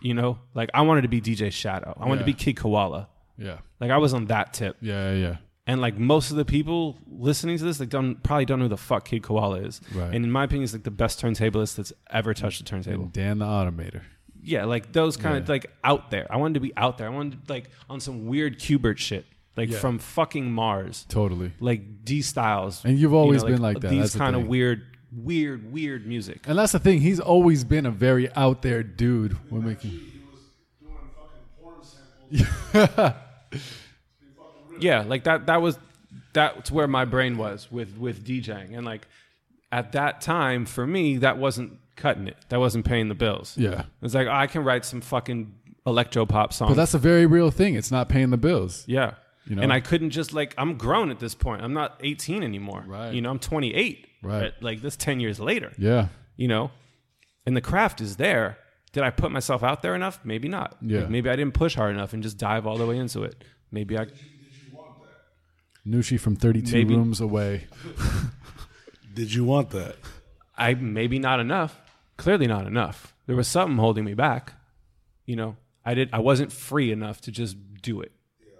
you 0.00 0.14
know, 0.14 0.38
like 0.54 0.70
I 0.72 0.82
wanted 0.82 1.02
to 1.02 1.08
be 1.08 1.20
DJ 1.20 1.50
Shadow. 1.52 1.94
I 2.00 2.06
wanted 2.06 2.20
to 2.20 2.24
be 2.26 2.32
Kid 2.32 2.56
Koala. 2.56 3.08
yeah. 3.36 3.58
Like 3.80 3.90
I 3.90 3.98
was 3.98 4.14
on 4.14 4.26
that 4.26 4.54
tip. 4.54 4.76
Yeah. 4.80 5.12
Yeah. 5.12 5.36
And 5.68 5.80
like 5.80 5.98
most 5.98 6.30
of 6.30 6.36
the 6.36 6.44
people 6.44 6.96
listening 7.08 7.58
to 7.58 7.64
this, 7.64 7.80
like 7.80 7.88
don't 7.88 8.22
probably 8.22 8.44
don't 8.44 8.60
know 8.60 8.66
who 8.66 8.68
the 8.68 8.76
fuck 8.76 9.06
Kid 9.06 9.22
Koala 9.24 9.56
is. 9.62 9.80
Right. 9.92 10.14
And 10.14 10.24
in 10.24 10.30
my 10.30 10.44
opinion, 10.44 10.62
he's 10.62 10.72
like 10.72 10.84
the 10.84 10.90
best 10.92 11.20
turntablist 11.20 11.74
that's 11.76 11.92
ever 12.10 12.34
touched 12.34 12.60
a 12.60 12.64
turntable. 12.64 13.04
And 13.04 13.12
Dan 13.12 13.38
the 13.40 13.46
Automator. 13.46 14.02
yeah, 14.42 14.64
like 14.64 14.92
those 14.92 15.16
kind 15.16 15.36
of 15.38 15.48
like 15.48 15.66
out 15.82 16.10
there. 16.12 16.26
I 16.30 16.36
wanted 16.36 16.54
to 16.54 16.60
be 16.60 16.72
out 16.76 16.98
there. 16.98 17.08
I 17.08 17.10
wanted 17.10 17.44
to, 17.46 17.52
like 17.52 17.70
on 17.90 17.98
some 17.98 18.26
weird 18.26 18.60
Qbert 18.60 18.98
shit, 18.98 19.26
like 19.56 19.70
Yeah. 19.70 19.78
from 19.78 19.98
fucking 19.98 20.52
Mars, 20.52 21.04
Totally. 21.08 21.50
like 21.58 22.04
D 22.04 22.22
Styles. 22.22 22.84
And 22.84 22.96
you've 22.96 23.10
you 23.10 23.16
always 23.18 23.42
know, 23.42 23.48
been 23.48 23.60
like 23.62 23.80
that. 23.80 23.90
These 23.90 24.02
That's 24.12 24.16
kind 24.16 24.36
of 24.36 24.46
weird, 24.46 24.82
weird, 25.10 25.72
weird 25.72 26.06
music. 26.06 26.42
And 26.46 26.56
that's 26.56 26.72
the 26.72 26.78
thing. 26.78 27.00
He's 27.00 27.18
always 27.18 27.64
been 27.64 27.86
a 27.86 27.90
very 27.90 28.32
out 28.34 28.62
there 28.62 28.84
dude 28.84 29.32
when 29.50 29.64
making. 29.64 29.90
He 30.00 30.22
was 30.30 30.42
doing 30.80 31.10
fucking 31.16 31.42
porn 31.60 32.86
samples. 32.92 33.14
Yeah 34.80 35.02
like 35.02 35.24
that 35.24 35.46
that 35.46 35.60
was 35.62 35.78
that's 36.32 36.70
where 36.70 36.86
my 36.86 37.04
brain 37.04 37.36
was 37.38 37.70
with 37.70 37.96
with 37.98 38.24
DJing 38.26 38.76
and 38.76 38.84
like 38.84 39.06
at 39.72 39.92
that 39.92 40.20
time 40.20 40.64
for 40.66 40.86
me 40.86 41.18
that 41.18 41.38
wasn't 41.38 41.78
cutting 41.96 42.28
it 42.28 42.36
that 42.50 42.58
wasn't 42.60 42.84
paying 42.84 43.08
the 43.08 43.14
bills 43.14 43.56
Yeah. 43.56 43.84
it's 44.02 44.14
like 44.14 44.28
I 44.28 44.46
can 44.46 44.64
write 44.64 44.84
some 44.84 45.00
fucking 45.00 45.54
electro 45.86 46.26
pop 46.26 46.52
songs. 46.52 46.70
But 46.70 46.74
that's 46.76 46.94
a 46.94 46.98
very 46.98 47.26
real 47.26 47.50
thing. 47.52 47.76
It's 47.76 47.92
not 47.92 48.08
paying 48.08 48.30
the 48.30 48.36
bills. 48.36 48.82
Yeah. 48.88 49.14
You 49.46 49.54
know? 49.54 49.62
And 49.62 49.72
I 49.72 49.78
couldn't 49.78 50.10
just 50.10 50.32
like 50.32 50.52
I'm 50.58 50.76
grown 50.76 51.10
at 51.12 51.20
this 51.20 51.32
point. 51.34 51.62
I'm 51.62 51.72
not 51.74 52.00
18 52.00 52.42
anymore. 52.42 52.82
Right. 52.86 53.14
You 53.14 53.20
know, 53.22 53.30
I'm 53.30 53.38
28. 53.38 54.04
Right. 54.20 54.40
But, 54.40 54.62
Like 54.64 54.82
this 54.82 54.96
10 54.96 55.20
years 55.20 55.38
later. 55.38 55.72
Yeah. 55.78 56.08
You 56.36 56.48
know, 56.48 56.72
and 57.46 57.56
the 57.56 57.60
craft 57.60 58.00
is 58.00 58.16
there. 58.16 58.58
Did 58.92 59.04
I 59.04 59.10
put 59.10 59.30
myself 59.30 59.62
out 59.62 59.80
there 59.82 59.94
enough? 59.94 60.18
Maybe 60.24 60.48
not. 60.48 60.76
Yeah. 60.82 61.02
Like, 61.02 61.10
maybe 61.10 61.30
I 61.30 61.36
didn't 61.36 61.54
push 61.54 61.76
hard 61.76 61.94
enough 61.94 62.12
and 62.12 62.20
just 62.22 62.36
dive 62.36 62.66
all 62.66 62.76
the 62.78 62.86
way 62.86 62.98
into 62.98 63.22
it. 63.22 63.44
Maybe 63.70 63.96
I. 63.96 64.06
Nushi 65.86 66.18
from 66.18 66.36
32 66.36 66.72
Maybe. 66.72 66.94
rooms 66.94 67.20
away. 67.20 67.66
Did 69.14 69.32
you 69.32 69.44
want 69.44 69.70
that? 69.70 69.96
I 70.58 70.74
maybe 70.74 71.18
not 71.18 71.40
enough. 71.40 71.80
Clearly 72.16 72.46
not 72.46 72.66
enough. 72.66 73.14
There 73.26 73.36
was 73.36 73.48
something 73.48 73.76
holding 73.78 74.04
me 74.04 74.14
back. 74.14 74.54
You 75.26 75.36
know, 75.36 75.56
I 75.84 75.94
did. 75.94 76.10
I 76.12 76.20
wasn't 76.20 76.52
free 76.52 76.90
enough 76.92 77.20
to 77.22 77.30
just 77.30 77.56
do 77.82 78.00
it. 78.00 78.12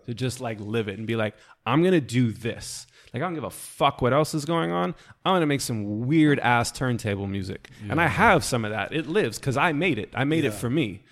To 0.07 0.15
just 0.15 0.41
like 0.41 0.61
live 0.61 0.89
it 0.89 0.99
and 0.99 1.07
be 1.07 1.17
like, 1.17 1.35
I'm 1.65 1.83
gonna 1.83 2.01
do 2.01 2.33
this. 2.33 2.87
Like 3.13 3.23
I 3.23 3.27
don't 3.27 3.35
give 3.35 3.45
a 3.45 3.51
fuck 3.51 4.03
what 4.03 4.13
else 4.13 4.35
is 4.35 4.45
going 4.45 4.71
on. 4.71 4.95
I'm 5.25 5.35
gonna 5.35 5.47
make 5.47 5.61
some 5.63 6.07
weird 6.07 6.39
ass 6.41 6.71
turntable 6.71 7.27
music, 7.27 7.71
and 7.89 8.01
I 8.01 8.07
have 8.07 8.45
some 8.45 8.65
of 8.65 8.71
that. 8.73 8.93
It 8.93 9.07
lives 9.07 9.39
because 9.39 9.57
I 9.57 9.73
made 9.73 9.99
it. 9.99 10.11
I 10.15 10.25
made 10.25 10.45
it 10.45 10.53
for 10.53 10.69
me. 10.71 11.03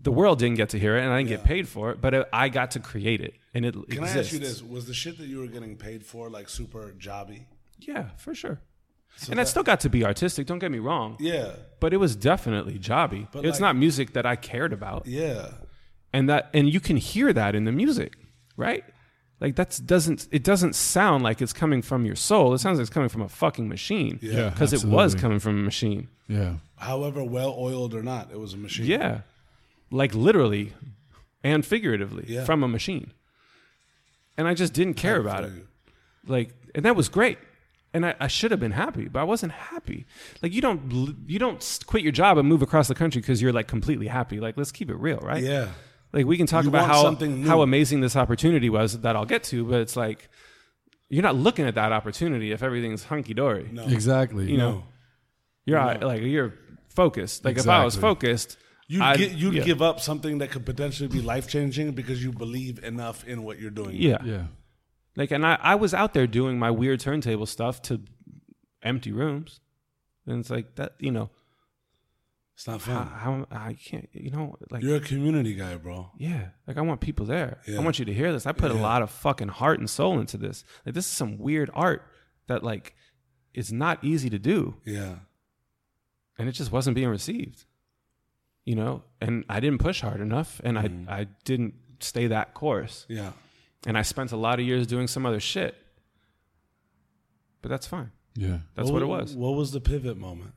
The 0.00 0.12
world 0.12 0.38
didn't 0.38 0.56
get 0.56 0.70
to 0.70 0.78
hear 0.78 0.96
it, 0.96 1.02
and 1.02 1.12
I 1.12 1.18
didn't 1.18 1.28
get 1.28 1.44
paid 1.44 1.68
for 1.68 1.90
it, 1.90 2.00
but 2.00 2.14
it, 2.14 2.28
I 2.32 2.48
got 2.48 2.70
to 2.72 2.80
create 2.80 3.20
it, 3.20 3.34
and 3.54 3.64
it 3.64 3.74
Can 3.74 3.84
exists. 4.04 4.16
I 4.16 4.20
ask 4.20 4.32
you 4.32 4.38
this? 4.38 4.62
Was 4.62 4.86
the 4.86 4.94
shit 4.94 5.18
that 5.18 5.26
you 5.26 5.38
were 5.40 5.46
getting 5.46 5.76
paid 5.76 6.04
for 6.04 6.30
like 6.30 6.48
super 6.48 6.94
jobby? 6.98 7.44
Yeah, 7.78 8.10
for 8.18 8.34
sure. 8.34 8.60
and 9.30 9.40
I 9.40 9.44
still 9.44 9.62
got 9.64 9.80
to 9.80 9.88
be 9.90 10.04
artistic. 10.04 10.46
Don't 10.46 10.58
get 10.60 10.70
me 10.70 10.78
wrong. 10.78 11.16
Yeah, 11.18 11.52
but 11.80 11.92
it 11.92 11.96
was 11.98 12.14
definitely 12.16 12.78
jobby. 12.78 13.26
But 13.32 13.44
it's 13.44 13.56
like- 13.56 13.60
not 13.60 13.76
music 13.76 14.12
that 14.12 14.24
I 14.26 14.36
cared 14.36 14.72
about, 14.72 15.06
yeah. 15.06 15.50
and 16.12 16.28
that 16.28 16.50
and 16.54 16.72
you 16.72 16.80
can 16.80 16.96
hear 16.96 17.32
that 17.32 17.54
in 17.54 17.64
the 17.64 17.72
music, 17.72 18.14
right? 18.56 18.84
Like 19.40 19.56
that's 19.56 19.78
doesn't 19.78 20.28
it 20.30 20.44
doesn't 20.44 20.74
sound 20.74 21.24
like 21.24 21.40
it's 21.40 21.54
coming 21.54 21.80
from 21.82 22.04
your 22.04 22.14
soul. 22.16 22.52
It 22.52 22.58
sounds 22.58 22.78
like 22.78 22.82
it's 22.84 22.92
coming 22.94 23.08
from 23.08 23.22
a 23.22 23.28
fucking 23.28 23.68
machine. 23.68 24.18
Yeah, 24.22 24.50
because 24.50 24.72
it 24.74 24.84
was 24.84 25.14
coming 25.14 25.38
from 25.38 25.58
a 25.58 25.62
machine. 25.62 26.08
Yeah. 26.28 26.56
However 26.76 27.24
well 27.24 27.54
oiled 27.58 27.94
or 27.94 28.02
not, 28.02 28.30
it 28.30 28.38
was 28.38 28.52
a 28.52 28.58
machine. 28.58 28.84
Yeah, 28.86 29.22
like 29.90 30.14
literally 30.14 30.74
and 31.42 31.64
figuratively 31.64 32.24
Yeah. 32.28 32.44
from 32.44 32.62
a 32.62 32.68
machine. 32.68 33.12
And 34.36 34.48
I 34.48 34.54
just 34.54 34.72
didn't 34.72 34.94
care 34.94 35.18
about 35.18 35.44
it. 35.44 35.52
like 36.26 36.54
and 36.74 36.84
that 36.84 36.96
was 36.96 37.08
great 37.08 37.38
and 37.92 38.06
I, 38.06 38.14
I 38.20 38.28
should 38.28 38.50
have 38.52 38.60
been 38.60 38.70
happy 38.72 39.08
but 39.08 39.18
i 39.20 39.24
wasn't 39.24 39.52
happy 39.52 40.06
like 40.42 40.52
you 40.52 40.60
don't 40.60 40.80
you 41.26 41.38
don't 41.40 41.60
quit 41.86 42.02
your 42.04 42.12
job 42.12 42.38
and 42.38 42.46
move 42.48 42.62
across 42.62 42.86
the 42.88 42.94
country 42.94 43.20
because 43.20 43.42
you're 43.42 43.52
like 43.52 43.66
completely 43.66 44.06
happy 44.06 44.38
like 44.38 44.56
let's 44.56 44.70
keep 44.70 44.88
it 44.90 44.94
real 44.94 45.18
right 45.18 45.42
Yeah. 45.42 45.68
like 46.12 46.26
we 46.26 46.36
can 46.36 46.46
talk 46.46 46.62
You 46.64 46.68
about 46.70 46.82
want 46.82 46.92
how 46.92 47.02
something 47.02 47.42
new. 47.42 47.48
how 47.48 47.62
amazing 47.62 48.00
this 48.02 48.14
opportunity 48.16 48.70
was 48.70 49.00
that 49.00 49.16
i'll 49.16 49.24
get 49.24 49.42
to 49.44 49.64
but 49.64 49.80
it's 49.80 49.96
like 49.96 50.28
you're 51.08 51.24
not 51.24 51.34
looking 51.34 51.66
at 51.66 51.74
that 51.74 51.90
opportunity 51.90 52.52
if 52.52 52.62
everything's 52.62 53.04
hunky-dory 53.04 53.68
No. 53.72 53.84
Exactly. 53.88 54.48
you 54.52 54.58
know 54.58 54.84
you're 55.66 55.78
out- 55.78 56.02
like 56.04 56.22
you're 56.22 56.54
focused 56.88 57.44
like 57.44 57.58
if 57.58 57.66
i 57.68 57.84
was 57.84 57.96
Exactly. 57.96 58.08
focused 58.14 58.56
You 58.92 59.02
I'd- 59.02 59.18
get 59.24 59.32
you'd 59.38 59.54
yeah. 59.54 59.64
give 59.64 59.80
up 59.82 60.00
something 60.00 60.38
that 60.38 60.50
could 60.50 60.66
potentially 60.66 61.08
be 61.08 61.20
life 61.22 61.46
changing 61.48 61.92
because 61.92 62.22
you 62.24 62.32
believe 62.32 62.82
enough 62.82 63.24
in 63.26 63.42
what 63.44 63.58
you're 63.60 63.70
doing. 63.70 63.94
yeah 63.96 64.18
Yeah. 64.24 64.46
Like, 65.16 65.30
and 65.30 65.44
I, 65.46 65.58
I 65.60 65.74
was 65.76 65.92
out 65.94 66.12
there 66.14 66.26
doing 66.26 66.58
my 66.58 66.70
weird 66.70 67.00
turntable 67.00 67.46
stuff 67.46 67.82
to 67.82 68.00
empty 68.82 69.12
rooms. 69.12 69.60
And 70.26 70.40
it's 70.40 70.50
like 70.50 70.74
that, 70.76 70.94
you 70.98 71.10
know, 71.10 71.30
It's 72.56 72.66
not 72.66 72.80
fun. 72.82 73.06
how 73.06 73.46
I 73.50 73.74
can't, 73.74 74.08
you 74.12 74.30
know, 74.30 74.56
like, 74.70 74.82
You're 74.82 74.96
a 74.96 75.00
community 75.00 75.54
guy, 75.54 75.76
bro. 75.76 76.10
yeah, 76.18 76.48
like 76.66 76.76
I 76.76 76.80
want 76.82 77.00
people 77.00 77.26
there. 77.26 77.58
Yeah. 77.66 77.78
I 77.80 77.82
want 77.84 77.98
you 77.98 78.04
to 78.04 78.12
hear 78.14 78.32
this. 78.32 78.46
I 78.46 78.52
put 78.52 78.70
a 78.70 78.74
lot 78.74 79.02
of 79.02 79.10
fucking 79.10 79.48
heart 79.48 79.78
and 79.80 79.88
soul 79.90 80.18
into 80.20 80.36
this. 80.36 80.64
Like, 80.84 80.94
this 80.94 81.06
is 81.06 81.12
some 81.12 81.38
weird 81.38 81.70
art 81.74 82.02
that, 82.48 82.62
like, 82.62 82.94
is 83.54 83.72
not 83.72 84.02
easy 84.04 84.30
to 84.30 84.38
do. 84.38 84.76
Yeah. 84.84 85.16
And 86.38 86.48
it 86.48 86.52
just 86.52 86.70
wasn't 86.72 86.94
being 86.94 87.08
received, 87.08 87.64
you 88.64 88.74
know? 88.74 89.02
And 89.20 89.44
I 89.48 89.60
didn't 89.60 89.78
push 89.78 90.00
hard 90.00 90.20
enough 90.20 90.60
and 90.64 90.76
Mm. 90.76 91.08
I, 91.08 91.20
I 91.20 91.26
didn't 91.44 91.74
stay 92.00 92.26
that 92.28 92.54
course. 92.54 93.06
Yeah. 93.08 93.32
And 93.86 93.96
I 93.96 94.02
spent 94.02 94.32
a 94.32 94.36
lot 94.36 94.60
of 94.60 94.66
years 94.66 94.86
doing 94.86 95.06
some 95.06 95.24
other 95.26 95.40
shit. 95.40 95.74
But 97.62 97.68
that's 97.68 97.86
fine. 97.86 98.10
Yeah. 98.34 98.58
That's 98.74 98.90
what, 98.90 99.02
it 99.02 99.06
was. 99.06 99.34
What 99.34 99.54
was 99.54 99.72
the 99.72 99.80
pivot 99.80 100.16
moment? 100.16 100.52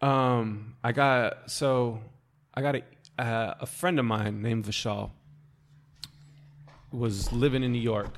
Um, 0.00 0.74
I 0.82 0.92
got 0.92 1.50
so 1.50 2.00
I 2.54 2.62
got 2.62 2.76
a 2.76 2.82
uh, 3.18 3.54
a 3.60 3.66
friend 3.66 3.98
of 3.98 4.04
mine 4.04 4.42
named 4.42 4.64
Vishal 4.64 5.10
was 6.90 7.32
living 7.32 7.62
in 7.62 7.72
New 7.72 7.80
York 7.80 8.16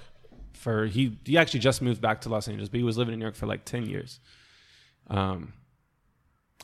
for 0.55 0.87
he 0.87 1.19
he 1.25 1.37
actually 1.37 1.61
just 1.61 1.83
moved 1.83 2.01
back 2.01 2.23
to 2.23 2.29
Los 2.31 2.49
Angeles, 2.49 2.69
but 2.71 2.79
he 2.79 2.85
was 2.85 2.97
living 2.97 3.13
in 3.13 3.19
New 3.21 3.25
York 3.27 3.35
for 3.35 3.47
like 3.47 3.65
ten 3.67 3.85
years. 3.87 4.19
Um, 5.09 5.53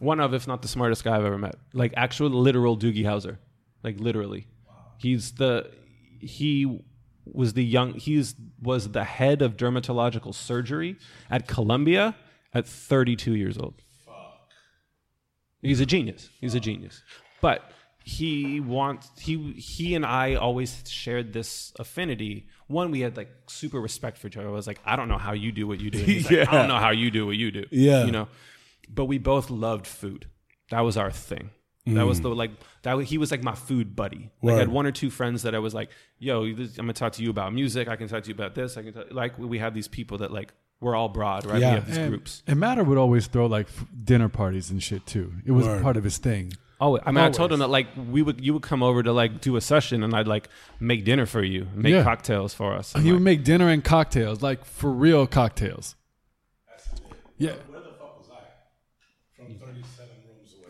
one 0.00 0.20
of, 0.20 0.34
if 0.34 0.46
not 0.46 0.62
the 0.62 0.68
smartest 0.68 1.04
guy 1.04 1.16
I've 1.16 1.24
ever 1.24 1.38
met, 1.38 1.56
like 1.72 1.92
actual 1.96 2.30
literal 2.30 2.76
Doogie 2.76 3.04
Howser, 3.04 3.38
like 3.82 3.98
literally. 4.00 4.46
He's 4.98 5.32
the 5.32 5.70
he 6.20 6.80
was 7.24 7.54
the 7.54 7.64
young 7.64 7.94
he's 7.94 8.34
was 8.60 8.90
the 8.90 9.04
head 9.04 9.40
of 9.40 9.56
dermatological 9.56 10.34
surgery 10.34 10.96
at 11.30 11.46
Columbia 11.46 12.16
at 12.52 12.66
32 12.66 13.34
years 13.34 13.56
old. 13.56 13.74
Fuck. 14.04 14.48
He's 15.62 15.80
a 15.80 15.86
genius. 15.86 16.30
He's 16.40 16.54
a 16.54 16.60
genius. 16.60 17.02
But 17.40 17.70
he 18.04 18.60
wants 18.60 19.10
he 19.20 19.52
he 19.52 19.94
and 19.94 20.04
I 20.04 20.34
always 20.34 20.82
shared 20.86 21.32
this 21.32 21.72
affinity. 21.78 22.48
One, 22.66 22.90
we 22.90 23.00
had 23.00 23.16
like 23.16 23.30
super 23.48 23.80
respect 23.80 24.18
for 24.18 24.26
each 24.26 24.36
other. 24.36 24.48
I 24.48 24.52
was 24.52 24.66
like, 24.66 24.80
I 24.84 24.96
don't 24.96 25.08
know 25.08 25.18
how 25.18 25.32
you 25.32 25.52
do 25.52 25.66
what 25.66 25.80
you 25.80 25.90
do. 25.90 26.04
Like, 26.04 26.48
I 26.48 26.52
don't 26.52 26.68
know 26.68 26.78
how 26.78 26.90
you 26.90 27.10
do 27.10 27.26
what 27.26 27.36
you 27.36 27.50
do. 27.50 27.66
Yeah. 27.70 28.04
You 28.04 28.12
know. 28.12 28.28
But 28.92 29.06
we 29.06 29.18
both 29.18 29.50
loved 29.50 29.86
food. 29.86 30.26
That 30.70 30.80
was 30.80 30.96
our 30.96 31.10
thing. 31.10 31.50
That 31.86 32.06
was 32.06 32.20
mm. 32.20 32.24
the 32.24 32.28
like 32.30 32.50
that. 32.82 33.02
He 33.04 33.18
was 33.18 33.30
like 33.30 33.42
my 33.42 33.54
food 33.54 33.96
buddy. 33.96 34.30
Like 34.42 34.56
I 34.56 34.58
had 34.58 34.68
one 34.68 34.86
or 34.86 34.92
two 34.92 35.10
friends 35.10 35.42
that 35.42 35.54
I 35.54 35.58
was 35.58 35.74
like, 35.74 35.90
"Yo, 36.18 36.52
this, 36.52 36.78
I'm 36.78 36.84
gonna 36.84 36.92
talk 36.92 37.12
to 37.14 37.22
you 37.22 37.30
about 37.30 37.52
music. 37.54 37.88
I 37.88 37.96
can 37.96 38.06
talk 38.06 38.22
to 38.24 38.28
you 38.28 38.34
about 38.34 38.54
this. 38.54 38.76
I 38.76 38.82
can 38.82 38.92
talk, 38.92 39.06
like 39.10 39.38
we 39.38 39.58
have 39.58 39.74
these 39.74 39.88
people 39.88 40.18
that 40.18 40.30
like 40.30 40.52
we're 40.80 40.94
all 40.94 41.08
broad, 41.08 41.46
right? 41.46 41.60
Yeah. 41.60 41.70
We 41.70 41.74
have 41.76 41.86
these 41.86 41.96
And, 41.96 42.10
groups. 42.10 42.42
and 42.46 42.60
Matter 42.60 42.84
would 42.84 42.98
always 42.98 43.26
throw 43.26 43.46
like 43.46 43.66
f- 43.66 43.86
dinner 44.04 44.28
parties 44.28 44.70
and 44.70 44.82
shit 44.82 45.04
too. 45.06 45.32
It 45.44 45.52
was 45.52 45.66
Word. 45.66 45.82
part 45.82 45.96
of 45.96 46.04
his 46.04 46.18
thing. 46.18 46.52
Oh, 46.80 46.98
I 47.04 47.12
mean, 47.12 47.24
I 47.24 47.30
told 47.30 47.52
him 47.52 47.58
that 47.58 47.68
like 47.68 47.88
we 48.10 48.22
would 48.22 48.44
you 48.44 48.54
would 48.54 48.62
come 48.62 48.82
over 48.82 49.02
to 49.02 49.12
like 49.12 49.40
do 49.40 49.56
a 49.56 49.60
session 49.60 50.02
and 50.02 50.14
I'd 50.14 50.28
like 50.28 50.48
make 50.78 51.04
dinner 51.04 51.26
for 51.26 51.42
you, 51.42 51.66
make 51.74 51.92
Yeah. 51.92 52.04
cocktails 52.04 52.54
for 52.54 52.74
us. 52.74 52.94
And, 52.94 53.04
He 53.04 53.12
would 53.12 53.22
make 53.22 53.42
dinner 53.42 53.68
and 53.68 53.82
cocktails, 53.82 54.42
like 54.42 54.64
for 54.64 54.90
real 54.90 55.26
cocktails. 55.26 55.96
Yeah. 57.36 57.52
Where 57.68 57.80
the 57.80 57.88
fuck 57.98 58.18
was 58.18 58.28
I? 58.30 58.42
From 59.34 59.58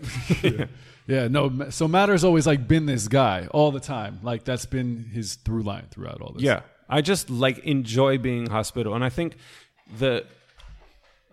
37 0.01 0.59
rooms 0.59 0.61
away. 0.61 0.69
Yeah, 1.07 1.27
no. 1.29 1.71
So 1.71 1.89
Matter's 1.89 2.23
always 2.23 2.47
like 2.47 2.69
been 2.69 2.87
this 2.87 3.09
guy 3.09 3.49
all 3.51 3.73
the 3.73 3.81
time. 3.81 4.21
Like 4.23 4.45
that's 4.45 4.67
been 4.67 5.05
his 5.13 5.35
through 5.35 5.63
line 5.63 5.87
throughout 5.91 6.21
all 6.21 6.33
this. 6.33 6.43
yeah, 6.43 6.61
I 6.89 7.01
just 7.01 7.31
like 7.31 7.59
enjoy 7.61 8.19
being 8.19 8.47
hospitable, 8.47 8.95
and 8.95 9.05
I 9.05 9.09
think 9.09 9.37
the 9.99 10.25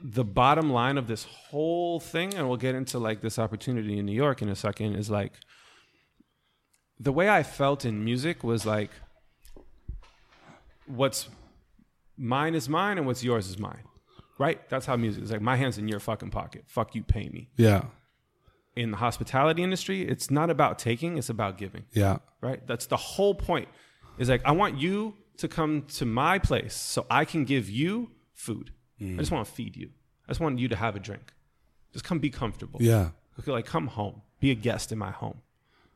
the 0.01 0.23
bottom 0.23 0.71
line 0.71 0.97
of 0.97 1.07
this 1.07 1.25
whole 1.25 1.99
thing, 1.99 2.33
and 2.35 2.47
we'll 2.47 2.57
get 2.57 2.75
into 2.75 2.97
like 2.97 3.21
this 3.21 3.37
opportunity 3.37 3.99
in 3.99 4.05
New 4.05 4.15
York 4.15 4.41
in 4.41 4.49
a 4.49 4.55
second, 4.55 4.95
is 4.95 5.09
like 5.11 5.33
the 6.99 7.11
way 7.11 7.29
I 7.29 7.43
felt 7.43 7.85
in 7.85 8.03
music 8.03 8.43
was 8.43 8.65
like 8.65 8.89
what's 10.87 11.27
mine 12.17 12.55
is 12.55 12.67
mine 12.69 12.97
and 12.97 13.05
what's 13.05 13.23
yours 13.23 13.47
is 13.47 13.59
mine. 13.59 13.83
Right? 14.39 14.67
That's 14.69 14.85
how 14.85 14.95
music 14.95 15.23
is. 15.23 15.31
Like 15.31 15.41
my 15.41 15.55
hands 15.55 15.77
in 15.77 15.87
your 15.87 15.99
fucking 15.99 16.29
pocket. 16.29 16.63
Fuck 16.67 16.95
you, 16.95 17.03
pay 17.03 17.29
me. 17.29 17.49
yeah. 17.57 17.83
In 18.77 18.91
the 18.91 18.97
hospitality 18.97 19.64
industry, 19.64 20.07
it's 20.07 20.30
not 20.30 20.49
about 20.49 20.77
taking, 20.77 21.17
it's 21.17 21.30
about 21.30 21.57
giving. 21.57 21.85
Yeah. 21.93 22.17
Right? 22.41 22.65
That's 22.67 22.85
the 22.85 22.97
whole 22.97 23.33
point. 23.33 23.67
Is 24.19 24.30
like 24.30 24.41
I 24.45 24.51
want 24.51 24.77
you 24.77 25.15
to 25.38 25.47
come 25.47 25.83
to 25.95 26.06
my 26.06 26.39
place 26.39 26.75
so 26.75 27.06
I 27.09 27.25
can 27.25 27.45
give 27.45 27.69
you 27.69 28.11
food. 28.33 28.72
I 28.99 29.17
just 29.17 29.30
mm. 29.30 29.35
want 29.35 29.47
to 29.47 29.53
feed 29.53 29.75
you. 29.75 29.89
I 30.27 30.31
just 30.31 30.39
want 30.39 30.59
you 30.59 30.67
to 30.67 30.75
have 30.75 30.95
a 30.95 30.99
drink. 30.99 31.33
Just 31.93 32.03
come 32.06 32.19
be 32.19 32.30
comfortable. 32.30 32.80
Yeah. 32.81 33.09
Okay, 33.39 33.51
like 33.51 33.65
come 33.65 33.88
home. 33.88 34.22
Be 34.39 34.51
a 34.51 34.56
guest 34.56 34.91
in 34.91 34.97
my 34.97 35.11
home. 35.11 35.41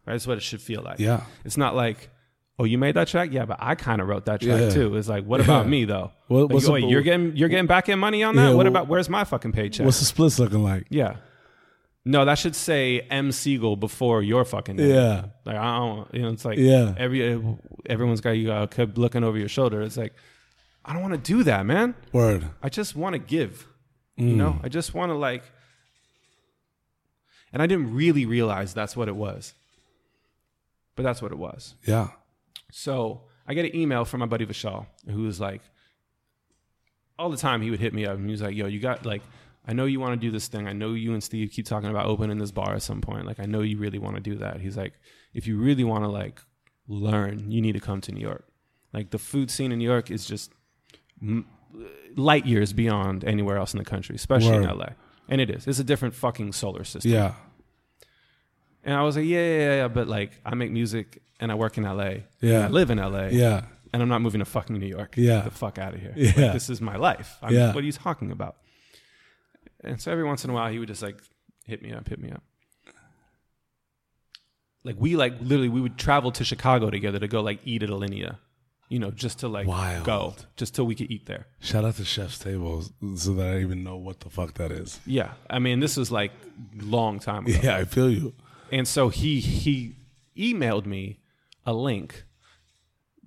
Right? 0.06 0.14
That's 0.14 0.27
what 0.27 0.38
it 0.38 0.43
should 0.43 0.61
feel 0.61 0.82
like. 0.82 1.00
Yeah. 1.00 1.22
It's 1.45 1.58
not 1.58 1.76
like, 1.76 2.10
oh, 2.58 2.64
you 2.64 2.77
made 2.77 2.95
that 2.95 3.08
track? 3.08 3.30
Yeah, 3.32 3.45
but 3.45 3.58
I 3.60 3.76
kind 3.76 4.01
of 4.01 4.08
wrote 4.08 4.26
that 4.26 4.42
track 4.42 4.60
Yeah. 4.60 4.69
too. 4.69 4.95
It's 4.98 5.08
like, 5.08 5.26
what 5.26 5.40
Yeah. 5.40 5.45
about 5.45 5.68
me 5.68 5.85
though? 5.85 6.11
What- 6.27 6.42
Like, 6.42 6.50
what's 6.53 6.69
wait, 6.69 6.82
the- 6.82 6.88
you're 6.88 7.01
getting 7.01 7.35
you're 7.35 7.50
getting 7.50 7.68
back 7.68 7.90
end 7.90 8.01
money 8.01 8.24
on 8.24 8.35
that? 8.35 8.42
Yeah, 8.42 8.48
what 8.50 8.58
well- 8.58 8.68
about 8.68 8.88
where's 8.88 9.10
my 9.10 9.24
fucking 9.24 9.51
paycheck? 9.51 9.85
What's 9.85 10.00
the 10.00 10.06
splits 10.06 10.40
looking 10.40 10.64
like? 10.64 10.85
yeah. 10.90 11.18
No, 12.04 12.26
that 12.26 12.36
should 12.40 12.56
say 12.56 13.02
M 13.12 13.32
Siegel 13.32 13.76
before 13.76 14.24
your 14.24 14.44
fucking 14.44 14.76
name. 14.78 14.90
Yeah. 14.90 15.26
Like 15.46 15.56
I 15.58 15.78
don't, 15.78 16.14
you 16.14 16.22
know, 16.24 16.30
it's 16.30 16.44
like 16.46 16.58
Yeah. 16.58 16.96
every 16.98 17.40
everyone's 17.88 18.22
got 18.22 18.32
you 18.32 18.52
uh, 18.52 18.68
kept 18.68 18.98
looking 18.98 19.24
over 19.24 19.38
your 19.38 19.50
shoulder. 19.50 19.82
It's 19.82 19.98
like 19.98 20.14
I 20.84 20.94
don't 20.94 21.04
want 21.04 21.14
to 21.14 21.20
do 21.20 21.44
that, 21.44 21.66
man. 21.66 21.94
Word. 22.12 22.48
I 22.64 22.70
just 22.70 22.96
want 22.96 23.14
to 23.14 23.20
give. 23.20 23.68
Mm. 24.20 24.30
You 24.30 24.36
know, 24.36 24.60
I 24.64 24.70
just 24.70 24.94
want 24.96 25.12
to 25.12 25.16
like. 25.16 25.44
And 27.54 27.62
I 27.62 27.68
didn't 27.68 27.94
really 27.94 28.26
realize 28.26 28.74
that's 28.74 28.96
what 28.96 29.08
it 29.08 29.16
was. 29.16 29.54
But 30.96 31.04
that's 31.04 31.22
what 31.22 31.32
it 31.32 31.38
was. 31.38 31.76
Yeah. 31.86 32.10
So 32.72 33.22
I 33.48 33.54
get 33.54 33.66
an 33.66 33.76
email 33.76 34.06
from 34.06 34.22
my 34.22 34.26
buddy 34.26 34.46
Vishal, 34.46 34.86
who 35.10 35.24
was 35.24 35.40
like, 35.40 35.62
all 37.20 37.30
the 37.30 37.38
time 37.38 37.62
he 37.62 37.70
would 37.70 37.80
hit 37.80 37.94
me 37.94 38.06
up 38.06 38.16
and 38.16 38.26
he 38.26 38.32
was 38.32 38.42
like, 38.42 38.56
yo, 38.56 38.66
you 38.68 38.80
got 38.80 39.06
like, 39.06 39.22
I 39.68 39.74
know 39.74 39.86
you 39.86 40.00
want 40.00 40.20
to 40.20 40.26
do 40.28 40.32
this 40.32 40.48
thing. 40.48 40.68
I 40.68 40.74
know 40.74 40.94
you 40.94 41.14
and 41.14 41.24
Steve 41.24 41.52
keep 41.52 41.66
talking 41.68 41.90
about 41.90 42.08
opening 42.08 42.40
this 42.40 42.52
bar 42.52 42.74
at 42.74 42.82
some 42.82 43.00
point. 43.02 43.26
Like, 43.28 43.40
I 43.40 43.46
know 43.46 43.62
you 43.62 43.78
really 43.78 44.00
want 44.00 44.16
to 44.16 44.22
do 44.22 44.36
that. 44.38 44.60
He's 44.60 44.76
like, 44.76 44.94
if 45.34 45.46
you 45.46 45.58
really 45.58 45.84
want 45.84 46.04
to 46.04 46.08
like 46.10 46.42
learn, 46.88 47.52
you 47.52 47.62
need 47.62 47.74
to 47.74 47.80
come 47.80 48.02
to 48.02 48.12
New 48.12 48.22
York. 48.22 48.46
Like, 48.92 49.12
the 49.12 49.20
food 49.20 49.52
scene 49.52 49.72
in 49.72 49.78
New 49.80 49.86
York 49.90 50.10
is 50.12 50.26
just 50.26 50.52
m- 51.22 51.46
light 52.18 52.46
years 52.46 52.74
beyond 52.74 53.24
anywhere 53.24 53.58
else 53.58 53.74
in 53.74 53.78
the 53.80 53.86
country, 53.86 54.16
especially 54.16 54.56
in 54.56 54.64
LA. 54.64 54.90
And 55.30 55.40
it 55.40 55.50
is. 55.50 55.68
It's 55.68 55.80
a 55.80 55.84
different 55.84 56.16
fucking 56.16 56.52
solar 56.54 56.84
system. 56.84 57.12
Yeah. 57.12 57.36
And 58.84 58.96
I 58.96 59.04
was 59.04 59.16
like, 59.16 59.26
yeah, 59.26 59.38
yeah, 59.40 59.58
yeah, 59.60 59.76
yeah, 59.76 59.88
but 59.88 60.08
like, 60.08 60.32
I 60.46 60.56
make 60.56 60.72
music 60.72 61.22
and 61.40 61.52
I 61.52 61.56
work 61.56 61.78
in 61.78 61.84
LA. 61.84 62.14
Yeah. 62.42 62.66
I 62.66 62.68
live 62.68 62.90
in 62.90 62.98
LA 62.98 63.28
Yeah. 63.28 63.66
and 63.94 64.02
I'm 64.02 64.10
not 64.10 64.22
moving 64.22 64.40
to 64.40 64.46
fucking 64.46 64.78
New 64.78 64.88
York. 64.88 65.14
Yeah. 65.18 65.36
Get 65.36 65.44
the 65.46 65.52
fuck 65.52 65.78
out 65.78 65.94
of 65.94 66.02
here. 66.02 66.14
Yeah. 66.16 66.32
Like, 66.36 66.54
this 66.54 66.70
is 66.70 66.82
my 66.82 66.96
life. 66.98 67.38
I'm, 67.44 67.54
Yeah. 67.54 67.68
What 67.74 67.84
are 67.84 67.86
you 67.86 67.92
talking 67.92 68.32
about? 68.32 68.58
And 69.84 70.00
so 70.01 70.11
every 70.11 70.24
once 70.24 70.43
in 70.43 70.50
a 70.50 70.53
while, 70.53 70.72
he 70.72 70.80
would 70.80 70.88
just 70.88 71.01
like 71.01 71.18
hit 71.66 71.82
me 71.82 71.92
up, 71.92 72.08
hit 72.08 72.19
me 72.19 72.32
up. 72.32 72.43
Like 74.84 74.95
we 74.98 75.16
like 75.16 75.34
literally 75.42 75.69
we 75.69 75.82
would 75.82 75.98
travel 75.98 76.32
to 76.32 76.43
Chicago 76.43 76.90
together 76.90 77.19
to 77.19 77.27
go 77.27 77.42
like 77.42 77.60
eat 77.66 77.84
at 77.84 77.90
Alinea, 77.90 78.38
you 78.90 78.98
know, 79.00 79.11
just 79.11 79.40
to 79.40 79.48
like 79.48 79.68
Wild. 79.68 80.06
go, 80.06 80.35
just 80.58 80.74
till 80.74 80.85
we 80.85 80.95
could 80.95 81.11
eat 81.11 81.27
there. 81.27 81.45
Shout 81.60 81.85
out 81.85 81.95
to 81.95 82.06
Chef's 82.06 82.40
Table 82.40 82.84
so 83.16 83.34
that 83.35 83.48
I 83.48 83.60
even 83.60 83.84
know 83.84 83.98
what 83.98 84.22
the 84.22 84.30
fuck 84.30 84.56
that 84.56 84.72
is. 84.72 85.00
Yeah, 85.06 85.34
I 85.50 85.60
mean 85.60 85.82
this 85.82 85.98
was 85.98 86.11
like 86.11 86.32
long 86.76 87.19
time 87.19 87.45
ago. 87.45 87.60
Yeah, 87.61 87.77
I 87.77 87.85
feel 87.85 88.10
you. 88.10 88.34
And 88.72 88.88
so 88.88 89.10
he 89.10 89.40
he 89.40 89.98
emailed 90.35 90.88
me 90.88 91.19
a 91.66 91.74
link 91.74 92.24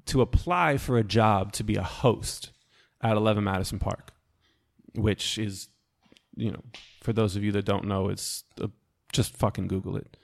to 0.07 0.21
apply 0.21 0.77
for 0.77 0.99
a 0.99 1.05
job 1.05 1.53
to 1.53 1.63
be 1.65 1.77
a 1.77 1.83
host 1.83 2.51
at 3.01 3.17
11 3.17 3.45
Madison 3.45 3.79
Park, 3.79 4.13
which 4.95 5.39
is, 5.39 5.69
you 6.37 6.51
know, 6.51 6.63
for 7.03 7.13
those 7.13 7.37
of 7.37 7.43
you 7.45 7.53
that 7.53 7.65
don't 7.65 7.87
know, 7.87 8.09
it's 8.09 8.45
uh 8.61 8.69
just 9.13 9.37
fucking 9.37 9.69
Google 9.69 9.97
it. 9.97 10.17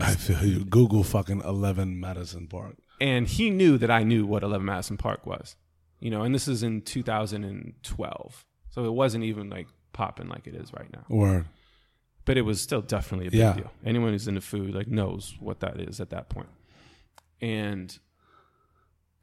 I 0.00 0.14
feel 0.14 0.44
you. 0.44 0.64
Google 0.64 1.02
fucking 1.02 1.40
11 1.44 1.98
Madison 1.98 2.46
Park. 2.46 2.76
And 3.00 3.26
he 3.26 3.50
knew 3.50 3.78
that 3.78 3.90
I 3.90 4.04
knew 4.04 4.26
what 4.26 4.44
11 4.44 4.64
Madison 4.64 4.96
Park 4.96 5.26
was, 5.26 5.56
you 5.98 6.10
know, 6.10 6.22
and 6.22 6.32
this 6.34 6.46
is 6.46 6.62
in 6.62 6.82
2012. 6.82 8.44
So 8.70 8.84
it 8.84 8.92
wasn't 8.92 9.24
even 9.24 9.50
like 9.50 9.66
popping 9.92 10.28
like 10.28 10.46
it 10.46 10.54
is 10.54 10.72
right 10.72 10.92
now. 10.92 11.04
Word. 11.08 11.46
but 12.24 12.36
it 12.36 12.42
was 12.42 12.60
still 12.60 12.82
definitely 12.82 13.26
a 13.26 13.30
big 13.30 13.40
Yeah. 13.40 13.54
deal. 13.54 13.72
Anyone 13.84 14.12
who's 14.12 14.28
into 14.28 14.40
food 14.40 14.74
like 14.74 14.86
knows 14.88 15.34
what 15.40 15.60
that 15.60 15.80
is 15.80 16.00
at 16.00 16.10
that 16.10 16.28
point. 16.28 16.48
And 17.40 17.96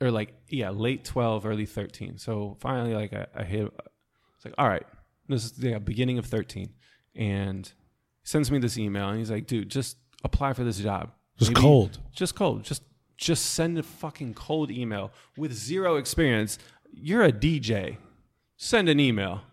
or 0.02 0.12
like 0.12 0.34
yeah, 0.50 0.72
late 0.72 1.06
twelve, 1.06 1.46
early 1.46 1.66
thirteen. 1.66 2.18
So 2.18 2.58
finally, 2.60 2.94
like 2.94 3.14
I, 3.14 3.28
I 3.36 3.44
hit. 3.44 3.72
It's 4.36 4.44
like 4.46 4.56
all 4.58 4.68
right, 4.68 4.86
this 5.28 5.44
is 5.46 5.52
the 5.54 5.70
yeah, 5.72 5.80
beginning 5.80 6.18
of 6.18 6.26
thirteen, 6.26 6.74
and 7.16 7.66
he 7.66 7.74
sends 8.28 8.52
me 8.52 8.60
this 8.60 8.78
email, 8.78 9.10
and 9.10 9.20
he's 9.20 9.32
like, 9.32 9.48
dude, 9.48 9.70
just 9.70 9.98
apply 10.24 10.54
for 10.54 10.64
this 10.64 10.78
job. 10.80 11.12
Just 11.38 11.54
cold. 11.54 12.00
Just 12.14 12.36
cold. 12.36 12.64
Just 12.64 12.84
just 13.18 13.46
send 13.54 13.78
a 13.78 13.84
fucking 13.84 14.34
cold 14.34 14.72
email 14.72 15.12
with 15.38 15.54
zero 15.54 15.96
experience. 15.96 16.58
You're 16.92 17.24
a 17.24 17.32
DJ. 17.32 17.98
Send 18.58 18.90
an 18.90 19.00
email. 19.00 19.42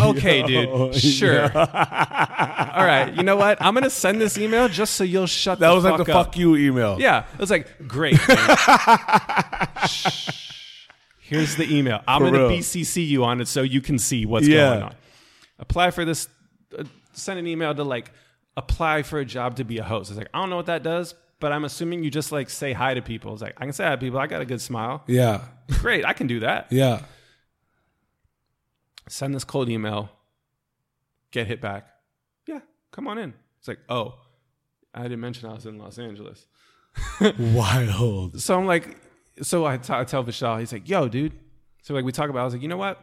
Okay, 0.00 0.42
dude. 0.42 0.94
Sure. 0.96 1.32
yeah. 1.44 2.72
All 2.74 2.84
right. 2.84 3.14
You 3.14 3.22
know 3.22 3.36
what? 3.36 3.56
I'm 3.62 3.72
gonna 3.72 3.88
send 3.88 4.20
this 4.20 4.36
email 4.36 4.68
just 4.68 4.94
so 4.94 5.04
you'll 5.04 5.28
shut. 5.28 5.60
That 5.60 5.68
the 5.68 5.74
was 5.76 5.84
like 5.84 6.04
the 6.04 6.12
up. 6.12 6.26
fuck 6.26 6.36
you 6.36 6.56
email. 6.56 7.00
Yeah. 7.00 7.24
It 7.34 7.38
was 7.38 7.50
like 7.50 7.86
great. 7.86 8.18
Shh. 9.88 10.43
Here's 11.34 11.56
the 11.56 11.76
email. 11.76 12.00
I'm 12.06 12.22
gonna. 12.22 12.38
BCC 12.48 13.06
you 13.06 13.24
on 13.24 13.40
it 13.40 13.48
so 13.48 13.62
you 13.62 13.80
can 13.80 13.98
see 13.98 14.26
what's 14.26 14.46
Yeah. 14.46 14.70
going 14.70 14.82
on. 14.84 14.94
Apply 15.58 15.90
for 15.90 16.04
this. 16.04 16.28
Uh, 16.76 16.84
send 17.12 17.38
an 17.38 17.46
email 17.46 17.74
to 17.74 17.84
like 17.84 18.10
apply 18.56 19.02
for 19.02 19.18
a 19.18 19.24
job 19.24 19.56
to 19.56 19.64
be 19.64 19.78
a 19.78 19.84
host. 19.84 20.10
It's 20.10 20.18
like 20.18 20.28
I 20.34 20.40
don't 20.40 20.50
know 20.50 20.56
what 20.56 20.66
that 20.66 20.82
does, 20.82 21.14
but 21.40 21.52
I'm 21.52 21.64
assuming 21.64 22.04
you 22.04 22.10
just 22.10 22.32
like 22.32 22.50
say 22.50 22.72
hi 22.72 22.94
to 22.94 23.02
people. 23.02 23.32
It's 23.32 23.42
like 23.42 23.54
I 23.58 23.64
can 23.64 23.72
say 23.72 23.84
hi 23.84 23.90
to 23.90 23.98
people. 23.98 24.18
I 24.18 24.26
got 24.26 24.42
a 24.42 24.46
good 24.46 24.60
smile. 24.60 25.02
Yeah. 25.06 25.42
Great. 25.80 26.04
I 26.04 26.12
can 26.12 26.26
do 26.26 26.40
that. 26.40 26.68
Yeah. 26.70 27.02
Send 29.08 29.34
this 29.34 29.44
cold 29.44 29.68
email. 29.68 30.10
Get 31.30 31.46
hit 31.46 31.60
back. 31.60 31.88
Yeah. 32.46 32.60
Come 32.92 33.06
on 33.08 33.18
in. 33.18 33.34
It's 33.58 33.68
like 33.68 33.80
oh. 33.88 34.18
I 34.96 35.02
didn't 35.02 35.20
mention 35.20 35.48
I 35.50 35.54
was 35.54 35.66
in 35.66 35.76
Los 35.76 35.98
Angeles. 35.98 36.46
Wild. 37.38 38.40
So 38.40 38.56
I'm 38.56 38.64
like, 38.66 38.96
so 39.42 39.64
I, 39.66 39.76
t- 39.78 39.92
I 39.92 40.04
tell 40.04 40.24
Vishal, 40.24 40.60
he's 40.60 40.72
like, 40.72 40.88
yo, 40.88 41.08
dude. 41.08 41.32
So 41.82 41.94
like 41.94 42.04
we 42.04 42.12
talk 42.12 42.30
about, 42.30 42.40
I 42.40 42.44
was 42.44 42.54
like, 42.54 42.62
you 42.62 42.68
know 42.68 42.76
what? 42.76 43.00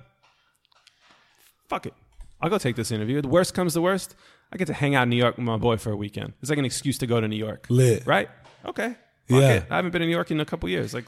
Fuck 1.67 1.85
it. 1.85 1.93
I'll 2.41 2.49
go 2.49 2.57
take 2.57 2.75
this 2.75 2.91
interview. 2.91 3.21
The 3.21 3.27
worst 3.27 3.53
comes 3.53 3.73
to 3.73 3.81
worst, 3.81 4.15
I 4.51 4.57
get 4.57 4.65
to 4.67 4.73
hang 4.73 4.95
out 4.95 5.03
in 5.03 5.09
New 5.09 5.15
York 5.17 5.37
with 5.37 5.45
my 5.45 5.57
boy 5.57 5.77
for 5.77 5.91
a 5.91 5.95
weekend. 5.95 6.33
It's 6.41 6.49
like 6.49 6.59
an 6.59 6.65
excuse 6.65 6.97
to 6.99 7.07
go 7.07 7.21
to 7.21 7.27
New 7.27 7.35
York. 7.37 7.67
Lit. 7.69 8.05
Right? 8.05 8.29
Okay. 8.65 8.95
Fuck 9.29 9.39
Yeah. 9.41 9.49
it. 9.53 9.65
I 9.69 9.75
haven't 9.77 9.91
been 9.91 10.01
in 10.01 10.07
New 10.09 10.15
York 10.15 10.31
in 10.31 10.39
a 10.39 10.45
couple 10.45 10.67
years. 10.69 10.93
Like, 10.93 11.05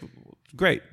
great. 0.55 0.83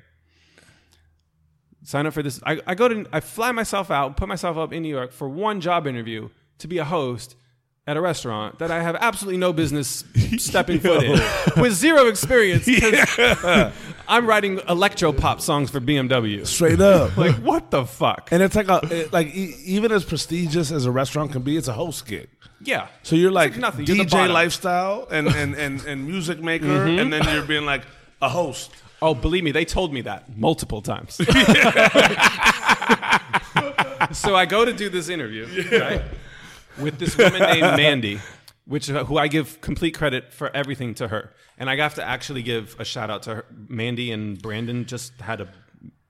Sign 1.83 2.05
up 2.05 2.13
for 2.13 2.21
this. 2.23 2.39
I, 2.45 2.59
I 2.67 2.75
go 2.75 2.87
to, 2.87 3.05
I 3.13 3.19
fly 3.21 3.51
myself 3.51 3.89
out, 3.91 4.17
put 4.17 4.27
myself 4.27 4.57
up 4.57 4.71
in 4.73 4.83
New 4.83 4.89
York 4.93 5.11
for 5.11 5.27
one 5.29 5.61
job 5.61 5.87
interview 5.87 6.29
to 6.59 6.67
be 6.67 6.77
a 6.77 6.85
host 6.85 7.35
at 7.87 7.97
a 7.97 8.01
restaurant 8.01 8.59
that 8.59 8.69
I 8.69 8.83
have 8.83 8.95
absolutely 8.95 9.39
no 9.39 9.53
business 9.53 10.03
stepping 10.37 10.79
foot 10.79 11.03
in 11.03 11.19
with 11.57 11.73
zero 11.73 12.07
experience. 12.07 12.67
I'm 14.07 14.27
writing 14.27 14.59
electro 14.69 15.11
pop 15.13 15.41
songs 15.41 15.71
for 15.71 15.79
BMW. 15.79 16.45
Straight 16.45 16.79
up. 16.79 17.11
Like, 17.21 17.35
what 17.35 17.69
the 17.71 17.85
fuck? 17.85 18.29
and 18.31 18.41
it's 18.41 18.55
like 18.55 18.67
a 18.67 18.79
it, 18.89 19.13
like 19.13 19.27
e- 19.27 19.55
even 19.65 19.91
as 19.91 20.03
prestigious 20.03 20.71
as 20.71 20.85
a 20.85 20.91
restaurant 20.91 21.31
can 21.31 21.43
be, 21.43 21.55
it's 21.55 21.67
a 21.67 21.73
host 21.73 22.07
gig. 22.07 22.29
Yeah. 22.63 22.87
So 23.03 23.15
you're 23.15 23.31
like, 23.31 23.51
like 23.51 23.59
nothing. 23.59 23.85
You're 23.85 23.97
the 23.97 24.05
DJ 24.05 24.11
bottom. 24.11 24.33
lifestyle 24.33 25.07
and, 25.11 25.27
and, 25.27 25.53
and, 25.55 25.85
and 25.85 26.07
music 26.07 26.39
maker, 26.41 26.65
mm-hmm. 26.65 26.99
and 26.99 27.13
then 27.13 27.23
you're 27.33 27.45
being 27.45 27.65
like 27.65 27.83
a 28.21 28.29
host. 28.29 28.71
Oh, 29.01 29.13
believe 29.13 29.43
me, 29.43 29.51
they 29.51 29.65
told 29.65 29.93
me 29.93 30.01
that 30.01 30.35
multiple 30.35 30.81
times. 30.81 31.15
so 34.17 34.35
I 34.35 34.45
go 34.47 34.65
to 34.65 34.73
do 34.73 34.89
this 34.89 35.09
interview 35.09 35.47
right, 35.71 36.01
with 36.79 36.99
this 36.99 37.17
woman 37.17 37.41
named 37.41 37.61
Mandy, 37.77 38.19
which 38.65 38.89
uh, 38.89 39.03
who 39.05 39.17
I 39.17 39.27
give 39.27 39.61
complete 39.61 39.91
credit 39.97 40.33
for 40.33 40.55
everything 40.55 40.93
to 40.95 41.07
her, 41.07 41.33
and 41.57 41.69
I 41.69 41.75
have 41.77 41.95
to 41.95 42.03
actually 42.03 42.43
give 42.43 42.75
a 42.79 42.85
shout 42.85 43.09
out 43.09 43.23
to 43.23 43.35
her. 43.35 43.45
Mandy 43.67 44.11
and 44.11 44.41
Brandon 44.41 44.85
just 44.85 45.13
had 45.21 45.41
a 45.41 45.47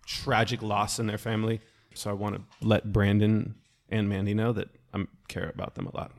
tragic 0.06 0.62
loss 0.62 1.00
in 1.00 1.08
their 1.08 1.18
family, 1.18 1.62
so 1.94 2.10
I 2.10 2.14
want 2.14 2.36
to 2.36 2.42
let 2.68 2.92
Brandon 2.92 3.56
and 3.90 4.08
Mandy 4.10 4.34
know 4.34 4.54
that 4.54 4.70
I 4.94 5.06
care 5.28 5.50
about 5.50 5.76
them 5.76 5.88
a 5.88 5.96
lot. 5.96 6.12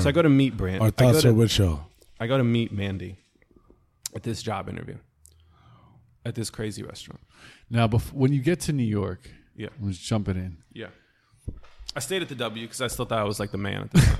So 0.00 0.08
I 0.08 0.12
go 0.12 0.22
to 0.22 0.28
meet 0.28 0.56
Brandon. 0.56 0.82
Our 0.82 0.90
thoughts 0.90 1.22
to- 1.22 1.28
are 1.30 1.34
with 1.34 1.56
y'all. 1.58 1.86
I 2.20 2.26
go 2.26 2.36
to 2.38 2.44
meet 2.44 2.72
Mandy 2.72 3.16
at 4.14 4.22
this 4.24 4.42
job 4.42 4.68
interview 4.68 4.96
at 6.24 6.34
this 6.34 6.50
crazy 6.50 6.82
restaurant. 6.82 7.20
Now, 7.70 7.86
bef- 7.88 8.12
when 8.12 8.32
you 8.32 8.42
get 8.42 8.60
to 8.62 8.72
New 8.72 8.82
York, 8.84 9.30
Yeah. 9.56 9.68
I 9.80 9.84
was 9.86 9.98
jumping 9.98 10.36
in. 10.36 10.58
Yeah. 10.72 10.88
I 11.96 12.00
stayed 12.00 12.22
at 12.22 12.28
the 12.28 12.34
W 12.34 12.64
because 12.64 12.80
I 12.80 12.86
still 12.88 13.04
thought 13.04 13.18
I 13.18 13.24
was 13.24 13.40
like 13.40 13.50
the 13.50 13.58
man 13.58 13.82
at 13.82 13.90
the 13.92 14.00
time. 14.00 14.18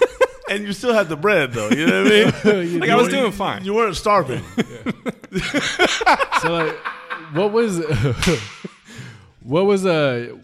And 0.50 0.64
you 0.64 0.72
still 0.72 0.94
had 0.94 1.08
the 1.10 1.16
bread 1.16 1.52
though. 1.52 1.68
You 1.68 1.86
know 1.86 2.04
what 2.04 2.12
I 2.12 2.62
mean? 2.62 2.80
like 2.80 2.90
I 2.90 2.96
was 2.96 3.08
doing 3.08 3.32
fine. 3.32 3.64
You 3.64 3.74
weren't 3.74 3.96
starving. 3.96 4.42
So, 6.40 6.52
like, 6.52 6.74
what 7.34 7.52
was 7.52 7.80
what 9.42 9.66
was 9.66 9.84
uh, 9.84 10.34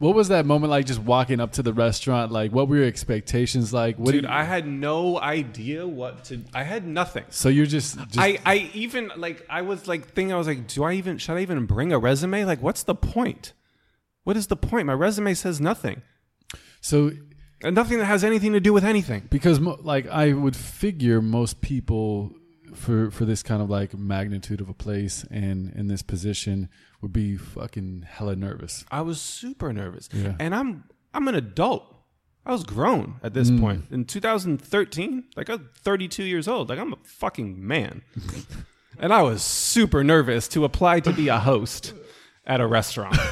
what 0.00 0.14
was 0.14 0.28
that 0.28 0.46
moment 0.46 0.70
like? 0.70 0.86
Just 0.86 1.00
walking 1.00 1.40
up 1.40 1.52
to 1.52 1.62
the 1.62 1.74
restaurant, 1.74 2.32
like, 2.32 2.52
what 2.52 2.68
were 2.68 2.76
your 2.76 2.86
expectations 2.86 3.70
like? 3.70 3.98
What 3.98 4.12
Dude, 4.12 4.24
you, 4.24 4.30
I 4.30 4.44
had 4.44 4.66
no 4.66 5.20
idea 5.20 5.86
what 5.86 6.24
to. 6.24 6.40
I 6.54 6.62
had 6.62 6.86
nothing. 6.86 7.24
so 7.28 7.50
you're 7.50 7.66
just, 7.66 7.98
just 7.98 8.18
I, 8.18 8.38
I 8.46 8.70
even 8.72 9.12
like 9.16 9.44
I 9.50 9.60
was 9.60 9.86
like 9.86 10.06
thinking 10.14 10.32
I 10.32 10.38
was 10.38 10.46
like, 10.46 10.66
do 10.66 10.84
I 10.84 10.94
even 10.94 11.18
should 11.18 11.36
I 11.36 11.40
even 11.40 11.66
bring 11.66 11.92
a 11.92 11.98
resume? 11.98 12.46
Like, 12.46 12.62
what's 12.62 12.82
the 12.82 12.94
point? 12.94 13.52
What 14.24 14.38
is 14.38 14.46
the 14.46 14.56
point? 14.56 14.86
My 14.86 14.94
resume 14.94 15.34
says 15.34 15.60
nothing, 15.60 16.00
so 16.80 17.10
and 17.62 17.74
nothing 17.74 17.98
that 17.98 18.06
has 18.06 18.24
anything 18.24 18.54
to 18.54 18.60
do 18.60 18.72
with 18.72 18.86
anything. 18.86 19.28
because 19.28 19.60
mo- 19.60 19.78
like 19.82 20.08
I 20.08 20.32
would 20.32 20.56
figure 20.56 21.20
most 21.20 21.60
people 21.60 22.32
for 22.74 23.10
for 23.10 23.26
this 23.26 23.42
kind 23.42 23.60
of 23.60 23.68
like 23.68 23.92
magnitude 23.92 24.62
of 24.62 24.70
a 24.70 24.74
place 24.74 25.26
and 25.30 25.74
in 25.74 25.88
this 25.88 26.00
position 26.00 26.70
would 27.00 27.12
be 27.12 27.36
fucking 27.36 28.06
hella 28.08 28.36
nervous. 28.36 28.84
I 28.90 29.00
was 29.02 29.20
super 29.20 29.72
nervous, 29.72 30.08
Yeah. 30.12 30.34
and 30.38 30.54
I'm 30.54 30.84
I'm 31.12 31.28
an 31.28 31.34
adult. 31.34 31.84
I 32.46 32.52
was 32.52 32.64
grown 32.64 33.16
at 33.22 33.34
this 33.34 33.50
mm. 33.50 33.60
point 33.60 33.84
in 33.90 34.04
2013. 34.04 35.24
Like 35.36 35.48
I'm 35.48 35.68
32 35.82 36.24
years 36.24 36.48
old. 36.48 36.68
Like 36.68 36.78
I'm 36.78 36.92
a 36.92 36.98
fucking 37.02 37.66
man, 37.66 38.02
and 38.98 39.12
I 39.12 39.22
was 39.22 39.42
super 39.42 40.02
nervous 40.04 40.48
to 40.48 40.64
apply 40.64 41.00
to 41.00 41.12
be 41.12 41.28
a 41.28 41.38
host 41.38 41.94
at 42.46 42.60
a 42.60 42.66
restaurant. 42.66 43.16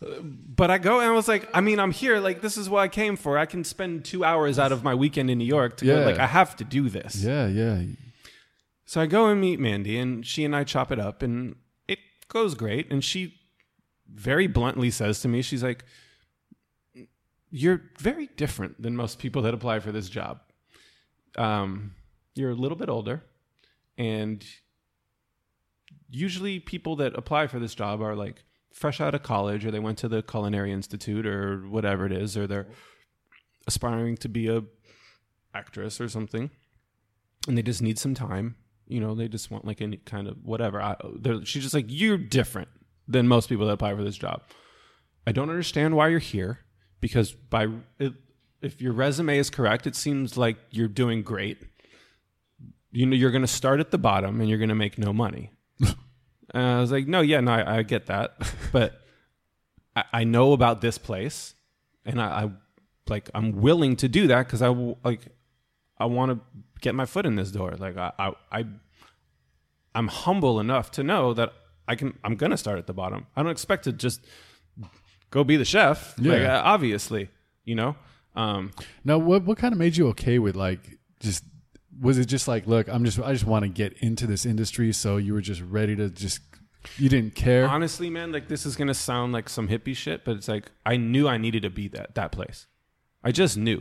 but 0.00 0.70
I 0.70 0.78
go 0.78 1.00
and 1.00 1.08
I 1.08 1.12
was 1.12 1.28
like, 1.28 1.48
I 1.52 1.60
mean, 1.60 1.78
I'm 1.78 1.90
here. 1.90 2.20
Like, 2.20 2.40
this 2.40 2.56
is 2.56 2.70
what 2.70 2.80
I 2.80 2.88
came 2.88 3.16
for. 3.16 3.36
I 3.36 3.46
can 3.46 3.64
spend 3.64 4.04
two 4.04 4.24
hours 4.24 4.58
out 4.58 4.72
of 4.72 4.82
my 4.82 4.94
weekend 4.94 5.30
in 5.30 5.38
New 5.38 5.44
York. 5.44 5.76
To 5.78 5.84
go, 5.84 6.04
like, 6.04 6.18
I 6.18 6.26
have 6.26 6.56
to 6.56 6.64
do 6.64 6.88
this. 6.88 7.22
Yeah, 7.22 7.46
yeah. 7.46 7.82
So 8.90 9.00
I 9.00 9.06
go 9.06 9.28
and 9.28 9.40
meet 9.40 9.60
Mandy, 9.60 9.96
and 10.00 10.26
she 10.26 10.44
and 10.44 10.56
I 10.56 10.64
chop 10.64 10.90
it 10.90 10.98
up, 10.98 11.22
and 11.22 11.54
it 11.86 12.00
goes 12.26 12.56
great. 12.56 12.90
And 12.90 13.04
she 13.04 13.36
very 14.12 14.48
bluntly 14.48 14.90
says 14.90 15.20
to 15.20 15.28
me, 15.28 15.42
she's 15.42 15.62
like, 15.62 15.84
"You're 17.52 17.82
very 18.00 18.30
different 18.36 18.82
than 18.82 18.96
most 18.96 19.20
people 19.20 19.42
that 19.42 19.54
apply 19.54 19.78
for 19.78 19.92
this 19.92 20.08
job. 20.08 20.40
Um, 21.36 21.94
you're 22.34 22.50
a 22.50 22.56
little 22.56 22.76
bit 22.76 22.88
older, 22.88 23.22
and 23.96 24.44
usually 26.08 26.58
people 26.58 26.96
that 26.96 27.16
apply 27.16 27.46
for 27.46 27.60
this 27.60 27.76
job 27.76 28.02
are 28.02 28.16
like 28.16 28.42
fresh 28.72 29.00
out 29.00 29.14
of 29.14 29.22
college, 29.22 29.64
or 29.64 29.70
they 29.70 29.78
went 29.78 29.98
to 29.98 30.08
the 30.08 30.20
Culinary 30.20 30.72
Institute, 30.72 31.26
or 31.26 31.60
whatever 31.68 32.06
it 32.06 32.12
is, 32.12 32.36
or 32.36 32.48
they're 32.48 32.66
aspiring 33.68 34.16
to 34.16 34.28
be 34.28 34.48
a 34.48 34.64
actress 35.54 36.00
or 36.00 36.08
something." 36.08 36.50
and 37.48 37.56
they 37.56 37.62
just 37.62 37.80
need 37.80 37.98
some 37.98 38.14
time. 38.14 38.56
You 38.90 39.00
know, 39.00 39.14
they 39.14 39.28
just 39.28 39.50
want 39.50 39.64
like 39.64 39.80
any 39.80 39.98
kind 39.98 40.26
of 40.28 40.36
whatever. 40.44 40.80
I, 40.80 40.96
they're- 41.18 41.44
she's 41.44 41.62
just 41.62 41.74
like, 41.74 41.86
you're 41.88 42.18
different 42.18 42.68
than 43.06 43.28
most 43.28 43.48
people 43.48 43.66
that 43.66 43.72
apply 43.72 43.94
for 43.94 44.02
this 44.04 44.16
job. 44.16 44.42
I 45.26 45.32
don't 45.32 45.50
understand 45.50 45.96
why 45.96 46.08
you're 46.08 46.18
here 46.18 46.60
because 47.00 47.32
by 47.32 47.68
it, 47.98 48.14
if 48.62 48.80
your 48.80 48.92
resume 48.92 49.38
is 49.38 49.48
correct, 49.50 49.86
it 49.86 49.96
seems 49.96 50.36
like 50.36 50.56
you're 50.70 50.88
doing 50.88 51.22
great. 51.22 51.58
You 52.92 53.06
know, 53.06 53.16
you're 53.16 53.30
going 53.30 53.42
to 53.42 53.48
start 53.48 53.80
at 53.80 53.90
the 53.90 53.98
bottom 53.98 54.40
and 54.40 54.48
you're 54.48 54.58
going 54.58 54.68
to 54.70 54.74
make 54.74 54.98
no 54.98 55.12
money. 55.12 55.50
and 55.80 55.96
I 56.62 56.80
was 56.80 56.90
like, 56.90 57.06
no, 57.06 57.20
yeah, 57.20 57.40
no, 57.40 57.52
I, 57.52 57.78
I 57.78 57.82
get 57.82 58.06
that, 58.06 58.36
but 58.72 59.00
I, 59.96 60.04
I 60.12 60.24
know 60.24 60.52
about 60.52 60.80
this 60.80 60.98
place, 60.98 61.54
and 62.04 62.20
I, 62.20 62.26
I 62.44 62.50
like 63.08 63.30
I'm 63.34 63.52
willing 63.60 63.96
to 63.96 64.08
do 64.08 64.26
that 64.28 64.46
because 64.46 64.62
I 64.62 64.68
like 65.04 65.20
I 65.98 66.06
want 66.06 66.32
to 66.32 66.40
get 66.80 66.94
my 66.94 67.06
foot 67.06 67.26
in 67.26 67.36
this 67.36 67.50
door. 67.50 67.72
Like 67.78 67.96
I, 67.96 68.12
I, 68.18 68.32
I 68.52 68.64
I'm 69.94 70.08
humble 70.08 70.60
enough 70.60 70.90
to 70.92 71.02
know 71.02 71.34
that 71.34 71.52
I 71.88 71.94
can. 71.96 72.16
I'm 72.24 72.36
gonna 72.36 72.56
start 72.56 72.78
at 72.78 72.86
the 72.86 72.92
bottom. 72.94 73.26
I 73.36 73.42
don't 73.42 73.50
expect 73.52 73.84
to 73.84 73.92
just 73.92 74.24
go 75.30 75.44
be 75.44 75.56
the 75.56 75.64
chef. 75.64 76.16
Like 76.18 76.40
Yeah. 76.40 76.58
uh, 76.58 76.62
obviously, 76.64 77.28
you 77.64 77.74
know. 77.74 77.96
Um, 78.36 78.70
Now, 79.04 79.18
what 79.18 79.44
what 79.44 79.58
kind 79.58 79.72
of 79.72 79.78
made 79.78 79.96
you 79.96 80.08
okay 80.08 80.38
with 80.38 80.54
like 80.56 80.98
just 81.18 81.44
was 82.00 82.16
it 82.18 82.26
just 82.26 82.46
like 82.48 82.66
look, 82.66 82.88
I'm 82.88 83.04
just 83.04 83.18
I 83.20 83.32
just 83.32 83.44
want 83.46 83.64
to 83.64 83.68
get 83.68 83.94
into 83.98 84.26
this 84.26 84.46
industry, 84.46 84.92
so 84.92 85.16
you 85.16 85.32
were 85.34 85.40
just 85.40 85.60
ready 85.62 85.96
to 85.96 86.08
just 86.08 86.40
you 86.96 87.08
didn't 87.10 87.34
care. 87.34 87.68
honestly, 87.68 88.08
man, 88.08 88.30
like 88.32 88.48
this 88.48 88.64
is 88.64 88.76
gonna 88.76 88.94
sound 88.94 89.32
like 89.32 89.48
some 89.48 89.68
hippie 89.68 89.96
shit, 89.96 90.24
but 90.24 90.36
it's 90.36 90.48
like 90.48 90.70
I 90.86 90.96
knew 90.96 91.26
I 91.26 91.36
needed 91.38 91.62
to 91.62 91.70
be 91.70 91.88
that 91.88 92.14
that 92.14 92.30
place. 92.32 92.66
I 93.24 93.32
just 93.32 93.56
knew. 93.58 93.78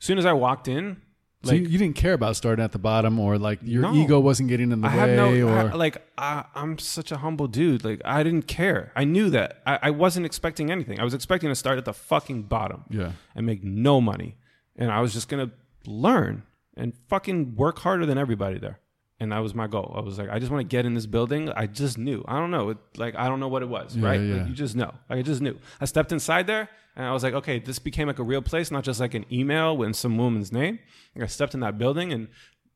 As 0.00 0.06
soon 0.06 0.18
as 0.18 0.26
I 0.26 0.32
walked 0.32 0.66
in, 0.66 1.00
so 1.44 1.52
like 1.52 1.60
you, 1.62 1.68
you 1.68 1.78
didn't 1.78 1.96
care 1.96 2.12
about 2.12 2.36
starting 2.36 2.64
at 2.64 2.72
the 2.72 2.78
bottom, 2.78 3.18
or 3.18 3.38
like 3.38 3.58
your 3.62 3.82
No. 3.82 3.94
ego 3.94 4.20
wasn't 4.20 4.48
getting 4.48 4.70
in 4.72 4.80
the 4.80 4.88
I 4.88 4.96
way, 5.06 5.16
no 5.16 5.48
or 5.48 5.58
I- 5.58 5.72
like 5.74 6.06
I, 6.16 6.44
I'm 6.54 6.78
such 6.78 7.10
a 7.12 7.16
humble 7.18 7.48
dude. 7.48 7.84
Like 7.84 8.00
I 8.04 8.22
didn't 8.22 8.46
care. 8.46 8.92
I 8.94 9.04
knew 9.04 9.30
that. 9.30 9.60
I, 9.66 9.78
I 9.82 9.90
wasn't 9.90 10.26
expecting 10.26 10.70
anything. 10.70 11.00
I 11.00 11.04
was 11.04 11.14
expecting 11.14 11.48
to 11.48 11.54
start 11.54 11.78
at 11.78 11.84
the 11.84 11.92
fucking 11.94 12.44
bottom. 12.44 12.84
yeah, 12.90 13.12
and 13.34 13.44
make 13.46 13.62
no 13.64 14.00
money. 14.00 14.36
And 14.76 14.90
I 14.90 15.00
was 15.00 15.12
just 15.12 15.28
gonna 15.28 15.50
learn 15.86 16.42
and 16.76 16.92
fucking 17.08 17.56
work 17.56 17.78
harder 17.80 18.06
than 18.06 18.18
everybody 18.18 18.58
there. 18.58 18.78
And 19.20 19.30
that 19.30 19.38
was 19.38 19.54
my 19.54 19.68
goal. 19.68 19.94
I 19.96 20.00
was 20.00 20.18
like, 20.18 20.30
I 20.30 20.40
just 20.40 20.50
want 20.50 20.68
to 20.68 20.76
get 20.76 20.84
in 20.84 20.94
this 20.94 21.06
building. 21.06 21.48
I 21.50 21.66
just 21.66 21.96
knew. 21.96 22.24
I 22.26 22.40
don't 22.40 22.50
know. 22.50 22.70
It, 22.70 22.78
like 22.96 23.14
I 23.16 23.28
don't 23.28 23.38
know 23.38 23.46
what 23.48 23.62
it 23.62 23.68
was. 23.68 23.94
Yeah, 23.96 24.04
right? 24.08 24.20
yeah. 24.20 24.36
Like, 24.38 24.48
you 24.48 24.54
just 24.54 24.74
know. 24.74 24.92
Like, 25.08 25.20
I 25.20 25.22
just 25.22 25.40
knew. 25.40 25.56
I 25.80 25.84
stepped 25.84 26.10
inside 26.10 26.46
there 26.48 26.68
and 26.96 27.06
I 27.06 27.12
was 27.12 27.22
like, 27.22 27.34
okay, 27.34 27.58
this 27.58 27.78
became 27.78 28.06
like 28.06 28.18
a 28.18 28.22
real 28.24 28.42
place, 28.42 28.70
not 28.70 28.84
just 28.84 29.00
like 29.00 29.14
an 29.14 29.24
email 29.32 29.76
with 29.76 29.96
some 29.96 30.18
woman's 30.18 30.52
name. 30.52 30.78
Like 31.14 31.24
I 31.24 31.26
stepped 31.26 31.54
in 31.54 31.60
that 31.60 31.78
building, 31.78 32.12
and 32.12 32.28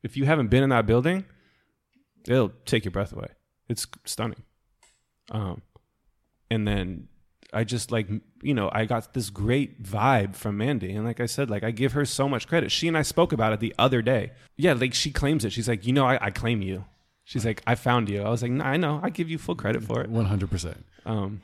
if 0.02 0.16
you 0.16 0.24
haven't 0.24 0.48
been 0.48 0.62
in 0.62 0.70
that 0.70 0.86
building, 0.86 1.24
it'll 2.26 2.52
take 2.64 2.84
your 2.84 2.92
breath 2.92 3.12
away. 3.12 3.28
It's 3.68 3.86
stunning. 4.04 4.42
Um, 5.30 5.62
and 6.50 6.66
then 6.66 7.08
I 7.52 7.64
just 7.64 7.90
like 7.90 8.08
you 8.42 8.54
know 8.54 8.70
I 8.72 8.84
got 8.84 9.14
this 9.14 9.30
great 9.30 9.82
vibe 9.82 10.34
from 10.36 10.56
Mandy, 10.56 10.92
and 10.92 11.04
like 11.04 11.20
I 11.20 11.26
said, 11.26 11.50
like 11.50 11.64
I 11.64 11.70
give 11.70 11.92
her 11.92 12.04
so 12.04 12.28
much 12.28 12.46
credit. 12.48 12.70
She 12.70 12.88
and 12.88 12.96
I 12.96 13.02
spoke 13.02 13.32
about 13.32 13.52
it 13.52 13.60
the 13.60 13.74
other 13.78 14.02
day. 14.02 14.32
Yeah, 14.56 14.72
like 14.72 14.94
she 14.94 15.10
claims 15.10 15.44
it. 15.44 15.52
She's 15.52 15.68
like, 15.68 15.86
you 15.86 15.92
know, 15.92 16.06
I, 16.06 16.26
I 16.26 16.30
claim 16.30 16.62
you. 16.62 16.84
She's 17.24 17.44
like, 17.44 17.60
I 17.66 17.74
found 17.74 18.08
you. 18.08 18.22
I 18.22 18.30
was 18.30 18.40
like, 18.40 18.52
no, 18.52 18.64
I 18.64 18.76
know. 18.76 19.00
I 19.02 19.10
give 19.10 19.28
you 19.28 19.36
full 19.36 19.56
credit 19.56 19.82
for 19.82 20.00
it. 20.00 20.08
one 20.08 20.26
hundred 20.26 20.50
percent. 20.50 20.84
Um, 21.04 21.40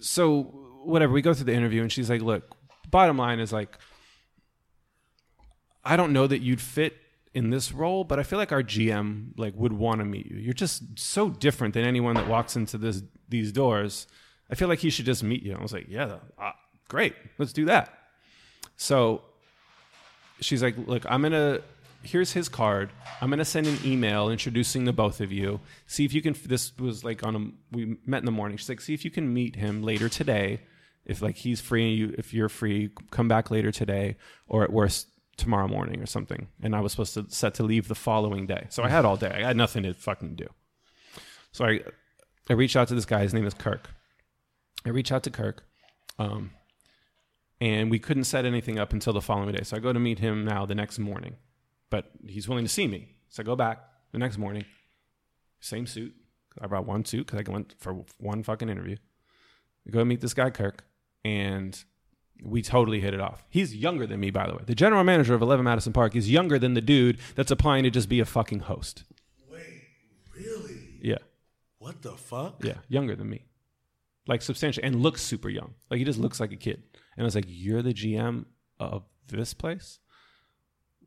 so 0.00 0.42
whatever, 0.84 1.12
we 1.12 1.22
go 1.22 1.34
through 1.34 1.46
the 1.46 1.54
interview, 1.54 1.82
and 1.82 1.92
she's 1.92 2.10
like, 2.10 2.22
"Look, 2.22 2.56
bottom 2.90 3.18
line 3.18 3.40
is 3.40 3.52
like, 3.52 3.78
I 5.84 5.96
don't 5.96 6.12
know 6.12 6.26
that 6.26 6.40
you'd 6.40 6.60
fit 6.60 6.96
in 7.32 7.50
this 7.50 7.72
role, 7.72 8.04
but 8.04 8.18
I 8.18 8.22
feel 8.22 8.38
like 8.38 8.52
our 8.52 8.62
GM 8.62 9.38
like 9.38 9.54
would 9.54 9.72
want 9.72 10.00
to 10.00 10.04
meet 10.04 10.26
you. 10.26 10.36
You're 10.36 10.52
just 10.52 10.98
so 10.98 11.30
different 11.30 11.74
than 11.74 11.84
anyone 11.84 12.14
that 12.16 12.26
walks 12.26 12.56
into 12.56 12.76
this 12.78 13.02
these 13.28 13.52
doors. 13.52 14.06
I 14.50 14.56
feel 14.56 14.68
like 14.68 14.80
he 14.80 14.90
should 14.90 15.06
just 15.06 15.22
meet 15.22 15.42
you." 15.42 15.54
I 15.54 15.62
was 15.62 15.72
like, 15.72 15.86
"Yeah, 15.88 16.18
uh, 16.38 16.52
great, 16.88 17.14
let's 17.38 17.52
do 17.52 17.66
that." 17.66 17.96
So 18.76 19.22
she's 20.40 20.62
like, 20.62 20.76
"Look, 20.86 21.04
I'm 21.08 21.22
gonna. 21.22 21.60
Here's 22.02 22.32
his 22.32 22.48
card. 22.48 22.90
I'm 23.20 23.30
gonna 23.30 23.44
send 23.44 23.66
an 23.66 23.78
email 23.84 24.30
introducing 24.30 24.84
the 24.84 24.92
both 24.92 25.20
of 25.20 25.30
you. 25.32 25.60
See 25.86 26.04
if 26.04 26.14
you 26.14 26.22
can. 26.22 26.34
This 26.46 26.76
was 26.78 27.04
like 27.04 27.22
on 27.22 27.36
a. 27.36 27.76
We 27.76 27.96
met 28.06 28.18
in 28.18 28.26
the 28.26 28.32
morning. 28.32 28.56
She's 28.56 28.68
like, 28.68 28.80
see 28.80 28.94
if 28.94 29.04
you 29.04 29.10
can 29.10 29.32
meet 29.32 29.56
him 29.56 29.82
later 29.82 30.08
today. 30.08 30.60
If 31.04 31.22
like 31.22 31.36
he's 31.36 31.60
free, 31.60 31.92
you 31.92 32.14
if 32.16 32.32
you're 32.32 32.48
free, 32.48 32.90
come 33.10 33.28
back 33.28 33.50
later 33.50 33.70
today, 33.70 34.16
or 34.46 34.62
at 34.62 34.72
worst 34.72 35.08
tomorrow 35.36 35.68
morning 35.68 36.00
or 36.02 36.06
something. 36.06 36.48
And 36.62 36.74
I 36.76 36.80
was 36.80 36.92
supposed 36.92 37.14
to 37.14 37.26
set 37.28 37.54
to 37.54 37.62
leave 37.62 37.88
the 37.88 37.94
following 37.94 38.46
day, 38.46 38.66
so 38.68 38.82
I 38.82 38.88
had 38.88 39.04
all 39.04 39.16
day. 39.16 39.32
I 39.42 39.46
had 39.48 39.56
nothing 39.56 39.82
to 39.82 39.94
fucking 39.94 40.36
do. 40.36 40.46
So 41.52 41.64
I, 41.64 41.80
I 42.48 42.52
reached 42.52 42.76
out 42.76 42.88
to 42.88 42.94
this 42.94 43.06
guy. 43.06 43.22
His 43.22 43.34
name 43.34 43.46
is 43.46 43.54
Kirk. 43.54 43.90
I 44.84 44.90
reach 44.90 45.10
out 45.10 45.22
to 45.24 45.30
Kirk. 45.30 45.64
Um, 46.18 46.52
and 47.60 47.90
we 47.90 47.98
couldn't 47.98 48.24
set 48.24 48.44
anything 48.44 48.78
up 48.78 48.92
until 48.92 49.12
the 49.12 49.20
following 49.20 49.52
day. 49.52 49.62
So 49.64 49.76
I 49.76 49.80
go 49.80 49.92
to 49.92 50.00
meet 50.00 50.18
him 50.18 50.44
now 50.44 50.64
the 50.64 50.74
next 50.74 50.98
morning, 50.98 51.36
but 51.90 52.10
he's 52.26 52.48
willing 52.48 52.64
to 52.64 52.68
see 52.70 52.86
me. 52.86 53.08
So 53.28 53.42
I 53.42 53.44
go 53.44 53.56
back 53.56 53.80
the 54.12 54.18
next 54.18 54.38
morning, 54.38 54.64
same 55.60 55.86
suit. 55.86 56.14
I 56.60 56.66
brought 56.66 56.86
one 56.86 57.04
suit 57.04 57.26
because 57.26 57.44
I 57.46 57.50
went 57.50 57.74
for 57.78 58.04
one 58.18 58.42
fucking 58.42 58.68
interview. 58.68 58.96
I 59.86 59.90
go 59.90 60.04
meet 60.04 60.20
this 60.20 60.34
guy 60.34 60.50
Kirk, 60.50 60.84
and 61.24 61.82
we 62.42 62.60
totally 62.62 63.00
hit 63.00 63.14
it 63.14 63.20
off. 63.20 63.44
He's 63.50 63.74
younger 63.74 64.06
than 64.06 64.18
me, 64.20 64.30
by 64.30 64.46
the 64.48 64.54
way. 64.54 64.62
The 64.66 64.74
general 64.74 65.04
manager 65.04 65.34
of 65.34 65.42
11 65.42 65.64
Madison 65.64 65.92
Park 65.92 66.16
is 66.16 66.30
younger 66.30 66.58
than 66.58 66.74
the 66.74 66.80
dude 66.80 67.18
that's 67.34 67.50
applying 67.50 67.84
to 67.84 67.90
just 67.90 68.08
be 68.08 68.18
a 68.20 68.24
fucking 68.24 68.60
host. 68.60 69.04
Wait, 69.50 69.60
really? 70.34 70.98
Yeah, 71.02 71.18
What 71.78 72.02
the 72.02 72.12
fuck? 72.16 72.64
yeah, 72.64 72.78
younger 72.88 73.14
than 73.14 73.28
me, 73.30 73.44
like 74.26 74.42
substantially, 74.42 74.84
and 74.84 75.02
looks 75.02 75.22
super 75.22 75.48
young. 75.48 75.74
Like 75.90 75.98
he 75.98 76.04
just 76.04 76.18
looks 76.18 76.40
like 76.40 76.52
a 76.52 76.56
kid. 76.56 76.82
And 77.16 77.22
I 77.22 77.24
was 77.24 77.34
like, 77.34 77.44
"You're 77.48 77.82
the 77.82 77.92
GM 77.94 78.46
of 78.78 79.04
this 79.28 79.52
place." 79.54 79.98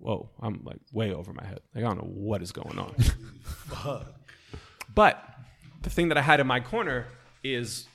Whoa, 0.03 0.29
I'm 0.41 0.59
like 0.65 0.79
way 0.91 1.13
over 1.13 1.31
my 1.31 1.45
head. 1.45 1.61
Like 1.73 1.85
I 1.85 1.87
don't 1.87 1.97
know 1.97 2.11
what 2.13 2.41
is 2.41 2.51
going 2.51 2.77
on. 2.77 2.93
Fuck. 3.43 4.13
But 4.93 5.23
the 5.81 5.89
thing 5.89 6.09
that 6.09 6.17
I 6.17 6.21
had 6.21 6.41
in 6.41 6.47
my 6.47 6.59
corner 6.59 7.07
is, 7.41 7.87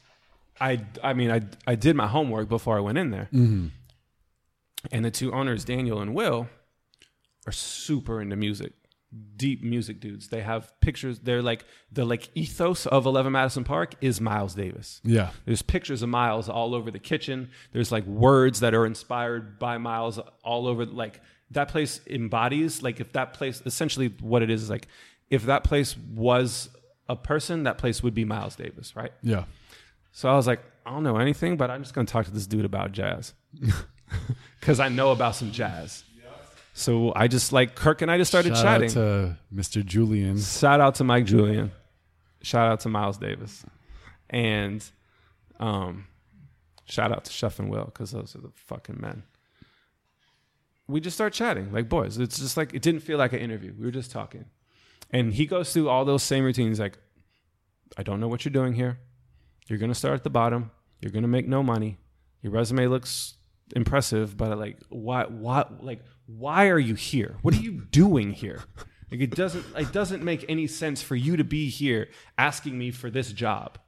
I 0.59 0.81
I 1.05 1.13
mean 1.13 1.31
I 1.31 1.43
I 1.67 1.75
did 1.75 1.97
my 1.97 2.07
homework 2.07 2.49
before 2.49 2.79
I 2.79 2.81
went 2.81 2.97
in 2.97 3.11
there, 3.11 3.29
mm-hmm. 3.31 3.67
and 4.91 5.05
the 5.05 5.11
two 5.11 5.35
owners, 5.35 5.67
Daniel 5.67 6.01
and 6.01 6.15
Will, 6.15 6.49
are 7.47 7.53
super 7.53 8.23
into 8.23 8.37
music, 8.37 8.73
deep 9.37 9.63
music 9.63 10.01
dudes. 10.01 10.29
They 10.29 10.41
have 10.41 10.73
pictures. 10.81 11.19
They're 11.19 11.43
like 11.43 11.67
the 11.93 12.07
like 12.07 12.31
ethos 12.35 12.87
of 12.87 13.05
Eleven 13.05 13.33
Madison 13.33 13.65
Park 13.65 13.97
is 14.01 14.19
Miles 14.19 14.55
Davis. 14.55 15.03
Yeah, 15.05 15.33
There's 15.45 15.61
pictures 15.61 16.01
of 16.01 16.09
Miles 16.09 16.49
all 16.49 16.75
over 16.75 16.91
the 16.91 16.99
kitchen. 16.99 17.51
There's 17.73 17.93
like 17.93 18.07
words 18.07 18.61
that 18.61 18.73
are 18.73 18.87
inspired 18.87 19.59
by 19.59 19.77
Miles 19.77 20.19
all 20.43 20.67
over. 20.67 20.87
Like 20.87 21.21
that 21.53 21.69
place 21.69 22.01
embodies, 22.07 22.83
like 22.83 23.01
if 23.01 23.13
that 23.13 23.33
place, 23.33 23.63
essentially 23.65 24.15
what 24.21 24.43
it 24.43 24.51
is 24.51 24.65
is 24.65 24.71
like, 24.71 24.89
if 25.31 25.45
that 25.47 25.65
place 25.65 25.97
was 25.97 26.69
a 27.09 27.17
person, 27.17 27.63
that 27.65 27.79
place 27.79 28.03
would 28.03 28.15
be 28.15 28.25
Miles 28.25 28.57
Davis, 28.57 28.95
right? 28.97 29.13
yeah. 29.23 29.45
So 30.13 30.29
I 30.29 30.35
was 30.35 30.47
like, 30.47 30.61
I 30.85 30.91
don't 30.91 31.05
know 31.05 31.19
anything, 31.19 31.57
but 31.57 31.71
I'm 31.71 31.83
just 31.83 31.95
going 31.95 32.07
to 32.07 32.13
talk 32.13 32.25
to 32.25 32.31
this 32.31 32.47
dude 32.47 32.65
about 32.65 32.93
jazz. 32.93 33.35
Because 34.61 34.81
I 34.81 34.89
know 34.89 35.13
about 35.13 35.35
some 35.37 35.53
jazz. 35.53 36.03
So 36.75 37.13
I 37.15 37.29
just 37.29 37.53
like, 37.53 37.75
Kirk 37.75 38.03
and 38.03 38.11
I 38.11 38.19
just 38.19 38.31
started 38.31 38.55
Shout 38.55 38.65
chatting. 38.65 38.89
out 38.91 38.95
to 38.95 39.39
Mr. 39.55 39.85
Julian. 39.85 40.39
Shout 40.41 40.81
out 40.81 40.95
to 40.97 41.05
Mike 41.05 41.25
Julian. 41.27 41.73
Shout 42.43 42.71
out 42.71 42.81
to 42.81 42.89
Miles 42.89 43.19
Davis. 43.19 43.65
And 44.31 44.85
um, 45.59 46.07
shout 46.87 47.13
out 47.13 47.25
to 47.25 47.33
Chef 47.33 47.59
and 47.59 47.69
Will 47.69 47.85
because 47.87 48.13
those 48.13 48.35
are 48.37 48.41
the 48.41 48.51
fucking 48.55 48.99
men. 49.01 49.25
We 50.89 51.01
just 51.01 51.17
start 51.17 51.33
chatting 51.33 51.73
like 51.73 51.89
boys. 51.89 52.19
It's 52.19 52.39
just 52.39 52.57
like 52.57 52.75
it 52.75 52.83
didn't 52.83 53.01
feel 53.01 53.19
like 53.19 53.33
an 53.33 53.41
interview. 53.41 53.75
We 53.79 53.85
were 53.85 53.93
just 53.93 54.11
talking. 54.11 54.47
And 55.11 55.33
he 55.33 55.47
goes 55.47 55.73
through 55.73 55.89
all 55.89 56.05
those 56.05 56.23
same 56.23 56.45
routines 56.45 56.81
like, 56.81 56.99
I 57.97 58.03
don't 58.03 58.21
know 58.21 58.29
what 58.29 58.45
you're 58.45 58.53
doing 58.53 58.75
here. 58.75 58.99
You're 59.67 59.79
gonna 59.79 59.95
start 59.95 60.15
at 60.15 60.25
the 60.25 60.31
bottom. 60.31 60.71
You're 61.01 61.13
gonna 61.13 61.29
make 61.29 61.47
no 61.47 61.63
money. 61.63 61.99
Your 62.43 62.53
resume 62.53 62.87
looks 62.87 63.35
impressive, 63.75 64.37
but 64.37 64.57
like, 64.59 64.79
why? 64.89 65.25
Why? 65.25 65.67
Like, 65.81 66.03
why 66.27 66.69
are 66.69 66.79
you 66.79 66.95
here? 66.95 67.37
What 67.43 67.55
are 67.55 67.61
you 67.61 67.83
doing 67.91 68.33
here? 68.33 68.61
Like, 69.11 69.21
it 69.21 69.35
doesn't. 69.35 69.65
It 69.77 69.93
doesn't 69.93 70.23
make 70.23 70.45
any 70.49 70.67
sense 70.67 71.03
for 71.03 71.17
you 71.17 71.37
to 71.37 71.45
be 71.45 71.69
here 71.69 72.09
asking 72.37 72.79
me 72.79 72.91
for 72.91 73.11
this 73.11 73.33
job. 73.33 73.79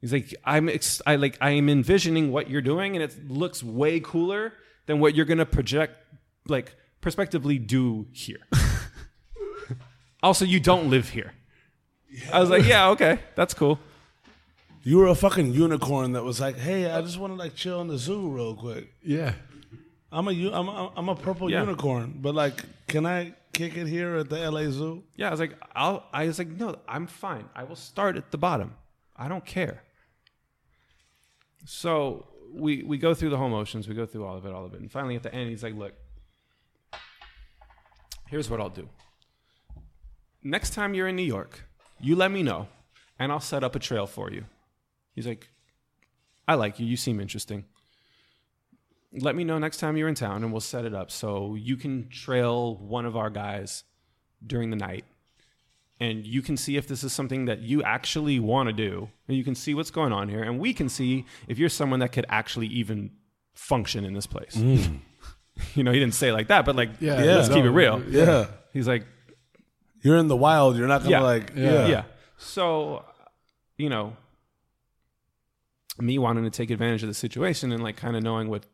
He's 0.00 0.12
like, 0.12 0.34
I'm. 0.44 0.68
Ex- 0.68 1.02
I 1.06 1.16
like. 1.16 1.36
I 1.40 1.50
am 1.50 1.68
envisioning 1.68 2.32
what 2.32 2.48
you're 2.48 2.62
doing, 2.62 2.94
and 2.96 3.02
it 3.02 3.28
looks 3.28 3.62
way 3.62 4.00
cooler 4.00 4.52
than 4.88 4.98
what 4.98 5.14
you're 5.14 5.24
gonna 5.26 5.46
project, 5.46 5.94
like, 6.48 6.74
prospectively 7.00 7.58
do 7.58 8.08
here. 8.10 8.40
also, 10.22 10.44
you 10.44 10.58
don't 10.58 10.90
live 10.90 11.10
here. 11.10 11.34
I 12.32 12.40
was 12.40 12.50
like, 12.50 12.64
yeah, 12.66 12.88
okay, 12.88 13.20
that's 13.36 13.54
cool. 13.54 13.78
You 14.82 14.96
were 14.98 15.08
a 15.08 15.14
fucking 15.14 15.52
unicorn 15.52 16.12
that 16.12 16.24
was 16.24 16.40
like, 16.40 16.56
"Hey, 16.56 16.90
I 16.90 17.02
just 17.02 17.18
want 17.18 17.32
to 17.34 17.38
like 17.38 17.54
chill 17.54 17.80
in 17.82 17.88
the 17.88 17.98
zoo 17.98 18.30
real 18.30 18.54
quick." 18.54 18.88
Yeah. 19.02 19.34
I'm 20.10 20.26
a 20.28 20.32
u- 20.32 20.52
I'm 20.52 20.68
a, 20.68 20.90
I'm 20.96 21.08
a 21.10 21.14
purple 21.14 21.50
Yeah. 21.50 21.60
unicorn, 21.60 22.18
but 22.22 22.34
like, 22.34 22.64
can 22.86 23.04
I 23.04 23.34
kick 23.52 23.76
it 23.76 23.86
here 23.86 24.16
at 24.16 24.30
the 24.30 24.50
LA 24.50 24.70
Zoo? 24.70 25.02
Yeah, 25.16 25.28
I 25.28 25.30
was 25.30 25.40
like, 25.40 25.54
I'll. 25.74 26.04
I 26.12 26.26
was 26.26 26.38
like, 26.38 26.48
no, 26.48 26.76
I'm 26.88 27.06
fine. 27.06 27.44
I 27.54 27.64
will 27.64 27.76
start 27.76 28.16
at 28.16 28.30
the 28.30 28.38
bottom. 28.38 28.74
I 29.14 29.28
don't 29.28 29.44
care. 29.44 29.82
So 31.66 32.26
we 32.52 32.82
we 32.82 32.98
go 32.98 33.14
through 33.14 33.30
the 33.30 33.36
whole 33.36 33.48
motions. 33.48 33.88
We 33.88 33.94
go 33.94 34.06
through 34.06 34.24
all 34.24 34.36
of 34.36 34.46
it, 34.46 34.52
all 34.52 34.64
of 34.64 34.74
it, 34.74 34.80
and 34.80 34.90
finally 34.90 35.16
at 35.16 35.22
the 35.22 35.34
end, 35.34 35.50
he's 35.50 35.62
like, 35.62 35.74
look, 35.74 35.94
here's 38.28 38.50
what 38.50 38.60
I'll 38.60 38.70
do. 38.70 38.88
Next 40.42 40.74
time 40.74 40.94
you're 40.94 41.08
in 41.08 41.16
New 41.16 41.22
York, 41.22 41.64
you 42.00 42.16
let 42.16 42.30
me 42.30 42.42
know, 42.42 42.68
and 43.18 43.32
I'll 43.32 43.40
set 43.40 43.64
up 43.64 43.74
a 43.74 43.78
trail 43.78 44.06
for 44.06 44.30
you. 44.30 44.44
He's 45.14 45.26
like, 45.26 45.48
I 46.46 46.54
like 46.54 46.78
you. 46.78 46.86
You 46.86 46.96
seem 46.96 47.20
interesting. 47.20 47.64
Let 49.12 49.34
me 49.34 49.42
know 49.44 49.58
next 49.58 49.78
time 49.78 49.96
you're 49.96 50.08
in 50.08 50.14
town, 50.14 50.42
and 50.42 50.52
we'll 50.52 50.60
set 50.60 50.84
it 50.84 50.94
up 50.94 51.10
so 51.10 51.54
you 51.54 51.76
can 51.76 52.08
trail 52.08 52.76
one 52.76 53.06
of 53.06 53.16
our 53.16 53.30
guys 53.30 53.84
during 54.46 54.70
the 54.70 54.76
night 54.76 55.04
and 56.00 56.24
you 56.26 56.42
can 56.42 56.56
see 56.56 56.76
if 56.76 56.86
this 56.86 57.02
is 57.02 57.12
something 57.12 57.46
that 57.46 57.60
you 57.60 57.82
actually 57.82 58.38
want 58.38 58.68
to 58.68 58.72
do 58.72 59.08
and 59.26 59.36
you 59.36 59.42
can 59.44 59.54
see 59.54 59.74
what's 59.74 59.90
going 59.90 60.12
on 60.12 60.28
here 60.28 60.42
and 60.42 60.58
we 60.60 60.72
can 60.72 60.88
see 60.88 61.24
if 61.48 61.58
you're 61.58 61.68
someone 61.68 62.00
that 62.00 62.12
could 62.12 62.26
actually 62.28 62.66
even 62.68 63.10
function 63.54 64.04
in 64.04 64.12
this 64.14 64.26
place 64.26 64.56
mm. 64.56 65.00
you 65.74 65.82
know 65.82 65.90
he 65.92 65.98
didn't 65.98 66.14
say 66.14 66.28
it 66.28 66.32
like 66.32 66.48
that 66.48 66.64
but 66.64 66.76
like 66.76 66.90
Yeah. 67.00 67.14
let's 67.16 67.48
Yeah. 67.48 67.54
keep 67.54 67.64
it 67.64 67.70
real 67.70 68.02
Yeah, 68.08 68.46
he's 68.72 68.86
like 68.86 69.04
you're 70.00 70.16
in 70.16 70.28
the 70.28 70.36
wild. 70.36 70.76
You're 70.76 70.86
not 70.86 71.00
gonna 71.02 71.10
Yeah. 71.10 71.20
like 71.22 71.52
Yeah. 71.56 71.86
yeah. 71.88 72.02
so 72.36 73.04
you 73.76 73.88
know 73.88 74.16
me 75.98 76.18
wanting 76.18 76.44
to 76.44 76.50
take 76.50 76.70
advantage 76.70 77.02
of 77.02 77.08
the 77.08 77.14
situation 77.14 77.72
and 77.72 77.82
like 77.82 77.96
kind 77.96 78.16
of 78.16 78.22
knowing 78.22 78.48
what 78.48 78.64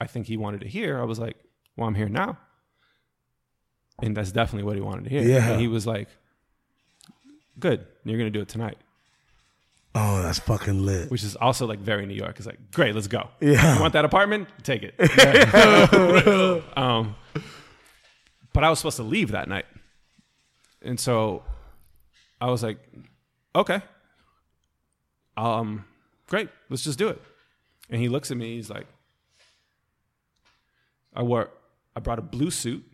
i 0.00 0.06
think 0.06 0.26
he 0.26 0.36
wanted 0.36 0.60
to 0.60 0.68
hear 0.68 1.00
i 1.00 1.04
was 1.04 1.18
like 1.18 1.36
well 1.76 1.88
i'm 1.88 1.94
here 1.96 2.08
now 2.08 2.38
and 4.00 4.16
that's 4.16 4.30
definitely 4.30 4.62
what 4.64 4.76
he 4.76 4.80
wanted 4.80 5.04
to 5.04 5.10
hear 5.10 5.22
Yeah. 5.22 5.50
and 5.50 5.60
he 5.60 5.66
was 5.66 5.86
like 5.86 6.08
good 7.58 7.86
you're 8.04 8.18
gonna 8.18 8.30
do 8.30 8.40
it 8.40 8.48
tonight 8.48 8.78
Oh, 9.98 10.20
that's 10.20 10.38
fucking 10.40 10.84
lit. 10.84 11.10
which 11.10 11.24
is 11.24 11.36
also 11.36 11.66
like 11.66 11.78
very 11.78 12.04
New 12.04 12.14
York. 12.14 12.36
It's 12.36 12.46
like, 12.46 12.70
great, 12.70 12.94
let's 12.94 13.06
go. 13.06 13.30
Yeah. 13.40 13.76
You 13.76 13.80
want 13.80 13.94
that 13.94 14.04
apartment? 14.04 14.46
Take 14.62 14.82
it. 14.82 14.94
um, 16.76 17.16
but 18.52 18.62
I 18.62 18.68
was 18.68 18.78
supposed 18.78 18.98
to 18.98 19.04
leave 19.04 19.30
that 19.30 19.48
night. 19.48 19.64
And 20.82 21.00
so 21.00 21.44
I 22.42 22.50
was 22.50 22.62
like, 22.62 22.78
okay. 23.54 23.80
Um, 25.38 25.86
great, 26.26 26.50
let's 26.68 26.84
just 26.84 26.98
do 26.98 27.08
it. 27.08 27.22
And 27.88 27.98
he 27.98 28.10
looks 28.10 28.30
at 28.30 28.36
me, 28.36 28.56
he's 28.56 28.68
like, 28.68 28.86
I 31.14 31.22
wore, 31.22 31.48
I 31.94 32.00
brought 32.00 32.18
a 32.18 32.22
blue 32.22 32.50
suit 32.50 32.84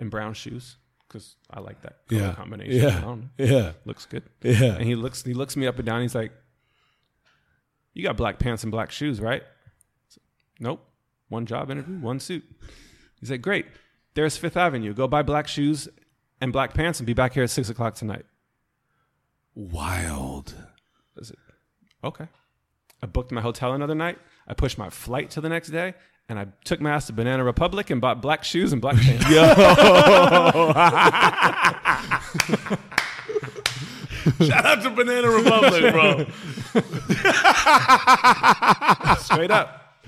and 0.00 0.10
brown 0.10 0.34
shoes 0.34 0.78
because 1.14 1.36
I 1.48 1.60
like 1.60 1.80
that 1.82 2.06
color 2.08 2.20
Yeah. 2.20 2.34
combination. 2.34 2.80
I 2.80 2.88
Yeah. 2.88 3.00
don't 3.00 3.20
know. 3.20 3.28
Yeah. 3.38 3.72
Looks 3.84 4.04
good. 4.06 4.24
Yeah. 4.42 4.74
And 4.74 4.82
he 4.82 4.96
looks 4.96 5.22
he 5.22 5.32
looks 5.32 5.56
me 5.56 5.66
up 5.68 5.76
and 5.78 5.86
down. 5.86 6.02
He's 6.02 6.14
like, 6.14 6.32
"You 7.92 8.02
got 8.02 8.16
black 8.16 8.38
pants 8.40 8.64
and 8.64 8.72
black 8.72 8.90
shoes, 8.90 9.20
right?" 9.20 9.44
Said, 10.08 10.22
nope. 10.58 10.84
One 11.28 11.46
job 11.46 11.70
interview, 11.70 11.98
one 12.00 12.18
suit. 12.20 12.44
He's 13.20 13.30
like, 13.30 13.42
"Great. 13.42 13.66
There's 14.14 14.36
Fifth 14.36 14.56
Avenue. 14.56 14.92
Go 14.92 15.06
buy 15.06 15.22
black 15.22 15.46
shoes 15.48 15.88
and 16.40 16.52
black 16.52 16.74
pants 16.74 16.98
and 16.98 17.06
be 17.06 17.14
back 17.14 17.34
here 17.34 17.44
at 17.44 17.50
six 17.50 17.68
o'clock 17.68 17.94
tonight." 17.94 18.26
Wild. 19.54 20.54
I 21.18 21.22
said, 21.22 21.36
"Okay." 22.02 22.26
I 23.02 23.06
booked 23.06 23.30
my 23.32 23.40
hotel 23.40 23.72
another 23.72 23.94
night. 23.94 24.18
I 24.48 24.54
pushed 24.54 24.78
my 24.78 24.90
flight 24.90 25.30
to 25.30 25.40
the 25.40 25.48
next 25.48 25.68
day, 25.68 25.94
and 26.28 26.38
I 26.38 26.46
took 26.64 26.80
my 26.80 26.90
ass 26.90 27.06
to 27.08 27.12
Banana 27.12 27.44
Republic 27.44 27.90
and 27.90 28.00
bought 28.00 28.22
black 28.22 28.44
shoes 28.44 28.72
and 28.72 28.80
black 28.80 28.96
pants. 29.00 29.28
Yo. 29.30 29.54
Shout 34.46 34.64
out 34.64 34.82
to 34.82 34.88
Banana 34.90 35.28
Republic, 35.28 35.92
bro. 35.92 36.24
straight 39.18 39.50
up. 39.50 39.98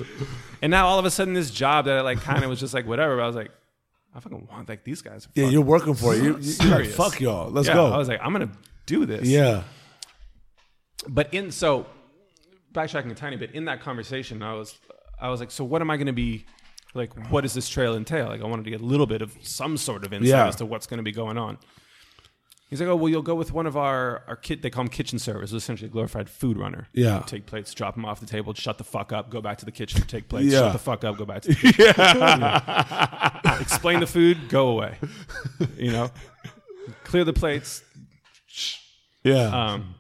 And 0.62 0.70
now 0.70 0.86
all 0.86 0.99
of 0.99 1.05
a 1.05 1.11
sudden, 1.11 1.35
this 1.35 1.51
job 1.51 1.85
that 1.85 1.99
I 1.99 2.01
like 2.01 2.20
kind 2.20 2.43
of 2.43 2.49
was 2.49 2.59
just 2.59 2.73
like 2.73 2.86
whatever. 2.86 3.20
I 3.20 3.27
was 3.27 3.36
like, 3.36 3.51
I 4.15 4.20
fucking 4.20 4.49
want 4.51 4.70
like 4.70 4.85
these 4.85 5.03
guys. 5.03 5.28
Yeah, 5.35 5.49
you're 5.49 5.61
working 5.61 5.93
for 5.95 6.15
it. 6.15 6.23
You, 6.23 6.39
you, 6.39 6.55
you're 6.62 6.78
like, 6.78 6.89
fuck 6.89 7.20
y'all. 7.20 7.51
Let's 7.51 7.69
yeah, 7.69 7.75
go. 7.75 7.93
I 7.93 7.99
was 7.99 8.09
like, 8.09 8.20
I'm 8.23 8.33
gonna 8.33 8.51
do 8.86 9.05
this. 9.05 9.28
yeah. 9.28 9.65
But 11.09 11.35
in 11.35 11.51
so 11.51 11.85
backtracking 12.73 13.11
a 13.11 13.15
tiny 13.15 13.36
bit, 13.36 13.55
in 13.55 13.67
that 13.67 13.83
conversation, 13.83 14.43
I 14.43 14.55
was 14.55 14.78
I 15.20 15.28
was 15.31 15.41
like, 15.41 15.51
so 15.51 15.65
what 15.65 15.81
am 15.83 15.91
I 15.91 15.97
gonna 15.97 16.12
be 16.12 16.45
like? 16.95 17.12
What 17.31 17.43
does 17.43 17.55
this 17.55 17.69
trail 17.69 17.95
entail? 17.97 18.27
Like, 18.28 18.41
I 18.43 18.47
wanted 18.47 18.65
to 18.65 18.70
get 18.70 18.81
a 18.81 18.85
little 18.85 19.07
bit 19.07 19.23
of 19.23 19.35
some 19.43 19.77
sort 19.77 20.05
of 20.05 20.12
insight 20.12 20.28
Yeah. 20.28 20.47
as 20.49 20.57
to 20.57 20.67
what's 20.67 20.86
gonna 20.86 21.03
be 21.03 21.12
going 21.12 21.39
on. 21.39 21.59
He's 22.69 22.81
like, 22.81 22.89
oh 22.91 22.97
well, 22.97 23.09
you'll 23.09 23.23
go 23.23 23.36
with 23.36 23.53
one 23.53 23.67
of 23.67 23.77
our 23.77 24.25
our 24.27 24.35
kit. 24.35 24.61
They 24.61 24.70
call 24.70 24.83
them 24.85 24.91
kitchen 24.91 25.19
servers, 25.20 25.53
essentially 25.53 25.89
a 25.89 25.93
glorified 25.93 26.28
food 26.28 26.59
runner. 26.59 26.89
Yeah. 26.93 27.20
take 27.25 27.47
plates, 27.47 27.73
drop 27.73 27.95
them 27.95 28.05
off 28.05 28.19
the 28.19 28.27
table, 28.27 28.55
shut 28.55 28.77
the 28.77 28.83
fuck 28.85 29.12
up, 29.12 29.31
go 29.31 29.41
back 29.41 29.59
to 29.59 29.65
the 29.65 29.70
kitchen, 29.70 30.03
take 30.03 30.28
plates, 30.28 30.53
Yeah. 30.53 30.59
shut 30.61 30.73
the 30.73 30.78
fuck 30.81 31.05
up, 31.05 31.17
go 31.17 31.25
back 31.25 31.43
to 31.43 31.49
the 31.49 31.55
kitchen. 31.55 31.95
Yeah. 31.97 33.61
Explain 33.61 34.01
the 34.01 34.07
food, 34.07 34.49
go 34.49 34.69
away. 34.69 34.99
You 35.77 35.93
know, 35.93 36.11
clear 37.05 37.23
the 37.25 37.33
plates. 37.33 37.83
Yeah. 39.23 39.47
Um, 39.73 39.95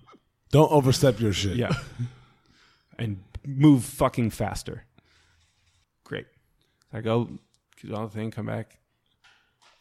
Don't 0.50 0.70
overstep 0.72 1.20
your 1.20 1.32
shit. 1.32 1.56
yeah. 1.56 1.72
and 2.98 3.22
move 3.46 3.84
fucking 3.84 4.30
faster. 4.30 4.84
I 6.96 7.00
go, 7.00 7.28
do 7.82 7.94
all 7.94 8.06
the 8.06 8.12
thing, 8.14 8.30
come 8.30 8.46
back. 8.46 8.78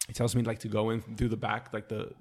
He 0.07 0.13
tells 0.13 0.35
me 0.35 0.43
like 0.43 0.59
to 0.59 0.67
go 0.67 0.89
in 0.91 1.01
through 1.01 1.29
the 1.29 1.37
back, 1.37 1.73
like 1.73 1.87
the 1.89 2.11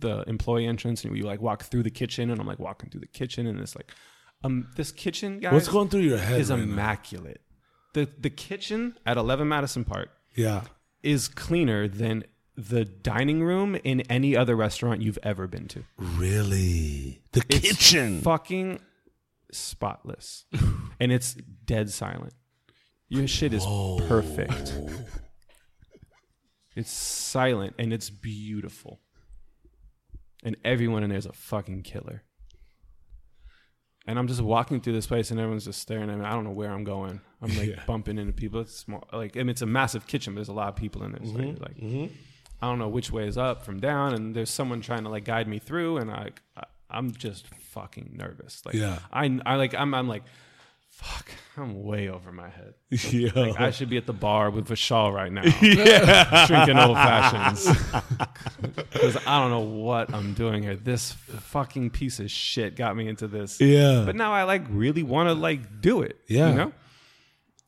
the 0.00 0.22
employee 0.28 0.66
entrance, 0.66 1.04
and 1.04 1.12
we 1.12 1.22
like 1.22 1.40
walk 1.40 1.64
through 1.64 1.82
the 1.82 1.90
kitchen, 1.90 2.30
and 2.30 2.40
I'm 2.40 2.46
like 2.46 2.58
walking 2.58 2.90
through 2.90 3.00
the 3.00 3.06
kitchen, 3.06 3.46
and 3.46 3.58
it's 3.60 3.74
like, 3.76 3.90
um, 4.44 4.68
this 4.76 4.92
kitchen 4.92 5.38
guys 5.40 5.52
What's 5.52 5.68
going 5.68 5.88
through 5.88 6.00
your 6.02 6.18
head? 6.18 6.40
is 6.40 6.50
right 6.50 6.56
now? 6.58 6.62
immaculate. 6.64 7.40
The 7.94 8.08
the 8.18 8.30
kitchen 8.30 8.96
at 9.06 9.16
11 9.16 9.48
Madison 9.48 9.84
Park 9.84 10.10
Yeah. 10.34 10.62
is 11.02 11.26
cleaner 11.28 11.88
than 11.88 12.24
the 12.56 12.84
dining 12.84 13.42
room 13.44 13.76
in 13.76 14.00
any 14.10 14.36
other 14.36 14.56
restaurant 14.56 15.00
you've 15.00 15.18
ever 15.22 15.46
been 15.46 15.68
to. 15.68 15.84
Really? 15.96 17.22
The 17.32 17.44
It's 17.48 17.68
kitchen. 17.68 18.20
fucking 18.20 18.80
spotless 19.52 20.44
and 21.00 21.10
it's 21.12 21.34
dead 21.64 21.90
silent 21.90 22.34
your 23.08 23.26
shit 23.26 23.52
is 23.52 23.64
perfect. 24.06 24.74
It's 26.76 26.90
silent 26.90 27.74
and 27.78 27.92
it's 27.92 28.10
beautiful. 28.10 29.00
And 30.44 30.56
everyone 30.64 31.02
in 31.02 31.10
there 31.10 31.18
is 31.18 31.26
a 31.26 31.32
fucking 31.32 31.82
killer. 31.82 32.22
And 34.06 34.18
i'm 34.18 34.26
just 34.26 34.40
walking 34.40 34.80
through 34.80 34.94
this 34.94 35.06
place 35.06 35.30
and 35.30 35.38
everyone's 35.38 35.66
just 35.66 35.82
staring 35.82 36.08
at 36.08 36.16
me. 36.16 36.24
I 36.24 36.30
don't 36.30 36.44
know 36.44 36.50
where 36.50 36.70
i'm 36.70 36.84
going. 36.84 37.20
I'm 37.42 37.56
like 37.58 37.84
bumping 37.86 38.18
into 38.18 38.32
people. 38.32 38.60
It's 38.60 38.74
small 38.74 39.06
like 39.12 39.36
mean, 39.36 39.48
it's 39.48 39.62
a 39.62 39.66
massive 39.66 40.06
kitchen 40.06 40.34
but 40.34 40.38
there's 40.38 40.48
a 40.48 40.54
lot 40.54 40.68
of 40.68 40.76
people 40.76 41.02
in 41.02 41.12
there. 41.12 41.26
So 41.26 41.38
you're 41.38 41.56
like 41.56 41.76
mm-hmm. 41.76 42.14
I 42.60 42.66
don't 42.66 42.78
know 42.78 42.88
which 42.88 43.12
way 43.12 43.26
is 43.28 43.38
up 43.38 43.64
from 43.64 43.78
down, 43.78 44.14
and 44.14 44.34
there's 44.34 44.50
someone 44.50 44.80
trying 44.80 45.04
to 45.04 45.10
like 45.10 45.24
guide 45.24 45.46
me 45.46 45.60
through, 45.60 45.98
and 45.98 46.10
I, 46.10 46.30
I 46.56 46.64
I'm 46.90 47.10
just 47.12 47.46
fucking 47.54 48.12
nervous. 48.14 48.62
Like, 48.64 48.74
Yeah. 48.74 48.98
I, 49.12 49.38
I 49.44 49.56
like, 49.56 49.74
I'm, 49.74 49.94
I'm 49.94 50.08
like, 50.08 50.24
fuck, 50.98 51.30
I'm 51.56 51.84
way 51.84 52.08
over 52.08 52.32
my 52.32 52.48
head. 52.48 52.74
yeah. 52.90 53.30
Like, 53.34 53.60
I 53.60 53.70
should 53.70 53.88
be 53.88 53.96
at 53.96 54.06
the 54.06 54.12
bar 54.12 54.50
with 54.50 54.68
Vishal 54.68 55.12
right 55.12 55.32
now, 55.32 55.42
yeah. 55.62 56.46
drinking 56.46 56.78
old 56.78 56.96
fashions, 56.96 57.66
because 58.92 59.16
I 59.24 59.40
don't 59.40 59.50
know 59.50 59.60
what 59.60 60.12
I'm 60.12 60.34
doing 60.34 60.62
here. 60.64 60.74
This 60.74 61.12
fucking 61.12 61.90
piece 61.90 62.18
of 62.18 62.30
shit 62.30 62.74
got 62.74 62.96
me 62.96 63.06
into 63.06 63.28
this. 63.28 63.60
yeah. 63.60 64.02
But 64.04 64.16
now 64.16 64.32
I 64.32 64.42
like 64.42 64.62
really 64.68 65.04
want 65.04 65.28
to 65.28 65.34
like 65.34 65.80
do 65.80 66.02
it. 66.02 66.16
Yeah. 66.26 66.50
you 66.50 66.54
know. 66.56 66.72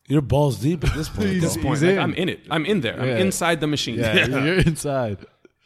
You're 0.08 0.22
balls 0.22 0.58
deep 0.58 0.82
at 0.82 0.92
this 0.92 1.08
point. 1.08 1.28
Though. 1.28 1.40
This 1.40 1.56
point, 1.56 1.82
like, 1.82 1.92
in. 1.92 1.98
I'm 2.00 2.14
in 2.14 2.28
it. 2.28 2.40
I'm 2.50 2.66
in 2.66 2.80
there. 2.80 3.00
I'm 3.00 3.08
inside 3.10 3.60
the 3.60 3.68
machine. 3.68 4.00
Yeah, 4.00 4.26
you're 4.26 4.58
inside. 4.58 5.18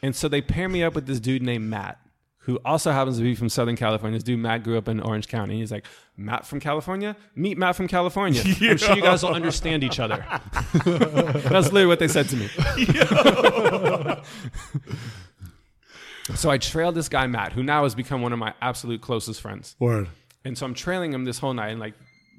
And 0.03 0.15
so 0.15 0.27
they 0.27 0.41
pair 0.41 0.69
me 0.69 0.83
up 0.83 0.93
with 0.93 1.07
this 1.07 1.19
dude 1.19 1.41
named 1.41 1.67
Matt, 1.67 1.97
who 2.45 2.59
also 2.63 2.91
happens 2.91 3.17
to 3.17 3.23
be 3.23 3.33
from 3.33 3.49
Southern 3.49 3.75
California. 3.75 4.17
This 4.17 4.23
dude 4.23 4.39
Matt 4.39 4.63
grew 4.63 4.77
up 4.77 4.87
in 4.87 4.99
Orange 4.99 5.27
County. 5.27 5.59
He's 5.59 5.71
like, 5.71 5.85
Matt 6.15 6.45
from 6.45 6.59
California? 6.59 7.15
Meet 7.35 7.57
Matt 7.57 7.75
from 7.75 7.87
California. 7.87 8.41
I'm 8.45 8.77
sure 8.77 8.95
you 8.95 9.01
guys 9.01 9.23
will 9.23 9.33
understand 9.33 9.83
each 9.83 9.99
other. 9.99 10.23
That's 10.85 11.71
literally 11.71 11.87
what 11.87 11.97
they 11.99 12.07
said 12.07 12.29
to 12.29 12.35
me. 12.35 12.47
so 16.35 16.49
I 16.51 16.57
trailed 16.59 16.93
this 16.95 17.09
guy 17.09 17.25
Matt, 17.27 17.53
who 17.53 17.63
now 17.63 17.83
has 17.83 17.95
become 17.95 18.21
one 18.21 18.33
of 18.33 18.39
my 18.39 18.53
absolute 18.61 19.01
closest 19.01 19.41
friends. 19.41 19.75
Word. 19.79 20.09
And 20.43 20.57
so 20.57 20.65
I'm 20.65 20.73
trailing 20.75 21.13
him 21.13 21.25
this 21.25 21.39
whole 21.39 21.53
night 21.53 21.69
and 21.71 21.79
like 21.79 21.93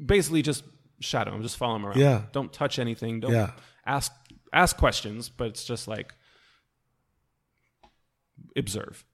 basically 0.05 0.43
just 0.43 0.65
shadow 1.01 1.35
him, 1.35 1.43
just 1.43 1.57
follow 1.57 1.77
him 1.77 1.87
around. 1.87 1.99
Yeah. 1.99 2.23
Don't 2.33 2.53
touch 2.53 2.79
anything. 2.79 3.21
Don't 3.21 3.33
Yeah. 3.33 3.53
ask 3.85 4.13
ask 4.53 4.77
questions, 4.77 5.29
but 5.29 5.49
it's 5.49 5.65
just 5.65 5.89
like 5.89 6.15
observe. 8.57 9.05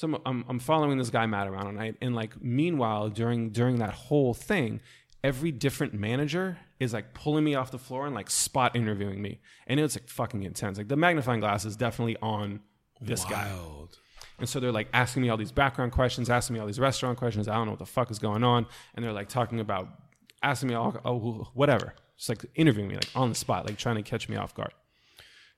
So 0.00 0.18
I'm, 0.24 0.46
I'm, 0.48 0.58
following 0.58 0.96
this 0.96 1.10
guy 1.10 1.26
Matt 1.26 1.46
around 1.46 1.66
all 1.66 1.72
night, 1.74 1.96
and 2.00 2.14
like 2.14 2.42
meanwhile 2.42 3.10
during 3.10 3.50
during 3.50 3.80
that 3.80 3.92
whole 3.92 4.32
thing, 4.32 4.80
every 5.22 5.52
different 5.52 5.92
manager 5.92 6.56
is 6.78 6.94
like 6.94 7.12
pulling 7.12 7.44
me 7.44 7.54
off 7.54 7.70
the 7.70 7.78
floor 7.78 8.06
and 8.06 8.14
like 8.14 8.30
spot 8.30 8.74
interviewing 8.74 9.20
me, 9.20 9.40
and 9.66 9.78
it's 9.78 9.96
like 9.96 10.08
fucking 10.08 10.42
intense. 10.42 10.78
Like 10.78 10.88
the 10.88 10.96
magnifying 10.96 11.40
glass 11.40 11.66
is 11.66 11.76
definitely 11.76 12.16
on 12.22 12.60
this 13.02 13.26
guy. 13.26 13.52
And 14.38 14.48
so 14.48 14.58
they're 14.58 14.72
like 14.72 14.88
asking 14.94 15.20
me 15.20 15.28
all 15.28 15.36
these 15.36 15.52
background 15.52 15.92
questions, 15.92 16.30
asking 16.30 16.54
me 16.54 16.60
all 16.60 16.66
these 16.66 16.80
restaurant 16.80 17.18
questions. 17.18 17.46
I 17.46 17.56
don't 17.56 17.66
know 17.66 17.72
what 17.72 17.78
the 17.78 17.84
fuck 17.84 18.10
is 18.10 18.18
going 18.18 18.42
on. 18.42 18.64
And 18.94 19.04
they're 19.04 19.12
like 19.12 19.28
talking 19.28 19.60
about, 19.60 19.86
asking 20.42 20.70
me 20.70 20.76
all, 20.76 20.96
oh, 21.04 21.50
whatever. 21.52 21.92
Just 22.16 22.30
like 22.30 22.46
interviewing 22.54 22.88
me, 22.88 22.94
like 22.94 23.10
on 23.14 23.28
the 23.28 23.34
spot, 23.34 23.66
like 23.66 23.76
trying 23.76 23.96
to 23.96 24.02
catch 24.02 24.30
me 24.30 24.36
off 24.36 24.54
guard. 24.54 24.72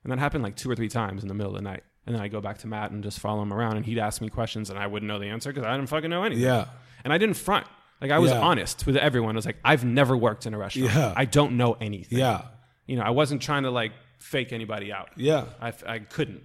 And 0.02 0.10
that 0.10 0.18
happened 0.18 0.42
like 0.42 0.56
two 0.56 0.68
or 0.68 0.74
three 0.74 0.88
times 0.88 1.22
in 1.22 1.28
the 1.28 1.34
middle 1.34 1.52
of 1.52 1.62
the 1.62 1.62
night. 1.62 1.84
And 2.06 2.14
then 2.14 2.22
I 2.22 2.28
go 2.28 2.40
back 2.40 2.58
to 2.58 2.66
Matt 2.66 2.90
and 2.90 3.02
just 3.02 3.20
follow 3.20 3.42
him 3.42 3.52
around. 3.52 3.76
And 3.76 3.86
he'd 3.86 3.98
ask 3.98 4.20
me 4.20 4.28
questions 4.28 4.70
and 4.70 4.78
I 4.78 4.86
wouldn't 4.88 5.06
know 5.08 5.18
the 5.20 5.26
answer 5.26 5.52
because 5.52 5.64
I 5.66 5.74
didn't 5.76 5.88
fucking 5.88 6.10
know 6.10 6.24
anything. 6.24 6.44
Yeah. 6.44 6.66
And 7.04 7.12
I 7.12 7.18
didn't 7.18 7.36
front. 7.36 7.66
Like 8.00 8.10
I 8.10 8.18
was 8.18 8.32
Yeah. 8.32 8.40
honest 8.40 8.84
with 8.86 8.96
everyone. 8.96 9.36
I 9.36 9.38
was 9.38 9.46
like, 9.46 9.58
I've 9.64 9.84
never 9.84 10.16
worked 10.16 10.44
in 10.46 10.54
a 10.54 10.58
restaurant. 10.58 10.92
Yeah. 10.94 11.14
I 11.16 11.24
don't 11.24 11.56
know 11.56 11.74
anything. 11.80 12.18
Yeah. 12.18 12.42
You 12.86 12.96
know, 12.96 13.02
I 13.02 13.10
wasn't 13.10 13.40
trying 13.40 13.62
to 13.62 13.70
like 13.70 13.92
fake 14.18 14.52
anybody 14.52 14.92
out. 14.92 15.10
Yeah. 15.16 15.44
I, 15.60 15.72
I 15.86 15.98
couldn't. 16.00 16.42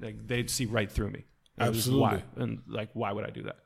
Like 0.00 0.26
they'd 0.26 0.50
see 0.50 0.66
right 0.66 0.90
through 0.92 1.10
me. 1.10 1.24
I 1.58 1.68
was 1.70 1.78
Absolutely. 1.78 2.02
why 2.02 2.22
and 2.36 2.58
like 2.68 2.90
why 2.92 3.10
would 3.12 3.24
I 3.24 3.30
do 3.30 3.42
that? 3.44 3.56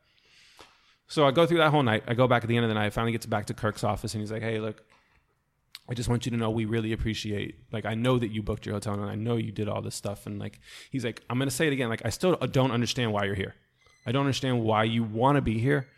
So 1.09 1.27
I 1.27 1.31
go 1.31 1.45
through 1.47 1.59
that 1.59 1.71
whole 1.71 1.83
night. 1.83 2.05
I 2.07 2.15
go 2.15 2.27
back 2.27 2.43
at 2.43 2.49
the 2.49 2.57
end 2.57 2.65
of 2.65 2.69
the 2.71 2.75
night. 2.75 2.87
I 2.87 2.91
finally 2.91 3.13
get 3.13 3.21
to 3.23 3.29
back 3.29 3.47
to 3.47 3.55
Kirk's 3.55 3.85
office, 3.85 4.15
and 4.15 4.23
he's 4.23 4.33
like, 4.33 4.41
"Hey, 4.41 4.61
look, 4.61 4.83
I 5.93 5.95
just 5.95 6.09
want 6.09 6.25
you 6.25 6.31
to 6.31 6.39
know 6.39 6.49
we 6.49 6.65
really 6.65 6.95
appreciate. 6.95 7.57
Like, 7.71 7.85
I 7.85 7.93
know 7.93 8.19
that 8.19 8.29
you 8.29 8.43
booked 8.43 8.65
your 8.65 8.73
hotel, 8.73 8.95
and 8.95 9.11
I 9.11 9.15
know 9.15 9.37
you 9.37 9.53
did 9.53 9.69
all 9.69 9.83
this 9.83 9.95
stuff. 9.95 10.25
And 10.25 10.39
like, 10.39 10.59
he's 10.91 11.05
like, 11.05 11.21
I'm 11.29 11.39
gonna 11.39 11.51
say 11.51 11.67
it 11.67 11.75
again. 11.75 11.91
Like, 11.91 12.01
I 12.07 12.09
still 12.09 12.35
don't 12.35 12.71
understand 12.71 13.13
why 13.13 13.25
you're 13.25 13.35
here. 13.35 13.55
I 14.07 14.13
don't 14.13 14.23
understand 14.23 14.63
why 14.65 14.85
you 14.85 15.05
want 15.05 15.37
to 15.37 15.43
be 15.43 15.59
here, 15.59 15.89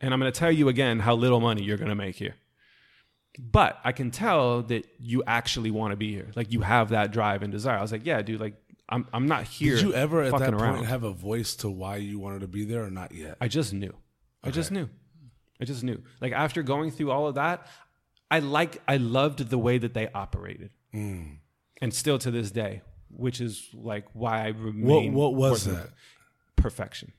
and 0.00 0.14
I'm 0.14 0.20
gonna 0.20 0.30
tell 0.30 0.52
you 0.52 0.68
again 0.68 1.00
how 1.00 1.16
little 1.16 1.40
money 1.40 1.64
you're 1.64 1.76
gonna 1.76 1.96
make 1.96 2.14
here. 2.14 2.36
But 3.36 3.80
I 3.82 3.90
can 3.90 4.12
tell 4.12 4.62
that 4.62 4.86
you 5.00 5.24
actually 5.26 5.72
want 5.72 5.90
to 5.90 5.96
be 5.96 6.12
here. 6.12 6.30
Like, 6.36 6.52
you 6.52 6.60
have 6.60 6.90
that 6.90 7.10
drive 7.10 7.42
and 7.42 7.50
desire. 7.50 7.78
I 7.78 7.82
was 7.82 7.90
like, 7.90 8.06
yeah, 8.06 8.22
dude. 8.22 8.40
Like, 8.40 8.54
I'm 8.88 9.08
I'm 9.12 9.26
not 9.26 9.42
here. 9.42 9.74
Did 9.74 9.86
you 9.86 9.94
ever 9.94 10.22
at 10.22 10.30
that 10.30 10.38
fucking 10.38 10.56
point 10.56 10.86
have 10.86 11.02
a 11.02 11.10
voice 11.10 11.56
to 11.56 11.68
why 11.68 11.96
you 11.96 12.20
wanted 12.20 12.42
to 12.42 12.48
be 12.48 12.64
there 12.64 12.84
or 12.84 12.90
not 12.90 13.12
yet? 13.12 13.38
I 13.40 13.48
just 13.48 13.72
knew. 13.72 13.92
I 14.44 14.52
just 14.52 14.70
knew. 14.70 14.88
I 15.60 15.64
just 15.64 15.82
knew. 15.82 16.00
Like 16.20 16.32
after 16.32 16.62
going 16.62 16.92
through 16.92 17.10
all 17.10 17.26
of 17.26 17.34
that, 17.36 17.66
I 18.30 18.40
like 18.40 18.82
I 18.88 18.96
loved 18.96 19.50
the 19.50 19.58
way 19.58 19.78
that 19.78 19.94
they 19.94 20.08
operated, 20.08 20.70
Mm. 20.94 21.38
and 21.80 21.94
still 21.94 22.18
to 22.18 22.30
this 22.30 22.50
day, 22.50 22.82
which 23.08 23.40
is 23.40 23.68
like 23.74 24.06
why 24.14 24.46
I 24.46 24.50
What 24.52 24.60
remain. 24.64 25.14
what 25.14 25.34
was 25.34 25.66
working 25.66 25.78
that? 25.78 25.84
with 25.90 25.92
Perfection. 26.56 27.12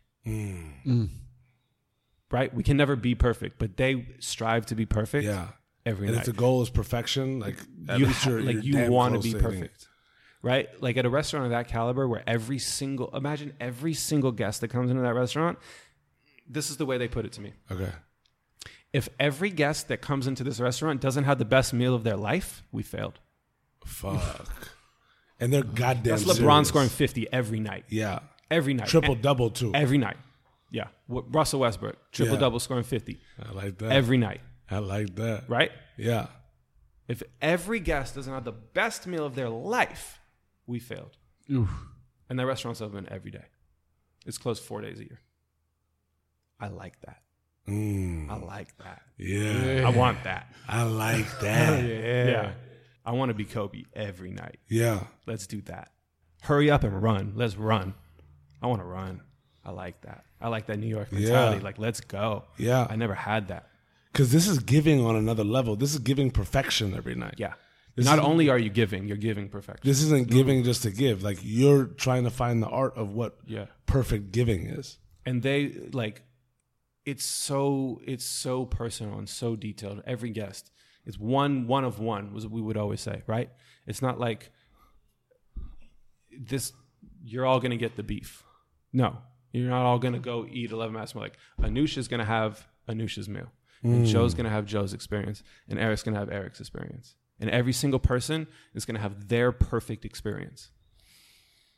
Right? 2.29 2.53
We 2.53 2.63
can 2.63 2.75
never 2.75 2.95
be 2.97 3.15
perfect, 3.15 3.57
but 3.57 3.77
they 3.77 4.07
strive 4.19 4.65
to 4.67 4.75
be 4.75 4.85
perfect. 4.85 5.25
Yeah. 5.25 5.49
Every 5.85 6.07
And 6.07 6.15
night. 6.17 6.27
if 6.27 6.33
the 6.33 6.37
goal 6.37 6.61
is 6.61 6.69
perfection, 6.69 7.39
like 7.39 7.55
you 7.97 8.07
least 8.07 8.23
ha- 8.23 8.29
you're, 8.31 8.41
like 8.41 8.57
you're 8.61 8.85
you 8.85 8.91
want 8.91 9.13
to 9.15 9.21
be 9.21 9.33
perfect 9.39 9.87
right 10.43 10.67
like 10.83 10.97
at 10.97 11.05
a 11.05 11.09
restaurant 11.09 11.45
of 11.45 11.51
that 11.51 11.67
caliber 11.67 12.07
where 12.07 12.23
every 12.27 12.59
single 12.59 13.09
imagine 13.15 13.53
every 13.59 13.93
single 13.95 14.31
guest 14.31 14.61
that 14.61 14.67
comes 14.67 14.91
into 14.91 15.01
that 15.01 15.15
restaurant 15.15 15.57
this 16.47 16.69
is 16.69 16.77
the 16.77 16.85
way 16.85 16.97
they 16.99 17.07
put 17.07 17.25
it 17.25 17.31
to 17.31 17.41
me 17.41 17.53
Okay. 17.71 17.89
If 18.97 19.09
every 19.19 19.49
guest 19.63 19.87
that 19.89 19.99
comes 20.09 20.27
into 20.27 20.43
this 20.43 20.59
restaurant 20.59 21.01
doesn't 21.01 21.25
have 21.29 21.37
the 21.43 21.45
best 21.57 21.73
meal 21.73 21.93
of 21.95 22.03
their 22.03 22.17
life 22.31 22.49
we 22.71 22.83
failed 22.83 23.19
Fuck. 23.85 24.49
and 25.39 25.51
they're 25.53 25.63
goddamn. 25.63 26.03
that's 26.17 26.23
lebron 26.23 26.35
serious. 26.65 26.67
scoring 26.67 26.89
50 26.89 27.27
every 27.31 27.59
night 27.59 27.85
Yeah. 27.89 28.19
every 28.49 28.73
night 28.73 28.87
Triple 28.87 29.13
And- 29.13 29.21
double 29.23 29.49
too. 29.49 29.71
every 29.73 29.97
night 29.97 30.17
yeah 30.71 30.87
russell 31.07 31.59
westbrook 31.61 31.95
triple 32.11 32.35
Yeah. 32.35 32.39
double 32.45 32.59
scoring 32.59 32.83
50 32.83 33.19
I 33.47 33.51
like 33.51 33.77
that. 33.79 33.91
every 33.91 34.17
night 34.17 34.41
I 34.69 34.79
like 34.79 35.15
that. 35.15 35.49
right 35.49 35.71
Yeah. 35.97 36.27
if 37.07 37.23
every 37.41 37.79
guest 37.79 38.15
doesn't 38.15 38.33
have 38.33 38.43
the 38.45 38.51
best 38.79 39.07
meal 39.07 39.25
of 39.25 39.35
their 39.35 39.49
life 39.49 40.19
we 40.65 40.79
failed 40.79 41.15
Oof. 41.51 41.69
And 42.29 42.37
that 42.39 42.45
restaurant's 42.45 42.81
open 42.81 43.07
every 43.09 43.31
day. 43.31 43.45
It's 44.25 44.37
closed 44.37 44.61
four 44.61 44.81
days 44.81 44.99
a 44.99 45.05
year. 45.05 45.21
I 46.59 46.67
like 46.67 46.99
that. 47.05 47.21
Mm. 47.67 48.29
I 48.29 48.37
like 48.37 48.77
that. 48.77 49.01
Yeah. 49.17 49.83
I 49.85 49.89
want 49.89 50.23
that. 50.23 50.53
I 50.67 50.83
like 50.83 51.39
that. 51.41 51.83
Yeah. 51.83 52.51
I 53.05 53.11
want 53.11 53.29
to 53.29 53.33
be 53.33 53.45
Kobe 53.45 53.83
every 53.93 54.31
night. 54.31 54.59
yeah. 54.69 55.03
Let's 55.25 55.47
do 55.47 55.61
that. 55.63 55.91
Hurry 56.41 56.69
up 56.69 56.83
and 56.83 57.01
run. 57.01 57.33
Let's 57.35 57.55
run. 57.55 57.93
I 58.61 58.67
want 58.67 58.81
to 58.81 58.85
run. 58.85 59.21
I 59.65 59.71
like 59.71 60.01
that. 60.01 60.23
I 60.39 60.47
like 60.49 60.67
that 60.67 60.77
New 60.79 60.87
York 60.87 61.11
mentality. 61.11 61.57
Yeah. 61.57 61.63
Like, 61.63 61.77
let's 61.79 61.99
go. 61.99 62.43
Yeah. 62.57 62.87
I 62.89 62.95
never 62.95 63.13
had 63.15 63.47
that. 63.49 63.67
Because 64.13 64.31
this 64.31 64.47
is 64.47 64.59
giving 64.59 65.05
on 65.05 65.15
another 65.15 65.43
level. 65.43 65.75
This 65.75 65.93
is 65.93 65.99
giving 65.99 66.31
perfection 66.31 66.93
every 66.95 67.15
night. 67.15 67.35
Yeah. 67.37 67.53
This 67.95 68.05
Not 68.05 68.19
only 68.19 68.49
are 68.49 68.57
you 68.59 68.69
giving, 68.69 69.07
you're 69.07 69.17
giving 69.17 69.49
perfection. 69.49 69.81
This 69.89 70.01
isn't 70.03 70.29
giving 70.29 70.63
just 70.63 70.83
to 70.83 70.91
give. 70.91 71.23
Like 71.23 71.39
you're 71.41 71.85
trying 71.85 72.23
to 72.25 72.29
find 72.29 72.61
the 72.61 72.67
art 72.67 72.95
of 72.95 73.11
what 73.13 73.37
Yeah. 73.47 73.65
perfect 73.87 74.31
giving 74.31 74.67
is. 74.67 74.97
and 75.25 75.41
they 75.41 75.73
like 75.91 76.21
it's 77.07 77.23
so 77.23 78.01
it's 78.05 78.25
so 78.25 78.65
personal 78.65 79.17
and 79.17 79.29
so 79.29 79.55
detailed. 79.55 80.03
Every 80.05 80.29
guest 80.29 80.71
it's 81.05 81.17
one 81.17 81.65
one 81.65 81.85
of 81.85 81.99
one 81.99 82.33
was 82.33 82.45
what 82.45 82.51
we 82.51 82.61
would 82.61 82.75
always 82.75 82.99
say 82.99 83.23
right? 83.27 83.49
It's 83.87 84.01
not 84.01 84.19
like 84.19 84.51
this 86.37 86.73
you're 87.23 87.45
all 87.45 87.61
gonna 87.61 87.77
get 87.77 87.95
the 87.95 88.03
beef. 88.03 88.43
No. 88.91 89.19
You're 89.53 89.69
not 89.69 89.85
all 89.85 89.99
gonna 89.99 90.19
go 90.19 90.45
eat 90.51 90.71
11 90.71 90.93
mass 90.93 91.15
like 91.15 91.37
anusha's 91.61 92.09
gonna 92.09 92.25
have 92.25 92.67
anusha's 92.89 93.29
meal. 93.29 93.53
And 93.83 93.99
hmm. 93.99 94.05
joe's 94.05 94.33
gonna 94.33 94.49
have 94.49 94.65
joe's 94.65 94.93
experience. 94.93 95.43
And 95.69 95.79
eric's 95.79 96.03
gonna 96.03 96.19
have 96.19 96.29
eric's 96.29 96.59
experience. 96.59 97.15
And 97.39 97.49
every 97.49 97.73
single 97.73 97.99
person 97.99 98.47
is 98.75 98.83
gonna 98.83 98.99
have 98.99 99.29
their 99.29 99.53
perfect 99.53 100.03
experience. 100.03 100.71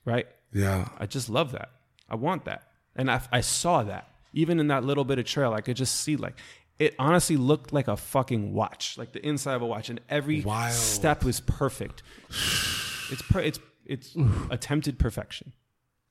Right? 0.05 0.25
Yeah. 0.51 0.89
I 0.97 1.05
just 1.05 1.29
love 1.29 1.51
that. 1.51 1.69
I 2.09 2.15
want 2.15 2.45
that. 2.45 2.63
And 2.95 3.11
I, 3.11 3.21
I 3.31 3.41
saw 3.41 3.83
that. 3.83 4.09
Even 4.33 4.59
in 4.59 4.67
that 4.67 4.83
little 4.83 5.03
bit 5.03 5.17
of 5.19 5.25
trail, 5.25 5.53
I 5.53 5.61
could 5.61 5.75
just 5.77 5.95
see 6.01 6.15
like 6.15 6.35
it 6.77 6.95
honestly 6.99 7.35
looked 7.37 7.73
like 7.73 7.87
a 7.87 7.97
fucking 7.97 8.53
watch, 8.53 8.97
like 8.97 9.11
the 9.11 9.25
inside 9.25 9.55
of 9.55 9.61
a 9.61 9.65
watch, 9.65 9.89
and 9.89 9.99
every 10.09 10.41
Wild. 10.41 10.73
step 10.73 11.23
was 11.23 11.39
perfect. 11.41 12.03
It's 13.11 13.23
per, 13.23 13.39
it's 13.39 13.59
it's 13.87 14.15
attempted 14.51 14.99
perfection, 14.99 15.51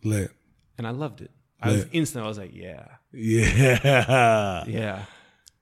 Lit. 0.02 0.32
and 0.78 0.84
I 0.84 0.90
loved 0.90 1.20
it. 1.20 1.30
I 1.62 1.68
was 1.68 1.76
Lit. 1.84 1.88
instant. 1.92 2.24
I 2.24 2.28
was 2.28 2.38
like, 2.38 2.52
yeah, 2.52 2.86
Yeah. 3.12 4.64
yeah, 4.66 5.04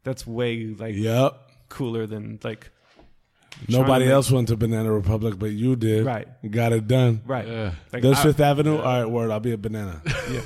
that's 0.02 0.26
way 0.26 0.68
like 0.78 0.94
Yep. 0.94 1.39
cooler 1.68 2.07
than 2.07 2.39
like 2.43 2.70
Nobody 3.68 4.07
make- 4.07 4.12
else 4.15 4.31
went 4.31 4.49
to 4.49 4.57
Banana 4.57 4.91
Republic, 4.93 5.39
but 5.39 5.51
you 5.51 5.76
did. 5.76 6.07
Right. 6.07 6.26
Got 6.51 6.73
it 6.73 6.86
done. 6.89 7.20
right. 7.26 7.47
Yeah. 7.47 7.73
Like, 7.93 8.02
There's 8.02 8.18
I- 8.18 8.23
Fifth 8.23 8.41
Avenue. 8.41 8.76
All 8.78 8.83
right, 9.02 9.05
word. 9.05 9.31
I'll 9.31 9.41
be 9.41 9.52
a 9.52 9.59
banana. 9.59 10.01
yeah. 10.31 10.41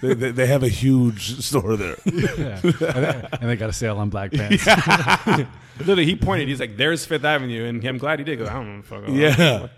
They, 0.00 0.14
they, 0.14 0.30
they 0.30 0.46
have 0.46 0.62
a 0.62 0.68
huge 0.68 1.40
store 1.42 1.76
there. 1.76 1.96
Yeah. 2.06 2.60
and, 2.62 2.72
they, 2.74 3.28
and 3.40 3.50
they 3.50 3.56
got 3.56 3.70
a 3.70 3.72
sale 3.72 3.98
on 3.98 4.10
black 4.10 4.32
pants. 4.32 4.66
literally, 5.78 6.04
he 6.06 6.16
pointed. 6.16 6.48
He's 6.48 6.60
like, 6.60 6.76
"There's 6.76 7.04
Fifth 7.04 7.24
Avenue," 7.24 7.64
and 7.66 7.84
I'm 7.84 7.98
glad 7.98 8.18
he 8.18 8.24
did. 8.24 8.38
Go, 8.38 8.46
I 8.46 8.52
don't 8.54 8.76
know. 8.76 8.82
Fuck 8.82 9.04
Yeah. 9.08 9.68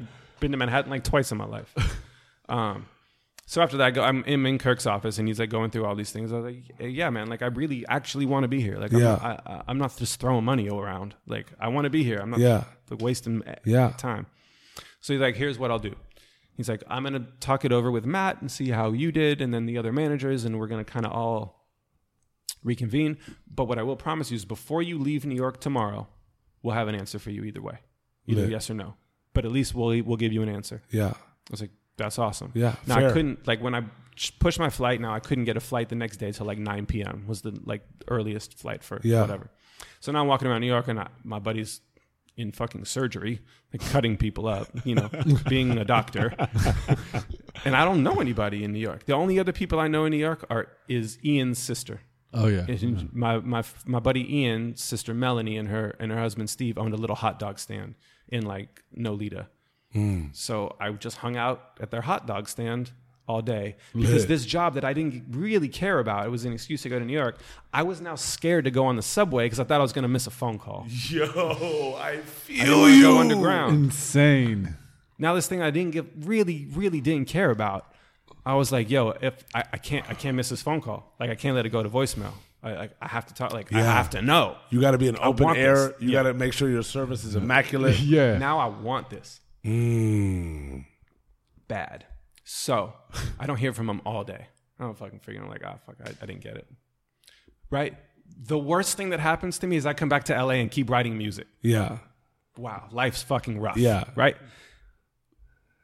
been 0.41 0.51
to 0.53 0.57
Manhattan 0.57 0.91
like 0.91 1.05
twice 1.05 1.33
in 1.33 1.39
my 1.39 1.47
life. 1.47 1.75
Um, 2.49 2.87
so 3.47 3.61
after 3.61 3.77
that, 3.79 3.87
I 3.87 3.91
go, 3.91 4.03
I'm, 4.05 4.23
in 4.25 4.59
Kirk's 4.59 4.87
office, 4.87 5.19
and 5.19 5.27
he's 5.27 5.41
like 5.41 5.51
going 5.51 5.71
through 5.73 5.85
all 5.85 5.97
these 5.97 6.13
things. 6.13 6.33
I 6.33 6.37
was 6.39 6.45
like, 6.45 6.63
"Yeah, 6.79 7.11
man, 7.11 7.29
like 7.29 7.43
I 7.43 7.47
really 7.47 7.85
actually 7.89 8.25
want 8.25 8.45
to 8.45 8.49
be 8.49 8.61
here. 8.61 8.77
Like, 8.79 8.93
I'm, 8.93 9.01
Yeah. 9.01 9.19
not, 9.21 9.43
I, 9.47 9.63
I'm 9.67 9.79
not 9.79 9.97
just 9.97 10.21
throwing 10.21 10.45
money 10.45 10.69
around. 10.69 11.17
Like, 11.27 11.49
I 11.59 11.67
want 11.69 11.87
to 11.87 11.91
be 11.91 12.05
here. 12.05 12.19
I'm 12.21 12.31
not 12.31 12.39
Yeah. 12.39 12.63
like, 12.89 13.01
wasting 13.03 13.43
Yeah. 13.65 13.95
time." 13.99 14.27
So 15.01 15.13
he's 15.13 15.21
like, 15.21 15.35
"Here's 15.35 15.59
what 15.59 15.73
I'll 15.73 15.81
do." 15.81 15.97
He's 16.57 16.69
like, 16.69 16.83
"I'm 16.89 17.03
gonna 17.05 17.27
talk 17.41 17.65
it 17.65 17.73
over 17.73 17.91
with 17.91 18.07
Matt 18.07 18.41
and 18.41 18.51
see 18.51 18.71
how 18.71 18.93
you 18.93 19.13
did, 19.13 19.41
and 19.41 19.53
then 19.53 19.67
the 19.67 19.77
other 19.79 19.93
managers, 19.93 20.45
and 20.45 20.59
we're 20.59 20.67
gonna 20.69 20.85
kind 20.85 21.05
of 21.07 21.13
all 21.13 21.67
reconvene. 22.63 23.19
But 23.53 23.65
what 23.65 23.79
I 23.79 23.83
will 23.83 23.97
promise 23.97 24.31
you 24.31 24.37
is, 24.37 24.45
before 24.45 24.83
you 24.83 24.99
leave 24.99 25.25
New 25.27 25.35
York 25.35 25.61
tomorrow, 25.61 26.09
we'll 26.63 26.75
have 26.75 26.89
an 26.89 26.95
answer 26.95 27.19
for 27.19 27.31
you 27.31 27.45
either 27.45 27.63
way, 27.63 27.79
either 28.27 28.43
Lit. 28.43 28.51
yes 28.51 28.71
or 28.71 28.75
no. 28.75 28.95
But 29.35 29.45
at 29.45 29.53
least 29.53 29.75
we'll 29.75 30.03
we'll 30.03 30.17
give 30.17 30.33
you 30.33 30.43
an 30.43 30.49
answer." 30.49 30.83
Yeah. 30.91 31.09
I 31.15 31.51
was 31.51 31.61
like, 31.61 31.71
That's 31.99 32.19
awesome. 32.19 32.51
Yeah, 32.55 32.75
Now 32.87 32.97
I 33.07 33.13
couldn't 33.13 33.47
like 33.47 33.63
when 33.63 33.75
I 33.75 33.85
pushed 34.41 34.59
my 34.59 34.69
flight. 34.71 35.01
Now 35.01 35.15
I 35.15 35.21
couldn't 35.21 35.45
get 35.45 35.57
a 35.57 35.61
flight 35.61 35.89
the 35.89 35.95
next 35.95 36.17
day 36.17 36.33
till 36.33 36.45
like 36.47 36.59
9 36.59 36.87
p.m. 36.87 37.25
was 37.27 37.43
the 37.43 37.53
like 37.65 37.83
earliest 38.09 38.59
flight 38.59 38.83
for 38.83 39.01
Yeah. 39.05 39.21
whatever. 39.21 39.51
So 40.01 40.11
now 40.13 40.21
I'm 40.23 40.27
walking 40.27 40.49
around 40.49 40.61
New 40.63 40.67
York 40.67 40.89
and 40.89 40.99
I, 40.99 41.09
my 41.23 41.39
buddy's 41.39 41.81
in 42.37 42.53
fucking 42.53 42.85
surgery, 42.85 43.41
like 43.73 43.81
cutting 43.91 44.17
people 44.17 44.47
up, 44.47 44.69
you 44.85 44.95
know, 44.95 45.09
being 45.49 45.79
a 45.79 45.85
doctor. 45.85 46.35
and 47.65 47.75
I 47.75 47.85
don't 47.85 48.03
know 48.03 48.21
anybody 48.21 48.63
in 48.63 48.73
New 48.73 48.79
York. 48.79 49.07
The 49.07 49.15
only 49.15 49.39
other 49.39 49.53
people 49.53 49.81
I 49.81 49.89
know 49.89 50.05
in 50.05 50.11
New 50.11 50.19
York 50.19 50.45
are 50.51 50.69
is 50.89 51.19
Ian's 51.25 51.59
sister. 51.59 52.01
Oh 52.35 52.49
yeah. 52.49 52.67
And 52.69 52.79
mm-hmm. 52.79 53.19
My 53.19 53.39
my 53.39 53.65
my 53.87 54.01
buddy 54.01 54.41
Ian's 54.41 54.83
sister 54.83 55.15
Melanie 55.15 55.57
and 55.57 55.69
her 55.69 55.97
and 55.99 56.13
her 56.13 56.19
husband 56.19 56.51
Steve 56.51 56.77
owned 56.77 56.93
a 56.93 56.99
little 56.99 57.17
hot 57.17 57.39
dog 57.39 57.59
stand 57.59 57.95
in 58.29 58.45
like 58.45 58.83
Nolita. 58.97 59.47
Mm. 59.95 60.37
So 60.37 60.77
I 60.79 60.91
just 60.93 61.19
hung 61.19 61.37
out 61.37 61.79
at 61.81 61.91
their 61.91 62.03
hot 62.03 62.27
dog 62.27 62.49
stand 62.49 62.93
all 63.29 63.43
day 63.43 63.77
because 63.95 64.13
Lit. 64.23 64.29
this 64.29 64.47
job 64.47 64.75
that 64.75 64.85
I 64.85 64.93
didn't 64.93 65.25
really 65.31 65.69
care 65.69 65.99
about, 65.99 66.27
it 66.27 66.31
was 66.31 66.45
an 66.45 66.53
excuse 66.53 66.83
to 66.83 66.89
go 66.89 66.99
to 66.99 67.05
New 67.05 67.13
York. 67.13 67.39
I 67.73 67.83
was 67.83 68.01
now 68.01 68.15
scared 68.15 68.65
to 68.67 68.71
go 68.71 68.87
on 68.87 68.95
the 68.97 69.03
subway 69.03 69.47
because 69.47 69.59
I 69.61 69.65
thought 69.65 69.81
I 69.81 69.83
was 69.83 69.93
going 69.93 70.05
to 70.05 70.09
miss 70.09 70.27
a 70.27 70.31
phone 70.31 70.59
call. 70.59 70.87
Yo, 71.09 71.97
I 71.99 72.11
I 72.11 72.17
feel 72.19 72.65
didn't 72.65 72.81
wanna 72.81 72.95
you. 72.95 73.03
go 73.03 73.19
underground. 73.19 73.75
Insane. 73.87 74.77
Now 75.19 75.35
this 75.35 75.47
thing 75.49 75.61
I 75.63 75.71
didn't 75.71 75.93
give 75.93 76.07
really 76.29 76.69
really 76.73 77.01
didn't 77.01 77.27
care 77.29 77.51
about. 77.51 77.93
I 78.45 78.55
was 78.55 78.71
like, 78.71 78.89
yo, 78.91 79.11
if 79.21 79.35
I, 79.55 79.65
I 79.73 79.77
can't 79.79 80.09
I 80.09 80.15
can't 80.15 80.37
miss 80.37 80.49
this 80.51 80.63
phone 80.63 80.81
call. 80.81 81.15
Like 81.19 81.31
I 81.31 81.35
can't 81.35 81.57
let 81.57 81.67
it 81.67 81.71
go 81.71 81.83
to 81.83 81.89
voicemail. 81.89 82.33
I 82.63 82.71
I, 82.85 82.89
I 83.03 83.09
have 83.09 83.27
to 83.27 83.35
talk. 83.35 83.53
Like 83.53 83.73
I 83.73 83.81
have 83.83 84.11
to 84.11 84.23
know. 84.23 84.57
You 84.71 84.81
got 84.81 84.93
to 84.93 84.99
be 84.99 85.09
an 85.09 85.17
open 85.21 85.57
air. 85.57 85.89
this. 85.89 85.95
You 86.01 86.09
Yeah. 86.11 86.23
got 86.23 86.29
to 86.29 86.35
make 86.35 86.53
sure 86.53 86.69
your 86.69 86.83
service 86.85 87.25
is 87.25 87.35
immaculate. 87.35 87.99
Yeah. 88.01 88.39
Now 88.39 88.59
I 88.61 88.67
want 88.67 89.11
this. 89.11 89.41
Mm. 89.65 90.85
bad. 91.67 92.05
So 92.49 92.93
I 93.41 93.47
don't 93.47 93.57
hear 93.57 93.73
from 93.73 93.91
him 93.91 94.01
all 94.07 94.23
day. 94.23 94.47
I 94.79 94.85
don't 94.85 94.97
fucking 94.97 95.19
figure. 95.19 95.43
I'm 95.43 95.49
like, 95.49 95.63
ah, 95.65 95.79
fuck, 95.85 95.97
I, 96.05 96.11
I 96.23 96.27
didn't 96.27 96.43
get 96.43 96.57
it. 96.57 96.67
Right. 97.71 97.97
The 98.47 98.57
worst 98.57 98.97
thing 98.97 99.11
that 99.11 99.19
happens 99.19 99.59
to 99.59 99.67
me 99.67 99.77
is 99.77 99.85
I 99.85 99.95
come 99.95 100.09
back 100.09 100.25
to 100.25 100.35
LA 100.41 100.51
and 100.55 100.71
keep 100.71 100.89
writing 100.89 101.19
music. 101.19 101.47
Yeah, 101.63 101.99
Wow, 102.57 102.85
life's 102.93 103.23
fucking 103.23 103.59
rough. 103.61 103.77
Yeah. 103.77 104.05
Right. 104.15 104.37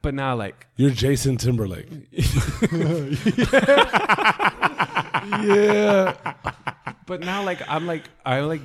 But 0.02 0.14
now, 0.14 0.36
like, 0.36 0.66
you're 0.76 0.90
Jason 0.90 1.36
Timberlake. 1.36 1.86
yeah. 5.44 6.14
but 7.06 7.20
now, 7.20 7.44
like, 7.44 7.60
I'm 7.68 7.86
like, 7.86 8.04
I 8.24 8.40
like, 8.40 8.62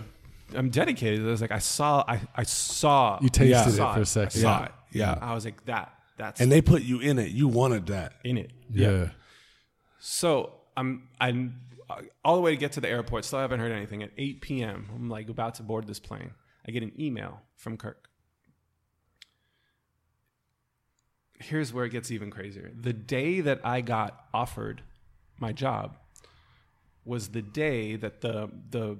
I'm 0.55 0.69
dedicated. 0.69 1.21
I 1.25 1.29
was 1.29 1.41
like, 1.41 1.51
I 1.51 1.59
saw, 1.59 2.03
I, 2.07 2.21
I 2.35 2.43
saw. 2.43 3.19
You 3.21 3.29
tasted 3.29 3.49
Yeah. 3.51 3.67
it 3.67 3.71
saw 3.71 3.93
for 3.93 3.99
a 3.99 4.01
I 4.01 4.05
second. 4.05 4.41
saw 4.41 4.59
Yeah. 4.59 4.65
it. 4.65 4.71
Yeah. 4.91 5.17
I 5.21 5.33
was 5.33 5.45
like, 5.45 5.65
that, 5.65 5.93
that's 6.17 6.41
And 6.41 6.51
they 6.51 6.61
put 6.61 6.81
you 6.83 6.99
in 6.99 7.19
it. 7.19 7.31
You 7.31 7.47
wanted 7.47 7.87
that. 7.87 8.13
in 8.23 8.37
it. 8.37 8.51
Yeah. 8.71 9.09
So 9.99 10.53
I'm 10.75 11.07
I'm 11.19 11.61
all 12.25 12.35
the 12.35 12.41
way 12.41 12.51
to 12.51 12.57
get 12.57 12.73
to 12.73 12.81
the 12.81 12.89
airport. 12.89 13.23
Still 13.25 13.39
haven't 13.39 13.59
heard 13.59 13.71
anything. 13.71 14.03
At 14.03 14.11
8 14.17 14.41
p.m., 14.41 14.89
I'm 14.93 15.09
like 15.09 15.29
about 15.29 15.55
to 15.55 15.63
board 15.63 15.87
this 15.87 15.99
plane. 15.99 16.31
I 16.67 16.71
get 16.71 16.83
an 16.83 16.91
email 16.99 17.41
from 17.55 17.77
Kirk. 17.77 18.09
Here's 21.39 21.71
where 21.71 21.85
it 21.85 21.89
gets 21.91 22.09
even 22.11 22.31
crazier. 22.31 22.71
The 22.75 22.93
day 22.93 23.41
that 23.41 23.61
I 23.63 23.81
got 23.81 24.25
offered 24.33 24.81
my 25.39 25.51
job 25.53 25.97
was 27.05 27.29
the 27.29 27.43
day 27.43 27.95
that 27.95 28.21
the 28.21 28.49
the 28.69 28.97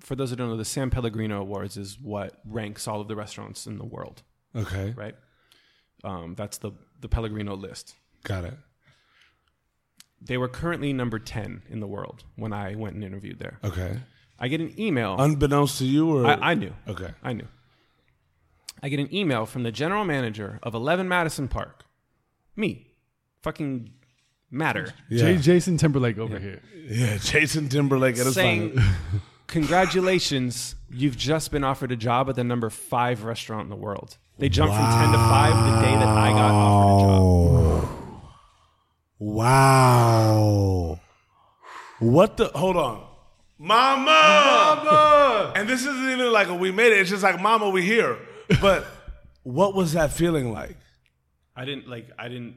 for 0.00 0.14
those 0.14 0.30
who 0.30 0.36
don't 0.36 0.48
know, 0.48 0.56
the 0.56 0.64
San 0.64 0.90
Pellegrino 0.90 1.40
Awards 1.40 1.76
is 1.76 1.98
what 2.00 2.34
ranks 2.44 2.86
all 2.86 3.00
of 3.00 3.08
the 3.08 3.16
restaurants 3.16 3.66
in 3.66 3.78
the 3.78 3.84
world, 3.84 4.22
Okay, 4.54 4.92
right? 4.96 5.16
Um, 6.04 6.34
that's 6.34 6.58
the 6.58 6.72
the 7.00 7.08
Pellegrino 7.08 7.54
list. 7.56 7.94
got 8.24 8.44
it. 8.44 8.54
They 10.20 10.36
were 10.36 10.48
currently 10.48 10.92
number 10.92 11.18
10 11.20 11.62
in 11.70 11.78
the 11.80 11.86
world 11.86 12.24
when 12.34 12.52
I 12.52 12.74
went 12.74 12.96
and 12.96 13.04
interviewed 13.04 13.38
there. 13.38 13.58
Okay, 13.62 13.98
I 14.38 14.48
get 14.48 14.60
an 14.60 14.74
email. 14.78 15.16
unbeknownst 15.18 15.78
to 15.78 15.84
you, 15.84 16.10
or 16.10 16.26
I, 16.26 16.50
I 16.50 16.54
knew. 16.54 16.72
okay, 16.88 17.10
I 17.22 17.32
knew. 17.32 17.46
I 18.82 18.88
get 18.88 19.00
an 19.00 19.12
email 19.14 19.44
from 19.46 19.62
the 19.64 19.72
general 19.72 20.04
manager 20.04 20.58
of 20.62 20.74
11 20.74 21.08
Madison 21.08 21.48
Park. 21.48 21.84
Me. 22.56 22.86
Fucking 23.42 23.90
matter. 24.50 24.92
yeah, 25.08 25.32
J- 25.34 25.38
Jason 25.38 25.76
Timberlake 25.76 26.18
over 26.18 26.38
here. 26.38 26.62
yeah, 26.88 27.18
Jason 27.18 27.68
Timberlake 27.68 28.18
at 28.18 28.26
his 28.26 28.34
saying, 28.34 28.72
finest. 28.74 28.96
Congratulations, 29.48 30.74
you've 30.90 31.16
just 31.16 31.50
been 31.50 31.64
offered 31.64 31.90
a 31.90 31.96
job 31.96 32.28
at 32.28 32.36
the 32.36 32.44
number 32.44 32.70
five 32.70 33.24
restaurant 33.24 33.64
in 33.64 33.70
the 33.70 33.76
world. 33.76 34.16
They 34.38 34.48
jumped 34.48 34.74
from 34.76 34.84
10 34.84 35.10
to 35.12 35.18
5 35.18 35.74
the 35.74 35.80
day 35.86 35.94
that 35.96 36.06
I 36.06 36.30
got 36.30 36.50
offered 36.52 37.78
a 37.78 37.80
job. 37.80 37.88
Wow. 39.18 41.00
What 41.98 42.36
the? 42.36 42.46
Hold 42.54 42.76
on. 42.76 43.04
Mama! 43.58 44.04
Mama! 44.84 45.52
And 45.56 45.68
this 45.68 45.80
isn't 45.80 46.10
even 46.10 46.30
like 46.30 46.46
a 46.48 46.54
we 46.54 46.70
made 46.70 46.92
it. 46.92 46.98
It's 47.00 47.10
just 47.10 47.24
like, 47.24 47.40
Mama, 47.40 47.70
we 47.70 47.82
here. 47.82 48.16
But 48.60 48.86
what 49.42 49.74
was 49.74 49.94
that 49.94 50.12
feeling 50.12 50.52
like? 50.52 50.76
I 51.56 51.64
didn't 51.64 51.88
like. 51.88 52.08
I 52.16 52.28
didn't. 52.28 52.54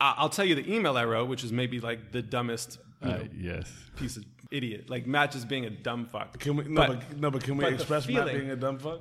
I- 0.00 0.14
I'll 0.16 0.28
tell 0.30 0.44
you 0.44 0.56
the 0.56 0.74
email 0.74 0.96
I 0.96 1.04
wrote, 1.04 1.28
which 1.28 1.44
is 1.44 1.52
maybe 1.52 1.78
like 1.78 2.10
the 2.10 2.22
dumbest 2.22 2.78
you 3.02 3.08
know, 3.08 3.14
Uh, 3.16 3.24
yes. 3.38 3.70
piece 3.96 4.16
of 4.16 4.24
idiot. 4.50 4.88
Like 4.90 5.06
Matt 5.06 5.32
just 5.32 5.48
being 5.48 5.64
a 5.64 5.70
dumb 5.70 6.06
fuck. 6.06 6.38
Can 6.38 6.56
we? 6.56 6.64
No, 6.64 6.86
But- 6.86 7.08
but, 7.08 7.18
no, 7.18 7.30
but 7.30 7.42
can 7.44 7.56
we 7.56 7.64
but 7.64 7.70
the 7.70 7.74
express 7.76 8.06
Matt 8.08 8.14
feeling- 8.26 8.36
being 8.38 8.50
a 8.50 8.56
dumb 8.56 8.78
fuck? 8.78 9.00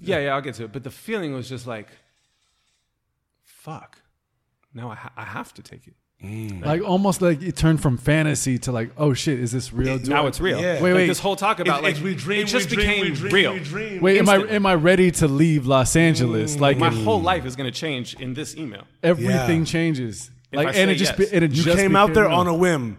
Yeah, 0.00 0.18
yeah, 0.20 0.34
I'll 0.34 0.40
get 0.40 0.54
to 0.54 0.64
it. 0.64 0.72
But 0.72 0.84
the 0.84 0.90
feeling 0.90 1.34
was 1.34 1.48
just 1.48 1.66
like, 1.66 1.88
fuck. 3.44 3.98
Now 4.74 4.90
I, 4.90 4.94
ha- 4.94 5.12
I 5.16 5.24
have 5.24 5.52
to 5.54 5.62
take 5.62 5.86
it. 5.86 5.94
Like 6.64 6.82
almost 6.82 7.20
like 7.20 7.42
it 7.42 7.56
turned 7.56 7.82
from 7.82 7.98
fantasy 7.98 8.56
to 8.60 8.70
like, 8.72 8.92
oh 8.96 9.12
shit, 9.12 9.40
is 9.40 9.50
this 9.50 9.72
real? 9.72 9.98
Do 9.98 10.08
now 10.08 10.24
I- 10.24 10.28
it's 10.28 10.40
real. 10.40 10.60
Yeah. 10.60 10.74
Wait, 10.74 10.92
Like, 10.92 10.94
wait. 10.94 11.06
This 11.08 11.18
whole 11.18 11.34
talk 11.34 11.58
about 11.58 11.80
It's- 11.82 11.96
like 11.96 12.04
we 12.04 12.14
dream, 12.14 12.42
it 12.42 12.46
just 12.46 12.70
we 12.70 12.76
dream, 12.76 12.88
became 12.88 13.02
we 13.02 13.10
dream, 13.18 13.32
real. 13.34 13.52
We 13.54 13.58
dream. 13.60 14.00
Wait, 14.00 14.18
am 14.18 14.28
I 14.28 14.36
am 14.36 14.64
I 14.64 14.74
ready 14.76 15.10
to 15.10 15.26
leave 15.26 15.66
Los 15.66 15.96
Angeles? 15.96 16.58
Like 16.60 16.78
My 16.78 16.88
if 16.88 16.94
whole 17.02 17.20
life 17.20 17.44
is 17.44 17.56
going 17.56 17.70
to 17.70 17.76
change 17.76 18.14
in 18.14 18.34
this 18.34 18.56
email. 18.56 18.84
everything 19.02 19.60
Yeah. 19.60 19.64
changes. 19.64 20.30
If 20.52 20.56
Like 20.58 20.68
I 20.68 20.70
and 20.70 20.88
say 20.90 20.92
it 20.94 20.98
just 20.98 21.18
yes. 21.18 21.30
be, 21.30 21.34
and 21.36 21.44
it 21.44 21.50
you 21.52 21.62
just 21.64 21.76
came 21.76 21.96
out 21.96 22.14
there 22.14 22.24
became 22.24 22.38
on 22.38 22.46
a 22.46 22.54
whim. 22.54 22.98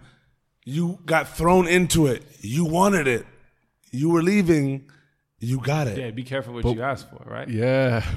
You 0.66 1.00
got 1.06 1.28
thrown 1.36 1.68
into 1.68 2.08
it. 2.08 2.24
You 2.42 2.66
wanted 2.66 3.08
it. 3.08 3.26
You 3.92 4.10
were 4.10 4.24
leaving. 4.24 4.90
You 5.40 5.60
got 5.60 5.88
it. 5.88 5.98
Yeah, 5.98 6.12
be 6.12 6.24
careful 6.24 6.54
what 6.54 6.64
you 6.66 6.82
ask 6.82 7.10
for, 7.10 7.22
right? 7.26 7.48
yeah. 7.50 8.04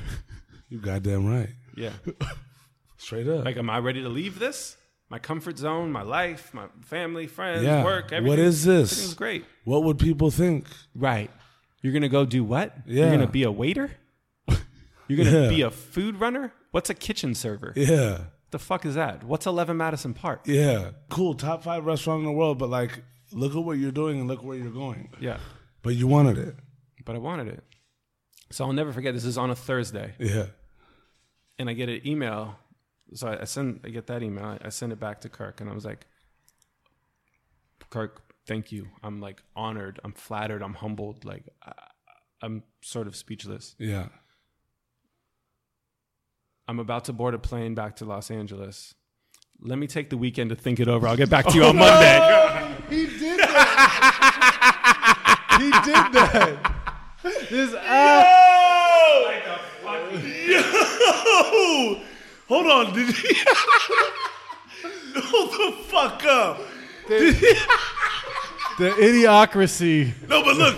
You 0.68 0.80
goddamn 0.80 1.26
right. 1.26 1.50
Yeah. 1.76 1.92
Straight 2.96 3.28
up. 3.28 3.44
Like, 3.44 3.56
am 3.56 3.70
I 3.70 3.78
ready 3.78 4.02
to 4.02 4.08
leave 4.08 4.40
this? 4.40 4.76
My 5.08 5.20
comfort 5.20 5.58
zone, 5.58 5.92
my 5.92 6.02
life, 6.02 6.52
my 6.52 6.64
family, 6.86 7.28
friends, 7.28 7.62
yeah. 7.62 7.84
work, 7.84 8.06
everything. 8.12 8.26
What 8.28 8.38
is 8.40 8.66
Everything's 8.66 9.00
this? 9.06 9.14
great. 9.14 9.44
What 9.64 9.84
would 9.84 10.00
people 10.00 10.32
think? 10.32 10.66
Right. 10.96 11.30
You're 11.82 11.92
gonna 11.92 12.08
go 12.08 12.24
do 12.26 12.42
what? 12.42 12.74
Yeah. 12.84 13.02
You're 13.04 13.12
gonna 13.12 13.26
be 13.28 13.44
a 13.44 13.52
waiter? 13.52 13.92
You're 15.06 15.24
gonna 15.24 15.42
Yeah. 15.44 15.48
be 15.48 15.60
a 15.62 15.70
food 15.70 16.18
runner? 16.18 16.52
What's 16.72 16.90
a 16.90 16.94
kitchen 16.94 17.36
server? 17.36 17.72
Yeah. 17.76 18.22
The 18.56 18.64
fuck 18.64 18.86
is 18.86 18.94
that? 18.94 19.22
What's 19.22 19.44
11 19.44 19.76
Madison 19.76 20.14
Park? 20.14 20.40
Yeah. 20.46 20.92
Cool. 21.10 21.34
Top 21.34 21.62
five 21.62 21.84
restaurant 21.84 22.20
in 22.20 22.24
the 22.24 22.32
world, 22.32 22.56
but 22.58 22.70
like, 22.70 23.02
look 23.30 23.54
at 23.54 23.62
what 23.62 23.76
you're 23.76 23.92
doing 23.92 24.18
and 24.18 24.26
look 24.26 24.42
where 24.42 24.56
you're 24.56 24.70
going. 24.72 25.10
Yeah. 25.20 25.36
But 25.82 25.94
you 25.94 26.06
wanted 26.06 26.38
it. 26.38 26.54
But 27.04 27.16
I 27.16 27.18
wanted 27.18 27.48
it. 27.48 27.62
So 28.50 28.64
I'll 28.64 28.72
never 28.72 28.94
forget. 28.94 29.12
This 29.12 29.26
is 29.26 29.36
on 29.36 29.50
a 29.50 29.54
Thursday, 29.54 30.14
Yeah. 30.18 30.46
and 31.58 31.68
I 31.68 31.74
get 31.74 31.90
an 31.90 32.00
email. 32.06 32.58
So 33.12 33.28
I 33.38 33.44
send, 33.44 33.80
I 33.84 33.90
get 33.90 34.06
that 34.06 34.22
email. 34.22 34.56
I 34.64 34.70
send 34.70 34.90
it 34.90 34.98
back 34.98 35.20
to 35.20 35.28
Kirk, 35.28 35.60
and 35.60 35.68
I 35.68 35.74
was 35.74 35.84
like, 35.84 36.06
"Kirk, 37.90 38.22
thank 38.46 38.72
you. 38.72 38.88
I'm 39.02 39.20
like 39.20 39.42
honored. 39.54 40.00
I'm 40.02 40.12
flattered. 40.12 40.62
I'm 40.62 40.72
humbled. 40.74 41.26
Like 41.26 41.44
I, 41.62 41.72
I'm 42.40 42.62
sort 42.80 43.06
of 43.06 43.16
speechless. 43.16 43.74
Yeah. 43.78 44.08
I'm 46.68 46.78
about 46.78 47.04
to 47.06 47.12
board 47.12 47.34
a 47.34 47.38
plane 47.38 47.74
back 47.74 47.96
to 47.96 48.04
Los 48.04 48.30
Angeles. 48.30 48.94
Let 49.60 49.78
me 49.78 49.86
take 49.86 50.10
the 50.10 50.16
weekend 50.16 50.50
to 50.50 50.56
think 50.56 50.80
it 50.80 50.88
over. 50.88 51.06
I'll 51.06 51.16
get 51.16 51.30
back 51.30 51.46
to 51.46 51.54
you 51.54 51.64
on 51.64 51.70
oh, 51.70 51.78
Monday." 51.78 52.74
He 52.88 53.06
did 53.06 53.38
that. 53.40 54.66
he 55.58 55.70
did 55.70 56.12
that. 56.12 56.72
This 57.50 57.72
Yo! 60.46 62.00
Hold 62.48 62.66
on. 62.66 62.94
Did 62.94 63.14
he? 63.14 63.34
Hold 65.16 65.50
the 65.50 65.72
fuck 65.84 66.24
up. 66.24 66.60
the 67.08 68.90
idiocracy. 68.90 70.12
No, 70.28 70.44
but 70.44 70.56
look, 70.56 70.76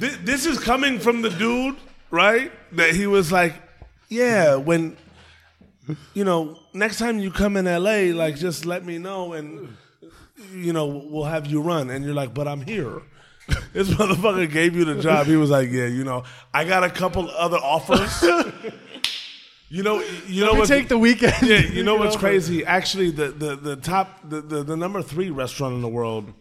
thi- 0.00 0.16
this 0.24 0.46
is 0.46 0.58
coming 0.58 0.98
from 0.98 1.22
the 1.22 1.30
dude, 1.30 1.76
right? 2.10 2.50
That 2.72 2.94
he 2.94 3.06
was 3.06 3.30
like, 3.30 3.54
yeah, 4.08 4.54
when, 4.56 4.96
you 6.14 6.24
know, 6.24 6.58
next 6.72 6.98
time 6.98 7.18
you 7.18 7.30
come 7.30 7.56
in 7.56 7.64
LA, 7.66 8.14
like, 8.16 8.36
just 8.36 8.66
let 8.66 8.84
me 8.84 8.98
know 8.98 9.32
and, 9.32 9.76
you 10.52 10.72
know, 10.72 10.86
we'll 10.86 11.24
have 11.24 11.46
you 11.46 11.60
run. 11.60 11.90
And 11.90 12.04
you're 12.04 12.14
like, 12.14 12.34
but 12.34 12.48
I'm 12.48 12.60
here. 12.62 13.02
This 13.72 13.88
motherfucker 13.90 14.50
gave 14.50 14.74
you 14.74 14.84
the 14.84 15.00
job. 15.00 15.26
He 15.26 15.36
was 15.36 15.50
like, 15.50 15.70
yeah, 15.70 15.86
you 15.86 16.02
know, 16.02 16.24
I 16.52 16.64
got 16.64 16.82
a 16.82 16.90
couple 16.90 17.30
other 17.30 17.58
offers. 17.58 18.24
You 19.68 19.82
know, 19.82 20.00
you 20.28 20.42
know 20.42 20.46
Let 20.46 20.52
me 20.52 20.58
what's 20.60 20.70
take 20.70 20.88
the 20.88 20.96
weekend. 20.98 21.34
yeah. 21.42 21.58
You 21.58 21.82
know 21.88 21.96
what's 21.96 22.16
crazy? 22.16 22.64
Actually, 22.64 23.10
the 23.10 23.28
the 23.28 23.56
the 23.56 23.76
top 23.76 24.20
the, 24.28 24.40
the 24.40 24.62
the 24.62 24.76
number 24.76 25.02
three 25.02 25.30
restaurant 25.30 25.74
in 25.74 25.82
the 25.82 25.88
world 25.88 26.32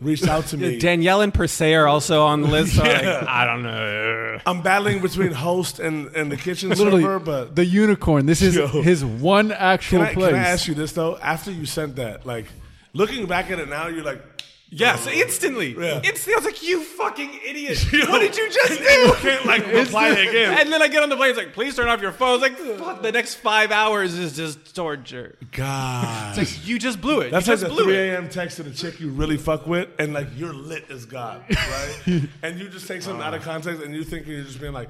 reached 0.00 0.26
out 0.26 0.46
to 0.48 0.56
me. 0.56 0.78
Daniel 0.78 1.20
and 1.20 1.32
Per 1.32 1.46
se 1.46 1.74
are 1.74 1.86
also 1.86 2.24
on 2.24 2.42
the 2.42 2.48
list. 2.48 2.76
so, 2.76 2.82
like, 2.82 3.04
I 3.04 3.44
don't 3.44 3.62
know. 3.62 4.38
I'm 4.46 4.62
battling 4.62 5.00
between 5.00 5.32
host 5.32 5.78
and 5.80 6.14
and 6.14 6.30
the 6.30 6.36
kitchen 6.36 6.70
Literally, 6.70 7.02
server, 7.02 7.18
but 7.18 7.56
the 7.56 7.64
unicorn. 7.64 8.26
This 8.26 8.42
is 8.42 8.56
Yo. 8.56 8.66
his 8.66 9.04
one 9.04 9.52
actual 9.52 9.98
can 10.00 10.08
I, 10.08 10.14
place. 10.14 10.26
can 10.28 10.34
I 10.36 10.48
ask 10.48 10.68
you 10.68 10.74
this 10.74 10.92
though? 10.92 11.16
After 11.18 11.50
you 11.50 11.66
sent 11.66 11.96
that, 11.96 12.26
like 12.26 12.46
looking 12.92 13.26
back 13.26 13.50
at 13.50 13.58
it 13.58 13.68
now, 13.68 13.88
you're 13.88 14.04
like, 14.04 14.35
Yes, 14.68 15.06
instantly. 15.06 15.76
Yeah. 15.78 16.00
Instantly, 16.02 16.34
I 16.34 16.36
was 16.36 16.44
like, 16.44 16.62
"You 16.62 16.82
fucking 16.82 17.30
idiot! 17.46 17.92
Yo, 17.92 18.10
what 18.10 18.20
did 18.20 18.36
you 18.36 18.50
just 18.50 18.78
do?" 18.78 18.84
You 18.84 19.12
can't 19.14 19.46
like 19.46 19.66
reply 19.72 20.08
again. 20.08 20.58
And 20.58 20.72
then 20.72 20.82
I 20.82 20.88
get 20.88 21.02
on 21.02 21.08
the 21.08 21.16
plane. 21.16 21.30
It's 21.30 21.38
like, 21.38 21.52
"Please 21.52 21.76
turn 21.76 21.88
off 21.88 22.00
your 22.00 22.10
phone." 22.10 22.42
It's 22.42 22.42
like, 22.42 22.78
"Fuck!" 22.78 23.02
The 23.02 23.12
next 23.12 23.36
five 23.36 23.70
hours 23.70 24.18
is 24.18 24.36
just 24.36 24.74
torture. 24.74 25.38
God. 25.52 26.36
It's 26.36 26.56
like 26.56 26.66
you 26.66 26.80
just 26.80 27.00
blew 27.00 27.20
it. 27.20 27.30
That's 27.30 27.46
you 27.46 27.52
like 27.52 27.60
just 27.60 27.70
the 27.70 27.74
blew 27.74 27.84
3 27.84 27.96
a.m. 27.96 28.28
text 28.28 28.56
to 28.56 28.64
the 28.64 28.72
chick 28.72 28.98
you 28.98 29.10
really 29.10 29.36
fuck 29.36 29.66
with, 29.68 29.88
and 30.00 30.12
like 30.12 30.28
you're 30.34 30.54
lit 30.54 30.90
as 30.90 31.06
God, 31.06 31.44
right? 31.48 32.28
and 32.42 32.58
you 32.58 32.68
just 32.68 32.88
take 32.88 33.02
something 33.02 33.22
ah. 33.22 33.28
out 33.28 33.34
of 33.34 33.42
context, 33.42 33.82
and 33.82 33.94
you 33.94 34.02
think 34.02 34.26
you're 34.26 34.42
just 34.42 34.60
being 34.60 34.72
like, 34.72 34.88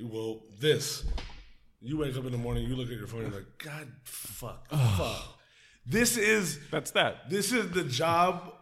well, 0.00 0.40
this. 0.60 1.04
You 1.82 1.98
wake 1.98 2.16
up 2.16 2.24
in 2.24 2.32
the 2.32 2.38
morning, 2.38 2.64
you 2.68 2.74
look 2.74 2.90
at 2.90 2.96
your 2.96 3.06
phone, 3.06 3.22
you're 3.22 3.30
like, 3.30 3.58
God, 3.58 3.86
fuck, 4.02 4.68
fuck. 4.70 5.36
This 5.84 6.16
is 6.16 6.58
That's 6.70 6.90
that. 6.92 7.30
this 7.30 7.52
is 7.52 7.70
the 7.70 7.84
job. 7.84 8.52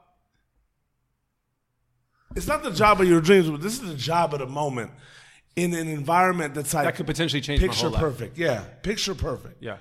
It's 2.37 2.47
not 2.47 2.63
the 2.63 2.71
job 2.71 3.01
of 3.01 3.09
your 3.09 3.21
dreams, 3.21 3.49
but 3.51 3.61
this 3.63 3.75
is 3.81 3.89
the 3.89 3.95
job 3.97 4.35
of 4.35 4.41
the 4.41 4.47
moment 4.47 4.91
in 5.57 5.73
an 5.75 5.89
environment 5.89 6.55
that's 6.55 6.75
like 6.75 6.85
That 6.85 6.97
could 6.97 7.07
potentially 7.07 7.41
change 7.41 7.61
my 7.61 7.69
picture 7.69 7.83
whole 7.83 7.91
life. 7.93 8.01
perfect. 8.01 8.39
Yeah, 8.39 8.65
picture 8.83 9.15
perfect. 9.15 9.63
Yeah. 9.63 9.77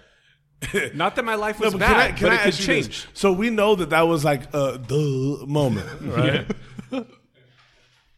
Not 0.93 1.15
that 1.15 1.25
my 1.25 1.35
life 1.35 1.59
No, 1.59 1.65
was 1.65 1.73
but 1.73 1.79
bad, 1.79 1.89
can 1.89 1.99
I, 1.99 2.11
can 2.17 2.27
but 2.29 2.31
I 2.33 2.35
it 2.47 2.55
could 2.55 2.63
change. 2.63 3.07
So 3.13 3.33
we 3.33 3.49
know 3.49 3.75
that 3.75 3.89
that 3.89 4.03
was 4.03 4.23
like 4.23 4.43
uh, 4.53 4.77
the 4.77 5.43
moment, 5.47 5.89
right? 6.01 7.05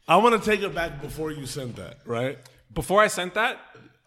I 0.08 0.18
want 0.18 0.42
to 0.42 0.50
take 0.50 0.62
it 0.62 0.76
back 0.76 1.02
before 1.02 1.32
you 1.32 1.46
sent 1.46 1.78
that, 1.78 1.98
right? 2.06 2.38
Before 2.74 3.02
I 3.02 3.08
sent 3.08 3.34
that, 3.34 3.58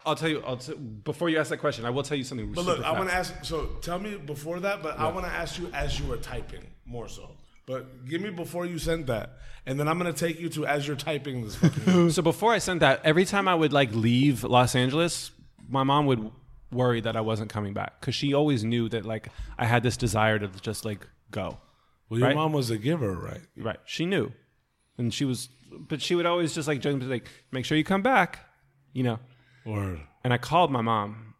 I'll 0.05 0.15
tell 0.15 0.29
you. 0.29 0.41
I'll 0.45 0.55
t- 0.57 0.73
before 0.75 1.27
you 1.29 1.37
ask 1.39 1.49
that 1.49 1.57
question, 1.57 1.83
I 1.85 1.89
will 1.89 2.03
tell 2.03 2.17
you 2.17 2.23
something. 2.23 2.53
But 2.53 2.63
look, 2.65 2.83
I 2.85 2.91
want 2.93 3.09
to 3.09 3.15
ask. 3.15 3.33
So 3.43 3.65
tell 3.81 3.99
me 3.99 4.15
before 4.15 4.61
that, 4.61 4.81
but 4.81 4.97
I 4.97 5.11
want 5.11 5.25
to 5.25 5.31
ask 5.31 5.59
you 5.59 5.69
as 5.73 5.99
you 5.99 6.05
were 6.07 6.17
typing 6.17 6.65
more 6.85 7.09
so. 7.09 7.31
But 7.65 8.05
give 8.07 8.21
me 8.21 8.29
before 8.29 8.65
you 8.65 8.79
sent 8.79 9.07
that, 9.07 9.33
and 9.69 9.79
then 9.79 9.87
I'm 9.87 9.97
gonna 9.97 10.11
take 10.13 10.39
you 10.39 10.49
to 10.49 10.65
as 10.65 10.85
you're 10.87 10.95
typing 10.97 11.43
this. 11.43 11.55
Fucking 11.55 12.09
So 12.17 12.21
before 12.21 12.51
I 12.51 12.57
sent 12.59 12.79
that, 12.81 12.99
every 13.05 13.25
time 13.25 13.47
I 13.47 13.55
would 13.55 13.71
like 13.73 13.93
leave 13.93 14.43
Los 14.43 14.75
Angeles, 14.75 15.31
my 15.67 15.83
mom 15.83 16.05
would 16.07 16.31
worry 16.71 17.01
that 17.01 17.15
I 17.15 17.21
wasn't 17.21 17.49
coming 17.49 17.73
back 17.73 17.99
because 17.99 18.15
she 18.15 18.33
always 18.33 18.63
knew 18.63 18.89
that 18.89 19.05
like 19.05 19.29
I 19.57 19.65
had 19.65 19.81
this 19.83 19.97
desire 19.97 20.37
to 20.39 20.47
just 20.61 20.85
like 20.85 21.07
go. 21.31 21.57
well, 22.09 22.19
your 22.19 22.27
Right. 22.29 22.35
mom 22.35 22.51
was 22.53 22.69
a 22.71 22.77
giver, 22.77 23.13
right? 23.13 23.41
Right. 23.57 23.79
She 23.85 24.05
knew, 24.05 24.31
and 24.97 25.13
she 25.13 25.25
was, 25.25 25.49
but 25.71 26.01
she 26.01 26.15
would 26.15 26.25
always 26.25 26.53
just 26.55 26.67
like 26.67 26.79
joke 26.81 27.01
like, 27.03 27.27
"Make 27.51 27.65
sure 27.65 27.77
you 27.77 27.83
come 27.83 28.01
back," 28.01 28.39
you 28.93 29.03
know. 29.03 29.19
Or 29.65 29.99
And 30.23 30.33
I 30.33 30.37
called 30.37 30.71
my 30.71 30.81
mom 30.81 31.35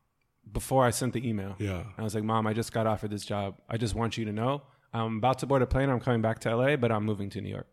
before 0.51 0.85
I 0.85 0.91
sent 0.91 1.13
the 1.13 1.27
email. 1.27 1.55
Yeah. 1.59 1.83
I 1.97 2.01
was 2.03 2.13
like, 2.15 2.23
Mom, 2.23 2.45
I 2.47 2.53
just 2.53 2.71
got 2.73 2.85
offered 2.87 3.11
this 3.11 3.25
job. 3.25 3.55
I 3.69 3.77
just 3.77 3.93
want 3.95 4.17
you 4.17 4.25
to 4.25 4.31
know 4.31 4.61
I'm 4.93 5.17
about 5.17 5.39
to 5.39 5.45
board 5.47 5.61
a 5.61 5.67
plane. 5.67 5.89
I'm 5.89 5.99
coming 5.99 6.21
back 6.21 6.39
to 6.39 6.55
LA, 6.55 6.75
but 6.75 6.91
I'm 6.91 7.05
moving 7.05 7.29
to 7.31 7.41
New 7.41 7.49
York. 7.49 7.67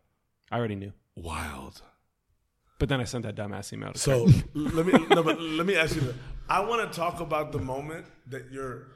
I 0.51 0.57
already 0.57 0.75
knew. 0.75 0.93
wild. 1.15 1.81
But 2.79 2.89
then 2.89 3.01
I 3.01 3.05
sent 3.05 3.23
that 3.23 3.35
dumbass 3.35 3.73
email 3.73 3.93
to 3.93 3.99
So 3.99 4.27
let 4.53 4.85
me 4.85 4.93
no, 5.09 5.23
but 5.23 5.41
let 5.41 5.65
me 5.65 5.75
ask 5.75 5.95
you. 5.95 6.01
This. 6.01 6.15
I 6.47 6.59
want 6.61 6.91
to 6.91 6.95
talk 6.97 7.19
about 7.19 7.51
the 7.51 7.59
moment 7.59 8.05
that 8.27 8.51
you're. 8.51 8.87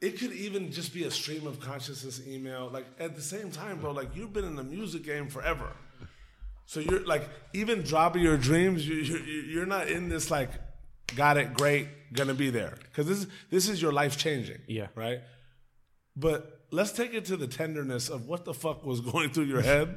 It 0.00 0.18
could 0.18 0.32
even 0.32 0.72
just 0.72 0.92
be 0.92 1.04
a 1.04 1.10
stream 1.10 1.46
of 1.46 1.60
consciousness 1.60 2.20
email. 2.26 2.68
Like 2.72 2.84
at 2.98 3.14
the 3.14 3.22
same 3.22 3.50
time, 3.50 3.80
bro. 3.80 3.92
Like 3.92 4.14
you've 4.16 4.32
been 4.32 4.44
in 4.44 4.56
the 4.56 4.64
music 4.64 5.04
game 5.04 5.28
forever. 5.28 5.70
So 6.66 6.80
you're 6.80 7.04
like 7.06 7.28
even 7.54 7.82
dropping 7.82 8.22
your 8.22 8.36
dreams. 8.36 8.86
You, 8.86 8.96
you 8.96 9.18
you're 9.18 9.66
not 9.66 9.88
in 9.88 10.08
this 10.08 10.30
like, 10.30 10.50
got 11.14 11.36
it, 11.36 11.54
great, 11.54 11.88
gonna 12.12 12.34
be 12.34 12.50
there 12.50 12.74
because 12.82 13.06
this 13.06 13.18
is 13.18 13.26
this 13.50 13.68
is 13.68 13.80
your 13.80 13.92
life 13.92 14.18
changing. 14.18 14.58
Yeah. 14.66 14.88
Right. 14.96 15.20
But 16.16 16.55
let's 16.70 16.92
take 16.92 17.14
it 17.14 17.24
to 17.26 17.36
the 17.36 17.46
tenderness 17.46 18.08
of 18.08 18.26
what 18.28 18.44
the 18.44 18.54
fuck 18.54 18.84
was 18.84 19.00
going 19.00 19.30
through 19.30 19.44
your 19.44 19.60
head 19.60 19.96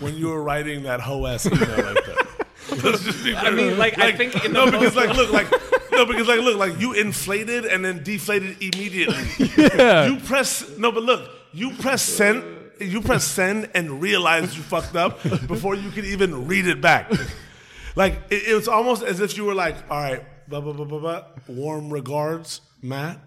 when 0.00 0.14
you 0.16 0.28
were 0.28 0.42
writing 0.42 0.82
that 0.84 1.00
hoe 1.00 1.26
ass 1.26 1.46
email 1.46 1.60
like 1.60 2.04
that. 2.04 2.46
Let's 2.82 3.04
just 3.04 3.22
be 3.22 3.36
I 3.36 3.50
mean, 3.50 3.76
like, 3.76 3.98
I 3.98 4.12
think 4.12 4.42
in 4.42 4.54
the 4.54 4.64
no, 4.64 4.70
because 4.70 4.96
like 4.96 5.14
look, 5.14 5.30
like 5.30 5.50
no, 5.92 6.06
because 6.06 6.26
like 6.26 6.40
look, 6.40 6.56
like 6.56 6.80
you 6.80 6.94
inflated 6.94 7.66
and 7.66 7.84
then 7.84 8.02
deflated 8.02 8.56
immediately. 8.62 9.22
You 10.08 10.16
press 10.24 10.76
no, 10.78 10.90
but 10.90 11.02
look, 11.02 11.30
you 11.52 11.72
press 11.72 12.02
send, 12.02 12.42
you 12.80 13.02
press 13.02 13.24
send 13.24 13.70
and 13.74 14.00
realize 14.00 14.56
you 14.56 14.62
fucked 14.62 14.96
up 14.96 15.22
before 15.46 15.74
you 15.74 15.90
could 15.90 16.06
even 16.06 16.46
read 16.46 16.66
it 16.66 16.80
back. 16.80 17.12
Like 17.96 18.14
it, 18.30 18.48
it 18.48 18.54
was 18.54 18.66
almost 18.66 19.02
as 19.02 19.20
if 19.20 19.36
you 19.36 19.44
were 19.44 19.54
like, 19.54 19.76
all 19.90 20.00
right, 20.00 20.22
blah 20.48 20.62
blah 20.62 20.72
blah 20.72 20.86
blah 20.86 20.98
blah. 20.98 21.24
Warm 21.46 21.90
regards, 21.92 22.62
Matt. 22.80 23.18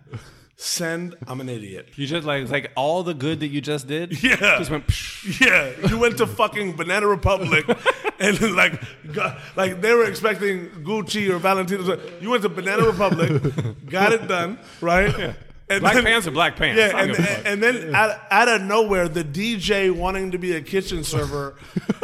Send. 0.60 1.16
I'm 1.28 1.40
an 1.40 1.50
idiot. 1.50 1.90
You 1.98 2.08
just 2.08 2.26
like, 2.26 2.42
it's 2.42 2.52
like 2.52 2.72
all 2.76 3.04
the 3.04 3.14
good 3.14 3.42
that 3.42 3.48
you 3.50 3.62
just 3.62 3.88
did. 3.88 4.22
Yeah. 4.28 4.58
Just 4.58 4.72
went, 4.72 4.88
psh. 4.88 5.40
Yeah, 5.40 5.88
you 5.88 6.00
went 6.00 6.18
to 6.18 6.26
fucking 6.26 6.76
Banana 6.76 7.06
Republic, 7.08 7.64
and 8.20 8.56
like, 8.56 8.82
got, 9.14 9.38
like 9.56 9.82
they 9.82 9.94
were 9.94 10.06
expecting 10.06 10.70
Gucci 10.84 11.30
or 11.30 11.38
Valentino. 11.38 12.00
You 12.20 12.32
went 12.32 12.42
to 12.42 12.50
Banana 12.50 12.86
Republic, 12.88 13.40
got 13.86 14.14
it 14.14 14.28
done, 14.28 14.58
right? 14.82 15.36
And 15.70 15.82
black 15.82 15.94
then- 15.94 16.04
pants 16.06 16.26
are 16.26 16.32
black 16.32 16.56
pants. 16.56 16.80
Yeah, 16.80 16.98
and, 16.98 17.12
give 17.16 17.20
a 17.20 17.24
fuck. 17.28 17.46
and 17.46 17.62
then 17.62 17.94
out, 17.96 18.20
out 18.32 18.48
of 18.48 18.62
nowhere, 18.64 19.08
the 19.08 19.24
DJ 19.24 19.92
wanting 19.96 20.32
to 20.32 20.40
be 20.40 20.54
a 20.54 20.62
kitchen 20.62 21.04
server 21.04 21.56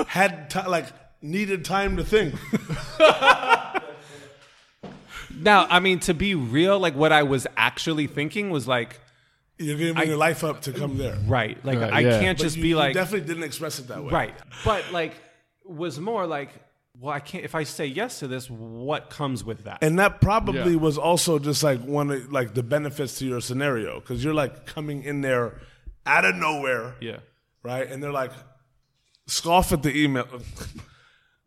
had 0.05 0.51
ti 0.51 0.59
like 0.67 0.85
needed 1.23 1.65
time 1.65 1.97
to 1.97 2.03
think. 2.03 2.35
Now, 5.43 5.67
I 5.69 5.79
mean, 5.79 5.99
to 6.01 6.13
be 6.13 6.35
real, 6.35 6.79
like 6.79 6.95
what 6.95 7.11
I 7.11 7.23
was 7.23 7.45
actually 7.57 8.07
thinking 8.07 8.49
was 8.49 8.67
like, 8.67 8.99
You're 9.57 9.77
giving 9.77 10.07
your 10.07 10.17
life 10.17 10.43
up 10.43 10.61
to 10.63 10.71
come 10.73 10.97
there. 10.97 11.17
right, 11.27 11.57
like 11.65 11.79
Right, 11.79 11.93
I 11.93 11.99
yeah. 12.01 12.19
can't 12.19 12.37
But 12.37 12.43
just 12.43 12.57
you, 12.57 12.63
be 12.63 12.69
you 12.69 12.75
like, 12.77 12.93
definitely 12.93 13.27
didn't 13.27 13.43
express 13.43 13.79
it 13.79 13.87
that 13.89 14.03
way. 14.03 14.11
Right. 14.11 14.33
But 14.65 14.91
like 14.91 15.13
was 15.65 15.99
more 15.99 16.25
like, 16.27 16.49
well, 16.99 17.13
I 17.13 17.19
can't 17.19 17.43
if 17.43 17.55
I 17.55 17.63
say 17.63 17.85
yes 17.87 18.19
to 18.19 18.27
this, 18.27 18.49
what 18.49 19.09
comes 19.09 19.43
with 19.43 19.63
that? 19.63 19.79
And 19.81 19.97
that 19.99 20.21
probably 20.21 20.73
Yeah. 20.73 20.77
was 20.79 20.97
also 20.97 21.39
just 21.39 21.63
like 21.63 21.81
one 21.81 22.11
of 22.11 22.31
like 22.31 22.53
the 22.53 22.63
benefits 22.63 23.17
to 23.19 23.25
your 23.25 23.41
scenario 23.41 23.99
because 23.99 24.23
you're 24.23 24.33
like 24.33 24.65
coming 24.65 25.03
in 25.03 25.21
there 25.21 25.59
out 26.05 26.25
of 26.25 26.35
nowhere, 26.35 26.95
yeah. 26.99 27.17
right? 27.63 27.89
And 27.89 28.03
they're 28.03 28.11
like 28.11 28.31
scoff 29.27 29.71
at 29.71 29.83
the 29.83 29.95
email. 29.97 30.27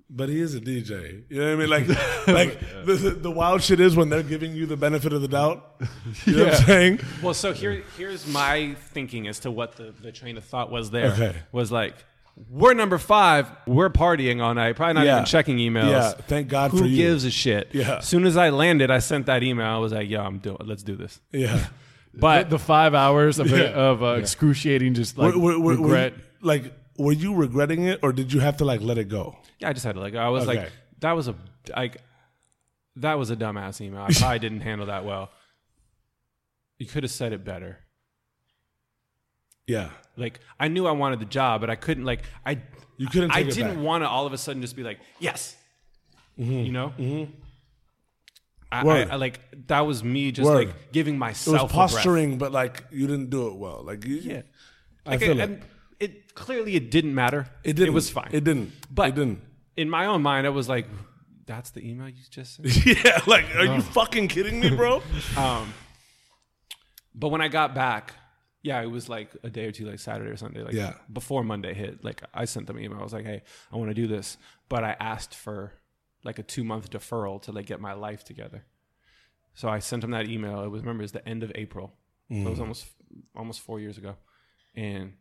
But 0.09 0.28
he 0.28 0.41
is 0.41 0.55
a 0.55 0.60
DJ. 0.60 1.25
You 1.28 1.41
know 1.41 1.47
what 1.47 1.52
I 1.52 1.57
mean? 1.57 1.68
Like, 1.70 1.89
like 2.28 2.60
the, 2.86 2.94
the, 2.94 3.10
the 3.10 3.31
wild 3.31 3.60
shit 3.62 3.81
is 3.81 3.97
when 3.97 4.09
they're 4.09 4.23
giving 4.23 4.52
you 4.55 4.65
the 4.67 4.76
benefit 4.76 5.12
of 5.12 5.20
the 5.20 5.28
doubt. 5.28 5.81
You 6.26 6.36
know 6.36 6.44
what 6.47 6.55
I'm 6.60 6.65
saying? 6.65 7.01
Well, 7.23 7.35
so 7.35 7.52
here 7.52 7.83
here's 7.99 8.26
my 8.26 8.75
thinking 8.93 9.26
as 9.28 9.41
to 9.41 9.51
what 9.51 9.76
the, 9.76 9.93
the 10.02 10.12
train 10.12 10.36
of 10.36 10.44
thought 10.44 10.70
was 10.70 10.91
there. 10.91 11.12
Okay. 11.12 11.35
Was 11.52 11.70
like 11.73 11.94
we're 12.51 12.75
number 12.75 12.99
five. 12.99 13.51
We're 13.67 13.91
partying 13.91 14.41
all 14.43 14.55
night. 14.55 14.76
Probably 14.76 14.94
not 14.94 15.07
Yeah. 15.07 15.15
even 15.17 15.25
checking 15.25 15.57
emails. 15.59 15.91
Yeah, 15.91 16.10
thank 16.12 16.49
God 16.49 16.70
Who 16.70 16.78
for 16.78 16.85
you. 16.85 16.91
Who 16.91 16.97
gives 16.97 17.25
a 17.25 17.31
shit? 17.31 17.70
Yeah. 17.73 17.97
As 17.99 18.07
soon 18.07 18.26
as 18.26 18.36
I 18.36 18.51
landed, 18.51 18.91
I 18.91 18.99
sent 19.01 19.26
that 19.26 19.43
email. 19.43 19.67
I 19.67 19.78
was 19.78 19.93
like, 19.93 20.09
"Yo, 20.09 20.20
I'm 20.23 20.39
doing. 20.39 20.59
Let's 20.65 20.83
do 20.83 20.97
this." 20.97 21.20
Yeah. 21.33 21.67
But 22.15 22.49
the 22.49 22.59
five 22.59 22.94
hours 22.94 23.39
of, 23.39 23.51
Yeah. 23.51 23.65
of 23.73 24.02
uh, 24.02 24.07
excruciating, 24.15 24.94
just 24.94 25.18
like 25.18 25.35
Were- 25.35 25.41
were- 25.41 25.59
were- 25.59 25.76
were 25.81 25.83
regret. 25.83 26.12
you- 26.15 26.23
like, 26.47 26.73
were 26.99 27.12
you 27.12 27.34
regretting 27.34 27.84
it 27.84 28.00
or 28.02 28.12
did 28.12 28.33
you 28.33 28.41
have 28.41 28.57
to 28.58 28.65
like 28.65 28.81
let 28.81 28.99
it 28.99 29.08
go? 29.08 29.36
yeah, 29.58 29.68
I 29.68 29.73
just 29.73 29.84
had 29.84 29.94
to 29.97 30.00
like. 30.00 30.15
I 30.15 30.28
was 30.28 30.49
Okay. 30.49 30.60
like, 30.60 30.73
that 31.00 31.12
was 31.12 31.28
a 31.28 31.34
like, 31.76 31.99
that 32.97 33.15
was 33.18 33.31
a 33.31 33.36
dumbass 33.36 33.81
email. 33.81 34.02
I 34.02 34.12
probably 34.12 34.39
didn't 34.39 34.60
handle 34.60 34.86
that 34.89 35.05
well. 35.05 35.31
You 36.78 36.86
could 36.86 37.02
have 37.05 37.10
said 37.12 37.33
it 37.33 37.44
better. 37.44 37.78
Yeah. 39.66 39.91
Like 40.16 40.41
I 40.60 40.68
knew 40.68 40.86
I 40.86 40.92
wanted 40.92 41.20
the 41.20 41.25
job, 41.26 41.60
but 41.60 41.70
I 41.70 41.76
couldn't 41.76 42.05
like 42.05 42.23
I 42.44 42.60
You 42.97 43.08
couldn't 43.08 43.31
I 43.33 43.42
take 43.42 43.49
it 43.52 43.55
didn't 43.57 43.75
back. 43.76 43.84
want 43.84 44.05
to 44.05 44.08
all 44.08 44.26
of 44.26 44.33
a 44.33 44.39
sudden 44.39 44.62
just 44.62 44.76
be 44.76 44.83
like, 44.83 44.99
yes. 45.18 45.57
You 46.36 46.70
know? 46.73 46.92
Mm-hmm. 46.99 47.33
I, 48.70 48.81
I, 48.81 48.84
Word. 48.84 49.08
I 49.10 49.16
like 49.16 49.41
that 49.68 49.81
was 49.81 50.02
me 50.05 50.33
just 50.33 50.47
Word. 50.47 50.66
like 50.68 50.92
giving 50.92 51.18
myself. 51.18 51.49
It 51.49 51.62
myself 51.62 51.75
was 51.75 51.92
a 51.92 51.94
breath. 51.94 52.05
posturing, 52.05 52.39
but 52.39 52.52
like 52.52 52.84
you 52.91 53.07
didn't 53.07 53.31
do 53.31 53.49
it 53.49 53.57
well. 53.57 53.83
Like 53.84 54.05
you, 54.05 54.16
Yeah. 54.16 54.42
I 55.05 55.10
Like, 55.10 55.20
feel 55.20 55.41
it 55.41 55.62
clearly 56.36 56.76
it 56.76 56.90
didn't 56.92 57.15
matter. 57.15 57.48
It 57.65 57.73
didn't. 57.74 57.89
It 57.89 57.92
was 57.92 58.08
fine. 58.10 58.28
It 58.32 58.44
didn't. 58.44 58.73
But 58.90 59.08
it 59.08 59.15
didn't. 59.16 59.40
in 59.76 59.90
my 59.90 60.06
own 60.06 60.23
mind, 60.23 60.47
I 60.47 60.50
was 60.50 60.68
like, 60.68 60.86
that's 61.47 61.70
the 61.70 61.81
email 61.89 62.08
you 62.08 62.23
just 62.31 62.56
sent. 62.56 62.86
Yeah, 63.05 63.20
like, 63.26 63.44
are 63.56 63.65
you 63.65 63.81
fucking 63.82 64.28
kidding 64.28 64.60
me, 64.60 64.70
bro? 64.70 65.02
um, 65.36 65.73
but 67.15 67.28
when 67.28 67.40
I 67.40 67.48
got 67.48 67.74
back, 67.74 68.15
yeah, 68.62 68.81
it 68.82 68.90
was 68.90 69.08
like 69.08 69.31
a 69.42 69.50
day 69.50 69.65
or 69.66 69.73
two, 69.73 69.86
like 69.86 69.98
Saturday 69.98 70.31
or 70.31 70.36
Sunday, 70.36 70.62
like 70.62 70.74
Yeah. 70.74 70.94
before 71.12 71.44
Monday 71.44 71.73
hit. 71.74 72.05
Like 72.05 72.23
I 72.34 72.44
sent 72.47 72.66
them 72.66 72.76
an 72.76 72.84
email. 72.84 72.98
I 72.98 73.02
was 73.02 73.12
like, 73.12 73.24
hey, 73.24 73.42
I 73.73 73.76
want 73.76 73.90
to 73.90 73.94
do 73.94 74.06
this, 74.06 74.39
but 74.68 74.82
I 74.84 74.97
asked 75.00 75.34
for 75.34 75.73
like 76.24 76.39
a 76.39 76.42
two 76.42 76.65
month 76.65 76.90
deferral 76.90 77.40
to 77.42 77.52
like 77.52 77.66
get 77.66 77.81
my 77.81 77.92
life 77.92 78.24
together. 78.24 78.65
So 79.55 79.68
I 79.68 79.78
sent 79.78 80.02
them 80.02 80.10
that 80.10 80.28
email. 80.28 80.62
It 80.62 80.68
was 80.68 80.82
remember 80.82 81.02
it 81.02 81.05
was 81.05 81.12
the 81.12 81.26
end 81.26 81.42
of 81.42 81.52
April. 81.55 81.92
It 82.28 82.48
was 82.48 82.58
almost 82.58 82.86
almost 83.36 83.60
four 83.60 83.78
years 83.78 83.98
ago, 83.98 84.16
and 84.74 85.12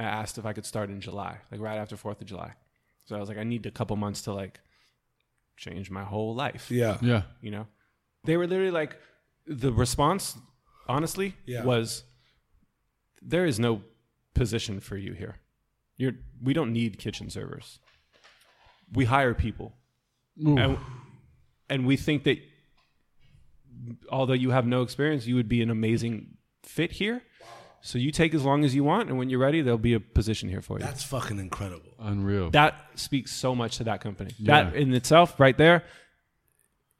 I 0.00 0.04
asked 0.04 0.38
if 0.38 0.46
I 0.46 0.52
could 0.52 0.66
start 0.66 0.90
in 0.90 1.00
July, 1.00 1.38
like 1.50 1.60
right 1.60 1.76
after 1.76 1.96
Fourth 1.96 2.20
of 2.20 2.26
July. 2.26 2.52
So 3.04 3.16
I 3.16 3.20
was 3.20 3.28
like, 3.28 3.38
I 3.38 3.44
need 3.44 3.64
a 3.66 3.70
couple 3.70 3.96
months 3.96 4.22
to 4.22 4.32
like 4.32 4.60
change 5.56 5.90
my 5.90 6.02
whole 6.04 6.34
life. 6.34 6.70
Yeah. 6.70 6.98
Yeah. 7.00 7.22
You 7.40 7.50
know, 7.52 7.66
they 8.24 8.36
were 8.36 8.46
literally 8.46 8.70
like, 8.72 8.96
the 9.46 9.72
response, 9.72 10.36
honestly, 10.88 11.34
Yeah. 11.46 11.64
was 11.64 12.04
there 13.20 13.44
is 13.46 13.58
no 13.60 13.82
position 14.34 14.80
for 14.80 14.96
you 14.96 15.12
here. 15.12 15.36
You're 15.96 16.12
we 16.42 16.54
don't 16.54 16.72
need 16.72 16.98
kitchen 16.98 17.30
servers. 17.30 17.78
We 18.92 19.04
hire 19.04 19.34
people, 19.34 19.76
Ooh. 20.46 20.56
and 20.58 20.78
and 21.70 21.86
we 21.86 21.96
think 21.96 22.24
that 22.24 22.38
although 24.10 24.32
you 24.34 24.50
have 24.50 24.66
no 24.66 24.82
experience, 24.82 25.26
you 25.26 25.34
would 25.36 25.48
be 25.48 25.62
an 25.62 25.70
amazing 25.70 26.36
fit 26.62 26.92
here. 26.92 27.22
So 27.86 27.98
you 27.98 28.10
take 28.12 28.32
as 28.34 28.42
long 28.42 28.64
as 28.64 28.74
you 28.74 28.82
want, 28.82 29.10
and 29.10 29.18
when 29.18 29.28
you're 29.28 29.38
ready, 29.38 29.60
there'll 29.60 29.76
be 29.76 29.92
a 29.92 30.00
position 30.00 30.48
here 30.48 30.62
for 30.62 30.78
you. 30.78 30.84
That's 30.86 31.04
fucking 31.04 31.38
incredible. 31.38 31.90
Unreal. 31.98 32.48
that 32.52 32.74
speaks 32.94 33.30
so 33.30 33.54
much 33.54 33.76
to 33.76 33.84
that 33.84 34.00
company. 34.00 34.30
Yeah. 34.38 34.64
That 34.70 34.74
in 34.76 34.94
itself, 34.94 35.38
right 35.38 35.56
there, 35.58 35.84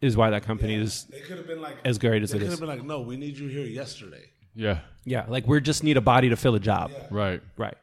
is 0.03 0.15
why 0.15 0.29
that 0.29 0.43
company 0.43 0.75
is 0.75 1.05
They 1.05 1.21
could 1.21 1.39
have 1.39 1.47
been 1.47 1.63
like 1.63 1.79
as 1.87 1.97
great 1.97 2.23
as 2.23 2.35
it 2.35 2.37
is. 2.37 2.41
they 2.43 2.45
it 2.45 2.49
could 2.49 2.53
is. 2.53 2.61
have 2.61 2.69
been 2.69 2.69
like, 2.79 2.85
no, 2.87 3.01
we 3.01 3.17
need 3.17 3.39
you 3.39 3.49
here 3.49 3.65
yesterday. 3.65 4.25
yeah. 4.55 4.81
Yeah, 5.07 5.25
like 5.27 5.47
we 5.47 5.59
just 5.63 5.85
need 5.85 5.97
a 5.97 6.03
body 6.03 6.29
to 6.29 6.37
fill 6.37 6.55
a 6.55 6.61
job. 6.61 6.91
Right. 7.11 7.43
Right. 7.57 7.77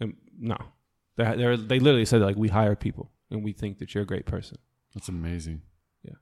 Um, 0.00 0.16
no, 0.38 0.56
they 1.16 1.24
they 1.36 1.56
they 1.56 1.78
literally 1.78 2.06
said 2.06 2.22
like 2.22 2.36
we 2.36 2.48
hire 2.48 2.74
people 2.74 3.10
and 3.30 3.44
we 3.44 3.52
think 3.52 3.80
that 3.80 3.94
you're 3.94 4.04
a 4.04 4.06
great 4.06 4.24
person. 4.24 4.56
That's 4.94 5.08
amazing. 5.10 5.60
Yeah. 6.02 6.14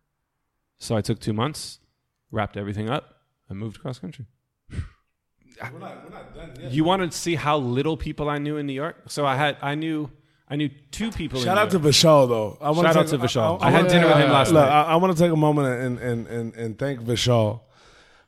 So 0.79 0.97
I 0.97 1.01
took 1.01 1.21
two 1.21 1.33
months, 1.33 1.79
wrapped 2.33 2.57
everything 2.57 2.91
up, 2.91 3.05
and 3.49 3.57
moved 3.59 3.77
across 3.77 4.01
country. 4.01 4.27
We're 5.73 5.79
not, 5.79 6.05
we're 6.05 6.11
not 6.11 6.35
done 6.35 6.53
yet. 6.61 6.73
You 6.73 6.85
want 6.85 7.11
to 7.11 7.17
see 7.17 7.35
how 7.35 7.59
little 7.59 7.97
people 7.97 8.29
I 8.29 8.39
knew 8.39 8.57
in 8.57 8.67
New 8.67 8.73
York? 8.73 8.97
So 9.09 9.25
I 9.27 9.37
had 9.37 9.57
I 9.63 9.75
knew 9.75 10.11
I 10.49 10.57
knew 10.57 10.69
two 10.91 11.11
people. 11.11 11.41
Shout 11.41 11.57
in 11.57 11.63
out 11.63 11.73
New 11.73 11.79
to 11.81 11.89
Vishal 11.89 12.29
though. 12.29 12.59
I 12.61 12.71
wanna 12.71 12.89
Shout 12.89 12.97
out 12.97 13.07
to 13.09 13.19
Vishal. 13.19 13.59
I, 13.61 13.69
I 13.69 13.71
had 13.71 13.79
wanna- 13.85 13.89
dinner 13.89 14.07
with 14.09 14.17
him 14.19 14.31
last 14.31 14.53
Look, 14.53 14.65
night. 14.65 14.71
I, 14.73 14.83
I 14.93 14.97
want 14.97 15.17
to 15.17 15.23
take 15.23 15.33
a 15.33 15.37
moment 15.37 15.69
and, 15.81 15.99
and, 15.99 16.27
and, 16.27 16.55
and 16.55 16.79
thank 16.79 17.01
Vishal 17.01 17.61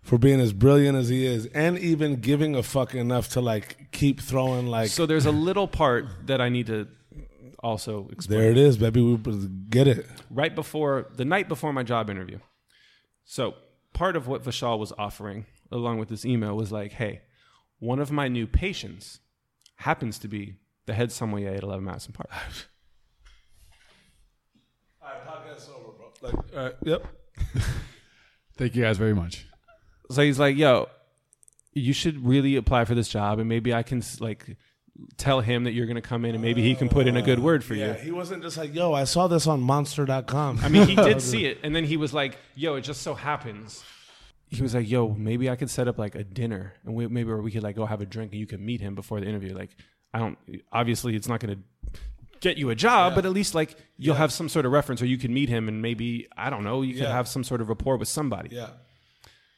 for 0.03 0.17
being 0.19 0.41
as 0.41 0.53
brilliant 0.53 0.97
as 0.97 1.09
he 1.11 1.27
is, 1.27 1.47
and 1.47 1.79
even 1.79 2.17
giving 2.17 2.55
a 2.55 2.63
fuck 2.63 2.95
enough 2.95 3.29
to 3.31 3.41
like 3.43 3.89
keep 3.93 4.21
throwing 4.21 4.67
like. 4.67 4.89
So 4.89 5.05
there's 5.07 5.27
a 5.27 5.33
little 5.33 5.69
part 5.69 6.07
that 6.27 6.41
I 6.41 6.49
need 6.49 6.67
to 6.69 6.89
also 7.61 8.09
explain. 8.11 8.41
there 8.41 8.51
it 8.51 8.57
is, 8.57 8.79
baby. 8.79 9.03
We 9.03 9.17
get 9.69 9.87
it. 9.87 10.07
right 10.31 10.55
before 10.55 11.09
the 11.15 11.25
night 11.25 11.49
before 11.49 11.73
my 11.73 11.83
job 11.83 12.09
interview. 12.09 12.39
So 13.25 13.55
part 13.93 14.17
of 14.17 14.27
what 14.27 14.43
Vishal 14.45 14.79
was 14.79 14.93
offering, 14.97 15.47
along 15.71 15.99
with 15.99 16.09
this 16.09 16.25
email, 16.25 16.57
was 16.57 16.73
like, 16.73 16.93
"Hey, 16.93 17.23
one 17.79 17.99
of 17.99 18.11
my 18.11 18.29
new 18.29 18.47
patients 18.47 19.21
happens 19.77 20.19
to 20.21 20.29
be 20.29 20.57
the 20.87 20.95
head 20.95 21.13
sommelier 21.13 21.51
at 21.51 21.63
Eleven 21.63 21.85
Madison 21.85 22.13
Park." 22.13 22.31
All 25.03 25.09
right, 25.09 25.27
podcast 25.27 25.71
over, 25.71 25.93
bro. 25.93 26.13
Like, 26.21 26.35
all 26.55 26.65
right, 26.65 26.75
yep. 26.83 27.07
Thank 28.57 28.75
you 28.75 28.83
guys 28.83 28.99
very 28.99 29.15
much. 29.15 29.47
So 30.11 30.23
he's 30.23 30.39
like, 30.39 30.57
"Yo, 30.57 30.89
you 31.73 31.93
should 31.93 32.25
really 32.25 32.57
apply 32.57 32.85
for 32.85 32.95
this 32.95 33.09
job, 33.09 33.39
and 33.39 33.49
maybe 33.49 33.73
I 33.73 33.83
can 33.83 34.03
like 34.21 34.57
tell 35.17 35.41
him 35.41 35.65
that 35.65 35.73
you're 35.73 35.87
going 35.87 35.97
to 35.97 36.03
come 36.03 36.25
in, 36.25 36.35
and 36.35 36.43
maybe 36.43 36.63
he 36.63 36.75
can 36.75 36.89
put 36.89 37.07
in 37.07 37.17
a 37.17 37.23
good 37.23 37.39
word 37.39 37.63
for 37.63 37.75
you. 37.75 37.87
Yeah, 37.87 37.97
you." 37.99 38.05
he 38.05 38.11
wasn't 38.11 38.43
just 38.43 38.57
like, 38.57 38.75
yo, 38.75 38.93
I 38.93 39.05
saw 39.05 39.29
this 39.29 39.47
on 39.47 39.61
Monster.com. 39.61 40.61
I 40.63 40.69
mean, 40.69 40.89
he 40.89 40.95
did 40.97 41.23
see 41.23 41.47
it, 41.47 41.59
and 41.63 41.75
then 41.75 41.85
he 41.85 41.97
was 41.97 42.13
like, 42.13 42.39
"Yo, 42.55 42.75
it 42.75 42.83
just 42.83 43.03
so 43.03 43.15
happens." 43.15 43.85
He 44.51 44.63
was 44.63 44.75
like, 44.75 44.89
"Yo, 44.89 45.09
maybe 45.11 45.51
I 45.51 45.57
could 45.57 45.69
set 45.71 45.89
up 45.89 45.99
like 45.99 46.15
a 46.15 46.25
dinner, 46.25 46.73
and 46.85 46.95
we, 46.95 47.07
maybe 47.07 47.29
where 47.29 47.43
we 47.43 47.51
could 47.51 47.63
like 47.63 47.77
go 47.77 47.85
have 47.87 48.01
a 48.01 48.07
drink, 48.07 48.33
and 48.33 48.41
you 48.41 48.47
could 48.47 48.61
meet 48.61 48.81
him 48.81 48.95
before 48.95 49.21
the 49.21 49.27
interview." 49.27 49.55
Like, 49.55 49.71
I 50.15 50.19
don't. 50.19 50.39
Obviously, 50.73 51.15
it's 51.17 51.29
not 51.29 51.41
going 51.41 51.57
to 51.57 52.01
get 52.41 52.57
you 52.57 52.71
a 52.71 52.75
job, 52.75 53.15
but 53.15 53.27
at 53.27 53.33
least 53.33 53.55
like 53.55 53.77
you'll 53.99 54.15
have 54.15 54.33
some 54.33 54.49
sort 54.49 54.65
of 54.65 54.73
reference, 54.73 55.03
or 55.03 55.07
you 55.07 55.19
can 55.19 55.35
meet 55.35 55.49
him, 55.49 55.69
and 55.69 55.83
maybe 55.83 56.27
I 56.37 56.49
don't 56.51 56.65
know, 56.65 56.83
you 56.83 56.95
could 56.95 57.03
Yeah. 57.03 57.13
have 57.13 57.29
some 57.29 57.45
sort 57.45 57.61
of 57.61 57.69
rapport 57.69 57.97
with 57.97 58.09
somebody. 58.09 58.55
yeah. 58.55 58.71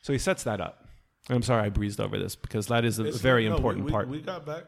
So 0.02 0.12
he 0.14 0.18
sets 0.18 0.44
that 0.44 0.60
up. 0.60 0.86
And 1.28 1.36
I'm 1.36 1.42
sorry 1.42 1.62
I 1.64 1.68
breezed 1.68 2.00
over 2.00 2.18
this 2.18 2.34
because 2.34 2.66
that 2.68 2.84
is 2.86 2.98
a 2.98 3.02
It's- 3.02 3.20
very 3.20 3.46
no, 3.48 3.54
important 3.56 3.84
we, 3.84 3.90
part. 3.92 4.08
We 4.08 4.20
got 4.22 4.46
back. 4.46 4.64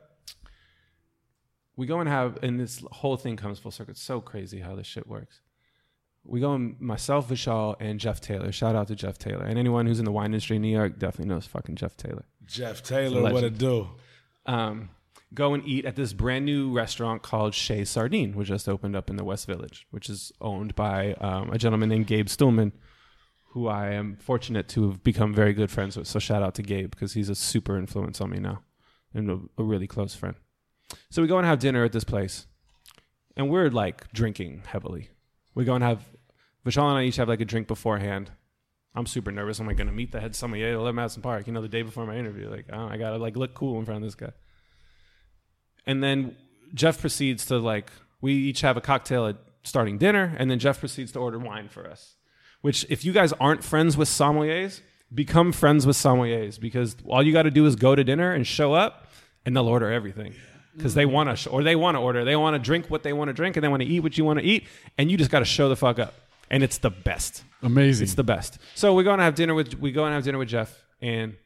we 1.76 1.86
go 1.86 2.01
and 2.01 2.09
have, 2.09 2.39
and 2.44 2.60
this 2.60 2.84
whole 2.92 3.17
thing 3.17 3.36
comes 3.36 3.59
full 3.59 3.70
circle. 3.70 3.92
It's 3.92 4.02
so 4.02 4.20
crazy 4.20 4.60
how 4.60 4.76
this 4.76 4.86
shit 4.86 5.07
works. 5.09 5.41
We 6.25 6.41
go 6.41 6.55
and 6.55 6.81
myself, 6.81 7.28
Vishal, 7.28 7.76
and 7.81 7.99
Jeff 7.99 8.20
Taylor. 8.20 8.52
Shout 8.52 8.76
out 8.76 8.89
to 8.89 8.94
Jeff 8.94 9.18
Taylor. 9.18 9.44
And 9.44 9.59
anyone 9.59 9.86
who's 9.86 9.99
in 9.99 10.05
the 10.05 10.12
wine 10.12 10.26
industry 10.26 10.57
in 10.57 10.62
New 10.62 10.68
York 10.68 10.99
definitely 10.99 11.34
knows 11.34 11.47
fucking 11.47 11.75
Jeff 11.75 11.97
Taylor. 11.97 12.25
Jeff 12.47 12.83
Taylor, 12.83 13.23
legend. 13.23 13.34
what 13.34 13.44
it 13.44 13.59
do? 13.59 13.89
Um, 14.47 14.91
go 15.34 15.55
and 15.55 15.67
eat 15.67 15.84
at 15.84 15.97
this 15.97 16.12
brand 16.12 16.44
new 16.44 16.73
restaurant 16.73 17.23
called 17.23 17.55
Chez 17.55 17.86
Sardine, 17.86 18.34
which 18.34 18.49
just 18.49 18.68
opened 18.68 18.94
up 18.94 19.10
in 19.10 19.17
the 19.17 19.25
West 19.25 19.47
Village, 19.47 19.86
which 19.91 20.09
is 20.09 20.33
owned 20.41 20.75
by 20.75 21.15
um, 21.15 21.51
a 21.51 21.59
gentleman 21.59 21.89
named 21.89 22.07
Gabe 22.07 22.26
Stulman, 22.26 22.73
who 23.51 23.67
I 23.67 23.91
am 23.91 24.17
fortunate 24.17 24.68
to 24.68 24.89
have 24.89 25.02
become 25.02 25.34
very 25.34 25.52
good 25.52 25.70
friends 25.70 25.97
with. 25.97 26.07
So 26.07 26.18
shout 26.18 26.42
out 26.42 26.55
to 26.57 26.62
Gabe 26.62 26.91
because 26.91 27.15
he's 27.15 27.28
a 27.28 27.34
super 27.34 27.76
influence 27.76 28.20
on 28.20 28.31
me 28.31 28.39
now 28.39 28.62
and 29.15 29.31
a, 29.31 29.39
a 29.59 29.65
really 29.65 29.86
close 29.86 30.15
friend. 30.15 30.36
So 31.10 31.23
we 31.23 31.28
go 31.28 31.39
and 31.39 31.47
have 31.47 31.59
dinner 31.59 31.84
at 31.84 31.92
this 31.92 32.05
place, 32.05 32.47
and 33.36 33.49
we're 33.49 33.70
like 33.70 34.12
drinking 34.12 34.62
heavily. 34.67 35.10
We 35.55 35.65
go 35.65 35.75
and 35.75 35.85
have 35.85 36.05
Vishal 36.65 36.89
and 36.89 36.99
I 36.99 37.05
each 37.05 37.17
have 37.17 37.29
like 37.29 37.41
a 37.41 37.45
drink 37.45 37.67
beforehand. 37.67 38.31
I'm 38.95 39.07
super 39.07 39.33
nervous. 39.33 39.59
I'm 39.59 39.67
going 39.67 39.87
to 39.87 39.93
meet 39.93 40.13
the 40.13 40.21
head 40.21 40.37
sommelier 40.37 40.69
at 40.69 40.75
11 40.75 40.95
Madison 40.95 41.23
Park? 41.23 41.47
You 41.47 41.53
know, 41.53 41.63
the 41.63 41.69
day 41.69 41.83
before 41.83 42.07
my 42.07 42.17
interview. 42.17 42.51
Like, 42.51 42.73
I 42.73 42.97
gotta 42.99 43.17
like 43.17 43.37
look 43.37 43.55
cool 43.55 43.79
in 43.79 43.85
front 43.85 44.05
of 44.05 44.07
this 44.07 44.15
guy. 44.15 44.33
And 45.87 46.03
then 46.03 46.37
Jeff 46.75 47.01
proceeds 47.01 47.47
to 47.47 47.59
like 47.59 47.91
we 48.21 48.35
each 48.35 48.61
have 48.61 48.77
a 48.77 48.81
cocktail 48.81 49.27
at 49.27 49.37
starting 49.65 49.99
dinner, 49.99 50.35
and 50.39 50.51
then 50.51 50.59
Jeff 50.59 50.81
proceeds 50.81 51.13
to 51.13 51.19
order 51.19 51.39
wine 51.39 51.69
for 51.69 51.89
us. 51.89 52.17
Which, 52.61 52.87
if 52.89 53.05
you 53.05 53.13
guys 53.13 53.33
aren't 53.35 53.65
friends 53.65 53.97
with 53.97 54.09
sommeliers, 54.09 54.81
become 55.13 55.53
friends 55.53 55.87
with 55.87 55.97
sommeliers 55.97 56.61
because 56.61 56.97
all 57.07 57.23
you 57.23 57.33
got 57.33 57.43
to 57.43 57.51
do 57.51 57.67
is 57.67 57.75
go 57.75 57.95
to 57.95 58.05
dinner 58.05 58.33
and 58.33 58.47
show 58.47 58.73
up, 58.75 59.09
and 59.45 59.57
they'll 59.57 59.69
order 59.69 59.91
everything 59.91 60.35
because 60.76 60.94
they 60.94 61.07
want 61.07 61.28
to, 61.31 61.36
sh- 61.36 61.47
or 61.51 61.62
they 61.62 61.76
want 61.76 61.97
to 61.97 62.01
order, 62.01 62.25
they 62.25 62.36
want 62.36 62.55
to 62.55 62.59
drink 62.59 62.86
what 62.91 63.02
they 63.02 63.12
want 63.12 63.28
to 63.28 63.33
drink, 63.33 63.57
and 63.57 63.65
they 63.65 63.68
want 63.68 63.83
to 63.83 63.89
eat 63.89 64.01
what 64.01 64.17
you 64.18 64.25
want 64.25 64.39
to 64.39 64.44
eat, 64.44 64.67
and 64.99 65.10
you 65.10 65.17
just 65.17 65.31
got 65.31 65.41
to 65.41 65.44
show 65.44 65.68
the 65.68 65.76
fuck 65.76 65.99
up, 65.99 66.15
and 66.51 66.62
it's 66.62 66.78
the 66.78 66.91
best. 66.91 67.44
Amazing. 67.62 68.05
It's 68.05 68.15
the 68.15 68.25
best. 68.25 68.59
So 68.75 68.94
we 68.94 69.05
go 69.05 69.12
and 69.12 69.20
have 69.23 69.34
dinner 69.34 69.55
with 69.55 69.75
we 69.78 69.92
go 69.92 70.05
and 70.05 70.15
have 70.15 70.25
dinner 70.25 70.39
with 70.39 70.49
Jeff, 70.49 70.83
and 71.01 71.36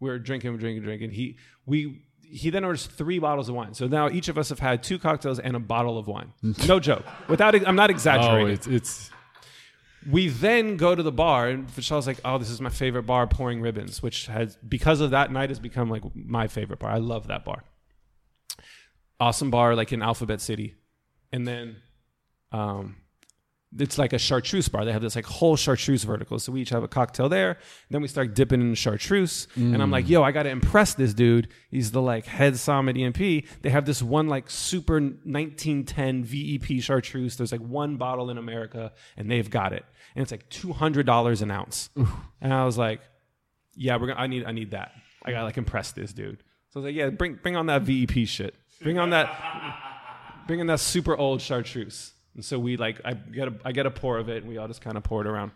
we're 0.00 0.18
drinking, 0.18 0.52
we're 0.52 0.58
drinking, 0.58 0.82
drinking. 0.82 1.10
He 1.10 1.36
we 1.64 2.02
he 2.22 2.50
then 2.50 2.64
orders 2.64 2.86
three 2.86 3.18
bottles 3.18 3.48
of 3.48 3.54
wine. 3.54 3.72
So 3.74 3.86
now 3.86 4.08
each 4.10 4.28
of 4.28 4.36
us 4.36 4.48
have 4.50 4.58
had 4.58 4.82
two 4.82 4.98
cocktails 4.98 5.38
and 5.38 5.54
a 5.56 5.60
bottle 5.60 5.96
of 5.98 6.06
wine. 6.06 6.32
No 6.68 6.80
joke. 6.80 7.04
Without 7.28 7.54
I'm 7.66 7.76
not 7.76 7.90
exaggerating. 7.90 8.48
oh, 8.48 8.52
it's 8.52 8.66
it's 8.66 9.10
we 10.10 10.28
then 10.28 10.76
go 10.76 10.94
to 10.94 11.02
the 11.02 11.10
bar, 11.10 11.48
and 11.48 11.68
Vishal's 11.68 12.06
like, 12.06 12.20
"Oh, 12.24 12.38
this 12.38 12.50
is 12.50 12.60
my 12.60 12.68
favorite 12.70 13.04
bar, 13.04 13.26
Pouring 13.26 13.60
Ribbons," 13.60 14.02
which 14.02 14.26
has 14.26 14.56
because 14.68 15.00
of 15.00 15.10
that 15.10 15.32
night 15.32 15.48
has 15.50 15.58
become 15.58 15.90
like 15.90 16.02
my 16.14 16.46
favorite 16.46 16.78
bar. 16.78 16.90
I 16.90 16.98
love 16.98 17.26
that 17.28 17.44
bar. 17.44 17.64
Awesome 19.18 19.50
bar, 19.50 19.74
like 19.74 19.92
in 19.92 20.02
Alphabet 20.02 20.40
City, 20.40 20.74
and 21.32 21.46
then 21.46 21.76
um, 22.52 22.96
it's 23.78 23.98
like 23.98 24.12
a 24.12 24.18
chartreuse 24.18 24.68
bar. 24.68 24.84
They 24.84 24.92
have 24.92 25.02
this 25.02 25.16
like 25.16 25.26
whole 25.26 25.56
chartreuse 25.56 26.04
vertical. 26.04 26.38
So 26.38 26.52
we 26.52 26.62
each 26.62 26.70
have 26.70 26.82
a 26.82 26.88
cocktail 26.88 27.28
there. 27.28 27.58
Then 27.90 28.00
we 28.00 28.08
start 28.08 28.34
dipping 28.34 28.60
in 28.60 28.74
chartreuse. 28.74 29.48
And 29.74 29.82
I'm 29.82 29.90
like, 29.90 30.08
yo, 30.08 30.22
I 30.22 30.32
got 30.32 30.44
to 30.44 30.50
impress 30.50 30.94
this 30.94 31.12
dude. 31.14 31.48
He's 31.70 31.90
the 31.90 32.00
like 32.00 32.26
head 32.26 32.56
som 32.58 32.88
at 32.88 32.96
EMP. 32.96 33.18
They 33.62 33.70
have 33.70 33.84
this 33.84 34.02
one 34.02 34.28
like 34.28 34.48
super 34.50 35.00
1910 35.00 36.24
VEP 36.24 36.82
chartreuse. 36.82 37.36
There's 37.36 37.52
like 37.52 37.60
one 37.60 37.96
bottle 37.96 38.30
in 38.30 38.38
America 38.38 38.92
and 39.16 39.30
they've 39.30 39.50
got 39.50 39.72
it. 39.72 39.84
And 40.14 40.22
it's 40.22 40.30
like 40.30 40.48
$200 40.48 41.42
an 41.42 41.50
ounce. 41.50 41.90
And 42.40 42.54
I 42.54 42.64
was 42.64 42.78
like, 42.78 43.00
yeah, 43.74 43.96
we're 43.96 44.08
gonna, 44.08 44.20
I 44.20 44.26
need, 44.26 44.44
I 44.46 44.52
need 44.52 44.70
that. 44.70 44.92
I 45.24 45.32
got 45.32 45.40
to 45.40 45.44
like 45.44 45.58
impress 45.58 45.92
this 45.92 46.12
dude. 46.12 46.42
So 46.70 46.80
I 46.80 46.82
was 46.82 46.84
like, 46.86 46.94
yeah, 46.94 47.10
bring, 47.10 47.34
bring 47.34 47.56
on 47.56 47.66
that 47.66 47.82
VEP 47.82 48.26
shit. 48.26 48.54
Bring 48.82 48.98
on 48.98 49.10
that, 49.10 50.44
bring 50.46 50.60
in 50.60 50.66
that 50.66 50.80
super 50.80 51.16
old 51.16 51.40
chartreuse. 51.40 52.12
And 52.34 52.44
so 52.44 52.58
we 52.58 52.76
like, 52.76 53.00
I 53.04 53.14
get 53.14 53.48
a, 53.48 53.54
I 53.64 53.72
get 53.72 53.86
a 53.86 53.90
pour 53.90 54.18
of 54.18 54.28
it, 54.28 54.42
and 54.42 54.48
we 54.48 54.58
all 54.58 54.68
just 54.68 54.82
kind 54.82 54.96
of 54.96 55.02
pour 55.02 55.22
it 55.22 55.26
around. 55.26 55.52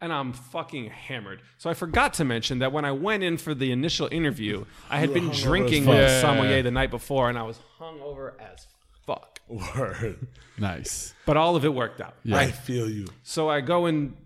And 0.00 0.12
I'm 0.12 0.32
fucking 0.32 0.90
hammered. 0.90 1.40
So 1.58 1.70
I 1.70 1.74
forgot 1.74 2.14
to 2.14 2.24
mention 2.24 2.58
that 2.60 2.72
when 2.72 2.84
I 2.84 2.92
went 2.92 3.22
in 3.22 3.38
for 3.38 3.54
the 3.54 3.72
initial 3.72 4.08
interview, 4.12 4.64
I 4.90 4.98
had 4.98 5.12
been 5.12 5.30
drinking 5.30 5.84
as 5.84 5.88
with 5.88 5.98
fuck. 5.98 6.08
the 6.08 6.20
sommelier 6.20 6.62
the 6.62 6.70
night 6.70 6.90
before, 6.90 7.28
and 7.28 7.38
I 7.38 7.42
was 7.42 7.58
hungover 7.80 8.32
as 8.38 8.66
fuck. 9.06 9.40
Word. 9.48 10.26
nice. 10.58 11.14
But 11.26 11.36
all 11.36 11.56
of 11.56 11.64
it 11.64 11.74
worked 11.74 12.00
out. 12.00 12.14
Yeah. 12.22 12.36
I 12.36 12.50
feel 12.50 12.88
you. 12.88 13.06
So 13.22 13.48
I 13.48 13.60
go 13.60 13.86
and, 13.86 14.16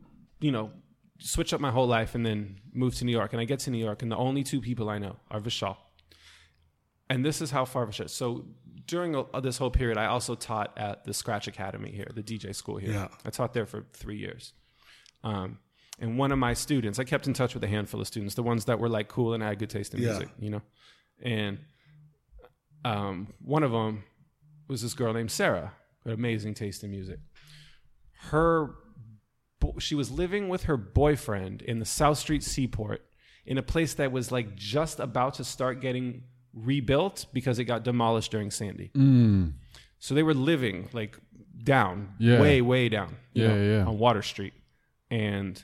you 0.40 0.52
know, 0.52 0.70
switch 1.18 1.54
up 1.54 1.60
my 1.60 1.70
whole 1.70 1.86
life 1.86 2.14
and 2.14 2.24
then 2.24 2.56
move 2.72 2.94
to 2.96 3.04
New 3.04 3.12
York. 3.12 3.32
And 3.32 3.40
I 3.40 3.44
get 3.44 3.60
to 3.60 3.70
New 3.70 3.82
York, 3.82 4.02
and 4.02 4.10
the 4.10 4.16
only 4.16 4.42
two 4.44 4.60
people 4.60 4.90
I 4.90 4.98
know 4.98 5.16
are 5.30 5.40
Vishal. 5.40 5.76
And 7.10 7.24
this 7.24 7.40
is 7.40 7.50
how 7.50 7.64
far 7.64 7.86
Vishal. 7.86 8.08
So 8.10 8.44
during 8.86 9.16
uh, 9.16 9.40
this 9.40 9.58
whole 9.58 9.70
period, 9.70 9.98
I 9.98 10.06
also 10.06 10.34
taught 10.34 10.76
at 10.78 11.04
the 11.04 11.14
Scratch 11.14 11.46
Academy 11.48 11.90
here, 11.90 12.08
the 12.14 12.22
DJ 12.22 12.54
school 12.54 12.76
here. 12.76 12.92
Yeah. 12.92 13.08
I 13.24 13.30
taught 13.30 13.52
there 13.54 13.66
for 13.66 13.86
three 13.92 14.16
years. 14.18 14.52
Um, 15.24 15.58
and 15.98 16.16
one 16.18 16.32
of 16.32 16.38
my 16.38 16.54
students, 16.54 16.98
I 16.98 17.04
kept 17.04 17.26
in 17.26 17.32
touch 17.34 17.54
with 17.54 17.64
a 17.64 17.68
handful 17.68 18.00
of 18.00 18.06
students, 18.06 18.34
the 18.34 18.42
ones 18.42 18.66
that 18.66 18.78
were 18.78 18.88
like 18.88 19.08
cool 19.08 19.34
and 19.34 19.42
had 19.42 19.58
good 19.58 19.70
taste 19.70 19.94
in 19.94 20.00
Yeah. 20.00 20.10
music, 20.10 20.28
you 20.38 20.50
know. 20.50 20.62
And 21.22 21.58
um, 22.84 23.32
one 23.42 23.62
of 23.62 23.72
them 23.72 24.04
was 24.68 24.82
this 24.82 24.94
girl 24.94 25.12
named 25.12 25.30
Sarah, 25.30 25.72
who 26.04 26.10
had 26.10 26.18
amazing 26.18 26.54
taste 26.54 26.84
in 26.84 26.90
music. 26.90 27.18
Her, 28.30 28.74
she 29.78 29.94
was 29.94 30.10
living 30.10 30.48
with 30.48 30.64
her 30.64 30.76
boyfriend 30.76 31.62
in 31.62 31.78
the 31.78 31.84
South 31.84 32.18
Street 32.18 32.42
Seaport 32.42 33.02
in 33.46 33.58
a 33.58 33.62
place 33.62 33.94
that 33.94 34.12
was 34.12 34.30
like 34.30 34.54
just 34.54 35.00
about 35.00 35.34
to 35.34 35.44
start 35.44 35.80
getting 35.80 36.22
rebuilt 36.64 37.26
because 37.32 37.58
it 37.58 37.64
got 37.64 37.82
demolished 37.84 38.30
during 38.30 38.50
Sandy. 38.50 38.90
Mm. 38.94 39.52
So 39.98 40.14
they 40.14 40.22
were 40.22 40.34
living 40.34 40.88
like 40.92 41.18
down, 41.62 42.14
Yeah. 42.18 42.40
way, 42.40 42.60
way 42.62 42.88
down, 42.88 43.16
Yeah, 43.32 43.48
know, 43.48 43.62
yeah. 43.78 43.84
on 43.86 43.98
Water 43.98 44.22
Street, 44.22 44.54
and 45.10 45.62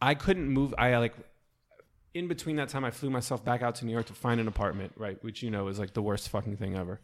I 0.00 0.14
couldn't 0.14 0.48
move. 0.48 0.74
I 0.78 0.96
like 0.98 1.14
in 2.14 2.28
between 2.28 2.56
that 2.56 2.68
time, 2.70 2.84
I 2.84 2.90
flew 2.90 3.10
myself 3.10 3.44
back 3.44 3.60
out 3.62 3.74
to 3.76 3.86
New 3.86 3.92
York 3.92 4.06
to 4.06 4.14
find 4.14 4.40
an 4.40 4.48
apartment, 4.48 4.92
right, 4.96 5.22
which 5.22 5.42
you 5.42 5.50
know 5.50 5.68
is 5.68 5.78
like 5.78 5.92
the 5.92 6.02
worst 6.02 6.28
fucking 6.30 6.56
thing 6.56 6.74
ever. 6.76 7.00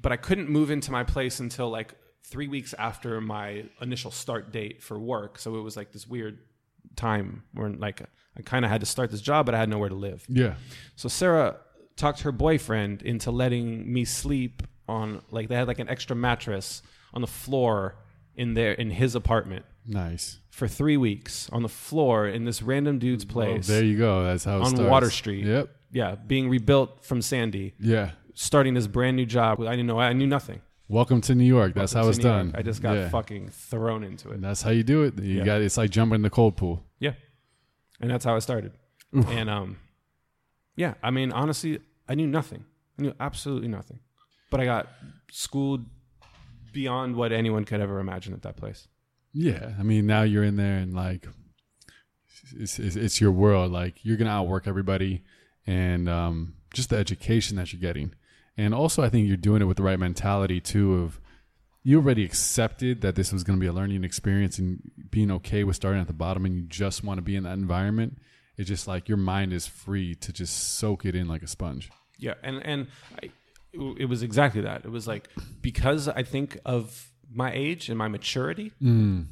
But 0.00 0.12
I 0.12 0.16
couldn't 0.16 0.48
move 0.48 0.70
into 0.70 0.90
my 0.90 1.04
place 1.04 1.40
until 1.40 1.70
like 1.70 1.94
three 2.24 2.48
weeks 2.48 2.74
after 2.78 3.20
my 3.20 3.64
initial 3.80 4.10
start 4.10 4.50
date 4.52 4.82
for 4.82 4.98
work. 4.98 5.38
So 5.38 5.56
it 5.56 5.60
was 5.60 5.76
like 5.76 5.92
this 5.92 6.06
weird 6.06 6.38
time 6.96 7.44
where 7.52 7.70
like 7.70 8.02
I 8.36 8.42
kind 8.42 8.64
of 8.64 8.70
had 8.70 8.80
to 8.80 8.86
start 8.86 9.10
this 9.10 9.20
job, 9.20 9.46
but 9.46 9.54
I 9.54 9.58
had 9.58 9.68
nowhere 9.68 9.88
to 9.88 9.94
live. 9.94 10.24
Yeah. 10.28 10.54
So 10.96 11.08
Sarah 11.08 11.56
talked 11.96 12.22
her 12.22 12.32
boyfriend 12.32 13.02
into 13.02 13.30
letting 13.30 13.92
me 13.92 14.04
sleep 14.04 14.62
on 14.88 15.22
like 15.30 15.48
they 15.48 15.54
had 15.54 15.68
like 15.68 15.78
an 15.78 15.88
extra 15.88 16.14
mattress 16.16 16.82
on 17.12 17.20
the 17.20 17.26
floor 17.28 17.96
in 18.36 18.54
there 18.54 18.72
in 18.72 18.90
his 18.90 19.14
apartment 19.14 19.64
Nice. 19.86 20.38
for 20.50 20.66
three 20.66 20.96
weeks 20.96 21.48
on 21.52 21.62
the 21.62 21.68
floor 21.68 22.26
in 22.26 22.44
this 22.44 22.60
random 22.62 22.98
dude's 22.98 23.24
oh, 23.24 23.32
place. 23.32 23.66
There 23.68 23.84
you 23.84 23.96
go. 23.96 24.24
That's 24.24 24.44
how 24.44 24.58
it 24.58 24.62
On 24.62 24.70
starts. 24.74 24.90
Water 24.90 25.10
Street. 25.10 25.44
Yep. 25.44 25.68
yeah, 25.92 26.16
being 26.16 26.48
rebuilt 26.48 27.04
from 27.04 27.22
Sandy, 27.22 27.74
Yeah. 27.78 28.10
starting 28.34 28.74
this 28.74 28.88
brand 28.88 29.16
new 29.16 29.24
job. 29.26 29.60
I 29.60 29.70
didn't 29.70 29.86
know. 29.86 30.00
I 30.00 30.12
knew 30.12 30.26
nothing. 30.26 30.60
Welcome 30.88 31.20
to 31.22 31.34
New 31.34 31.44
York. 31.44 31.74
That's 31.74 31.92
how 31.92 32.08
it's 32.08 32.18
New 32.18 32.24
York. 32.28 32.36
done. 32.46 32.54
I 32.58 32.62
just 32.62 32.82
got 32.82 32.94
yeah. 32.96 33.08
fucking 33.08 33.48
thrown 33.50 34.02
into 34.04 34.30
it. 34.30 34.34
And 34.34 34.44
that's 34.44 34.60
how 34.62 34.70
you 34.70 34.82
do 34.82 35.04
it. 35.04 35.18
You 35.22 35.38
Yeah. 35.38 35.44
got 35.44 35.62
it's 35.62 35.76
like 35.78 35.90
jumping 35.90 36.16
in 36.16 36.22
the 36.22 36.30
cold 36.30 36.56
pool. 36.56 36.82
Yeah. 36.98 37.12
And 38.00 38.10
that's 38.10 38.24
how 38.24 38.34
I 38.36 38.40
started. 38.40 38.72
And 39.28 39.48
um 39.48 39.76
yeah, 40.76 40.94
I 41.02 41.10
mean 41.10 41.32
honestly, 41.32 41.80
I 42.08 42.14
knew 42.14 42.26
nothing. 42.26 42.64
I 42.98 43.02
knew 43.02 43.14
absolutely 43.20 43.68
nothing. 43.68 44.00
But 44.50 44.60
I 44.60 44.64
got 44.64 44.88
schooled 45.30 45.84
beyond 46.72 47.16
what 47.16 47.32
anyone 47.32 47.64
could 47.64 47.80
ever 47.80 48.00
imagine 48.00 48.34
at 48.34 48.42
that 48.42 48.56
place. 48.56 48.88
Yeah, 49.32 49.72
I 49.78 49.82
mean 49.82 50.06
now 50.06 50.22
you're 50.22 50.44
in 50.44 50.56
there 50.56 50.78
and 50.78 50.94
like 50.94 51.26
it's 52.56 52.78
it's, 52.78 52.96
it's 52.96 53.20
your 53.20 53.32
world. 53.32 53.72
Like 53.72 54.04
you're 54.04 54.16
gonna 54.16 54.30
outwork 54.30 54.66
everybody, 54.66 55.22
and 55.66 56.08
um, 56.08 56.54
just 56.72 56.90
the 56.90 56.96
education 56.96 57.56
that 57.56 57.72
you're 57.72 57.80
getting, 57.80 58.14
and 58.56 58.74
also 58.74 59.02
I 59.02 59.08
think 59.08 59.26
you're 59.26 59.36
doing 59.36 59.62
it 59.62 59.66
with 59.66 59.76
the 59.76 59.82
right 59.82 59.98
mentality 59.98 60.60
too. 60.60 60.94
Of 60.94 61.20
you 61.84 61.98
already 61.98 62.24
accepted 62.24 63.02
that 63.02 63.14
this 63.14 63.32
was 63.32 63.44
gonna 63.44 63.58
be 63.58 63.66
a 63.66 63.72
learning 63.72 64.02
experience 64.02 64.58
and 64.58 64.80
being 65.10 65.30
okay 65.30 65.62
with 65.64 65.76
starting 65.76 66.00
at 66.00 66.06
the 66.06 66.12
bottom, 66.12 66.44
and 66.44 66.56
you 66.56 66.62
just 66.62 67.04
want 67.04 67.18
to 67.18 67.22
be 67.22 67.36
in 67.36 67.44
that 67.44 67.54
environment. 67.54 68.18
It's 68.56 68.68
just 68.68 68.88
like 68.88 69.08
your 69.08 69.18
mind 69.18 69.52
is 69.52 69.66
free 69.66 70.14
to 70.16 70.32
just 70.32 70.74
soak 70.74 71.04
it 71.04 71.14
in 71.14 71.28
like 71.28 71.42
a 71.42 71.46
sponge. 71.46 71.90
Yeah, 72.18 72.34
and 72.42 72.64
and 72.64 72.86
I, 73.22 73.30
it 73.72 74.08
was 74.08 74.22
exactly 74.22 74.62
that. 74.62 74.84
It 74.84 74.90
was 74.90 75.06
like 75.06 75.28
because 75.60 76.08
I 76.08 76.22
think 76.22 76.58
of 76.64 77.10
my 77.30 77.52
age 77.52 77.88
and 77.88 77.98
my 77.98 78.08
maturity, 78.08 78.72
mm. 78.82 79.26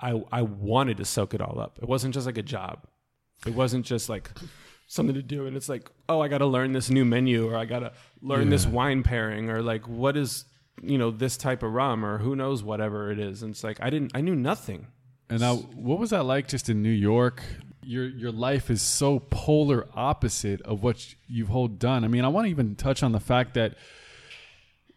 I 0.00 0.22
I 0.30 0.42
wanted 0.42 0.98
to 0.98 1.04
soak 1.04 1.34
it 1.34 1.40
all 1.40 1.58
up. 1.58 1.78
It 1.82 1.88
wasn't 1.88 2.14
just 2.14 2.26
like 2.26 2.38
a 2.38 2.42
job. 2.42 2.86
It 3.46 3.54
wasn't 3.54 3.84
just 3.86 4.08
like 4.08 4.30
something 4.88 5.14
to 5.14 5.22
do 5.22 5.46
and 5.46 5.56
it's 5.56 5.68
like, 5.68 5.90
oh, 6.08 6.20
I 6.20 6.28
got 6.28 6.38
to 6.38 6.46
learn 6.46 6.72
this 6.72 6.88
new 6.90 7.04
menu 7.04 7.48
or 7.48 7.56
I 7.56 7.66
got 7.66 7.80
to 7.80 7.92
learn 8.22 8.48
this 8.48 8.66
wine 8.66 9.02
pairing 9.02 9.50
or 9.50 9.62
like 9.62 9.86
what 9.86 10.16
is, 10.16 10.46
you 10.82 10.98
know, 10.98 11.10
this 11.10 11.36
type 11.36 11.62
of 11.62 11.72
rum 11.72 12.04
or 12.04 12.18
who 12.18 12.34
knows 12.36 12.62
whatever 12.62 13.10
it 13.10 13.18
is. 13.18 13.42
And 13.42 13.52
it's 13.52 13.64
like 13.64 13.78
I 13.82 13.90
didn't 13.90 14.12
I 14.14 14.20
knew 14.20 14.34
nothing. 14.36 14.86
And 15.30 15.40
now, 15.40 15.56
what 15.56 15.98
was 15.98 16.10
that 16.10 16.22
like 16.24 16.48
just 16.48 16.68
in 16.70 16.82
New 16.82 16.88
York? 16.90 17.42
Your 17.82 18.06
your 18.06 18.32
life 18.32 18.70
is 18.70 18.82
so 18.82 19.18
polar 19.18 19.86
opposite 19.94 20.60
of 20.62 20.82
what 20.82 21.14
you've 21.26 21.48
whole 21.48 21.68
done. 21.68 22.04
I 22.04 22.08
mean, 22.08 22.24
I 22.24 22.28
want 22.28 22.46
to 22.46 22.50
even 22.50 22.74
touch 22.76 23.02
on 23.02 23.12
the 23.12 23.20
fact 23.20 23.54
that 23.54 23.74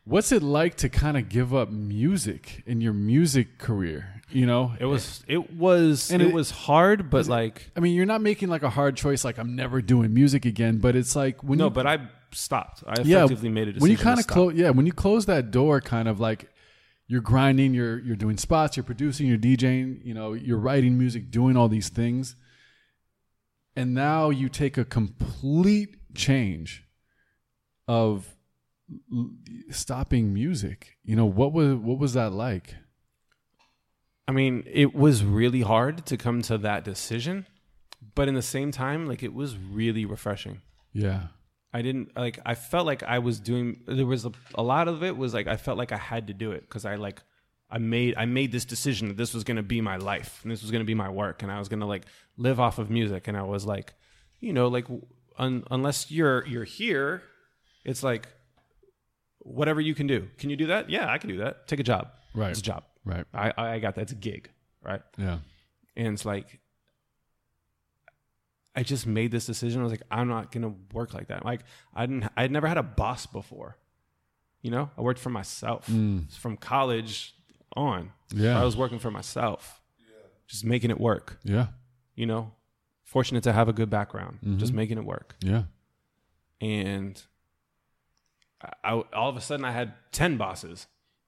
what's 0.03 0.31
it 0.31 0.41
like 0.43 0.75
to 0.77 0.89
kind 0.89 1.17
of 1.17 1.29
give 1.29 1.53
up 1.53 1.69
music 1.69 2.63
in 2.65 2.81
your 2.81 2.93
music 2.93 3.57
career? 3.57 4.21
You 4.29 4.45
know, 4.45 4.73
It 4.79 4.85
was 4.85 5.23
it 5.27 5.53
was 5.53 6.09
And 6.09 6.21
it, 6.21 6.29
it- 6.29 6.33
was 6.33 6.51
hard, 6.51 7.09
but 7.09 7.27
like 7.27 7.69
I 7.75 7.81
mean, 7.81 7.95
you're 7.95 8.05
not 8.05 8.21
making 8.21 8.47
like 8.49 8.63
a 8.63 8.69
hard 8.69 8.95
choice, 8.95 9.25
like 9.25 9.37
I'm 9.37 9.55
never 9.55 9.81
doing 9.81 10.13
music 10.13 10.45
again. 10.45 10.77
But 10.77 10.95
it's 10.95 11.15
like 11.15 11.43
when 11.43 11.59
no, 11.59 11.65
you 11.65 11.69
but 11.71 11.85
I 11.85 12.07
stopped. 12.33 12.83
I 12.87 13.01
yeah, 13.01 13.25
effectively 13.25 13.49
made 13.49 13.67
a 13.67 13.73
decision. 13.73 13.81
when 13.81 13.91
you 13.91 13.97
kind 13.97 14.19
of 14.19 14.27
close, 14.27 14.53
yeah, 14.53 14.69
when 14.69 14.85
you 14.85 14.93
close 14.93 15.25
that 15.25 15.51
door, 15.51 15.81
kind 15.81 16.07
of 16.07 16.19
like 16.19 16.49
you're 17.07 17.21
grinding, 17.21 17.73
you're 17.73 17.99
you're 17.99 18.15
doing 18.15 18.37
spots, 18.37 18.77
you're 18.77 18.83
producing, 18.83 19.27
you're 19.27 19.37
DJing, 19.37 19.99
you 20.03 20.13
know, 20.13 20.33
you're 20.33 20.57
writing 20.57 20.97
music, 20.97 21.31
doing 21.31 21.57
all 21.57 21.67
these 21.67 21.89
things, 21.89 22.35
and 23.75 23.93
now 23.93 24.29
you 24.29 24.49
take 24.49 24.77
a 24.77 24.85
complete 24.85 25.97
change 26.15 26.83
of 27.87 28.35
l- 29.13 29.31
stopping 29.69 30.33
music. 30.33 30.97
You 31.03 31.15
know, 31.15 31.25
what 31.25 31.53
was 31.53 31.75
what 31.75 31.97
was 31.97 32.13
that 32.13 32.31
like? 32.31 32.75
I 34.27 34.31
mean, 34.31 34.63
it 34.65 34.95
was 34.95 35.25
really 35.25 35.61
hard 35.61 36.05
to 36.05 36.15
come 36.15 36.41
to 36.43 36.57
that 36.59 36.85
decision, 36.85 37.47
but 38.15 38.27
in 38.27 38.35
the 38.35 38.41
same 38.41 38.71
time, 38.71 39.07
like 39.07 39.23
it 39.23 39.33
was 39.33 39.57
really 39.57 40.05
refreshing. 40.05 40.61
Yeah, 40.93 41.27
I 41.73 41.81
didn't 41.81 42.15
like. 42.17 42.39
I 42.45 42.55
felt 42.55 42.85
like 42.85 43.03
I 43.03 43.19
was 43.19 43.39
doing. 43.39 43.81
There 43.87 44.05
was 44.05 44.25
a, 44.25 44.31
a 44.55 44.63
lot 44.63 44.87
of 44.87 45.03
it 45.03 45.15
was 45.15 45.33
like 45.33 45.47
I 45.47 45.57
felt 45.57 45.77
like 45.77 45.91
I 45.91 45.97
had 45.97 46.27
to 46.27 46.33
do 46.33 46.51
it 46.51 46.61
because 46.61 46.85
I 46.85 46.95
like 46.95 47.21
I 47.69 47.77
made 47.77 48.15
I 48.17 48.25
made 48.25 48.51
this 48.51 48.65
decision 48.65 49.07
that 49.07 49.17
this 49.17 49.33
was 49.33 49.43
going 49.43 49.57
to 49.57 49.63
be 49.63 49.79
my 49.79 49.97
life 49.97 50.41
and 50.43 50.51
this 50.51 50.61
was 50.61 50.71
going 50.71 50.81
to 50.81 50.85
be 50.85 50.95
my 50.95 51.09
work 51.09 51.43
and 51.43 51.51
I 51.51 51.59
was 51.59 51.69
going 51.69 51.79
to 51.79 51.85
like 51.85 52.03
live 52.37 52.59
off 52.59 52.77
of 52.79 52.89
music 52.89 53.27
and 53.27 53.37
I 53.37 53.43
was 53.43 53.65
like, 53.65 53.93
you 54.39 54.51
know, 54.51 54.67
like 54.67 54.85
un, 55.37 55.63
unless 55.71 56.11
you're 56.11 56.45
you're 56.45 56.65
here, 56.65 57.23
it's 57.85 58.03
like 58.03 58.27
whatever 59.39 59.79
you 59.81 59.95
can 59.95 60.07
do. 60.07 60.27
Can 60.37 60.49
you 60.49 60.55
do 60.57 60.67
that? 60.67 60.89
Yeah, 60.89 61.09
I 61.11 61.17
can 61.17 61.29
do 61.29 61.37
that. 61.37 61.67
Take 61.67 61.79
a 61.79 61.83
job. 61.83 62.09
Right. 62.33 62.51
It's 62.51 62.59
a 62.59 62.63
job. 62.63 62.83
right. 63.05 63.25
I 63.33 63.53
I 63.57 63.79
got 63.79 63.95
that. 63.95 64.01
It's 64.01 64.11
a 64.11 64.15
gig. 64.15 64.49
Right. 64.83 65.01
Yeah, 65.17 65.39
And 65.95 66.15
it's 66.15 66.25
like, 66.25 66.59
I 68.75 68.83
just 68.83 69.05
made 69.05 69.31
this 69.31 69.45
decision. 69.45 69.81
I 69.81 69.83
was 69.83 69.91
like, 69.91 70.03
I'm 70.09 70.27
not 70.27 70.51
gonna 70.51 70.73
work 70.93 71.13
like 71.13 71.27
that. 71.27 71.43
Like, 71.45 71.61
I 71.93 72.05
didn't. 72.05 72.29
I'd 72.37 72.51
never 72.51 72.67
had 72.67 72.77
a 72.77 72.83
boss 72.83 73.25
before. 73.25 73.77
You 74.61 74.71
know, 74.71 74.89
I 74.97 75.01
worked 75.01 75.19
for 75.19 75.29
myself 75.29 75.87
mm. 75.87 76.31
from 76.33 76.55
college 76.55 77.35
on. 77.75 78.11
Yeah. 78.33 78.61
I 78.61 78.63
was 78.63 78.77
working 78.77 78.99
for 78.99 79.09
myself, 79.11 79.81
Yeah. 79.99 80.27
just 80.47 80.63
making 80.65 80.91
it 80.91 80.99
work. 80.99 81.39
yeah, 81.43 81.67
You 82.15 82.27
know, 82.27 82.51
fortunate 83.03 83.43
to 83.43 83.53
have 83.53 83.67
a 83.67 83.73
good 83.73 83.89
background, 83.89 84.37
mm-hmm. 84.43 84.57
just 84.59 84.71
making 84.73 84.97
it 84.97 85.03
work. 85.05 85.35
yeah. 85.41 85.63
And 86.59 87.21
I, 88.61 88.71
I, 88.83 88.91
all 89.13 89.29
of 89.29 89.35
a 89.35 89.41
sudden, 89.41 89.65
I 89.65 89.71
had 89.71 89.93
ten 90.11 90.37
bosses, 90.37 90.85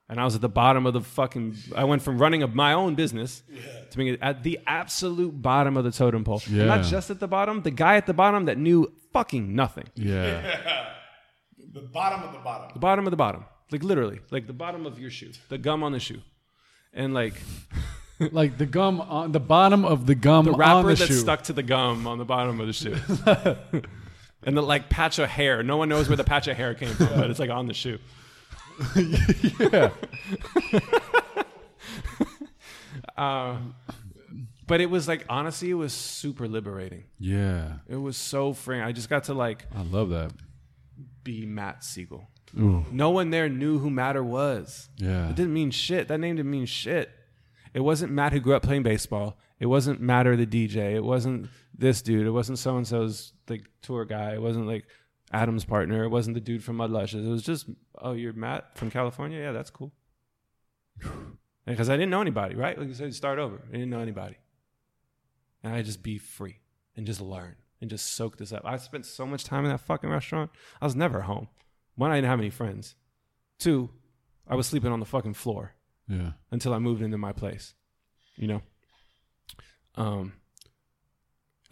and 0.09 0.19
I 0.19 0.25
was 0.25 0.35
at 0.35 0.41
the 0.41 0.49
bottom 0.49 0.85
of 0.85 0.93
the 0.93 1.01
fucking. 1.01 1.55
I 1.75 1.83
went 1.85 2.01
from 2.01 2.17
running 2.19 2.43
a, 2.43 2.47
my 2.47 2.73
own 2.73 2.95
business 2.95 3.41
to 3.91 3.97
being 3.97 4.17
at 4.21 4.43
the 4.43 4.59
absolute 4.67 5.41
bottom 5.41 5.77
of 5.77 5.83
the 5.83 5.91
totem 5.91 6.23
pole. 6.23 6.41
Yeah. 6.49 6.65
Not 6.65 6.85
just 6.85 7.09
at 7.09 7.19
the 7.19 7.27
bottom, 7.27 7.61
the 7.61 7.71
guy 7.71 7.95
at 7.95 8.05
the 8.05 8.13
bottom 8.13 8.45
that 8.45 8.57
knew 8.57 8.91
fucking 9.13 9.55
nothing. 9.55 9.85
Yeah, 9.95 10.87
The 11.73 11.81
bottom 11.81 12.23
of 12.23 12.33
the 12.33 12.39
bottom. 12.39 12.69
The 12.73 12.79
bottom 12.79 13.07
of 13.07 13.11
the 13.11 13.17
bottom, 13.17 13.45
like 13.71 13.83
literally, 13.83 14.19
like 14.31 14.47
the 14.47 14.53
bottom 14.53 14.85
of 14.85 14.99
your 14.99 15.09
shoe, 15.09 15.31
the 15.49 15.57
gum 15.57 15.83
on 15.83 15.91
the 15.91 15.99
shoe, 15.99 16.21
and 16.93 17.13
like 17.13 17.35
like 18.19 18.57
the 18.57 18.65
gum 18.65 19.01
on 19.01 19.31
the 19.31 19.39
bottom 19.39 19.85
of 19.85 20.05
the 20.05 20.15
gum 20.15 20.45
the 20.45 20.51
on 20.51 20.57
wrapper 20.57 20.89
the 20.89 20.95
that's 20.95 21.07
shoe. 21.07 21.13
stuck 21.19 21.43
to 21.43 21.53
the 21.53 21.63
gum 21.63 22.05
on 22.07 22.17
the 22.17 22.25
bottom 22.25 22.59
of 22.59 22.67
the 22.67 22.73
shoe. 22.73 22.95
And 24.45 24.57
the 24.57 24.61
like 24.61 24.89
patch 24.89 25.19
of 25.19 25.29
hair. 25.29 25.63
No 25.63 25.77
one 25.77 25.87
knows 25.87 26.09
where 26.09 26.17
the 26.17 26.23
patch 26.25 26.49
of 26.49 26.57
hair 26.57 26.73
came 26.73 26.93
from, 26.93 27.07
but 27.15 27.29
it's 27.29 27.39
like 27.39 27.49
on 27.49 27.67
the 27.67 27.73
shoe. 27.73 27.97
Yeah, 29.59 29.89
Uh, 33.17 33.57
but 34.65 34.81
it 34.81 34.89
was 34.89 35.07
like 35.07 35.25
honestly, 35.29 35.69
it 35.69 35.73
was 35.75 35.93
super 35.93 36.47
liberating. 36.47 37.03
yeah. 37.19 37.73
It 37.87 37.97
was 37.97 38.17
so 38.17 38.53
freeing. 38.53 38.81
I 38.81 38.91
just 38.91 39.09
got 39.09 39.25
to 39.25 39.33
like 39.33 39.65
I 39.75 39.83
love 39.83 40.09
that. 40.09 40.31
be 41.23 41.45
Matt 41.45 41.83
Siegel. 41.83 42.27
Ooh, 42.59 42.85
No 42.91 43.09
one 43.11 43.29
there 43.29 43.49
knew 43.49 43.79
who 43.79 43.89
Matter 43.89 44.23
was. 44.23 44.89
yeah. 44.97 45.29
It 45.29 45.35
didn't 45.35 45.53
mean 45.53 45.71
shit. 45.71 46.07
That 46.07 46.19
name 46.19 46.35
didn't 46.37 46.51
mean 46.51 46.65
shit. 46.65 47.11
It 47.73 47.81
wasn't 47.81 48.11
Matt 48.11 48.33
who 48.33 48.39
grew 48.39 48.55
up 48.55 48.63
playing 48.63 48.83
baseball. 48.83 49.37
It 49.59 49.65
wasn't 49.67 50.01
Matter 50.01 50.35
the 50.35 50.45
DJ. 50.45 50.93
It 50.95 51.03
wasn't 51.03 51.49
this 51.77 52.01
dude. 52.01 52.25
It 52.27 52.31
wasn't 52.31 52.57
so 52.59 52.77
and 52.77 52.87
so's 52.87 53.33
like 53.49 53.65
tour 53.81 54.05
guy. 54.05 54.33
It 54.33 54.41
wasn't 54.41 54.67
like 54.67 54.85
Adam's 55.33 55.65
partner. 55.65 56.03
It 56.03 56.09
wasn't 56.09 56.35
the 56.35 56.41
dude 56.41 56.63
from 56.63 56.77
Mud 56.77 56.91
Lushes. 56.91 57.25
It 57.25 57.29
was 57.29 57.43
just 57.43 57.67
oh, 57.99 58.13
you're 58.13 58.33
Matt 58.33 58.77
from 58.77 58.91
California. 58.91 59.39
Yeah, 59.39 59.51
that's 59.51 59.71
cool. 59.71 59.91
because 61.65 61.89
I 61.89 61.95
didn't 61.97 62.11
know 62.11 62.21
anybody. 62.21 62.55
Right, 62.55 62.77
like 62.77 62.89
I 62.89 62.93
said, 62.93 63.13
start 63.15 63.39
over. 63.39 63.61
I 63.67 63.71
didn't 63.71 63.89
know 63.89 63.99
anybody, 63.99 64.35
and 65.63 65.73
I 65.73 65.81
just 65.81 66.03
be 66.03 66.17
free 66.17 66.59
and 66.95 67.05
just 67.05 67.19
learn 67.19 67.55
and 67.81 67.89
just 67.89 68.13
soak 68.13 68.37
this 68.37 68.53
up. 68.53 68.61
I 68.63 68.77
spent 68.77 69.05
so 69.05 69.25
much 69.25 69.43
time 69.43 69.65
in 69.65 69.71
that 69.71 69.81
fucking 69.81 70.09
restaurant. 70.09 70.51
I 70.81 70.85
was 70.85 70.95
never 70.95 71.21
home. 71.21 71.47
One, 71.95 72.11
I 72.11 72.15
didn't 72.15 72.29
have 72.29 72.39
any 72.39 72.49
friends. 72.49 72.95
Two, 73.59 73.89
I 74.47 74.55
was 74.55 74.67
sleeping 74.67 74.91
on 74.91 74.99
the 74.99 75.05
fucking 75.05 75.33
floor 75.33 75.73
Yeah. 76.07 76.31
until 76.51 76.73
I 76.73 76.79
moved 76.79 77.01
into 77.01 77.17
my 77.17 77.33
place. 77.33 77.73
You 78.35 78.47
know? 78.47 78.61
Um 79.95 80.33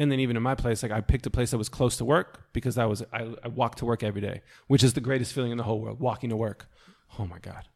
and 0.01 0.11
then 0.11 0.19
even 0.19 0.35
in 0.35 0.41
my 0.41 0.55
place, 0.55 0.81
like 0.81 0.91
I 0.91 0.99
picked 0.99 1.27
a 1.27 1.29
place 1.29 1.51
that 1.51 1.59
was 1.59 1.69
close 1.69 1.95
to 1.97 2.05
work 2.05 2.51
because 2.53 2.73
that 2.75 2.89
was 2.89 3.03
I, 3.13 3.35
I 3.43 3.49
walked 3.49 3.77
to 3.77 3.85
work 3.85 4.01
every 4.01 4.19
day, 4.21 4.41
which 4.65 4.83
is 4.83 4.93
the 4.93 4.99
greatest 5.01 5.31
feeling 5.31 5.51
in 5.51 5.57
the 5.59 5.63
whole 5.63 5.79
world. 5.79 5.99
Walking 5.99 6.31
to 6.31 6.35
work. 6.35 6.65
Oh 7.19 7.27
my 7.27 7.37
god, 7.37 7.67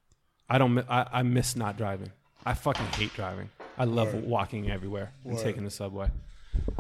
I 0.50 0.58
don't. 0.58 0.80
I, 0.90 1.08
I 1.14 1.22
miss 1.24 1.56
not 1.56 1.78
driving. 1.78 2.12
I 2.44 2.56
fucking 2.56 2.88
hate 2.98 3.14
driving. 3.14 3.50
I 3.78 3.84
love 3.84 4.14
walking 4.16 4.72
everywhere 4.72 5.14
and 5.24 5.36
Word. 5.36 5.44
taking 5.44 5.64
the 5.66 5.70
subway. 5.70 6.10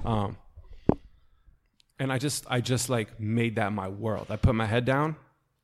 Um, 0.03 0.37
and 1.99 2.11
I 2.11 2.17
just 2.17 2.45
I 2.49 2.59
just 2.61 2.89
like 2.89 3.19
made 3.19 3.57
that 3.57 3.71
my 3.71 3.87
world. 3.87 4.27
I 4.31 4.37
put 4.37 4.55
my 4.55 4.65
head 4.65 4.83
down, 4.85 5.15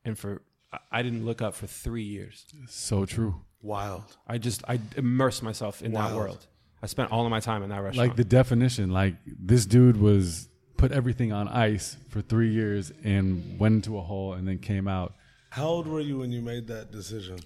and 0.05 0.17
for 0.17 0.43
I- 0.71 0.79
I 0.91 1.01
didn't 1.01 1.25
look 1.25 1.41
up 1.41 1.55
for 1.55 1.65
three 1.65 2.03
years. 2.03 2.45
So 2.67 3.05
true. 3.05 3.41
Wild. 3.63 4.15
I 4.27 4.37
just 4.37 4.63
I 4.67 4.79
immersed 4.95 5.41
myself 5.41 5.81
in 5.81 5.93
that 5.93 6.15
world. 6.15 6.45
I 6.83 6.87
spent 6.87 7.11
all 7.11 7.25
of 7.25 7.29
my 7.31 7.39
time 7.39 7.63
in 7.63 7.69
that 7.69 7.79
restaurant. 7.81 8.09
Like 8.09 8.17
the 8.17 8.23
definition, 8.23 8.91
like 8.91 9.15
this 9.25 9.65
dude 9.65 9.97
was 9.97 10.47
put 10.77 10.91
everything 10.91 11.31
on 11.31 11.47
ice 11.47 11.95
for 12.09 12.21
three 12.21 12.51
years 12.51 12.91
and 13.03 13.59
went 13.59 13.75
into 13.75 13.97
a 13.97 14.01
hole 14.01 14.33
and 14.33 14.47
then 14.47 14.57
came 14.57 14.87
out. 14.87 15.13
How 15.51 15.67
old 15.67 15.85
were 15.87 15.99
you 15.99 16.19
when 16.19 16.31
you 16.31 16.41
made 16.41 16.67
that 16.67 16.91
decision? 16.91 17.37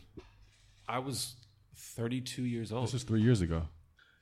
I 0.88 1.00
was 1.00 1.36
32 1.76 2.44
years 2.44 2.72
old. 2.72 2.86
This 2.88 2.94
was 2.94 3.04
three 3.04 3.22
years 3.22 3.42
ago. 3.42 3.64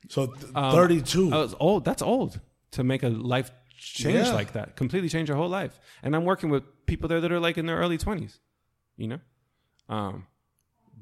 So 0.08 0.26
th- 0.26 0.46
Um, 0.54 0.72
32. 0.74 1.32
I 1.32 1.36
was 1.38 1.54
old. 1.60 1.84
That's 1.84 2.02
old 2.02 2.40
to 2.72 2.82
make 2.82 3.02
a 3.02 3.08
life 3.08 3.50
change 3.78 4.26
Yeah. 4.26 4.32
like 4.32 4.52
that. 4.54 4.74
Completely 4.76 5.08
change 5.08 5.28
your 5.28 5.36
whole 5.36 5.48
life. 5.48 5.78
And 6.02 6.16
I'm 6.16 6.24
working 6.24 6.50
with 6.50 6.64
people 6.86 7.08
there 7.08 7.20
that 7.20 7.30
are 7.30 7.40
like 7.40 7.56
in 7.56 7.66
their 7.66 7.76
early 7.76 7.98
20s. 7.98 8.38
You 8.96 9.08
know, 9.08 9.18
um, 9.88 10.26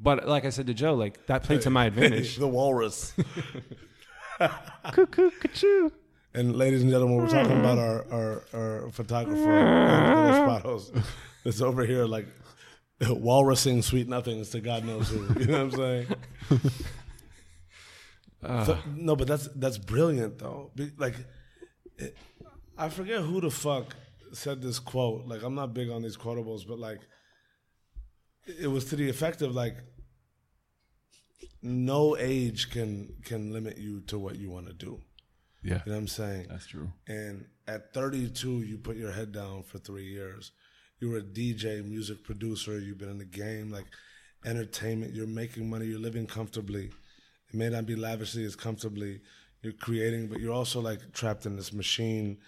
but 0.01 0.27
like 0.27 0.45
I 0.45 0.51
said 0.51 0.67
to 0.69 0.75
Joe, 0.75 0.95
like 0.95 1.27
that 1.27 1.43
played 1.45 1.63
to 1.63 1.71
my 1.71 1.85
advantage. 1.91 2.37
the 2.37 2.49
walrus. 2.49 3.15
Cuckoo, 4.93 5.31
cuckoo. 5.31 5.91
And 6.35 6.57
ladies 6.57 6.83
and 6.83 6.91
gentlemen, 6.91 7.17
we're 7.19 7.29
talking 7.29 7.59
about 7.59 7.79
our 7.79 8.07
our, 8.11 8.43
our 8.55 8.91
photographer, 8.91 9.43
Spatos, 9.45 11.05
that's 11.45 11.61
over 11.61 11.85
here 11.85 12.07
like 12.07 12.27
walrusing 13.09 13.83
sweet 13.83 14.09
nothings 14.09 14.51
to 14.51 14.61
God 14.61 14.85
knows 14.85 15.09
who. 15.11 15.27
You 15.41 15.47
know 15.47 15.65
what 15.67 15.75
I'm 15.75 15.79
saying? 15.79 16.07
Ah. 18.45 18.65
So- 18.65 18.79
no, 18.97 19.15
but 19.17 19.29
that's 19.29 19.49
that's 19.55 19.79
brilliant 19.79 20.39
though. 20.39 20.71
Like, 20.97 21.15
it, 21.99 22.17
I 22.77 22.89
forget 22.89 23.21
who 23.23 23.41
the 23.41 23.51
fuck 23.51 23.95
said 24.33 24.63
this 24.63 24.79
quote. 24.79 25.27
Like, 25.27 25.43
I'm 25.43 25.55
not 25.55 25.75
big 25.75 25.91
on 25.91 26.03
these 26.03 26.17
quotables, 26.17 26.67
but 26.67 26.79
like, 26.79 27.01
it 28.47 28.67
was 28.69 28.87
to 28.87 28.97
the 28.97 29.09
effect 29.09 29.43
of 29.43 29.55
like, 29.55 29.77
no 31.63 32.17
age 32.17 32.71
can 32.71 33.15
can 33.25 33.53
limit 33.53 33.79
you 33.79 34.01
to 34.03 34.19
what 34.19 34.37
you 34.37 34.51
want 34.51 34.67
to 34.67 34.73
do. 34.73 35.01
Yeah, 35.63 35.81
You 35.87 35.93
know 35.93 35.93
what 35.93 35.99
I'm 35.99 36.09
saying? 36.09 36.47
that's 36.51 36.67
true. 36.67 36.93
And 37.07 37.45
at 37.69 37.95
32, 37.95 38.63
you 38.63 38.79
put 38.79 38.97
your 38.97 39.13
head 39.13 39.31
down 39.31 39.63
for 39.63 39.79
three 39.79 40.07
years. 40.07 40.51
You 40.99 41.11
were 41.11 41.19
a 41.19 41.23
DJ, 41.23 41.85
music 41.85 42.25
producer. 42.25 42.81
You've 42.81 42.99
been 42.99 43.09
in 43.11 43.19
the 43.19 43.25
game, 43.25 43.71
like 43.71 43.87
entertainment. 44.45 45.15
You're 45.15 45.27
making 45.29 45.71
money. 45.71 45.87
You're 45.87 46.01
living 46.01 46.27
comfortably. 46.27 46.87
It 47.49 47.55
may 47.55 47.69
not 47.69 47.87
be 47.87 47.95
lavishly 47.95 48.45
as 48.45 48.57
comfortably. 48.57 49.21
You're 49.63 49.73
creating, 49.75 50.27
but 50.27 50.41
you're 50.41 50.53
also 50.53 50.81
like 50.81 51.13
trapped 51.13 51.47
in 51.47 51.55
this 51.57 51.73
machine, 51.73 52.39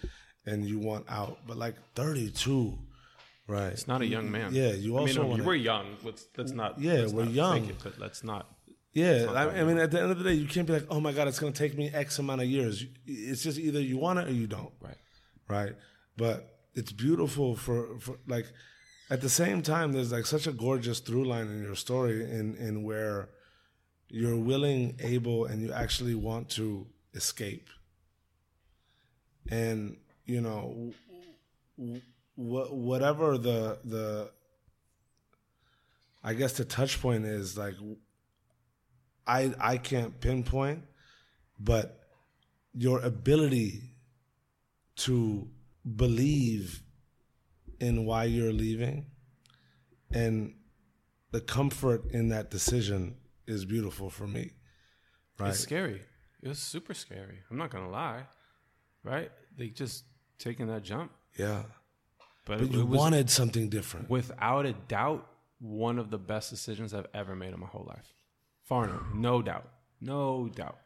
and 0.45 0.65
you 0.65 0.79
want 0.79 1.05
out. 1.09 1.39
But 1.47 1.55
like 1.57 1.75
32, 1.95 2.77
right? 3.47 3.67
It's 3.71 3.87
not 3.87 4.01
a 4.01 4.05
young 4.05 4.29
man. 4.29 4.53
Yeah, 4.53 4.71
you 4.73 4.97
also 4.97 5.19
I 5.19 5.21
mean, 5.21 5.29
wanna- 5.31 5.43
we're 5.45 5.55
young. 5.55 5.95
Let's, 6.03 6.27
let's 6.37 6.51
not. 6.51 6.79
Yeah, 6.81 6.93
let's 7.01 7.13
we're 7.13 7.23
not 7.25 7.33
young. 7.33 7.65
It, 7.69 7.75
but 7.83 7.97
let's 7.99 8.23
not. 8.25 8.51
Yeah, 8.95 9.25
I, 9.35 9.59
I 9.59 9.63
mean, 9.65 9.77
at 9.77 9.91
the 9.91 10.01
end 10.01 10.09
of 10.09 10.17
the 10.17 10.23
day, 10.23 10.33
you 10.33 10.47
can't 10.47 10.65
be 10.65 10.71
like, 10.71 10.87
"Oh 10.89 11.01
my 11.01 11.11
God, 11.11 11.27
it's 11.27 11.37
going 11.37 11.51
to 11.51 11.59
take 11.59 11.77
me 11.77 11.91
X 11.93 12.17
amount 12.17 12.39
of 12.41 12.47
years." 12.47 12.85
It's 13.05 13.43
just 13.43 13.59
either 13.59 13.81
you 13.81 13.97
want 13.97 14.19
it 14.19 14.29
or 14.29 14.31
you 14.31 14.47
don't. 14.47 14.71
Right. 14.79 14.95
right? 15.49 15.73
But 16.15 16.59
it's 16.75 16.93
beautiful 16.93 17.57
for, 17.57 17.99
for 17.99 18.17
like 18.25 18.45
at 19.09 19.19
the 19.19 19.27
same 19.27 19.61
time 19.61 19.91
there's 19.91 20.13
like 20.13 20.25
such 20.25 20.47
a 20.47 20.53
gorgeous 20.53 21.01
through 21.01 21.25
line 21.25 21.47
in 21.47 21.61
your 21.61 21.75
story 21.75 22.23
in 22.23 22.55
in 22.55 22.83
where 22.83 23.27
you're 24.07 24.37
willing, 24.37 24.95
able, 25.01 25.43
and 25.43 25.61
you 25.61 25.73
actually 25.73 26.15
want 26.15 26.49
to 26.51 26.87
escape. 27.13 27.67
And 29.49 29.97
you 30.23 30.39
know, 30.39 30.93
wh- 31.77 32.71
whatever 32.71 33.37
the 33.37 33.77
the 33.83 34.31
I 36.23 36.33
guess 36.33 36.53
the 36.53 36.63
touch 36.63 37.01
point 37.01 37.25
is 37.25 37.57
like 37.57 37.75
I 39.27 39.53
I 39.59 39.77
can't 39.77 40.19
pinpoint, 40.19 40.83
but 41.59 41.99
your 42.73 42.99
ability 43.01 43.95
to 44.97 45.47
believe 45.95 46.81
in 47.79 48.05
why 48.05 48.23
you're 48.23 48.53
leaving 48.53 49.05
and 50.11 50.53
the 51.31 51.41
comfort 51.41 52.11
in 52.11 52.29
that 52.29 52.49
decision 52.49 53.15
is 53.47 53.65
beautiful 53.65 54.09
for 54.09 54.27
me. 54.27 54.51
Right. 55.37 55.49
It's 55.49 55.59
scary. 55.59 56.01
It 56.41 56.47
was 56.47 56.59
super 56.59 56.93
scary. 56.93 57.39
I'm 57.49 57.57
not 57.57 57.71
gonna 57.71 57.89
lie. 57.89 58.23
Right? 59.03 59.31
They 59.57 59.67
just 59.69 60.05
taking 60.39 60.67
that 60.67 60.83
jump, 60.83 61.11
yeah. 61.37 61.63
but, 62.45 62.59
But 62.59 62.67
it, 62.67 62.71
you 62.71 62.81
it 62.81 62.87
wanted 62.87 63.29
something 63.29 63.69
different. 63.69 64.09
without 64.09 64.65
a 64.65 64.73
doubt 64.73 65.27
one 65.59 65.99
of 65.99 66.09
the 66.09 66.17
best 66.17 66.49
decisions 66.49 66.93
I've 66.93 67.07
ever 67.13 67.35
made 67.35 67.53
in 67.53 67.59
my 67.59 67.67
whole 67.67 67.85
life. 67.87 68.13
Far 68.65 68.89
no, 69.13 69.41
doubt, 69.41 69.69
no 70.01 70.49
doubt. 70.49 70.77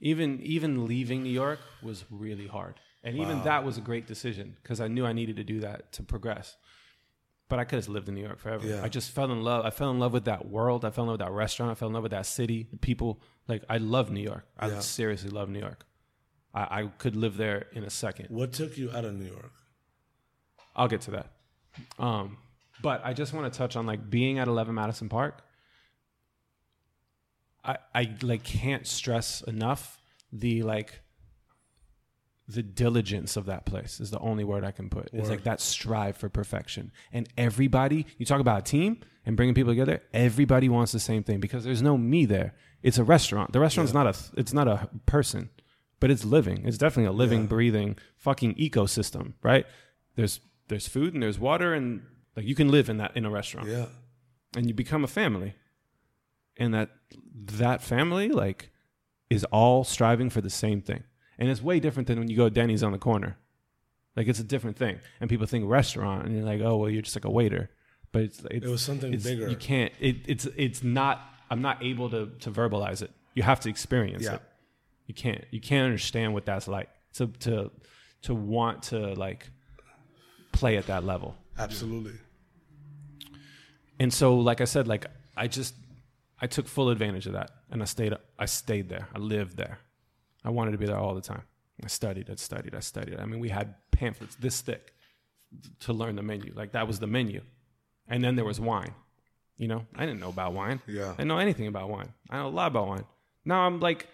Even 0.00 0.40
even 0.42 0.86
leaving 0.86 1.24
New 1.24 1.30
York 1.30 1.58
was 1.82 2.04
really 2.10 2.46
hard, 2.46 2.74
and 3.02 3.16
even 3.16 3.42
that 3.42 3.64
was 3.64 3.76
a 3.76 3.80
great 3.80 4.06
decision 4.06 4.56
because 4.62 4.80
I 4.80 4.86
knew 4.86 5.04
I 5.04 5.12
needed 5.12 5.36
to 5.36 5.44
do 5.44 5.60
that 5.60 5.90
to 5.92 6.04
progress. 6.04 6.56
But 7.48 7.58
I 7.58 7.64
could 7.64 7.76
have 7.78 7.88
lived 7.88 8.08
in 8.08 8.14
New 8.14 8.22
York 8.22 8.38
forever. 8.38 8.66
Yeah. 8.66 8.82
I 8.84 8.88
just 8.88 9.10
fell 9.10 9.32
in 9.32 9.42
love. 9.42 9.64
I 9.64 9.70
fell 9.70 9.90
in 9.90 9.98
love 9.98 10.12
with 10.12 10.26
that 10.26 10.48
world. 10.48 10.84
I 10.84 10.90
fell 10.90 11.04
in 11.04 11.08
love 11.08 11.14
with 11.18 11.26
that 11.26 11.32
restaurant. 11.32 11.72
I 11.72 11.74
fell 11.74 11.88
in 11.88 11.94
love 11.94 12.02
with 12.02 12.12
that 12.12 12.26
city, 12.26 12.68
the 12.70 12.76
people. 12.76 13.20
Like 13.48 13.64
I 13.70 13.78
love 13.78 14.10
New 14.10 14.20
York. 14.20 14.44
I 14.58 14.68
Yeah. 14.68 14.80
seriously 14.80 15.30
love 15.30 15.48
New 15.48 15.58
York. 15.60 15.86
I, 16.54 16.80
I 16.82 16.86
could 16.98 17.16
live 17.16 17.36
there 17.38 17.66
in 17.72 17.84
a 17.84 17.90
second. 17.90 18.26
What 18.28 18.52
took 18.52 18.76
you 18.76 18.90
out 18.92 19.04
of 19.06 19.14
New 19.14 19.24
York? 19.26 19.52
I'll 20.76 20.88
get 20.88 21.00
to 21.02 21.10
that. 21.12 21.32
Um, 21.98 22.36
but 22.82 23.00
I 23.04 23.14
just 23.14 23.32
want 23.32 23.50
to 23.52 23.56
touch 23.56 23.76
on 23.76 23.86
like 23.86 24.08
being 24.10 24.38
at 24.38 24.46
11 24.46 24.74
Madison 24.74 25.08
Park. 25.08 25.42
I 27.64 27.78
I 27.94 28.14
like 28.22 28.44
can't 28.44 28.86
stress 28.86 29.42
enough 29.42 30.00
the 30.32 30.62
like 30.62 31.02
the 32.46 32.62
diligence 32.62 33.36
of 33.36 33.44
that 33.46 33.66
place 33.66 34.00
is 34.00 34.10
the 34.10 34.18
only 34.20 34.42
word 34.42 34.64
I 34.64 34.70
can 34.70 34.88
put. 34.88 35.10
It's 35.12 35.28
like 35.28 35.44
that 35.44 35.60
strive 35.60 36.16
for 36.16 36.30
perfection. 36.30 36.92
And 37.12 37.28
everybody, 37.36 38.06
you 38.16 38.24
talk 38.24 38.40
about 38.40 38.60
a 38.60 38.62
team 38.62 39.00
and 39.26 39.36
bringing 39.36 39.54
people 39.54 39.72
together, 39.72 40.02
everybody 40.14 40.70
wants 40.70 40.92
the 40.92 40.98
same 41.00 41.22
thing 41.22 41.40
because 41.40 41.64
there's 41.64 41.82
no 41.82 41.98
me 41.98 42.24
there. 42.24 42.54
It's 42.82 42.96
a 42.96 43.04
restaurant. 43.04 43.52
The 43.52 43.60
restaurant's 43.60 43.92
not 43.92 44.06
a 44.06 44.14
it's 44.40 44.54
not 44.54 44.66
a 44.66 44.88
person, 45.04 45.50
but 46.00 46.10
it's 46.10 46.24
living. 46.24 46.64
It's 46.64 46.78
definitely 46.78 47.08
a 47.08 47.12
living, 47.12 47.46
breathing 47.46 47.98
fucking 48.16 48.54
ecosystem, 48.54 49.34
right? 49.42 49.66
There's 50.16 50.40
there's 50.68 50.88
food 50.88 51.12
and 51.12 51.22
there's 51.22 51.38
water 51.38 51.74
and 51.74 52.02
like 52.34 52.46
you 52.46 52.54
can 52.54 52.68
live 52.70 52.88
in 52.88 52.96
that 52.96 53.14
in 53.16 53.26
a 53.26 53.30
restaurant 53.30 53.68
Yeah. 53.68 53.86
and 54.56 54.66
you 54.66 54.72
become 54.74 55.04
a 55.04 55.08
family 55.08 55.54
and 56.58 56.74
that 56.74 56.90
that 57.34 57.82
family 57.82 58.28
like 58.28 58.70
is 59.30 59.44
all 59.44 59.84
striving 59.84 60.30
for 60.30 60.40
the 60.40 60.50
same 60.50 60.80
thing. 60.82 61.02
And 61.38 61.48
it's 61.48 61.62
way 61.62 61.78
different 61.80 62.06
than 62.08 62.18
when 62.18 62.28
you 62.28 62.36
go 62.36 62.44
to 62.48 62.50
denny's 62.50 62.82
on 62.82 62.92
the 62.92 62.98
corner. 62.98 63.36
Like 64.16 64.26
it's 64.26 64.40
a 64.40 64.44
different 64.44 64.76
thing. 64.76 64.98
And 65.20 65.30
people 65.30 65.46
think 65.46 65.68
restaurant 65.68 66.26
and 66.26 66.34
you're 66.36 66.44
like 66.44 66.60
oh 66.60 66.76
well 66.78 66.90
you're 66.90 67.02
just 67.02 67.16
like 67.16 67.24
a 67.24 67.30
waiter. 67.30 67.70
But 68.12 68.22
it's, 68.22 68.38
it's 68.50 68.66
It 68.66 68.68
was 68.70 68.82
something 68.82 69.12
it's- 69.12 69.24
bigger. 69.24 69.48
you 69.48 69.56
can't 69.56 69.92
it, 70.00 70.16
it's 70.26 70.46
it's 70.56 70.82
not 70.82 71.20
i'm 71.50 71.62
not 71.62 71.82
able 71.82 72.10
to 72.10 72.26
to 72.40 72.50
verbalize 72.50 73.02
it. 73.02 73.10
You 73.34 73.42
have 73.44 73.60
to 73.60 73.68
experience 73.68 74.24
Yeah. 74.24 74.34
it. 74.36 74.42
You 75.06 75.14
can't 75.14 75.44
you 75.50 75.60
can't 75.60 75.84
understand 75.84 76.34
what 76.34 76.44
that's 76.44 76.66
like 76.68 76.88
to 77.14 77.28
to 77.40 77.70
to 78.22 78.34
want 78.34 78.82
to 78.84 79.14
like 79.14 79.50
play 80.52 80.76
at 80.76 80.86
that 80.86 81.04
level. 81.04 81.36
Absolutely. 81.56 82.12
and 84.00 84.12
so 84.12 84.36
like 84.36 84.60
i 84.60 84.64
said 84.64 84.86
like 84.88 85.06
i 85.36 85.46
just 85.46 85.74
i 86.40 86.46
took 86.46 86.66
full 86.68 86.88
advantage 86.90 87.26
of 87.26 87.32
that 87.32 87.50
and 87.70 87.82
i 87.82 87.84
stayed 87.84 88.14
i 88.38 88.46
stayed 88.46 88.88
there 88.88 89.08
i 89.14 89.18
lived 89.18 89.56
there 89.56 89.78
i 90.44 90.50
wanted 90.50 90.72
to 90.72 90.78
be 90.78 90.86
there 90.86 90.98
all 90.98 91.14
the 91.14 91.20
time 91.20 91.42
i 91.84 91.88
studied 91.88 92.28
i 92.30 92.34
studied 92.34 92.74
i 92.74 92.80
studied 92.80 93.18
i 93.18 93.24
mean 93.24 93.40
we 93.40 93.48
had 93.48 93.74
pamphlets 93.90 94.34
this 94.36 94.60
thick 94.60 94.94
to 95.80 95.92
learn 95.92 96.16
the 96.16 96.22
menu 96.22 96.52
like 96.54 96.72
that 96.72 96.86
was 96.86 96.98
the 96.98 97.06
menu 97.06 97.40
and 98.08 98.22
then 98.22 98.36
there 98.36 98.44
was 98.44 98.58
wine 98.60 98.94
You 99.60 99.66
know, 99.66 99.82
I 100.00 100.06
didn't 100.06 100.20
know 100.20 100.28
about 100.28 100.52
wine. 100.54 100.80
Yeah. 100.86 101.10
I 101.10 101.16
didn't 101.16 101.28
know 101.28 101.38
anything 101.38 101.66
about 101.66 101.88
wine. 101.90 102.10
I 102.30 102.36
know 102.38 102.46
a 102.46 102.54
lot 102.60 102.68
about 102.68 102.86
wine. 102.86 103.04
Now 103.44 103.66
I'm 103.66 103.80
like 103.80 104.06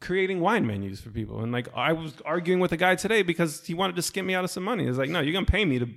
creating 0.00 0.40
wine 0.40 0.66
menus 0.66 1.00
for 1.00 1.08
people. 1.10 1.42
And 1.42 1.50
like 1.52 1.68
I 1.74 1.94
was 1.94 2.12
arguing 2.26 2.60
with 2.60 2.72
a 2.72 2.76
guy 2.76 2.94
today 2.94 3.22
because 3.22 3.64
he 3.66 3.72
wanted 3.72 3.96
to 3.96 4.02
skim 4.02 4.26
me 4.26 4.34
out 4.34 4.44
of 4.44 4.50
some 4.50 4.62
money. 4.62 4.84
He's 4.86 4.98
like, 4.98 5.08
no, 5.08 5.20
you're 5.20 5.32
gonna 5.32 5.46
pay 5.58 5.64
me 5.64 5.78
to 5.78 5.88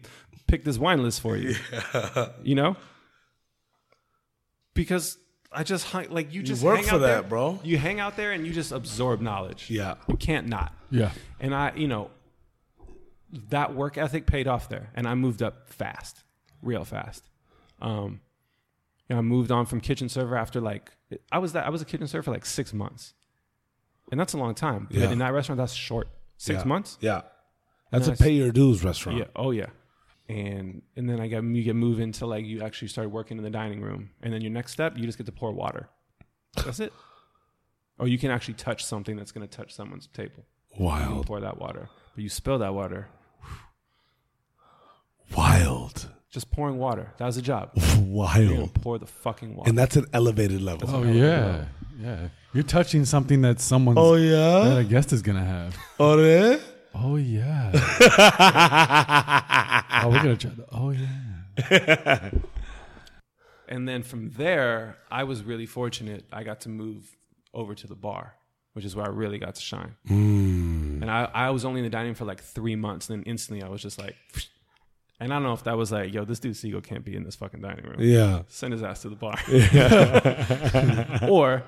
pick 0.47 0.63
this 0.63 0.77
wine 0.77 1.03
list 1.03 1.19
for 1.19 1.35
you. 1.35 1.55
Yeah. 1.93 2.29
You 2.49 2.55
know? 2.55 2.71
Because 4.73 5.17
I 5.59 5.63
just 5.63 5.85
hung, 5.85 6.05
like 6.09 6.33
you 6.33 6.43
just 6.43 6.63
work 6.63 6.77
hang 6.77 6.85
for 6.85 6.95
out 6.95 6.97
that, 6.99 7.07
there, 7.07 7.23
bro. 7.23 7.59
You 7.63 7.77
hang 7.77 7.99
out 7.99 8.15
there 8.15 8.31
and 8.31 8.45
you 8.45 8.53
just 8.53 8.71
absorb 8.71 9.21
knowledge. 9.21 9.69
Yeah. 9.69 9.95
You 10.07 10.15
can't 10.15 10.47
not. 10.47 10.71
Yeah. 10.91 11.11
And 11.39 11.55
I, 11.55 11.73
you 11.75 11.87
know, 11.87 12.11
that 13.49 13.73
work 13.75 13.97
ethic 13.97 14.25
paid 14.25 14.47
off 14.47 14.69
there, 14.69 14.89
and 14.95 15.07
I 15.07 15.15
moved 15.15 15.41
up 15.43 15.67
fast, 15.69 16.23
real 16.61 16.85
fast. 16.85 17.23
Um, 17.81 18.21
you 19.09 19.15
know, 19.15 19.17
I 19.19 19.21
moved 19.21 19.51
on 19.51 19.65
from 19.65 19.81
kitchen 19.81 20.09
server 20.09 20.37
after 20.37 20.61
like 20.61 20.91
I 21.31 21.39
was 21.39 21.53
that 21.53 21.65
I 21.65 21.69
was 21.69 21.81
a 21.81 21.85
kitchen 21.85 22.07
server 22.07 22.23
for 22.23 22.31
like 22.31 22.45
six 22.45 22.73
months, 22.73 23.13
and 24.11 24.19
that's 24.19 24.33
a 24.33 24.37
long 24.37 24.55
time. 24.55 24.87
But 24.89 24.99
Yeah. 24.99 25.11
in 25.11 25.19
that 25.19 25.33
restaurant, 25.33 25.57
that's 25.57 25.73
short. 25.73 26.07
Six 26.37 26.59
Yeah. 26.61 26.65
months. 26.67 26.97
Yeah. 27.01 27.21
That's 27.91 28.07
Nice. 28.07 28.19
a 28.19 28.23
pay 28.23 28.31
your 28.31 28.51
dues 28.51 28.83
restaurant. 28.83 29.17
Yeah. 29.19 29.25
Oh 29.35 29.51
yeah. 29.51 29.67
And 30.29 30.81
and 30.95 31.09
then 31.09 31.21
I 31.21 31.27
get 31.27 31.43
you 31.43 31.63
get 31.63 31.75
moved 31.75 31.99
into 32.01 32.25
like 32.25 32.45
you 32.45 32.61
actually 32.61 32.89
start 32.89 33.09
working 33.11 33.37
in 33.37 33.43
the 33.43 33.49
dining 33.49 33.81
room, 33.81 34.09
and 34.21 34.33
then 34.33 34.41
your 34.41 34.51
next 34.51 34.73
step 34.73 34.97
you 34.97 35.05
just 35.05 35.17
get 35.17 35.25
to 35.27 35.31
pour 35.31 35.51
water. 35.53 35.87
That's 36.65 36.79
it. 36.81 36.91
Or 37.99 38.07
you 38.07 38.17
can 38.17 38.29
actually 38.29 38.55
touch 38.55 38.83
something 38.85 39.15
that's 39.15 39.31
going 39.31 39.47
to 39.47 39.57
touch 39.57 39.73
someone's 39.73 40.07
table. 40.07 40.45
You 40.77 40.85
Wild. 40.85 41.25
pour 41.25 41.39
that 41.39 41.57
water, 41.59 41.89
but 42.13 42.21
you 42.23 42.29
spill 42.29 42.59
that 42.59 42.73
water. 42.73 43.07
Wild. 45.35 46.09
Just 46.29 46.51
pouring 46.51 46.77
water. 46.77 47.13
That 47.17 47.25
was 47.25 47.37
a 47.37 47.41
job. 47.41 47.71
You're 47.75 47.97
Wild. 48.05 48.73
pour 48.81 48.99
the 48.99 49.05
fucking 49.07 49.55
water. 49.55 49.69
And 49.69 49.77
that's 49.77 49.95
an 49.95 50.05
elevated 50.13 50.61
level. 50.61 50.89
Oh 50.93 51.03
yeah. 51.03 51.65
Yeah. 51.99 52.27
You're 52.53 52.63
touching 52.63 53.05
something 53.05 53.41
that 53.41 53.59
someone's 53.59 53.97
Oh, 53.99 54.15
yeah. 54.15 54.31
that 54.69 54.73
yeah? 54.73 54.79
a 54.79 54.83
guest 54.83 55.13
is 55.13 55.21
gonna 55.21 55.43
have. 55.43 55.75
Oh, 55.99 56.17
yeah? 56.23 56.57
Oh 56.93 57.15
yeah. 57.15 57.71
oh, 60.03 60.09
we're 60.09 60.23
gonna 60.23 60.37
try 60.37 60.51
that. 60.51 60.67
Oh 60.71 60.91
yeah. 60.91 61.27
and 63.67 63.87
then 63.87 64.03
from 64.03 64.31
there, 64.31 64.97
I 65.11 65.23
was 65.23 65.43
really 65.43 65.65
fortunate. 65.65 66.25
I 66.31 66.43
got 66.43 66.61
to 66.61 66.69
move 66.69 67.15
over 67.53 67.75
to 67.75 67.87
the 67.87 67.95
bar, 67.95 68.35
which 68.73 68.85
is 68.85 68.95
where 68.95 69.05
I 69.05 69.09
really 69.09 69.39
got 69.39 69.55
to 69.55 69.61
shine. 69.61 69.95
Mm. 70.09 71.01
And 71.01 71.11
I, 71.11 71.29
I 71.33 71.49
was 71.49 71.65
only 71.65 71.79
in 71.79 71.83
the 71.83 71.89
dining 71.89 72.09
room 72.09 72.15
for 72.15 72.25
like 72.25 72.41
three 72.41 72.75
months. 72.75 73.09
And 73.09 73.19
then 73.19 73.31
instantly 73.31 73.63
I 73.63 73.69
was 73.69 73.81
just 73.81 73.99
like, 73.99 74.15
and 75.19 75.33
I 75.33 75.35
don't 75.35 75.43
know 75.43 75.53
if 75.53 75.63
that 75.63 75.77
was 75.77 75.91
like, 75.91 76.13
yo, 76.13 76.25
this 76.25 76.39
dude 76.39 76.55
Siegel 76.55 76.81
can't 76.81 77.03
be 77.03 77.15
in 77.15 77.23
this 77.23 77.35
fucking 77.35 77.61
dining 77.61 77.85
room. 77.85 77.97
Yeah. 77.99 78.43
Send 78.47 78.73
his 78.73 78.83
ass 78.83 79.01
to 79.01 79.09
the 79.09 79.15
bar. 79.15 79.37
Yeah. 79.49 81.19
or 81.29 81.63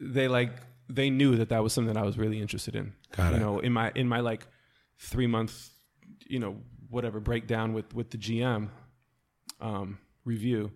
they 0.00 0.28
like 0.28 0.52
they 0.94 1.10
knew 1.10 1.36
that 1.36 1.48
that 1.48 1.62
was 1.62 1.72
something 1.72 1.92
that 1.92 2.00
I 2.00 2.04
was 2.04 2.18
really 2.18 2.40
interested 2.40 2.76
in. 2.76 2.92
Got 3.16 3.30
you 3.30 3.36
it. 3.36 3.40
know, 3.40 3.58
in 3.58 3.72
my 3.72 3.92
in 3.94 4.08
my 4.08 4.20
like 4.20 4.46
three 4.98 5.26
month, 5.26 5.70
you 6.26 6.38
know, 6.38 6.56
whatever 6.88 7.20
breakdown 7.20 7.72
with 7.72 7.94
with 7.94 8.10
the 8.10 8.18
GM 8.18 8.68
um, 9.60 9.98
review. 10.24 10.70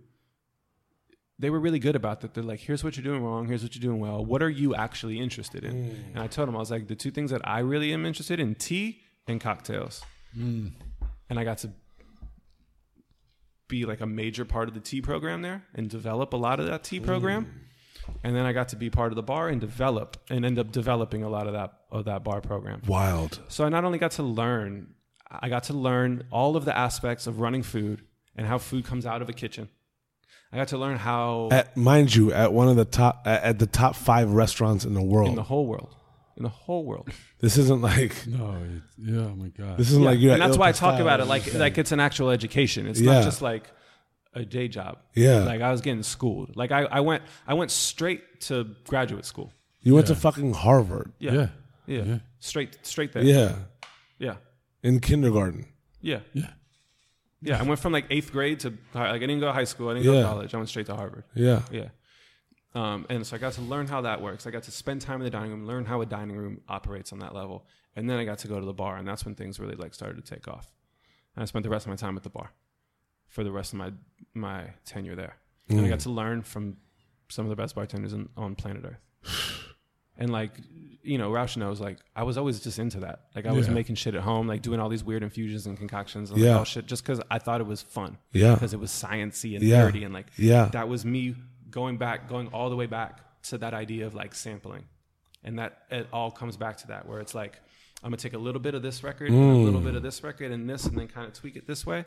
They 1.38 1.50
were 1.50 1.60
really 1.60 1.78
good 1.78 1.96
about 1.96 2.22
that. 2.22 2.32
They're 2.32 2.42
like, 2.42 2.60
"Here's 2.60 2.82
what 2.82 2.96
you're 2.96 3.04
doing 3.04 3.22
wrong. 3.22 3.46
Here's 3.46 3.62
what 3.62 3.74
you're 3.74 3.82
doing 3.82 4.00
well. 4.00 4.24
What 4.24 4.42
are 4.42 4.48
you 4.48 4.74
actually 4.74 5.20
interested 5.20 5.64
in?" 5.64 5.74
Mm. 5.74 6.14
And 6.14 6.18
I 6.18 6.28
told 6.28 6.48
them, 6.48 6.56
I 6.56 6.60
was 6.60 6.70
like, 6.70 6.88
"The 6.88 6.94
two 6.94 7.10
things 7.10 7.30
that 7.30 7.46
I 7.46 7.58
really 7.58 7.92
am 7.92 8.06
interested 8.06 8.40
in: 8.40 8.54
tea 8.54 9.02
and 9.28 9.38
cocktails." 9.38 10.02
Mm. 10.36 10.72
And 11.28 11.38
I 11.38 11.44
got 11.44 11.58
to 11.58 11.70
be 13.68 13.84
like 13.84 14.00
a 14.00 14.06
major 14.06 14.44
part 14.44 14.68
of 14.68 14.74
the 14.74 14.80
tea 14.80 15.02
program 15.02 15.42
there 15.42 15.64
and 15.74 15.90
develop 15.90 16.32
a 16.32 16.36
lot 16.36 16.60
of 16.60 16.66
that 16.66 16.84
tea 16.84 17.00
program. 17.00 17.65
And 18.24 18.34
then 18.36 18.44
I 18.46 18.52
got 18.52 18.68
to 18.68 18.76
be 18.76 18.90
part 18.90 19.12
of 19.12 19.16
the 19.16 19.22
bar 19.22 19.48
and 19.48 19.60
develop 19.60 20.16
and 20.30 20.44
end 20.44 20.58
up 20.58 20.72
developing 20.72 21.22
a 21.22 21.28
lot 21.28 21.46
of 21.46 21.52
that 21.54 21.72
of 21.90 22.04
that 22.06 22.24
bar 22.24 22.40
program. 22.40 22.82
Wild. 22.86 23.40
So 23.48 23.64
I 23.64 23.68
not 23.68 23.84
only 23.84 23.98
got 23.98 24.12
to 24.12 24.22
learn, 24.22 24.88
I 25.30 25.48
got 25.48 25.64
to 25.64 25.72
learn 25.74 26.24
all 26.30 26.56
of 26.56 26.64
the 26.64 26.76
aspects 26.76 27.26
of 27.26 27.40
running 27.40 27.62
food 27.62 28.02
and 28.36 28.46
how 28.46 28.58
food 28.58 28.84
comes 28.84 29.06
out 29.06 29.22
of 29.22 29.28
a 29.28 29.32
kitchen. 29.32 29.68
I 30.52 30.56
got 30.58 30.68
to 30.68 30.78
learn 30.78 30.96
how 30.96 31.48
At, 31.50 31.76
mind 31.76 32.14
you, 32.14 32.32
at 32.32 32.52
one 32.52 32.68
of 32.68 32.76
the 32.76 32.84
top, 32.84 33.22
at, 33.26 33.42
at 33.42 33.58
the 33.58 33.66
top 33.66 33.96
five 33.96 34.30
restaurants 34.30 34.84
in 34.84 34.94
the 34.94 35.02
world. 35.02 35.28
in 35.30 35.34
the 35.34 35.42
whole 35.42 35.66
world, 35.66 35.94
in 36.36 36.44
the 36.44 36.48
whole 36.48 36.84
world. 36.84 37.10
this 37.40 37.58
isn't 37.58 37.82
like, 37.82 38.26
No. 38.26 38.52
It, 38.62 38.82
yeah. 38.98 39.20
Oh 39.22 39.34
my 39.34 39.48
god. 39.48 39.76
this 39.76 39.90
isn't 39.90 40.04
like 40.04 40.18
you're 40.20 40.34
and 40.34 40.40
that's 40.42 40.56
why 40.56 40.68
I 40.68 40.72
talk 40.72 41.00
about 41.00 41.20
it 41.20 41.26
like 41.26 41.52
like 41.54 41.78
it's 41.78 41.92
an 41.92 42.00
actual 42.00 42.30
education. 42.30 42.86
It's 42.86 43.00
Yeah. 43.00 43.14
not 43.14 43.24
just 43.24 43.42
like 43.42 43.64
a 44.36 44.44
day 44.44 44.68
job. 44.68 44.98
Yeah. 45.14 45.40
Like 45.40 45.62
I 45.62 45.72
was 45.72 45.80
getting 45.80 46.02
schooled. 46.02 46.54
Like 46.56 46.70
I, 46.70 46.82
I 46.82 47.00
went 47.00 47.22
I 47.48 47.54
went 47.54 47.70
straight 47.70 48.40
to 48.42 48.64
graduate 48.86 49.24
school. 49.24 49.52
You 49.80 49.94
went 49.94 50.06
to 50.08 50.14
fucking 50.14 50.52
Harvard. 50.52 51.12
Yeah. 51.18 51.32
Yeah. 51.32 51.48
Yeah. 51.86 52.02
Yeah. 52.02 52.18
Straight 52.38 52.78
straight 52.86 53.12
there. 53.12 53.24
Yeah. 53.24 53.54
Yeah. 54.18 54.36
In 54.82 55.00
kindergarten. 55.00 55.66
Yeah. 56.00 56.20
Yeah. 56.32 56.50
Yeah. 57.40 57.58
I 57.58 57.62
went 57.62 57.80
from 57.80 57.92
like 57.92 58.06
eighth 58.10 58.30
grade 58.30 58.60
to 58.60 58.70
like 58.94 59.08
I 59.08 59.18
didn't 59.18 59.40
go 59.40 59.46
to 59.46 59.52
high 59.52 59.64
school. 59.64 59.88
I 59.88 59.94
didn't 59.94 60.04
go 60.06 60.12
Yeah. 60.14 60.20
to 60.22 60.26
college. 60.28 60.54
I 60.54 60.56
went 60.58 60.68
straight 60.68 60.86
to 60.86 60.94
Harvard. 60.96 61.24
Yeah. 61.34 61.62
Yeah. 61.72 61.88
Um, 62.74 63.06
and 63.08 63.26
so 63.26 63.36
I 63.36 63.38
got 63.38 63.54
to 63.54 63.62
learn 63.62 63.86
how 63.86 64.02
that 64.02 64.20
works. 64.20 64.46
I 64.46 64.50
got 64.50 64.64
to 64.64 64.70
spend 64.70 65.00
time 65.00 65.20
in 65.20 65.24
the 65.24 65.30
dining 65.30 65.50
room, 65.50 65.66
learn 65.66 65.86
how 65.86 66.02
a 66.02 66.06
dining 66.06 66.36
room 66.36 66.60
operates 66.68 67.10
on 67.10 67.20
that 67.20 67.34
level, 67.34 67.64
and 67.96 68.08
then 68.10 68.18
I 68.18 68.26
got 68.26 68.38
to 68.40 68.48
go 68.48 68.60
to 68.60 68.66
the 68.66 68.74
bar, 68.74 68.98
and 68.98 69.08
that's 69.08 69.24
when 69.24 69.34
things 69.34 69.58
really 69.58 69.76
like 69.76 69.94
started 69.94 70.22
to 70.22 70.34
take 70.34 70.46
off. 70.46 70.70
And 71.34 71.42
I 71.42 71.46
spent 71.46 71.62
the 71.62 71.70
rest 71.70 71.86
of 71.86 71.90
my 71.90 71.96
time 71.96 72.18
at 72.18 72.22
the 72.22 72.28
bar 72.28 72.52
for 73.28 73.44
the 73.44 73.52
rest 73.52 73.72
of 73.72 73.78
my 73.78 73.92
my 74.34 74.70
tenure 74.84 75.16
there, 75.16 75.36
and 75.68 75.80
I 75.80 75.84
mm. 75.84 75.88
got 75.88 76.00
to 76.00 76.10
learn 76.10 76.42
from 76.42 76.76
some 77.28 77.44
of 77.44 77.50
the 77.50 77.56
best 77.56 77.74
bartenders 77.74 78.12
in, 78.12 78.28
on 78.36 78.54
planet 78.54 78.84
Earth. 78.84 79.66
And 80.18 80.30
like, 80.30 80.52
you 81.02 81.18
know, 81.18 81.30
Roush 81.30 81.56
knows, 81.56 81.80
like, 81.80 81.98
I 82.14 82.22
was 82.22 82.38
always 82.38 82.60
just 82.60 82.78
into 82.78 83.00
that. 83.00 83.26
Like, 83.34 83.46
I 83.46 83.52
was 83.52 83.68
making 83.68 83.96
shit 83.96 84.14
at 84.14 84.22
home, 84.22 84.46
like 84.46 84.62
doing 84.62 84.80
all 84.80 84.88
these 84.88 85.04
weird 85.04 85.22
infusions 85.22 85.66
and 85.66 85.76
concoctions 85.76 86.30
and 86.30 86.40
Yeah. 86.40 86.52
like, 86.52 86.58
all 86.58 86.64
shit, 86.64 86.86
just 86.86 87.02
because 87.02 87.20
I 87.30 87.38
thought 87.38 87.60
it 87.60 87.66
was 87.66 87.82
fun. 87.82 88.16
Yeah. 88.32 88.54
Because 88.54 88.72
it 88.72 88.80
was 88.80 88.90
sciencey 88.90 89.56
and 89.56 89.62
Yeah. 89.62 89.82
nerdy 89.82 90.04
and 90.04 90.14
like, 90.14 90.28
Yeah. 90.38 90.66
that 90.72 90.88
was 90.88 91.04
me 91.04 91.36
going 91.70 91.98
back, 91.98 92.28
going 92.28 92.48
all 92.48 92.70
the 92.70 92.76
way 92.76 92.86
back 92.86 93.20
to 93.44 93.58
that 93.58 93.74
idea 93.74 94.06
of 94.06 94.14
like 94.14 94.34
sampling. 94.34 94.84
And 95.44 95.58
that 95.58 95.82
it 95.90 96.08
all 96.12 96.30
comes 96.30 96.56
back 96.56 96.78
to 96.78 96.86
that, 96.88 97.06
where 97.06 97.20
it's 97.20 97.34
like, 97.34 97.60
I'm 98.02 98.10
gonna 98.10 98.16
take 98.16 98.34
a 98.34 98.38
little 98.38 98.60
bit 98.60 98.74
of 98.74 98.82
this 98.82 99.02
record 99.02 99.30
and 99.30 99.38
a 99.38 99.54
little 99.54 99.80
mm. 99.80 99.84
bit 99.84 99.94
of 99.96 100.02
this 100.02 100.22
record 100.22 100.50
and 100.50 100.68
this, 100.68 100.86
and 100.86 100.96
then 100.96 101.08
kind 101.08 101.26
of 101.26 101.34
tweak 101.34 101.56
it 101.56 101.66
this 101.66 101.84
way. 101.84 102.04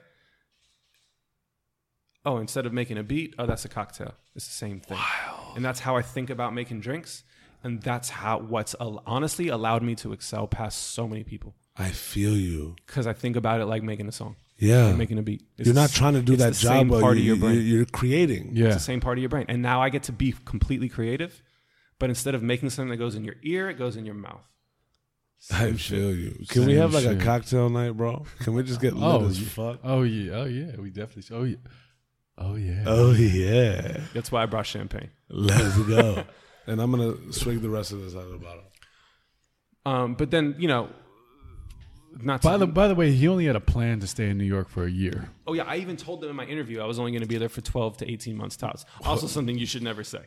Oh, 2.26 2.38
instead 2.38 2.66
of 2.66 2.74
making 2.74 2.98
a 2.98 3.04
beat, 3.04 3.34
oh, 3.40 3.46
that's 3.46 3.66
a 3.66 3.70
cocktail. 3.70 4.14
It's 4.36 4.46
the 4.46 4.54
same 4.54 4.80
thing. 4.82 4.98
And 5.56 5.64
that's 5.64 5.80
how 5.80 5.96
I 5.96 6.02
think 6.02 6.30
about 6.30 6.54
making 6.54 6.82
drinks. 6.82 7.24
And 7.64 7.82
that's 7.82 8.10
how 8.10 8.40
what's 8.40 8.76
al- 8.80 9.04
honestly 9.06 9.48
allowed 9.50 9.84
me 9.84 9.96
to 9.96 10.14
excel 10.14 10.48
past 10.48 10.92
so 10.94 11.08
many 11.08 11.24
people 11.24 11.56
I 11.78 11.90
feel 11.90 12.36
you. 12.38 12.76
because 12.86 13.06
I 13.08 13.14
think 13.14 13.36
about 13.36 13.60
it 13.62 13.66
like 13.66 13.84
making 13.84 14.08
a 14.08 14.12
song, 14.14 14.36
Yeah. 14.58 14.86
like 14.88 14.96
making 14.98 15.18
a 15.18 15.22
beat. 15.24 15.44
It's 15.58 15.66
You're 15.66 15.76
not 15.76 15.90
trying 15.92 16.14
to 16.14 16.22
do 16.22 16.34
it's 16.34 16.42
that 16.44 16.54
the 16.54 16.60
job 16.60 16.72
same 16.72 16.90
part 16.90 17.16
you, 17.18 17.22
of 17.22 17.28
your 17.28 17.36
brain. 17.38 17.56
you- 17.56 17.62
You're 17.62 17.86
creating. 17.86 18.52
Yeah. 18.54 18.68
It's 18.68 18.76
the 18.76 18.82
same 18.82 19.02
part 19.02 19.18
of 19.18 19.22
your 19.22 19.30
brain. 19.30 19.46
And 19.50 19.62
now 19.62 19.82
I 19.82 19.90
get 19.90 20.04
to 20.04 20.12
be 20.14 20.34
completely 20.46 20.88
creative, 20.88 21.42
but 22.00 22.10
instead 22.10 22.34
of 22.36 22.42
making 22.44 22.70
something 22.70 22.92
that 22.92 22.98
goes 22.98 23.16
in 23.16 23.24
your 23.26 23.36
ear, 23.44 23.70
it 23.70 23.78
goes 23.78 23.96
in 23.98 24.06
your 24.06 24.16
mouth. 24.16 24.44
I 25.52 25.72
feel 25.74 26.14
you. 26.14 26.46
Can 26.50 26.66
we 26.66 26.76
have 26.76 26.94
like 26.94 27.06
a 27.06 27.16
cocktail 27.16 27.70
night, 27.70 27.92
bro? 27.92 28.26
Can 28.40 28.54
we 28.54 28.64
just 28.64 28.82
get 28.82 28.94
oh, 28.96 28.98
lit 28.98 29.22
Oh, 29.22 29.26
as 29.28 29.42
yeah. 29.42 29.50
fuck? 29.50 29.80
Oh 29.84 30.04
yeah. 30.04 30.32
Oh 30.34 30.46
yeah. 30.46 30.76
We 30.78 30.90
definitely. 30.90 31.36
Oh 31.36 31.44
yeah. 31.44 31.56
Oh 32.40 32.56
yeah. 32.56 32.84
Oh 32.86 33.12
yeah. 33.12 34.02
That's 34.14 34.32
why 34.32 34.44
I 34.44 34.46
brought 34.46 34.66
champagne. 34.66 35.10
Let's 35.30 35.78
go. 35.80 36.24
and 36.68 36.82
I'm 36.82 36.92
gonna 36.92 37.34
swig 37.34 37.62
the 37.62 37.70
rest 37.70 37.92
of 37.92 38.02
this 38.02 38.16
out 38.16 38.24
of 38.24 38.32
the 38.32 38.38
bottle. 38.38 38.64
Um, 39.86 40.16
but 40.16 40.32
then, 40.32 40.56
you 40.58 40.68
know, 40.68 40.90
not 42.22 42.42
to, 42.42 42.48
By 42.48 42.58
the 42.58 42.68
by 42.68 42.88
the 42.88 42.96
way, 42.96 43.12
he 43.12 43.28
only 43.28 43.46
had 43.46 43.56
a 43.56 43.62
plan 43.62 44.00
to 44.00 44.08
stay 44.08 44.30
in 44.30 44.38
New 44.38 44.46
York 44.46 44.70
for 44.70 44.84
a 44.84 44.90
year. 44.90 45.30
oh 45.48 45.54
yeah, 45.54 45.64
I 45.64 45.78
even 45.78 45.98
told 45.98 46.22
them 46.22 46.30
in 46.30 46.36
my 46.36 46.46
interview 46.46 46.82
I 46.82 46.86
was 46.86 47.00
only 47.00 47.12
going 47.12 47.22
to 47.22 47.28
be 47.28 47.38
there 47.38 47.50
for 47.50 47.62
12 47.62 47.98
to 47.98 48.12
18 48.12 48.36
months 48.36 48.58
tops. 48.58 48.86
Also 49.04 49.28
something 49.28 49.58
you 49.58 49.66
should 49.66 49.84
never 49.84 50.04
say. 50.04 50.22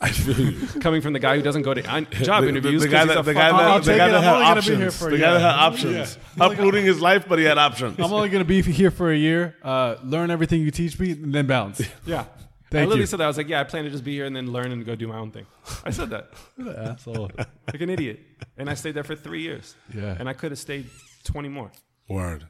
I 0.00 0.10
feel 0.10 0.38
you. 0.38 0.80
Coming 0.80 1.00
from 1.02 1.12
the 1.12 1.18
guy 1.18 1.36
who 1.36 1.42
doesn't 1.42 1.62
go 1.62 1.74
to 1.74 1.90
I- 1.90 2.02
job 2.02 2.42
The- 2.44 2.48
interviews. 2.48 2.82
The, 2.82 2.88
'cause 2.88 2.92
guy 2.92 3.14
that 3.14 3.24
the 3.24 3.34
guy 3.34 3.50
fucking- 3.50 3.66
I'll 3.66 3.78
that 3.80 3.84
the 3.92 3.96
guy 3.98 4.08
that 4.08 4.22
had 4.22 4.32
only 4.34 4.44
gonna 4.44 4.60
be 4.62 4.76
here 4.76 4.86
options. 4.88 4.98
The 5.00 5.10
guy 5.18 5.32
that 5.32 5.40
year. 5.40 5.40
had 5.40 5.58
options. 5.58 6.18
Uprooting 6.38 6.84
his 6.86 7.00
life, 7.00 7.24
but 7.28 7.38
he 7.38 7.44
had 7.44 7.58
options. 7.58 7.98
I'm 7.98 8.12
only 8.12 8.28
gonna 8.28 8.44
be 8.44 8.62
here 8.62 8.90
for 8.90 9.10
a 9.12 9.16
year. 9.16 9.56
Uh, 9.62 9.96
learn 10.02 10.30
everything 10.30 10.62
you 10.62 10.70
teach 10.70 10.98
me, 10.98 11.12
and 11.12 11.34
then 11.34 11.46
bounce. 11.46 11.80
Yeah. 12.06 12.24
Thank 12.70 12.82
I 12.82 12.84
literally 12.84 13.00
you. 13.00 13.06
said 13.06 13.18
that. 13.18 13.24
I 13.24 13.26
was 13.26 13.36
like, 13.36 13.48
yeah, 13.48 13.60
I 13.60 13.64
plan 13.64 13.82
to 13.82 13.90
just 13.90 14.04
be 14.04 14.12
here 14.12 14.26
and 14.26 14.36
then 14.36 14.52
learn 14.52 14.70
and 14.70 14.86
go 14.86 14.94
do 14.94 15.08
my 15.08 15.18
own 15.18 15.32
thing. 15.32 15.44
I 15.84 15.90
said 15.90 16.10
that 16.10 16.30
Asshole. 16.64 17.28
like 17.66 17.80
an 17.80 17.90
idiot. 17.90 18.20
And 18.56 18.70
I 18.70 18.74
stayed 18.74 18.92
there 18.94 19.02
for 19.02 19.16
three 19.16 19.42
years. 19.42 19.74
Yeah. 19.92 20.14
And 20.16 20.28
I 20.28 20.34
could 20.34 20.52
have 20.52 20.58
stayed 20.60 20.86
20 21.24 21.48
more. 21.48 21.72
Word. 22.08 22.46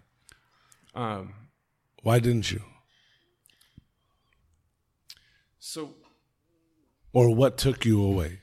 Um, 0.94 1.32
Why 2.02 2.18
didn't 2.18 2.50
you? 2.52 2.60
so 5.58 5.94
Or 7.12 7.34
what 7.34 7.56
took 7.56 7.84
you 7.84 8.02
away? 8.02 8.40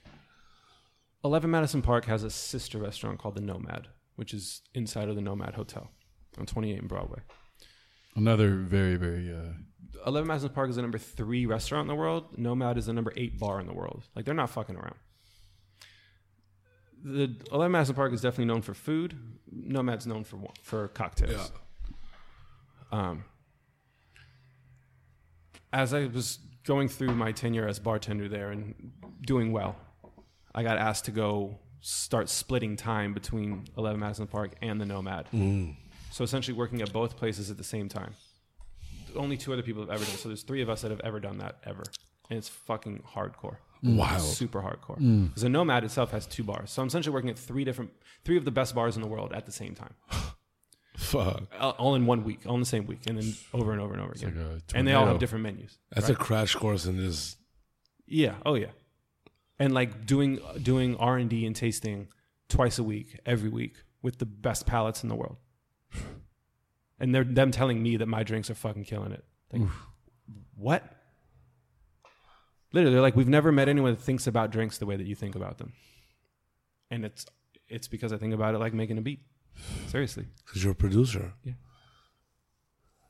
11 1.23 1.49
Madison 1.49 1.81
Park 1.81 2.05
has 2.05 2.23
a 2.23 2.29
sister 2.29 2.77
restaurant 2.77 3.19
called 3.19 3.35
the 3.35 3.41
Nomad, 3.41 3.87
which 4.15 4.33
is 4.33 4.61
inside 4.73 5.09
of 5.09 5.15
the 5.15 5.21
Nomad 5.21 5.55
Hotel 5.55 5.89
on 6.37 6.45
28 6.45 6.79
and 6.79 6.87
Broadway. 6.87 7.19
Another 8.15 8.55
very 8.55 8.95
very. 8.95 9.31
Uh, 9.31 9.53
Eleven 10.05 10.27
Madison 10.27 10.49
Park 10.49 10.69
is 10.71 10.75
the 10.75 10.81
number 10.81 10.97
three 10.97 11.45
restaurant 11.45 11.83
in 11.83 11.87
the 11.87 11.95
world. 11.95 12.35
Nomad 12.37 12.77
is 12.77 12.87
the 12.87 12.93
number 12.93 13.13
eight 13.15 13.37
bar 13.39 13.59
in 13.59 13.67
the 13.67 13.73
world. 13.73 14.07
Like 14.15 14.25
they're 14.25 14.33
not 14.33 14.49
fucking 14.49 14.75
around. 14.75 14.95
The 17.03 17.35
Eleven 17.51 17.71
Madison 17.73 17.93
Park 17.95 18.11
is 18.13 18.21
definitely 18.21 18.45
known 18.45 18.63
for 18.63 18.73
food. 18.73 19.15
Nomad's 19.51 20.07
known 20.07 20.23
for 20.23 20.39
for 20.63 20.87
cocktails. 20.87 21.51
Um, 22.91 23.23
as 25.71 25.93
I 25.93 26.07
was 26.07 26.39
going 26.67 26.89
through 26.89 27.15
my 27.15 27.31
tenure 27.31 27.67
as 27.67 27.79
bartender 27.79 28.27
there 28.27 28.51
and 28.51 28.91
doing 29.25 29.51
well, 29.51 29.75
I 30.53 30.63
got 30.63 30.77
asked 30.77 31.05
to 31.05 31.11
go 31.11 31.59
start 31.79 32.29
splitting 32.29 32.75
time 32.75 33.13
between 33.13 33.65
Eleven 33.77 33.99
Madison 33.99 34.27
Park 34.27 34.51
and 34.61 34.79
the 34.79 34.85
Nomad. 34.85 35.27
Mm. 35.33 35.75
So 36.11 36.23
essentially 36.23 36.57
working 36.57 36.81
at 36.81 36.91
both 36.91 37.15
places 37.15 37.49
at 37.49 37.57
the 37.57 37.63
same 37.63 37.87
time. 37.87 38.13
Only 39.15 39.37
two 39.37 39.53
other 39.53 39.61
people 39.61 39.81
have 39.81 39.89
ever 39.89 40.03
done. 40.03 40.13
it. 40.13 40.17
So 40.17 40.29
there's 40.29 40.43
three 40.43 40.61
of 40.61 40.69
us 40.69 40.81
that 40.81 40.91
have 40.91 40.99
ever 41.03 41.19
done 41.19 41.37
that 41.37 41.57
ever, 41.63 41.83
and 42.29 42.37
it's 42.37 42.49
fucking 42.49 43.03
hardcore. 43.15 43.57
Wow. 43.83 44.17
super 44.17 44.61
hardcore. 44.61 44.99
Mm. 44.99 45.27
Because 45.27 45.43
the 45.43 45.49
Nomad 45.49 45.83
itself 45.83 46.11
has 46.11 46.25
two 46.25 46.43
bars, 46.43 46.71
so 46.71 46.81
I'm 46.81 46.87
essentially 46.87 47.13
working 47.13 47.29
at 47.29 47.37
three 47.37 47.63
different, 47.63 47.91
three 48.25 48.37
of 48.37 48.43
the 48.43 48.51
best 48.51 48.75
bars 48.75 48.95
in 48.95 49.01
the 49.01 49.07
world 49.07 49.31
at 49.33 49.45
the 49.45 49.51
same 49.51 49.75
time, 49.75 49.93
Fuck. 50.97 51.43
all 51.59 51.93
in 51.93 52.07
one 52.07 52.23
week, 52.23 52.39
all 52.47 52.55
in 52.55 52.59
the 52.59 52.65
same 52.65 52.87
week, 52.87 53.01
and 53.05 53.17
then 53.17 53.33
over 53.53 53.71
and 53.71 53.79
over 53.79 53.93
and 53.93 54.01
over 54.01 54.13
again. 54.13 54.35
like 54.51 54.63
and 54.73 54.87
they 54.87 54.93
all 54.93 55.05
have 55.05 55.19
different 55.19 55.43
menus. 55.43 55.77
That's 55.91 56.09
a 56.09 56.15
crash 56.15 56.55
course 56.55 56.85
in 56.85 56.97
this. 56.97 57.37
Yeah. 58.07 58.33
Oh 58.45 58.55
yeah. 58.55 58.71
And 59.59 59.73
like 59.75 60.07
doing 60.07 60.39
doing 60.61 60.95
R 60.95 61.17
and 61.17 61.29
D 61.29 61.45
and 61.45 61.55
tasting 61.55 62.07
twice 62.49 62.79
a 62.79 62.83
week, 62.83 63.19
every 63.27 63.49
week, 63.49 63.75
with 64.01 64.17
the 64.17 64.25
best 64.25 64.65
palates 64.65 65.03
in 65.03 65.09
the 65.09 65.15
world. 65.15 65.37
And 66.99 67.13
they're 67.13 67.23
them 67.23 67.51
telling 67.51 67.83
me 67.83 67.97
that 67.97 68.07
my 68.07 68.23
drinks 68.23 68.49
are 68.49 68.55
fucking 68.55 68.85
killing 68.85 69.11
it. 69.11 69.23
Like, 69.53 69.69
what? 70.55 70.83
Literally, 72.73 72.95
they're 72.95 73.03
like, 73.03 73.15
we've 73.15 73.27
never 73.27 73.51
met 73.51 73.69
anyone 73.69 73.91
that 73.91 74.01
thinks 74.01 74.25
about 74.25 74.49
drinks 74.49 74.79
the 74.79 74.87
way 74.87 74.95
that 74.95 75.05
you 75.05 75.13
think 75.13 75.35
about 75.35 75.59
them. 75.59 75.73
And 76.89 77.05
it's 77.05 77.27
it's 77.69 77.87
because 77.87 78.11
I 78.11 78.17
think 78.17 78.33
about 78.33 78.55
it 78.55 78.57
like 78.57 78.73
making 78.73 78.97
a 78.97 79.01
beat. 79.01 79.21
Seriously. 79.87 80.25
Because 80.45 80.63
you're 80.63 80.73
a 80.73 80.75
producer. 80.75 81.33
Yeah. 81.43 81.53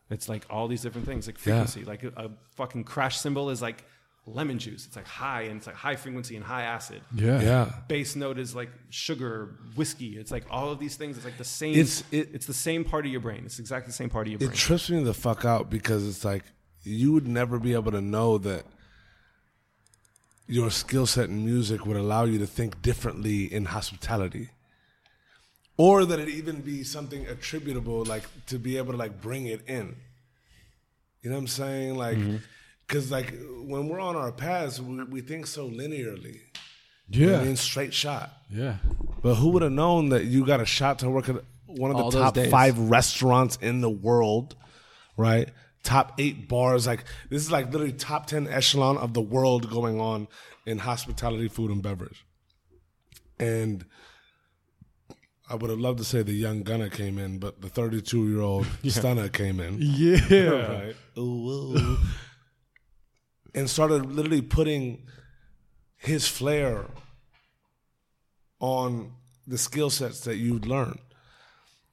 It's 0.10 0.30
like 0.30 0.46
all 0.50 0.68
these 0.68 0.82
different 0.82 1.06
things, 1.08 1.28
like 1.28 1.36
Yeah. 1.38 1.66
frequency. 1.66 1.84
Like 1.84 2.04
a, 2.04 2.14
a 2.16 2.32
fucking 2.56 2.86
crash 2.86 3.18
cymbal 3.20 3.50
is 3.50 3.62
like 3.62 3.84
lemon 4.26 4.58
juice. 4.60 4.86
It's 4.86 4.96
like 4.96 5.08
high 5.08 5.44
and 5.44 5.58
it's 5.58 5.68
like 5.68 5.76
high 5.76 5.96
frequency 5.96 6.36
and 6.36 6.44
high 6.46 6.64
acid. 6.64 7.02
yeah. 7.14 7.42
Yeah. 7.42 7.72
Bass 7.88 8.16
note 8.16 8.40
is 8.40 8.56
like 8.56 8.70
sugar, 8.90 9.56
whiskey. 9.76 10.18
It's 10.18 10.32
like 10.32 10.46
all 10.50 10.72
of 10.72 10.80
these 10.80 10.96
things. 10.96 11.18
It's 11.18 11.26
like 11.26 11.38
the 11.38 11.44
same. 11.44 11.72
It's- 11.72 12.04
It's 12.12 12.30
it- 12.30 12.36
it's 12.36 12.46
the 12.46 12.54
same 12.54 12.84
part 12.86 13.06
of 13.06 13.12
your 13.12 13.22
brain. 13.22 13.44
It's 13.46 13.60
exactly 13.60 13.90
the 13.90 13.94
same 13.96 14.10
part 14.10 14.28
of 14.28 14.32
your 14.32 14.40
brain. 14.40 14.52
It 14.52 14.56
trips 14.56 14.90
me 14.90 15.04
the 15.04 15.14
fuck 15.14 15.44
out 15.46 15.70
because 15.70 16.08
it's 16.08 16.24
like 16.26 16.44
you 16.84 17.12
would 17.12 17.28
never 17.28 17.60
be 17.60 17.74
able 17.74 17.92
to 17.92 18.02
know 18.02 18.38
that 18.38 18.66
your 20.48 20.72
skill 20.72 21.06
set 21.06 21.28
in 21.30 21.44
music 21.46 21.86
would 21.86 21.98
allow 21.98 22.24
you 22.24 22.40
to 22.40 22.48
think 22.48 22.82
differently 22.82 23.52
in 23.54 23.66
hospitality. 23.66 24.50
Or 25.78 26.06
that 26.06 26.20
it 26.20 26.30
even 26.30 26.62
be 26.62 26.84
something 26.84 27.28
attributable, 27.28 28.04
like 28.04 28.24
to 28.48 28.58
be 28.58 28.78
able 28.78 28.94
to 28.94 28.98
like 28.98 29.22
bring 29.22 29.46
it 29.46 29.62
in. 29.68 29.96
You 31.22 31.30
know 31.30 31.36
what 31.36 31.42
I'm 31.42 31.48
saying? 31.48 31.96
Like, 31.96 32.18
because 32.88 33.12
like 33.12 33.34
when 33.62 33.88
we're 33.88 34.00
on 34.00 34.16
our 34.16 34.32
paths, 34.32 34.82
we, 34.82 35.04
we 35.04 35.22
think 35.22 35.46
so 35.46 35.70
linearly. 35.70 36.40
You 37.10 37.28
know 37.28 37.32
what 37.34 37.40
Yeah. 37.42 37.44
mean, 37.46 37.56
straight 37.56 37.94
shot. 37.94 38.32
Yeah. 38.50 38.78
But 39.22 39.36
who 39.36 39.50
would 39.50 39.62
have 39.62 39.72
known 39.72 40.10
that 40.10 40.26
you 40.26 40.46
got 40.46 40.62
a 40.62 40.66
shot 40.66 41.00
to 41.00 41.10
work 41.10 41.30
at 41.30 41.44
one 41.68 41.92
of 41.92 41.98
the 42.12 42.20
top 42.20 42.38
five 42.50 42.78
restaurants 42.80 43.58
in 43.62 43.82
the 43.82 43.90
world, 43.90 44.56
right? 45.16 45.50
Top 45.84 46.14
eight 46.18 46.48
bars. 46.48 46.88
Like 46.88 47.04
this 47.30 47.42
is 47.44 47.52
like 47.52 47.66
literally 47.72 47.94
top 47.94 48.26
ten 48.26 48.48
echelon 48.48 48.98
of 48.98 49.14
the 49.14 49.22
world 49.22 49.70
going 49.70 50.00
on 50.02 50.28
in 50.66 50.80
hospitality, 50.80 51.48
food, 51.50 51.70
and 51.72 51.82
beverage. 51.84 52.26
And 53.40 53.86
I 55.50 55.56
would 55.56 55.70
have 55.70 55.80
loved 55.80 56.00
to 56.00 56.04
say 56.04 56.24
the 56.24 56.34
young 56.34 56.64
gunner 56.64 56.90
came 56.90 57.18
in, 57.18 57.40
but 57.40 57.62
the 57.62 57.70
32 57.70 58.28
year 58.30 58.42
old 58.42 58.68
stunner 58.88 59.30
came 59.30 59.60
in 59.60 59.78
Yeah. 59.80 60.84
right? 60.84 60.96
Ooh. 61.18 61.98
and 63.56 63.70
started 63.70 64.06
literally 64.06 64.42
putting 64.42 65.06
his 65.96 66.28
flair 66.28 66.86
on 68.60 69.14
the 69.46 69.58
skill 69.58 69.90
sets 69.90 70.22
that 70.22 70.36
you'd 70.36 70.66
learned, 70.66 71.00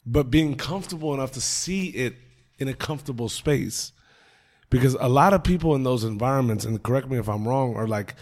but 0.05 0.31
being 0.31 0.57
comfortable 0.57 1.15
enough 1.15 1.33
to 1.33 1.41
see 1.41 1.89
it 1.91 2.17
in 2.59 2.69
a 2.69 2.75
comfortable 2.75 3.29
space. 3.29 3.93
Because 4.71 4.95
a 4.99 5.09
lot 5.09 5.33
of 5.33 5.45
people 5.45 5.75
in 5.77 5.85
those 5.85 6.03
environments, 6.05 6.65
and 6.65 6.83
correct 6.83 7.09
me 7.09 7.19
if 7.19 7.29
I'm 7.29 7.47
wrong, 7.47 7.77
are 7.77 7.87
like 7.87 8.15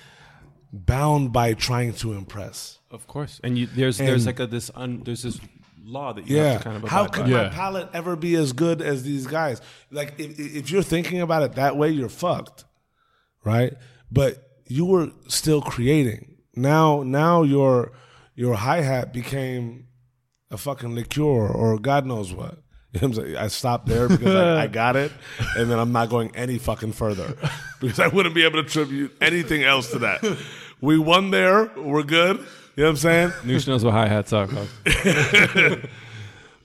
bound 0.73 1.33
by 1.33 1.55
trying 1.55 1.95
to 1.95 2.13
impress. 2.13 2.79
Of 2.93 3.07
course. 3.07 3.41
And 3.43 3.59
you, 3.59 3.67
there's 3.67 3.99
there's 3.99 4.27
like 4.27 4.39
a 4.41 4.47
this 4.47 4.71
un, 4.75 5.03
there's 5.05 5.23
this 5.23 5.41
law 5.85 6.13
that 6.13 6.29
you 6.29 6.37
Yeah. 6.37 6.53
have 6.53 6.59
to 6.59 6.65
kind 6.65 6.77
of 6.85 6.89
How 6.91 7.07
could 7.07 7.27
my 7.27 7.43
Yeah. 7.45 7.49
palate 7.49 7.89
ever 7.93 8.15
be 8.15 8.35
as 8.37 8.53
good 8.53 8.81
as 8.81 9.03
these 9.03 9.27
guys? 9.27 9.61
Like, 9.91 10.15
if, 10.19 10.39
if 10.39 10.71
you're 10.71 10.83
thinking 10.85 11.21
about 11.21 11.43
it 11.43 11.53
that 11.55 11.77
way, 11.77 11.91
you're 11.91 12.09
fucked, 12.09 12.65
right? 13.45 13.73
But 14.11 14.49
you 14.69 14.85
were 14.85 15.11
still 15.29 15.61
creating. 15.61 16.37
Now, 16.55 17.03
now 17.03 17.43
your 17.43 17.93
your 18.35 18.55
hi 18.55 18.83
hat 18.83 19.13
became 19.13 19.87
a 20.51 20.57
fucking 20.57 20.95
liqueur 20.95 21.49
or 21.49 21.79
God 21.79 22.07
knows 22.07 22.33
what. 22.33 22.59
You 22.95 23.09
know 23.09 23.09
what 23.17 23.27
I'm? 23.27 23.37
I 23.39 23.49
stopped 23.49 23.87
there 23.87 24.07
because 24.07 24.35
I, 24.35 24.65
I 24.65 24.67
got 24.67 24.97
it, 24.97 25.11
and 25.57 25.71
then 25.71 25.79
I'm 25.79 25.93
not 25.93 26.11
going 26.11 26.31
any 26.37 26.59
fucking 26.59 26.93
further 26.93 27.35
because 27.81 27.99
I 27.99 28.09
wouldn't 28.09 28.35
be 28.35 28.45
able 28.45 28.61
to 28.63 28.67
attribute 28.67 29.17
anything 29.23 29.63
else 29.65 29.91
to 29.93 29.99
that. 30.01 30.23
We 30.83 30.99
won 30.99 31.31
there. 31.31 31.71
We're 31.75 32.03
good. 32.03 32.45
You 32.75 32.85
know 32.85 32.89
what 32.89 32.91
I'm 32.91 32.97
saying? 32.97 33.29
Noosh 33.45 33.69
knows 33.69 33.85
what 33.85 33.93
hi 33.93 34.09
hats 34.09 34.33
are. 34.33 34.49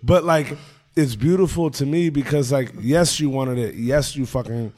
But 0.04 0.24
like, 0.24 0.58
it's 0.96 1.16
beautiful 1.16 1.70
to 1.72 1.86
me 1.86 2.10
because 2.10 2.52
like, 2.52 2.72
yes, 2.80 3.20
you 3.20 3.30
wanted 3.30 3.58
it. 3.58 3.76
Yes, 3.76 4.16
you 4.16 4.26
fucking 4.26 4.74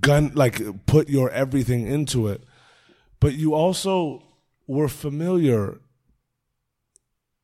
gun 0.00 0.32
like 0.34 0.60
put 0.86 1.08
your 1.08 1.30
everything 1.30 1.86
into 1.86 2.28
it. 2.28 2.42
But 3.20 3.34
you 3.34 3.54
also 3.54 4.22
were 4.66 4.88
familiar 4.88 5.80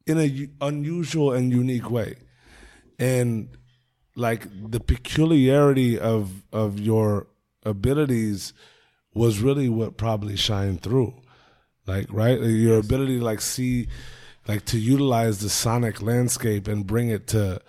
in 0.07 0.19
a 0.19 0.25
u- 0.25 0.51
unusual 0.61 1.33
and 1.33 1.53
unique 1.53 1.91
way, 1.91 2.17
and 2.99 3.57
like 4.17 4.47
the 4.71 4.81
peculiarity 4.81 5.99
of 5.99 6.43
of 6.53 6.81
your 6.81 7.29
abilities 7.65 8.53
was 9.15 9.41
really 9.41 9.69
what 9.69 9.97
probably 9.97 10.37
shined 10.37 10.83
through 10.83 11.15
like 11.89 12.07
right? 12.11 12.39
Your 12.41 12.79
ability 12.79 13.19
to 13.19 13.25
like 13.25 13.41
see 13.41 13.89
like 14.47 14.65
to 14.67 14.79
utilize 14.79 15.41
the 15.41 15.49
sonic 15.49 16.01
landscape 16.03 16.69
and 16.69 16.87
bring 16.87 17.09
it 17.09 17.27
to 17.29 17.61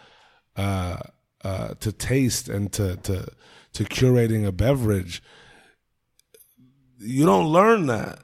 uh 0.56 0.98
uh 1.44 1.70
to 1.80 1.92
taste 1.92 2.50
and 2.50 2.72
to 2.74 2.98
to 2.98 3.28
to 3.74 3.84
curating 3.86 4.46
a 4.46 4.52
beverage 4.52 5.24
you 7.02 7.26
don't 7.26 7.48
learn 7.48 7.86
that. 7.88 8.20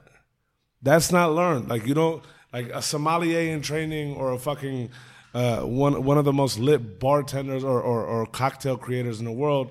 That's 0.82 1.10
not 1.10 1.32
learned. 1.32 1.68
Like 1.68 1.86
you 1.86 1.94
don't 1.94 2.22
like 2.52 2.68
a 2.68 2.82
sommelier 2.82 3.40
in 3.54 3.62
training 3.62 4.14
or 4.16 4.32
a 4.32 4.38
fucking 4.38 4.90
uh 5.32 5.60
one 5.62 6.04
one 6.04 6.18
of 6.18 6.24
the 6.26 6.32
most 6.32 6.58
lit 6.58 7.00
bartenders 7.00 7.64
or 7.64 7.80
or, 7.80 8.04
or 8.04 8.26
cocktail 8.26 8.76
creators 8.76 9.18
in 9.18 9.24
the 9.24 9.32
world 9.32 9.70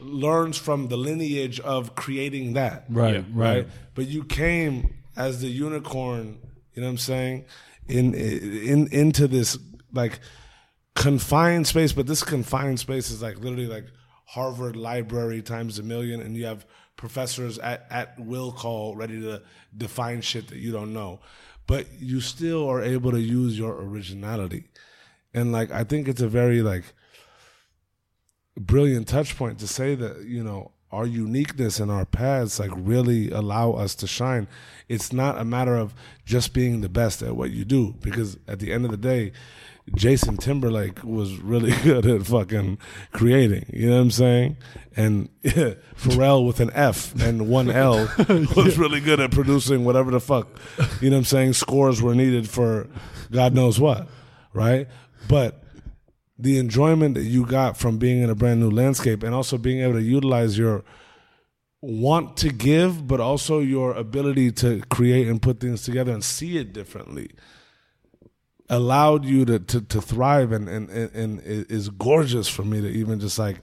learns 0.00 0.56
from 0.56 0.88
the 0.88 0.96
lineage 0.96 1.60
of 1.60 1.94
creating 1.94 2.54
that. 2.54 2.86
Right, 2.88 3.16
Yeah. 3.16 3.22
right. 3.34 3.66
but 3.94 4.06
you 4.06 4.24
came 4.24 4.94
as 5.20 5.40
the 5.40 5.48
unicorn 5.48 6.38
you 6.74 6.82
know 6.82 6.88
what 6.88 6.92
i'm 6.92 6.98
saying? 6.98 7.44
In 7.88 8.14
in 8.14 8.88
into 8.92 9.26
this 9.28 9.58
like 9.92 10.20
confined 10.94 11.66
space 11.66 11.92
but 11.92 12.06
this 12.06 12.22
confined 12.22 12.78
space 12.78 13.10
is 13.10 13.20
like 13.22 13.38
literally 13.38 13.66
like 13.66 13.86
harvard 14.24 14.76
library 14.76 15.42
times 15.42 15.78
a 15.78 15.82
million 15.82 16.20
and 16.20 16.36
you 16.36 16.46
have 16.46 16.64
professors 16.96 17.58
at, 17.58 17.86
at 17.90 18.18
will 18.20 18.52
call 18.52 18.94
ready 18.94 19.20
to 19.20 19.42
define 19.76 20.20
shit 20.20 20.48
that 20.48 20.58
you 20.58 20.70
don't 20.70 20.92
know. 20.92 21.18
But 21.66 21.86
you 21.98 22.20
still 22.20 22.68
are 22.68 22.82
able 22.82 23.10
to 23.12 23.20
use 23.20 23.58
your 23.58 23.74
originality. 23.82 24.68
And 25.34 25.52
like 25.52 25.70
i 25.70 25.84
think 25.84 26.08
it's 26.08 26.22
a 26.22 26.28
very 26.28 26.62
like 26.62 26.84
brilliant 28.56 29.08
touch 29.08 29.36
point 29.36 29.58
to 29.60 29.66
say 29.66 29.94
that 29.94 30.24
you 30.24 30.42
know 30.44 30.72
our 30.92 31.06
uniqueness 31.06 31.78
and 31.78 31.90
our 31.90 32.04
paths 32.04 32.58
like 32.58 32.70
really 32.74 33.30
allow 33.30 33.72
us 33.72 33.94
to 33.96 34.06
shine. 34.06 34.48
It's 34.88 35.12
not 35.12 35.38
a 35.38 35.44
matter 35.44 35.76
of 35.76 35.94
just 36.24 36.52
being 36.52 36.80
the 36.80 36.88
best 36.88 37.22
at 37.22 37.36
what 37.36 37.50
you 37.50 37.64
do 37.64 37.94
because 38.00 38.38
at 38.48 38.58
the 38.58 38.72
end 38.72 38.84
of 38.84 38.90
the 38.90 38.96
day 38.96 39.32
jason 39.96 40.36
timberlake 40.36 41.02
was 41.02 41.38
really 41.38 41.72
good 41.82 42.06
at 42.06 42.24
fucking 42.24 42.78
creating 43.12 43.64
you 43.72 43.88
know 43.88 43.96
what 43.96 44.02
i'm 44.02 44.10
saying? 44.10 44.56
And 44.96 45.28
pharrell 45.42 46.46
with 46.46 46.60
an 46.60 46.70
f 46.74 47.12
and 47.20 47.48
one 47.48 47.70
l 47.70 48.08
was 48.54 48.78
really 48.78 49.00
good 49.00 49.18
at 49.18 49.32
producing 49.32 49.84
whatever 49.84 50.12
the 50.12 50.20
fuck 50.20 50.48
you 51.00 51.10
know 51.10 51.16
what 51.16 51.20
i'm 51.20 51.24
saying? 51.24 51.54
Scores 51.54 52.00
were 52.00 52.14
needed 52.14 52.48
for 52.48 52.88
god 53.32 53.52
knows 53.54 53.80
what 53.80 54.08
right? 54.52 54.88
But 55.28 55.59
the 56.42 56.58
enjoyment 56.58 57.14
that 57.14 57.24
you 57.24 57.44
got 57.44 57.76
from 57.76 57.98
being 57.98 58.22
in 58.22 58.30
a 58.30 58.34
brand 58.34 58.60
new 58.60 58.70
landscape 58.70 59.22
and 59.22 59.34
also 59.34 59.58
being 59.58 59.80
able 59.80 59.94
to 59.94 60.02
utilize 60.02 60.56
your 60.56 60.84
want 61.82 62.36
to 62.38 62.50
give, 62.50 63.06
but 63.06 63.20
also 63.20 63.58
your 63.58 63.94
ability 63.94 64.52
to 64.52 64.80
create 64.90 65.28
and 65.28 65.40
put 65.40 65.60
things 65.60 65.82
together 65.82 66.12
and 66.12 66.22
see 66.22 66.58
it 66.58 66.72
differently 66.72 67.30
allowed 68.70 69.24
you 69.24 69.44
to, 69.44 69.58
to, 69.58 69.80
to 69.80 70.00
thrive 70.00 70.52
and, 70.52 70.68
and, 70.68 70.88
and, 70.90 71.40
is 71.42 71.88
gorgeous 71.88 72.48
for 72.48 72.62
me 72.62 72.80
to 72.80 72.88
even 72.88 73.18
just 73.18 73.38
like 73.38 73.60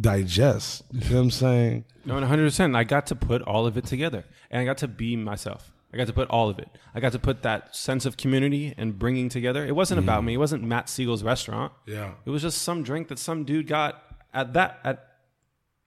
digest. 0.00 0.82
You 0.90 1.00
know 1.00 1.16
what 1.16 1.22
I'm 1.22 1.30
saying? 1.30 1.84
No, 2.06 2.14
100%. 2.14 2.74
I 2.74 2.84
got 2.84 3.06
to 3.08 3.14
put 3.14 3.42
all 3.42 3.66
of 3.66 3.76
it 3.76 3.84
together 3.84 4.24
and 4.50 4.60
I 4.60 4.64
got 4.64 4.78
to 4.78 4.88
be 4.88 5.14
myself. 5.14 5.72
I 5.96 5.98
got 5.98 6.08
to 6.08 6.12
put 6.12 6.28
all 6.28 6.50
of 6.50 6.58
it. 6.58 6.68
I 6.94 7.00
got 7.00 7.12
to 7.12 7.18
put 7.18 7.42
that 7.42 7.74
sense 7.74 8.04
of 8.04 8.18
community 8.18 8.74
and 8.76 8.98
bringing 8.98 9.30
together. 9.30 9.64
It 9.64 9.74
wasn't 9.74 9.98
about 9.98 10.18
mm-hmm. 10.18 10.26
me. 10.26 10.34
It 10.34 10.38
wasn't 10.38 10.62
Matt 10.62 10.90
Siegel's 10.90 11.22
restaurant. 11.22 11.72
Yeah. 11.86 12.12
It 12.26 12.30
was 12.30 12.42
just 12.42 12.58
some 12.60 12.82
drink 12.82 13.08
that 13.08 13.18
some 13.18 13.44
dude 13.44 13.66
got 13.66 14.02
at 14.34 14.52
that 14.52 14.78
at 14.84 15.08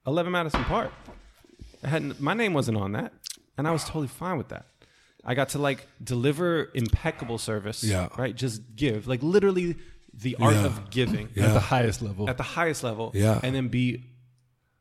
11 0.08 0.32
Madison 0.32 0.64
Park. 0.64 0.90
I 1.84 1.88
had 1.88 2.20
my 2.20 2.34
name 2.34 2.54
wasn't 2.54 2.76
on 2.76 2.90
that, 2.92 3.12
and 3.56 3.68
I 3.68 3.70
was 3.70 3.84
totally 3.84 4.08
fine 4.08 4.36
with 4.36 4.48
that. 4.48 4.66
I 5.24 5.34
got 5.34 5.50
to 5.50 5.58
like 5.58 5.86
deliver 6.02 6.70
impeccable 6.74 7.38
service. 7.38 7.84
Yeah. 7.84 8.08
Right. 8.18 8.34
Just 8.34 8.74
give 8.74 9.06
like 9.06 9.22
literally 9.22 9.76
the 10.12 10.36
art 10.40 10.54
Yeah. 10.54 10.66
of 10.66 10.90
giving 10.90 11.28
At 11.36 11.54
the 11.54 11.60
highest 11.60 12.02
level. 12.02 12.28
at 12.28 12.36
the 12.36 12.42
highest 12.42 12.82
level. 12.82 13.12
Yeah. 13.14 13.38
And 13.42 13.54
then 13.54 13.68
be 13.68 14.10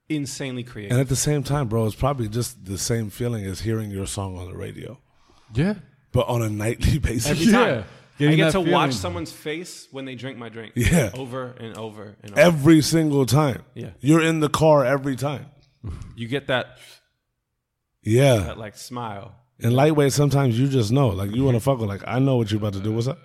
insanely 0.09 0.63
creative. 0.63 0.91
And 0.91 0.99
at 0.99 1.07
the 1.07 1.15
same 1.15 1.43
time, 1.43 1.67
bro, 1.67 1.85
it's 1.85 1.95
probably 1.95 2.27
just 2.27 2.65
the 2.65 2.77
same 2.77 3.09
feeling 3.09 3.45
as 3.45 3.61
hearing 3.61 3.91
your 3.91 4.07
song 4.07 4.37
on 4.37 4.49
the 4.49 4.57
radio, 4.57 4.99
yeah. 5.53 5.75
but 6.11 6.27
on 6.27 6.41
a 6.41 6.49
nightly 6.49 6.97
basis. 7.07 7.27
Every 7.31 7.45
Yeah. 7.45 7.51
time. 7.51 7.83
I 8.21 8.35
get 8.35 8.47
to 8.47 8.51
feeling. 8.59 8.71
watch 8.71 8.93
someone's 8.93 9.31
face 9.31 9.87
when 9.91 10.03
they 10.03 10.15
drink 10.15 10.37
my 10.37 10.49
drink. 10.49 10.73
Yeah. 10.75 11.09
Over 11.13 11.55
and 11.57 11.77
over 11.77 12.17
and 12.21 12.31
over. 12.33 12.39
Every 12.41 12.81
single 12.81 13.25
time. 13.25 13.63
Yeah. 13.75 13.91
You're 14.01 14.21
in 14.21 14.41
the 14.41 14.49
car 14.49 14.83
every 14.83 15.15
time. 15.15 15.45
you 16.17 16.27
get 16.27 16.47
that 16.47 16.79
Yeah. 18.03 18.35
that 18.39 18.57
like 18.57 18.75
smile. 18.75 19.35
And 19.61 19.73
lightweight, 19.73 20.11
sometimes 20.11 20.59
you 20.59 20.67
just 20.67 20.91
know. 20.91 21.07
Like, 21.09 21.31
you 21.35 21.43
want 21.45 21.55
to 21.55 21.59
fuck 21.61 21.79
with, 21.79 21.87
like, 21.89 22.03
I 22.07 22.19
know 22.19 22.35
what 22.37 22.49
you're 22.51 22.59
about 22.59 22.73
to 22.73 22.79
do. 22.81 22.91
What's 22.93 23.07
up? 23.07 23.19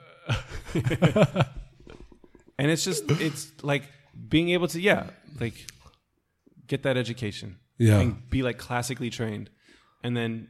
And 2.57 2.71
it's 2.71 2.85
just 2.85 3.11
it's 3.11 3.51
like 3.65 3.83
being 4.29 4.51
able 4.51 4.69
to 4.69 4.81
yeah, 4.81 5.11
like 5.41 5.55
get 6.69 6.85
that 6.85 6.97
education. 6.97 7.59
Yeah. 7.79 7.99
And 7.99 8.31
be 8.31 8.43
like 8.45 8.59
classically 8.59 9.11
trained. 9.11 9.51
And 10.05 10.17
then 10.17 10.49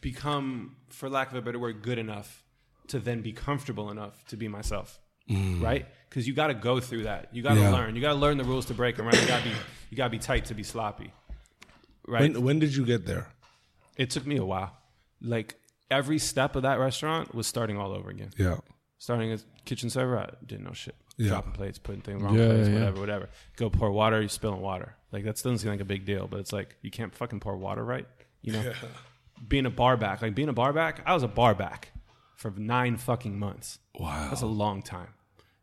become, 0.00 0.76
for 0.88 1.08
lack 1.08 1.30
of 1.30 1.36
a 1.36 1.42
better 1.42 1.58
word, 1.58 1.82
good 1.82 1.98
enough 1.98 2.44
to 2.88 2.98
then 2.98 3.20
be 3.22 3.32
comfortable 3.32 3.90
enough 3.90 4.24
to 4.28 4.36
be 4.36 4.48
myself. 4.48 4.98
Right? 5.30 5.86
Because 6.08 6.26
you 6.26 6.32
gotta 6.32 6.54
go 6.54 6.80
through 6.80 7.02
that. 7.02 7.28
You 7.34 7.42
gotta 7.42 7.60
Mm. 7.60 7.64
Yeah. 7.64 7.70
learn. 7.72 7.94
You 7.96 8.00
gotta 8.00 8.18
learn 8.18 8.38
the 8.38 8.44
rules 8.44 8.64
to 8.66 8.74
break 8.74 8.96
them, 8.96 9.04
right? 9.04 9.20
You 9.20 9.28
gotta 9.28 9.44
be 9.44 9.52
you 9.90 9.96
gotta 9.96 10.08
be 10.10 10.18
tight 10.18 10.46
to 10.46 10.54
be 10.54 10.62
sloppy. 10.62 11.12
Right? 12.06 12.32
When, 12.32 12.42
when 12.42 12.58
did 12.58 12.74
you 12.74 12.84
get 12.86 13.04
there? 13.06 13.28
it 13.98 14.08
took 14.10 14.24
me 14.24 14.36
a 14.36 14.44
while. 14.44 14.74
Like 15.20 15.56
every 15.90 16.18
step 16.18 16.56
of 16.56 16.62
that 16.62 16.78
restaurant 16.78 17.34
was 17.34 17.46
starting 17.46 17.76
all 17.76 17.92
over 17.92 18.08
again. 18.08 18.30
Yeah. 18.38 18.58
Starting 18.98 19.30
as 19.32 19.44
kitchen 19.66 19.90
server, 19.90 20.16
I 20.18 20.30
didn't 20.46 20.64
know 20.64 20.72
shit. 20.72 20.94
Yeah. 21.18 21.28
Dropping 21.30 21.52
plates, 21.52 21.78
putting 21.78 22.00
things 22.00 22.22
wrong 22.22 22.34
Yeah, 22.38 22.46
place, 22.46 22.66
yeah, 22.68 22.72
yeah. 22.72 22.78
whatever, 22.78 23.00
whatever. 23.00 23.28
Go 23.56 23.68
pour 23.70 23.90
water, 23.90 24.20
you're 24.20 24.28
spilling 24.30 24.60
water. 24.62 24.94
Like 25.12 25.24
that 25.24 25.34
doesn't 25.36 25.58
seem 25.58 25.70
like 25.70 25.80
a 25.80 25.84
big 25.84 26.04
deal, 26.06 26.26
but 26.26 26.40
it's 26.40 26.52
like 26.54 26.76
you 26.80 26.90
can't 26.90 27.14
fucking 27.14 27.40
pour 27.40 27.56
water 27.58 27.84
right. 27.84 28.06
You 28.40 28.52
know, 28.54 28.72
being 29.46 29.66
a 29.66 29.70
bar 29.70 29.96
back, 29.96 30.22
like 30.22 30.34
being 30.34 30.48
a 30.48 30.52
bar 30.52 30.72
back, 30.72 31.02
I 31.06 31.14
was 31.14 31.22
a 31.22 31.28
bar 31.28 31.54
back 31.54 31.92
for 32.36 32.50
nine 32.56 32.96
fucking 32.96 33.38
months. 33.38 33.78
Wow. 33.98 34.28
That's 34.28 34.42
a 34.42 34.46
long 34.46 34.82
time. 34.82 35.08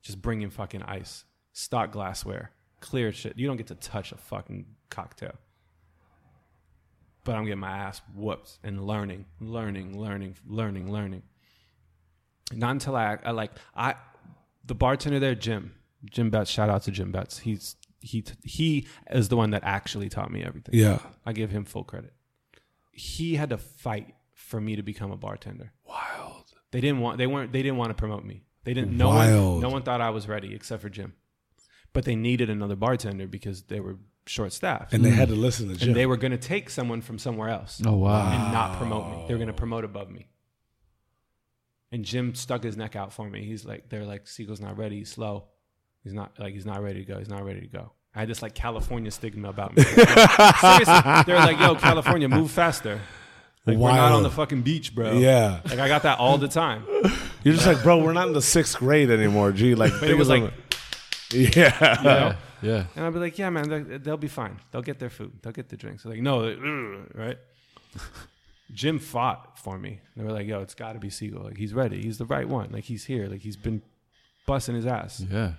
Just 0.01 0.21
bringing 0.21 0.49
fucking 0.49 0.83
ice, 0.83 1.25
stock 1.53 1.91
glassware, 1.91 2.51
clear 2.79 3.11
shit. 3.11 3.37
You 3.37 3.47
don't 3.47 3.57
get 3.57 3.67
to 3.67 3.75
touch 3.75 4.11
a 4.11 4.17
fucking 4.17 4.65
cocktail. 4.89 5.35
But 7.23 7.35
I'm 7.35 7.45
getting 7.45 7.59
my 7.59 7.75
ass 7.75 8.01
whooped 8.13 8.59
and 8.63 8.85
learning, 8.85 9.25
learning, 9.39 9.99
learning, 9.99 10.35
learning, 10.45 10.91
learning. 10.91 11.23
Not 12.53 12.71
until 12.71 12.95
I, 12.95 13.17
I 13.23 13.31
like 13.31 13.51
I, 13.75 13.95
the 14.63 14.75
bartender 14.75 15.19
there, 15.19 15.33
Jim, 15.33 15.73
Jim 16.11 16.29
Betts. 16.29 16.51
Shout 16.51 16.69
out 16.69 16.83
to 16.83 16.91
Jim 16.91 17.11
Betts. 17.11 17.39
He's 17.39 17.75
he 17.99 18.23
he 18.43 18.87
is 19.09 19.29
the 19.29 19.37
one 19.37 19.49
that 19.51 19.63
actually 19.63 20.09
taught 20.09 20.31
me 20.31 20.43
everything. 20.43 20.75
Yeah. 20.75 20.99
I 21.25 21.33
give 21.33 21.49
him 21.49 21.65
full 21.65 21.83
credit. 21.83 22.13
He 22.95 23.35
had 23.35 23.49
to 23.51 23.57
fight 23.57 24.15
for 24.33 24.59
me 24.59 24.75
to 24.75 24.83
become 24.83 25.11
a 25.11 25.17
bartender. 25.17 25.71
Wild. 25.87 26.53
They 26.71 26.81
didn't 26.81 26.99
want 26.99 27.17
they 27.17 27.27
weren't 27.27 27.51
they 27.51 27.61
didn't 27.61 27.77
want 27.77 27.89
to 27.89 27.95
promote 27.95 28.25
me. 28.25 28.45
They 28.63 28.73
didn't 28.73 28.97
no 28.97 29.09
Wild. 29.09 29.53
one 29.53 29.61
no 29.61 29.69
one 29.69 29.83
thought 29.83 30.01
I 30.01 30.09
was 30.09 30.27
ready 30.27 30.53
except 30.55 30.81
for 30.81 30.89
Jim. 30.89 31.13
But 31.93 32.05
they 32.05 32.15
needed 32.15 32.49
another 32.49 32.75
bartender 32.75 33.27
because 33.27 33.63
they 33.63 33.79
were 33.79 33.97
short 34.25 34.51
staffed. 34.51 34.93
And 34.93 35.05
they 35.05 35.11
had 35.11 35.29
to 35.29 35.35
hmm. 35.35 35.41
listen 35.41 35.69
to 35.69 35.75
Jim. 35.75 35.89
And 35.89 35.95
they 35.95 36.05
were 36.05 36.17
going 36.17 36.31
to 36.31 36.37
take 36.37 36.69
someone 36.69 37.01
from 37.01 37.19
somewhere 37.19 37.49
else 37.49 37.81
Oh 37.85 37.95
wow. 37.95 38.31
and 38.31 38.51
not 38.51 38.77
promote 38.77 39.09
me. 39.11 39.25
They 39.27 39.33
were 39.33 39.37
going 39.37 39.47
to 39.47 39.53
promote 39.53 39.85
above 39.85 40.09
me. 40.09 40.29
And 41.91 42.03
Jim 42.03 42.35
stuck 42.35 42.63
his 42.63 42.75
neck 42.75 42.95
out 42.95 43.13
for 43.13 43.29
me. 43.29 43.45
He's 43.45 43.63
like, 43.65 43.89
they're 43.89 44.05
like, 44.05 44.27
Siegel's 44.27 44.59
not 44.59 44.77
ready. 44.77 44.97
He's 44.97 45.11
slow. 45.11 45.45
He's 46.03 46.13
not 46.13 46.37
like 46.37 46.53
he's 46.53 46.65
not 46.65 46.83
ready 46.83 47.05
to 47.05 47.11
go. 47.11 47.17
He's 47.17 47.29
not 47.29 47.45
ready 47.45 47.61
to 47.61 47.67
go. 47.67 47.93
I 48.15 48.19
had 48.21 48.29
this 48.29 48.41
like 48.41 48.55
California 48.55 49.11
stigma 49.11 49.49
about 49.49 49.75
me. 49.75 49.83
Seriously, 49.83 50.03
they're 51.25 51.35
like, 51.37 51.59
yo, 51.59 51.75
California, 51.75 52.29
move 52.29 52.49
faster. 52.51 53.01
Like 53.65 53.77
we're 53.77 53.91
not 53.91 54.11
on 54.11 54.23
the 54.23 54.29
fucking 54.31 54.61
beach, 54.61 54.93
bro. 54.95 55.13
yeah. 55.13 55.59
Like 55.65 55.79
I 55.79 55.87
got 55.87 56.03
that 56.03 56.19
all 56.19 56.37
the 56.37 56.47
time. 56.47 56.85
You're 57.43 57.55
just 57.55 57.65
like, 57.65 57.81
bro, 57.83 57.97
we're 58.03 58.13
not 58.13 58.27
in 58.27 58.33
the 58.33 58.41
sixth 58.41 58.77
grade 58.77 59.09
anymore, 59.09 59.51
G. 59.51 59.75
Like, 59.75 59.91
But 59.99 60.09
it 60.09 60.17
was 60.17 60.29
like, 60.29 60.43
yeah. 61.33 61.99
yeah. 62.03 62.35
Yeah. 62.61 62.85
and 62.95 63.05
I'd 63.05 63.13
be 63.13 63.19
like, 63.19 63.37
yeah, 63.37 63.49
man, 63.49 63.69
they'll, 63.69 63.99
they'll 63.99 64.17
be 64.17 64.27
fine. 64.27 64.59
They'll 64.71 64.81
get 64.81 64.97
their 64.97 65.09
food. 65.09 65.33
They'll 65.41 65.51
get 65.53 65.69
their 65.69 65.77
drinks. 65.77 66.03
They're 66.03 66.13
like, 66.13 66.21
no, 66.21 67.05
right? 67.13 67.37
Jim 68.73 68.97
fought 68.99 69.59
for 69.59 69.77
me. 69.77 69.99
They 70.15 70.23
were 70.23 70.31
like, 70.31 70.47
yo, 70.47 70.61
it's 70.61 70.73
got 70.73 70.93
to 70.93 70.99
be 70.99 71.09
Siegel. 71.09 71.43
Like 71.43 71.57
he's 71.57 71.73
ready. 71.73 72.01
He's 72.01 72.17
the 72.17 72.25
right 72.25 72.47
one. 72.47 72.71
Like 72.71 72.83
he's 72.85 73.05
here. 73.05 73.27
Like 73.27 73.41
he's 73.41 73.57
been 73.57 73.81
busting 74.47 74.75
his 74.75 74.85
ass. 74.85 75.23
Yeah. 75.29 75.53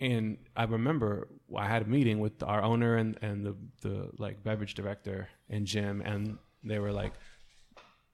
And 0.00 0.38
I 0.56 0.64
remember 0.64 1.28
I 1.54 1.66
had 1.66 1.82
a 1.82 1.84
meeting 1.84 2.20
with 2.20 2.42
our 2.42 2.62
owner 2.62 2.96
and, 2.96 3.18
and 3.20 3.44
the, 3.44 3.56
the 3.82 4.10
like 4.18 4.42
beverage 4.42 4.74
director 4.74 5.28
and 5.50 5.66
Jim, 5.66 6.00
and 6.00 6.38
they 6.64 6.78
were 6.78 6.92
like, 6.92 7.12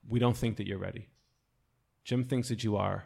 we 0.07 0.19
don't 0.19 0.35
think 0.35 0.57
that 0.57 0.67
you're 0.67 0.77
ready. 0.77 1.07
Jim 2.03 2.25
thinks 2.25 2.49
that 2.49 2.63
you 2.63 2.75
are. 2.77 3.05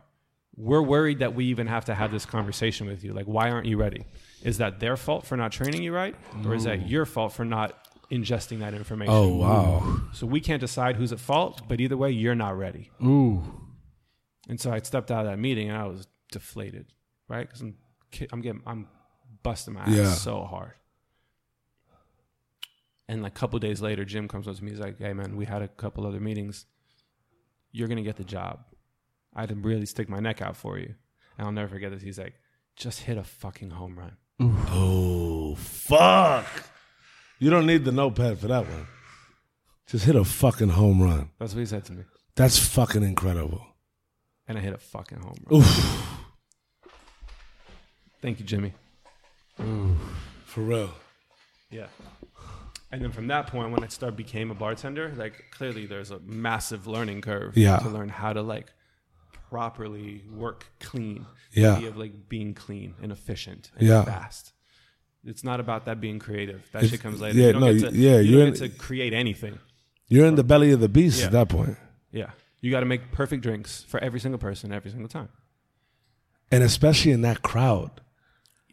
We're 0.55 0.81
worried 0.81 1.19
that 1.19 1.33
we 1.33 1.45
even 1.45 1.67
have 1.67 1.85
to 1.85 1.95
have 1.95 2.11
this 2.11 2.25
conversation 2.25 2.85
with 2.87 3.03
you. 3.03 3.13
Like, 3.13 3.25
why 3.25 3.49
aren't 3.49 3.67
you 3.67 3.77
ready? 3.77 4.05
Is 4.43 4.57
that 4.57 4.79
their 4.79 4.97
fault 4.97 5.25
for 5.25 5.37
not 5.37 5.51
training 5.51 5.81
you 5.81 5.93
right? 5.93 6.15
Or 6.45 6.53
is 6.53 6.65
that 6.65 6.89
your 6.89 7.05
fault 7.05 7.33
for 7.33 7.45
not 7.45 7.87
ingesting 8.11 8.59
that 8.59 8.73
information? 8.73 9.13
Oh, 9.13 9.29
wow. 9.37 10.01
So 10.13 10.27
we 10.27 10.41
can't 10.41 10.59
decide 10.59 10.97
who's 10.97 11.13
at 11.13 11.19
fault, 11.19 11.61
but 11.67 11.79
either 11.79 11.95
way, 11.95 12.11
you're 12.11 12.35
not 12.35 12.57
ready. 12.57 12.91
Ooh. 13.01 13.41
And 14.49 14.59
so 14.59 14.71
I 14.71 14.79
stepped 14.79 15.09
out 15.09 15.25
of 15.25 15.31
that 15.31 15.39
meeting 15.39 15.69
and 15.69 15.77
I 15.77 15.85
was 15.85 16.07
deflated, 16.31 16.87
right? 17.29 17.47
Because 17.47 17.61
I'm, 17.61 17.75
I'm 18.31 18.41
getting, 18.41 18.61
I'm 18.65 18.87
busting 19.43 19.73
my 19.73 19.81
ass 19.81 19.89
Yeah. 19.89 20.11
so 20.13 20.43
hard. 20.43 20.73
And 23.07 23.21
like 23.23 23.33
a 23.33 23.39
couple 23.39 23.59
days 23.59 23.81
later, 23.81 24.05
Jim 24.05 24.27
comes 24.27 24.47
up 24.47 24.55
to 24.55 24.63
me. 24.63 24.71
He's 24.71 24.79
like, 24.79 24.97
"Hey, 24.97 25.13
man, 25.13 25.35
we 25.35 25.45
had 25.45 25.61
a 25.61 25.67
couple 25.67 26.05
other 26.07 26.19
meetings. 26.19 26.65
You're 27.71 27.87
gonna 27.87 28.03
get 28.03 28.15
the 28.17 28.23
job. 28.23 28.63
I 29.33 29.41
had 29.41 29.49
to 29.49 29.55
really 29.55 29.85
stick 29.85 30.07
my 30.09 30.19
neck 30.19 30.41
out 30.41 30.55
for 30.55 30.77
you." 30.77 30.95
And 31.37 31.45
I'll 31.47 31.51
never 31.51 31.67
forget 31.69 31.91
this. 31.91 32.01
He's 32.01 32.17
like, 32.19 32.35
"Just 32.75 33.01
hit 33.01 33.17
a 33.17 33.23
fucking 33.23 33.71
home 33.71 33.97
run." 33.99 34.17
Oh, 34.39 35.55
fuck. 35.55 36.45
You 37.39 37.49
don't 37.49 37.65
need 37.65 37.85
the 37.85 37.91
notepad 37.91 38.39
for 38.39 38.47
that 38.47 38.67
one. 38.67 38.87
Just 39.87 40.05
hit 40.05 40.15
a 40.15 40.23
fucking 40.23 40.69
home 40.69 41.01
run. 41.01 41.31
That's 41.39 41.53
what 41.53 41.59
he 41.59 41.65
said 41.65 41.83
to 41.85 41.93
me. 41.93 42.03
That's 42.35 42.57
fucking 42.57 43.03
incredible. 43.03 43.65
And 44.47 44.57
I 44.57 44.61
hit 44.61 44.73
a 44.73 44.77
fucking 44.77 45.19
home 45.19 45.35
run. 45.47 45.59
Oof. 45.61 46.10
Thank 48.21 48.39
you, 48.39 48.45
Jimmy. 48.45 48.73
For 50.45 50.61
real. 50.61 50.89
Yeah. 51.69 51.87
And 52.91 53.01
then 53.01 53.11
from 53.11 53.27
that 53.27 53.47
point, 53.47 53.71
when 53.71 53.83
I 53.83 53.87
started 53.87 54.17
became 54.17 54.51
a 54.51 54.55
bartender, 54.55 55.13
like 55.15 55.45
clearly 55.51 55.85
there's 55.85 56.11
a 56.11 56.19
massive 56.19 56.87
learning 56.87 57.21
curve 57.21 57.55
Yeah. 57.55 57.77
to 57.79 57.89
learn 57.89 58.09
how 58.09 58.33
to 58.33 58.41
like 58.41 58.71
properly 59.49 60.23
work 60.29 60.65
clean. 60.79 61.25
Yeah. 61.53 61.71
The 61.71 61.75
idea 61.77 61.89
of 61.89 61.97
like 61.97 62.29
being 62.29 62.53
clean 62.53 62.95
and 63.01 63.11
efficient 63.11 63.71
and 63.77 63.87
Yeah. 63.87 64.03
fast. 64.03 64.53
It's 65.23 65.43
not 65.43 65.59
about 65.59 65.85
that 65.85 66.01
being 66.01 66.19
creative. 66.19 66.63
That 66.71 66.79
It's- 66.83 66.91
shit 66.91 66.99
comes 67.01 67.21
later. 67.21 67.37
yeah, 67.37 67.47
you 67.47 67.51
don't 67.53 67.61
no, 67.61 67.73
get 67.77 67.91
to, 67.91 67.95
yeah, 67.97 68.19
you 68.19 68.37
get 68.37 68.47
in- 68.49 68.53
to 68.55 68.69
create 68.69 69.13
anything. 69.13 69.59
You're 70.07 70.25
in 70.25 70.35
the 70.35 70.43
belly 70.43 70.71
of 70.71 70.79
the 70.81 70.89
beast 70.89 71.19
Yeah. 71.19 71.27
at 71.27 71.31
that 71.31 71.49
point. 71.49 71.77
Yeah. 72.11 72.31
You 72.59 72.71
got 72.71 72.81
to 72.81 72.85
make 72.85 73.11
perfect 73.11 73.41
drinks 73.43 73.83
for 73.83 73.99
every 74.03 74.19
single 74.19 74.39
person 74.39 74.71
every 74.73 74.91
single 74.91 75.07
time. 75.07 75.29
And 76.51 76.63
especially 76.63 77.11
in 77.11 77.21
that 77.21 77.41
crowd. 77.41 78.01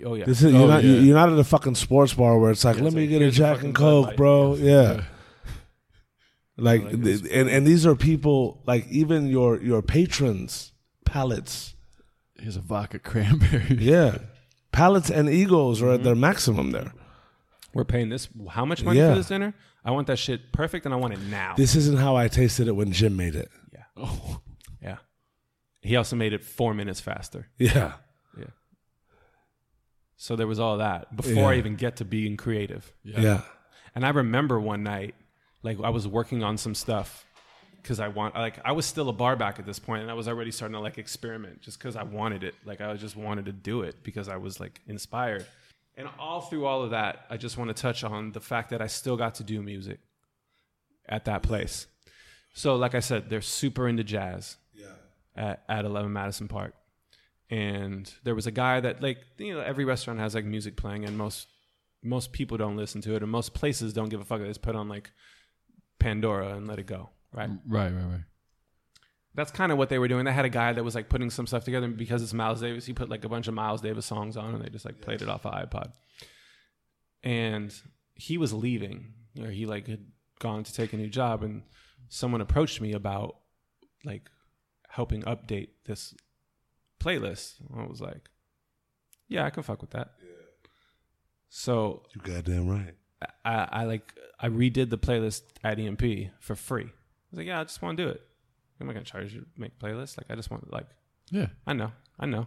Oh 0.05 0.15
yeah. 0.15 0.25
This 0.25 0.43
is, 0.43 0.55
Oh, 0.55 0.59
you're, 0.59 0.69
not, 0.69 0.85
yeah. 0.85 1.01
you're 1.01 1.15
not 1.17 1.33
at 1.33 1.39
a 1.39 1.45
fucking 1.45 1.75
sports 1.75 2.15
bar 2.15 2.39
where 2.39 2.51
it's 2.51 2.65
like, 2.65 2.77
Yeah, 2.77 2.83
let 2.83 2.87
it's 2.89 2.97
me 2.97 3.03
like, 3.03 3.11
get 3.11 3.23
a 3.23 3.31
Jack 3.31 3.63
and 3.63 3.75
Coke, 3.75 4.07
Light. 4.09 4.17
bro. 4.17 4.55
Yeah. 4.55 5.03
Like, 6.61 6.83
Like 6.85 6.93
and, 6.93 7.49
and 7.49 7.67
these 7.67 7.87
are 7.87 7.95
people, 7.95 8.63
like 8.67 8.89
even 8.89 9.29
your, 9.29 9.63
your 9.63 9.81
patrons, 9.81 10.73
palates, 11.05 11.75
Here's 12.41 12.57
a 12.57 12.61
vodka 12.61 12.99
cranberry. 12.99 13.77
Yeah. 13.81 14.19
Palates 14.73 15.11
and 15.11 15.29
egos 15.29 15.83
are 15.83 15.91
at 15.91 15.95
mm-hmm. 15.97 16.05
their 16.05 16.15
maximum 16.15 16.71
there. 16.71 16.93
We're 17.75 17.85
paying 17.85 18.09
this. 18.11 18.29
How 18.49 18.65
much 18.65 18.83
money 18.85 18.99
Yeah. 18.99 19.11
for 19.11 19.17
this 19.17 19.29
dinner? 19.29 19.55
I 19.85 19.91
want 19.91 20.07
that 20.09 20.19
shit 20.19 20.53
perfect, 20.53 20.85
and 20.85 20.93
I 20.95 20.99
want 20.99 21.15
it 21.15 21.21
now. 21.21 21.55
This 21.57 21.75
isn't 21.75 21.99
how 21.99 22.17
I 22.17 22.29
tasted 22.29 22.69
it 22.69 22.73
when 22.73 22.93
Jim 22.93 23.17
made 23.17 23.35
it. 23.35 23.51
yeah. 23.73 23.85
Oh. 23.97 24.41
Yeah. 24.83 24.99
He 25.81 25.97
also 25.97 26.17
made 26.17 26.33
it 26.33 26.45
four 26.45 26.75
minutes 26.75 27.01
faster. 27.01 27.49
Yeah. 27.59 27.95
Yeah. 30.19 30.25
So 30.25 30.37
there 30.37 30.47
was 30.47 30.59
all 30.59 30.79
that 30.79 31.15
before 31.15 31.51
I 31.53 31.57
even 31.59 31.77
get 31.77 31.97
to 31.97 32.05
being 32.05 32.37
creative. 32.37 32.93
Yeah. 33.05 33.43
And 33.95 34.05
I 34.05 34.11
remember 34.11 34.59
one 34.61 34.83
night, 34.83 35.15
like 35.63 35.79
I 35.83 35.91
was 35.91 36.07
working 36.07 36.43
on 36.43 36.57
some 36.59 36.75
stuff 36.75 37.25
because 37.83 38.01
I 38.01 38.09
want, 38.09 38.35
like 38.35 38.59
I 38.65 38.73
was 38.73 38.85
still 38.85 39.09
a 39.09 39.13
bar 39.13 39.37
back 39.37 39.59
at 39.59 39.65
this 39.67 39.79
point, 39.79 40.03
and 40.03 40.11
I 40.11 40.15
was 40.15 40.29
already 40.29 40.51
starting 40.51 40.75
to 40.75 40.81
like 40.81 40.99
experiment 40.99 41.63
just 41.63 41.79
because 41.79 41.97
I 41.97 42.03
wanted 42.03 42.43
it. 42.45 42.55
Like 42.65 42.81
I 42.81 42.95
just 42.95 43.17
wanted 43.17 43.47
to 43.47 43.53
do 43.53 43.83
it 43.83 44.03
because 44.03 44.29
I 44.29 44.37
was 44.37 44.61
like 44.61 44.81
inspired. 44.87 45.47
And 45.97 46.09
all 46.19 46.43
through 46.43 46.67
all 46.67 46.83
of 46.83 46.91
that, 46.91 47.25
I 47.31 47.37
just 47.37 47.57
want 47.59 47.75
to 47.75 47.81
touch 47.81 48.05
on 48.05 48.31
the 48.33 48.41
fact 48.41 48.71
that 48.71 48.81
I 48.83 48.87
still 48.89 49.17
got 49.17 49.37
to 49.37 49.45
do 49.45 49.63
music 49.63 49.99
at 51.09 51.25
that 51.25 51.43
place. 51.43 51.87
So, 52.55 52.77
like 52.77 52.95
I 52.95 53.01
said, 53.01 53.31
they're 53.31 53.41
super 53.41 53.89
into 53.89 54.05
jazz 54.05 54.57
Yeah. 54.75 54.87
at, 55.37 55.63
at 55.69 55.85
11 55.85 56.13
Madison 56.13 56.47
Park. 56.49 56.75
And 57.51 58.13
there 58.25 58.35
was 58.35 58.47
a 58.47 58.51
guy 58.51 58.81
that, 58.81 59.03
like, 59.03 59.19
you 59.39 59.55
know, 59.55 59.61
every 59.61 59.85
restaurant 59.85 60.21
has 60.21 60.35
like 60.35 60.45
music 60.45 60.77
playing, 60.77 61.05
and 61.05 61.17
most 61.17 61.49
most 62.03 62.33
people 62.33 62.57
don't 62.57 62.77
listen 62.77 63.01
to 63.03 63.15
it, 63.15 63.23
and 63.23 63.31
most 63.31 63.55
places 63.55 63.93
don't 63.93 64.09
give 64.09 64.21
a 64.21 64.25
fuck. 64.25 64.41
They 64.41 64.49
just 64.49 64.63
put 64.63 64.77
on 64.77 64.89
like 64.89 65.11
Pandora 65.99 66.55
and 66.55 66.69
let 66.69 66.79
it 66.79 66.87
go, 66.87 67.11
right? 67.33 67.51
Mm, 67.51 67.61
right, 67.67 67.93
right, 67.93 68.05
right. 68.05 68.25
That's 69.35 69.51
kind 69.51 69.71
of 69.73 69.79
what 69.79 69.89
they 69.89 69.99
were 69.99 70.09
doing. 70.09 70.25
They 70.25 70.33
had 70.33 70.45
a 70.45 70.51
guy 70.51 70.73
that 70.73 70.83
was 70.85 70.95
like 70.95 71.09
putting 71.09 71.31
some 71.31 71.47
stuff 71.47 71.65
together 71.65 71.87
and 71.87 71.97
because 71.97 72.23
it's 72.23 72.35
Miles 72.35 72.61
Davis. 72.61 72.87
He 72.87 72.93
put 72.93 73.09
like 73.09 73.25
a 73.25 73.29
bunch 73.29 73.49
of 73.49 73.55
Miles 73.55 73.81
Davis 73.81 74.07
songs 74.07 74.37
on, 74.37 74.55
and 74.55 74.65
they 74.65 74.69
just 74.69 74.85
like 74.85 75.01
played 75.01 75.23
it 75.23 75.29
off 75.29 75.45
an 75.45 75.53
iPod. 75.53 75.93
And 77.23 77.75
he 78.15 78.37
was 78.37 78.53
leaving, 78.53 79.15
or 79.41 79.49
he 79.49 79.67
like 79.67 79.87
had 79.87 80.05
gone 80.39 80.65
to 80.65 80.73
take 80.73 80.93
a 80.93 80.97
new 80.97 81.09
job, 81.09 81.43
and 81.43 81.63
someone 82.09 82.41
approached 82.41 82.81
me 82.81 82.93
about 82.93 83.37
like 84.05 84.29
helping 84.89 85.23
update 85.23 85.69
this 85.87 86.15
playlist. 87.01 87.55
I 87.77 87.85
was 87.87 88.01
like, 88.01 88.29
"Yeah, 89.29 89.45
I 89.45 89.51
can 89.51 89.63
fuck 89.63 89.81
with 89.81 89.91
that." 89.91 90.13
So 91.49 92.03
You 92.15 92.21
goddamn 92.21 92.69
right. 92.69 92.95
I, 93.45 93.69
I 93.71 93.85
like 93.85 94.13
I 94.39 94.49
redid 94.49 94.91
the 94.91 94.99
playlist 94.99 95.43
at 95.65 95.79
EMP 95.79 96.31
for 96.41 96.55
free. 96.55 96.85
I 96.85 97.31
was 97.31 97.39
like, 97.39 97.47
yeah, 97.47 97.61
I 97.61 97.65
just 97.65 97.83
want 97.83 97.97
to 97.99 98.05
do 98.05 98.11
it. 98.11 98.21
I'm 98.81 98.87
not 98.87 98.93
gonna 98.93 99.05
charge 99.05 99.35
you 99.35 99.41
to 99.41 99.47
make 99.57 99.79
playlists. 99.79 100.17
Like 100.19 100.27
I 100.31 100.35
just 100.37 100.51
want 100.51 100.71
like 100.73 100.87
Yeah. 101.31 101.47
I 101.67 101.73
know, 101.73 101.93
I 102.19 102.27
know. 102.27 102.47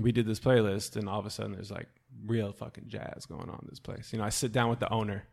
We 0.00 0.12
did 0.12 0.26
this 0.26 0.40
playlist, 0.40 0.96
and 0.96 1.08
all 1.08 1.20
of 1.20 1.26
a 1.26 1.30
sudden 1.30 1.52
there's 1.52 1.70
like 1.70 1.88
real 2.26 2.52
fucking 2.52 2.84
jazz 2.88 3.26
going 3.26 3.48
on 3.48 3.60
in 3.62 3.68
this 3.68 3.80
place. 3.80 4.12
You 4.12 4.18
know, 4.18 4.24
I 4.24 4.30
sit 4.30 4.50
down 4.50 4.70
with 4.70 4.80
the 4.80 4.90
owner, 4.92 5.24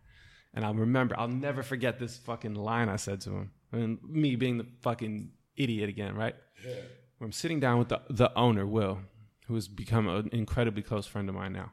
and 0.54 0.66
I 0.66 0.72
remember 0.72 1.16
I'll 1.18 1.28
never 1.28 1.64
forget 1.64 2.00
this 2.00 2.18
fucking 2.18 2.54
line 2.56 2.90
I 2.90 2.98
said 2.98 3.22
to 3.22 3.32
him, 3.32 3.52
and 3.72 3.98
me 4.04 4.36
being 4.36 4.58
the 4.58 4.68
fucking 4.82 5.32
idiot 5.56 5.90
again, 5.90 6.16
right? 6.16 6.36
Yeah. 6.66 6.74
I'm 7.22 7.32
sitting 7.32 7.60
down 7.60 7.80
with 7.80 7.90
the 7.90 8.02
the 8.10 8.34
owner, 8.36 8.66
Will, 8.66 9.00
who 9.48 9.56
has 9.56 9.68
become 9.68 10.08
an 10.08 10.30
incredibly 10.32 10.82
close 10.82 11.06
friend 11.06 11.30
of 11.30 11.36
mine 11.36 11.54
now. 11.54 11.72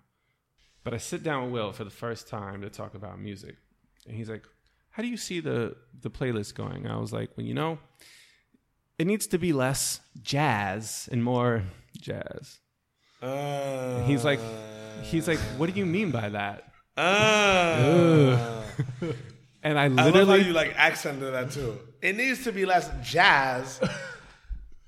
But 0.84 0.94
I 0.94 0.98
sit 0.98 1.22
down 1.22 1.44
with 1.44 1.52
Will 1.52 1.72
for 1.72 1.84
the 1.84 1.90
first 1.90 2.28
time 2.28 2.60
to 2.62 2.70
talk 2.70 2.94
about 2.94 3.18
music, 3.20 3.56
and 4.06 4.14
he's 4.16 4.28
like, 4.30 4.44
"How 4.90 5.02
do 5.02 5.08
you 5.08 5.16
see 5.16 5.40
the 5.40 5.76
the 6.00 6.10
playlist 6.10 6.54
going?" 6.54 6.86
I 6.86 6.96
was 6.96 7.12
like, 7.12 7.30
"Well, 7.36 7.46
you 7.46 7.54
know, 7.54 7.78
it 8.98 9.06
needs 9.06 9.26
to 9.28 9.38
be 9.38 9.52
less 9.52 10.00
jazz 10.22 11.08
and 11.12 11.22
more 11.22 11.62
jazz." 12.00 12.58
Uh, 13.20 14.04
He's 14.04 14.24
like, 14.24 14.40
he's 15.02 15.26
like, 15.26 15.40
"What 15.56 15.72
do 15.72 15.78
you 15.78 15.86
mean 15.86 16.10
by 16.10 16.28
that?" 16.28 16.72
uh, 16.96 18.62
And 19.62 19.78
I 19.78 19.88
literally, 19.88 20.20
I 20.20 20.22
love 20.22 20.28
how 20.28 20.46
you 20.46 20.52
like 20.52 20.74
accented 20.76 21.32
that 21.34 21.50
too. 21.50 21.78
It 22.00 22.16
needs 22.16 22.44
to 22.44 22.52
be 22.52 22.64
less 22.64 22.88
jazz 23.02 23.80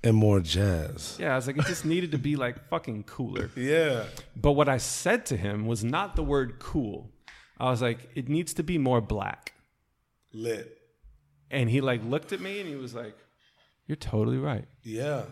and 0.02 0.16
more 0.16 0.40
jazz. 0.40 1.16
yeah, 1.20 1.32
I 1.32 1.36
was 1.36 1.46
like, 1.46 1.58
it 1.58 1.66
just 1.66 1.84
needed 1.84 2.12
to 2.12 2.18
be 2.18 2.36
like 2.36 2.68
fucking 2.68 3.04
cooler. 3.04 3.50
Yeah. 3.56 4.04
But 4.36 4.52
what 4.52 4.68
I 4.68 4.78
said 4.78 5.26
to 5.26 5.36
him 5.36 5.66
was 5.66 5.84
not 5.84 6.16
the 6.16 6.22
word 6.22 6.58
cool. 6.58 7.10
I 7.58 7.70
was 7.70 7.82
like, 7.82 8.08
it 8.14 8.28
needs 8.28 8.54
to 8.54 8.62
be 8.62 8.78
more 8.78 9.00
black. 9.02 9.52
Lit. 10.32 10.78
And 11.50 11.68
he 11.68 11.80
like 11.80 12.02
looked 12.04 12.32
at 12.32 12.40
me 12.40 12.60
and 12.60 12.68
he 12.68 12.76
was 12.76 12.94
like, 12.94 13.16
"You're 13.88 13.96
totally 13.96 14.38
right." 14.38 14.66
Yeah. 14.84 15.24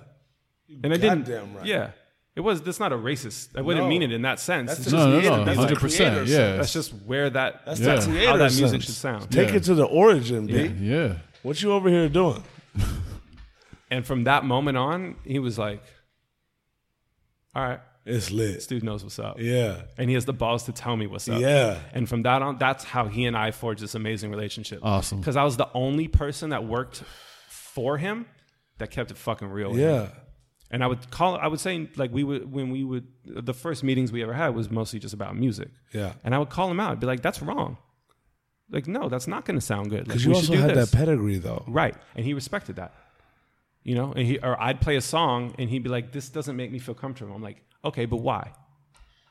And 0.82 0.92
I 0.92 0.96
didn't. 0.96 1.20
Goddamn 1.20 1.54
right. 1.54 1.64
Yeah, 1.64 1.92
it 2.34 2.40
was. 2.40 2.60
That's 2.60 2.80
not 2.80 2.92
a 2.92 2.96
racist. 2.96 3.56
I 3.56 3.60
wouldn't 3.60 3.84
No. 3.86 3.88
mean 3.88 4.02
it 4.02 4.10
in 4.12 4.22
that 4.22 4.40
sense. 4.40 4.66
That's 4.68 4.80
It's 4.80 4.90
just 4.90 4.96
No, 4.96 5.12
no, 5.12 5.20
creative. 5.20 5.46
no. 5.46 5.54
Hundred 5.54 5.78
percent. 5.78 6.26
Yeah. 6.26 6.56
That's 6.56 6.72
just 6.72 6.92
where 7.06 7.30
that. 7.30 7.64
That's 7.64 7.78
Yeah. 7.80 7.94
the 8.00 8.26
how 8.26 8.36
that 8.36 8.50
music 8.52 8.68
sense. 8.70 8.84
should 8.86 8.94
sound. 8.96 9.30
Take 9.30 9.50
Yeah. 9.50 9.54
it 9.56 9.62
to 9.64 9.74
the 9.76 9.84
origin, 9.86 10.46
B. 10.48 10.52
Yeah. 10.54 10.68
Yeah. 10.80 11.14
What 11.44 11.62
you 11.62 11.70
over 11.72 11.88
here 11.88 12.08
doing? 12.08 12.42
And 13.90 14.06
from 14.06 14.24
that 14.24 14.44
moment 14.44 14.76
on, 14.76 15.16
he 15.24 15.38
was 15.38 15.58
like, 15.58 15.82
"All 17.54 17.62
right, 17.66 17.80
It's 18.04 18.30
lit. 18.30 18.54
this 18.54 18.66
dude 18.66 18.84
knows 18.84 19.02
what's 19.02 19.18
up." 19.18 19.36
Yeah. 19.40 19.82
And 19.96 20.08
he 20.10 20.14
has 20.14 20.24
the 20.24 20.32
balls 20.32 20.64
to 20.64 20.72
tell 20.72 20.96
me 20.96 21.06
what's 21.06 21.28
up. 21.28 21.40
Yeah. 21.40 21.78
And 21.92 22.08
from 22.08 22.22
that 22.22 22.42
on, 22.42 22.58
that's 22.58 22.84
how 22.84 23.06
he 23.08 23.24
and 23.24 23.36
I 23.36 23.50
forged 23.50 23.82
this 23.82 23.94
amazing 23.94 24.30
relationship. 24.30 24.80
Awesome. 24.82 25.20
Because 25.20 25.36
I 25.36 25.44
was 25.44 25.56
the 25.56 25.68
only 25.74 26.08
person 26.08 26.50
that 26.50 26.64
worked 26.64 27.02
for 27.48 27.96
him 27.98 28.26
that 28.78 28.90
kept 28.90 29.10
it 29.10 29.16
fucking 29.16 29.48
real. 29.48 29.70
with 29.70 29.80
him. 29.80 29.88
Yeah. 29.88 30.08
And 30.70 30.84
I 30.84 30.86
would 30.86 31.10
call. 31.10 31.36
I 31.36 31.46
would 31.46 31.60
say 31.60 31.88
like 31.96 32.12
we 32.12 32.24
would 32.24 32.52
when 32.52 32.70
we 32.70 32.84
would 32.84 33.06
the 33.24 33.54
first 33.54 33.82
meetings 33.82 34.12
we 34.12 34.22
ever 34.22 34.34
had 34.34 34.54
was 34.54 34.70
mostly 34.70 34.98
just 34.98 35.14
about 35.14 35.34
music. 35.34 35.70
Yeah. 35.94 36.12
And 36.24 36.34
I 36.34 36.38
would 36.38 36.50
call 36.50 36.70
him 36.70 36.78
out. 36.78 36.92
I'd 36.92 37.00
be 37.00 37.06
like, 37.06 37.22
"That's 37.22 37.40
wrong. 37.40 37.78
Like, 38.70 38.86
no, 38.86 39.08
that's 39.08 39.26
not 39.26 39.46
going 39.46 39.58
to 39.58 39.64
sound 39.64 39.88
good. 39.88 40.00
Like, 40.00 40.18
Because 40.18 40.26
we 40.26 40.34
you 40.34 40.40
should 40.42 40.50
also 40.56 40.66
had 40.68 40.76
this." 40.76 40.90
that 40.90 40.96
pedigree 40.98 41.38
though. 41.38 41.64
right? 41.66 41.94
And 42.14 42.26
he 42.26 42.34
respected 42.34 42.76
that. 42.76 42.92
You 43.84 43.94
know, 43.94 44.12
and 44.12 44.26
he 44.26 44.38
or 44.38 44.60
I'd 44.60 44.80
play 44.80 44.96
a 44.96 45.00
song 45.00 45.54
and 45.58 45.70
he'd 45.70 45.82
be 45.82 45.88
like, 45.88 46.12
"This 46.12 46.28
doesn't 46.28 46.56
make 46.56 46.70
me 46.70 46.78
feel 46.78 46.94
comfortable." 46.94 47.34
I'm 47.34 47.42
like, 47.42 47.62
"Okay, 47.84 48.04
but 48.06 48.18
why? 48.18 48.52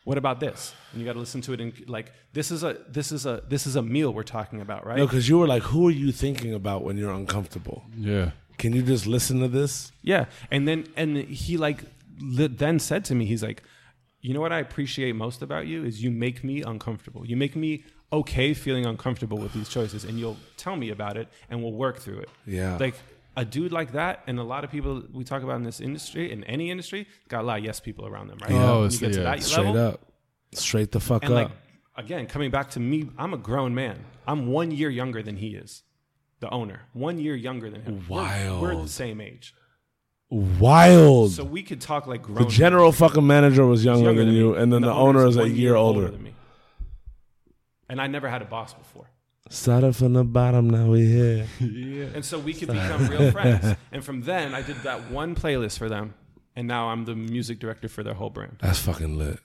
What 0.03 0.17
about 0.17 0.39
this?" 0.39 0.73
And 0.91 1.01
you 1.01 1.05
got 1.05 1.13
to 1.13 1.19
listen 1.19 1.41
to 1.41 1.53
it 1.53 1.61
and 1.61 1.73
like, 1.87 2.11
"This 2.33 2.49
is 2.49 2.63
a 2.63 2.77
this 2.89 3.11
is 3.11 3.25
a 3.25 3.43
this 3.49 3.67
is 3.67 3.75
a 3.75 3.81
meal 3.83 4.13
we're 4.13 4.23
talking 4.23 4.61
about, 4.61 4.85
right?" 4.85 4.97
No, 4.97 5.05
because 5.05 5.27
you 5.29 5.37
were 5.37 5.47
like, 5.47 5.63
who 5.63 5.87
are 5.87 5.91
you 5.91 6.11
thinking 6.11 6.53
about 6.53 6.83
when 6.83 6.97
you're 6.97 7.13
uncomfortable? 7.13 7.83
Yeah. 7.97 8.31
Can 8.57 8.73
you 8.73 8.81
just 8.81 9.05
listen 9.05 9.39
to 9.41 9.47
this? 9.47 9.91
Yeah, 10.01 10.25
and 10.49 10.67
then 10.67 10.87
and 10.95 11.17
he 11.17 11.57
like 11.57 11.83
li- 12.19 12.47
then 12.47 12.79
said 12.79 13.05
to 13.05 13.15
me, 13.15 13.25
he's 13.25 13.43
like, 13.43 13.61
you 14.21 14.33
know 14.33 14.41
what 14.41 14.51
I 14.51 14.59
appreciate 14.59 15.13
most 15.15 15.41
about 15.43 15.67
you 15.67 15.83
is 15.85 16.01
you 16.01 16.09
make 16.09 16.43
me 16.43 16.63
uncomfortable. 16.63 17.25
You 17.27 17.37
make 17.37 17.55
me 17.55 17.83
okay 18.11 18.53
feeling 18.53 18.85
uncomfortable 18.85 19.37
with 19.37 19.53
these 19.53 19.69
choices, 19.69 20.03
and 20.05 20.17
you'll 20.19 20.37
tell 20.55 20.75
me 20.75 20.89
about 20.89 21.17
it, 21.17 21.27
and 21.49 21.61
we'll 21.61 21.73
work 21.73 21.99
through 21.99 22.19
it. 22.19 22.29
Yeah. 22.45 22.77
like 22.77 22.95
a 23.37 23.45
dude 23.45 23.71
like 23.71 23.93
that, 23.93 24.23
and 24.27 24.39
a 24.39 24.43
lot 24.43 24.63
of 24.65 24.71
people 24.71 25.03
we 25.13 25.23
talk 25.23 25.43
about 25.43 25.55
in 25.57 25.63
this 25.63 25.79
industry, 25.79 26.31
in 26.31 26.43
any 26.43 26.71
industry, 26.71 27.07
got 27.29 27.41
a 27.41 27.43
lot 27.43 27.59
of 27.59 27.63
yes 27.63 27.79
people 27.79 28.05
around 28.07 28.27
them, 28.27 28.39
right? 28.41 28.51
Oh, 28.51 28.83
you 28.83 28.89
get 28.97 29.13
to 29.13 29.19
yeah. 29.19 29.23
that 29.23 29.43
Straight 29.43 29.65
level, 29.67 29.87
up. 29.87 30.01
Straight 30.53 30.91
the 30.91 30.99
fuck 30.99 31.23
and 31.23 31.33
up. 31.33 31.49
like 31.49 31.51
again, 31.95 32.25
coming 32.27 32.51
back 32.51 32.71
to 32.71 32.79
me, 32.79 33.09
I'm 33.17 33.33
a 33.33 33.37
grown 33.37 33.73
man. 33.75 34.03
I'm 34.27 34.47
one 34.47 34.71
year 34.71 34.89
younger 34.89 35.21
than 35.21 35.37
he 35.37 35.49
is, 35.55 35.83
the 36.39 36.49
owner. 36.49 36.81
One 36.93 37.19
year 37.19 37.35
younger 37.35 37.69
than 37.69 37.83
him. 37.83 38.03
We're- 38.09 38.59
We're, 38.59 38.75
the 38.75 38.87
same 38.89 39.21
age, 39.21 39.53
Wild. 40.29 41.31
so 41.31 41.43
we 41.43 41.61
could 41.63 41.79
talk 41.79 42.07
like 42.07 42.23
grown. 42.23 42.43
the 42.43 42.49
general 42.49 42.91
fucking 42.91 43.25
manager 43.25 43.65
was 43.65 43.85
younger, 43.85 44.05
younger 44.05 44.21
than, 44.25 44.29
than 44.29 44.35
you, 44.35 44.55
and 44.55 44.73
then 44.73 44.81
the, 44.81 44.91
owner 44.91 45.25
is 45.27 45.37
a 45.37 45.41
one 45.41 45.55
year 45.55 45.75
older. 45.75 46.09
than 46.09 46.23
me. 46.23 46.33
And 47.87 48.01
I 48.01 48.07
never 48.07 48.27
had 48.27 48.41
a 48.41 48.45
boss 48.45 48.73
before. 48.73 49.09
Started 49.49 49.95
from 49.95 50.13
the 50.13 50.23
bottom, 50.23 50.69
now 50.69 50.87
we 50.87 51.05
here. 51.05 51.47
And 52.13 52.23
so 52.25 52.39
we 52.39 52.53
could 52.53 52.67
become 52.69 53.07
real 53.07 53.31
friends. 53.37 53.75
And 53.91 54.03
from 54.03 54.21
then, 54.21 54.53
I 54.53 54.61
did 54.61 54.77
that 54.77 55.09
one 55.11 55.35
playlist 55.35 55.77
for 55.77 55.89
them. 55.89 56.13
And 56.55 56.67
now 56.67 56.89
I'm 56.89 57.05
the 57.05 57.15
music 57.15 57.59
director 57.59 57.87
for 57.87 58.01
their 58.03 58.13
whole 58.15 58.29
brand. 58.31 58.57
That's 58.61 58.79
fucking 58.79 59.17
lit. 59.17 59.39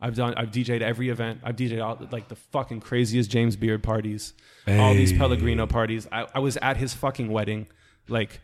I've 0.00 0.14
done, 0.14 0.34
I've 0.36 0.50
DJ'd 0.50 0.82
every 0.82 1.08
event. 1.08 1.40
I've 1.42 1.56
DJ'd 1.56 1.80
all 1.80 1.98
like 2.12 2.28
the 2.28 2.36
fucking 2.36 2.80
craziest 2.80 3.30
James 3.30 3.56
Beard 3.56 3.82
parties, 3.82 4.34
all 4.68 4.94
these 4.94 5.10
Hey. 5.10 5.18
Pellegrino 5.18 5.66
parties. 5.66 6.06
I, 6.12 6.26
I 6.34 6.38
was 6.38 6.56
at 6.58 6.76
his 6.76 6.94
fucking 6.94 7.28
wedding, 7.30 7.66
like 8.08 8.40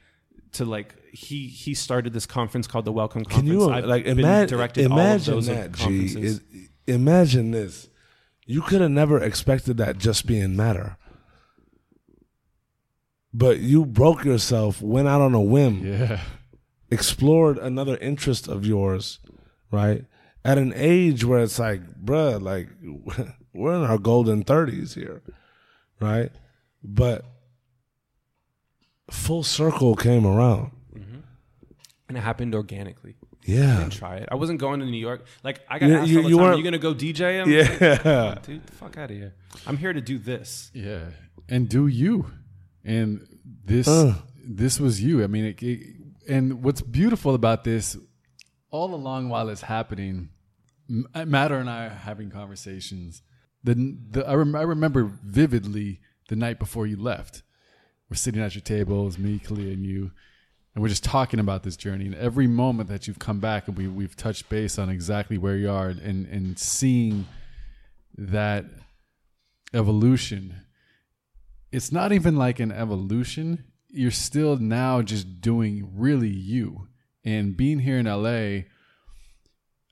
to 0.52 0.64
like 0.64 0.94
he 1.12 1.46
he 1.46 1.74
started 1.74 2.12
this 2.14 2.26
conference 2.26 2.66
called 2.66 2.84
the 2.86 2.92
Welcome 2.92 3.24
Conference. 3.24 3.48
Can 3.50 3.60
you 3.60 3.70
I've 3.70 3.84
like 3.84 4.06
imagine? 4.06 4.48
directed 4.56 4.90
all 4.90 4.98
of 4.98 5.24
those 5.24 5.46
that, 5.46 5.72
G. 5.72 6.06
Is- 6.06 6.40
imagine 6.86 7.50
this. 7.52 7.88
You 8.46 8.60
could 8.62 8.80
have 8.80 8.90
never 8.90 9.18
expected 9.22 9.76
that 9.78 9.98
just 9.98 10.26
being 10.26 10.56
matter. 10.56 10.96
But 13.34 13.60
you 13.60 13.86
broke 13.86 14.24
yourself, 14.24 14.82
went 14.82 15.08
out 15.08 15.20
on 15.20 15.34
a 15.34 15.40
whim, 15.40 15.86
Yeah. 15.86 16.20
explored 16.90 17.56
another 17.58 17.96
interest 17.98 18.46
of 18.48 18.66
yours, 18.66 19.20
right? 19.70 20.04
At 20.44 20.58
an 20.58 20.72
age 20.76 21.24
where 21.24 21.40
it's 21.42 21.58
like, 21.58 21.82
bruh, 22.04 22.40
like 22.42 22.68
we're 23.54 23.74
in 23.74 23.82
our 23.88 23.98
golden 23.98 24.42
thirties 24.42 24.94
here, 24.94 25.22
right? 26.00 26.30
But 26.82 27.24
full 29.10 29.42
circle 29.44 29.94
came 29.96 30.26
around. 30.26 30.72
Mm-hmm. 30.94 31.20
and 32.08 32.18
it 32.18 32.20
happened 32.20 32.54
organically. 32.54 33.16
Yeah. 33.44 33.78
didn't 33.78 33.92
try 33.94 34.16
it. 34.18 34.28
I 34.30 34.36
wasn't 34.36 34.60
going 34.60 34.80
to 34.80 34.86
New 34.86 34.98
York. 34.98 35.24
Like 35.42 35.60
I 35.68 35.78
got 35.78 35.86
You- 35.88 35.94
asked 35.96 36.08
you- 36.10 36.16
all 36.18 36.22
the 36.24 36.28
you 36.30 36.36
time, 36.36 36.44
weren't- 36.44 36.54
"Are 36.54 36.58
you 36.58 36.64
gonna 36.64 36.78
go 36.78 36.94
DJ?" 36.94 37.40
I'm 37.42 37.50
Yeah. 37.50 38.30
like, 38.34 38.42
dude, 38.46 38.66
the 38.66 38.72
fuck 38.72 38.96
out 38.98 39.10
of 39.10 39.16
here. 39.16 39.34
I'm 39.66 39.76
here 39.76 39.92
to 39.92 40.00
do 40.00 40.18
this. 40.18 40.70
Yeah, 40.74 41.10
and 41.48 41.68
do 41.68 41.86
you? 41.86 42.30
And 42.84 43.26
this 43.64 43.88
Uh. 43.88 44.14
this 44.44 44.78
was 44.80 45.02
you. 45.02 45.22
I 45.24 45.26
mean, 45.26 45.44
it, 45.46 45.62
it, 45.62 45.96
and 46.28 46.62
what's 46.62 46.80
beautiful 46.82 47.34
about 47.34 47.64
this, 47.64 47.96
all 48.70 48.94
along 48.94 49.28
while 49.28 49.48
it's 49.48 49.62
happening, 49.62 50.28
M- 50.88 51.06
Matter 51.30 51.56
and 51.58 51.68
I 51.70 51.86
are 51.86 51.90
having 51.90 52.30
conversations. 52.30 53.22
The 53.64 53.74
the 54.10 54.26
I, 54.28 54.34
rem, 54.34 54.54
I 54.56 54.62
remember 54.62 55.04
vividly 55.24 56.00
the 56.28 56.36
night 56.36 56.58
before 56.58 56.86
you 56.86 56.96
left. 56.96 57.42
We're 58.10 58.16
sitting 58.16 58.42
at 58.42 58.54
your 58.54 58.62
table, 58.62 59.06
it's 59.06 59.18
me, 59.18 59.38
Kalia, 59.38 59.72
and 59.72 59.84
you, 59.86 60.10
and 60.74 60.82
we're 60.82 60.88
just 60.88 61.04
talking 61.04 61.40
about 61.40 61.62
this 61.62 61.76
journey. 61.76 62.06
And 62.06 62.14
every 62.14 62.46
moment 62.46 62.88
that 62.88 63.06
you've 63.06 63.18
come 63.18 63.40
back, 63.40 63.68
and 63.68 63.76
we 63.76 63.88
we've 63.88 64.16
touched 64.16 64.48
base 64.48 64.78
on 64.78 64.88
exactly 64.88 65.38
where 65.38 65.56
you 65.56 65.70
are, 65.70 65.88
and 65.88 66.26
and 66.26 66.58
seeing 66.58 67.26
that 68.16 68.64
evolution 69.74 70.62
it's 71.72 71.90
not 71.90 72.12
even 72.12 72.36
like 72.36 72.60
an 72.60 72.70
evolution. 72.70 73.64
You're 73.88 74.10
still 74.10 74.56
now 74.56 75.02
just 75.02 75.40
doing 75.40 75.90
really 75.96 76.28
you. 76.28 76.88
And 77.24 77.56
being 77.56 77.78
here 77.80 77.98
in 77.98 78.06
LA, 78.06 78.66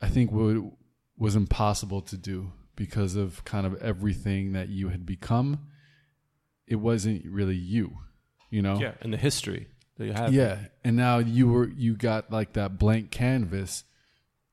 I 0.02 0.08
think 0.08 0.30
would, 0.30 0.70
was 1.16 1.34
impossible 1.34 2.02
to 2.02 2.16
do 2.16 2.52
because 2.76 3.16
of 3.16 3.44
kind 3.44 3.66
of 3.66 3.80
everything 3.82 4.52
that 4.52 4.68
you 4.68 4.90
had 4.90 5.06
become. 5.06 5.66
It 6.66 6.76
wasn't 6.76 7.24
really 7.24 7.56
you, 7.56 7.98
you 8.50 8.62
know? 8.62 8.78
Yeah, 8.78 8.92
and 9.00 9.12
the 9.12 9.18
history 9.18 9.68
you 10.04 10.12
have. 10.12 10.32
Yeah. 10.32 10.58
And 10.84 10.96
now 10.96 11.18
you 11.18 11.48
were 11.48 11.68
you 11.68 11.96
got 11.96 12.30
like 12.32 12.54
that 12.54 12.78
blank 12.78 13.10
canvas 13.10 13.84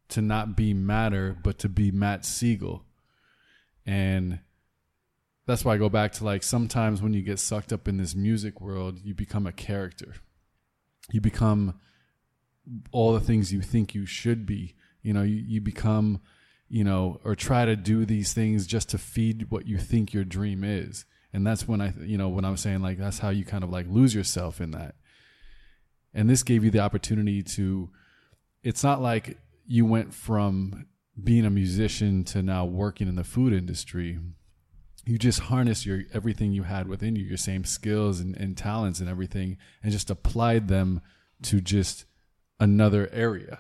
to 0.10 0.22
not 0.22 0.56
be 0.56 0.74
matter, 0.74 1.38
but 1.44 1.60
to 1.60 1.70
be 1.70 1.92
Matt 1.92 2.26
Siegel. 2.26 2.84
And 3.86 4.40
that's 5.46 5.64
why 5.64 5.76
I 5.76 5.78
go 5.78 5.90
back 5.90 6.12
to 6.14 6.26
like 6.26 6.44
sometimes 6.44 7.02
when 7.02 7.14
you 7.14 7.22
get 7.22 7.40
sucked 7.40 7.72
up 7.72 7.88
in 7.88 7.98
this 7.98 8.16
music 8.16 8.60
world, 8.62 9.00
you 9.04 9.14
become 9.14 9.48
a 9.48 9.52
character. 9.52 10.16
You 11.12 11.22
become 11.22 11.80
all 12.92 13.14
the 13.14 13.22
things 13.22 13.54
you 13.54 13.62
think 13.62 13.96
you 13.96 14.06
should 14.06 14.46
be. 14.46 14.76
You 15.02 15.14
know, 15.14 15.24
you, 15.24 15.36
you 15.36 15.62
become, 15.62 16.20
you 16.68 16.84
know, 16.84 17.22
or 17.24 17.34
try 17.34 17.64
to 17.64 17.78
do 17.78 18.06
these 18.06 18.34
things 18.34 18.68
just 18.68 18.90
to 18.90 18.98
feed 18.98 19.50
what 19.50 19.68
you 19.68 19.78
think 19.78 20.14
your 20.14 20.26
dream 20.26 20.66
is. 20.66 21.06
And 21.32 21.48
that's 21.48 21.66
when 21.66 21.80
I, 21.80 21.94
you 22.02 22.18
know, 22.18 22.28
when 22.28 22.44
I'm 22.44 22.58
saying 22.58 22.82
like 22.82 22.98
that's 22.98 23.20
how 23.20 23.30
you 23.30 23.46
kind 23.46 23.64
of 23.64 23.70
like 23.70 23.86
lose 23.88 24.14
yourself 24.14 24.60
in 24.60 24.72
that. 24.72 24.96
And 26.18 26.30
this 26.30 26.44
gave 26.44 26.66
you 26.66 26.72
the 26.72 26.80
opportunity 26.80 27.42
to, 27.44 27.90
it's 28.64 28.84
not 28.84 29.02
like 29.02 29.38
you 29.66 29.86
went 29.86 30.14
from 30.14 30.88
being 31.24 31.46
a 31.46 31.50
musician 31.50 32.26
to 32.26 32.42
now 32.44 32.66
working 32.66 33.08
in 33.08 33.16
the 33.16 33.24
food 33.24 33.54
industry 33.54 34.20
you 35.08 35.18
just 35.18 35.40
harness 35.40 35.86
your 35.86 36.04
everything 36.14 36.52
you 36.52 36.64
had 36.64 36.88
within 36.88 37.16
you, 37.16 37.24
your 37.24 37.38
same 37.38 37.64
skills 37.64 38.20
and, 38.20 38.36
and 38.36 38.58
talents 38.58 39.00
and 39.00 39.10
everything, 39.10 39.58
and 39.82 39.92
just 39.92 40.10
applied 40.10 40.68
them 40.68 41.02
to 41.44 41.62
just 41.62 42.06
another 42.60 43.10
area, 43.14 43.60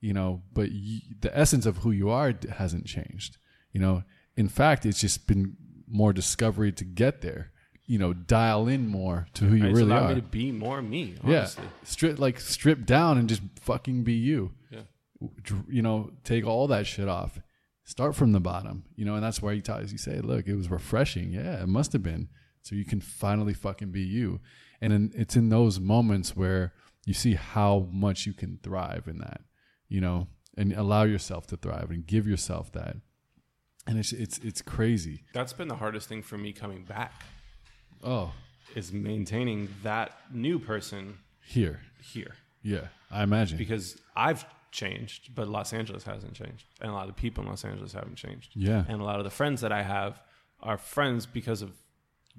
you 0.00 0.12
know. 0.12 0.42
But 0.52 0.70
y 0.70 1.00
the 1.20 1.36
essence 1.36 1.66
of 1.66 1.78
who 1.78 1.90
you 1.90 2.10
are 2.10 2.32
hasn't 2.48 2.86
changed, 2.86 3.38
you 3.72 3.80
know. 3.80 4.04
In 4.36 4.48
fact, 4.48 4.86
it's 4.86 5.00
just 5.00 5.26
been 5.26 5.56
more 5.88 6.12
discovery 6.12 6.70
to 6.72 6.84
get 6.84 7.22
there, 7.22 7.50
you 7.86 7.98
know, 7.98 8.12
dial 8.12 8.68
in 8.68 8.88
more 8.88 9.26
to 9.34 9.44
who 9.44 9.56
you 9.56 9.66
It's 9.66 9.76
really 9.78 9.90
allowed 9.92 10.04
are. 10.04 10.14
me 10.14 10.20
to 10.20 10.26
be 10.26 10.52
more 10.52 10.80
me. 10.82 11.16
yeah, 11.24 11.48
strip 11.82 12.18
like 12.18 12.40
strip 12.40 12.84
down 12.86 13.18
and 13.18 13.28
just 13.28 13.42
fucking 13.60 14.04
be 14.04 14.14
you. 14.14 14.52
Yeah. 14.70 14.80
You 15.68 15.82
know, 15.82 16.10
take 16.24 16.46
all 16.46 16.66
that 16.68 16.86
shit 16.86 17.08
off 17.08 17.40
start 17.84 18.14
from 18.14 18.32
the 18.32 18.40
bottom, 18.40 18.84
you 18.96 19.04
know, 19.04 19.14
and 19.14 19.22
that's 19.22 19.40
why 19.40 19.52
you 19.52 19.60
talk, 19.60 19.82
you 19.90 19.98
say, 19.98 20.20
look, 20.20 20.46
it 20.48 20.56
was 20.56 20.70
refreshing. 20.70 21.32
Yeah, 21.32 21.62
it 21.62 21.68
must 21.68 21.92
have 21.92 22.02
been. 22.02 22.28
So 22.62 22.74
you 22.74 22.84
can 22.84 23.00
finally 23.00 23.52
fucking 23.54 23.92
be 23.92 24.00
you. 24.00 24.40
And 24.80 24.92
in, 24.92 25.12
it's 25.14 25.36
in 25.36 25.50
those 25.50 25.78
moments 25.78 26.34
where 26.34 26.72
you 27.06 27.12
see 27.12 27.34
how 27.34 27.88
much 27.92 28.26
you 28.26 28.32
can 28.32 28.58
thrive 28.62 29.06
in 29.06 29.18
that, 29.18 29.42
you 29.88 30.00
know, 30.00 30.28
and 30.56 30.72
allow 30.72 31.02
yourself 31.02 31.46
to 31.48 31.56
thrive 31.56 31.90
and 31.90 32.06
give 32.06 32.26
yourself 32.26 32.72
that. 32.72 32.96
And 33.86 33.98
it's, 33.98 34.12
it's, 34.12 34.38
it's 34.38 34.62
crazy. 34.62 35.24
That's 35.34 35.52
been 35.52 35.68
the 35.68 35.76
hardest 35.76 36.08
thing 36.08 36.22
for 36.22 36.38
me 36.38 36.52
coming 36.54 36.84
back 36.84 37.12
Oh, 38.04 38.32
is 38.74 38.92
maintaining 38.92 39.68
that 39.82 40.12
new 40.32 40.58
person 40.58 41.18
here. 41.44 41.80
here 42.02 42.34
Yeah, 42.62 42.88
I 43.10 43.22
imagine. 43.22 43.56
because 43.58 43.96
I've 44.16 44.44
changed, 44.72 45.34
but 45.34 45.48
Los 45.48 45.72
Angeles 45.72 46.04
hasn't 46.04 46.34
changed, 46.34 46.66
and 46.80 46.90
a 46.90 46.94
lot 46.94 47.08
of 47.08 47.16
people 47.16 47.42
in 47.44 47.50
Los 47.50 47.64
Angeles 47.64 47.92
haven't 47.92 48.16
changed. 48.16 48.50
Yeah. 48.54 48.84
and 48.88 49.00
a 49.00 49.04
lot 49.04 49.18
of 49.18 49.24
the 49.24 49.30
friends 49.30 49.60
that 49.62 49.72
I 49.72 49.82
have 49.82 50.20
are 50.60 50.76
friends 50.76 51.24
because 51.26 51.62
of 51.62 51.72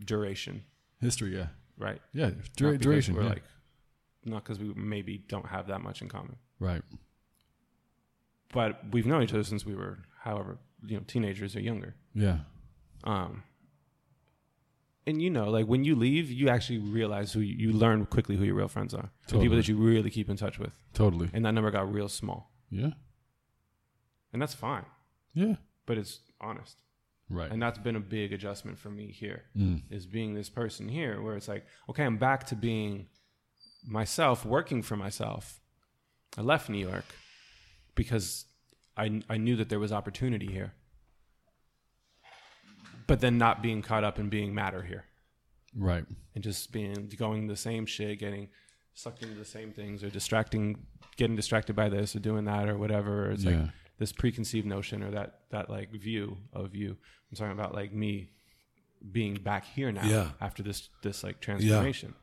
duration, 0.04 0.64
History, 1.02 1.36
yeah. 1.36 1.48
right? 1.78 2.02
Yeah, 2.14 2.32
Not 2.60 2.80
duration. 2.80 3.16
We're 3.16 3.24
yeah. 3.24 3.30
like, 3.30 3.44
not 4.26 4.44
because 4.44 4.60
we 4.60 4.74
maybe 4.74 5.24
don't 5.28 5.48
have 5.48 5.68
that 5.68 5.82
much 5.82 6.02
in 6.02 6.10
common, 6.10 6.36
right. 6.60 6.82
but 8.54 8.82
we've 8.92 9.06
known 9.06 9.24
each 9.24 9.34
other 9.34 9.44
since 9.44 9.66
we 9.66 9.76
were, 9.76 10.00
however, 10.22 10.58
you 10.86 10.98
know, 10.98 11.04
teenagers 11.08 11.56
or 11.56 11.62
younger. 11.62 11.96
Yeah. 12.14 12.40
Um, 13.04 13.44
and 15.08 15.22
you 15.22 15.30
know, 15.30 15.50
like 15.50 15.68
when 15.68 15.84
you 15.84 15.96
leave, 15.96 16.32
you 16.32 16.50
actually 16.50 16.80
realize 16.80 17.32
who 17.34 17.40
you, 17.40 17.56
you 17.68 17.74
learn 17.74 18.06
quickly 18.06 18.36
who 18.38 18.44
your 18.44 18.56
real 18.56 18.68
friends 18.68 18.94
are, 18.94 19.12
the 19.28 19.40
people 19.40 19.56
that 19.58 19.68
you 19.68 19.78
really 19.78 20.10
keep 20.10 20.30
in 20.30 20.38
touch 20.38 20.58
with, 20.60 20.72
Totally. 20.94 21.30
and 21.34 21.46
that 21.46 21.52
number 21.52 21.72
got 21.72 21.92
real 21.92 22.10
small, 22.10 22.52
Yeah. 22.70 22.92
and 24.34 24.42
that's 24.42 24.54
fine, 24.54 24.86
Yeah. 25.34 25.56
but 25.86 25.98
it's 25.98 26.20
honest, 26.42 26.78
Right. 27.30 27.52
and 27.52 27.62
that's 27.62 27.80
been 27.80 27.96
a 27.96 28.00
big 28.00 28.34
adjustment 28.34 28.78
for 28.78 28.90
me 28.90 29.12
here, 29.12 29.44
Mm. 29.56 29.84
is 29.90 30.06
being 30.08 30.34
this 30.34 30.50
person 30.50 30.90
here, 30.90 31.22
where 31.22 31.36
it's 31.36 31.48
like, 31.48 31.66
okay, 31.90 32.04
I'm 32.04 32.18
back 32.18 32.46
to 32.48 32.56
being 32.56 33.08
myself, 33.88 34.46
working 34.46 34.82
for 34.82 34.96
myself. 34.98 35.62
I 36.38 36.42
left 36.42 36.70
New 36.70 36.80
York 36.86 37.06
because 37.96 38.46
I 38.98 39.22
I 39.30 39.38
knew 39.38 39.56
that 39.58 39.70
there 39.70 39.80
was 39.80 39.92
opportunity 39.92 40.48
here, 40.48 40.74
but 43.08 43.20
then 43.20 43.38
not 43.38 43.62
being 43.62 43.82
caught 43.82 44.04
up 44.04 44.20
in 44.20 44.30
being 44.30 44.54
matter 44.54 44.82
here. 44.84 45.06
Right. 45.78 46.06
and 46.34 46.42
just 46.44 46.72
being 46.72 47.12
going 47.18 47.48
the 47.48 47.56
same 47.58 47.86
shit, 47.86 48.20
getting 48.20 48.48
sucked 48.94 49.24
into 49.24 49.36
the 49.36 49.44
same 49.44 49.72
things, 49.74 50.04
or 50.06 50.10
distracting, 50.10 50.86
getting 51.18 51.36
distracted 51.36 51.76
by 51.76 51.90
this 51.90 52.16
or 52.16 52.20
doing 52.20 52.46
that 52.46 52.70
or 52.70 52.78
whatever. 52.78 53.32
It's 53.32 53.44
Yeah. 53.44 53.60
like 53.64 53.70
this 53.98 54.14
preconceived 54.14 54.66
notion 54.66 55.04
or 55.04 55.12
that 55.12 55.42
that 55.50 55.70
like 55.70 55.92
view 55.92 56.38
of 56.54 56.76
you. 56.76 56.92
I'm 57.30 57.36
talking 57.36 57.52
about 57.52 57.74
like 57.76 57.92
me 57.92 58.30
being 59.12 59.34
back 59.36 59.66
here 59.66 59.92
now 59.92 60.06
Yeah. 60.06 60.32
after 60.40 60.64
this 60.64 60.90
this 61.02 61.24
like 61.26 61.42
transformation, 61.42 62.14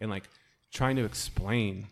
and 0.00 0.10
like 0.10 0.28
trying 0.72 0.96
to 0.96 1.04
explain 1.04 1.88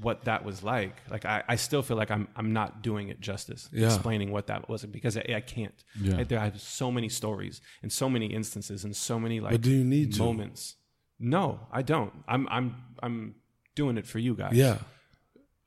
what 0.00 0.24
that 0.24 0.44
was 0.44 0.62
like. 0.62 0.96
Like 1.10 1.24
I, 1.26 1.42
I 1.48 1.56
still 1.56 1.82
feel 1.82 1.96
like 1.96 2.10
I'm 2.10 2.28
I'm 2.34 2.52
not 2.52 2.82
doing 2.82 3.08
it 3.08 3.20
justice 3.20 3.68
Yeah. 3.72 3.86
explaining 3.86 4.30
what 4.32 4.46
that 4.46 4.68
was 4.68 4.84
because 4.86 5.16
I, 5.16 5.24
I 5.36 5.40
can't. 5.40 5.74
Yeah. 6.00 6.16
Like, 6.16 6.28
there 6.28 6.38
I 6.38 6.44
have 6.44 6.60
so 6.60 6.90
many 6.90 7.08
stories 7.08 7.60
and 7.82 7.92
so 7.92 8.08
many 8.08 8.26
instances 8.26 8.84
and 8.84 8.96
so 8.96 9.18
many 9.20 9.40
like 9.40 9.52
But 9.52 9.60
do 9.60 9.70
you 9.70 9.84
need 9.84 10.14
to? 10.14 10.22
moments. 10.22 10.76
No, 11.20 11.60
I 11.70 11.82
don't. 11.82 12.12
I'm 12.26 12.48
I'm 12.50 12.74
I'm 13.02 13.34
doing 13.74 13.98
it 13.98 14.06
for 14.06 14.18
you 14.18 14.34
guys. 14.34 14.54
Yeah. 14.54 14.78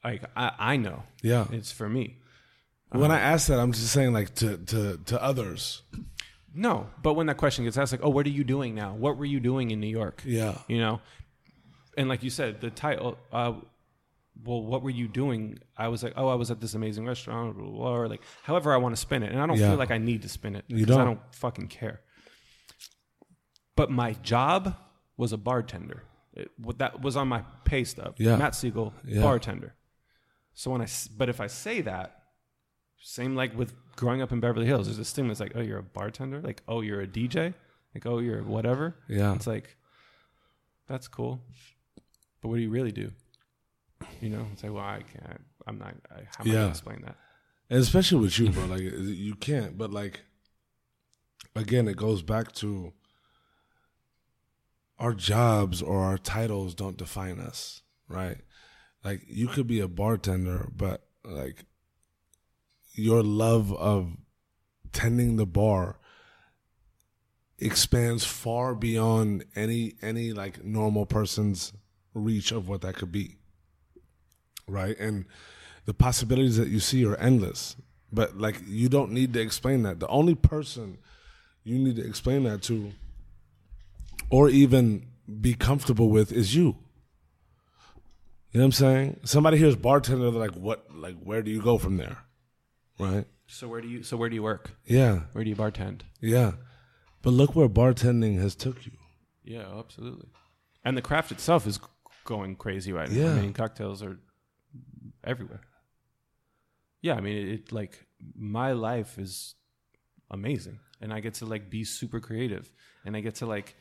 Like 0.03 0.23
I, 0.35 0.51
I 0.59 0.77
know. 0.77 1.03
Yeah. 1.21 1.45
It's 1.51 1.71
for 1.71 1.87
me. 1.89 2.17
When 2.91 3.11
I 3.11 3.19
ask 3.19 3.47
that, 3.47 3.59
I'm 3.59 3.73
just 3.73 3.91
saying 3.91 4.13
like 4.13 4.33
to 4.35 4.57
to 4.57 4.97
to 5.05 5.21
others. 5.21 5.81
No, 6.53 6.87
but 7.03 7.13
when 7.15 7.27
that 7.27 7.35
question 7.37 7.65
gets 7.65 7.77
asked, 7.77 7.91
like, 7.91 7.99
"Oh, 8.03 8.09
what 8.09 8.25
are 8.25 8.29
you 8.29 8.45
doing 8.45 8.73
now? 8.75 8.93
What 8.95 9.17
were 9.17 9.25
you 9.25 9.41
doing 9.41 9.71
in 9.71 9.81
New 9.81 9.89
York?" 9.89 10.21
Yeah. 10.25 10.57
you 10.69 10.77
know, 10.79 11.01
and 11.97 12.07
like 12.07 12.23
you 12.23 12.29
said, 12.29 12.61
the 12.61 12.69
title. 12.69 13.17
Uh, 13.31 13.53
well, 14.43 14.61
what 14.61 14.81
were 14.83 14.89
you 14.89 15.07
doing? 15.07 15.59
I 15.77 15.87
was 15.87 16.03
like, 16.03 16.13
"Oh, 16.15 16.27
I 16.27 16.35
was 16.35 16.51
at 16.51 16.59
this 16.61 16.73
amazing 16.73 17.05
restaurant," 17.05 17.55
blah, 17.55 17.63
blah, 17.65 17.73
blah, 17.77 17.95
or 17.95 18.07
like, 18.07 18.21
however 18.43 18.73
I 18.73 18.77
want 18.77 18.93
to 18.95 19.01
spin 19.01 19.23
it, 19.23 19.31
and 19.31 19.41
I 19.41 19.45
don't 19.47 19.57
Yeah. 19.57 19.69
feel 19.69 19.77
like 19.77 19.91
I 19.91 19.97
need 19.97 20.21
to 20.23 20.29
spin 20.29 20.55
it 20.55 20.65
because 20.67 20.91
I 20.91 21.03
don't. 21.03 21.05
don't 21.05 21.35
fucking 21.35 21.67
care. 21.67 22.01
But 23.75 23.91
my 23.91 24.13
job 24.13 24.75
was 25.17 25.33
a 25.33 25.37
bartender. 25.37 26.03
It, 26.33 26.51
what 26.57 26.79
that 26.79 27.01
was 27.01 27.15
on 27.15 27.27
my 27.27 27.43
pay 27.63 27.83
stub. 27.83 28.15
Yeah. 28.17 28.35
Matt 28.35 28.55
Siegel, 28.55 28.93
Yeah. 29.05 29.21
bartender. 29.21 29.73
So 30.53 30.71
when 30.71 30.81
I, 30.81 30.87
but 31.17 31.29
if 31.29 31.39
I 31.41 31.47
say 31.47 31.81
that, 31.81 32.23
same 33.01 33.35
like 33.35 33.57
with 33.57 33.73
growing 33.95 34.21
up 34.21 34.31
in 34.31 34.39
Beverly 34.39 34.65
Hills, 34.65 34.87
there's 34.87 34.99
a 34.99 35.05
stigma. 35.05 35.31
It's 35.31 35.39
like, 35.39 35.53
oh, 35.55 35.61
you're 35.61 35.79
a 35.79 35.83
bartender. 35.83 36.41
Like, 36.41 36.61
oh, 36.67 36.81
you're 36.81 37.01
a 37.01 37.07
DJ. 37.07 37.53
Like, 37.93 38.05
oh, 38.05 38.19
you're 38.19 38.43
whatever. 38.43 38.95
Yeah. 39.07 39.33
It's 39.35 39.47
like, 39.47 39.77
that's 40.87 41.07
cool. 41.07 41.41
But 42.41 42.49
what 42.49 42.55
do 42.57 42.61
you 42.61 42.69
really 42.69 42.91
do? 42.91 43.11
You 44.21 44.29
know, 44.29 44.45
it's 44.53 44.63
like, 44.63 44.73
well, 44.73 44.83
I 44.83 45.01
can't. 45.01 45.41
I'm 45.67 45.77
not. 45.77 45.95
I, 46.11 46.21
how 46.37 46.43
am 46.43 46.51
I 46.51 46.53
gonna 46.53 46.69
explain 46.69 47.01
that? 47.05 47.15
And 47.69 47.79
especially 47.79 48.21
with 48.21 48.37
you, 48.39 48.49
bro. 48.49 48.65
Like 48.65 48.81
you 48.81 49.35
can't. 49.35 49.77
But 49.77 49.91
like, 49.91 50.21
again, 51.55 51.87
it 51.87 51.97
goes 51.97 52.21
back 52.21 52.51
to 52.53 52.93
our 54.99 55.13
jobs 55.13 55.81
or 55.81 55.99
our 56.03 56.17
titles 56.17 56.73
don't 56.75 56.97
define 56.97 57.39
us, 57.39 57.81
right? 58.07 58.37
like 59.05 59.21
you 59.27 59.47
could 59.47 59.67
be 59.67 59.79
a 59.79 59.87
bartender, 59.87 60.67
but 60.75 61.05
like 61.23 61.63
your 62.93 63.21
love 63.21 63.71
of 63.73 64.17
tending 64.91 65.35
the 65.35 65.45
bar 65.45 65.99
expands 67.59 68.25
far 68.25 68.73
beyond 68.75 69.45
any 69.55 69.93
any 70.01 70.33
like 70.33 70.63
normal 70.65 71.05
person's 71.05 71.71
reach 72.13 72.51
of 72.51 72.67
what 72.67 72.81
that 72.81 72.95
could 72.95 73.11
be 73.11 73.37
right 74.67 74.97
and 74.99 75.25
the 75.85 75.93
possibilities 75.93 76.57
that 76.57 76.67
you 76.69 76.79
see 76.79 77.05
are 77.05 77.15
endless 77.17 77.75
but 78.11 78.37
like 78.37 78.61
you 78.67 78.89
don't 78.89 79.11
need 79.11 79.33
to 79.33 79.39
explain 79.39 79.83
that 79.83 79.99
the 79.99 80.07
only 80.07 80.35
person 80.35 80.97
you 81.63 81.77
need 81.77 81.95
to 81.95 82.05
explain 82.05 82.43
that 82.43 82.61
to 82.61 82.91
or 84.29 84.49
even 84.49 85.05
be 85.41 85.53
comfortable 85.53 86.09
with 86.09 86.31
is 86.31 86.55
you 86.55 86.77
you 88.51 88.59
know 88.59 88.61
what 88.61 88.65
i'm 88.65 88.71
saying 88.71 89.19
somebody 89.23 89.57
hears 89.57 89.75
bartender 89.75 90.31
they're 90.31 90.39
like 90.39 90.55
what 90.55 90.85
like 90.95 91.15
where 91.23 91.41
do 91.41 91.51
you 91.51 91.61
go 91.61 91.77
from 91.77 91.97
there 91.97 92.17
right 92.99 93.25
So 93.47 93.67
where 93.67 93.81
do 93.81 93.87
you 93.87 94.01
so 94.03 94.17
where 94.17 94.29
do 94.29 94.35
you 94.35 94.43
work? 94.43 94.71
yeah 94.85 95.21
Where 95.33 95.43
do 95.43 95.49
you 95.49 95.55
bartend? 95.55 96.01
yeah 96.21 96.53
but 97.21 97.31
look 97.31 97.55
where 97.55 97.69
bartending 97.69 98.39
has 98.39 98.55
took 98.55 98.85
you 98.85 98.91
Yeah, 99.43 99.65
absolutely. 99.79 100.29
And 100.83 100.95
the 100.97 101.01
craft 101.01 101.31
itself 101.31 101.65
is 101.67 101.79
going 102.23 102.55
crazy 102.55 102.91
right 102.93 103.09
now. 103.09 103.17
Yeah. 103.19 103.33
I 103.33 103.41
mean, 103.41 103.53
cocktails 103.53 104.01
are 104.03 104.17
everywhere. 105.25 105.61
Yeah, 107.01 107.15
I 107.15 107.21
mean, 107.21 107.37
it, 107.37 107.47
it 107.53 107.71
like 107.71 108.05
my 108.35 108.71
life 108.71 109.17
is 109.19 109.55
amazing, 110.31 110.79
and 111.01 111.13
I 111.13 111.19
get 111.19 111.35
to 111.35 111.45
like 111.45 111.69
be 111.69 111.83
super 111.83 112.19
creative, 112.19 112.71
and 113.05 113.15
I 113.15 113.19
get 113.19 113.35
to 113.35 113.45
like 113.45 113.75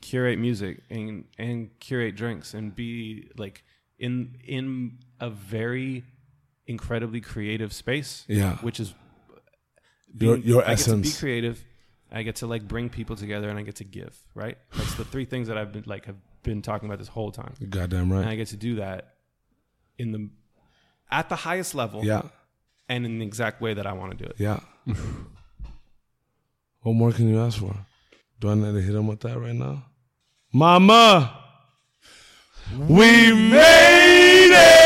curate 0.00 0.38
music 0.38 0.82
and 0.90 1.24
and 1.38 1.70
curate 1.80 2.16
drinks 2.16 2.54
and 2.54 2.74
be 2.74 3.28
like 3.36 3.64
in 3.98 4.36
in 4.44 4.98
a 5.20 5.30
very 5.30 6.04
incredibly 6.66 7.20
creative 7.20 7.72
space. 7.72 8.24
Yeah. 8.28 8.56
which 8.58 8.78
is 8.80 8.94
Your- 10.18 10.36
your 10.36 10.62
I 10.64 10.74
get 10.74 10.84
to 10.84 10.96
be 10.96 11.10
creative. 11.10 11.64
I 12.12 12.22
get 12.24 12.36
to 12.36 12.46
like 12.46 12.66
bring 12.66 12.88
people 12.88 13.14
together, 13.16 13.48
and 13.48 13.58
I 13.58 13.62
get 13.62 13.76
to 13.76 13.84
give. 13.84 14.16
Right, 14.34 14.58
that's 14.76 14.94
the 14.94 15.04
three 15.04 15.24
things 15.24 15.48
that 15.48 15.56
I've 15.58 15.72
been 15.72 15.84
like 15.86 16.06
have 16.06 16.16
been 16.42 16.62
talking 16.62 16.88
about 16.88 16.98
this 16.98 17.08
whole 17.08 17.30
time, 17.32 17.54
You're 17.60 17.68
goddamn 17.68 18.10
and 18.12 18.28
I 18.28 18.34
get 18.34 18.48
to 18.48 18.56
do 18.56 18.76
that 18.76 19.14
in 19.98 20.12
the 20.12 20.30
at 21.10 21.28
the 21.28 21.36
highest 21.36 21.74
level, 21.74 22.04
yeah. 22.04 22.22
and 22.88 23.04
in 23.04 23.18
the 23.18 23.26
exact 23.26 23.60
way 23.60 23.74
that 23.74 23.86
I 23.86 23.92
want 23.92 24.12
to 24.12 24.24
do 24.24 24.30
it. 24.30 24.36
yeah. 24.38 24.60
What 26.82 26.94
more 26.94 27.12
can 27.12 27.28
you 27.28 27.38
ask 27.38 27.58
for? 27.58 27.76
Do 28.40 28.48
i 28.48 28.54
need 28.54 28.72
to 28.72 28.80
hit 28.80 28.94
him 28.94 29.06
with 29.06 29.20
that 29.20 29.38
right 29.38 29.54
now? 29.54 29.84
Mama! 30.50 31.36
We 32.88 33.34
made 33.34 34.79